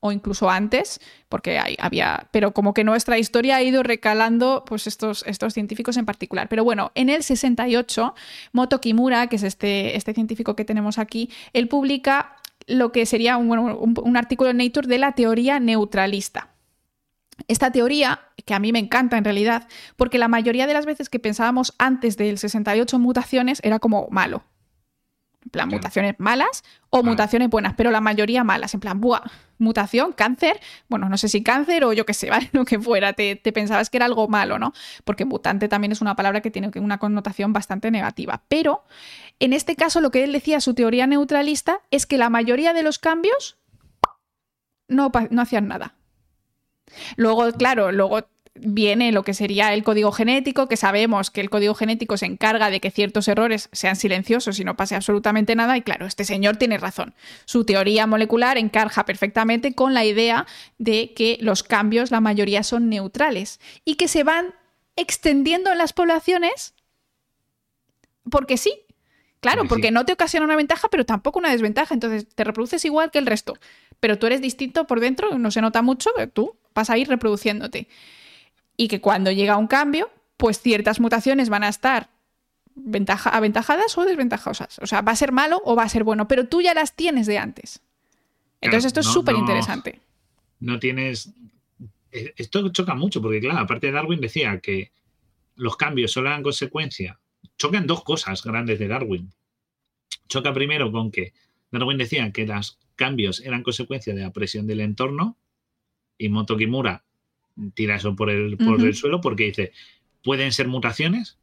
o 0.00 0.10
incluso 0.10 0.50
antes, 0.50 1.00
porque 1.28 1.60
había, 1.78 2.26
pero 2.32 2.52
como 2.52 2.74
que 2.74 2.82
nuestra 2.82 3.18
historia 3.18 3.56
ha 3.56 3.62
ido 3.62 3.82
recalando 3.82 4.64
pues 4.66 4.86
estos, 4.86 5.24
estos 5.26 5.54
científicos 5.54 5.96
en 5.96 6.06
particular. 6.06 6.48
Pero 6.48 6.64
bueno, 6.64 6.90
en 6.94 7.08
el 7.08 7.22
68, 7.22 8.14
Moto 8.52 8.80
Kimura, 8.80 9.28
que 9.28 9.36
es 9.36 9.44
este, 9.44 9.96
este 9.96 10.12
científico 10.12 10.56
que 10.56 10.64
tenemos 10.64 10.98
aquí, 10.98 11.30
él 11.52 11.68
publica 11.68 12.36
lo 12.66 12.92
que 12.92 13.06
sería 13.06 13.36
un, 13.36 14.16
artículo 14.16 14.50
en 14.50 14.58
Nature 14.58 14.88
de 14.88 14.98
la 14.98 15.12
teoría 15.12 15.60
neutralista. 15.60 16.50
Esta 17.48 17.72
teoría, 17.72 18.20
que 18.44 18.54
a 18.54 18.58
mí 18.58 18.72
me 18.72 18.78
encanta 18.78 19.16
en 19.16 19.24
realidad, 19.24 19.68
porque 19.96 20.18
la 20.18 20.28
mayoría 20.28 20.66
de 20.66 20.74
las 20.74 20.86
veces 20.86 21.08
que 21.08 21.18
pensábamos 21.18 21.74
antes 21.78 22.16
del 22.16 22.38
68 22.38 22.98
mutaciones 22.98 23.60
era 23.64 23.78
como 23.78 24.08
malo. 24.10 24.44
En 25.52 25.60
plan, 25.60 25.68
mutaciones 25.68 26.14
malas 26.16 26.64
o 26.88 27.02
mutaciones 27.02 27.50
buenas, 27.50 27.74
pero 27.76 27.90
la 27.90 28.00
mayoría 28.00 28.42
malas. 28.42 28.72
En 28.72 28.80
plan, 28.80 28.98
buah, 29.02 29.20
mutación, 29.58 30.14
cáncer. 30.14 30.58
Bueno, 30.88 31.10
no 31.10 31.18
sé 31.18 31.28
si 31.28 31.42
cáncer 31.42 31.84
o 31.84 31.92
yo 31.92 32.06
qué 32.06 32.14
sé, 32.14 32.30
¿vale? 32.30 32.48
Lo 32.52 32.64
que 32.64 32.78
fuera. 32.78 33.12
Te, 33.12 33.36
te, 33.36 33.52
pensabas 33.52 33.90
que 33.90 33.98
era 33.98 34.06
algo 34.06 34.28
malo, 34.28 34.58
¿no? 34.58 34.72
Porque 35.04 35.26
mutante 35.26 35.68
también 35.68 35.92
es 35.92 36.00
una 36.00 36.16
palabra 36.16 36.40
que 36.40 36.50
tiene 36.50 36.70
una 36.76 36.96
connotación 36.96 37.52
bastante 37.52 37.90
negativa. 37.90 38.44
Pero 38.48 38.84
en 39.40 39.52
este 39.52 39.76
caso, 39.76 40.00
lo 40.00 40.10
que 40.10 40.24
él 40.24 40.32
decía, 40.32 40.58
su 40.62 40.72
teoría 40.72 41.06
neutralista, 41.06 41.80
es 41.90 42.06
que 42.06 42.16
la 42.16 42.30
mayoría 42.30 42.72
de 42.72 42.82
los 42.82 42.98
cambios 42.98 43.58
no, 44.88 45.12
no 45.28 45.42
hacían 45.42 45.68
nada. 45.68 45.96
Luego, 47.16 47.52
claro, 47.52 47.92
luego 47.92 48.26
viene 48.54 49.12
lo 49.12 49.22
que 49.22 49.34
sería 49.34 49.72
el 49.72 49.82
código 49.82 50.12
genético, 50.12 50.68
que 50.68 50.76
sabemos 50.76 51.30
que 51.30 51.40
el 51.40 51.50
código 51.50 51.74
genético 51.74 52.16
se 52.16 52.26
encarga 52.26 52.70
de 52.70 52.80
que 52.80 52.90
ciertos 52.90 53.28
errores 53.28 53.68
sean 53.72 53.96
silenciosos 53.96 54.58
y 54.60 54.64
no 54.64 54.76
pase 54.76 54.94
absolutamente 54.94 55.54
nada. 55.54 55.76
Y 55.76 55.82
claro, 55.82 56.06
este 56.06 56.24
señor 56.24 56.56
tiene 56.56 56.78
razón. 56.78 57.14
Su 57.44 57.64
teoría 57.64 58.06
molecular 58.06 58.58
encaja 58.58 59.04
perfectamente 59.04 59.74
con 59.74 59.94
la 59.94 60.04
idea 60.04 60.46
de 60.78 61.14
que 61.14 61.38
los 61.40 61.62
cambios, 61.62 62.10
la 62.10 62.20
mayoría 62.20 62.62
son 62.62 62.88
neutrales 62.88 63.58
y 63.84 63.94
que 63.94 64.08
se 64.08 64.22
van 64.22 64.54
extendiendo 64.96 65.72
en 65.72 65.78
las 65.78 65.92
poblaciones 65.92 66.74
porque 68.30 68.56
sí. 68.56 68.80
Claro, 69.40 69.66
porque 69.66 69.90
no 69.90 70.04
te 70.04 70.12
ocasiona 70.12 70.46
una 70.46 70.54
ventaja, 70.54 70.86
pero 70.88 71.04
tampoco 71.04 71.40
una 71.40 71.50
desventaja. 71.50 71.94
Entonces 71.94 72.28
te 72.32 72.44
reproduces 72.44 72.84
igual 72.84 73.10
que 73.10 73.18
el 73.18 73.26
resto. 73.26 73.54
Pero 73.98 74.16
tú 74.16 74.26
eres 74.26 74.40
distinto 74.40 74.86
por 74.86 75.00
dentro, 75.00 75.36
no 75.36 75.50
se 75.50 75.60
nota 75.60 75.82
mucho, 75.82 76.10
tú 76.32 76.56
vas 76.74 76.90
a 76.90 76.98
ir 76.98 77.08
reproduciéndote 77.08 77.88
y 78.76 78.88
que 78.88 79.00
cuando 79.00 79.30
llega 79.30 79.56
un 79.56 79.66
cambio, 79.66 80.10
pues 80.36 80.60
ciertas 80.60 81.00
mutaciones 81.00 81.48
van 81.48 81.64
a 81.64 81.68
estar 81.68 82.08
aventajadas 83.24 83.96
o 83.98 84.04
desventajosas. 84.04 84.78
O 84.80 84.86
sea, 84.86 85.02
va 85.02 85.12
a 85.12 85.16
ser 85.16 85.32
malo 85.32 85.60
o 85.64 85.76
va 85.76 85.84
a 85.84 85.88
ser 85.88 86.04
bueno, 86.04 86.26
pero 86.26 86.46
tú 86.46 86.62
ya 86.62 86.74
las 86.74 86.96
tienes 86.96 87.26
de 87.26 87.38
antes. 87.38 87.80
Entonces 88.60 88.86
esto 88.86 89.00
es 89.00 89.06
súper 89.06 89.36
interesante. 89.36 90.00
No, 90.60 90.78
tienes... 90.78 91.32
Eh, 92.12 92.34
esto 92.36 92.68
choca 92.70 92.94
mucho 92.94 93.20
porque, 93.20 93.40
claro, 93.40 93.58
aparte 93.58 93.88
de 93.88 93.92
Darwin 93.92 94.20
decía 94.20 94.60
que 94.60 94.92
los 95.56 95.76
cambios 95.76 96.12
solo 96.12 96.28
eran 96.28 96.42
consecuencia. 96.42 97.18
Chocan 97.58 97.86
dos 97.86 98.04
cosas 98.04 98.42
grandes 98.42 98.78
de 98.78 98.88
Darwin. 98.88 99.32
Choca 100.28 100.52
primero 100.52 100.90
con 100.92 101.10
que 101.10 101.32
Darwin 101.70 101.98
decía 101.98 102.30
que 102.32 102.46
los 102.46 102.78
cambios 102.96 103.40
eran 103.40 103.62
consecuencia 103.62 104.14
de 104.14 104.22
la 104.22 104.32
presión 104.32 104.66
del 104.66 104.80
entorno 104.80 105.36
y 106.18 106.28
Moto 106.28 106.56
Kimura 106.56 107.04
tira 107.74 107.96
eso 107.96 108.14
por 108.16 108.30
el, 108.30 108.56
por 108.56 108.80
el 108.80 108.94
suelo 108.94 109.20
porque 109.20 109.44
dice, 109.44 109.72
pueden 110.22 110.52
ser 110.52 110.68
mutaciones, 110.68 111.38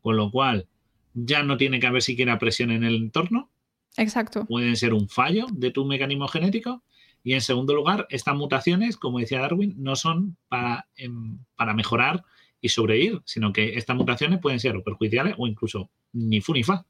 con 0.00 0.16
lo 0.16 0.30
cual 0.30 0.66
ya 1.14 1.42
no 1.42 1.56
tiene 1.56 1.80
que 1.80 1.86
haber 1.86 2.02
siquiera 2.02 2.38
presión 2.38 2.70
en 2.70 2.84
el 2.84 2.96
entorno. 2.96 3.50
Exacto. 3.96 4.46
Pueden 4.46 4.76
ser 4.76 4.94
un 4.94 5.08
fallo 5.08 5.46
de 5.52 5.70
tu 5.70 5.84
mecanismo 5.84 6.28
genético. 6.28 6.82
Y 7.22 7.34
en 7.34 7.40
segundo 7.40 7.74
lugar, 7.74 8.06
estas 8.10 8.34
mutaciones, 8.34 8.96
como 8.96 9.18
decía 9.18 9.40
Darwin, 9.40 9.74
no 9.76 9.96
son 9.96 10.36
para, 10.48 10.86
em, 10.96 11.38
para 11.54 11.74
mejorar 11.74 12.24
y 12.60 12.68
sobrevivir, 12.68 13.20
sino 13.24 13.52
que 13.52 13.76
estas 13.76 13.96
mutaciones 13.96 14.38
pueden 14.38 14.60
ser 14.60 14.82
perjudiciales 14.82 15.34
o 15.36 15.46
incluso 15.46 15.90
ni 16.12 16.40
fu 16.40 16.54
ni 16.54 16.62
fa. 16.62 16.86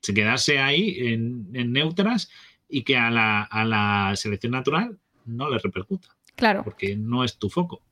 Se 0.00 0.12
quedarse 0.12 0.58
ahí 0.58 0.96
en, 0.98 1.72
neutras 1.72 2.30
y 2.68 2.82
que 2.82 2.96
a 2.96 3.10
la, 3.10 3.42
a 3.42 3.64
la 3.64 4.12
selección 4.16 4.52
natural 4.52 4.98
no 5.24 5.48
le 5.48 5.58
repercuta. 5.58 6.08
Claro. 6.36 6.62
Porque 6.64 6.96
no 6.96 7.24
es 7.24 7.36
tu 7.38 7.50
foco. 7.50 7.82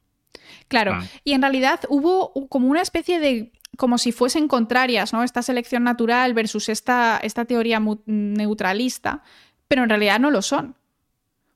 Claro. 0.69 0.99
Y 1.25 1.33
en 1.33 1.43
realidad 1.43 1.81
hubo 1.89 2.33
como 2.49 2.69
una 2.69 2.83
especie 2.83 3.21
de 3.21 3.53
como 3.77 3.99
si 3.99 4.13
fuesen 4.13 4.49
contrarias, 4.49 5.13
¿no? 5.13 5.23
Esta 5.23 5.43
selección 5.43 5.85
natural 5.85 6.35
versus 6.35 6.69
esta, 6.69 7.19
esta 7.23 7.45
teoría 7.45 7.81
neutralista, 8.07 9.23
pero 9.67 9.83
en 9.83 9.89
realidad 9.89 10.21
no 10.21 10.31
lo 10.31 10.43
son. 10.43 10.77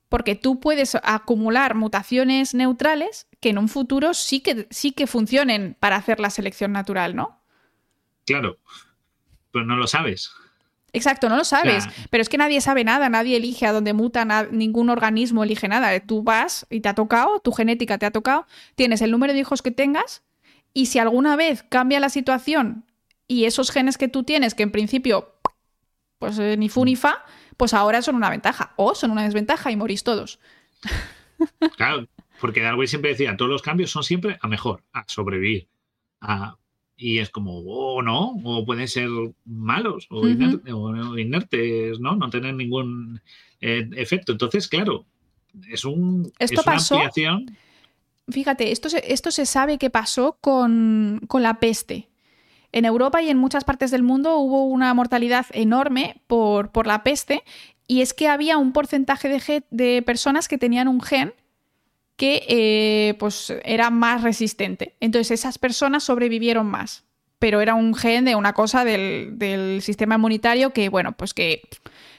Porque 0.09 0.35
tú 0.35 0.59
puedes 0.59 0.95
acumular 1.03 1.75
mutaciones 1.75 2.53
neutrales 2.53 3.27
que 3.39 3.49
en 3.49 3.57
un 3.57 3.67
futuro 3.67 4.13
sí 4.13 4.39
que, 4.39 4.67
sí 4.71 4.93
que 4.93 5.05
funcionen 5.05 5.75
para 5.79 5.97
hacer 5.97 6.19
la 6.19 6.29
selección 6.29 6.71
natural, 6.71 7.15
¿no? 7.15 7.41
Claro, 8.25 8.57
pero 9.51 9.65
no 9.65 9.75
lo 9.75 9.85
sabes. 9.85 10.31
Exacto, 10.97 11.29
no 11.29 11.37
lo 11.37 11.43
sabes. 11.43 11.85
Pero 12.09 12.21
es 12.21 12.29
que 12.29 12.37
nadie 12.37 12.59
sabe 12.61 12.83
nada, 12.83 13.09
nadie 13.09 13.37
elige 13.37 13.65
a 13.65 13.71
dónde 13.71 13.93
muta, 13.93 14.25
ningún 14.51 14.89
organismo 14.89 15.43
elige 15.43 15.67
nada. 15.67 15.97
Tú 16.01 16.23
vas 16.23 16.65
y 16.69 16.81
te 16.81 16.89
ha 16.89 16.95
tocado, 16.95 17.39
tu 17.39 17.51
genética 17.51 17.97
te 17.97 18.05
ha 18.05 18.11
tocado, 18.11 18.45
tienes 18.75 19.01
el 19.01 19.11
número 19.11 19.33
de 19.33 19.39
hijos 19.39 19.61
que 19.61 19.71
tengas 19.71 20.23
y 20.73 20.87
si 20.87 20.99
alguna 20.99 21.35
vez 21.35 21.63
cambia 21.63 21.99
la 21.99 22.09
situación 22.09 22.85
y 23.27 23.45
esos 23.45 23.71
genes 23.71 23.97
que 23.97 24.07
tú 24.07 24.23
tienes, 24.23 24.53
que 24.53 24.63
en 24.63 24.71
principio, 24.71 25.33
pues 26.19 26.37
eh, 26.39 26.55
ni 26.57 26.69
fu 26.69 26.85
ni 26.85 26.95
fa, 26.95 27.25
pues 27.57 27.73
ahora 27.73 28.01
son 28.01 28.15
una 28.15 28.29
ventaja 28.29 28.73
o 28.75 28.95
son 28.95 29.11
una 29.11 29.23
desventaja 29.23 29.71
y 29.71 29.75
morís 29.75 30.03
todos. 30.03 30.39
Claro, 31.75 32.07
porque 32.41 32.61
Darwin 32.61 32.87
siempre 32.87 33.11
decía, 33.11 33.35
todos 33.37 33.51
los 33.51 33.61
cambios 33.61 33.91
son 33.91 34.03
siempre 34.03 34.37
a 34.41 34.47
mejor, 34.47 34.83
a 34.93 35.03
sobrevivir, 35.07 35.67
a 36.21 36.57
y 36.97 37.19
es 37.19 37.29
como, 37.29 37.59
o 37.59 37.95
oh, 37.95 38.01
no, 38.01 38.35
o 38.43 38.65
pueden 38.65 38.87
ser 38.87 39.07
malos 39.45 40.07
o, 40.09 40.27
inertes, 40.27 41.99
¿no? 41.99 42.15
No 42.15 42.29
tener 42.31 42.55
ningún 42.55 43.21
eh, 43.61 43.87
efecto. 43.95 44.31
Entonces, 44.31 44.67
claro, 44.67 45.05
es, 45.69 45.85
un, 45.85 46.31
esto 46.39 46.61
una 46.61 46.73
pasó, 46.73 46.95
ampliación. 46.95 47.55
Fíjate, 48.29 48.71
esto 48.71 48.89
se, 48.89 49.13
esto 49.13 49.29
se 49.29 49.45
sabe 49.45 49.77
que 49.77 49.91
pasó 49.91 50.37
con, 50.41 51.21
la 51.31 51.59
peste. 51.59 52.09
En 52.71 52.83
Europa 52.83 53.21
y 53.21 53.29
en 53.29 53.37
muchas 53.37 53.63
partes 53.63 53.91
del 53.91 54.03
mundo 54.03 54.37
hubo 54.37 54.65
una 54.65 54.93
mortalidad 54.93 55.45
enorme 55.53 56.21
por, 56.27 56.71
por 56.71 56.87
la 56.87 57.03
peste 57.03 57.43
y 57.87 58.01
es 58.01 58.13
que 58.13 58.27
había 58.27 58.57
un 58.57 58.73
porcentaje 58.73 59.29
de, 59.29 59.63
de 59.69 60.01
personas 60.01 60.47
que 60.47 60.57
tenían 60.57 60.89
un 60.89 61.01
gen 61.01 61.33
que 62.17 62.43
eh, 62.49 63.13
pues 63.19 63.53
era 63.63 63.89
más 63.89 64.23
resistente. 64.23 64.95
Entonces 64.99 65.39
esas 65.39 65.57
personas 65.57 66.03
sobrevivieron 66.03 66.65
más, 66.65 67.05
pero 67.39 67.61
era 67.61 67.75
un 67.75 67.95
gen 67.95 68.25
de 68.25 68.35
una 68.35 68.53
cosa 68.53 68.83
del, 68.83 69.37
del 69.37 69.81
sistema 69.81 70.15
inmunitario 70.15 70.71
que, 70.73 70.89
bueno, 70.89 71.13
pues 71.13 71.33
que 71.33 71.61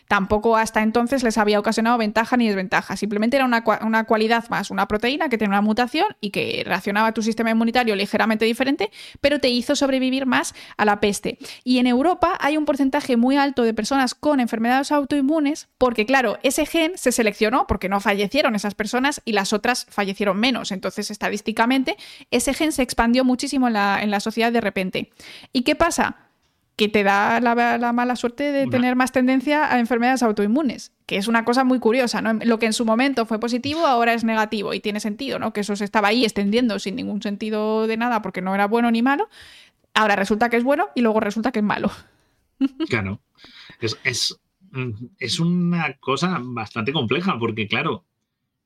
tampoco 0.08 0.56
hasta 0.56 0.82
entonces 0.82 1.22
les 1.22 1.38
había 1.38 1.60
ocasionado 1.60 1.98
ventaja 1.98 2.36
ni 2.36 2.48
desventaja. 2.48 2.96
Simplemente 2.96 3.36
era 3.36 3.44
una, 3.44 3.62
una, 3.82 4.04
cualidad 4.04 4.48
más, 4.48 4.70
una 4.70 4.88
proteína 4.88 5.28
que 5.28 5.38
tenía 5.38 5.50
una 5.50 5.60
mutación 5.60 6.06
y 6.20 6.30
que 6.30 6.62
reaccionaba 6.66 7.08
a 7.08 7.12
tu 7.12 7.22
sistema 7.22 7.50
inmunitario 7.50 7.94
ligeramente 7.94 8.46
diferente, 8.46 8.90
pero 9.20 9.38
te 9.38 9.48
hizo 9.50 9.76
sobrevivir 9.76 10.26
más 10.26 10.54
a 10.76 10.84
la 10.84 11.00
peste. 11.00 11.38
Y 11.62 11.78
en 11.78 11.86
Europa 11.86 12.36
hay 12.40 12.56
un 12.56 12.64
porcentaje 12.64 13.16
muy 13.16 13.36
alto 13.36 13.62
de 13.62 13.74
personas 13.74 14.14
con 14.14 14.40
enfermedades 14.40 14.90
autoinmunes, 14.92 15.68
porque 15.76 16.06
claro, 16.06 16.38
ese 16.42 16.64
gen 16.64 16.92
se 16.96 17.12
seleccionó 17.12 17.66
porque 17.66 17.88
no 17.88 18.00
fallecieron 18.00 18.54
esas 18.54 18.74
personas 18.74 19.20
y 19.26 19.32
las 19.32 19.52
otras 19.52 19.86
fallecieron 19.90 20.40
menos. 20.40 20.72
Entonces, 20.72 21.10
estadísticamente, 21.10 21.96
ese 22.30 22.54
gen 22.54 22.72
se 22.72 22.82
expandió 22.82 23.24
muchísimo 23.24 23.66
en 23.66 23.74
la, 23.74 24.02
en 24.02 24.10
la 24.10 24.20
sociedad 24.20 24.50
de 24.50 24.62
repente. 24.62 25.10
¿Y 25.52 25.62
qué 25.62 25.74
pasa? 25.74 26.27
Que 26.78 26.88
te 26.88 27.02
da 27.02 27.40
la, 27.40 27.92
mala 27.92 28.14
suerte 28.14 28.52
de 28.52 28.68
tener 28.68 28.94
más 28.94 29.10
tendencia 29.10 29.74
a 29.74 29.80
enfermedades 29.80 30.22
autoinmunes, 30.22 30.92
que 31.06 31.16
es 31.16 31.26
una 31.26 31.44
cosa 31.44 31.64
muy 31.64 31.80
curiosa, 31.80 32.22
¿no? 32.22 32.34
Lo 32.34 32.60
que 32.60 32.66
en 32.66 32.72
su 32.72 32.84
momento 32.84 33.26
fue 33.26 33.40
positivo 33.40 33.84
ahora 33.84 34.14
es 34.14 34.22
negativo 34.22 34.72
y 34.72 34.78
tiene 34.78 35.00
sentido, 35.00 35.40
¿no? 35.40 35.52
Que 35.52 35.62
eso 35.62 35.74
se 35.74 35.84
estaba 35.84 36.06
ahí 36.06 36.24
extendiendo 36.24 36.78
sin 36.78 36.94
ningún 36.94 37.20
sentido 37.20 37.88
de 37.88 37.96
nada 37.96 38.22
porque 38.22 38.42
no 38.42 38.54
era 38.54 38.68
bueno 38.68 38.92
ni 38.92 39.02
malo. 39.02 39.28
Ahora 39.92 40.14
resulta 40.14 40.50
que 40.50 40.56
es 40.56 40.62
bueno 40.62 40.86
y 40.94 41.00
luego 41.00 41.18
resulta 41.18 41.50
que 41.50 41.58
es 41.58 41.64
malo. 41.64 41.90
Claro. 42.88 43.20
Es, 43.80 43.98
es, 44.04 45.40
una 45.40 45.94
cosa 45.94 46.38
bastante 46.40 46.92
compleja 46.92 47.38
porque, 47.40 47.66
claro, 47.66 48.04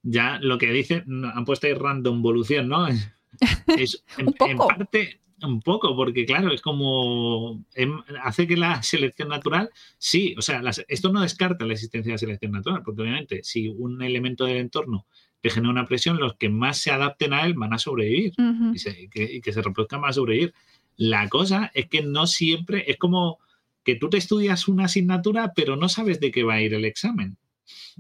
ya 0.02 0.38
lo 0.38 0.58
que 0.58 0.70
dice, 0.70 1.02
han 1.06 1.44
puesto 1.46 1.66
ahí 1.66 1.72
random 1.74 2.18
evolución, 2.18 2.68
¿no? 2.68 2.88
Es 2.88 4.04
en 4.18 4.32
parte 4.34 5.21
un 5.42 5.60
poco, 5.60 5.94
porque 5.96 6.24
claro, 6.24 6.52
es 6.52 6.60
como 6.60 7.64
em, 7.74 8.02
hace 8.22 8.46
que 8.46 8.56
la 8.56 8.82
selección 8.82 9.28
natural, 9.28 9.70
sí, 9.98 10.34
o 10.38 10.42
sea, 10.42 10.62
esto 10.88 11.12
no 11.12 11.20
descarta 11.20 11.66
la 11.66 11.72
existencia 11.72 12.10
de 12.10 12.14
la 12.14 12.18
selección 12.18 12.52
natural, 12.52 12.82
porque 12.84 13.02
obviamente 13.02 13.40
si 13.42 13.68
un 13.68 14.02
elemento 14.02 14.44
del 14.44 14.58
entorno 14.58 15.06
te 15.40 15.50
genera 15.50 15.72
una 15.72 15.86
presión, 15.86 16.18
los 16.18 16.36
que 16.36 16.48
más 16.48 16.78
se 16.78 16.92
adapten 16.92 17.32
a 17.32 17.44
él 17.44 17.54
van 17.54 17.72
a 17.72 17.78
sobrevivir 17.78 18.32
y, 18.72 19.40
que, 19.40 19.52
se 19.52 19.60
reproduzcan 19.60 20.00
van 20.00 20.10
a 20.10 20.14
sobrevivir. 20.14 20.54
La 20.96 21.28
cosa 21.28 21.70
es 21.74 21.88
que 21.88 22.02
no 22.02 22.28
siempre, 22.28 22.84
es 22.88 22.96
como 22.96 23.38
que 23.82 23.96
tú 23.96 24.08
te 24.08 24.18
estudias 24.18 24.68
una 24.68 24.84
asignatura, 24.84 25.52
pero 25.54 25.74
no 25.74 25.88
sabes 25.88 26.20
de 26.20 26.30
qué 26.30 26.44
va 26.44 26.54
a 26.54 26.62
ir 26.62 26.74
el 26.74 26.84
examen. 26.84 27.36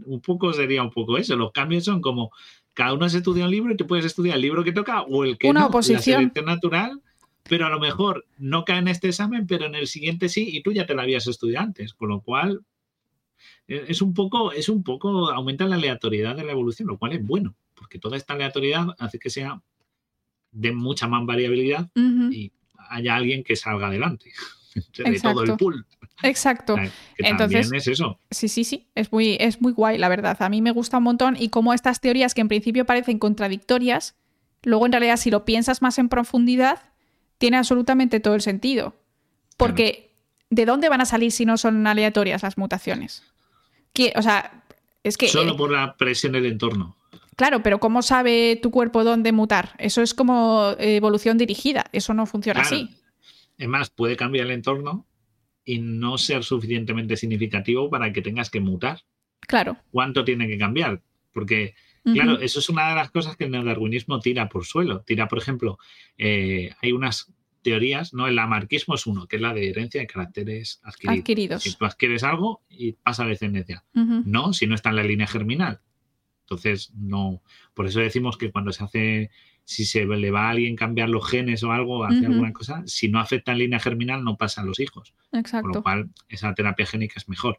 Un 0.06 0.20
poco 0.20 0.52
sería 0.52 0.84
un 0.84 0.90
poco 0.90 1.18
eso. 1.18 1.36
Los 1.36 1.50
cambios 1.50 1.84
son 1.84 2.00
como 2.00 2.30
cada 2.74 2.94
uno 2.94 3.08
se 3.08 3.18
estudia 3.18 3.44
un 3.44 3.50
libro 3.50 3.72
y 3.72 3.76
tú 3.76 3.86
puedes 3.86 4.04
estudiar 4.04 4.36
el 4.36 4.42
libro 4.42 4.64
que 4.64 4.72
toca 4.72 5.02
o 5.02 5.24
el 5.24 5.36
que 5.36 5.50
una 5.50 5.60
no. 5.60 5.66
Oposición. 5.66 5.98
La 5.98 6.18
selección 6.20 6.44
natural 6.46 7.02
pero 7.48 7.66
a 7.66 7.70
lo 7.70 7.80
mejor 7.80 8.26
no 8.38 8.64
cae 8.64 8.78
en 8.78 8.88
este 8.88 9.08
examen, 9.08 9.46
pero 9.46 9.66
en 9.66 9.74
el 9.74 9.86
siguiente 9.86 10.28
sí, 10.28 10.48
y 10.50 10.62
tú 10.62 10.72
ya 10.72 10.86
te 10.86 10.94
lo 10.94 11.02
habías 11.02 11.26
estudiado 11.26 11.66
antes, 11.66 11.94
con 11.94 12.08
lo 12.08 12.20
cual 12.20 12.64
e, 13.66 13.84
es 13.88 14.02
un 14.02 14.14
poco, 14.14 14.52
es 14.52 14.68
un 14.68 14.82
poco, 14.82 15.30
aumenta 15.30 15.66
la 15.66 15.76
aleatoriedad 15.76 16.36
de 16.36 16.44
la 16.44 16.52
evolución, 16.52 16.88
lo 16.88 16.98
cual 16.98 17.12
es 17.12 17.24
bueno, 17.24 17.54
porque 17.74 17.98
toda 17.98 18.16
esta 18.16 18.34
aleatoriedad 18.34 18.88
hace 18.98 19.18
que 19.18 19.30
sea 19.30 19.60
de 20.50 20.72
mucha 20.72 21.08
más 21.08 21.24
variabilidad 21.24 21.88
y 21.96 22.52
haya 22.90 23.16
alguien 23.16 23.42
que 23.42 23.56
salga 23.56 23.86
adelante 23.86 24.32
de 24.98 25.20
todo 25.20 25.44
el 25.44 25.56
pool. 25.56 25.86
Exacto. 26.22 26.76
Entonces, 27.18 27.72
es 27.72 27.88
eso. 27.88 28.18
Sí, 28.30 28.48
sí, 28.48 28.64
sí. 28.64 28.88
Es 28.94 29.10
muy, 29.10 29.36
es 29.40 29.60
muy 29.60 29.72
guay, 29.72 29.98
la 29.98 30.08
verdad. 30.08 30.36
A 30.40 30.48
mí 30.48 30.62
me 30.62 30.70
gusta 30.70 30.98
un 30.98 31.04
montón. 31.04 31.36
Y 31.38 31.48
como 31.48 31.74
estas 31.74 32.00
teorías 32.00 32.34
que 32.34 32.42
en 32.42 32.48
principio 32.48 32.84
parecen 32.84 33.18
contradictorias, 33.18 34.14
luego 34.62 34.86
en 34.86 34.92
realidad, 34.92 35.16
si 35.16 35.30
lo 35.30 35.44
piensas 35.44 35.82
más 35.82 35.98
en 35.98 36.08
profundidad, 36.08 36.91
tiene 37.42 37.56
absolutamente 37.56 38.20
todo 38.20 38.36
el 38.36 38.40
sentido. 38.40 38.94
Porque, 39.56 40.14
¿de 40.48 40.64
dónde 40.64 40.88
van 40.88 41.00
a 41.00 41.06
salir 41.06 41.32
si 41.32 41.44
no 41.44 41.56
son 41.58 41.84
aleatorias 41.88 42.44
las 42.44 42.56
mutaciones? 42.56 43.24
o 44.14 44.22
sea, 44.22 44.62
es 45.02 45.18
que. 45.18 45.26
Solo 45.26 45.56
por 45.56 45.72
la 45.72 45.96
presión 45.96 46.34
del 46.34 46.46
entorno. 46.46 46.96
Claro, 47.34 47.60
pero 47.60 47.80
¿cómo 47.80 48.02
sabe 48.02 48.60
tu 48.62 48.70
cuerpo 48.70 49.02
dónde 49.02 49.32
mutar? 49.32 49.74
Eso 49.78 50.02
es 50.02 50.14
como 50.14 50.76
evolución 50.78 51.36
dirigida, 51.36 51.86
eso 51.90 52.14
no 52.14 52.26
funciona 52.26 52.60
así. 52.60 52.90
Es 53.58 53.66
más, 53.66 53.90
puede 53.90 54.14
cambiar 54.14 54.46
el 54.46 54.52
entorno 54.52 55.04
y 55.64 55.80
no 55.80 56.18
ser 56.18 56.44
suficientemente 56.44 57.16
significativo 57.16 57.90
para 57.90 58.12
que 58.12 58.22
tengas 58.22 58.50
que 58.50 58.60
mutar. 58.60 59.00
Claro. 59.40 59.78
¿Cuánto 59.90 60.24
tiene 60.24 60.46
que 60.46 60.58
cambiar? 60.58 61.02
Porque, 61.32 61.74
claro, 62.04 62.40
eso 62.40 62.58
es 62.58 62.68
una 62.68 62.88
de 62.88 62.94
las 62.94 63.10
cosas 63.10 63.36
que 63.36 63.44
el 63.44 63.50
neodarwinismo 63.50 64.20
tira 64.20 64.48
por 64.48 64.64
suelo. 64.64 65.02
Tira, 65.02 65.28
por 65.28 65.38
ejemplo, 65.38 65.78
eh, 66.18 66.70
hay 66.80 66.92
unas 66.92 67.32
teorías, 67.62 68.12
¿no? 68.12 68.26
El 68.26 68.38
amarquismo 68.38 68.94
es 68.94 69.06
uno, 69.06 69.26
que 69.26 69.36
es 69.36 69.42
la 69.42 69.54
de 69.54 69.70
herencia 69.70 70.00
de 70.00 70.06
caracteres 70.06 70.80
adquiridos. 70.82 71.62
Si 71.62 71.76
tú 71.76 71.84
adquieres 71.84 72.24
algo 72.24 72.62
y 72.68 72.92
pasa 72.92 73.24
a 73.24 73.26
descendencia. 73.26 73.84
No, 73.94 74.52
si 74.52 74.66
no 74.66 74.74
está 74.74 74.90
en 74.90 74.96
la 74.96 75.04
línea 75.04 75.26
germinal. 75.26 75.80
Entonces, 76.42 76.92
no. 76.94 77.42
Por 77.72 77.86
eso 77.86 78.00
decimos 78.00 78.36
que 78.36 78.50
cuando 78.50 78.72
se 78.72 78.84
hace, 78.84 79.30
si 79.64 79.84
se 79.84 80.04
le 80.04 80.30
va 80.30 80.48
a 80.48 80.50
alguien 80.50 80.76
cambiar 80.76 81.08
los 81.08 81.26
genes 81.28 81.62
o 81.62 81.72
algo, 81.72 82.04
hace 82.04 82.26
alguna 82.26 82.52
cosa, 82.52 82.82
si 82.86 83.08
no 83.08 83.20
afecta 83.20 83.52
en 83.52 83.58
línea 83.58 83.78
germinal, 83.78 84.24
no 84.24 84.36
pasa 84.36 84.60
a 84.60 84.64
los 84.64 84.80
hijos. 84.80 85.14
Exacto. 85.32 85.68
Con 85.68 85.76
lo 85.76 85.82
cual, 85.82 86.10
esa 86.28 86.52
terapia 86.54 86.84
génica 86.84 87.14
es 87.16 87.28
mejor. 87.28 87.58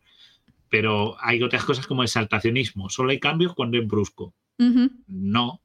Pero 0.73 1.15
hay 1.19 1.43
otras 1.43 1.65
cosas 1.65 1.85
como 1.85 2.01
el 2.01 2.07
saltacionismo. 2.07 2.89
Solo 2.89 3.11
hay 3.11 3.19
cambios 3.19 3.53
cuando 3.53 3.77
es 3.77 3.85
brusco. 3.85 4.33
No. 5.05 5.61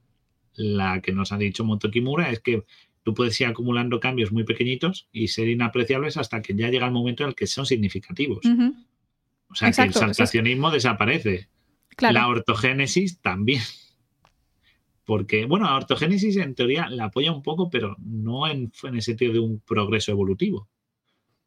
La 0.52 1.01
que 1.01 1.12
nos 1.12 1.32
ha 1.32 1.39
dicho 1.39 1.64
Moto 1.64 1.90
Kimura 1.90 2.30
es 2.30 2.40
que 2.40 2.64
tú 3.05 3.14
puedes 3.14 3.40
ir 3.40 3.47
acumulando 3.47 4.01
cambios 4.01 4.32
muy 4.32 4.44
pequeñitos 4.44 5.09
y 5.10 5.28
ser 5.28 5.48
inapreciables 5.48 6.18
hasta 6.18 6.43
que 6.43 6.55
ya 6.55 6.68
llega 6.68 6.85
el 6.85 6.93
momento 6.93 7.22
en 7.22 7.30
el 7.30 7.35
que 7.35 7.47
son 7.47 7.64
significativos. 7.64 8.40
O 9.48 9.55
sea, 9.55 9.72
que 9.72 9.80
el 9.80 9.94
saltacionismo 9.94 10.70
desaparece. 10.70 11.48
La 11.98 12.28
ortogénesis 12.28 13.18
también. 13.22 13.62
Porque, 15.06 15.47
bueno, 15.47 15.64
la 15.64 15.76
ortogénesis 15.76 16.36
en 16.36 16.55
teoría 16.55 16.90
la 16.90 17.05
apoya 17.06 17.32
un 17.32 17.43
poco, 17.43 17.70
pero 17.70 17.97
no 17.98 18.47
en, 18.47 18.70
en 18.82 18.94
el 18.94 19.01
sentido 19.01 19.32
de 19.32 19.39
un 19.39 19.60
progreso 19.60 20.12
evolutivo. 20.12 20.68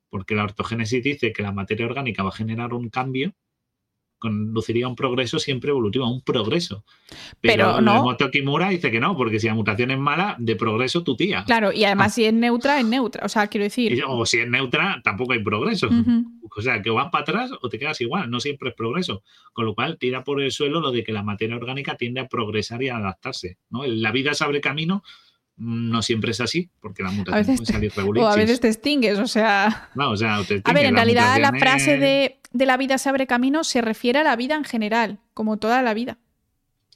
Porque 0.09 0.33
la 0.33 0.45
ortogénesis 0.45 1.03
dice 1.03 1.31
que 1.31 1.43
la 1.43 1.51
materia 1.51 1.85
orgánica 1.85 2.23
va 2.23 2.29
a 2.29 2.31
generar 2.31 2.73
un 2.73 2.89
cambio 2.89 3.35
conduciría 4.21 4.85
a 4.85 4.89
un 4.89 4.95
progreso 4.95 5.39
siempre 5.39 5.71
evolutivo, 5.71 6.05
a 6.05 6.11
un 6.11 6.21
progreso. 6.21 6.85
Pero, 7.41 7.65
Pero 7.65 7.81
no. 7.81 8.03
Moto 8.03 8.29
Kimura 8.29 8.69
dice 8.69 8.91
que 8.91 8.99
no, 8.99 9.17
porque 9.17 9.39
si 9.39 9.47
la 9.47 9.55
mutación 9.55 9.89
es 9.91 9.97
mala, 9.97 10.35
de 10.39 10.55
progreso 10.55 11.03
tu 11.03 11.17
tía. 11.17 11.43
Claro, 11.43 11.73
y 11.73 11.83
además 11.83 12.07
ah. 12.07 12.15
si 12.15 12.25
es 12.25 12.33
neutra, 12.33 12.79
es 12.79 12.85
neutra. 12.85 13.25
O 13.25 13.29
sea, 13.29 13.47
quiero 13.47 13.63
decir. 13.63 14.01
O 14.07 14.25
si 14.25 14.37
es 14.37 14.47
neutra, 14.47 15.01
tampoco 15.03 15.33
hay 15.33 15.43
progreso. 15.43 15.89
O 16.55 16.61
sea, 16.61 16.81
que 16.81 16.91
vas 16.91 17.09
para 17.11 17.23
atrás 17.23 17.51
o 17.61 17.67
te 17.67 17.79
quedas 17.79 17.99
igual, 18.01 18.29
no 18.29 18.39
siempre 18.39 18.69
es 18.69 18.75
progreso. 18.75 19.23
Con 19.53 19.65
lo 19.65 19.73
cual, 19.73 19.97
tira 19.97 20.23
por 20.23 20.41
el 20.41 20.51
suelo 20.51 20.79
lo 20.79 20.91
de 20.91 21.03
que 21.03 21.11
la 21.11 21.23
materia 21.23 21.55
orgánica 21.55 21.95
tiende 21.95 22.21
a 22.21 22.27
progresar 22.27 22.83
y 22.83 22.89
a 22.89 22.97
adaptarse. 22.97 23.57
¿no? 23.71 23.85
La 23.85 24.11
vida 24.11 24.33
se 24.35 24.43
abre 24.43 24.61
camino 24.61 25.03
no 25.61 26.01
siempre 26.01 26.31
es 26.31 26.41
así, 26.41 26.69
porque 26.79 27.03
la 27.03 27.11
mutación 27.11 27.55
puede 27.55 27.71
salir 27.71 27.93
O 27.95 28.27
a 28.27 28.35
veces 28.35 28.59
te 28.59 28.67
extingues, 28.67 29.19
o 29.19 29.27
sea. 29.27 29.89
No, 29.93 30.11
o 30.11 30.17
sea, 30.17 30.43
te 30.43 30.61
A 30.63 30.73
ver, 30.73 30.85
en 30.85 30.95
realidad 30.95 31.39
la 31.39 31.53
frase 31.53 31.97
de, 31.97 32.39
de, 32.51 32.65
la 32.65 32.77
vida 32.77 32.97
se 32.97 33.09
abre 33.09 33.27
camino 33.27 33.63
se 33.63 33.81
refiere 33.81 34.19
a 34.19 34.23
la 34.23 34.35
vida 34.35 34.55
en 34.55 34.63
general, 34.63 35.19
como 35.35 35.57
toda 35.57 35.83
la 35.83 35.93
vida. 35.93 36.17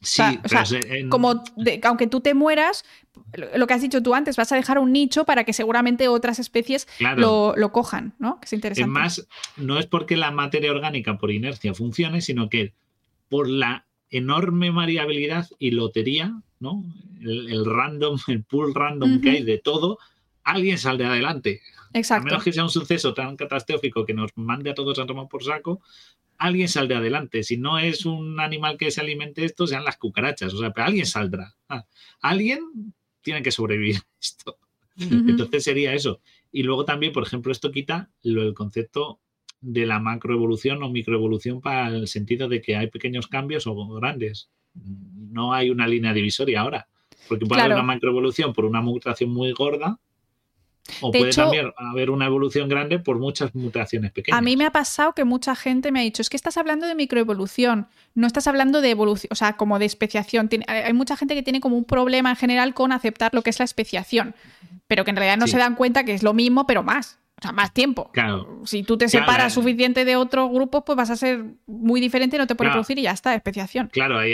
Sí, 0.01 0.23
o 0.43 0.47
sea, 0.47 0.63
como 1.09 1.43
aunque 1.83 2.07
tú 2.07 2.21
te 2.21 2.33
mueras, 2.33 2.85
lo 3.55 3.67
que 3.67 3.73
has 3.73 3.81
dicho 3.81 4.01
tú 4.01 4.13
antes, 4.13 4.35
vas 4.35 4.51
a 4.51 4.55
dejar 4.55 4.79
un 4.79 4.91
nicho 4.91 5.25
para 5.25 5.43
que 5.43 5.53
seguramente 5.53 6.07
otras 6.07 6.39
especies 6.39 6.87
lo, 6.99 7.55
lo, 7.55 7.71
cojan, 7.71 8.13
¿no? 8.19 8.39
Que 8.39 8.45
es 8.45 8.53
interesante. 8.53 8.87
Es 8.89 8.93
más, 8.93 9.27
no 9.57 9.79
es 9.79 9.85
porque 9.85 10.17
la 10.17 10.31
materia 10.31 10.71
orgánica 10.71 11.17
por 11.17 11.31
inercia 11.31 11.73
funcione, 11.73 12.21
sino 12.21 12.49
que 12.49 12.73
por 13.29 13.47
la 13.47 13.84
enorme 14.09 14.69
variabilidad 14.71 15.47
y 15.59 15.71
lotería 15.71 16.41
el, 17.21 17.65
random, 17.65 18.17
el 18.27 18.43
pool 18.43 18.73
random 18.73 19.21
que 19.21 19.29
hay 19.31 19.43
de 19.43 19.57
todo, 19.57 19.99
alguien 20.43 20.77
saldrá 20.77 21.09
adelante. 21.09 21.61
Exacto. 21.93 22.27
A 22.27 22.31
menos 22.31 22.43
que 22.43 22.53
sea 22.53 22.63
un 22.63 22.69
suceso 22.69 23.13
tan 23.13 23.35
catastrófico 23.35 24.05
que 24.05 24.13
nos 24.13 24.31
mande 24.35 24.71
a 24.71 24.73
todos 24.73 24.99
a 24.99 25.05
tomar 25.05 25.27
por 25.27 25.43
saco, 25.43 25.81
alguien 26.37 26.67
saldrá 26.67 26.97
adelante. 26.97 27.43
Si 27.43 27.57
no 27.57 27.79
es 27.79 28.05
un 28.05 28.39
animal 28.39 28.77
que 28.77 28.91
se 28.91 29.01
alimente 29.01 29.45
esto, 29.45 29.67
sean 29.67 29.85
las 29.85 29.97
cucarachas. 29.97 30.53
O 30.53 30.57
sea, 30.57 30.71
pero 30.71 30.87
alguien 30.87 31.05
saldrá. 31.05 31.55
Ah, 31.69 31.85
alguien 32.21 32.93
tiene 33.21 33.41
que 33.41 33.51
sobrevivir 33.51 34.01
esto. 34.21 34.57
Entonces 34.97 35.63
sería 35.63 35.93
eso. 35.93 36.21
Y 36.51 36.63
luego 36.63 36.85
también, 36.85 37.11
por 37.11 37.23
ejemplo, 37.23 37.51
esto 37.51 37.71
quita 37.71 38.09
lo, 38.23 38.43
el 38.43 38.53
concepto 38.53 39.19
de 39.61 39.85
la 39.85 39.99
macroevolución 39.99 40.83
o 40.83 40.89
microevolución 40.89 41.61
para 41.61 41.87
el 41.87 42.07
sentido 42.07 42.47
de 42.47 42.61
que 42.61 42.75
hay 42.75 42.87
pequeños 42.87 43.27
cambios 43.27 43.67
o 43.67 43.75
grandes 43.95 44.49
no 44.75 45.53
hay 45.53 45.69
una 45.69 45.87
línea 45.87 46.13
divisoria 46.13 46.61
ahora. 46.61 46.87
Porque 47.27 47.45
puede 47.45 47.61
haber 47.61 47.73
una 47.73 47.83
macroevolución 47.83 48.53
por 48.53 48.65
una 48.65 48.81
mutación 48.81 49.31
muy 49.31 49.51
gorda 49.53 49.99
o 51.01 51.11
puede 51.11 51.31
también 51.31 51.71
haber 51.77 52.11
una 52.11 52.27
evolución 52.27 52.69
grande 52.69 52.99
por 52.99 53.17
muchas 53.17 53.55
mutaciones 53.55 54.11
pequeñas. 54.11 54.37
A 54.37 54.41
mí 54.41 54.55
me 54.55 54.65
ha 54.65 54.71
pasado 54.71 55.13
que 55.13 55.23
mucha 55.23 55.55
gente 55.55 55.91
me 55.91 55.99
ha 55.99 56.03
dicho, 56.03 56.21
es 56.21 56.29
que 56.29 56.37
estás 56.37 56.57
hablando 56.57 56.85
de 56.85 56.93
microevolución, 56.93 57.87
no 58.13 58.27
estás 58.27 58.45
hablando 58.45 58.81
de 58.81 58.91
evolución, 58.91 59.29
o 59.31 59.35
sea, 59.35 59.57
como 59.57 59.79
de 59.79 59.85
especiación. 59.85 60.49
hay 60.67 60.93
mucha 60.93 61.17
gente 61.17 61.33
que 61.33 61.41
tiene 61.41 61.59
como 61.59 61.77
un 61.77 61.85
problema 61.85 62.29
en 62.29 62.35
general 62.35 62.75
con 62.75 62.91
aceptar 62.91 63.33
lo 63.33 63.41
que 63.41 63.49
es 63.49 63.57
la 63.57 63.65
especiación, 63.65 64.35
pero 64.87 65.03
que 65.03 65.09
en 65.09 65.17
realidad 65.17 65.37
no 65.37 65.47
se 65.47 65.57
dan 65.57 65.75
cuenta 65.75 66.05
que 66.05 66.13
es 66.13 66.21
lo 66.21 66.33
mismo, 66.33 66.67
pero 66.67 66.83
más. 66.83 67.17
O 67.37 67.41
sea, 67.41 67.51
más 67.51 67.73
tiempo. 67.73 68.11
Claro. 68.13 68.61
Si 68.65 68.83
tú 68.83 68.97
te 68.97 69.09
separas 69.09 69.53
suficiente 69.53 70.05
de 70.05 70.15
otros 70.15 70.49
grupos, 70.51 70.83
pues 70.85 70.95
vas 70.95 71.09
a 71.09 71.17
ser 71.17 71.43
muy 71.65 71.99
diferente, 71.99 72.37
no 72.37 72.47
te 72.47 72.55
puede 72.55 72.71
producir 72.71 72.97
y 72.97 73.03
ya 73.03 73.11
está, 73.11 73.35
especiación. 73.35 73.89
Claro, 73.91 74.17
ahí 74.17 74.33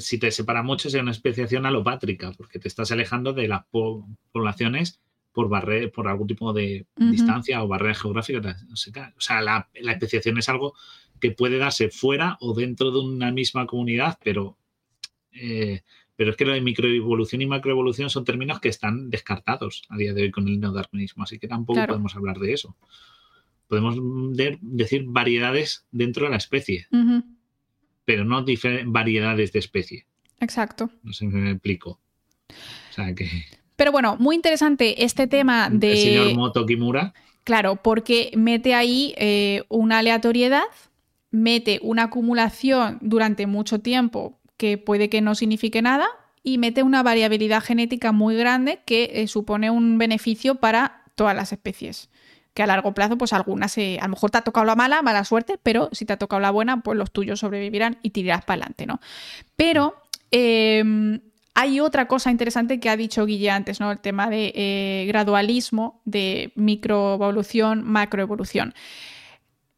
si 0.00 0.18
te 0.18 0.30
separas 0.30 0.64
mucho 0.64 0.88
es 0.88 0.94
una 0.94 1.12
especiación 1.12 1.64
alopátrica, 1.64 2.32
porque 2.32 2.58
te 2.58 2.68
estás 2.68 2.92
alejando 2.92 3.32
de 3.32 3.48
las 3.48 3.64
poblaciones 4.32 5.00
por 5.32 5.48
barrer, 5.48 5.90
por 5.90 6.08
algún 6.08 6.26
tipo 6.26 6.52
de 6.52 6.86
distancia 6.96 7.62
o 7.62 7.68
barrera 7.68 7.94
geográfica. 7.94 8.56
O 8.70 9.20
sea, 9.20 9.40
la, 9.40 9.70
la, 9.80 9.92
especiación 9.92 10.36
es 10.36 10.48
algo 10.50 10.74
que 11.20 11.30
puede 11.30 11.56
darse 11.56 11.88
fuera 11.88 12.36
o 12.40 12.52
dentro 12.52 12.90
de 12.90 12.98
una 12.98 13.30
misma 13.30 13.66
comunidad, 13.66 14.18
pero 14.22 14.58
eh, 15.32 15.82
pero 16.16 16.30
es 16.30 16.36
que 16.36 16.44
lo 16.44 16.52
de 16.52 16.60
microevolución 16.60 17.42
y 17.42 17.46
macroevolución 17.46 18.10
son 18.10 18.24
términos 18.24 18.60
que 18.60 18.68
están 18.68 19.10
descartados 19.10 19.82
a 19.88 19.96
día 19.96 20.12
de 20.12 20.22
hoy 20.22 20.30
con 20.30 20.46
el 20.48 20.60
neodarwinismo, 20.60 21.24
así 21.24 21.38
que 21.38 21.48
tampoco 21.48 21.84
podemos 21.86 22.14
hablar 22.16 22.38
de 22.38 22.52
eso. 22.52 22.76
Podemos 23.66 23.96
decir 24.60 25.04
variedades 25.06 25.86
dentro 25.90 26.26
de 26.26 26.30
la 26.30 26.36
especie, 26.36 26.86
pero 28.04 28.24
no 28.24 28.44
variedades 28.86 29.52
de 29.52 29.58
especie. 29.58 30.06
Exacto. 30.40 30.90
No 31.02 31.12
sé 31.12 31.20
si 31.20 31.26
me 31.26 31.52
explico. 31.52 32.00
O 32.50 32.92
sea 32.92 33.14
que... 33.14 33.28
Pero 33.76 33.90
bueno, 33.90 34.16
muy 34.18 34.36
interesante 34.36 35.02
este 35.04 35.26
tema 35.26 35.70
de... 35.70 35.92
El 35.92 35.98
señor 35.98 36.34
Moto 36.34 36.66
Kimura. 36.66 37.14
Claro, 37.44 37.76
porque 37.76 38.30
mete 38.36 38.74
ahí 38.74 39.14
eh, 39.16 39.64
una 39.68 39.98
aleatoriedad, 39.98 40.64
mete 41.30 41.80
una 41.82 42.04
acumulación 42.04 42.98
durante 43.00 43.46
mucho 43.46 43.80
tiempo 43.80 44.38
que 44.56 44.78
puede 44.78 45.08
que 45.08 45.20
no 45.20 45.34
signifique 45.34 45.82
nada 45.82 46.08
y 46.42 46.58
mete 46.58 46.82
una 46.82 47.02
variabilidad 47.02 47.62
genética 47.62 48.12
muy 48.12 48.36
grande 48.36 48.80
que 48.84 49.10
eh, 49.14 49.28
supone 49.28 49.70
un 49.70 49.98
beneficio 49.98 50.56
para 50.56 51.04
todas 51.14 51.36
las 51.36 51.52
especies. 51.52 52.10
Que 52.54 52.62
a 52.62 52.66
largo 52.66 52.92
plazo, 52.92 53.16
pues 53.16 53.32
algunas, 53.32 53.78
a 53.78 54.02
lo 54.02 54.08
mejor 54.08 54.30
te 54.30 54.38
ha 54.38 54.42
tocado 54.42 54.66
la 54.66 54.74
mala, 54.74 55.00
mala 55.00 55.24
suerte, 55.24 55.58
pero 55.62 55.88
si 55.92 56.04
te 56.04 56.12
ha 56.12 56.18
tocado 56.18 56.40
la 56.40 56.50
buena, 56.50 56.82
pues 56.82 56.98
los 56.98 57.10
tuyos 57.10 57.40
sobrevivirán 57.40 57.98
y 58.02 58.10
tirarás 58.10 58.44
para 58.44 58.62
adelante, 58.62 58.86
¿no? 58.86 59.00
Pero 59.56 59.94
em, 60.30 61.20
hay 61.54 61.80
otra 61.80 62.08
cosa 62.08 62.30
interesante 62.30 62.78
que 62.78 62.90
ha 62.90 62.96
dicho 62.96 63.24
Guille 63.24 63.50
antes, 63.50 63.80
¿no? 63.80 63.90
El 63.90 64.00
tema 64.00 64.28
de 64.28 64.52
eh, 64.54 65.04
gradualismo, 65.08 66.02
de 66.04 66.52
microevolución, 66.54 67.84
macroevolución. 67.84 68.74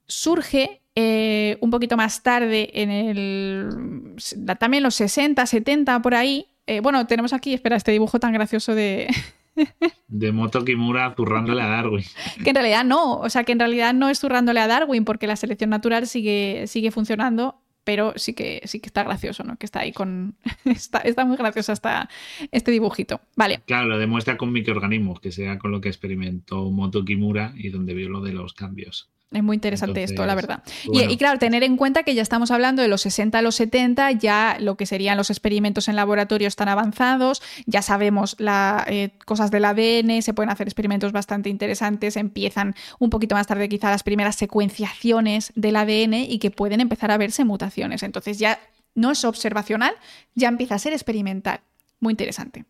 Surge 0.06 0.82
eh, 0.96 1.58
un 1.60 1.70
poquito 1.70 1.96
más 1.96 2.22
tarde, 2.22 2.70
en 2.80 2.90
el. 2.90 4.16
también 4.58 4.82
los 4.82 4.94
60, 4.94 5.44
70, 5.44 6.00
por 6.02 6.14
ahí. 6.14 6.46
Eh, 6.66 6.80
bueno, 6.80 7.06
tenemos 7.06 7.32
aquí, 7.32 7.52
espera, 7.52 7.76
este 7.76 7.92
dibujo 7.92 8.20
tan 8.20 8.32
gracioso 8.32 8.74
de. 8.74 9.08
de 10.08 10.32
Moto 10.32 10.64
Kimura 10.64 11.14
zurrándole 11.16 11.62
a 11.62 11.66
Darwin. 11.68 12.04
que 12.42 12.50
en 12.50 12.56
realidad 12.56 12.84
no, 12.84 13.18
o 13.18 13.28
sea, 13.28 13.44
que 13.44 13.52
en 13.52 13.58
realidad 13.58 13.92
no 13.92 14.08
es 14.08 14.20
zurrándole 14.20 14.60
a 14.60 14.68
Darwin, 14.68 15.04
porque 15.04 15.26
la 15.26 15.36
selección 15.36 15.70
natural 15.70 16.06
sigue, 16.06 16.66
sigue 16.68 16.90
funcionando, 16.92 17.60
pero 17.82 18.12
sí 18.16 18.32
que, 18.32 18.62
sí 18.64 18.78
que 18.80 18.86
está 18.86 19.02
gracioso, 19.02 19.42
¿no? 19.42 19.56
Que 19.56 19.66
está 19.66 19.80
ahí 19.80 19.92
con. 19.92 20.36
está, 20.64 20.98
está 20.98 21.24
muy 21.24 21.36
gracioso 21.36 21.72
hasta 21.72 22.08
este 22.52 22.70
dibujito. 22.70 23.20
Vale. 23.34 23.62
Claro, 23.66 23.88
lo 23.88 23.98
demuestra 23.98 24.36
con 24.36 24.52
microorganismos, 24.52 25.18
que 25.18 25.32
sea 25.32 25.58
con 25.58 25.72
lo 25.72 25.80
que 25.80 25.88
experimentó 25.88 26.70
Moto 26.70 27.04
Kimura 27.04 27.52
y 27.56 27.70
donde 27.70 27.94
vio 27.94 28.08
lo 28.08 28.20
de 28.20 28.32
los 28.32 28.54
cambios. 28.54 29.10
Es 29.30 29.42
muy 29.42 29.56
interesante 29.56 30.04
esto, 30.04 30.24
la 30.26 30.36
verdad. 30.36 30.62
Y, 30.84 31.16
claro, 31.16 31.40
tener 31.40 31.64
en 31.64 31.76
cuenta 31.76 32.04
que 32.04 32.14
ya 32.14 32.22
estamos 32.22 32.52
hablando 32.52 32.82
de 32.82 32.88
los 32.88 33.02
60 33.02 33.38
a 33.38 33.42
los 33.42 33.56
70, 33.56 34.12
ya 34.12 34.56
lo 34.60 34.76
que 34.76 34.86
serían 34.86 35.16
los 35.16 35.28
experimentos 35.28 35.88
en 35.88 35.96
laboratorio 35.96 36.46
están 36.46 36.68
avanzados, 36.68 37.42
ya 37.66 37.82
sabemos 37.82 38.36
las 38.38 38.86
eh, 38.86 39.10
cosas 39.24 39.50
del 39.50 39.64
ADN, 39.64 40.22
se 40.22 40.34
pueden 40.34 40.50
hacer 40.50 40.68
experimentos 40.68 41.10
bastante 41.10 41.50
interesantes, 41.50 42.16
empiezan 42.16 42.76
un 43.00 43.10
poquito 43.10 43.34
más 43.34 43.48
tarde 43.48 43.68
quizá 43.68 43.90
las 43.90 44.04
primeras 44.04 44.36
secuenciaciones 44.36 45.52
del 45.56 45.76
ADN 45.76 46.14
y 46.14 46.38
que 46.38 46.52
pueden 46.52 46.80
empezar 46.80 47.10
a 47.10 47.16
verse 47.16 47.44
mutaciones. 47.44 48.04
Entonces 48.04 48.38
ya 48.38 48.60
no 48.94 49.10
es 49.10 49.24
observacional, 49.24 49.94
ya 50.34 50.48
empieza 50.48 50.76
a 50.76 50.78
ser 50.78 50.92
experimental. 50.92 51.60
Muy 51.98 52.12
interesante. 52.12 52.64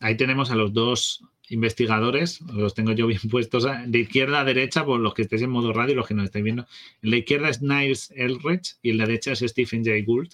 Ahí 0.00 0.16
tenemos 0.16 0.50
a 0.52 0.54
los 0.54 0.72
dos 0.72 1.24
investigadores, 1.50 2.40
los 2.42 2.74
tengo 2.74 2.92
yo 2.92 3.06
bien 3.06 3.20
puestos 3.30 3.66
de 3.86 3.98
izquierda 3.98 4.40
a 4.40 4.44
derecha, 4.44 4.84
por 4.84 5.00
los 5.00 5.14
que 5.14 5.22
estéis 5.22 5.42
en 5.42 5.50
modo 5.50 5.72
radio 5.72 5.92
y 5.92 5.96
los 5.96 6.06
que 6.06 6.14
nos 6.14 6.24
estáis 6.24 6.44
viendo. 6.44 6.66
En 7.02 7.10
la 7.10 7.16
izquierda 7.16 7.48
es 7.48 7.62
Niles 7.62 8.12
Elrich 8.14 8.76
y 8.82 8.90
en 8.90 8.98
la 8.98 9.06
derecha 9.06 9.32
es 9.32 9.40
Stephen 9.40 9.84
Jay 9.84 10.02
Gould. 10.02 10.32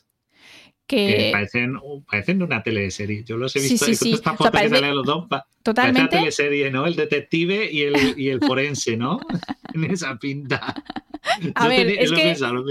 Que... 0.87 1.31
parecen, 1.33 1.79
parecen 2.11 2.43
una 2.43 2.63
teleserie. 2.63 3.25
Yo 3.25 3.39
los 3.39 3.57
he 3.57 3.61
visto. 3.61 3.87
Sí, 3.87 3.95
sí, 3.95 4.13
Esta 4.13 4.35
foto 4.35 4.51
que 4.51 4.69
sale 4.69 4.87
a 4.87 4.93
los 4.93 5.07
dos. 5.07 5.27
Totalmente. 5.63 6.01
Parece 6.01 6.03
una 6.03 6.09
teleserie, 6.09 6.71
¿no? 6.71 6.87
El 6.87 6.95
detective 6.95 7.73
y 7.73 7.83
el, 7.83 8.19
y 8.19 8.29
el 8.29 8.41
forense, 8.41 8.97
¿no? 8.97 9.19
en 9.75 9.85
esa 9.85 10.17
pinta. 10.17 10.75
A 11.55 11.69
ver, 11.69 11.89
es, 11.89 12.13
que, 12.13 12.31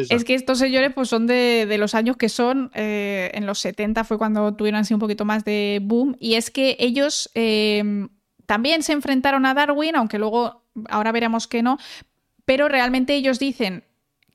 es, 0.10 0.24
que, 0.24 0.36
estos 0.36 0.60
señores 0.60 0.92
pues 0.94 1.10
son 1.10 1.26
de, 1.26 1.66
de 1.68 1.78
los 1.78 1.96
años 1.96 2.18
que 2.18 2.30
son, 2.30 2.72
eh, 2.76 3.32
en 3.34 3.46
los 3.46 3.60
70 3.60 4.04
fue 4.04 4.18
cuando 4.18 4.56
tuvieron 4.56 4.82
así 4.82 4.94
un 4.94 5.00
poquito 5.00 5.26
más 5.26 5.44
de 5.44 5.80
boom, 5.82 6.16
y 6.20 6.36
es 6.36 6.52
que 6.52 6.78
ellos 6.80 7.30
eh, 7.34 8.08
también 8.46 8.84
se 8.84 8.94
enfrentaron 8.94 9.46
a 9.46 9.54
Darwin, 9.54 9.96
aunque 9.96 10.20
luego 10.20 10.64
ahora 10.90 11.12
veremos 11.12 11.48
que 11.48 11.64
no, 11.64 11.78
pero 12.46 12.68
realmente 12.68 13.16
ellos 13.16 13.40
dicen 13.40 13.84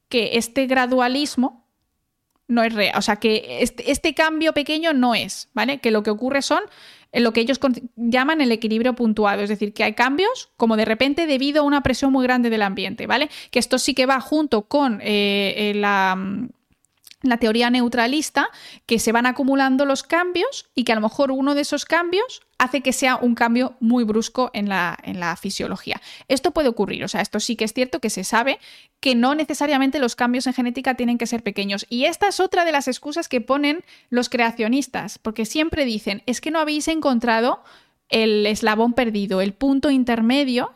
que 0.08 0.38
este 0.38 0.66
gradualismo 0.66 1.66
no 2.46 2.62
es 2.62 2.72
real, 2.72 2.94
o 2.96 3.02
sea, 3.02 3.16
que 3.16 3.58
este, 3.60 3.90
este, 3.90 4.14
cambio 4.14 4.54
pequeño 4.54 4.94
no 4.94 5.14
es, 5.14 5.50
¿vale? 5.52 5.78
Que 5.78 5.90
lo 5.90 6.02
que 6.02 6.10
ocurre 6.10 6.40
son 6.40 6.60
lo 7.12 7.32
que 7.32 7.40
ellos 7.40 7.60
llaman 7.96 8.40
el 8.40 8.52
equilibrio 8.52 8.94
puntuado, 8.94 9.42
es 9.42 9.48
decir, 9.48 9.74
que 9.74 9.84
hay 9.84 9.94
cambios 9.94 10.50
como 10.56 10.76
de 10.76 10.86
repente 10.86 11.26
debido 11.26 11.60
a 11.60 11.64
una 11.64 11.82
presión 11.82 12.12
muy 12.12 12.24
grande 12.24 12.48
del 12.48 12.62
ambiente, 12.62 13.06
¿vale? 13.06 13.28
Que 13.50 13.58
esto 13.58 13.78
sí 13.78 13.94
que 13.94 14.06
va 14.06 14.20
junto 14.20 14.62
con 14.62 15.00
eh, 15.02 15.54
eh, 15.56 15.72
la 15.74 16.16
la 17.22 17.38
teoría 17.38 17.70
neutralista, 17.70 18.48
que 18.86 18.98
se 18.98 19.12
van 19.12 19.26
acumulando 19.26 19.84
los 19.84 20.02
cambios 20.02 20.66
y 20.74 20.84
que 20.84 20.92
a 20.92 20.94
lo 20.94 21.00
mejor 21.00 21.32
uno 21.32 21.54
de 21.54 21.62
esos 21.62 21.84
cambios 21.84 22.42
hace 22.58 22.80
que 22.80 22.92
sea 22.92 23.16
un 23.16 23.34
cambio 23.34 23.76
muy 23.80 24.04
brusco 24.04 24.50
en 24.52 24.68
la, 24.68 24.98
en 25.04 25.20
la, 25.20 25.36
fisiología. 25.36 26.00
Esto 26.26 26.50
puede 26.50 26.68
ocurrir, 26.68 27.04
o 27.04 27.08
sea, 27.08 27.20
esto 27.20 27.38
sí 27.40 27.54
que 27.56 27.64
es 27.64 27.72
cierto 27.72 28.00
que 28.00 28.10
se 28.10 28.24
sabe 28.24 28.58
que 29.00 29.14
no 29.14 29.34
necesariamente 29.34 30.00
los 30.00 30.16
cambios 30.16 30.46
en 30.46 30.54
genética 30.54 30.94
tienen 30.94 31.18
que 31.18 31.26
ser 31.26 31.42
pequeños. 31.42 31.86
Y 31.88 32.04
esta 32.04 32.28
es 32.28 32.40
otra 32.40 32.64
de 32.64 32.72
las 32.72 32.88
excusas 32.88 33.28
que 33.28 33.40
ponen 33.40 33.84
los 34.10 34.28
creacionistas, 34.28 35.18
porque 35.18 35.46
siempre 35.46 35.84
dicen, 35.84 36.22
es 36.26 36.40
que 36.40 36.50
no 36.50 36.58
habéis 36.58 36.88
encontrado 36.88 37.62
el 38.08 38.44
eslabón 38.46 38.92
perdido, 38.92 39.40
el 39.40 39.52
punto 39.52 39.90
intermedio 39.90 40.72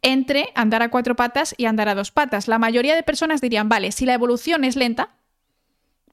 entre 0.00 0.50
andar 0.54 0.82
a 0.82 0.90
cuatro 0.90 1.16
patas 1.16 1.54
y 1.58 1.66
andar 1.66 1.88
a 1.88 1.94
dos 1.94 2.10
patas. 2.10 2.48
La 2.48 2.58
mayoría 2.58 2.94
de 2.94 3.02
personas 3.02 3.40
dirían, 3.40 3.68
vale, 3.68 3.92
si 3.92 4.06
la 4.06 4.14
evolución 4.14 4.64
es 4.64 4.76
lenta, 4.76 5.10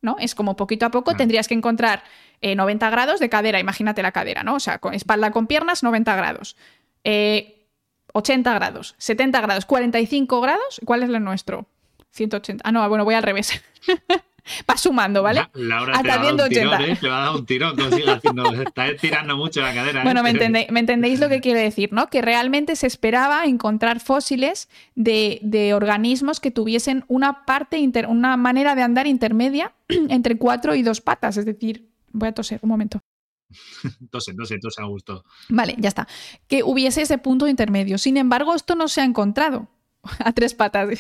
¿no? 0.05 0.15
Es 0.19 0.35
como 0.35 0.55
poquito 0.55 0.85
a 0.85 0.91
poco 0.91 1.15
tendrías 1.15 1.49
que 1.49 1.53
encontrar 1.53 2.03
90 2.41 2.87
eh, 2.87 2.91
grados 2.91 3.19
de 3.19 3.27
cadera, 3.27 3.59
imagínate 3.59 4.01
la 4.01 4.11
cadera, 4.11 4.43
¿no? 4.43 4.55
O 4.55 4.59
sea, 4.59 4.77
con 4.77 4.93
espalda 4.93 5.31
con 5.31 5.47
piernas, 5.47 5.83
90 5.83 6.15
grados. 6.15 6.55
80 7.03 7.03
eh, 7.03 8.53
grados, 8.55 8.95
70 8.97 9.41
grados, 9.41 9.65
45 9.65 10.41
grados. 10.41 10.79
¿Cuál 10.85 11.03
es 11.03 11.09
el 11.09 11.23
nuestro? 11.23 11.67
180. 12.11 12.63
Ah, 12.65 12.71
no, 12.71 12.87
bueno, 12.87 13.03
voy 13.03 13.15
al 13.15 13.23
revés. 13.23 13.61
va 14.69 14.77
sumando, 14.77 15.23
¿vale? 15.23 15.47
Laura 15.53 15.93
Hasta 15.95 16.03
te, 16.03 16.17
va 16.17 16.43
un 16.43 16.49
tirón, 16.49 16.81
¿eh? 16.81 16.97
te 16.99 17.07
va 17.07 17.21
a 17.21 17.25
dar 17.25 17.35
un 17.35 17.45
tirón, 17.45 17.75
haciendo, 17.79 18.53
está 18.61 18.95
tirando 18.95 19.37
mucho 19.37 19.61
la 19.61 19.73
cadera. 19.73 20.03
Bueno, 20.03 20.23
¿me, 20.23 20.29
entendéis, 20.29 21.19
lo 21.19 21.29
que 21.29 21.41
quiero 21.41 21.59
decir, 21.59 21.91
¿no? 21.93 22.07
Que 22.07 22.21
realmente 22.21 22.75
se 22.75 22.87
esperaba 22.87 23.45
encontrar 23.45 23.99
fósiles 23.99 24.69
de, 24.95 25.73
organismos 25.75 26.39
que 26.39 26.51
tuviesen 26.51 27.03
una 27.07 27.45
parte, 27.45 27.83
una 28.07 28.37
manera 28.37 28.75
de 28.75 28.81
andar 28.83 29.07
intermedia 29.07 29.73
entre 29.87 30.37
cuatro 30.37 30.75
y 30.75 30.83
dos 30.83 31.01
patas, 31.01 31.37
es 31.37 31.45
decir, 31.45 31.89
voy 32.11 32.29
a 32.29 32.33
toser 32.33 32.59
un 32.61 32.69
momento. 32.69 33.01
tose, 34.11 34.33
tose, 34.33 34.57
tose 34.59 34.81
a 34.81 34.85
gusto. 34.85 35.23
Vale, 35.49 35.75
ya 35.77 35.89
está. 35.89 36.07
Que 36.47 36.63
hubiese 36.63 37.01
ese 37.01 37.17
punto 37.17 37.47
intermedio. 37.47 37.97
Sin 37.97 38.17
embargo, 38.17 38.55
esto 38.55 38.75
no 38.75 38.87
se 38.87 39.01
ha 39.01 39.05
encontrado 39.05 39.69
a 40.19 40.31
tres 40.31 40.53
patas. 40.53 40.99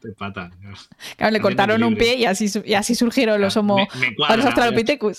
Tres 0.00 0.14
patas. 0.18 0.52
le 1.18 1.40
cortaron 1.40 1.82
un 1.82 1.96
pie 1.96 2.16
y 2.16 2.24
así, 2.24 2.46
y 2.64 2.74
así 2.74 2.94
surgieron 2.94 3.40
los 3.40 3.56
homo 3.56 3.86
los 4.18 4.44
australopithecus. 4.44 5.18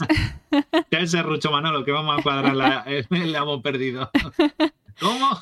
Ese 0.91 1.21
Rucho 1.21 1.51
Manolo 1.51 1.85
que 1.85 1.91
vamos 1.91 2.19
a 2.19 2.21
cuadrar 2.21 2.85
el 3.09 3.35
amo 3.35 3.61
perdido. 3.61 4.09
¿Cómo? 4.99 5.39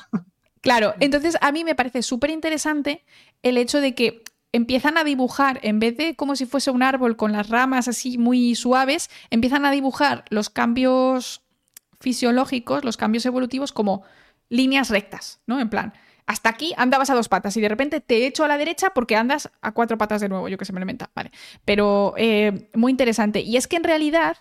Claro, 0.60 0.94
entonces 1.00 1.36
a 1.40 1.50
mí 1.52 1.64
me 1.64 1.74
parece 1.74 2.02
súper 2.02 2.30
interesante 2.30 3.04
el 3.42 3.58
hecho 3.58 3.80
de 3.80 3.94
que 3.94 4.22
empiezan 4.52 4.96
a 4.98 5.04
dibujar, 5.04 5.58
en 5.62 5.80
vez 5.80 5.96
de 5.96 6.14
como 6.14 6.36
si 6.36 6.46
fuese 6.46 6.70
un 6.70 6.82
árbol 6.82 7.16
con 7.16 7.32
las 7.32 7.48
ramas 7.48 7.88
así 7.88 8.18
muy 8.18 8.54
suaves, 8.54 9.10
empiezan 9.30 9.64
a 9.64 9.70
dibujar 9.70 10.24
los 10.28 10.50
cambios 10.50 11.42
fisiológicos, 12.00 12.84
los 12.84 12.96
cambios 12.96 13.26
evolutivos 13.26 13.72
como 13.72 14.02
líneas 14.50 14.90
rectas, 14.90 15.40
¿no? 15.46 15.58
En 15.58 15.70
plan, 15.70 15.94
hasta 16.26 16.48
aquí 16.48 16.72
andabas 16.76 17.10
a 17.10 17.14
dos 17.14 17.28
patas 17.28 17.56
y 17.56 17.60
de 17.60 17.68
repente 17.68 18.00
te 18.00 18.26
echo 18.26 18.44
a 18.44 18.48
la 18.48 18.58
derecha 18.58 18.90
porque 18.94 19.16
andas 19.16 19.50
a 19.60 19.72
cuatro 19.72 19.98
patas 19.98 20.20
de 20.20 20.28
nuevo, 20.28 20.48
yo 20.48 20.58
que 20.58 20.64
se 20.64 20.72
me 20.72 20.80
lo 20.80 20.86
vale. 21.14 21.32
Pero 21.64 22.14
eh, 22.16 22.68
muy 22.74 22.90
interesante. 22.90 23.40
Y 23.40 23.56
es 23.56 23.66
que 23.66 23.76
en 23.76 23.84
realidad 23.84 24.36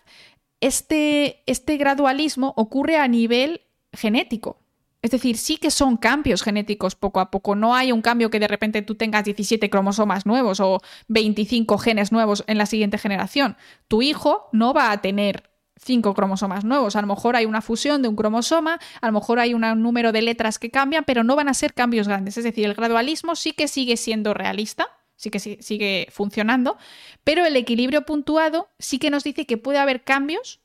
este, 0.60 1.44
este 1.46 1.78
gradualismo 1.78 2.54
ocurre 2.56 2.98
a 2.98 3.08
nivel 3.08 3.62
genético. 3.94 4.60
Es 5.02 5.10
decir, 5.10 5.38
sí 5.38 5.58
que 5.58 5.72
son 5.72 5.98
cambios 5.98 6.44
genéticos 6.44 6.96
poco 6.96 7.20
a 7.20 7.32
poco. 7.32 7.56
No 7.56 7.74
hay 7.74 7.92
un 7.92 8.04
cambio 8.04 8.30
que 8.30 8.40
de 8.40 8.48
repente 8.48 8.84
tú 8.84 8.94
tengas 8.94 9.24
17 9.26 9.68
cromosomas 9.72 10.28
nuevos 10.28 10.60
o 10.60 10.80
25 11.08 11.80
genes 11.80 12.12
nuevos 12.12 12.44
en 12.46 12.60
la 12.60 12.68
siguiente 12.68 13.00
generación. 13.00 13.58
Tu 13.88 14.04
hijo 14.04 14.48
no 14.52 14.74
va 14.74 14.92
a 14.92 15.02
tener 15.02 15.51
cinco 15.84 16.14
cromosomas 16.14 16.64
nuevos. 16.64 16.96
A 16.96 17.02
lo 17.02 17.08
mejor 17.08 17.36
hay 17.36 17.46
una 17.46 17.62
fusión 17.62 18.02
de 18.02 18.08
un 18.08 18.16
cromosoma, 18.16 18.80
a 19.02 19.08
lo 19.08 19.14
mejor 19.14 19.40
hay 19.40 19.54
un 19.54 19.62
número 19.82 20.12
de 20.12 20.22
letras 20.22 20.60
que 20.60 20.70
cambian, 20.70 21.04
pero 21.06 21.24
no 21.24 21.36
van 21.36 21.50
a 21.50 21.54
ser 21.54 21.74
cambios 21.74 22.08
grandes. 22.08 22.38
Es 22.38 22.44
decir, 22.44 22.66
el 22.66 22.74
gradualismo 22.74 23.36
sí 23.36 23.54
que 23.54 23.68
sigue 23.68 23.98
siendo 23.98 24.34
realista, 24.34 24.88
sí 25.16 25.30
que 25.30 25.40
sigue 25.40 26.08
funcionando, 26.12 26.78
pero 27.24 27.46
el 27.46 27.56
equilibrio 27.56 28.06
puntuado 28.06 28.70
sí 28.80 29.00
que 29.00 29.10
nos 29.10 29.24
dice 29.24 29.46
que 29.46 29.58
puede 29.58 29.80
haber 29.80 30.04
cambios 30.04 30.62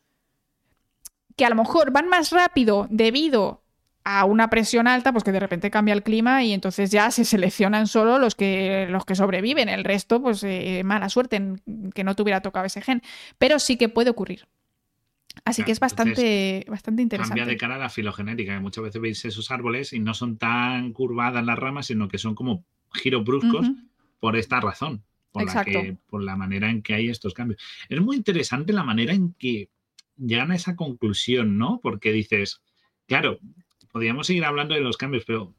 que 1.36 1.44
a 1.44 1.50
lo 1.50 1.56
mejor 1.56 1.90
van 1.90 2.08
más 2.08 2.30
rápido 2.30 2.86
debido 2.90 3.62
a 4.04 4.24
una 4.24 4.48
presión 4.48 4.86
alta, 4.86 5.12
pues 5.12 5.24
que 5.24 5.32
de 5.32 5.40
repente 5.40 5.70
cambia 5.70 5.92
el 5.92 6.04
clima 6.04 6.44
y 6.44 6.52
entonces 6.52 6.90
ya 6.92 7.10
se 7.10 7.24
seleccionan 7.24 7.88
solo 7.88 8.18
los 8.18 8.36
que, 8.36 8.86
los 8.88 9.04
que 9.04 9.16
sobreviven. 9.16 9.68
El 9.68 9.82
resto, 9.82 10.22
pues 10.22 10.44
eh, 10.44 10.82
mala 10.84 11.08
suerte 11.08 11.36
en 11.36 11.60
que 11.92 12.04
no 12.04 12.14
tuviera 12.14 12.40
tocado 12.40 12.66
ese 12.66 12.80
gen. 12.80 13.02
Pero 13.36 13.58
sí 13.58 13.76
que 13.76 13.88
puede 13.88 14.10
ocurrir. 14.10 14.46
Así 15.44 15.62
que 15.62 15.72
es 15.72 15.80
bastante, 15.80 16.64
bastante 16.68 17.02
interesante. 17.02 17.38
Cambia 17.38 17.52
de 17.52 17.58
cara 17.58 17.76
a 17.76 17.78
la 17.78 17.90
filogenética, 17.90 18.54
que 18.54 18.60
muchas 18.60 18.84
veces 18.84 19.00
veis 19.00 19.24
esos 19.24 19.50
árboles 19.50 19.92
y 19.92 20.00
no 20.00 20.14
son 20.14 20.38
tan 20.38 20.92
curvadas 20.92 21.44
las 21.44 21.58
ramas, 21.58 21.86
sino 21.86 22.08
que 22.08 22.18
son 22.18 22.34
como 22.34 22.64
giros 22.92 23.24
bruscos 23.24 23.70
por 24.18 24.36
esta 24.36 24.60
razón, 24.60 25.04
por 25.32 25.44
la, 25.44 25.96
por 26.08 26.22
la 26.22 26.36
manera 26.36 26.70
en 26.70 26.82
que 26.82 26.94
hay 26.94 27.08
estos 27.08 27.34
cambios. 27.34 27.62
Es 27.88 28.00
muy 28.00 28.16
interesante 28.16 28.72
la 28.72 28.82
manera 28.82 29.12
en 29.12 29.34
que 29.34 29.68
llegan 30.16 30.50
a 30.50 30.56
esa 30.56 30.76
conclusión, 30.76 31.58
¿no? 31.58 31.80
Porque 31.82 32.12
dices, 32.12 32.62
claro, 33.06 33.38
podríamos 33.92 34.26
seguir 34.26 34.44
hablando 34.44 34.74
de 34.74 34.80
los 34.80 34.96
cambios, 34.96 35.24
pero 35.26 35.54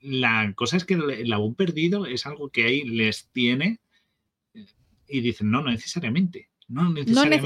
la 0.00 0.52
cosa 0.54 0.76
es 0.76 0.84
que 0.84 0.94
el 0.94 1.28
labón 1.28 1.54
perdido 1.54 2.06
es 2.06 2.26
algo 2.26 2.50
que 2.50 2.64
ahí 2.64 2.84
les 2.84 3.28
tiene 3.30 3.80
y 5.08 5.20
dicen, 5.20 5.50
no, 5.50 5.62
no 5.62 5.70
necesariamente. 5.70 6.48
No, 6.68 6.92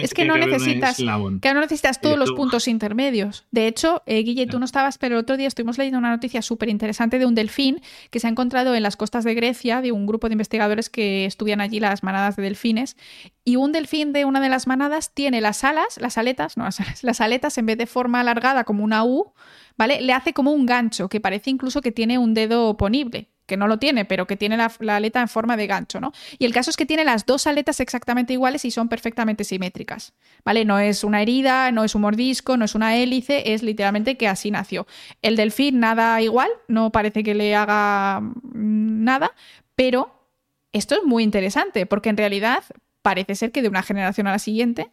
es 0.00 0.15
que 0.15 0.24
no 0.24 0.39
necesitas, 0.39 0.97
que 0.97 1.55
no 1.55 1.60
necesitas 1.60 2.00
todos 2.00 2.18
los 2.18 2.32
puntos 2.32 2.66
intermedios. 2.68 3.44
De 3.50 3.66
hecho, 3.66 4.02
eh, 4.07 4.23
Guille, 4.23 4.47
tú 4.47 4.58
no 4.58 4.65
estabas, 4.65 4.97
pero 4.97 5.16
el 5.16 5.20
otro 5.20 5.36
día 5.36 5.47
estuvimos 5.47 5.76
leyendo 5.76 5.99
una 5.99 6.08
noticia 6.08 6.40
súper 6.40 6.70
interesante 6.70 7.18
de 7.18 7.26
un 7.26 7.34
delfín 7.34 7.82
que 8.10 8.18
se 8.18 8.28
ha 8.28 8.31
encontrado 8.31 8.74
en 8.74 8.82
las 8.82 8.97
costas 8.97 9.24
de 9.24 9.34
Grecia, 9.34 9.82
de 9.82 9.92
un 9.92 10.07
grupo 10.07 10.28
de 10.28 10.32
investigadores 10.32 10.89
que 10.89 11.26
estudian 11.26 11.60
allí 11.60 11.81
las 11.81 12.02
manadas 12.02 12.36
de 12.36 12.44
delfines. 12.44 12.97
Y 13.44 13.57
un 13.57 13.73
delfín 13.73 14.15
de 14.15 14.24
una 14.24 14.40
de 14.40 14.49
las 14.49 14.66
manadas 14.66 15.12
tiene 15.12 15.42
las 15.42 15.65
alas, 15.65 15.99
las 16.00 16.16
aletas, 16.16 16.57
no 16.57 16.65
las 16.65 16.81
alas, 16.81 17.05
las 17.05 17.20
aletas 17.20 17.58
en 17.58 17.66
vez 17.66 17.76
de 17.76 17.86
forma 17.86 18.20
alargada 18.20 18.65
como 18.65 18.84
una 18.84 19.05
U, 19.05 19.34
¿vale? 19.76 20.00
Le 20.00 20.15
hace 20.15 20.32
como 20.32 20.52
un 20.52 20.65
gancho 20.65 21.10
que 21.10 21.20
parece 21.20 21.50
incluso 21.50 21.82
que 21.82 21.92
tiene 21.92 22.16
un 22.16 22.32
dedo 22.32 22.78
ponible 22.78 23.28
que 23.50 23.56
no 23.56 23.66
lo 23.66 23.78
tiene, 23.78 24.04
pero 24.04 24.28
que 24.28 24.36
tiene 24.36 24.56
la, 24.56 24.72
aleta 24.94 25.20
en 25.20 25.28
forma 25.28 25.56
de 25.56 25.66
gancho, 25.66 26.00
¿no? 26.00 26.12
Y 26.38 26.44
el 26.44 26.54
caso 26.54 26.70
es 26.70 26.76
que 26.76 26.86
tiene 26.86 27.04
las 27.04 27.26
dos 27.26 27.48
aletas 27.48 27.80
exactamente 27.80 28.32
iguales 28.32 28.64
y 28.64 28.70
son 28.70 28.88
perfectamente 28.88 29.42
simétricas, 29.42 30.12
¿vale? 30.44 30.64
No 30.64 30.78
es 30.78 31.02
una 31.02 31.20
herida, 31.20 31.72
no 31.72 31.82
es 31.82 31.96
un 31.96 32.02
mordisco, 32.02 32.56
no 32.56 32.64
es 32.64 32.76
una 32.76 32.96
hélice, 32.96 33.52
es 33.52 33.64
literalmente 33.64 34.16
que 34.16 34.28
así 34.28 34.52
nació. 34.52 34.86
El 35.20 35.34
delfín 35.34 35.80
nada 35.80 36.22
igual, 36.22 36.48
no 36.68 36.90
parece 36.92 37.24
que 37.24 37.34
le 37.34 37.56
haga 37.56 38.20
mm, 38.20 39.02
nada, 39.02 39.32
pero 39.74 40.28
esto 40.72 40.94
es 40.94 41.02
muy 41.04 41.24
interesante 41.24 41.86
porque 41.86 42.10
en 42.10 42.16
realidad 42.16 42.62
parece 43.02 43.34
ser 43.34 43.50
que 43.50 43.62
de 43.62 43.68
una 43.68 43.82
generación 43.82 44.28
a 44.28 44.30
la 44.30 44.38
siguiente 44.38 44.90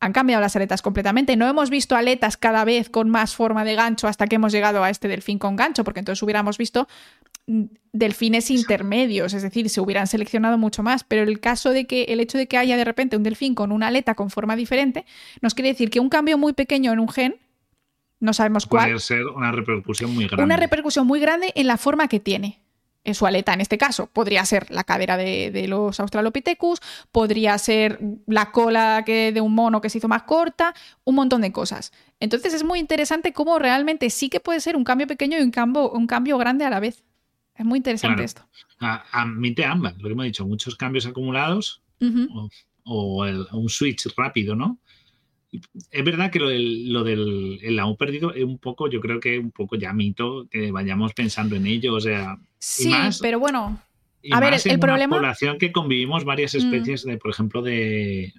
han 0.00 0.12
cambiado 0.12 0.40
las 0.40 0.56
aletas 0.56 0.82
completamente. 0.82 1.36
No 1.36 1.46
hemos 1.46 1.68
visto 1.68 1.94
aletas 1.94 2.38
cada 2.38 2.64
vez 2.64 2.88
con 2.88 3.10
más 3.10 3.36
forma 3.36 3.64
de 3.64 3.74
gancho 3.74 4.08
hasta 4.08 4.26
que 4.26 4.36
hemos 4.36 4.50
llegado 4.50 4.82
a 4.82 4.88
este 4.88 5.08
delfín 5.08 5.38
con 5.38 5.56
gancho, 5.56 5.84
porque 5.84 6.00
entonces 6.00 6.22
hubiéramos 6.22 6.56
visto 6.56 6.88
delfines 7.92 8.50
intermedios, 8.50 9.34
es 9.34 9.42
decir, 9.42 9.68
se 9.68 9.80
hubieran 9.80 10.06
seleccionado 10.06 10.58
mucho 10.58 10.82
más, 10.82 11.02
pero 11.04 11.22
el 11.22 11.40
caso 11.40 11.70
de 11.70 11.86
que 11.86 12.04
el 12.04 12.20
hecho 12.20 12.38
de 12.38 12.46
que 12.46 12.56
haya 12.56 12.76
de 12.76 12.84
repente 12.84 13.16
un 13.16 13.22
delfín 13.22 13.54
con 13.54 13.72
una 13.72 13.88
aleta 13.88 14.14
con 14.14 14.30
forma 14.30 14.54
diferente, 14.56 15.04
nos 15.40 15.54
quiere 15.54 15.70
decir 15.70 15.90
que 15.90 16.00
un 16.00 16.08
cambio 16.08 16.38
muy 16.38 16.52
pequeño 16.52 16.92
en 16.92 17.00
un 17.00 17.08
gen, 17.08 17.36
no 18.20 18.32
sabemos 18.32 18.66
cuál, 18.66 18.90
Puede 18.90 19.00
ser 19.00 19.26
una 19.26 19.50
repercusión 19.50 20.14
muy 20.14 20.26
grande. 20.26 20.44
una 20.44 20.56
repercusión 20.56 21.06
muy 21.06 21.20
grande 21.20 21.52
en 21.54 21.66
la 21.66 21.76
forma 21.78 22.06
que 22.06 22.20
tiene. 22.20 22.60
En 23.02 23.14
su 23.14 23.24
aleta, 23.26 23.54
en 23.54 23.62
este 23.62 23.78
caso, 23.78 24.08
podría 24.08 24.44
ser 24.44 24.70
la 24.70 24.84
cadera 24.84 25.16
de, 25.16 25.50
de 25.50 25.66
los 25.68 25.98
Australopithecus, 25.98 26.80
podría 27.10 27.56
ser 27.56 27.98
la 28.26 28.52
cola 28.52 29.04
que, 29.06 29.32
de 29.32 29.40
un 29.40 29.54
mono 29.54 29.80
que 29.80 29.88
se 29.88 29.96
hizo 29.96 30.06
más 30.06 30.24
corta, 30.24 30.74
un 31.04 31.14
montón 31.14 31.40
de 31.40 31.50
cosas. 31.50 31.92
Entonces 32.20 32.52
es 32.52 32.62
muy 32.62 32.78
interesante 32.78 33.32
cómo 33.32 33.58
realmente 33.58 34.10
sí 34.10 34.28
que 34.28 34.38
puede 34.38 34.60
ser 34.60 34.76
un 34.76 34.84
cambio 34.84 35.06
pequeño 35.06 35.38
y 35.38 35.42
un 35.42 35.50
cambio, 35.50 35.90
un 35.90 36.06
cambio 36.06 36.36
grande 36.36 36.66
a 36.66 36.70
la 36.70 36.78
vez. 36.78 37.02
Es 37.60 37.66
muy 37.66 37.76
interesante 37.76 38.14
Claro. 38.14 38.24
esto. 38.24 38.42
A- 38.78 39.04
Admite 39.12 39.66
ambas, 39.66 39.94
lo 39.98 40.04
que 40.04 40.12
hemos 40.12 40.24
dicho, 40.24 40.46
muchos 40.46 40.76
cambios 40.76 41.04
acumulados 41.04 41.82
Ujú. 42.00 42.26
o, 42.32 42.48
o 42.84 43.26
el- 43.26 43.46
un 43.52 43.68
switch 43.68 44.06
rápido, 44.16 44.56
¿no? 44.56 44.78
Es 45.90 46.04
verdad 46.04 46.30
que 46.30 46.38
lo 46.38 46.48
del, 46.48 46.90
lo 46.90 47.04
del 47.04 47.58
el 47.62 47.78
aún 47.78 47.96
perdido 47.98 48.32
es 48.32 48.44
un 48.44 48.56
poco, 48.58 48.88
yo 48.88 49.00
creo 49.00 49.20
que 49.20 49.38
un 49.38 49.50
poco 49.50 49.76
ya 49.76 49.92
mito 49.92 50.46
que 50.50 50.70
vayamos 50.70 51.12
pensando 51.12 51.54
en 51.56 51.66
ello, 51.66 51.94
o 51.96 52.00
sea, 52.00 52.38
Sí, 52.58 52.88
más- 52.88 53.18
pero 53.20 53.38
bueno, 53.38 53.78
A 54.30 54.40
ver, 54.40 54.54
el- 54.54 54.60
el 54.64 54.76
una 54.76 54.80
problema- 54.86 55.16
población 55.16 55.58
que 55.58 55.70
convivimos 55.70 56.24
varias 56.24 56.54
Mm. 56.54 56.58
especies 56.58 57.04
de, 57.04 57.18
por 57.18 57.30
ejemplo, 57.30 57.60
de, 57.60 58.32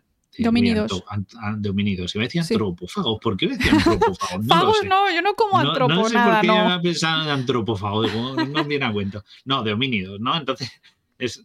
an- 1.09 1.61
de 1.61 1.69
homínidos. 1.69 2.15
Iba 2.15 2.23
a 2.23 2.27
decir 2.27 2.41
antropófagos. 2.41 3.19
¿Por 3.21 3.37
qué 3.37 3.45
iba 3.45 3.55
a 3.55 3.57
decir 3.57 3.73
antropófagos? 3.73 4.45
No 4.45 4.55
Fagos 4.55 4.77
no, 4.87 5.11
yo 5.13 5.21
no 5.21 5.33
como 5.35 5.61
No- 5.61 5.69
antropo, 5.69 5.93
no, 5.93 6.05
sé 6.07 6.13
nada, 6.15 6.33
por 6.35 6.41
qué 6.41 6.47
no. 6.47 6.53
iba 6.55 7.23
en 7.23 7.29
antropófago, 7.29 8.03
digo, 8.03 8.35
no 8.35 8.45
me 8.45 8.63
viene 8.63 8.85
a 8.85 8.91
cuento. 8.93 9.23
No, 9.45 9.63
de 9.63 9.73
homínidos, 9.73 10.19
¿no? 10.19 10.35
Entonces, 10.37 10.71
es 11.17 11.43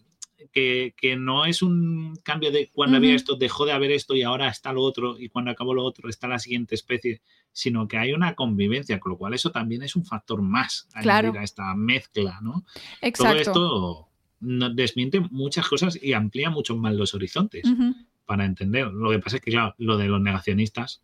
que, 0.53 0.95
que 0.97 1.17
no 1.17 1.45
es 1.45 1.61
un 1.63 2.17
cambio 2.23 2.51
de 2.53 2.71
cuando 2.73 2.97
había 2.99 3.15
esto, 3.15 3.37
dejó 3.37 3.67
de 3.67 3.73
haber 3.73 3.91
esto 3.91 4.15
y 4.15 4.23
ahora 4.23 4.49
está 4.49 4.73
lo 4.73 4.83
otro, 4.83 5.19
y 5.19 5.29
cuando 5.29 5.51
acabó 5.51 5.75
lo 5.75 5.85
otro 5.85 6.09
está 6.09 6.29
la 6.29 6.39
siguiente 6.39 6.75
especie, 6.75 7.21
sino 7.53 7.89
que 7.89 7.99
hay 7.99 8.13
una 8.13 8.35
convivencia, 8.35 9.01
con 9.01 9.13
lo 9.13 9.19
cual 9.19 9.35
eso 9.35 9.51
también 9.51 9.83
es 9.83 9.97
un 9.97 10.05
factor 10.07 10.41
más 10.43 10.89
a 10.95 11.01
Claro. 11.01 11.29
añadir 11.29 11.41
a 11.41 11.45
esta 11.45 11.75
mezcla, 11.75 12.39
¿no? 12.43 12.65
Exacto. 13.03 13.25
Todo 13.25 13.41
esto 13.41 14.09
no- 14.41 14.71
desmiente 14.71 15.21
muchas 15.21 15.67
cosas 15.69 15.99
y 16.01 16.13
amplía 16.13 16.51
mucho 16.51 16.77
más 16.77 16.95
los 16.95 17.15
horizontes 17.15 17.65
Ujú. 17.65 17.95
Para 18.27 18.45
entender. 18.45 18.89
Lo 18.89 19.11
que 19.11 19.19
pasa 19.21 19.37
es 19.37 19.43
que, 19.43 19.51
claro, 19.51 19.75
lo 19.79 19.97
de 19.97 20.07
los 20.09 20.21
negacionistas. 20.21 21.03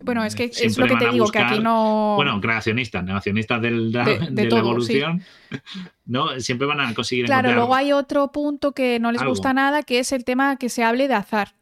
Bueno, 0.00 0.22
es 0.22 0.34
que 0.36 0.44
es 0.44 0.78
lo 0.78 0.86
que 0.86 0.96
te 0.96 1.10
digo, 1.10 1.30
que 1.30 1.38
aquí 1.38 1.58
no... 1.60 2.12
Bueno, 2.16 2.40
creacionistas, 2.40 3.02
negacionistas 3.02 3.60
del, 3.60 3.90
de, 3.90 4.04
De- 4.04 4.18
de 4.18 4.30
de 4.30 4.50
la 4.50 4.58
evolución, 4.58 5.22
¿no? 6.04 6.38
Siempre 6.40 6.66
van 6.66 6.80
a 6.80 6.94
conseguir 6.94 7.26
Claro, 7.26 7.52
luego 7.52 7.74
hay 7.74 7.90
otro 7.92 8.30
punto 8.32 8.72
que 8.72 9.00
no 9.00 9.10
les 9.12 9.22
Algo. 9.22 9.32
gusta 9.32 9.52
nada, 9.52 9.82
que 9.82 9.98
es 9.98 10.12
el 10.12 10.24
tema 10.24 10.56
que 10.56 10.68
se 10.68 10.84
hable 10.84 11.08
de 11.08 11.14
azar, 11.14 11.54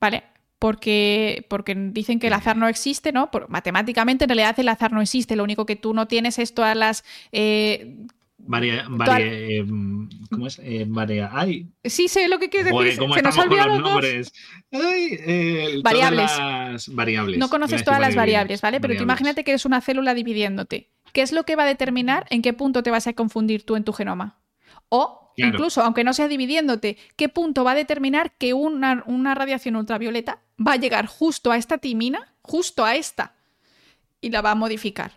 ¿vale? 0.00 0.22
Porque, 0.58 1.46
porque 1.48 1.74
dicen 1.74 2.20
que 2.20 2.26
el 2.26 2.34
azar 2.34 2.56
no 2.58 2.68
existe, 2.68 3.10
¿no? 3.10 3.30
Por- 3.30 3.48
matemáticamente, 3.48 4.24
en 4.24 4.28
realidad, 4.28 4.60
el 4.60 4.68
azar 4.68 4.92
no 4.92 5.00
existe. 5.00 5.34
Lo 5.34 5.42
único 5.42 5.64
que 5.64 5.74
tú 5.76 5.94
no 5.94 6.06
tienes 6.06 6.38
es 6.38 6.54
todas 6.54 6.76
las... 6.76 7.02
eh, 7.32 7.96
varia, 8.46 8.84
varia- 8.88 9.26
eh, 9.26 9.64
¿cómo 10.30 10.46
es? 10.46 10.58
Eh, 10.62 10.84
varia- 10.88 11.30
ay, 11.32 11.68
Sí, 11.84 12.08
sé 12.08 12.28
lo 12.28 12.38
que 12.38 12.48
quieres 12.50 12.72
decir. 12.72 12.98
¿cómo 12.98 13.14
Se 13.14 13.22
nos 13.22 13.38
ha 13.38 13.42
olvidado 13.42 13.68
los 13.68 13.80
nombres? 13.80 14.32
Ay, 14.72 15.18
eh, 15.26 15.80
Variables. 15.82 16.30
las 16.38 16.88
variables. 16.94 17.38
No 17.38 17.48
conoces 17.48 17.84
todas 17.84 18.00
las 18.00 18.14
variables, 18.14 18.60
¿vale? 18.60 18.80
Pero 18.80 18.96
tú 18.96 19.02
imagínate 19.02 19.44
que 19.44 19.52
eres 19.52 19.64
una 19.64 19.80
célula 19.80 20.14
dividiéndote. 20.14 20.90
¿Qué 21.12 21.22
es 21.22 21.32
lo 21.32 21.44
que 21.44 21.56
va 21.56 21.64
a 21.64 21.66
determinar 21.66 22.26
en 22.30 22.42
qué 22.42 22.52
punto 22.52 22.82
te 22.82 22.90
vas 22.90 23.06
a 23.06 23.12
confundir 23.14 23.64
tú 23.64 23.76
en 23.76 23.84
tu 23.84 23.92
genoma? 23.92 24.38
O 24.88 25.32
Claro. 25.36 25.52
incluso, 25.54 25.82
aunque 25.82 26.04
no 26.04 26.12
sea 26.12 26.28
dividiéndote, 26.28 26.96
¿qué 27.16 27.28
punto 27.28 27.64
va 27.64 27.72
a 27.72 27.74
determinar 27.74 28.32
que 28.36 28.52
una, 28.54 29.02
una 29.06 29.34
radiación 29.34 29.76
ultravioleta 29.76 30.40
va 30.64 30.72
a 30.72 30.76
llegar 30.76 31.06
justo 31.06 31.50
a 31.52 31.56
esta 31.56 31.78
timina, 31.78 32.34
justo 32.42 32.84
a 32.84 32.94
esta, 32.96 33.34
y 34.20 34.30
la 34.30 34.42
va 34.42 34.50
a 34.50 34.54
modificar? 34.56 35.12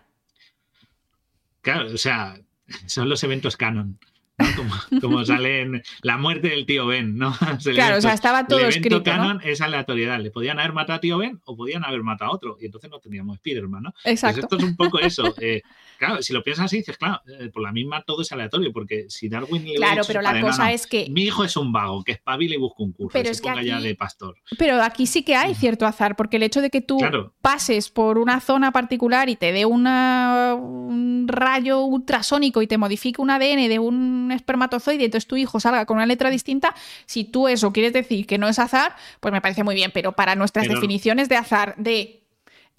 Claro, 1.61 1.93
o 1.93 1.97
sea, 1.97 2.37
son 2.85 3.09
los 3.09 3.23
eventos 3.23 3.57
canon. 3.57 3.99
¿No? 4.43 4.55
Como, 4.55 5.01
como 5.01 5.25
salen 5.25 5.83
la 6.01 6.17
muerte 6.17 6.49
del 6.49 6.65
tío 6.65 6.85
Ben, 6.88 7.17
¿no? 7.17 7.33
Es 7.59 7.63
Claro, 7.67 7.97
o 7.97 8.01
sea, 8.01 8.13
estaba 8.13 8.45
todo 8.47 8.59
el 8.59 8.65
evento 8.65 8.77
escrito, 8.88 8.97
¿no? 8.97 9.03
canon 9.03 9.41
es 9.43 9.61
aleatoriedad. 9.61 10.19
Le 10.19 10.31
podían 10.31 10.59
haber 10.59 10.73
matado 10.73 10.97
a 10.97 10.99
tío 11.01 11.17
Ben 11.17 11.39
o 11.45 11.55
podían 11.55 11.83
haber 11.85 12.03
matado 12.03 12.31
a 12.31 12.35
otro. 12.35 12.57
Y 12.59 12.65
entonces 12.65 12.89
no 12.91 12.99
tendríamos 12.99 13.35
Spider-Man, 13.38 13.83
¿no? 13.83 13.91
Pues 14.03 14.05
Exacto. 14.23 14.41
esto 14.41 14.57
es 14.57 14.63
un 14.63 14.75
poco 14.75 14.99
eso. 14.99 15.33
eh, 15.39 15.61
claro, 15.97 16.22
si 16.22 16.33
lo 16.33 16.43
piensas 16.43 16.65
así, 16.65 16.77
dices, 16.77 16.97
claro, 16.97 17.22
eh, 17.39 17.49
por 17.53 17.63
la 17.63 17.72
misma 17.72 18.01
todo 18.03 18.22
es 18.22 18.31
aleatorio, 18.31 18.72
porque 18.73 19.05
si 19.09 19.30
Darwin 19.30 19.63
le 19.65 19.75
Claro, 19.75 20.03
pero 20.05 20.22
la 20.22 20.30
padre, 20.30 20.41
"No, 20.41 20.47
cosa 20.47 20.63
no, 20.65 20.69
es 20.69 20.88
que 20.88 21.07
Mi 21.09 21.23
hijo 21.23 21.43
es 21.43 21.55
un 21.57 21.72
vago, 21.72 22.03
que 22.03 22.11
espabile 22.13 22.55
y 22.55 22.57
busca 22.59 22.83
un 22.83 22.91
curso. 22.91 23.13
Pero 23.13 23.30
es 23.30 23.38
se 23.38 23.43
que 23.43 23.49
ponga 23.49 23.63
ya 23.63 23.77
aquí- 23.77 23.88
de 23.88 23.95
pastor. 23.95 24.35
Pero 24.57 24.81
aquí 24.81 25.07
sí 25.07 25.23
que 25.23 25.35
hay 25.35 25.55
cierto 25.55 25.85
azar, 25.85 26.15
porque 26.15 26.38
el 26.38 26.43
hecho 26.43 26.61
de 26.61 26.69
que 26.69 26.81
tú 26.81 26.97
Claro. 26.97 27.33
pases 27.41 27.89
por 27.89 28.17
una 28.17 28.39
zona 28.41 28.72
particular 28.72 29.30
y 29.30 29.35
te 29.35 29.51
dé 29.51 29.65
una- 29.65 30.55
un 30.55 31.27
rayo 31.27 31.81
ultrasónico 31.83 32.61
y 32.61 32.67
te 32.67 32.77
modifique 32.77 33.22
un 33.22 33.30
ADN 33.30 33.67
de 33.69 33.80
un 33.80 34.31
espermatozoide 34.35 35.01
y 35.01 35.05
entonces 35.05 35.27
tu 35.27 35.37
hijo 35.37 35.59
salga 35.59 35.85
con 35.85 35.97
una 35.97 36.05
letra 36.05 36.29
distinta, 36.29 36.75
si 37.05 37.23
tú 37.23 37.47
eso 37.47 37.71
quieres 37.73 37.93
decir 37.93 38.25
que 38.27 38.37
no 38.37 38.47
es 38.47 38.59
azar, 38.59 38.95
pues 39.19 39.31
me 39.31 39.41
parece 39.41 39.63
muy 39.63 39.75
bien, 39.75 39.91
pero 39.93 40.13
para 40.13 40.35
nuestras 40.35 40.67
Pero- 40.67 40.75
definiciones 40.79 41.29
de 41.29 41.35
azar 41.37 41.75
de 41.77 42.19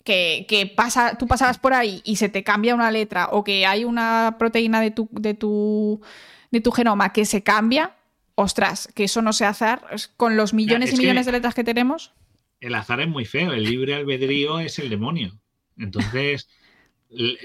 que, 0.05 0.44
que 0.49 0.66
pasa, 0.66 1.16
tú 1.16 1.26
pasabas 1.26 1.58
por 1.58 1.73
ahí 1.73 2.02
y 2.05 2.16
se 2.16 2.28
te 2.28 2.44
cambia 2.44 2.74
una 2.74 2.91
letra 2.91 3.28
o 3.33 3.42
que 3.42 3.65
hay 3.65 3.84
una 3.84 4.36
proteína 4.39 4.81
de 4.83 4.91
tu, 4.91 5.08
de 5.12 5.33
tu, 5.33 6.02
de 6.50 6.60
tu 6.60 6.70
genoma 6.73 7.12
que 7.12 7.24
se 7.24 7.42
cambia, 7.42 7.94
ostras, 8.34 8.89
que 8.94 9.05
eso 9.05 9.23
no 9.23 9.33
sea 9.33 9.49
azar, 9.50 9.83
con 10.18 10.36
los 10.36 10.52
millones 10.52 10.91
es 10.91 10.97
y 10.97 10.99
millones 10.99 11.24
de 11.24 11.33
letras 11.33 11.55
que 11.55 11.65
tenemos. 11.65 12.12
El 12.60 12.74
azar 12.74 13.00
es 13.00 13.08
muy 13.08 13.24
feo, 13.24 13.52
el 13.52 13.65
libre 13.65 13.94
albedrío 13.94 14.58
es 14.60 14.78
el 14.78 14.91
demonio. 14.91 15.39
Entonces, 15.78 16.49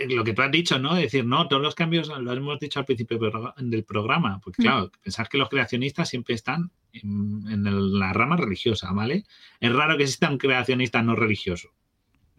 lo 0.09 0.23
que 0.23 0.33
tú 0.33 0.41
has 0.41 0.51
dicho, 0.51 0.79
¿no? 0.79 0.95
Decir, 0.95 1.25
no, 1.25 1.47
todos 1.47 1.61
los 1.61 1.75
cambios 1.75 2.07
lo 2.07 2.33
hemos 2.33 2.59
dicho 2.59 2.79
al 2.79 2.85
principio 2.85 3.19
del 3.57 3.83
programa- 3.83 4.39
porque 4.41 4.61
Mm. 4.61 4.65
claro, 4.65 4.91
pensar 5.01 5.29
que 5.29 5.37
los 5.37 5.49
creacionistas 5.49 6.09
siempre 6.09 6.35
están 6.35 6.71
en, 6.93 7.99
la 7.99 8.13
rama 8.13 8.35
religiosa, 8.37 8.91
¿vale? 8.91 9.25
Es 9.59 9.71
raro 9.73 9.95
que 9.97 10.03
exista 10.03 10.29
un 10.29 10.37
creacionista 10.37 11.01
no 11.03 11.15
religioso. 11.15 11.69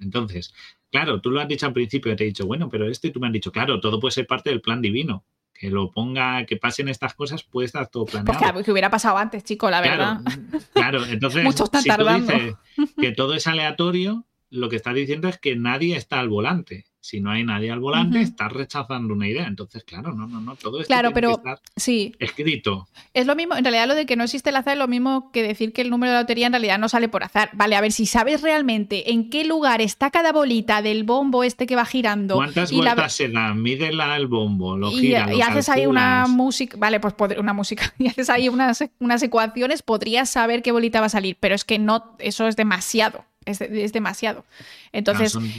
Entonces, 0.00 0.54
claro, 0.90 1.20
tú 1.20 1.30
lo 1.30 1.40
has 1.40 1.48
dicho 1.48 1.66
al 1.66 1.72
principio, 1.72 2.16
te 2.16 2.24
he 2.24 2.28
dicho, 2.28 2.46
bueno, 2.46 2.68
pero 2.68 2.88
esto 2.88 3.06
y 3.06 3.10
tú 3.12 3.20
me 3.20 3.26
has 3.28 3.32
dicho, 3.32 3.52
claro, 3.52 3.80
todo 3.80 4.00
puede 4.00 4.12
ser 4.12 4.26
parte 4.26 4.50
del 4.50 4.60
plan 4.60 4.80
divino. 4.80 5.24
Que 5.52 5.68
lo 5.68 5.90
ponga, 5.90 6.46
que 6.46 6.56
pasen 6.56 6.88
estas 6.88 7.12
cosas, 7.12 7.42
puede 7.42 7.66
estar 7.66 7.86
todo 7.88 8.06
Pues 8.06 8.22
planeado. 8.24 8.58
que, 8.60 8.64
que 8.64 8.72
hubiera 8.72 8.88
pasado 8.88 9.18
antes, 9.18 9.44
chico, 9.44 9.68
la 9.68 9.82
verdad. 9.82 10.20
Claro, 10.24 10.40
claro, 10.72 11.04
entonces 11.04 11.44
si 11.54 11.54
tú 11.62 12.04
dices 12.26 12.54
que 12.98 13.12
todo 13.12 13.34
es 13.34 13.46
aleatorio, 13.46 14.24
lo 14.48 14.70
que 14.70 14.76
estás 14.76 14.94
diciendo 14.94 15.28
es 15.28 15.36
que 15.38 15.56
nadie 15.56 15.96
está 15.96 16.18
al 16.18 16.30
volante. 16.30 16.86
Si 17.02 17.18
no 17.20 17.30
hay 17.30 17.44
nadie 17.44 17.70
al 17.70 17.80
volante, 17.80 18.20
estás 18.20 18.52
rechazando 18.52 19.14
una 19.14 19.26
idea. 19.26 19.46
Entonces, 19.46 19.84
claro, 19.84 20.12
no, 20.12 20.26
no, 20.26 20.38
no, 20.42 20.54
todo 20.56 20.80
esto 20.80 20.88
Claro, 20.88 21.08
tiene 21.08 21.14
pero- 21.14 21.28
que 21.28 21.34
estar 21.50 21.60
Sí, 21.74 22.14
escrito. 22.18 22.88
es 23.14 23.26
lo 23.26 23.34
mismo, 23.34 23.56
en 23.56 23.64
realidad 23.64 23.86
lo 23.88 23.94
de 23.94 24.04
que 24.04 24.16
no 24.16 24.24
existe 24.24 24.50
el 24.50 24.56
azar 24.56 24.74
es 24.74 24.78
lo 24.78 24.86
mismo 24.86 25.32
que 25.32 25.42
decir 25.42 25.72
que 25.72 25.80
el 25.80 25.88
número 25.88 26.10
de 26.12 26.16
la 26.16 26.20
lotería 26.22 26.46
en 26.46 26.52
realidad 26.52 26.78
no 26.78 26.90
sale 26.90 27.08
por 27.08 27.24
azar. 27.24 27.48
Vale, 27.54 27.74
a 27.74 27.80
ver, 27.80 27.92
si 27.92 28.04
sabes 28.04 28.42
realmente 28.42 29.12
en 29.12 29.30
qué 29.30 29.44
lugar 29.46 29.80
está 29.80 30.10
cada 30.10 30.30
bolita 30.32 30.82
del 30.82 31.04
bombo 31.04 31.42
este 31.42 31.66
que 31.66 31.74
va 31.74 31.86
girando 31.86 32.34
¿Cuántas 32.34 32.70
y, 32.70 32.76
la- 32.76 32.94
vueltas 32.94 33.14
se 33.14 33.28
dan? 33.30 33.62
Mídela 33.62 34.14
el 34.16 34.26
bombo, 34.26 34.76
lo 34.76 34.90
gira, 34.90 35.32
y 35.32 35.38
lo 35.38 35.44
haces 35.44 35.70
ahí 35.70 35.86
una 35.86 36.26
música, 36.26 36.76
vale, 36.78 37.00
pues 37.00 37.14
una 37.38 37.54
música, 37.54 37.94
y 37.98 38.08
haces 38.08 38.28
ahí 38.28 38.50
unas, 38.50 38.84
unas 38.98 39.22
ecuaciones, 39.22 39.80
podrías 39.80 40.28
saber 40.28 40.62
qué 40.62 40.70
bolita 40.70 41.00
va 41.00 41.06
a 41.06 41.08
salir, 41.08 41.38
pero 41.40 41.54
es 41.54 41.64
que 41.64 41.78
no, 41.78 42.14
eso 42.18 42.46
es 42.46 42.56
demasiado, 42.56 43.24
es, 43.46 43.58
de- 43.58 43.84
es 43.84 43.94
demasiado. 43.94 44.44
Entonces, 44.92 45.32
son- 45.32 45.50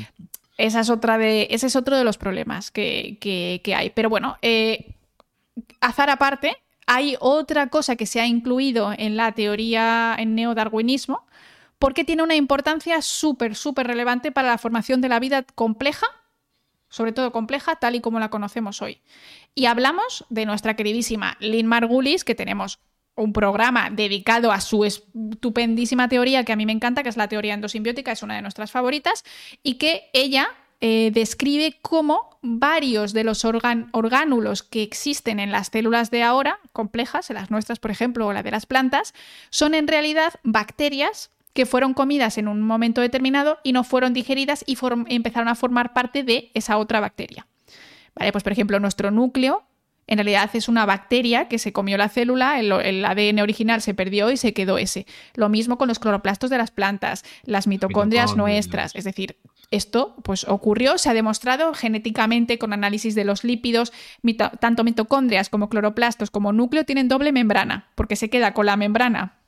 Esa 0.61 0.81
es 0.81 0.89
otra 0.91 1.17
de, 1.17 1.47
ese 1.49 1.67
es 1.67 1.75
otro 1.75 1.97
de 1.97 2.03
los 2.03 2.17
problemas 2.17 2.69
que, 2.69 3.17
que- 3.19 3.75
hay. 3.75 3.89
Pero 3.89 4.09
bueno, 4.09 4.37
eh, 4.43 4.93
azar 5.79 6.09
aparte, 6.09 6.55
hay 6.85 7.15
otra 7.19 7.67
cosa 7.67 7.95
que 7.95 8.05
se 8.05 8.21
ha 8.21 8.27
incluido 8.27 8.93
en 8.97 9.17
la 9.17 9.31
teoría 9.31 10.15
en 10.19 10.35
neodarwinismo 10.35 11.25
porque 11.79 12.03
tiene 12.03 12.21
una 12.21 12.35
importancia 12.35 13.01
súper, 13.01 13.55
súper 13.55 13.87
relevante 13.87 14.31
para 14.31 14.49
la 14.49 14.59
formación 14.59 15.01
de 15.01 15.09
la 15.09 15.19
vida 15.19 15.41
compleja, 15.55 16.05
sobre 16.89 17.11
todo 17.11 17.31
compleja, 17.31 17.75
tal 17.77 17.95
y 17.95 18.01
como 18.01 18.19
la 18.19 18.29
conocemos 18.29 18.83
hoy. 18.83 19.01
Y 19.55 19.65
hablamos 19.65 20.25
de 20.29 20.45
nuestra 20.45 20.75
queridísima 20.75 21.37
Lynn 21.39 21.65
Margulis, 21.65 22.23
que 22.23 22.35
tenemos 22.35 22.79
un 23.15 23.33
programa 23.33 23.89
dedicado 23.89 24.51
a 24.51 24.61
su 24.61 24.85
estupendísima 24.85 26.07
teoría 26.07 26.43
que 26.43 26.53
a 26.53 26.55
mí 26.55 26.65
me 26.65 26.71
encanta, 26.71 27.03
que 27.03 27.09
es 27.09 27.17
la 27.17 27.27
teoría 27.27 27.53
endosimbiótica, 27.53 28.11
es 28.11 28.23
una 28.23 28.35
de 28.35 28.41
nuestras 28.41 28.71
favoritas, 28.71 29.23
y 29.63 29.75
que 29.75 30.09
ella 30.13 30.49
eh, 30.79 31.11
describe 31.13 31.77
cómo 31.81 32.39
varios 32.41 33.13
de 33.13 33.23
los 33.23 33.45
orgánulos 33.45 34.63
que 34.63 34.81
existen 34.81 35.39
en 35.39 35.51
las 35.51 35.67
células 35.67 36.09
de 36.09 36.23
ahora, 36.23 36.59
complejas, 36.73 37.29
en 37.29 37.35
las 37.35 37.51
nuestras, 37.51 37.79
por 37.79 37.91
ejemplo, 37.91 38.25
o 38.27 38.33
la 38.33 38.43
de 38.43 38.51
las 38.51 38.65
plantas, 38.65 39.13
son 39.51 39.75
en 39.75 39.87
realidad 39.87 40.33
bacterias 40.43 41.29
que 41.53 41.65
fueron 41.65 41.93
comidas 41.93 42.37
en 42.37 42.47
un 42.47 42.61
momento 42.61 43.01
determinado 43.01 43.59
y 43.63 43.73
no 43.73 43.83
fueron 43.83 44.13
digeridas 44.13 44.63
y 44.65 44.77
empezaron 45.07 45.49
a 45.49 45.55
formar 45.55 45.93
parte 45.93 46.23
de 46.23 46.49
esa 46.53 46.77
otra 46.77 46.99
bacteria. 46.99 47.45
Vale, 48.15 48.31
pues 48.31 48.43
por 48.43 48.53
ejemplo, 48.53 48.79
nuestro 48.79 49.11
núcleo 49.11 49.63
en 50.11 50.17
realidad 50.17 50.49
es 50.53 50.67
una 50.67 50.85
bacteria 50.85 51.47
que 51.47 51.57
se 51.57 51.71
comió 51.71 51.97
la 51.97 52.09
célula, 52.09 52.59
el, 52.59 52.69
el 52.73 53.05
ADN 53.05 53.39
original 53.39 53.81
se 53.81 53.93
perdió 53.93 54.29
y 54.29 54.35
se 54.35 54.53
quedó 54.53 54.77
ese. 54.77 55.05
Lo 55.35 55.47
mismo 55.47 55.77
con 55.77 55.87
los 55.87 55.99
cloroplastos 55.99 56.49
de 56.49 56.57
las 56.57 56.69
plantas, 56.69 57.23
las 57.45 57.65
mitocondrias 57.65 58.35
nuestras, 58.35 58.93
es 58.93 59.05
decir, 59.05 59.37
esto 59.71 60.17
pues 60.23 60.45
ocurrió, 60.49 60.97
se 60.97 61.09
ha 61.09 61.13
demostrado 61.13 61.73
genéticamente 61.73 62.59
con 62.59 62.73
análisis 62.73 63.15
de 63.15 63.23
los 63.23 63.45
lípidos, 63.45 63.93
tanto 64.59 64.83
mitocondrias 64.83 65.47
como 65.47 65.69
cloroplastos 65.69 66.29
como 66.29 66.51
núcleo 66.51 66.83
tienen 66.83 67.07
doble 67.07 67.31
membrana, 67.31 67.87
porque 67.95 68.17
se 68.17 68.29
queda 68.29 68.53
con 68.53 68.65
la 68.65 68.75
membrana 68.75 69.40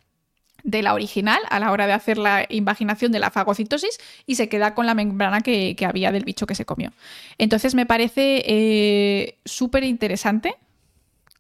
de 0.64 0.82
la 0.82 0.94
original 0.94 1.40
a 1.50 1.60
la 1.60 1.72
hora 1.72 1.88
de 1.88 1.94
hacer 1.94 2.18
la 2.18 2.46
invaginación 2.50 3.12
de 3.12 3.20
la 3.20 3.32
fagocitosis 3.32 4.00
y 4.26 4.36
se 4.36 4.50
queda 4.50 4.74
con 4.74 4.86
la 4.86 4.96
membrana 4.96 5.42
que, 5.42 5.76
había 5.86 6.12
del 6.12 6.24
bicho 6.24 6.48
que 6.48 6.56
se 6.56 6.66
comió. 6.66 6.92
Entonces 7.38 7.76
me 7.76 7.86
parece 7.86 8.44
eh, 8.46 9.38
súper 9.44 9.84
interesante 9.84 10.56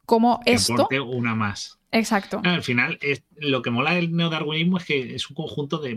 cómo 0.05 0.41
esto... 0.45 0.87
una 1.05 1.35
más. 1.35 1.79
Exacto. 1.91 2.41
al 2.43 2.63
final, 2.63 2.97
es, 3.01 3.23
lo 3.37 3.61
que 3.61 3.69
mola 3.69 3.93
del 3.93 4.15
neodarwinismo 4.15 4.77
es 4.77 4.85
que 4.85 5.15
es 5.15 5.29
un 5.29 5.35
conjunto 5.35 5.77
de, 5.77 5.95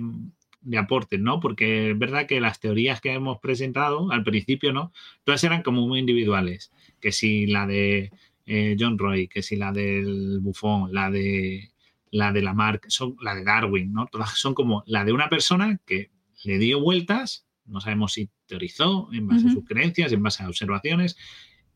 de 0.61 0.79
aportes, 0.79 1.19
¿no? 1.19 1.41
Porque 1.41 1.93
es 1.93 1.99
verdad 1.99 2.27
que 2.27 2.41
las 2.41 2.61
teorías 2.61 3.01
que 3.01 3.13
hemos 3.13 3.39
presentado 3.39 4.13
al 4.13 4.23
principio, 4.23 4.73
¿no? 4.75 4.93
Todas 5.25 5.43
eran 5.45 5.63
como 5.63 5.87
muy 5.87 6.01
individuales. 6.01 6.71
Que 7.01 7.13
si 7.13 7.47
la 7.47 7.67
de 7.67 8.11
eh, 8.47 8.77
John 8.79 8.99
Roy, 8.99 9.27
que 9.29 9.43
si 9.43 9.57
la 9.57 9.73
del 9.73 10.41
Buffon, 10.41 10.93
la 10.93 11.11
de 11.11 11.71
la 12.11 12.33
de 12.33 12.43
Lamarck, 12.43 12.89
son 12.89 13.17
la 13.21 13.35
de 13.35 13.45
Darwin, 13.45 13.93
¿no? 13.93 14.07
Todas 14.07 14.31
son 14.39 14.55
como 14.55 14.83
la 14.87 15.05
de 15.05 15.13
una 15.13 15.29
persona 15.29 15.81
que 15.87 16.11
le 16.45 16.59
dio 16.59 16.81
vueltas, 16.81 17.47
no 17.65 17.81
sabemos 17.81 18.13
si 18.13 18.31
teorizó 18.47 19.09
en 19.13 19.27
base 19.27 19.49
a 19.49 19.53
sus 19.53 19.65
creencias, 19.65 20.13
en 20.13 20.23
base 20.23 20.43
a 20.43 20.49
observaciones, 20.49 21.17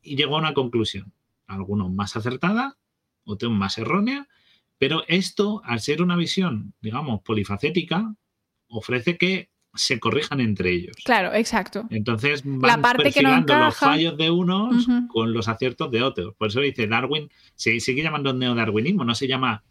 y 0.02 0.16
llegó 0.16 0.36
a 0.36 0.40
una 0.40 0.54
conclusión. 0.54 1.12
Algunos 1.46 1.92
más 1.92 2.16
acertada, 2.16 2.78
otros 3.24 3.50
más 3.50 3.76
errónea, 3.78 4.28
pero 4.78 5.02
esto, 5.08 5.60
al 5.64 5.80
ser 5.80 6.00
una 6.00 6.16
visión, 6.16 6.74
digamos, 6.80 7.20
polifacética, 7.22 8.14
ofrece 8.68 9.18
que 9.18 9.50
se 9.74 10.00
corrijan 10.00 10.40
entre 10.40 10.72
ellos. 10.72 10.96
Claro, 11.04 11.32
exacto. 11.34 11.86
Entonces 11.90 12.42
van 12.44 12.60
la 12.60 12.80
parte 12.80 13.12
que 13.12 13.22
los 13.22 13.76
fallos 13.76 14.16
de 14.16 14.30
unos 14.30 14.86
con 15.08 15.32
los 15.32 15.48
aciertos 15.48 15.90
de 15.90 16.02
otros. 16.02 16.34
Por 16.36 16.48
eso 16.48 16.60
dice 16.60 16.86
Darwin, 16.86 17.30
se 17.54 17.78
sigue 17.80 18.02
llamando 18.02 18.32
neodarwinismo, 18.32 19.04
no 19.04 19.14
se 19.14 19.28
llama 19.28 19.62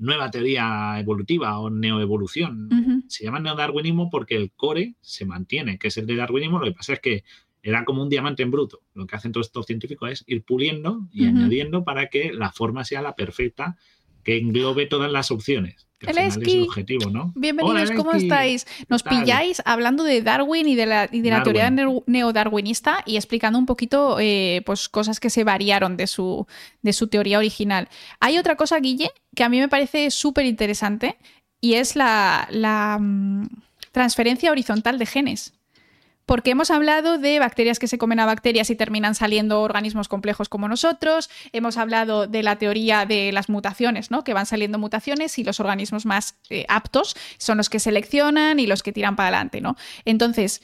nueva 0.00 0.30
teoría 0.30 0.96
evolutiva 0.98 1.58
o 1.58 1.70
neoevolución. 1.70 3.04
Se 3.08 3.24
llama 3.24 3.38
neodarwinismo 3.38 4.10
porque 4.10 4.34
el 4.34 4.50
core 4.50 4.96
se 5.00 5.26
mantiene, 5.26 5.78
que 5.78 5.88
es 5.88 5.96
el 5.98 6.06
de 6.06 6.16
darwinismo. 6.16 6.58
Lo 6.58 6.64
que 6.64 6.72
pasa 6.72 6.94
es 6.94 7.00
que 7.00 7.24
era 7.62 7.84
como 7.84 8.02
un 8.02 8.08
diamante 8.08 8.42
en 8.42 8.50
bruto. 8.50 8.80
Lo 8.94 9.06
que 9.06 9.16
hacen 9.16 9.32
todos 9.32 9.46
estos 9.46 9.66
científicos 9.66 10.10
es 10.10 10.24
ir 10.26 10.42
puliendo 10.42 11.06
y 11.12 11.26
añadiendo 11.26 11.84
para 11.84 12.08
que 12.08 12.32
la 12.32 12.50
forma 12.50 12.84
sea 12.84 13.02
la 13.02 13.14
perfecta 13.14 13.76
que 14.24 14.38
englobe 14.38 14.86
todas 14.86 15.12
las 15.12 15.30
opciones. 15.30 15.89
El 16.00 16.18
esquí. 16.18 16.66
Bienvenidos, 17.34 17.90
¿cómo 17.92 18.12
estáis? 18.12 18.66
Nos 18.88 19.02
pilláis 19.02 19.62
hablando 19.66 20.02
de 20.02 20.22
Darwin 20.22 20.66
y 20.68 20.74
de 20.74 20.86
la, 20.86 21.08
teoría 21.42 21.70
neodarwinista 21.70 23.02
y 23.04 23.16
explicando 23.16 23.58
un 23.58 23.66
poquito 23.66 24.18
eh, 24.18 24.62
pues, 24.64 24.88
cosas 24.88 25.20
que 25.20 25.28
se 25.28 25.44
variaron 25.44 25.96
de 25.96 26.06
su, 26.06 26.46
de 26.82 26.92
su 26.92 27.08
teoría 27.08 27.38
original. 27.38 27.88
Hay 28.18 28.38
otra 28.38 28.56
cosa, 28.56 28.80
Guille, 28.80 29.10
que 29.34 29.44
a 29.44 29.48
mí 29.48 29.60
me 29.60 29.68
parece 29.68 30.10
súper 30.10 30.46
interesante 30.46 31.18
y 31.60 31.74
es 31.74 31.96
la, 31.96 32.48
la 32.50 32.98
mm, 32.98 33.48
transferencia 33.92 34.50
horizontal 34.50 34.98
de 34.98 35.06
genes 35.06 35.59
porque 36.30 36.52
hemos 36.52 36.70
hablado 36.70 37.18
de 37.18 37.40
bacterias 37.40 37.80
que 37.80 37.88
se 37.88 37.98
comen 37.98 38.20
a 38.20 38.24
bacterias 38.24 38.70
y 38.70 38.76
terminan 38.76 39.16
saliendo 39.16 39.62
organismos 39.62 40.06
complejos 40.06 40.48
como 40.48 40.68
nosotros, 40.68 41.28
hemos 41.52 41.76
hablado 41.76 42.28
de 42.28 42.44
la 42.44 42.54
teoría 42.54 43.04
de 43.04 43.32
las 43.32 43.48
mutaciones, 43.48 44.12
¿no? 44.12 44.22
que 44.22 44.32
van 44.32 44.46
saliendo 44.46 44.78
mutaciones 44.78 45.40
y 45.40 45.42
los 45.42 45.58
organismos 45.58 46.06
más 46.06 46.36
eh, 46.48 46.66
aptos 46.68 47.16
son 47.36 47.56
los 47.56 47.68
que 47.68 47.80
seleccionan 47.80 48.60
y 48.60 48.68
los 48.68 48.84
que 48.84 48.92
tiran 48.92 49.16
para 49.16 49.30
adelante. 49.30 49.60
¿no? 49.60 49.74
Entonces, 50.04 50.62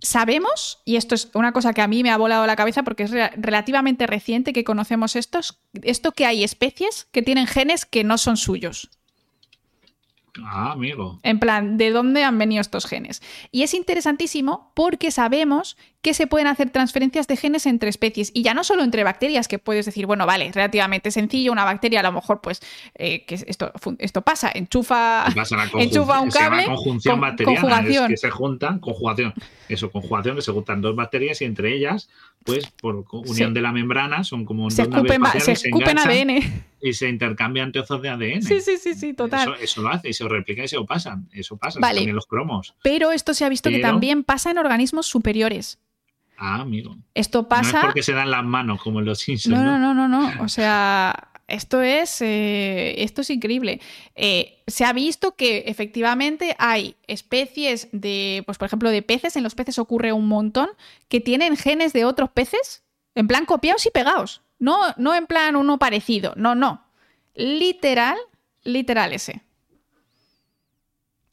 sabemos, 0.00 0.82
y 0.84 0.94
esto 0.94 1.16
es 1.16 1.30
una 1.34 1.50
cosa 1.50 1.72
que 1.72 1.82
a 1.82 1.88
mí 1.88 2.04
me 2.04 2.12
ha 2.12 2.16
volado 2.16 2.46
la 2.46 2.54
cabeza 2.54 2.84
porque 2.84 3.02
es 3.02 3.10
relativamente 3.10 4.06
reciente 4.06 4.52
que 4.52 4.62
conocemos 4.62 5.16
estos, 5.16 5.58
esto 5.82 6.12
que 6.12 6.26
hay 6.26 6.44
especies 6.44 7.08
que 7.10 7.22
tienen 7.22 7.48
genes 7.48 7.86
que 7.86 8.04
no 8.04 8.18
son 8.18 8.36
suyos. 8.36 8.88
Ah, 10.44 10.72
amigo. 10.72 11.18
En 11.22 11.38
plan, 11.38 11.76
¿de 11.78 11.90
dónde 11.90 12.24
han 12.24 12.38
venido 12.38 12.60
estos 12.60 12.86
genes? 12.86 13.22
Y 13.50 13.62
es 13.62 13.74
interesantísimo 13.74 14.72
porque 14.74 15.10
sabemos 15.10 15.76
que 16.00 16.14
se 16.14 16.26
pueden 16.26 16.46
hacer 16.46 16.70
transferencias 16.70 17.26
de 17.26 17.36
genes 17.36 17.66
entre 17.66 17.90
especies 17.90 18.30
y 18.32 18.42
ya 18.42 18.54
no 18.54 18.62
solo 18.62 18.84
entre 18.84 19.02
bacterias, 19.02 19.48
que 19.48 19.58
puedes 19.58 19.84
decir, 19.86 20.06
bueno, 20.06 20.26
vale, 20.26 20.50
relativamente 20.52 21.10
sencillo, 21.10 21.50
una 21.50 21.64
bacteria 21.64 22.00
a 22.00 22.02
lo 22.04 22.12
mejor, 22.12 22.40
pues, 22.40 22.60
eh, 22.94 23.24
que 23.24 23.34
esto, 23.34 23.72
esto 23.98 24.22
pasa, 24.22 24.50
enchufa, 24.54 25.26
enchufa 25.78 26.20
un 26.20 26.30
cable, 26.30 26.66
conjunción 26.66 27.20
conjugación. 27.44 28.08
que 28.08 28.16
se 28.16 28.30
juntan, 28.30 28.78
conjugación, 28.78 29.34
eso, 29.68 29.90
conjugación, 29.90 30.36
que 30.36 30.42
se 30.42 30.52
juntan 30.52 30.80
dos 30.80 30.94
bacterias 30.94 31.42
y 31.42 31.46
entre 31.46 31.74
ellas, 31.74 32.08
pues, 32.44 32.70
por 32.80 33.04
unión 33.10 33.52
de 33.52 33.60
la 33.60 33.72
membrana, 33.72 34.22
son 34.22 34.44
como 34.44 34.70
se 34.70 34.82
escupen, 34.82 35.22
se 35.40 35.52
escupen 35.52 35.98
ADN 35.98 36.64
y 36.80 36.92
se 36.92 37.08
intercambian 37.08 37.72
trozos 37.72 38.00
de 38.02 38.08
ADN. 38.08 38.42
Sí, 38.42 38.60
sí, 38.60 38.76
sí, 38.78 38.94
sí, 38.94 39.14
total. 39.14 39.56
Eso, 39.60 39.82
lo 39.82 39.88
hace 39.88 40.10
y 40.10 40.12
se 40.12 40.26
replica 40.28 40.62
y 40.62 40.68
se 40.68 40.76
lo 40.76 40.86
pasan. 40.86 41.28
Eso 41.32 41.56
pasa 41.56 41.80
vale. 41.80 42.02
en 42.02 42.14
los 42.14 42.26
cromos. 42.26 42.74
Pero 42.82 43.12
esto 43.12 43.34
se 43.34 43.44
ha 43.44 43.48
visto 43.48 43.70
que 43.70 43.80
también 43.80 44.24
pasa 44.24 44.50
en 44.50 44.58
organismos 44.58 45.06
superiores. 45.06 45.78
Ah, 46.38 46.60
amigo. 46.60 46.96
Esto 47.14 47.48
pasa. 47.48 47.72
No 47.72 47.78
es 47.78 47.84
porque 47.84 48.02
se 48.02 48.12
dan 48.12 48.30
las 48.30 48.44
manos 48.44 48.80
como 48.80 49.00
en 49.00 49.06
los 49.06 49.18
Simpsons. 49.18 49.54
No, 49.54 49.62
no, 49.62 49.78
no, 49.78 49.92
no, 49.92 50.08
no. 50.08 50.42
O 50.42 50.48
sea, 50.48 51.30
esto 51.48 51.82
es, 51.82 52.20
eh, 52.20 53.02
esto 53.02 53.22
es 53.22 53.30
increíble. 53.30 53.80
Eh, 54.14 54.62
se 54.66 54.84
ha 54.84 54.92
visto 54.92 55.34
que 55.34 55.64
efectivamente 55.66 56.54
hay 56.58 56.94
especies 57.06 57.88
de, 57.90 58.42
pues 58.46 58.58
por 58.58 58.66
ejemplo, 58.66 58.90
de 58.90 59.02
peces, 59.02 59.34
en 59.34 59.42
los 59.42 59.54
peces 59.54 59.78
ocurre 59.78 60.12
un 60.12 60.28
montón, 60.28 60.68
que 61.08 61.20
tienen 61.20 61.56
genes 61.56 61.92
de 61.92 62.04
otros 62.04 62.30
peces, 62.30 62.84
en 63.14 63.26
plan 63.26 63.46
copiados 63.46 63.84
y 63.86 63.90
pegados. 63.90 64.42
No, 64.58 64.78
no 64.96 65.14
en 65.14 65.26
plan 65.26 65.56
uno 65.56 65.78
parecido, 65.78 66.34
no, 66.36 66.54
no. 66.54 66.84
Literal, 67.34 68.18
literal 68.62 69.12
ese. 69.12 69.42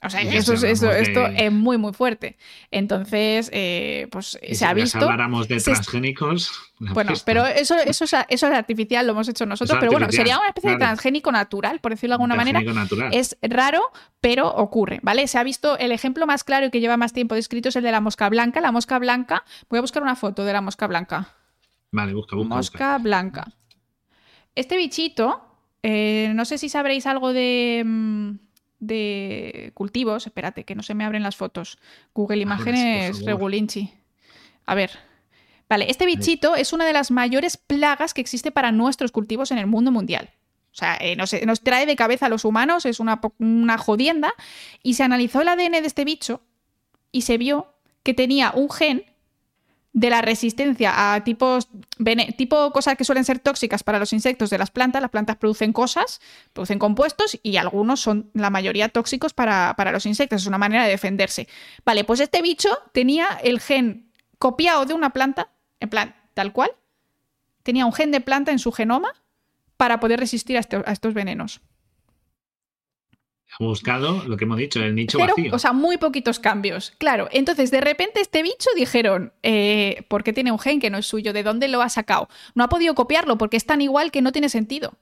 O 0.05 0.09
sea, 0.09 0.21
eso, 0.21 0.53
esto 0.53 0.91
es 0.91 1.51
muy, 1.51 1.77
muy 1.77 1.93
fuerte. 1.93 2.37
Entonces, 2.71 3.49
eh, 3.53 4.07
pues 4.11 4.37
se 4.51 4.65
ha 4.65 4.73
visto. 4.73 4.99
Si 4.99 5.03
habláramos 5.03 5.47
de 5.47 5.59
transgénicos. 5.59 6.51
Bueno, 6.79 7.13
pero 7.25 7.45
eso, 7.45 7.75
eso, 7.77 8.03
es, 8.03 8.13
eso 8.13 8.47
es 8.47 8.53
artificial, 8.53 9.05
lo 9.05 9.13
hemos 9.13 9.29
hecho 9.29 9.45
nosotros. 9.45 9.77
Pero 9.79 9.91
bueno, 9.91 10.11
sería 10.11 10.37
una 10.37 10.49
especie 10.49 10.71
de 10.71 10.77
transgénico 10.77 11.31
natural, 11.31 11.79
por 11.79 11.91
decirlo 11.91 12.13
de 12.13 12.23
alguna 12.23 12.35
manera. 12.35 12.61
Es 13.11 13.37
raro, 13.41 13.81
pero 14.19 14.47
ocurre, 14.47 14.99
¿vale? 15.01 15.27
Se 15.27 15.37
ha 15.37 15.43
visto 15.43 15.77
el 15.77 15.91
ejemplo 15.91 16.25
más 16.27 16.43
claro 16.43 16.67
y 16.67 16.71
que 16.71 16.79
lleva 16.79 16.97
más 16.97 17.13
tiempo 17.13 17.35
descrito 17.35 17.69
es 17.69 17.75
el 17.75 17.83
de 17.83 17.91
la 17.91 18.01
mosca 18.01 18.29
blanca. 18.29 18.61
La 18.61 18.71
mosca 18.71 18.99
blanca. 18.99 19.43
Voy 19.69 19.77
a 19.77 19.81
buscar 19.81 20.03
una 20.03 20.15
foto 20.15 20.43
de 20.43 20.53
la 20.53 20.61
mosca 20.61 20.87
blanca. 20.87 21.29
Vale, 21.91 22.13
busca, 22.13 22.35
busca. 22.35 22.55
Mosca 22.55 22.97
blanca. 22.97 23.45
Este 24.53 24.77
bichito, 24.77 25.45
eh, 25.83 26.31
no 26.35 26.45
sé 26.45 26.57
si 26.57 26.69
sabréis 26.69 27.05
algo 27.05 27.33
de. 27.33 27.83
De 28.79 29.71
cultivos. 29.73 30.27
Espérate, 30.27 30.63
que 30.63 30.75
no 30.75 30.83
se 30.83 30.93
me 30.93 31.05
abren 31.05 31.23
las 31.23 31.35
fotos. 31.35 31.77
Google 32.13 32.41
Imágenes 32.41 33.23
Regulinchi. 33.25 33.93
A 34.65 34.75
ver. 34.75 34.91
Vale, 35.67 35.89
este 35.89 36.05
bichito 36.05 36.55
es 36.55 36.73
una 36.73 36.85
de 36.85 36.93
las 36.93 37.09
mayores 37.09 37.57
plagas 37.57 38.13
que 38.13 38.21
existe 38.21 38.51
para 38.51 38.71
nuestros 38.71 39.11
cultivos 39.11 39.51
en 39.51 39.57
el 39.57 39.65
mundo 39.65 39.91
mundial. 39.91 40.29
O 40.71 40.77
sea, 40.77 40.97
eh, 40.99 41.15
nos, 41.15 41.31
trae 41.61 41.85
de 41.85 41.95
cabeza 41.95 42.25
a 42.25 42.29
los 42.29 42.45
humanos, 42.45 42.85
es 42.85 42.99
una, 42.99 43.21
una 43.39 43.77
jodienda. 43.77 44.33
Y 44.83 44.95
se 44.95 45.03
analizó 45.03 45.41
el 45.41 45.47
ADN 45.47 45.71
de 45.71 45.87
este 45.87 46.05
bicho 46.05 46.41
y 47.11 47.21
se 47.21 47.37
vio 47.37 47.73
que 48.03 48.13
tenía 48.13 48.51
un 48.53 48.69
gen 48.69 49.05
de 49.95 50.09
la 50.09 50.21
resistencia 50.21 51.13
a 51.13 51.23
tipos, 51.23 51.69
tipo 52.37 52.71
cosas 52.73 52.97
que 52.97 53.05
suelen 53.05 53.23
ser 53.23 53.39
tóxicas 53.39 53.81
para 53.81 53.97
los 53.97 54.11
insectos 54.11 54.49
de 54.49 54.57
las 54.57 54.69
plantas. 54.69 55.01
Las 55.01 55.09
plantas 55.09 55.37
producen 55.37 55.71
cosas, 55.71 56.19
producen 56.51 56.79
compuestos 56.79 57.39
y 57.41 57.55
algunos 57.55 58.01
son 58.01 58.29
la 58.33 58.49
mayoría 58.49 58.89
tóxicos 58.89 59.33
para, 59.33 59.73
para 59.77 59.93
los 59.93 60.05
insectos. 60.05 60.41
Es 60.41 60.47
una 60.47 60.57
manera 60.57 60.83
de 60.83 60.89
defenderse. 60.89 61.47
Vale, 61.85 62.03
pues 62.03 62.19
este 62.19 62.41
bicho 62.41 62.67
tenía 62.91 63.39
el 63.41 63.61
gen 63.61 64.11
copiado 64.37 64.85
de 64.85 64.93
una 64.93 65.11
planta, 65.11 65.51
en 65.79 65.89
plan, 65.89 66.15
tal 66.33 66.51
cual. 66.51 66.71
Tenía 67.63 67.85
un 67.85 67.93
gen 67.93 68.11
de 68.11 68.19
planta 68.19 68.51
en 68.51 68.59
su 68.59 68.73
genoma 68.73 69.13
para 69.77 70.01
poder 70.01 70.19
resistir 70.19 70.57
a, 70.57 70.59
estos 70.59 71.13
venenos 71.13 71.61
buscado 73.59 74.23
lo 74.27 74.37
que 74.37 74.45
hemos 74.45 74.57
dicho, 74.57 74.81
el 74.81 74.95
nicho 74.95 75.19
vacío. 75.19 75.53
O 75.53 75.59
sea, 75.59 75.73
muy 75.73 75.97
poquitos 75.97 76.39
cambios. 76.39 76.93
Claro, 76.97 77.27
entonces 77.31 77.71
de 77.71 77.81
repente 77.81 78.21
este 78.21 78.43
bicho 78.43 78.69
dijeron, 78.75 79.33
eh, 79.43 80.05
¿por 80.07 80.23
qué 80.23 80.33
tiene 80.33 80.51
un 80.51 80.59
gen 80.59 80.79
que 80.79 80.89
no 80.89 80.97
es 80.97 81.05
suyo? 81.05 81.33
¿De 81.33 81.43
dónde 81.43 81.67
lo 81.67 81.81
ha 81.81 81.89
sacado? 81.89 82.29
No 82.53 82.63
ha 82.63 82.69
podido 82.69 82.95
copiarlo 82.95 83.37
porque 83.37 83.57
es 83.57 83.65
tan 83.65 83.81
igual 83.81 84.11
que 84.11 84.21
no 84.21 84.31
tiene 84.31 84.49
sentido. 84.49 84.93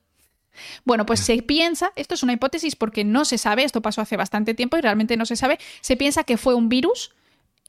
Bueno, 0.85 1.05
pues 1.05 1.19
se 1.19 1.41
piensa, 1.41 1.91
esto 1.95 2.13
es 2.13 2.21
una 2.21 2.33
hipótesis 2.33 2.75
porque 2.75 3.03
no 3.03 3.25
se 3.25 3.37
sabe, 3.37 3.63
esto 3.63 3.81
pasó 3.81 4.01
hace 4.01 4.17
bastante 4.17 4.53
tiempo 4.53 4.77
y 4.77 4.81
realmente 4.81 5.17
no 5.17 5.25
se 5.25 5.35
sabe, 5.35 5.57
se 5.81 5.97
piensa 5.97 6.23
que 6.23 6.37
fue 6.37 6.53
un 6.53 6.69
virus, 6.69 7.11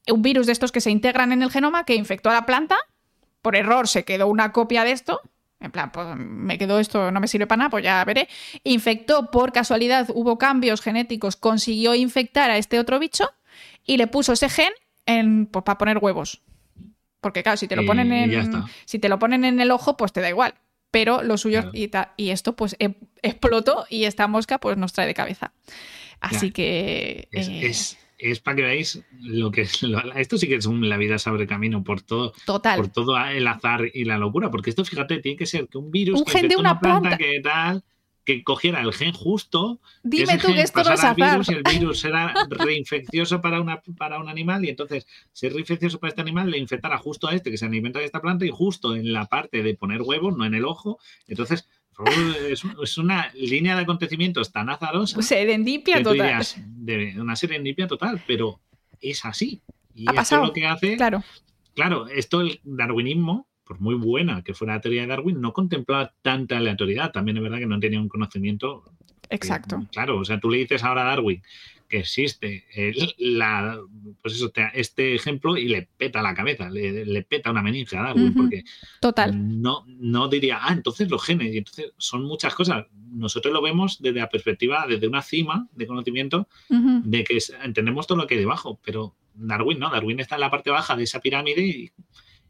un 0.07 0.21
virus 0.21 0.47
de 0.47 0.53
estos 0.53 0.71
que 0.71 0.83
se 0.83 0.91
integran 0.91 1.33
en 1.33 1.43
el 1.43 1.51
genoma 1.51 1.85
que 1.85 1.95
infectó 1.95 2.29
a 2.29 2.35
la 2.35 2.45
planta, 2.45 2.77
por 3.41 3.57
error 3.57 3.89
se 3.89 4.05
quedó 4.05 4.27
una 4.27 4.53
copia 4.53 4.85
de 4.85 4.93
esto 4.93 5.21
En 5.65 5.71
plan, 5.71 5.91
pues 5.91 6.07
me 6.17 6.59
quedó 6.59 6.79
esto, 6.79 7.11
no 7.11 7.21
me 7.21 7.27
sirve 7.27 7.47
para 7.47 7.59
nada, 7.59 7.71
pues 7.71 7.83
ya 7.83 8.05
veré. 8.05 8.29
Infectó 8.65 9.31
por 9.31 9.51
casualidad, 9.53 10.09
hubo 10.15 10.37
cambios 10.37 10.83
genéticos, 10.83 11.37
consiguió 11.37 11.95
infectar 11.95 12.51
a 12.51 12.59
este 12.59 12.79
otro 12.79 12.99
bicho 12.99 13.31
y 13.87 13.97
le 13.97 14.07
puso 14.07 14.35
ese 14.35 14.51
gen 14.51 14.73
en, 15.07 15.47
pues, 15.47 15.65
para 15.65 15.79
poner 15.79 15.99
huevos. 15.99 16.43
Porque 17.21 17.43
claro, 17.43 17.57
si 17.57 17.67
te 17.67 17.77
lo 17.77 17.87
ponen 17.87 18.13
en, 18.13 18.65
si 18.85 18.99
te 18.99 19.09
lo 19.09 19.19
ponen 19.19 19.47
en 19.47 19.59
el 19.59 19.71
ojo, 19.71 19.97
pues 19.97 20.13
te 20.13 20.21
da 20.21 20.29
igual. 20.29 20.55
Pero 20.91 21.23
lo 21.23 21.39
suyo 21.39 21.71
y, 21.73 21.91
y, 22.19 22.31
esto 22.31 22.55
pues 22.55 22.77
e, 22.79 22.95
explotó 23.23 23.87
y 23.89 24.05
esta 24.05 24.29
mosca 24.29 24.59
pues 24.59 24.77
nos 24.77 24.93
trae 24.93 25.07
de 25.07 25.15
cabeza. 25.15 25.53
Así 26.21 26.51
que 26.51 27.29
eh, 27.33 27.61
es 27.63 27.97
para 28.43 28.57
que 28.57 28.63
veáis 28.63 29.03
lo 29.21 29.51
que 29.51 29.63
es. 29.63 29.81
esto 30.17 30.39
sí 30.39 30.49
que 30.49 30.57
es 30.57 30.67
un, 30.67 30.89
la 30.89 30.97
vida 30.97 31.19
sobre 31.19 31.47
camino 31.47 31.83
por 31.85 32.03
todo. 32.03 32.33
Total. 32.45 32.79
Por 32.79 32.89
todo 32.89 33.19
el 33.27 33.47
azar 33.47 33.83
y 33.93 34.05
la 34.05 34.19
locura. 34.19 34.51
Porque 34.51 34.71
esto, 34.71 34.85
fíjate, 34.85 35.19
tiene 35.19 35.37
que 35.37 35.47
ser 35.47 35.69
que 35.69 35.79
un 35.79 35.91
virus. 35.91 36.21
Un 36.21 36.27
gen 36.27 36.49
de 36.49 36.57
una, 36.57 36.81
planta, 36.81 37.17
que 37.17 37.41
tal 37.43 37.83
que 38.25 38.43
cogiera 38.43 38.81
el 38.81 38.93
gen 38.93 39.13
justo. 39.13 39.81
Dime 40.03 40.39
tú 40.39 40.49
que 40.49 40.63
esto 40.63 40.83
no 40.83 40.93
es 40.93 41.05
azar. 41.05 41.15
Virus, 41.15 41.49
y 41.51 41.53
el 41.53 41.63
virus 41.63 42.05
era 42.05 42.35
reinfeccioso 42.51 43.41
para, 43.41 43.61
una, 43.61 43.83
para 43.97 44.19
un 44.19 44.29
animal 44.29 44.65
y 44.65 44.71
entonces 44.71 45.07
ser 45.33 45.53
reinfeccioso 45.53 46.01
para 46.01 46.09
este 46.09 46.23
animal 46.23 46.51
le 46.51 46.59
infectara 46.59 46.99
justo 46.99 47.29
a 47.29 47.35
este 47.35 47.51
que 47.51 47.59
se 47.59 47.67
alimenta 47.67 47.99
de 47.99 48.07
esta 48.07 48.21
planta 48.21 48.47
y 48.47 48.51
justo 48.51 48.97
en 48.97 49.13
la 49.13 49.27
parte 49.27 49.63
de 49.63 49.75
poner 49.75 50.03
huevos, 50.03 50.37
no 50.37 50.45
en 50.45 50.55
el 50.55 50.65
ojo. 50.65 50.99
Entonces 51.29 51.69
es, 52.49 52.99
una 52.99 53.33
línea 53.35 53.77
de 53.77 53.83
acontecimientos 53.83 54.53
tan 54.53 54.69
azarosa. 54.69 55.21
Serendipia 55.23 56.03
total. 56.03 56.45
de 56.67 57.15
una 57.21 57.37
serendipia 57.37 57.87
total, 57.87 58.23
pero 58.27 58.61
es 59.01 59.25
así. 59.25 59.63
Y 59.95 60.09
ha 60.09 60.13
pasado. 60.13 60.47
lo 60.47 60.53
que 60.53 60.67
hace. 60.67 60.97
Claro. 60.97 61.23
Claro, 61.75 62.07
esto 62.09 62.41
el 62.41 62.61
darwinismo, 62.63 63.49
por 63.65 63.81
muy 63.81 63.95
buena 63.95 64.43
que 64.43 64.55
fuera 64.55 64.75
la 64.75 64.81
teoría 64.81 65.03
de 65.03 65.09
Darwin, 65.09 65.41
no 65.41 65.53
contemplaba 65.53 66.13
tanta 66.23 66.59
aleatoriedad. 66.59 67.13
También 67.13 67.37
es 67.37 67.43
verdad 67.43 67.59
que 67.59 67.67
no 67.67 67.81
tenía 67.81 68.01
un 68.01 68.09
conocimiento. 68.09 68.85
Exacto. 69.31 69.87
claro, 69.91 70.19
o 70.19 70.25
sea, 70.25 70.39
tú 70.39 70.51
le 70.51 70.59
dices 70.59 70.85
ahora 70.85 71.03
a 71.03 71.07
Darwin 71.07 71.43
que 71.89 71.99
existe 71.99 72.65
la, 73.19 73.81
pues 74.23 74.35
eso, 74.35 74.53
este 74.73 75.15
ejemplo 75.15 75.57
y 75.57 75.69
le 75.69 75.89
peta 75.97 76.23
la 76.23 76.35
cabeza, 76.35 76.69
le, 76.71 77.23
peta 77.23 77.51
una 77.51 77.63
meninge 77.63 77.97
a 77.97 78.03
Darwin, 78.03 78.35
porque 78.35 78.65
Total. 79.01 79.61
No, 79.63 79.85
no 79.87 80.29
diría, 80.29 80.61
ah, 80.63 80.73
entonces 80.73 81.11
los 81.11 81.23
genes, 81.23 81.55
y 81.55 81.59
entonces 81.59 81.93
son 81.99 82.25
muchas 82.25 82.55
cosas. 82.55 82.87
Nosotros 83.13 83.53
lo 83.53 83.63
vemos 83.63 84.01
desde 84.01 84.21
la 84.21 84.29
perspectiva, 84.29 84.87
desde 84.89 85.07
una 85.07 85.23
cima 85.23 85.69
de 85.73 85.87
conocimiento, 85.87 86.49
de 86.69 87.25
que 87.25 87.39
entendemos 87.63 88.07
todo 88.07 88.19
lo 88.19 88.27
que 88.27 88.35
hay 88.35 88.41
debajo, 88.41 88.81
pero 88.85 89.15
Darwin 89.35 89.79
no, 89.79 89.91
Darwin 89.91 90.21
está 90.21 90.37
en 90.37 90.43
la 90.43 90.51
parte 90.51 90.71
baja 90.71 90.97
de 90.97 91.05
esa 91.05 91.21
pirámide 91.21 91.63
y 91.63 91.93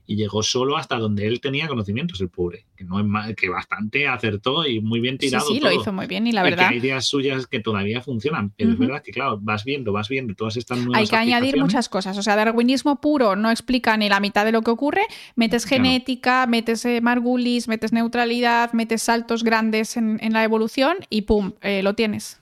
y 0.06 0.16
llegó 0.16 0.42
solo 0.42 0.76
hasta 0.76 0.96
donde 0.96 1.26
él 1.26 1.40
tenía 1.40 1.66
conocimientos, 1.66 2.20
el 2.20 2.28
pobre, 2.28 2.66
que 2.76 2.84
no 2.84 3.00
es 3.00 3.06
mal, 3.06 3.34
que 3.34 3.48
bastante 3.48 4.06
acertó 4.06 4.66
y 4.66 4.80
muy 4.80 5.00
bien 5.00 5.16
tirado. 5.16 5.46
Sí, 5.46 5.54
sí, 5.54 5.60
lo 5.60 5.72
hizo 5.72 5.92
muy 5.92 6.06
bien 6.06 6.26
y 6.26 6.32
la 6.32 6.42
verdad. 6.42 6.68
hay 6.68 6.78
ideas 6.78 7.06
suyas 7.06 7.46
que 7.46 7.60
todavía 7.60 8.02
funcionan, 8.02 8.50
pero 8.50 8.72
es 8.72 8.78
verdad 8.78 9.02
que, 9.02 9.12
claro, 9.12 9.38
vas 9.40 9.64
viendo, 9.64 9.92
vas 9.92 10.08
viendo 10.08 10.34
todas 10.34 10.56
estas 10.56 10.78
nuevas. 10.78 10.98
Hay 10.98 11.08
que 11.08 11.16
añadir 11.16 11.56
muchas 11.58 11.88
cosas. 11.88 12.18
O 12.18 12.22
sea, 12.22 12.36
darwinismo 12.36 13.00
puro 13.00 13.34
no 13.34 13.50
explica 13.50 13.96
ni 13.96 14.08
la 14.08 14.20
mitad 14.20 14.44
de 14.44 14.52
lo 14.52 14.62
que 14.62 14.70
ocurre. 14.70 15.02
Metes 15.36 15.64
genética, 15.64 16.46
metes 16.46 16.84
eh, 16.84 17.00
margulis, 17.00 17.66
metes 17.68 17.92
neutralidad, 17.92 18.72
metes 18.72 19.02
saltos 19.02 19.42
grandes 19.42 19.96
en, 19.96 20.18
la 20.32 20.44
evolución 20.44 20.96
y 21.08 21.22
pum, 21.22 21.52
eh, 21.62 21.82
lo 21.82 21.94
tienes. 21.94 22.40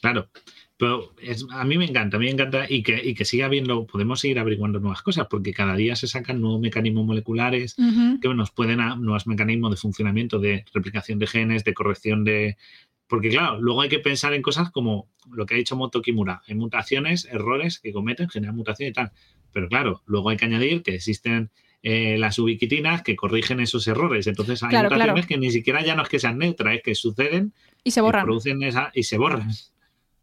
Claro, 0.00 0.28
pero 0.78 1.12
a 1.50 1.64
mí 1.64 1.76
me 1.76 1.86
encanta, 1.86 2.16
a 2.16 2.20
mí 2.20 2.26
me 2.26 2.32
encanta 2.32 2.66
y 2.68 2.84
que, 2.84 3.00
y 3.04 3.14
que 3.14 3.24
siga 3.24 3.46
habiendo, 3.46 3.84
podemos 3.84 4.20
seguir 4.20 4.38
averiguando 4.38 4.78
nuevas 4.78 5.02
cosas, 5.02 5.26
porque 5.28 5.52
cada 5.52 5.74
día 5.74 5.96
se 5.96 6.06
sacan 6.06 6.40
nuevos 6.40 6.60
mecanismos 6.60 7.04
moleculares 7.04 7.74
que 8.22 8.28
nos 8.28 8.52
pueden, 8.52 8.80
a, 8.80 8.94
nuevos 8.94 9.26
mecanismos 9.26 9.72
de 9.72 9.76
funcionamiento, 9.76 10.38
de 10.38 10.64
replicación 10.72 11.18
de 11.18 11.26
genes, 11.26 11.64
de 11.64 11.74
corrección 11.74 12.22
de... 12.22 12.56
Porque 13.08 13.28
claro, 13.28 13.60
luego 13.60 13.80
hay 13.80 13.88
que 13.88 13.98
pensar 13.98 14.34
en 14.34 14.42
cosas 14.42 14.70
como 14.70 15.08
lo 15.32 15.46
que 15.46 15.54
ha 15.54 15.56
dicho 15.56 15.74
Moto 15.74 16.00
Kimura, 16.00 16.42
hay 16.46 16.54
mutaciones, 16.54 17.24
errores 17.24 17.80
que 17.80 17.92
cometen, 17.92 18.28
generan 18.28 18.54
mutaciones 18.54 18.92
y 18.92 18.94
tal. 18.94 19.10
Pero 19.52 19.68
claro, 19.68 20.02
luego 20.06 20.28
hay 20.28 20.36
que 20.36 20.44
añadir 20.44 20.84
que 20.84 20.94
existen 20.94 21.50
eh, 21.82 22.18
las 22.18 22.38
ubiquitinas 22.38 23.02
que 23.02 23.16
corrigen 23.16 23.58
esos 23.58 23.88
errores. 23.88 24.28
Entonces 24.28 24.62
hay 24.62 24.80
mutaciones 24.80 25.26
que 25.26 25.38
ni 25.38 25.50
siquiera 25.50 25.84
ya 25.84 25.96
no 25.96 26.02
es 26.04 26.08
que 26.08 26.20
sean 26.20 26.38
neutras, 26.38 26.76
es 26.76 26.82
que 26.82 26.94
suceden 26.94 27.52
y 27.82 27.90
se 27.90 28.00
borran. 28.00 28.26
producen 28.26 28.62
esa, 28.62 28.92
y 28.94 29.02
se 29.02 29.18
borran. 29.18 29.50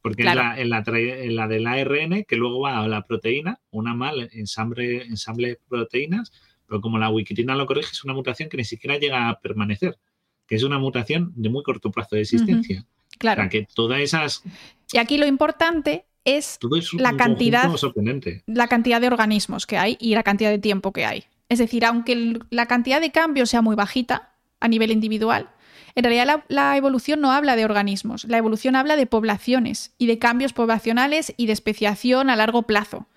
Porque 0.05 0.21
es 0.21 0.35
la, 0.35 0.53
en, 0.59 0.69
la, 0.69 0.83
en 0.85 1.35
la 1.35 1.47
del 1.47 1.65
ARN 1.65 2.25
que 2.25 2.35
luego 2.35 2.59
va 2.59 2.77
a 2.77 2.87
la 2.87 3.07
proteína, 3.07 3.59
una 3.71 3.95
mal 3.95 4.29
ensamble, 4.33 5.01
ensamble 5.01 5.47
de 5.47 5.59
proteínas, 5.67 6.31
pero 6.67 6.79
como 6.79 6.99
la 6.99 7.09
wikitina 7.09 7.55
lo 7.55 7.65
corrige, 7.65 7.89
es 7.91 8.03
una 8.03 8.13
mutación 8.13 8.47
que 8.47 8.55
ni 8.55 8.65
siquiera 8.65 8.99
llega 8.99 9.29
a 9.29 9.39
permanecer, 9.39 9.97
que 10.45 10.53
es 10.53 10.61
una 10.61 10.77
mutación 10.77 11.33
de 11.35 11.49
muy 11.49 11.63
corto 11.63 11.89
plazo 11.89 12.17
de 12.17 12.21
existencia. 12.21 12.85
Claro. 13.17 13.49
que 13.49 13.65
todas 13.73 13.99
esas. 13.99 14.43
Y 14.93 14.99
aquí 14.99 15.17
lo 15.17 15.25
importante 15.25 16.05
es, 16.23 16.59
la 16.99 17.17
cantidad 17.17 17.67
la 18.45 18.67
cantidad 18.67 19.01
de 19.01 19.07
organismos 19.07 19.65
que 19.65 19.77
hay 19.79 19.97
y 19.99 20.13
la 20.13 20.21
cantidad 20.21 20.51
de 20.51 20.59
tiempo 20.59 20.93
que 20.93 21.05
hay. 21.05 21.23
Es 21.49 21.57
decir, 21.57 21.83
aunque 21.83 22.37
la 22.51 22.67
cantidad 22.67 23.01
de 23.01 23.11
cambios 23.11 23.49
sea 23.49 23.63
muy 23.63 23.75
bajita 23.75 24.35
a 24.59 24.67
nivel 24.67 24.91
individual, 24.91 25.49
en 25.95 26.03
realidad 26.03 26.43
la, 26.47 26.77
evolución 26.77 27.21
no 27.21 27.31
habla 27.31 27.55
de 27.55 27.65
organismos, 27.65 28.25
la 28.25 28.37
evolución 28.37 28.75
habla 28.75 28.97
de 28.97 29.05
poblaciones 29.05 29.93
y 29.97 30.07
de 30.07 30.19
cambios 30.19 30.53
poblacionales 30.53 31.33
y 31.37 31.47
de 31.47 31.53
especiación 31.53 32.29
a 32.29 32.35
largo 32.35 32.63
plazo 32.63 33.07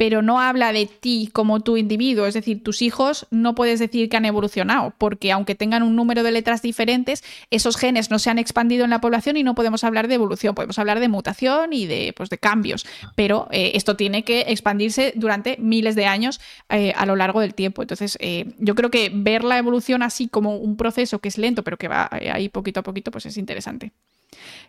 pero 0.00 0.22
no 0.22 0.40
habla 0.40 0.72
de 0.72 0.86
ti 0.86 1.28
como 1.30 1.60
tu 1.60 1.76
individuo. 1.76 2.24
Es 2.24 2.32
decir, 2.32 2.64
tus 2.64 2.80
hijos 2.80 3.26
no 3.30 3.54
puedes 3.54 3.80
decir 3.80 4.08
que 4.08 4.16
han 4.16 4.24
evolucionado, 4.24 4.94
porque 4.96 5.30
aunque 5.30 5.54
tengan 5.54 5.82
un 5.82 5.94
número 5.94 6.22
de 6.22 6.32
letras 6.32 6.62
diferentes, 6.62 7.22
esos 7.50 7.76
genes 7.76 8.10
no 8.10 8.18
se 8.18 8.30
han 8.30 8.38
expandido 8.38 8.84
en 8.84 8.88
la 8.88 9.02
población 9.02 9.36
y 9.36 9.42
no 9.42 9.54
podemos 9.54 9.84
hablar 9.84 10.08
de 10.08 10.14
evolución, 10.14 10.54
podemos 10.54 10.78
hablar 10.78 11.00
de 11.00 11.08
mutación 11.08 11.74
y 11.74 11.84
de, 11.84 12.14
pues, 12.16 12.30
de 12.30 12.38
cambios. 12.38 12.86
Pero 13.14 13.46
eh, 13.50 13.72
esto 13.74 13.94
tiene 13.94 14.24
que 14.24 14.46
expandirse 14.48 15.12
durante 15.16 15.58
miles 15.58 15.96
de 15.96 16.06
años 16.06 16.40
eh, 16.70 16.94
a 16.96 17.04
lo 17.04 17.14
largo 17.14 17.42
del 17.42 17.52
tiempo. 17.52 17.82
Entonces, 17.82 18.16
eh, 18.22 18.54
yo 18.56 18.74
creo 18.74 18.90
que 18.90 19.10
ver 19.12 19.44
la 19.44 19.58
evolución 19.58 20.02
así 20.02 20.28
como 20.28 20.56
un 20.56 20.78
proceso 20.78 21.18
que 21.18 21.28
es 21.28 21.36
lento, 21.36 21.62
pero 21.62 21.76
que 21.76 21.88
va 21.88 22.08
ahí 22.10 22.48
poquito 22.48 22.80
a 22.80 22.82
poquito, 22.82 23.10
pues 23.10 23.26
es 23.26 23.36
interesante. 23.36 23.92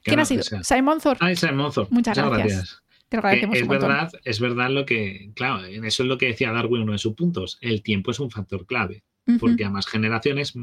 ¿Quién 0.03 0.19
ha 0.19 0.26
sido? 0.26 0.43
Simon 0.43 1.00
Thor. 1.00 1.18
Simon 1.38 1.72
Thor. 1.72 1.88
Muchas, 1.90 2.18
gracias 2.18 2.82
es 3.11 3.67
verdad, 3.67 4.11
es 4.23 4.40
verdad 4.40 4.69
lo 4.69 4.85
que, 4.85 5.31
claro, 5.35 5.65
en 5.65 5.83
eso 5.83 6.03
es 6.03 6.09
lo 6.09 6.17
que 6.17 6.27
decía 6.27 6.51
Darwin, 6.51 6.83
uno 6.83 6.93
de 6.93 6.98
sus 6.98 7.14
puntos. 7.14 7.57
El 7.61 7.83
tiempo 7.83 8.11
es 8.11 8.19
un 8.19 8.31
factor 8.31 8.65
clave, 8.65 9.03
porque 9.40 9.65
a 9.65 9.69
más 9.69 9.88
generaciones 9.88 10.53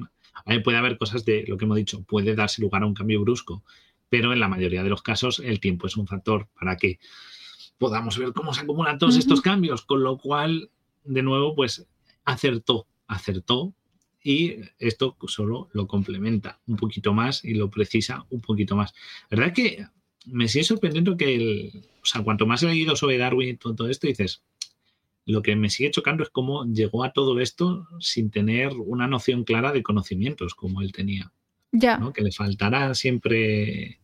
puede 0.64 0.78
haber 0.78 0.96
cosas 0.98 1.24
de 1.24 1.44
lo 1.46 1.58
que 1.58 1.66
hemos 1.66 1.76
dicho, 1.76 2.02
puede 2.02 2.34
darse 2.34 2.62
lugar 2.62 2.82
a 2.82 2.86
un 2.86 2.94
cambio 2.94 3.20
brusco, 3.20 3.64
pero 4.08 4.32
en 4.32 4.40
la 4.40 4.48
mayoría 4.48 4.82
de 4.82 4.88
los 4.88 5.02
casos 5.02 5.40
el 5.40 5.60
tiempo 5.60 5.86
es 5.86 5.96
un 5.96 6.06
factor 6.06 6.48
para 6.58 6.76
que 6.76 6.98
podamos 7.76 8.18
ver 8.18 8.32
cómo 8.32 8.54
se 8.54 8.62
acumulan 8.62 8.98
todos 8.98 9.16
estos 9.16 9.40
cambios, 9.40 9.82
con 9.84 10.02
lo 10.02 10.18
cual, 10.18 10.70
de 11.04 11.22
nuevo, 11.22 11.54
pues 11.54 11.86
acertó, 12.24 12.86
acertó 13.06 13.74
y 14.22 14.56
esto 14.78 15.16
solo 15.26 15.68
lo 15.72 15.86
complementa 15.86 16.60
un 16.66 16.76
poquito 16.76 17.12
más 17.12 17.44
y 17.44 17.54
lo 17.54 17.70
precisa 17.70 18.26
un 18.30 18.40
poquito 18.40 18.74
más. 18.74 18.92
La 19.30 19.38
verdad 19.38 19.54
que 19.54 19.86
me 20.30 20.48
sigue 20.48 20.64
sorprendiendo 20.64 21.16
que 21.16 21.34
el, 21.34 21.72
o 22.02 22.06
sea, 22.06 22.22
cuanto 22.22 22.46
más 22.46 22.62
he 22.62 22.66
leído 22.66 22.96
sobre 22.96 23.18
Darwin 23.18 23.48
y 23.50 23.56
todo, 23.56 23.88
esto, 23.88 24.06
dices, 24.06 24.42
lo 25.26 25.42
que 25.42 25.56
me 25.56 25.70
sigue 25.70 25.90
chocando 25.90 26.22
es 26.22 26.30
cómo 26.30 26.64
llegó 26.64 27.04
a 27.04 27.12
todo 27.12 27.38
esto 27.40 27.86
sin 28.00 28.30
tener 28.30 28.72
una 28.74 29.06
noción 29.06 29.44
clara 29.44 29.72
de 29.72 29.82
conocimientos 29.82 30.54
como 30.54 30.80
él 30.80 30.92
tenía. 30.92 31.32
Ya. 31.70 32.00
Que 32.14 32.22
le 32.22 32.32
faltara 32.32 32.94
siempre 32.94 34.00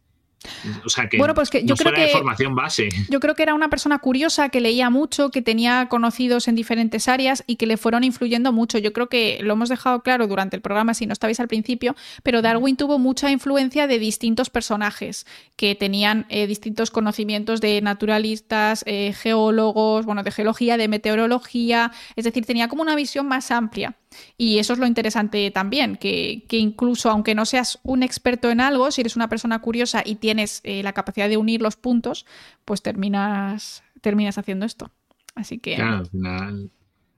o 0.84 0.88
sea, 0.88 1.08
que, 1.08 1.18
bueno, 1.18 1.34
pues 1.34 1.50
que 1.50 1.64
yo 1.64 1.76
creo 1.76 1.92
que 1.92 2.08
formación 2.08 2.54
base. 2.54 2.88
Yo 3.08 3.20
creo 3.20 3.34
que 3.34 3.42
era 3.42 3.54
una 3.54 3.68
persona 3.68 3.98
curiosa, 3.98 4.48
que 4.48 4.60
leía 4.60 4.90
mucho, 4.90 5.30
que 5.30 5.42
tenía 5.42 5.88
conocidos 5.88 6.48
en 6.48 6.54
diferentes 6.54 7.08
áreas 7.08 7.44
y 7.46 7.56
que 7.56 7.66
le 7.66 7.76
fueron 7.76 8.04
influyendo 8.04 8.52
mucho. 8.52 8.78
Yo 8.78 8.92
creo 8.92 9.08
que 9.08 9.38
lo 9.42 9.54
hemos 9.54 9.68
dejado 9.68 10.02
claro 10.02 10.26
durante 10.26 10.56
el 10.56 10.62
programa, 10.62 10.94
si 10.94 11.06
no 11.06 11.12
estabais 11.12 11.40
al 11.40 11.48
principio, 11.48 11.94
pero 12.22 12.42
Darwin 12.42 12.76
tuvo 12.76 12.98
mucha 12.98 13.30
influencia 13.30 13.86
de 13.86 13.98
distintos 13.98 14.50
personajes 14.50 15.26
que 15.56 15.74
tenían 15.74 16.26
eh, 16.28 16.46
distintos 16.46 16.90
conocimientos 16.90 17.60
de 17.60 17.80
naturalistas, 17.80 18.84
eh, 18.86 19.12
geólogos, 19.12 20.06
bueno, 20.06 20.22
de 20.22 20.30
geología, 20.30 20.76
de 20.76 20.88
meteorología, 20.88 21.92
es 22.16 22.24
decir, 22.24 22.44
tenía 22.44 22.68
como 22.68 22.82
una 22.82 22.96
visión 22.96 23.26
más 23.26 23.50
amplia. 23.50 23.96
Y 24.36 24.58
eso 24.58 24.72
es 24.72 24.78
lo 24.78 24.86
interesante 24.86 25.50
también, 25.50 25.96
que, 25.96 26.44
incluso 26.50 27.10
aunque 27.10 27.34
no 27.34 27.44
seas 27.44 27.78
un 27.82 28.02
experto 28.02 28.50
en 28.50 28.60
algo, 28.60 28.90
si 28.90 29.00
eres 29.00 29.16
una 29.16 29.28
persona 29.28 29.60
curiosa 29.60 30.02
y 30.04 30.16
tienes 30.16 30.60
eh, 30.64 30.82
la 30.82 30.92
capacidad 30.92 31.28
de 31.28 31.36
unir 31.36 31.62
los 31.62 31.76
puntos, 31.76 32.26
pues 32.64 32.82
terminas, 32.82 33.82
terminas 34.00 34.38
haciendo 34.38 34.66
esto. 34.66 34.90
Así 35.34 35.58
que... 35.58 35.76
Claro, 35.76 35.98
al 35.98 36.06
final, 36.06 36.70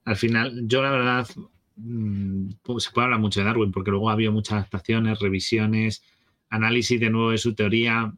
al 0.05 0.17
final 0.17 0.69
yo 0.69 0.83
la 0.83 0.91
verdad, 0.91 1.27
mm, 1.77 2.51
se 2.79 2.91
puede 2.91 3.05
hablar 3.05 3.21
mucho 3.21 3.41
de 3.41 3.47
Darwin, 3.47 3.73
porque 3.73 3.91
luego 3.91 4.11
ha 4.11 4.15
habido 4.15 4.33
muchas 4.33 4.55
adaptaciones, 4.55 5.19
revisiones, 5.19 6.03
análisis 6.49 7.01
de 7.01 7.11
nuevo 7.11 7.31
de 7.31 7.39
su 7.39 7.55
teoría. 7.55 8.13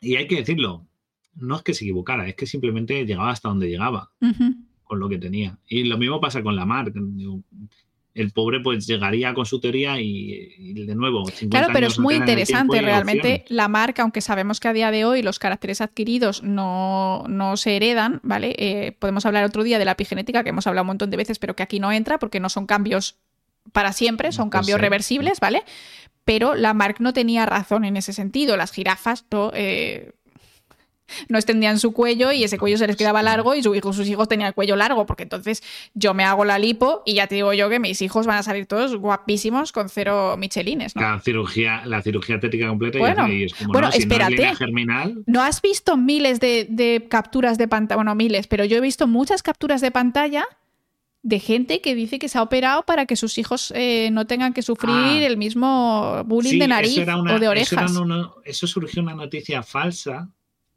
Y 0.00 0.16
hay 0.16 0.26
que 0.26 0.36
decirlo, 0.36 0.86
no 1.34 1.56
es 1.56 1.62
que 1.62 1.74
se 1.74 1.84
equivocara, 1.84 2.28
es 2.28 2.34
que 2.34 2.46
simplemente 2.46 3.04
llegaba 3.04 3.30
hasta 3.30 3.48
donde 3.48 3.68
llegaba 3.68 4.10
con 4.84 5.00
lo 5.00 5.08
que 5.08 5.18
tenía. 5.18 5.58
Y 5.66 5.84
lo 5.84 5.98
mismo 5.98 6.20
pasa 6.20 6.42
con 6.42 6.56
la 6.56 6.66
mar. 6.66 6.92
El 8.14 8.30
pobre 8.30 8.60
pues 8.60 8.86
llegaría 8.86 9.34
con 9.34 9.44
su 9.44 9.60
teoría 9.60 10.00
y, 10.00 10.72
de 10.72 10.94
nuevo. 10.94 11.24
claro, 11.50 11.68
pero 11.72 11.88
es 11.88 11.98
muy 11.98 12.14
interesante 12.14 12.80
realmente 12.80 13.44
la 13.48 13.66
marca, 13.68 14.02
aunque 14.02 14.20
sabemos 14.20 14.60
que 14.60 14.68
a 14.68 14.72
día 14.72 14.90
de 14.92 15.04
hoy 15.04 15.22
los 15.22 15.38
caracteres 15.38 15.80
adquiridos 15.80 16.42
no, 16.42 17.24
se 17.56 17.76
heredan, 17.76 18.20
¿vale? 18.22 18.54
Eh, 18.58 18.92
podemos 18.98 19.26
hablar 19.26 19.44
otro 19.44 19.64
día 19.64 19.78
de 19.78 19.84
la 19.84 19.92
epigenética, 19.92 20.44
que 20.44 20.50
hemos 20.50 20.66
hablado 20.66 20.84
un 20.84 20.88
montón 20.88 21.10
de 21.10 21.16
veces, 21.16 21.38
pero 21.38 21.56
que 21.56 21.64
aquí 21.64 21.80
no 21.80 21.90
entra 21.90 22.18
porque 22.18 22.38
no 22.38 22.48
son 22.48 22.66
cambios 22.66 23.16
para 23.72 23.92
siempre, 23.92 24.30
son 24.30 24.50
pues 24.50 24.60
cambios 24.60 24.80
reversibles, 24.80 25.40
¿vale? 25.40 25.64
Pero 26.24 26.54
la 26.54 26.72
marca 26.72 27.02
no 27.02 27.12
tenía 27.12 27.46
razón 27.46 27.84
en 27.84 27.96
ese 27.96 28.12
sentido. 28.12 28.56
Las 28.56 28.72
jirafas, 28.72 29.26
eh, 29.54 30.12
no 31.28 31.38
extendían 31.38 31.78
su 31.78 31.92
cuello 31.92 32.32
y 32.32 32.44
ese 32.44 32.58
cuello 32.58 32.78
se 32.78 32.86
les 32.86 32.96
quedaba 32.96 33.22
largo 33.22 33.54
y 33.54 33.62
su 33.62 33.74
hijo, 33.74 33.92
sus 33.92 34.08
hijos 34.08 34.28
tenían 34.28 34.48
el 34.48 34.54
cuello 34.54 34.76
largo, 34.76 35.06
porque 35.06 35.24
entonces 35.24 35.62
yo 35.94 36.14
me 36.14 36.24
hago 36.24 36.44
la 36.44 36.58
lipo 36.58 37.02
y 37.04 37.14
ya 37.14 37.26
te 37.26 37.34
digo 37.34 37.52
yo 37.52 37.68
que 37.68 37.78
mis 37.78 38.00
hijos 38.02 38.26
van 38.26 38.38
a 38.38 38.42
salir 38.42 38.66
todos 38.66 38.96
guapísimos 38.96 39.72
con 39.72 39.88
cero 39.88 40.36
michelines. 40.38 40.94
La 40.96 41.20
cirugía, 41.20 41.82
la 41.84 42.02
cirugía 42.02 42.36
estética 42.36 42.68
completa 42.68 42.98
bueno, 42.98 43.28
y 43.28 43.44
es 43.44 43.54
como, 43.54 43.72
bueno, 43.72 43.88
no, 43.88 43.94
espérate. 43.94 44.46
no, 44.46 44.56
germinal... 44.56 45.22
no 45.26 45.42
has 45.42 45.60
visto 45.62 45.96
miles 45.96 46.40
de, 46.40 47.06
capturas 47.08 47.58
de 47.58 47.68
pantalla, 47.68 47.96
bueno, 47.96 48.14
miles, 48.14 48.46
pero 48.46 48.64
yo 48.64 48.78
he 48.78 48.80
visto 48.80 49.06
muchas 49.06 49.42
capturas 49.42 49.80
de 49.80 49.90
pantalla 49.90 50.46
de 51.22 51.40
gente 51.40 51.80
que 51.80 51.94
dice 51.94 52.18
que 52.18 52.28
se 52.28 52.36
ha 52.36 52.42
operado 52.42 52.82
para 52.82 53.06
que 53.06 53.16
sus 53.16 53.38
hijos 53.38 53.72
eh, 53.74 54.10
no 54.12 54.26
tengan 54.26 54.52
que 54.52 54.60
sufrir 54.60 54.94
ah. 54.94 55.26
el 55.26 55.38
mismo 55.38 56.22
bullying 56.26 56.58
de 56.58 56.68
nariz 56.68 56.98
o 56.98 57.38
de 57.38 57.48
orejas. 57.48 57.90
Eso, 57.90 58.36
eso 58.44 58.66
surgió 58.66 59.02
una 59.02 59.14
noticia 59.14 59.62
falsa 59.62 60.28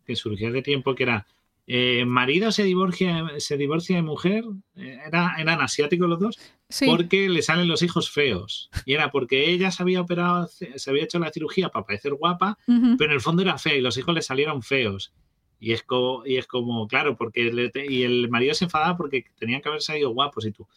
que 0.08 0.16
surgió 0.16 0.50
hace 0.50 0.64
tiempo, 0.64 0.96
que 0.96 1.04
era 1.04 1.28
eh, 1.70 2.06
marido 2.06 2.54
se 2.54 2.64
divorcia, 2.64 3.28
se 3.40 3.58
divorcia 3.58 3.98
de 3.98 4.02
mujer, 4.02 4.46
eh, 4.78 5.00
era, 5.06 5.36
eran 5.38 5.60
asiáticos 5.60 6.08
los 6.08 6.20
dos, 6.20 6.40
porque 6.86 7.28
le 7.28 7.42
salen 7.42 7.68
los 7.68 7.84
hijos 7.84 8.10
feos. 8.10 8.70
Y 8.86 8.94
era 8.94 9.12
porque 9.12 9.52
ella 9.52 9.70
se 9.70 9.84
había 9.84 10.00
operado, 10.00 10.48
se 10.48 10.90
había 10.90 11.04
hecho 11.04 11.20
la 11.20 11.32
cirugía 11.32 11.68
para 11.68 11.86
parecer 11.86 12.14
guapa, 12.14 12.58
pero 12.66 13.12
en 13.12 13.12
el 13.12 13.22
fondo 13.22 13.42
era 13.42 13.58
fea 13.58 13.76
y 13.76 13.82
los 13.82 13.98
hijos 13.98 14.16
le 14.16 14.22
salieron 14.22 14.64
feos. 14.64 15.14
Y 15.60 15.74
es 15.74 15.84
como, 15.84 16.26
y 16.26 16.38
es 16.38 16.48
como 16.48 16.88
claro, 16.88 17.18
porque 17.18 17.52
y 17.90 18.04
el 18.04 18.30
marido 18.30 18.54
se 18.54 18.66
enfadaba 18.66 18.96
porque 18.96 19.26
tenían 19.38 19.62
que 19.62 19.68
haber 19.68 19.82
salido 19.82 20.12
guapos 20.12 20.46
y 20.46 20.52
tú. 20.52 20.68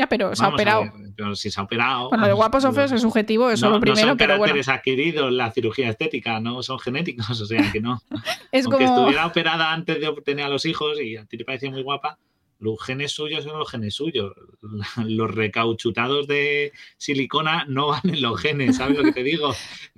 Ya, 0.00 0.06
pero 0.06 0.34
se 0.34 0.42
ha 0.42 0.48
operado. 0.48 0.90
pero 1.14 1.36
si 1.36 1.50
se 1.50 1.60
ha 1.60 1.64
operado. 1.64 2.08
Bueno, 2.08 2.26
de 2.26 2.32
guapos 2.32 2.64
o 2.64 2.72
feos 2.72 2.90
es 2.90 3.02
subjetivo, 3.02 3.50
eso 3.50 3.66
es 3.66 3.72
lo 3.72 3.80
primero, 3.80 4.06
no 4.06 4.10
son 4.12 4.16
pero 4.16 4.38
bueno. 4.38 4.54
adquiridos 4.66 5.30
la 5.30 5.50
cirugía 5.50 5.90
estética, 5.90 6.40
no 6.40 6.62
son 6.62 6.78
genéticos, 6.78 7.28
o 7.38 7.44
sea 7.44 7.70
que 7.70 7.82
no. 7.82 8.00
es 8.50 8.64
Aunque 8.64 8.84
estuviera 8.84 9.26
operada 9.26 9.74
antes 9.74 10.00
de 10.00 10.08
obtener 10.08 10.46
a 10.46 10.48
los 10.48 10.64
hijos 10.64 10.98
y 10.98 11.18
a 11.18 11.26
ti 11.26 11.36
te 11.36 11.44
parecía 11.44 11.70
muy 11.70 11.82
guapa, 11.82 12.16
los 12.60 12.82
genes 12.82 13.12
suyos 13.12 13.44
son 13.44 13.58
los 13.58 13.70
genes 13.70 13.94
suyos. 13.94 14.32
Los 15.04 15.34
recauchutados 15.34 16.26
de 16.26 16.72
silicona 16.96 17.66
no 17.68 17.88
van 17.88 18.08
en 18.08 18.22
los 18.22 18.40
genes, 18.40 18.76
¿sabes 18.76 18.96
lo 18.96 19.04
que 19.04 19.12
te 19.12 19.22
digo? 19.22 19.54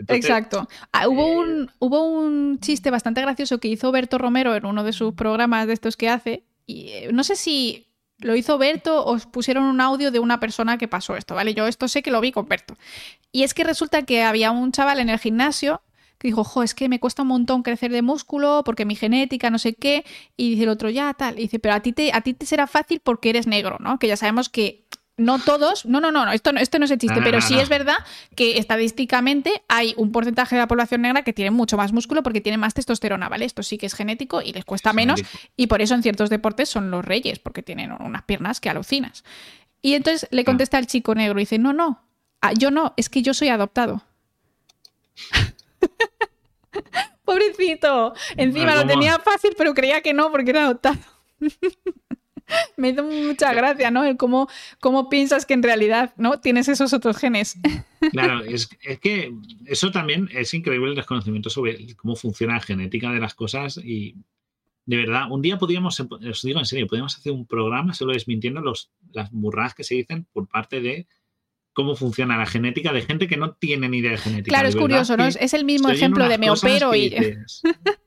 Exacto. 0.08 0.68
Ah, 0.90 1.06
hubo, 1.08 1.28
eh, 1.28 1.36
un, 1.36 1.70
hubo 1.78 2.02
un 2.02 2.58
chiste 2.58 2.90
bastante 2.90 3.20
gracioso 3.20 3.60
que 3.60 3.68
hizo 3.68 3.92
Berto 3.92 4.18
Romero 4.18 4.56
en 4.56 4.66
uno 4.66 4.82
de 4.82 4.92
sus 4.92 5.14
programas 5.14 5.68
de 5.68 5.74
estos 5.74 5.96
que 5.96 6.08
hace. 6.08 6.44
Y 6.66 6.88
eh, 6.88 7.10
no 7.12 7.22
sé 7.22 7.36
si 7.36 7.91
lo 8.22 8.36
hizo 8.36 8.58
Berto, 8.58 9.04
os 9.04 9.26
pusieron 9.26 9.64
un 9.64 9.80
audio 9.80 10.10
de 10.10 10.18
una 10.18 10.40
persona 10.40 10.78
que 10.78 10.88
pasó 10.88 11.16
esto, 11.16 11.34
¿vale? 11.34 11.54
Yo 11.54 11.66
esto 11.66 11.88
sé 11.88 12.02
que 12.02 12.10
lo 12.10 12.20
vi 12.20 12.32
con 12.32 12.48
Berto. 12.48 12.76
Y 13.30 13.42
es 13.42 13.54
que 13.54 13.64
resulta 13.64 14.02
que 14.02 14.22
había 14.22 14.50
un 14.50 14.72
chaval 14.72 15.00
en 15.00 15.08
el 15.08 15.18
gimnasio 15.18 15.82
que 16.18 16.28
dijo, 16.28 16.44
jo, 16.44 16.62
es 16.62 16.72
que 16.72 16.88
me 16.88 17.00
cuesta 17.00 17.22
un 17.22 17.28
montón 17.28 17.64
crecer 17.64 17.90
de 17.90 18.00
músculo 18.00 18.62
porque 18.64 18.84
mi 18.84 18.94
genética, 18.94 19.50
no 19.50 19.58
sé 19.58 19.74
qué. 19.74 20.04
Y 20.36 20.50
dice 20.50 20.62
el 20.62 20.68
otro, 20.68 20.88
ya, 20.88 21.12
tal. 21.14 21.38
Y 21.38 21.42
dice, 21.42 21.58
pero 21.58 21.74
a 21.74 21.80
ti 21.80 21.92
te, 21.92 22.12
a 22.12 22.20
ti 22.20 22.32
te 22.32 22.46
será 22.46 22.68
fácil 22.68 23.00
porque 23.00 23.30
eres 23.30 23.48
negro, 23.48 23.76
¿no? 23.80 23.98
Que 23.98 24.06
ya 24.06 24.16
sabemos 24.16 24.48
que 24.48 24.84
no 25.16 25.38
todos, 25.38 25.84
no, 25.84 26.00
no, 26.00 26.10
no, 26.10 26.30
esto, 26.32 26.50
esto 26.50 26.78
no 26.78 26.86
es 26.86 26.90
el 26.90 26.98
chiste, 26.98 27.20
pero 27.22 27.40
sí 27.40 27.58
es 27.58 27.68
verdad 27.68 27.96
que 28.34 28.58
estadísticamente 28.58 29.62
hay 29.68 29.94
un 29.96 30.10
porcentaje 30.10 30.56
de 30.56 30.60
la 30.60 30.68
población 30.68 31.02
negra 31.02 31.22
que 31.22 31.32
tiene 31.32 31.50
mucho 31.50 31.76
más 31.76 31.92
músculo 31.92 32.22
porque 32.22 32.40
tiene 32.40 32.58
más 32.58 32.74
testosterona, 32.74 33.28
¿vale? 33.28 33.44
Esto 33.44 33.62
sí 33.62 33.78
que 33.78 33.86
es 33.86 33.94
genético 33.94 34.42
y 34.42 34.52
les 34.52 34.64
cuesta 34.64 34.92
menos 34.92 35.22
y 35.56 35.66
por 35.66 35.82
eso 35.82 35.94
en 35.94 36.02
ciertos 36.02 36.30
deportes 36.30 36.68
son 36.68 36.90
los 36.90 37.04
reyes, 37.04 37.38
porque 37.38 37.62
tienen 37.62 37.92
unas 37.92 38.22
piernas 38.22 38.60
que 38.60 38.70
alucinas. 38.70 39.24
Y 39.82 39.94
entonces 39.94 40.28
le 40.30 40.44
contesta 40.44 40.78
al 40.78 40.86
chico 40.86 41.14
negro 41.14 41.38
y 41.38 41.42
dice, 41.42 41.58
no, 41.58 41.72
no, 41.72 42.02
ah, 42.40 42.52
yo 42.52 42.70
no, 42.70 42.94
es 42.96 43.08
que 43.08 43.22
yo 43.22 43.34
soy 43.34 43.48
adoptado. 43.48 44.02
Pobrecito. 47.24 48.14
Encima 48.36 48.74
lo 48.74 48.86
tenía 48.86 49.18
fácil, 49.18 49.54
pero 49.56 49.74
creía 49.74 50.00
que 50.00 50.14
no 50.14 50.30
porque 50.30 50.50
era 50.50 50.64
adoptado. 50.64 50.98
Me 52.76 52.90
hizo 52.90 53.04
mucha 53.04 53.52
gracia, 53.54 53.90
¿no? 53.90 54.04
El 54.04 54.16
cómo, 54.16 54.48
cómo 54.80 55.08
piensas 55.08 55.46
que 55.46 55.54
en 55.54 55.62
realidad 55.62 56.12
no 56.16 56.40
tienes 56.40 56.68
esos 56.68 56.92
otros 56.92 57.16
genes. 57.16 57.56
Claro, 58.10 58.42
es, 58.42 58.68
que 59.00 59.32
eso 59.64 59.92
también 59.92 60.28
es 60.32 60.52
increíble 60.54 60.88
el 60.88 60.96
desconocimiento 60.96 61.50
sobre 61.50 61.94
cómo 61.94 62.16
funciona 62.16 62.54
la 62.54 62.60
genética 62.60 63.12
de 63.12 63.20
las 63.20 63.32
cosas 63.32 63.76
y 63.76 64.16
de 64.86 64.96
verdad, 64.96 65.30
un 65.30 65.40
día 65.40 65.56
podríamos, 65.56 66.00
os 66.00 66.42
digo 66.42 66.58
en 66.58 66.66
serio, 66.66 66.88
podríamos 66.88 67.16
hacer 67.16 67.30
un 67.30 67.46
programa 67.46 67.94
solo 67.94 68.12
desmintiendo 68.12 68.60
los, 68.60 68.90
las 69.12 69.30
burradas 69.30 69.74
que 69.74 69.84
se 69.84 69.94
dicen 69.94 70.26
por 70.32 70.48
parte 70.48 70.80
de 70.80 71.06
cómo 71.72 71.94
funciona 71.94 72.36
la 72.36 72.46
genética 72.46 72.92
de 72.92 73.02
gente 73.02 73.28
que 73.28 73.36
no 73.36 73.52
tiene 73.54 73.88
ni 73.88 73.98
idea 73.98 74.10
de 74.10 74.18
genética. 74.18 74.48
Claro, 74.50 74.68
es 74.68 74.76
curioso, 74.76 75.16
¿no? 75.16 75.24
Es 75.24 75.54
el 75.54 75.64
mismo 75.64 75.88
ejemplo 75.88 76.28
de 76.28 76.38
me 76.38 76.50
opero 76.50 76.94
y... 76.94 77.14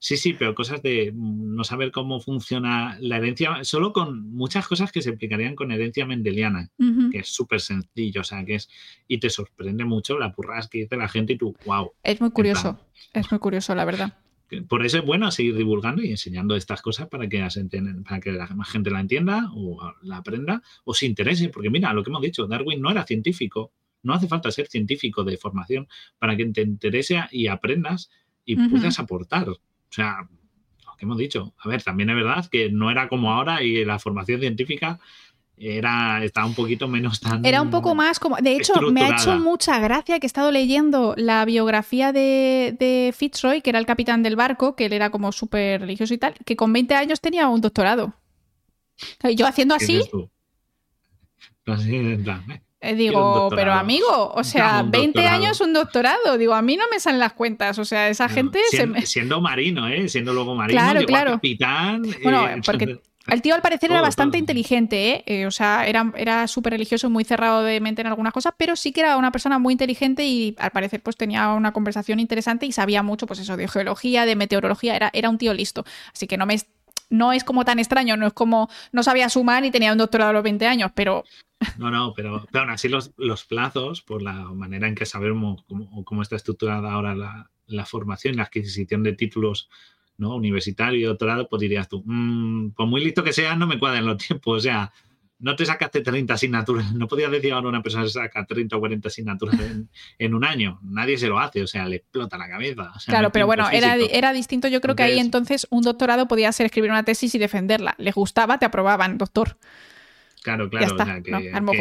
Sí, 0.00 0.16
sí, 0.16 0.32
pero 0.32 0.54
cosas 0.54 0.80
de 0.80 1.12
no 1.12 1.64
saber 1.64 1.90
cómo 1.90 2.20
funciona 2.20 2.96
la 3.00 3.16
herencia, 3.16 3.64
solo 3.64 3.92
con 3.92 4.30
muchas 4.32 4.68
cosas 4.68 4.92
que 4.92 5.02
se 5.02 5.10
explicarían 5.10 5.56
con 5.56 5.72
herencia 5.72 6.06
mendeliana, 6.06 6.70
que 7.10 7.18
es 7.18 7.28
súper 7.28 7.60
sencillo, 7.60 8.20
o 8.20 8.24
sea, 8.24 8.44
que 8.44 8.54
es, 8.54 8.68
y 9.08 9.18
te 9.18 9.28
sorprende 9.28 9.84
mucho 9.84 10.16
la 10.16 10.28
burras 10.28 10.68
que 10.68 10.78
dice 10.78 10.96
la 10.96 11.08
gente 11.08 11.32
y 11.32 11.38
tú, 11.38 11.56
wow. 11.66 11.92
Es 12.04 12.20
muy 12.20 12.30
curioso, 12.30 12.78
es 13.12 13.30
muy 13.32 13.40
curioso, 13.40 13.74
la 13.74 13.84
verdad. 13.84 14.16
Por 14.68 14.86
eso 14.86 14.98
es 14.98 15.04
bueno 15.04 15.30
seguir 15.30 15.56
divulgando 15.56 16.02
y 16.02 16.10
enseñando 16.10 16.54
estas 16.56 16.80
cosas 16.80 17.08
para 17.08 17.28
que, 17.28 17.40
las 17.40 17.58
para 18.04 18.20
que 18.20 18.32
la 18.32 18.46
más 18.54 18.70
gente 18.70 18.90
la 18.90 19.00
entienda 19.00 19.50
o 19.52 19.92
la 20.02 20.18
aprenda 20.18 20.62
o 20.84 20.94
se 20.94 21.06
interese, 21.06 21.48
porque 21.48 21.70
mira, 21.70 21.92
lo 21.92 22.04
que 22.04 22.10
hemos 22.10 22.22
dicho, 22.22 22.46
Darwin 22.46 22.80
no 22.80 22.90
era 22.90 23.04
científico, 23.04 23.72
no 24.02 24.14
hace 24.14 24.28
falta 24.28 24.50
ser 24.52 24.68
científico 24.68 25.24
de 25.24 25.36
formación 25.36 25.88
para 26.18 26.36
que 26.36 26.46
te 26.46 26.62
interese 26.62 27.20
y 27.32 27.48
aprendas 27.48 28.10
y 28.44 28.56
puedas 28.68 28.98
aportar. 28.98 29.48
O 29.90 29.92
sea, 29.92 30.28
lo 30.84 30.96
que 30.96 31.04
hemos 31.04 31.18
dicho. 31.18 31.54
A 31.58 31.68
ver, 31.68 31.82
también 31.82 32.10
es 32.10 32.16
verdad 32.16 32.46
que 32.50 32.70
no 32.70 32.90
era 32.90 33.08
como 33.08 33.32
ahora 33.32 33.62
y 33.62 33.84
la 33.84 33.98
formación 33.98 34.40
científica 34.40 34.98
era 35.60 36.22
estaba 36.22 36.46
un 36.46 36.54
poquito 36.54 36.88
menos 36.88 37.20
tan 37.20 37.44
era 37.44 37.62
un 37.62 37.70
poco 37.70 37.94
más 37.94 38.20
como 38.20 38.36
de 38.36 38.56
hecho 38.56 38.80
me 38.92 39.02
ha 39.02 39.10
hecho 39.10 39.36
mucha 39.38 39.78
gracia 39.80 40.20
que 40.20 40.26
he 40.26 40.28
estado 40.28 40.52
leyendo 40.52 41.14
la 41.16 41.44
biografía 41.44 42.12
de, 42.12 42.76
de 42.78 43.12
Fitzroy 43.16 43.60
que 43.60 43.70
era 43.70 43.80
el 43.80 43.86
capitán 43.86 44.22
del 44.22 44.36
barco 44.36 44.76
que 44.76 44.86
él 44.86 44.92
era 44.92 45.10
como 45.10 45.32
súper 45.32 45.80
religioso 45.80 46.14
y 46.14 46.18
tal 46.18 46.34
que 46.44 46.54
con 46.54 46.72
20 46.72 46.94
años 46.94 47.20
tenía 47.20 47.48
un 47.48 47.60
doctorado 47.60 48.14
yo 49.36 49.46
haciendo 49.48 49.74
así 49.74 50.02
así 51.66 51.96
en 51.96 52.22
plan, 52.22 52.50
¿eh? 52.50 52.62
Eh, 52.80 52.94
digo, 52.94 53.50
pero 53.50 53.72
amigo, 53.72 54.32
o 54.34 54.44
sea, 54.44 54.84
20 54.84 55.26
años 55.26 55.60
un 55.60 55.72
doctorado. 55.72 56.38
Digo, 56.38 56.54
a 56.54 56.62
mí 56.62 56.76
no 56.76 56.84
me 56.90 57.00
salen 57.00 57.18
las 57.18 57.32
cuentas. 57.32 57.78
O 57.78 57.84
sea, 57.84 58.08
esa 58.08 58.28
gente. 58.28 58.60
Siendo, 59.04 59.40
marino, 59.40 59.88
¿eh? 59.88 60.08
Siendo 60.08 60.32
luego 60.32 60.54
marino, 60.54 60.80
claro, 60.80 61.04
claro. 61.04 61.30
capitán. 61.32 62.02
Bueno, 62.22 62.48
eh, 62.48 62.60
porque 62.64 63.00
el 63.28 63.42
tío 63.42 63.54
al 63.54 63.62
parecer 63.62 63.90
era 63.90 64.00
bastante 64.00 64.38
inteligente, 64.38 65.10
¿eh? 65.10 65.24
¿eh? 65.26 65.46
O 65.46 65.50
sea, 65.50 65.86
era, 65.86 66.12
era 66.16 66.46
súper 66.46 66.72
religioso, 66.72 67.10
muy 67.10 67.24
cerrado 67.24 67.62
de 67.62 67.80
mente 67.80 68.00
en 68.00 68.06
algunas 68.06 68.32
cosas, 68.32 68.54
pero 68.56 68.74
sí 68.74 68.92
que 68.92 69.00
era 69.00 69.16
una 69.16 69.32
persona 69.32 69.58
muy 69.58 69.72
inteligente 69.72 70.24
y 70.24 70.54
al 70.58 70.70
parecer 70.70 71.02
pues 71.02 71.16
tenía 71.16 71.48
una 71.50 71.72
conversación 71.72 72.20
interesante 72.20 72.64
y 72.66 72.72
sabía 72.72 73.02
mucho, 73.02 73.26
pues 73.26 73.40
eso, 73.40 73.56
de 73.56 73.68
geología, 73.68 74.24
de 74.24 74.36
meteorología. 74.36 74.96
Era, 74.96 75.10
era 75.12 75.28
un 75.30 75.38
tío 75.38 75.52
listo. 75.52 75.84
Así 76.12 76.26
que 76.26 76.36
no 76.36 76.46
me 76.46 76.54
no 77.10 77.32
es 77.32 77.44
como 77.44 77.64
tan 77.64 77.78
extraño, 77.78 78.16
no 78.16 78.26
es 78.26 78.32
como 78.32 78.68
no 78.92 79.02
sabía 79.02 79.28
sumar 79.28 79.64
y 79.64 79.70
tenía 79.70 79.92
un 79.92 79.98
doctorado 79.98 80.30
a 80.30 80.34
los 80.34 80.42
20 80.42 80.66
años, 80.66 80.90
pero... 80.94 81.24
No, 81.76 81.90
no, 81.90 82.12
pero, 82.14 82.46
aún 82.52 82.70
así 82.70 82.88
los, 82.88 83.12
los, 83.16 83.44
plazos, 83.44 84.02
por 84.02 84.22
la 84.22 84.32
manera 84.32 84.86
en 84.86 84.94
que 84.94 85.06
sabemos 85.06 85.64
cómo, 85.66 86.04
cómo 86.04 86.22
está 86.22 86.36
estructurada 86.36 86.92
ahora 86.92 87.16
la, 87.16 87.50
la, 87.66 87.84
formación, 87.84 88.36
la 88.36 88.44
adquisición 88.44 89.02
de 89.02 89.14
títulos 89.14 89.68
¿no? 90.18 90.36
universitario 90.36 91.00
y 91.00 91.04
doctorado, 91.04 91.48
pues 91.48 91.60
dirías 91.60 91.88
tú, 91.88 92.02
mmm, 92.04 92.70
muy 92.78 93.02
listo 93.02 93.24
que 93.24 93.32
sea, 93.32 93.56
no 93.56 93.66
me 93.66 93.78
cuadran 93.78 94.06
los 94.06 94.18
tiempos, 94.18 94.58
o 94.58 94.60
sea, 94.60 94.92
no 95.40 95.54
te 95.54 95.64
sacaste 95.64 96.00
30 96.00 96.34
asignaturas, 96.34 96.92
no 96.94 97.06
podías 97.08 97.30
decir 97.30 97.52
ahora 97.52 97.68
una 97.68 97.82
persona 97.82 98.04
se 98.04 98.10
saca 98.10 98.44
30 98.44 98.76
o 98.76 98.80
40 98.80 99.08
asignaturas 99.08 99.60
en, 100.18 100.34
un 100.34 100.44
año, 100.44 100.78
nadie 100.82 101.16
se 101.16 101.28
lo 101.28 101.38
hace, 101.38 101.62
o 101.62 101.66
sea, 101.66 101.86
le 101.86 101.96
explota 101.96 102.36
la 102.38 102.48
cabeza. 102.48 102.92
claro, 103.06 103.30
pero 103.30 103.46
bueno, 103.46 103.68
era, 103.70 103.96
era, 103.96 104.32
distinto, 104.32 104.68
yo 104.68 104.80
creo 104.80 104.96
que 104.96 105.02
ahí 105.02 105.18
entonces 105.18 105.66
un 105.70 105.82
doctorado 105.82 106.28
podía 106.28 106.52
ser 106.52 106.66
escribir 106.66 106.90
una 106.90 107.04
tesis 107.04 107.34
y 107.34 107.38
defenderla, 107.38 107.94
les 107.98 108.14
gustaba, 108.14 108.58
te 108.58 108.66
aprobaban, 108.66 109.18
doctor. 109.18 109.56
Claro, 110.42 110.70
claro. 110.70 110.96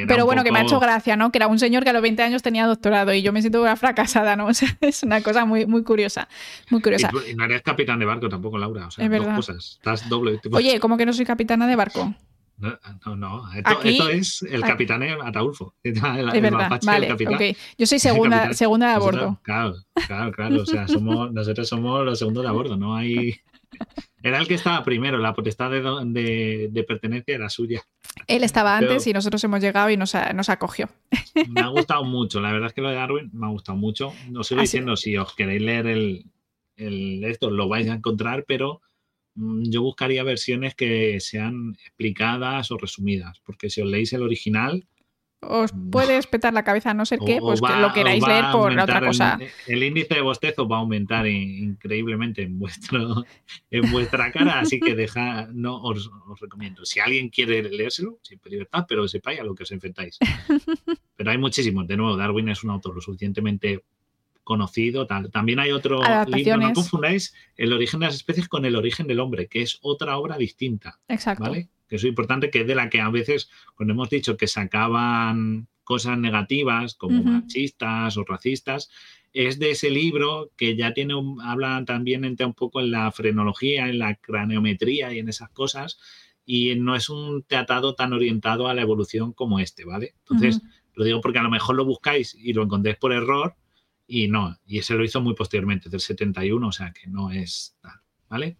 pero 0.08 0.26
bueno, 0.26 0.44
que 0.44 0.52
me 0.52 0.60
ha 0.60 0.64
hecho 0.64 0.80
gracia, 0.80 1.16
¿no? 1.16 1.32
Que 1.32 1.38
era 1.38 1.48
un 1.48 1.60
señor 1.60 1.84
que 1.84 1.92
a 1.92 1.94
los 1.94 2.02
20 2.02 2.24
años 2.24 2.42
tenía 2.42 2.66
doctorado 2.66 3.14
y 3.14 3.22
yo 3.22 3.32
me 3.32 3.42
siento 3.42 3.62
una 3.62 3.76
fracasada, 3.76 4.36
¿no? 4.36 4.48
O 4.48 4.54
sea, 4.54 4.76
es 4.82 5.04
una 5.04 5.22
cosa 5.22 5.46
muy, 5.46 5.66
muy 5.66 5.84
curiosa. 5.84 6.28
Muy 6.70 6.82
curiosa. 6.82 7.12
Y, 7.30 7.36
no 7.36 7.46
eres 7.46 7.62
capitán 7.62 8.00
de 8.00 8.06
barco 8.06 8.28
tampoco, 8.30 8.58
Laura. 8.58 8.88
O 8.88 8.92
sea, 8.92 9.06
es 9.06 9.12
verdad. 9.12 9.36
dos 9.36 9.46
cosas. 9.48 9.74
Estás 9.78 10.10
doble. 10.10 10.40
Oye, 10.52 10.80
¿cómo 10.80 10.98
que 10.98 11.06
no 11.06 11.14
soy 11.14 11.26
capitana 11.26 11.68
de 11.68 11.76
barco? 11.76 12.16
No, 12.58 13.16
no, 13.16 13.44
Esto, 13.54 14.10
es 14.10 14.42
el 14.42 14.62
capitán 14.62 15.04
Ataulfo. 15.04 15.76
es 15.84 16.02
verdad, 16.02 16.80
vale, 16.84 17.14
okay. 17.14 17.56
Yo 17.78 17.86
soy 17.86 18.00
segunda, 18.00 18.54
segunda 18.54 18.88
de 18.88 18.94
a 18.94 19.00
bordo. 19.00 19.40
claro, 19.44 19.76
claro, 20.08 20.32
claro. 20.32 20.62
O 20.62 20.66
sea, 20.66 20.88
somos, 20.88 21.32
nosotros 21.32 21.68
somos 21.68 22.04
los 22.04 22.18
segundos 22.18 22.44
de 22.44 22.50
a 22.50 22.54
bordo, 22.54 22.78
no 22.78 22.96
hay... 22.96 23.36
Era 24.24 24.40
el 24.40 24.48
que 24.48 24.56
estaba 24.56 24.84
primero, 24.84 25.20
la 25.20 25.34
potestad 25.34 25.70
de, 25.70 26.70
de, 26.72 26.84
pertenencia 26.84 27.36
era 27.36 27.50
suya. 27.50 27.84
Él 28.26 28.44
estaba 28.44 28.76
antes 28.76 29.06
y 29.06 29.14
nosotros 29.14 29.44
hemos 29.44 29.62
llegado 29.62 29.90
y 29.92 29.98
nos, 29.98 30.16
nos 30.34 30.50
acogió. 30.50 30.90
Me 31.50 31.62
ha 31.62 31.68
gustado 31.68 32.04
mucho, 32.04 32.42
la 32.42 32.52
verdad 32.52 32.70
es 32.70 32.74
que 32.74 32.82
lo 32.82 32.90
de 32.90 32.96
Darwin 32.96 33.30
me 33.34 33.46
ha 33.46 33.50
gustado 33.50 33.78
mucho. 33.78 34.14
No 34.30 34.44
sigo 34.44 34.62
diciendo, 34.62 34.96
si 34.96 35.16
os 35.16 35.36
queréis 35.36 35.62
leer 35.62 35.88
el, 35.88 36.26
el, 36.78 37.24
esto, 37.26 37.52
lo 37.52 37.68
vais 37.68 37.88
a 37.90 37.94
encontrar, 37.94 38.46
pero 38.48 38.82
yo 39.38 39.82
buscaría 39.82 40.24
versiones 40.24 40.76
que 40.76 41.20
sean 41.20 41.78
explicadas 41.86 42.72
o 42.72 42.78
resumidas, 42.78 43.40
porque 43.46 43.70
si 43.70 43.82
os 43.82 43.88
leéis 43.88 44.14
el 44.14 44.24
original... 44.24 44.88
Os 45.40 45.72
mm, 45.72 45.92
puede 45.92 46.18
espetar 46.18 46.52
la 46.54 46.64
cabeza, 46.64 46.92
a 46.92 46.94
no 46.96 47.06
ser 47.06 47.20
que, 47.20 47.38
pues, 47.40 47.62
lo 47.62 47.94
queráis 47.94 48.26
leer 48.26 48.46
por 48.52 48.78
otra 48.78 49.06
cosa. 49.06 49.38
El, 49.68 49.84
índice 49.84 50.16
de 50.16 50.22
bostezo 50.22 50.68
va 50.68 50.78
a 50.78 50.80
aumentar 50.80 51.28
increíblemente 51.28 52.42
en, 52.42 52.58
vuestro, 52.58 53.24
en 53.72 53.92
vuestra 53.92 54.32
cara, 54.32 54.60
así 54.60 54.80
que 54.80 54.96
deja, 54.96 55.48
no 55.54 55.82
os, 55.84 56.10
recomiendo. 56.42 56.84
Si 56.86 57.00
alguien 57.00 57.30
quiere 57.30 57.62
leérselo, 57.62 58.18
siempre 58.24 58.52
libertad, 58.52 58.86
pero 58.90 59.08
sepáis 59.08 59.40
a 59.40 59.44
lo 59.44 59.54
que 59.54 59.64
os 59.64 59.72
enfrentáis. 59.72 60.18
Pero 61.16 61.32
hay 61.32 61.40
muchísimos. 61.40 61.88
De 61.88 61.98
nuevo, 61.98 62.16
Darwin 62.16 62.50
es 62.50 62.64
un 62.64 62.70
autor 62.70 62.94
lo 62.94 63.02
suficientemente 63.02 63.84
conocido. 64.48 65.06
Tal. 65.06 65.30
También 65.30 65.60
hay 65.60 65.72
otro 65.72 66.00
libro, 66.28 66.58
no 66.58 66.74
confundáis 66.74 67.36
el 67.58 67.74
origen 67.74 68.00
de 68.00 68.06
las 68.06 68.16
especies 68.16 68.48
con 68.48 68.64
el 68.64 68.78
origen 68.78 69.06
del 69.06 69.20
hombre, 69.20 69.48
que 69.48 69.62
es 69.62 69.78
otra 69.82 70.18
obra 70.18 70.38
distinta. 70.38 71.00
Exacto. 71.10 71.44
¿vale? 71.44 71.68
Que 71.90 71.98
es 71.98 72.04
importante, 72.06 72.50
que 72.50 72.62
es 72.62 72.68
de 72.68 72.76
la 72.76 72.90
que 72.90 73.02
a 73.02 73.10
veces, 73.10 73.50
cuando 73.76 73.94
hemos 73.94 74.10
dicho 74.10 74.38
que 74.38 74.48
sacaban 74.48 75.68
cosas 75.84 76.18
negativas 76.18 76.96
como 76.96 77.22
machistas 77.24 78.16
o 78.16 78.24
racistas, 78.24 78.90
es 79.34 79.60
de 79.60 79.72
ese 79.72 79.90
libro 79.90 80.52
que 80.56 80.78
ya 80.78 80.94
tiene 80.94 81.14
habla 81.44 81.84
también 81.86 82.24
entra 82.24 82.48
un 82.48 82.54
poco 82.54 82.80
en 82.80 82.92
la 82.92 83.12
frenología, 83.12 83.90
en 83.90 84.00
la 84.00 84.16
craneometría 84.16 85.14
y 85.14 85.20
en 85.20 85.28
esas 85.28 85.50
cosas, 85.50 86.00
y 86.46 86.76
no 86.76 86.96
es 86.96 87.10
un 87.10 87.44
tratado 87.44 87.96
tan 87.96 88.14
orientado 88.14 88.70
a 88.70 88.74
la 88.74 88.82
evolución 88.82 89.34
como 89.34 89.60
este, 89.60 89.84
¿vale? 89.84 90.16
Entonces, 90.20 90.62
lo 90.94 91.04
digo 91.04 91.20
porque 91.22 91.40
a 91.40 91.44
lo 91.44 91.50
mejor 91.50 91.76
lo 91.76 91.86
buscáis 91.86 92.36
y 92.36 92.54
lo 92.54 92.64
encontréis 92.64 92.98
por 92.98 93.12
error, 93.12 93.56
y 94.08 94.30
no, 94.30 94.58
y 94.66 94.80
ese 94.80 94.94
lo 94.96 95.04
hizo 95.04 95.22
muy 95.22 95.36
posteriormente, 95.36 95.90
del 95.90 96.00
71, 96.00 96.68
o 96.68 96.72
sea 96.72 96.92
que 96.92 97.08
no 97.08 97.30
es 97.32 97.76
tal, 97.82 98.00
¿vale? 98.30 98.58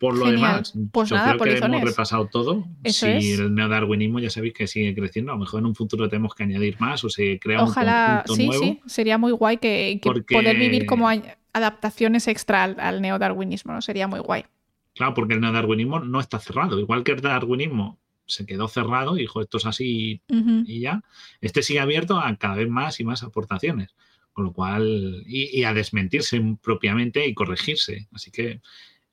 Por 0.00 0.16
lo 0.16 0.30
demás, 0.30 0.72
pues 0.92 1.10
yo 1.10 1.16
creo 1.16 1.38
que 1.38 1.58
hemos 1.58 1.82
repasado 1.82 2.26
todo. 2.28 2.64
si 2.86 3.32
el 3.32 3.54
neodarwinismo 3.54 4.18
ya 4.18 4.30
sabéis 4.30 4.54
que 4.54 4.66
sigue 4.66 4.94
creciendo, 4.94 5.32
a 5.32 5.34
lo 5.34 5.40
mejor 5.40 5.60
en 5.60 5.66
un 5.66 5.74
futuro 5.74 6.08
tenemos 6.08 6.34
que 6.34 6.44
añadir 6.44 6.80
más 6.80 7.04
o 7.04 7.10
se 7.10 7.38
crea 7.38 7.62
Ojalá, 7.62 8.24
un 8.26 8.34
sí, 8.34 8.48
Sí, 8.50 8.80
sería 8.86 9.18
muy 9.18 9.32
guay 9.32 9.58
que, 9.58 10.00
poder 10.02 10.56
vivir 10.56 10.86
como 10.86 11.06
adaptaciones 11.52 12.28
extra 12.28 12.64
al, 12.64 13.02
neodarwinismo, 13.02 13.74
¿no? 13.74 13.82
Sería 13.82 14.08
muy 14.08 14.20
guay. 14.20 14.44
Claro, 14.94 15.12
porque 15.12 15.34
el 15.34 15.42
neodarwinismo 15.42 16.00
no 16.00 16.18
está 16.18 16.38
cerrado. 16.38 16.80
Igual 16.80 17.04
que 17.04 17.12
el 17.12 17.20
darwinismo 17.20 17.98
se 18.24 18.46
quedó 18.46 18.68
cerrado 18.68 19.18
y 19.18 19.22
dijo 19.22 19.42
esto 19.42 19.58
es 19.58 19.66
así 19.66 20.22
y 20.28 20.80
ya. 20.80 21.02
Este 21.42 21.62
sigue 21.62 21.80
abierto 21.80 22.18
a 22.18 22.34
cada 22.36 22.54
vez 22.54 22.70
más 22.70 23.00
y 23.00 23.04
más 23.04 23.22
aportaciones. 23.22 23.94
Con 24.32 24.44
lo 24.44 24.52
cual, 24.52 25.22
y, 25.26 25.64
a 25.64 25.74
desmentirse 25.74 26.40
propiamente 26.62 27.26
y 27.26 27.34
corregirse. 27.34 28.08
Así 28.12 28.30
que 28.30 28.60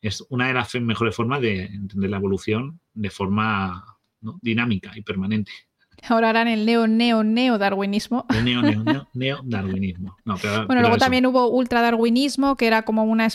es 0.01 0.23
una 0.29 0.47
de 0.47 0.53
las 0.53 0.75
mejores 0.75 1.15
formas 1.15 1.41
de 1.41 1.63
entender 1.63 2.09
la 2.09 2.17
evolución 2.17 2.79
de 2.93 3.09
forma 3.09 3.97
dinámica 4.41 4.91
y 4.95 5.01
permanente. 5.01 5.51
Ahora 6.07 6.29
harán 6.29 6.47
el 6.47 6.65
neo, 6.65 6.87
neo, 6.87 7.23
neo 7.23 7.57
darwinismo. 7.57 8.25
El 8.29 8.45
neo, 8.45 8.61
neo, 8.61 8.83
neo, 8.83 9.07
neo 9.13 9.39
darwinismo. 9.43 10.15
bueno, 10.23 10.81
luego 10.81 10.97
también 10.97 11.25
hubo 11.25 11.49
ultra 11.49 11.81
darwinismo, 11.81 12.55
que 12.55 12.67
era 12.67 12.83
como 12.83 13.03
una, 13.03 13.27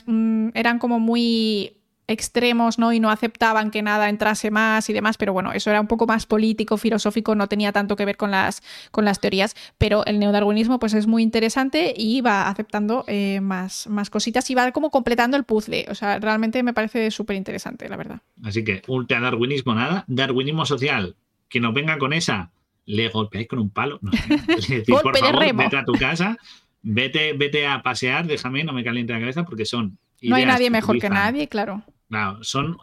eran 0.54 0.78
como 0.78 1.00
muy 1.00 1.81
extremos, 2.12 2.78
¿no? 2.78 2.92
Y 2.92 3.00
no 3.00 3.10
aceptaban 3.10 3.70
que 3.70 3.82
nada 3.82 4.08
entrase 4.08 4.50
más 4.50 4.88
y 4.88 4.92
demás, 4.92 5.16
pero 5.16 5.32
bueno, 5.32 5.52
eso 5.52 5.70
era 5.70 5.80
un 5.80 5.86
poco 5.86 6.06
más 6.06 6.26
político, 6.26 6.76
filosófico, 6.76 7.34
no 7.34 7.48
tenía 7.48 7.72
tanto 7.72 7.96
que 7.96 8.04
ver 8.04 8.16
con 8.16 8.30
las, 8.30 8.62
con 8.90 9.04
las 9.04 9.20
teorías, 9.20 9.56
pero 9.78 10.04
el 10.06 10.18
neodarwinismo 10.18 10.78
pues 10.78 10.94
es 10.94 11.06
muy 11.06 11.22
interesante 11.22 11.94
y 11.96 12.20
va 12.20 12.48
aceptando 12.48 13.04
eh, 13.06 13.40
más, 13.40 13.86
más 13.88 14.10
cositas 14.10 14.48
y 14.50 14.54
va 14.54 14.72
como 14.72 14.90
completando 14.90 15.36
el 15.36 15.44
puzzle, 15.44 15.86
o 15.88 15.94
sea, 15.94 16.18
realmente 16.18 16.62
me 16.62 16.72
parece 16.72 17.10
súper 17.10 17.36
interesante, 17.36 17.88
la 17.88 17.96
verdad. 17.96 18.20
Así 18.44 18.64
que, 18.64 18.82
ultra 18.86 19.20
darwinismo 19.20 19.74
nada, 19.74 20.04
darwinismo 20.06 20.66
social, 20.66 21.16
que 21.48 21.60
nos 21.60 21.74
venga 21.74 21.98
con 21.98 22.12
esa, 22.12 22.50
le 22.86 23.08
golpeáis 23.08 23.48
con 23.48 23.58
un 23.58 23.70
palo, 23.70 23.98
no 24.02 24.12
sé. 24.12 24.84
por 25.02 25.16
favor, 25.16 25.54
vete 25.54 25.76
a 25.76 25.84
tu 25.84 25.92
casa, 25.92 26.36
vete, 26.82 27.32
vete 27.32 27.66
a 27.66 27.82
pasear, 27.82 28.26
déjame, 28.26 28.64
no 28.64 28.72
me 28.72 28.84
caliente 28.84 29.12
la 29.12 29.20
cabeza 29.20 29.44
porque 29.44 29.64
son 29.64 29.98
no 30.22 30.36
hay 30.36 30.46
nadie 30.46 30.70
mejor 30.70 30.98
que 30.98 31.10
nadie, 31.10 31.48
claro. 31.48 31.82
Claro, 32.12 32.44
son 32.44 32.76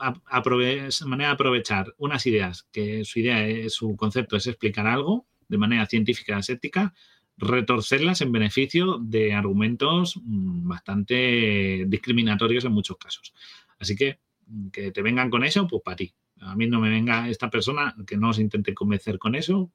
manera 1.06 1.30
de 1.30 1.34
aprovechar 1.36 1.94
unas 2.00 2.26
ideas 2.26 2.68
que 2.72 3.06
su 3.06 3.20
idea, 3.20 3.70
su 3.70 3.96
concepto 3.96 4.36
es 4.36 4.48
explicar 4.48 4.88
algo 4.88 5.28
de 5.48 5.60
manera 5.60 5.86
científica 5.86 6.34
y 6.34 6.40
aséptica, 6.40 6.96
retorcerlas 7.38 8.22
en 8.22 8.32
beneficio 8.32 8.98
de 8.98 9.36
argumentos 9.36 10.20
mm, 10.24 10.68
bastante 10.68 11.86
discriminatorios 11.86 12.66
en 12.66 12.72
muchos 12.72 12.98
casos. 12.98 13.36
Así 13.78 13.96
que 13.96 14.18
que 14.74 14.90
te 14.92 15.04
vengan 15.04 15.30
con 15.30 15.44
eso, 15.44 15.68
pues 15.68 15.84
para 15.84 15.98
ti. 15.98 16.12
A 16.40 16.56
mí 16.56 16.66
no 16.66 16.80
me 16.80 16.90
venga 16.90 17.30
esta 17.30 17.52
persona 17.52 17.96
que 18.08 18.18
no 18.18 18.30
os 18.30 18.40
intente 18.40 18.74
convencer 18.74 19.20
con 19.20 19.36
eso. 19.36 19.72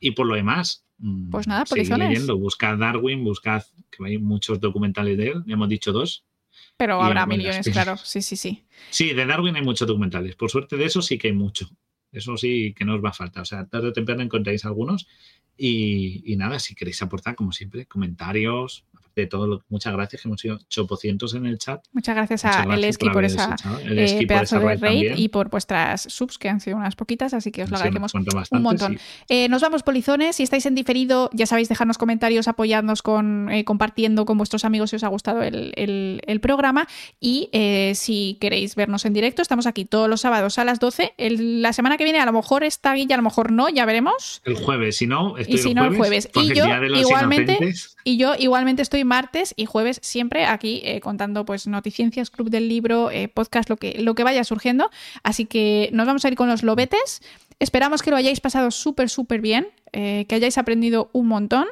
Y 0.00 0.12
por 0.12 0.26
lo 0.26 0.36
demás, 0.36 0.86
mm, 0.96 1.28
pues 1.28 1.46
nada, 1.46 1.64
leyendo, 1.98 2.38
buscad 2.38 2.78
Darwin, 2.78 3.22
buscad, 3.24 3.62
que 3.90 4.06
hay 4.06 4.16
muchos 4.16 4.58
documentales 4.58 5.18
de 5.18 5.28
él, 5.28 5.42
ya 5.44 5.52
hemos 5.52 5.68
dicho 5.68 5.92
dos, 5.92 6.24
pero 6.76 7.02
habrá 7.02 7.26
millones, 7.26 7.68
claro. 7.70 7.96
Sí, 7.96 8.22
sí, 8.22 8.36
sí. 8.36 8.64
Sí, 8.90 9.14
de 9.14 9.26
Darwin 9.26 9.56
hay 9.56 9.62
muchos 9.62 9.88
documentales. 9.88 10.36
Por 10.36 10.50
suerte 10.50 10.76
de 10.76 10.84
eso 10.84 11.02
sí 11.02 11.18
que 11.18 11.28
hay 11.28 11.34
mucho. 11.34 11.68
Eso 12.12 12.36
sí 12.36 12.74
que 12.76 12.84
no 12.84 12.94
os 12.94 13.04
va 13.04 13.10
a 13.10 13.14
faltar. 13.14 13.42
O 13.42 13.46
sea, 13.46 13.66
tarde 13.66 13.88
o 13.88 13.92
temprano 13.92 14.22
encontráis 14.22 14.64
algunos. 14.64 15.06
Y, 15.56 16.22
y 16.30 16.36
nada, 16.36 16.58
si 16.58 16.74
queréis 16.74 17.00
aportar, 17.02 17.34
como 17.34 17.52
siempre, 17.52 17.86
comentarios, 17.86 18.84
de 19.16 19.26
todo 19.26 19.64
muchas 19.68 19.92
gracias, 19.94 20.22
que 20.22 20.28
hemos 20.28 20.40
sido 20.40 20.58
chopocientos 20.68 21.34
en 21.34 21.46
el 21.46 21.58
chat. 21.58 21.82
Muchas 21.92 22.14
gracias 22.14 22.44
a 22.44 22.64
Eleski 22.64 23.08
por, 23.08 23.24
esa 23.24 23.56
eh, 23.82 24.26
pedazo 24.26 24.60
de 24.60 24.76
raid 24.76 25.16
y 25.16 25.28
por 25.28 25.48
vuestras 25.48 26.02
subs, 26.02 26.38
que 26.38 26.50
han 26.50 26.60
sido 26.60 26.76
unas 26.76 26.96
poquitas, 26.96 27.32
así 27.32 27.50
que 27.50 27.62
os 27.62 27.70
lo 27.70 27.76
agradecemos 27.76 28.12
un 28.14 28.62
montón. 28.62 28.98
Eh, 29.28 29.48
nos 29.48 29.62
vamos, 29.62 29.82
polizones. 29.82 30.36
Si 30.36 30.42
estáis 30.42 30.66
en 30.66 30.74
diferido, 30.74 31.30
ya 31.32 31.46
sabéis, 31.46 31.68
dejarnos 31.68 31.96
comentarios, 31.96 32.46
apoyarnos 32.46 33.02
con, 33.02 33.50
eh, 33.50 33.64
compartiendo 33.64 34.26
con 34.26 34.36
vuestros 34.36 34.64
amigos 34.64 34.90
si 34.90 34.96
os 34.96 35.04
ha 35.04 35.08
gustado 35.08 35.42
el, 35.42 36.40
programa. 36.42 36.86
Y 37.18 37.48
si 37.94 38.36
queréis 38.40 38.74
vernos 38.74 39.06
en 39.06 39.14
directo, 39.14 39.40
estamos 39.40 39.66
aquí 39.66 39.86
todos 39.86 40.08
los 40.10 40.20
sábados 40.20 40.58
a 40.58 40.64
las 40.64 40.78
12. 40.78 41.14
la 41.16 41.72
semana 41.72 41.96
que 41.96 42.04
viene, 42.04 42.20
a 42.20 42.26
lo 42.26 42.32
mejor 42.32 42.62
está 42.64 42.92
Guilla, 42.92 43.14
a 43.14 43.18
lo 43.18 43.24
mejor 43.24 43.50
no, 43.50 43.70
ya 43.70 43.86
veremos. 43.86 44.42
El 44.44 44.56
jueves, 44.56 44.98
si 44.98 45.06
no, 45.06 45.38
estoy 45.38 45.54
y 45.54 45.58
si 45.58 45.74
no, 45.74 45.86
el 45.86 45.96
jueves. 45.96 46.28
Y 46.34 46.54
yo, 46.54 46.66
igualmente, 46.94 47.58
y 48.06 48.18
yo 48.18 48.34
igualmente 48.38 48.82
estoy 48.82 49.02
martes 49.02 49.52
y 49.56 49.66
jueves 49.66 49.98
siempre 50.00 50.44
aquí 50.46 50.80
eh, 50.84 51.00
contando 51.00 51.44
pues 51.44 51.66
noticiencias, 51.66 52.30
club 52.30 52.50
del 52.50 52.68
libro, 52.68 53.10
eh, 53.10 53.26
podcast, 53.26 53.68
lo 53.68 53.76
que, 53.76 54.00
lo 54.00 54.14
que 54.14 54.22
vaya 54.22 54.44
surgiendo. 54.44 54.90
Así 55.24 55.44
que 55.44 55.90
nos 55.92 56.06
vamos 56.06 56.24
a 56.24 56.28
ir 56.28 56.36
con 56.36 56.48
los 56.48 56.62
lobetes. 56.62 57.20
Esperamos 57.58 58.02
que 58.02 58.12
lo 58.12 58.16
hayáis 58.16 58.38
pasado 58.38 58.70
súper, 58.70 59.10
súper 59.10 59.40
bien, 59.40 59.66
eh, 59.92 60.24
que 60.28 60.36
hayáis 60.36 60.56
aprendido 60.56 61.10
un 61.12 61.26
montón 61.26 61.66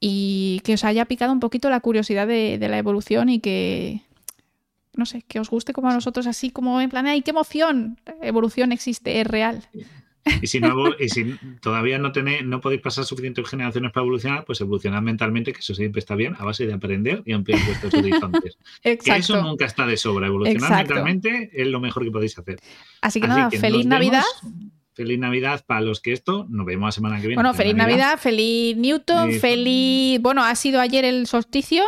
y 0.00 0.62
que 0.64 0.72
os 0.72 0.84
haya 0.84 1.04
picado 1.04 1.34
un 1.34 1.40
poquito 1.40 1.68
la 1.68 1.80
curiosidad 1.80 2.26
de, 2.26 2.56
de 2.56 2.68
la 2.70 2.78
evolución 2.78 3.28
y 3.28 3.40
que, 3.40 4.00
no 4.94 5.04
sé, 5.04 5.20
que 5.28 5.38
os 5.38 5.50
guste 5.50 5.74
como 5.74 5.90
a 5.90 5.92
nosotros, 5.92 6.26
así 6.26 6.48
como 6.48 6.80
en 6.80 6.88
plan, 6.88 7.06
¡ay, 7.06 7.20
qué 7.20 7.32
emoción! 7.32 8.00
Evolución 8.22 8.72
existe, 8.72 9.20
es 9.20 9.26
real. 9.26 9.68
Y 10.40 10.46
si, 10.46 10.60
no, 10.60 10.74
y 10.98 11.08
si 11.08 11.36
todavía 11.60 11.98
no, 11.98 12.12
tenéis, 12.12 12.44
no 12.44 12.60
podéis 12.60 12.80
pasar 12.80 13.04
suficientes 13.04 13.46
generaciones 13.48 13.92
para 13.92 14.04
evolucionar, 14.04 14.44
pues 14.44 14.60
evolucionar 14.60 15.02
mentalmente, 15.02 15.52
que 15.52 15.60
eso 15.60 15.74
siempre 15.74 16.00
está 16.00 16.14
bien, 16.14 16.34
a 16.38 16.44
base 16.44 16.66
de 16.66 16.72
aprender 16.72 17.22
y 17.26 17.32
ampliar 17.32 17.60
vuestros 17.66 17.92
horizontes. 17.94 18.58
Exacto. 18.82 19.12
Que 19.12 19.20
eso 19.20 19.42
nunca 19.42 19.66
está 19.66 19.86
de 19.86 19.96
sobra. 19.96 20.26
Evolucionar 20.26 20.76
mentalmente 20.76 21.50
es 21.52 21.66
lo 21.66 21.80
mejor 21.80 22.04
que 22.04 22.10
podéis 22.10 22.38
hacer. 22.38 22.58
Así 23.02 23.20
que 23.20 23.28
nada, 23.28 23.50
feliz 23.50 23.86
Navidad. 23.86 24.22
feliz 24.94 25.18
Navidad 25.18 25.64
para 25.66 25.82
los 25.82 26.00
que 26.00 26.12
esto, 26.12 26.46
nos 26.48 26.64
vemos 26.64 26.88
la 26.88 26.92
semana 26.92 27.16
que 27.16 27.28
viene. 27.28 27.42
Bueno, 27.42 27.52
feliz 27.52 27.74
Navidad, 27.74 28.18
feliz 28.18 28.76
Newton, 28.76 29.32
feliz... 29.32 30.20
Bueno, 30.22 30.42
ha 30.42 30.54
sido 30.54 30.80
ayer 30.80 31.04
el 31.04 31.26
solsticio. 31.26 31.84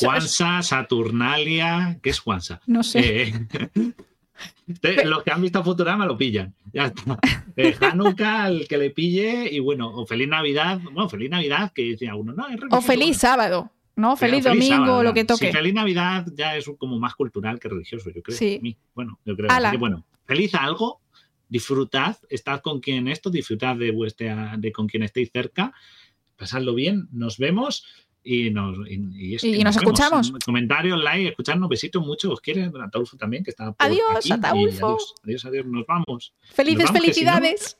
Juansa, 0.00 0.62
Saturnalia, 0.62 1.98
¿qué 2.02 2.10
es 2.10 2.18
Juansa? 2.18 2.60
No 2.66 2.82
sé. 2.82 3.22
Eh, 3.22 3.32
los 5.04 5.22
que 5.22 5.30
han 5.30 5.42
visto 5.42 5.62
Futurama 5.62 6.06
lo 6.06 6.16
pillan. 6.16 6.54
Ya 6.72 6.86
está. 6.86 7.18
Eh, 7.56 7.72
Hanukkah, 7.80 8.48
el 8.48 8.66
que 8.66 8.76
le 8.76 8.90
pille, 8.90 9.48
y 9.48 9.60
bueno, 9.60 9.88
o 9.88 10.04
feliz 10.06 10.26
Navidad. 10.26 10.80
Bueno, 10.90 11.08
feliz 11.08 11.30
Navidad, 11.30 11.70
que 11.72 11.90
decía 11.90 12.16
uno, 12.16 12.32
no, 12.32 12.46
O 12.72 12.80
feliz 12.80 13.18
sábado. 13.18 13.70
¿no? 13.96 14.16
Feliz, 14.16 14.44
domingo, 14.44 15.02
lo 15.02 15.14
que 15.14 15.24
toque. 15.24 15.52
feliz 15.52 15.72
Navidad 15.72 16.26
ya 16.34 16.56
es 16.56 16.68
como 16.78 16.98
más 16.98 17.14
cultural 17.14 17.60
que 17.60 17.68
religioso, 17.68 18.10
yo 18.10 18.22
creo. 18.22 18.36
Sí. 18.36 18.76
Bueno, 18.94 19.18
yo 19.24 19.36
creo. 19.36 19.48
que 19.70 19.76
bueno, 19.76 20.04
feliz 20.24 20.54
algo, 20.54 21.00
disfrutad, 21.48 22.16
estad 22.28 22.60
con 22.60 22.80
quien 22.80 23.08
esto, 23.08 23.30
disfrutad 23.30 23.76
de 23.76 23.92
vuestra, 23.92 24.56
de 24.58 24.72
con 24.72 24.88
quien 24.88 25.04
estéis 25.04 25.30
cerca, 25.32 25.72
pasadlo 26.36 26.74
bien, 26.74 27.08
nos 27.12 27.38
vemos 27.38 27.86
y 28.24 28.50
nos, 28.50 28.78
y, 28.88 29.62
nos, 29.62 29.76
escuchamos. 29.76 30.32
Comentarios, 30.44 31.00
like, 31.02 31.28
escucharnos, 31.28 31.68
besitos 31.68 32.04
mucho, 32.04 32.32
os 32.32 32.40
quieren, 32.40 32.72
Ataulfo 32.80 33.18
también, 33.18 33.44
que 33.44 33.50
está 33.50 33.74
Adiós, 33.78 34.30
Ataulfo. 34.30 34.86
Adiós, 34.86 35.14
adiós, 35.22 35.44
adiós, 35.44 35.66
nos 35.66 35.86
vamos. 35.86 36.32
Felices 36.42 36.90
felicidades. 36.90 37.76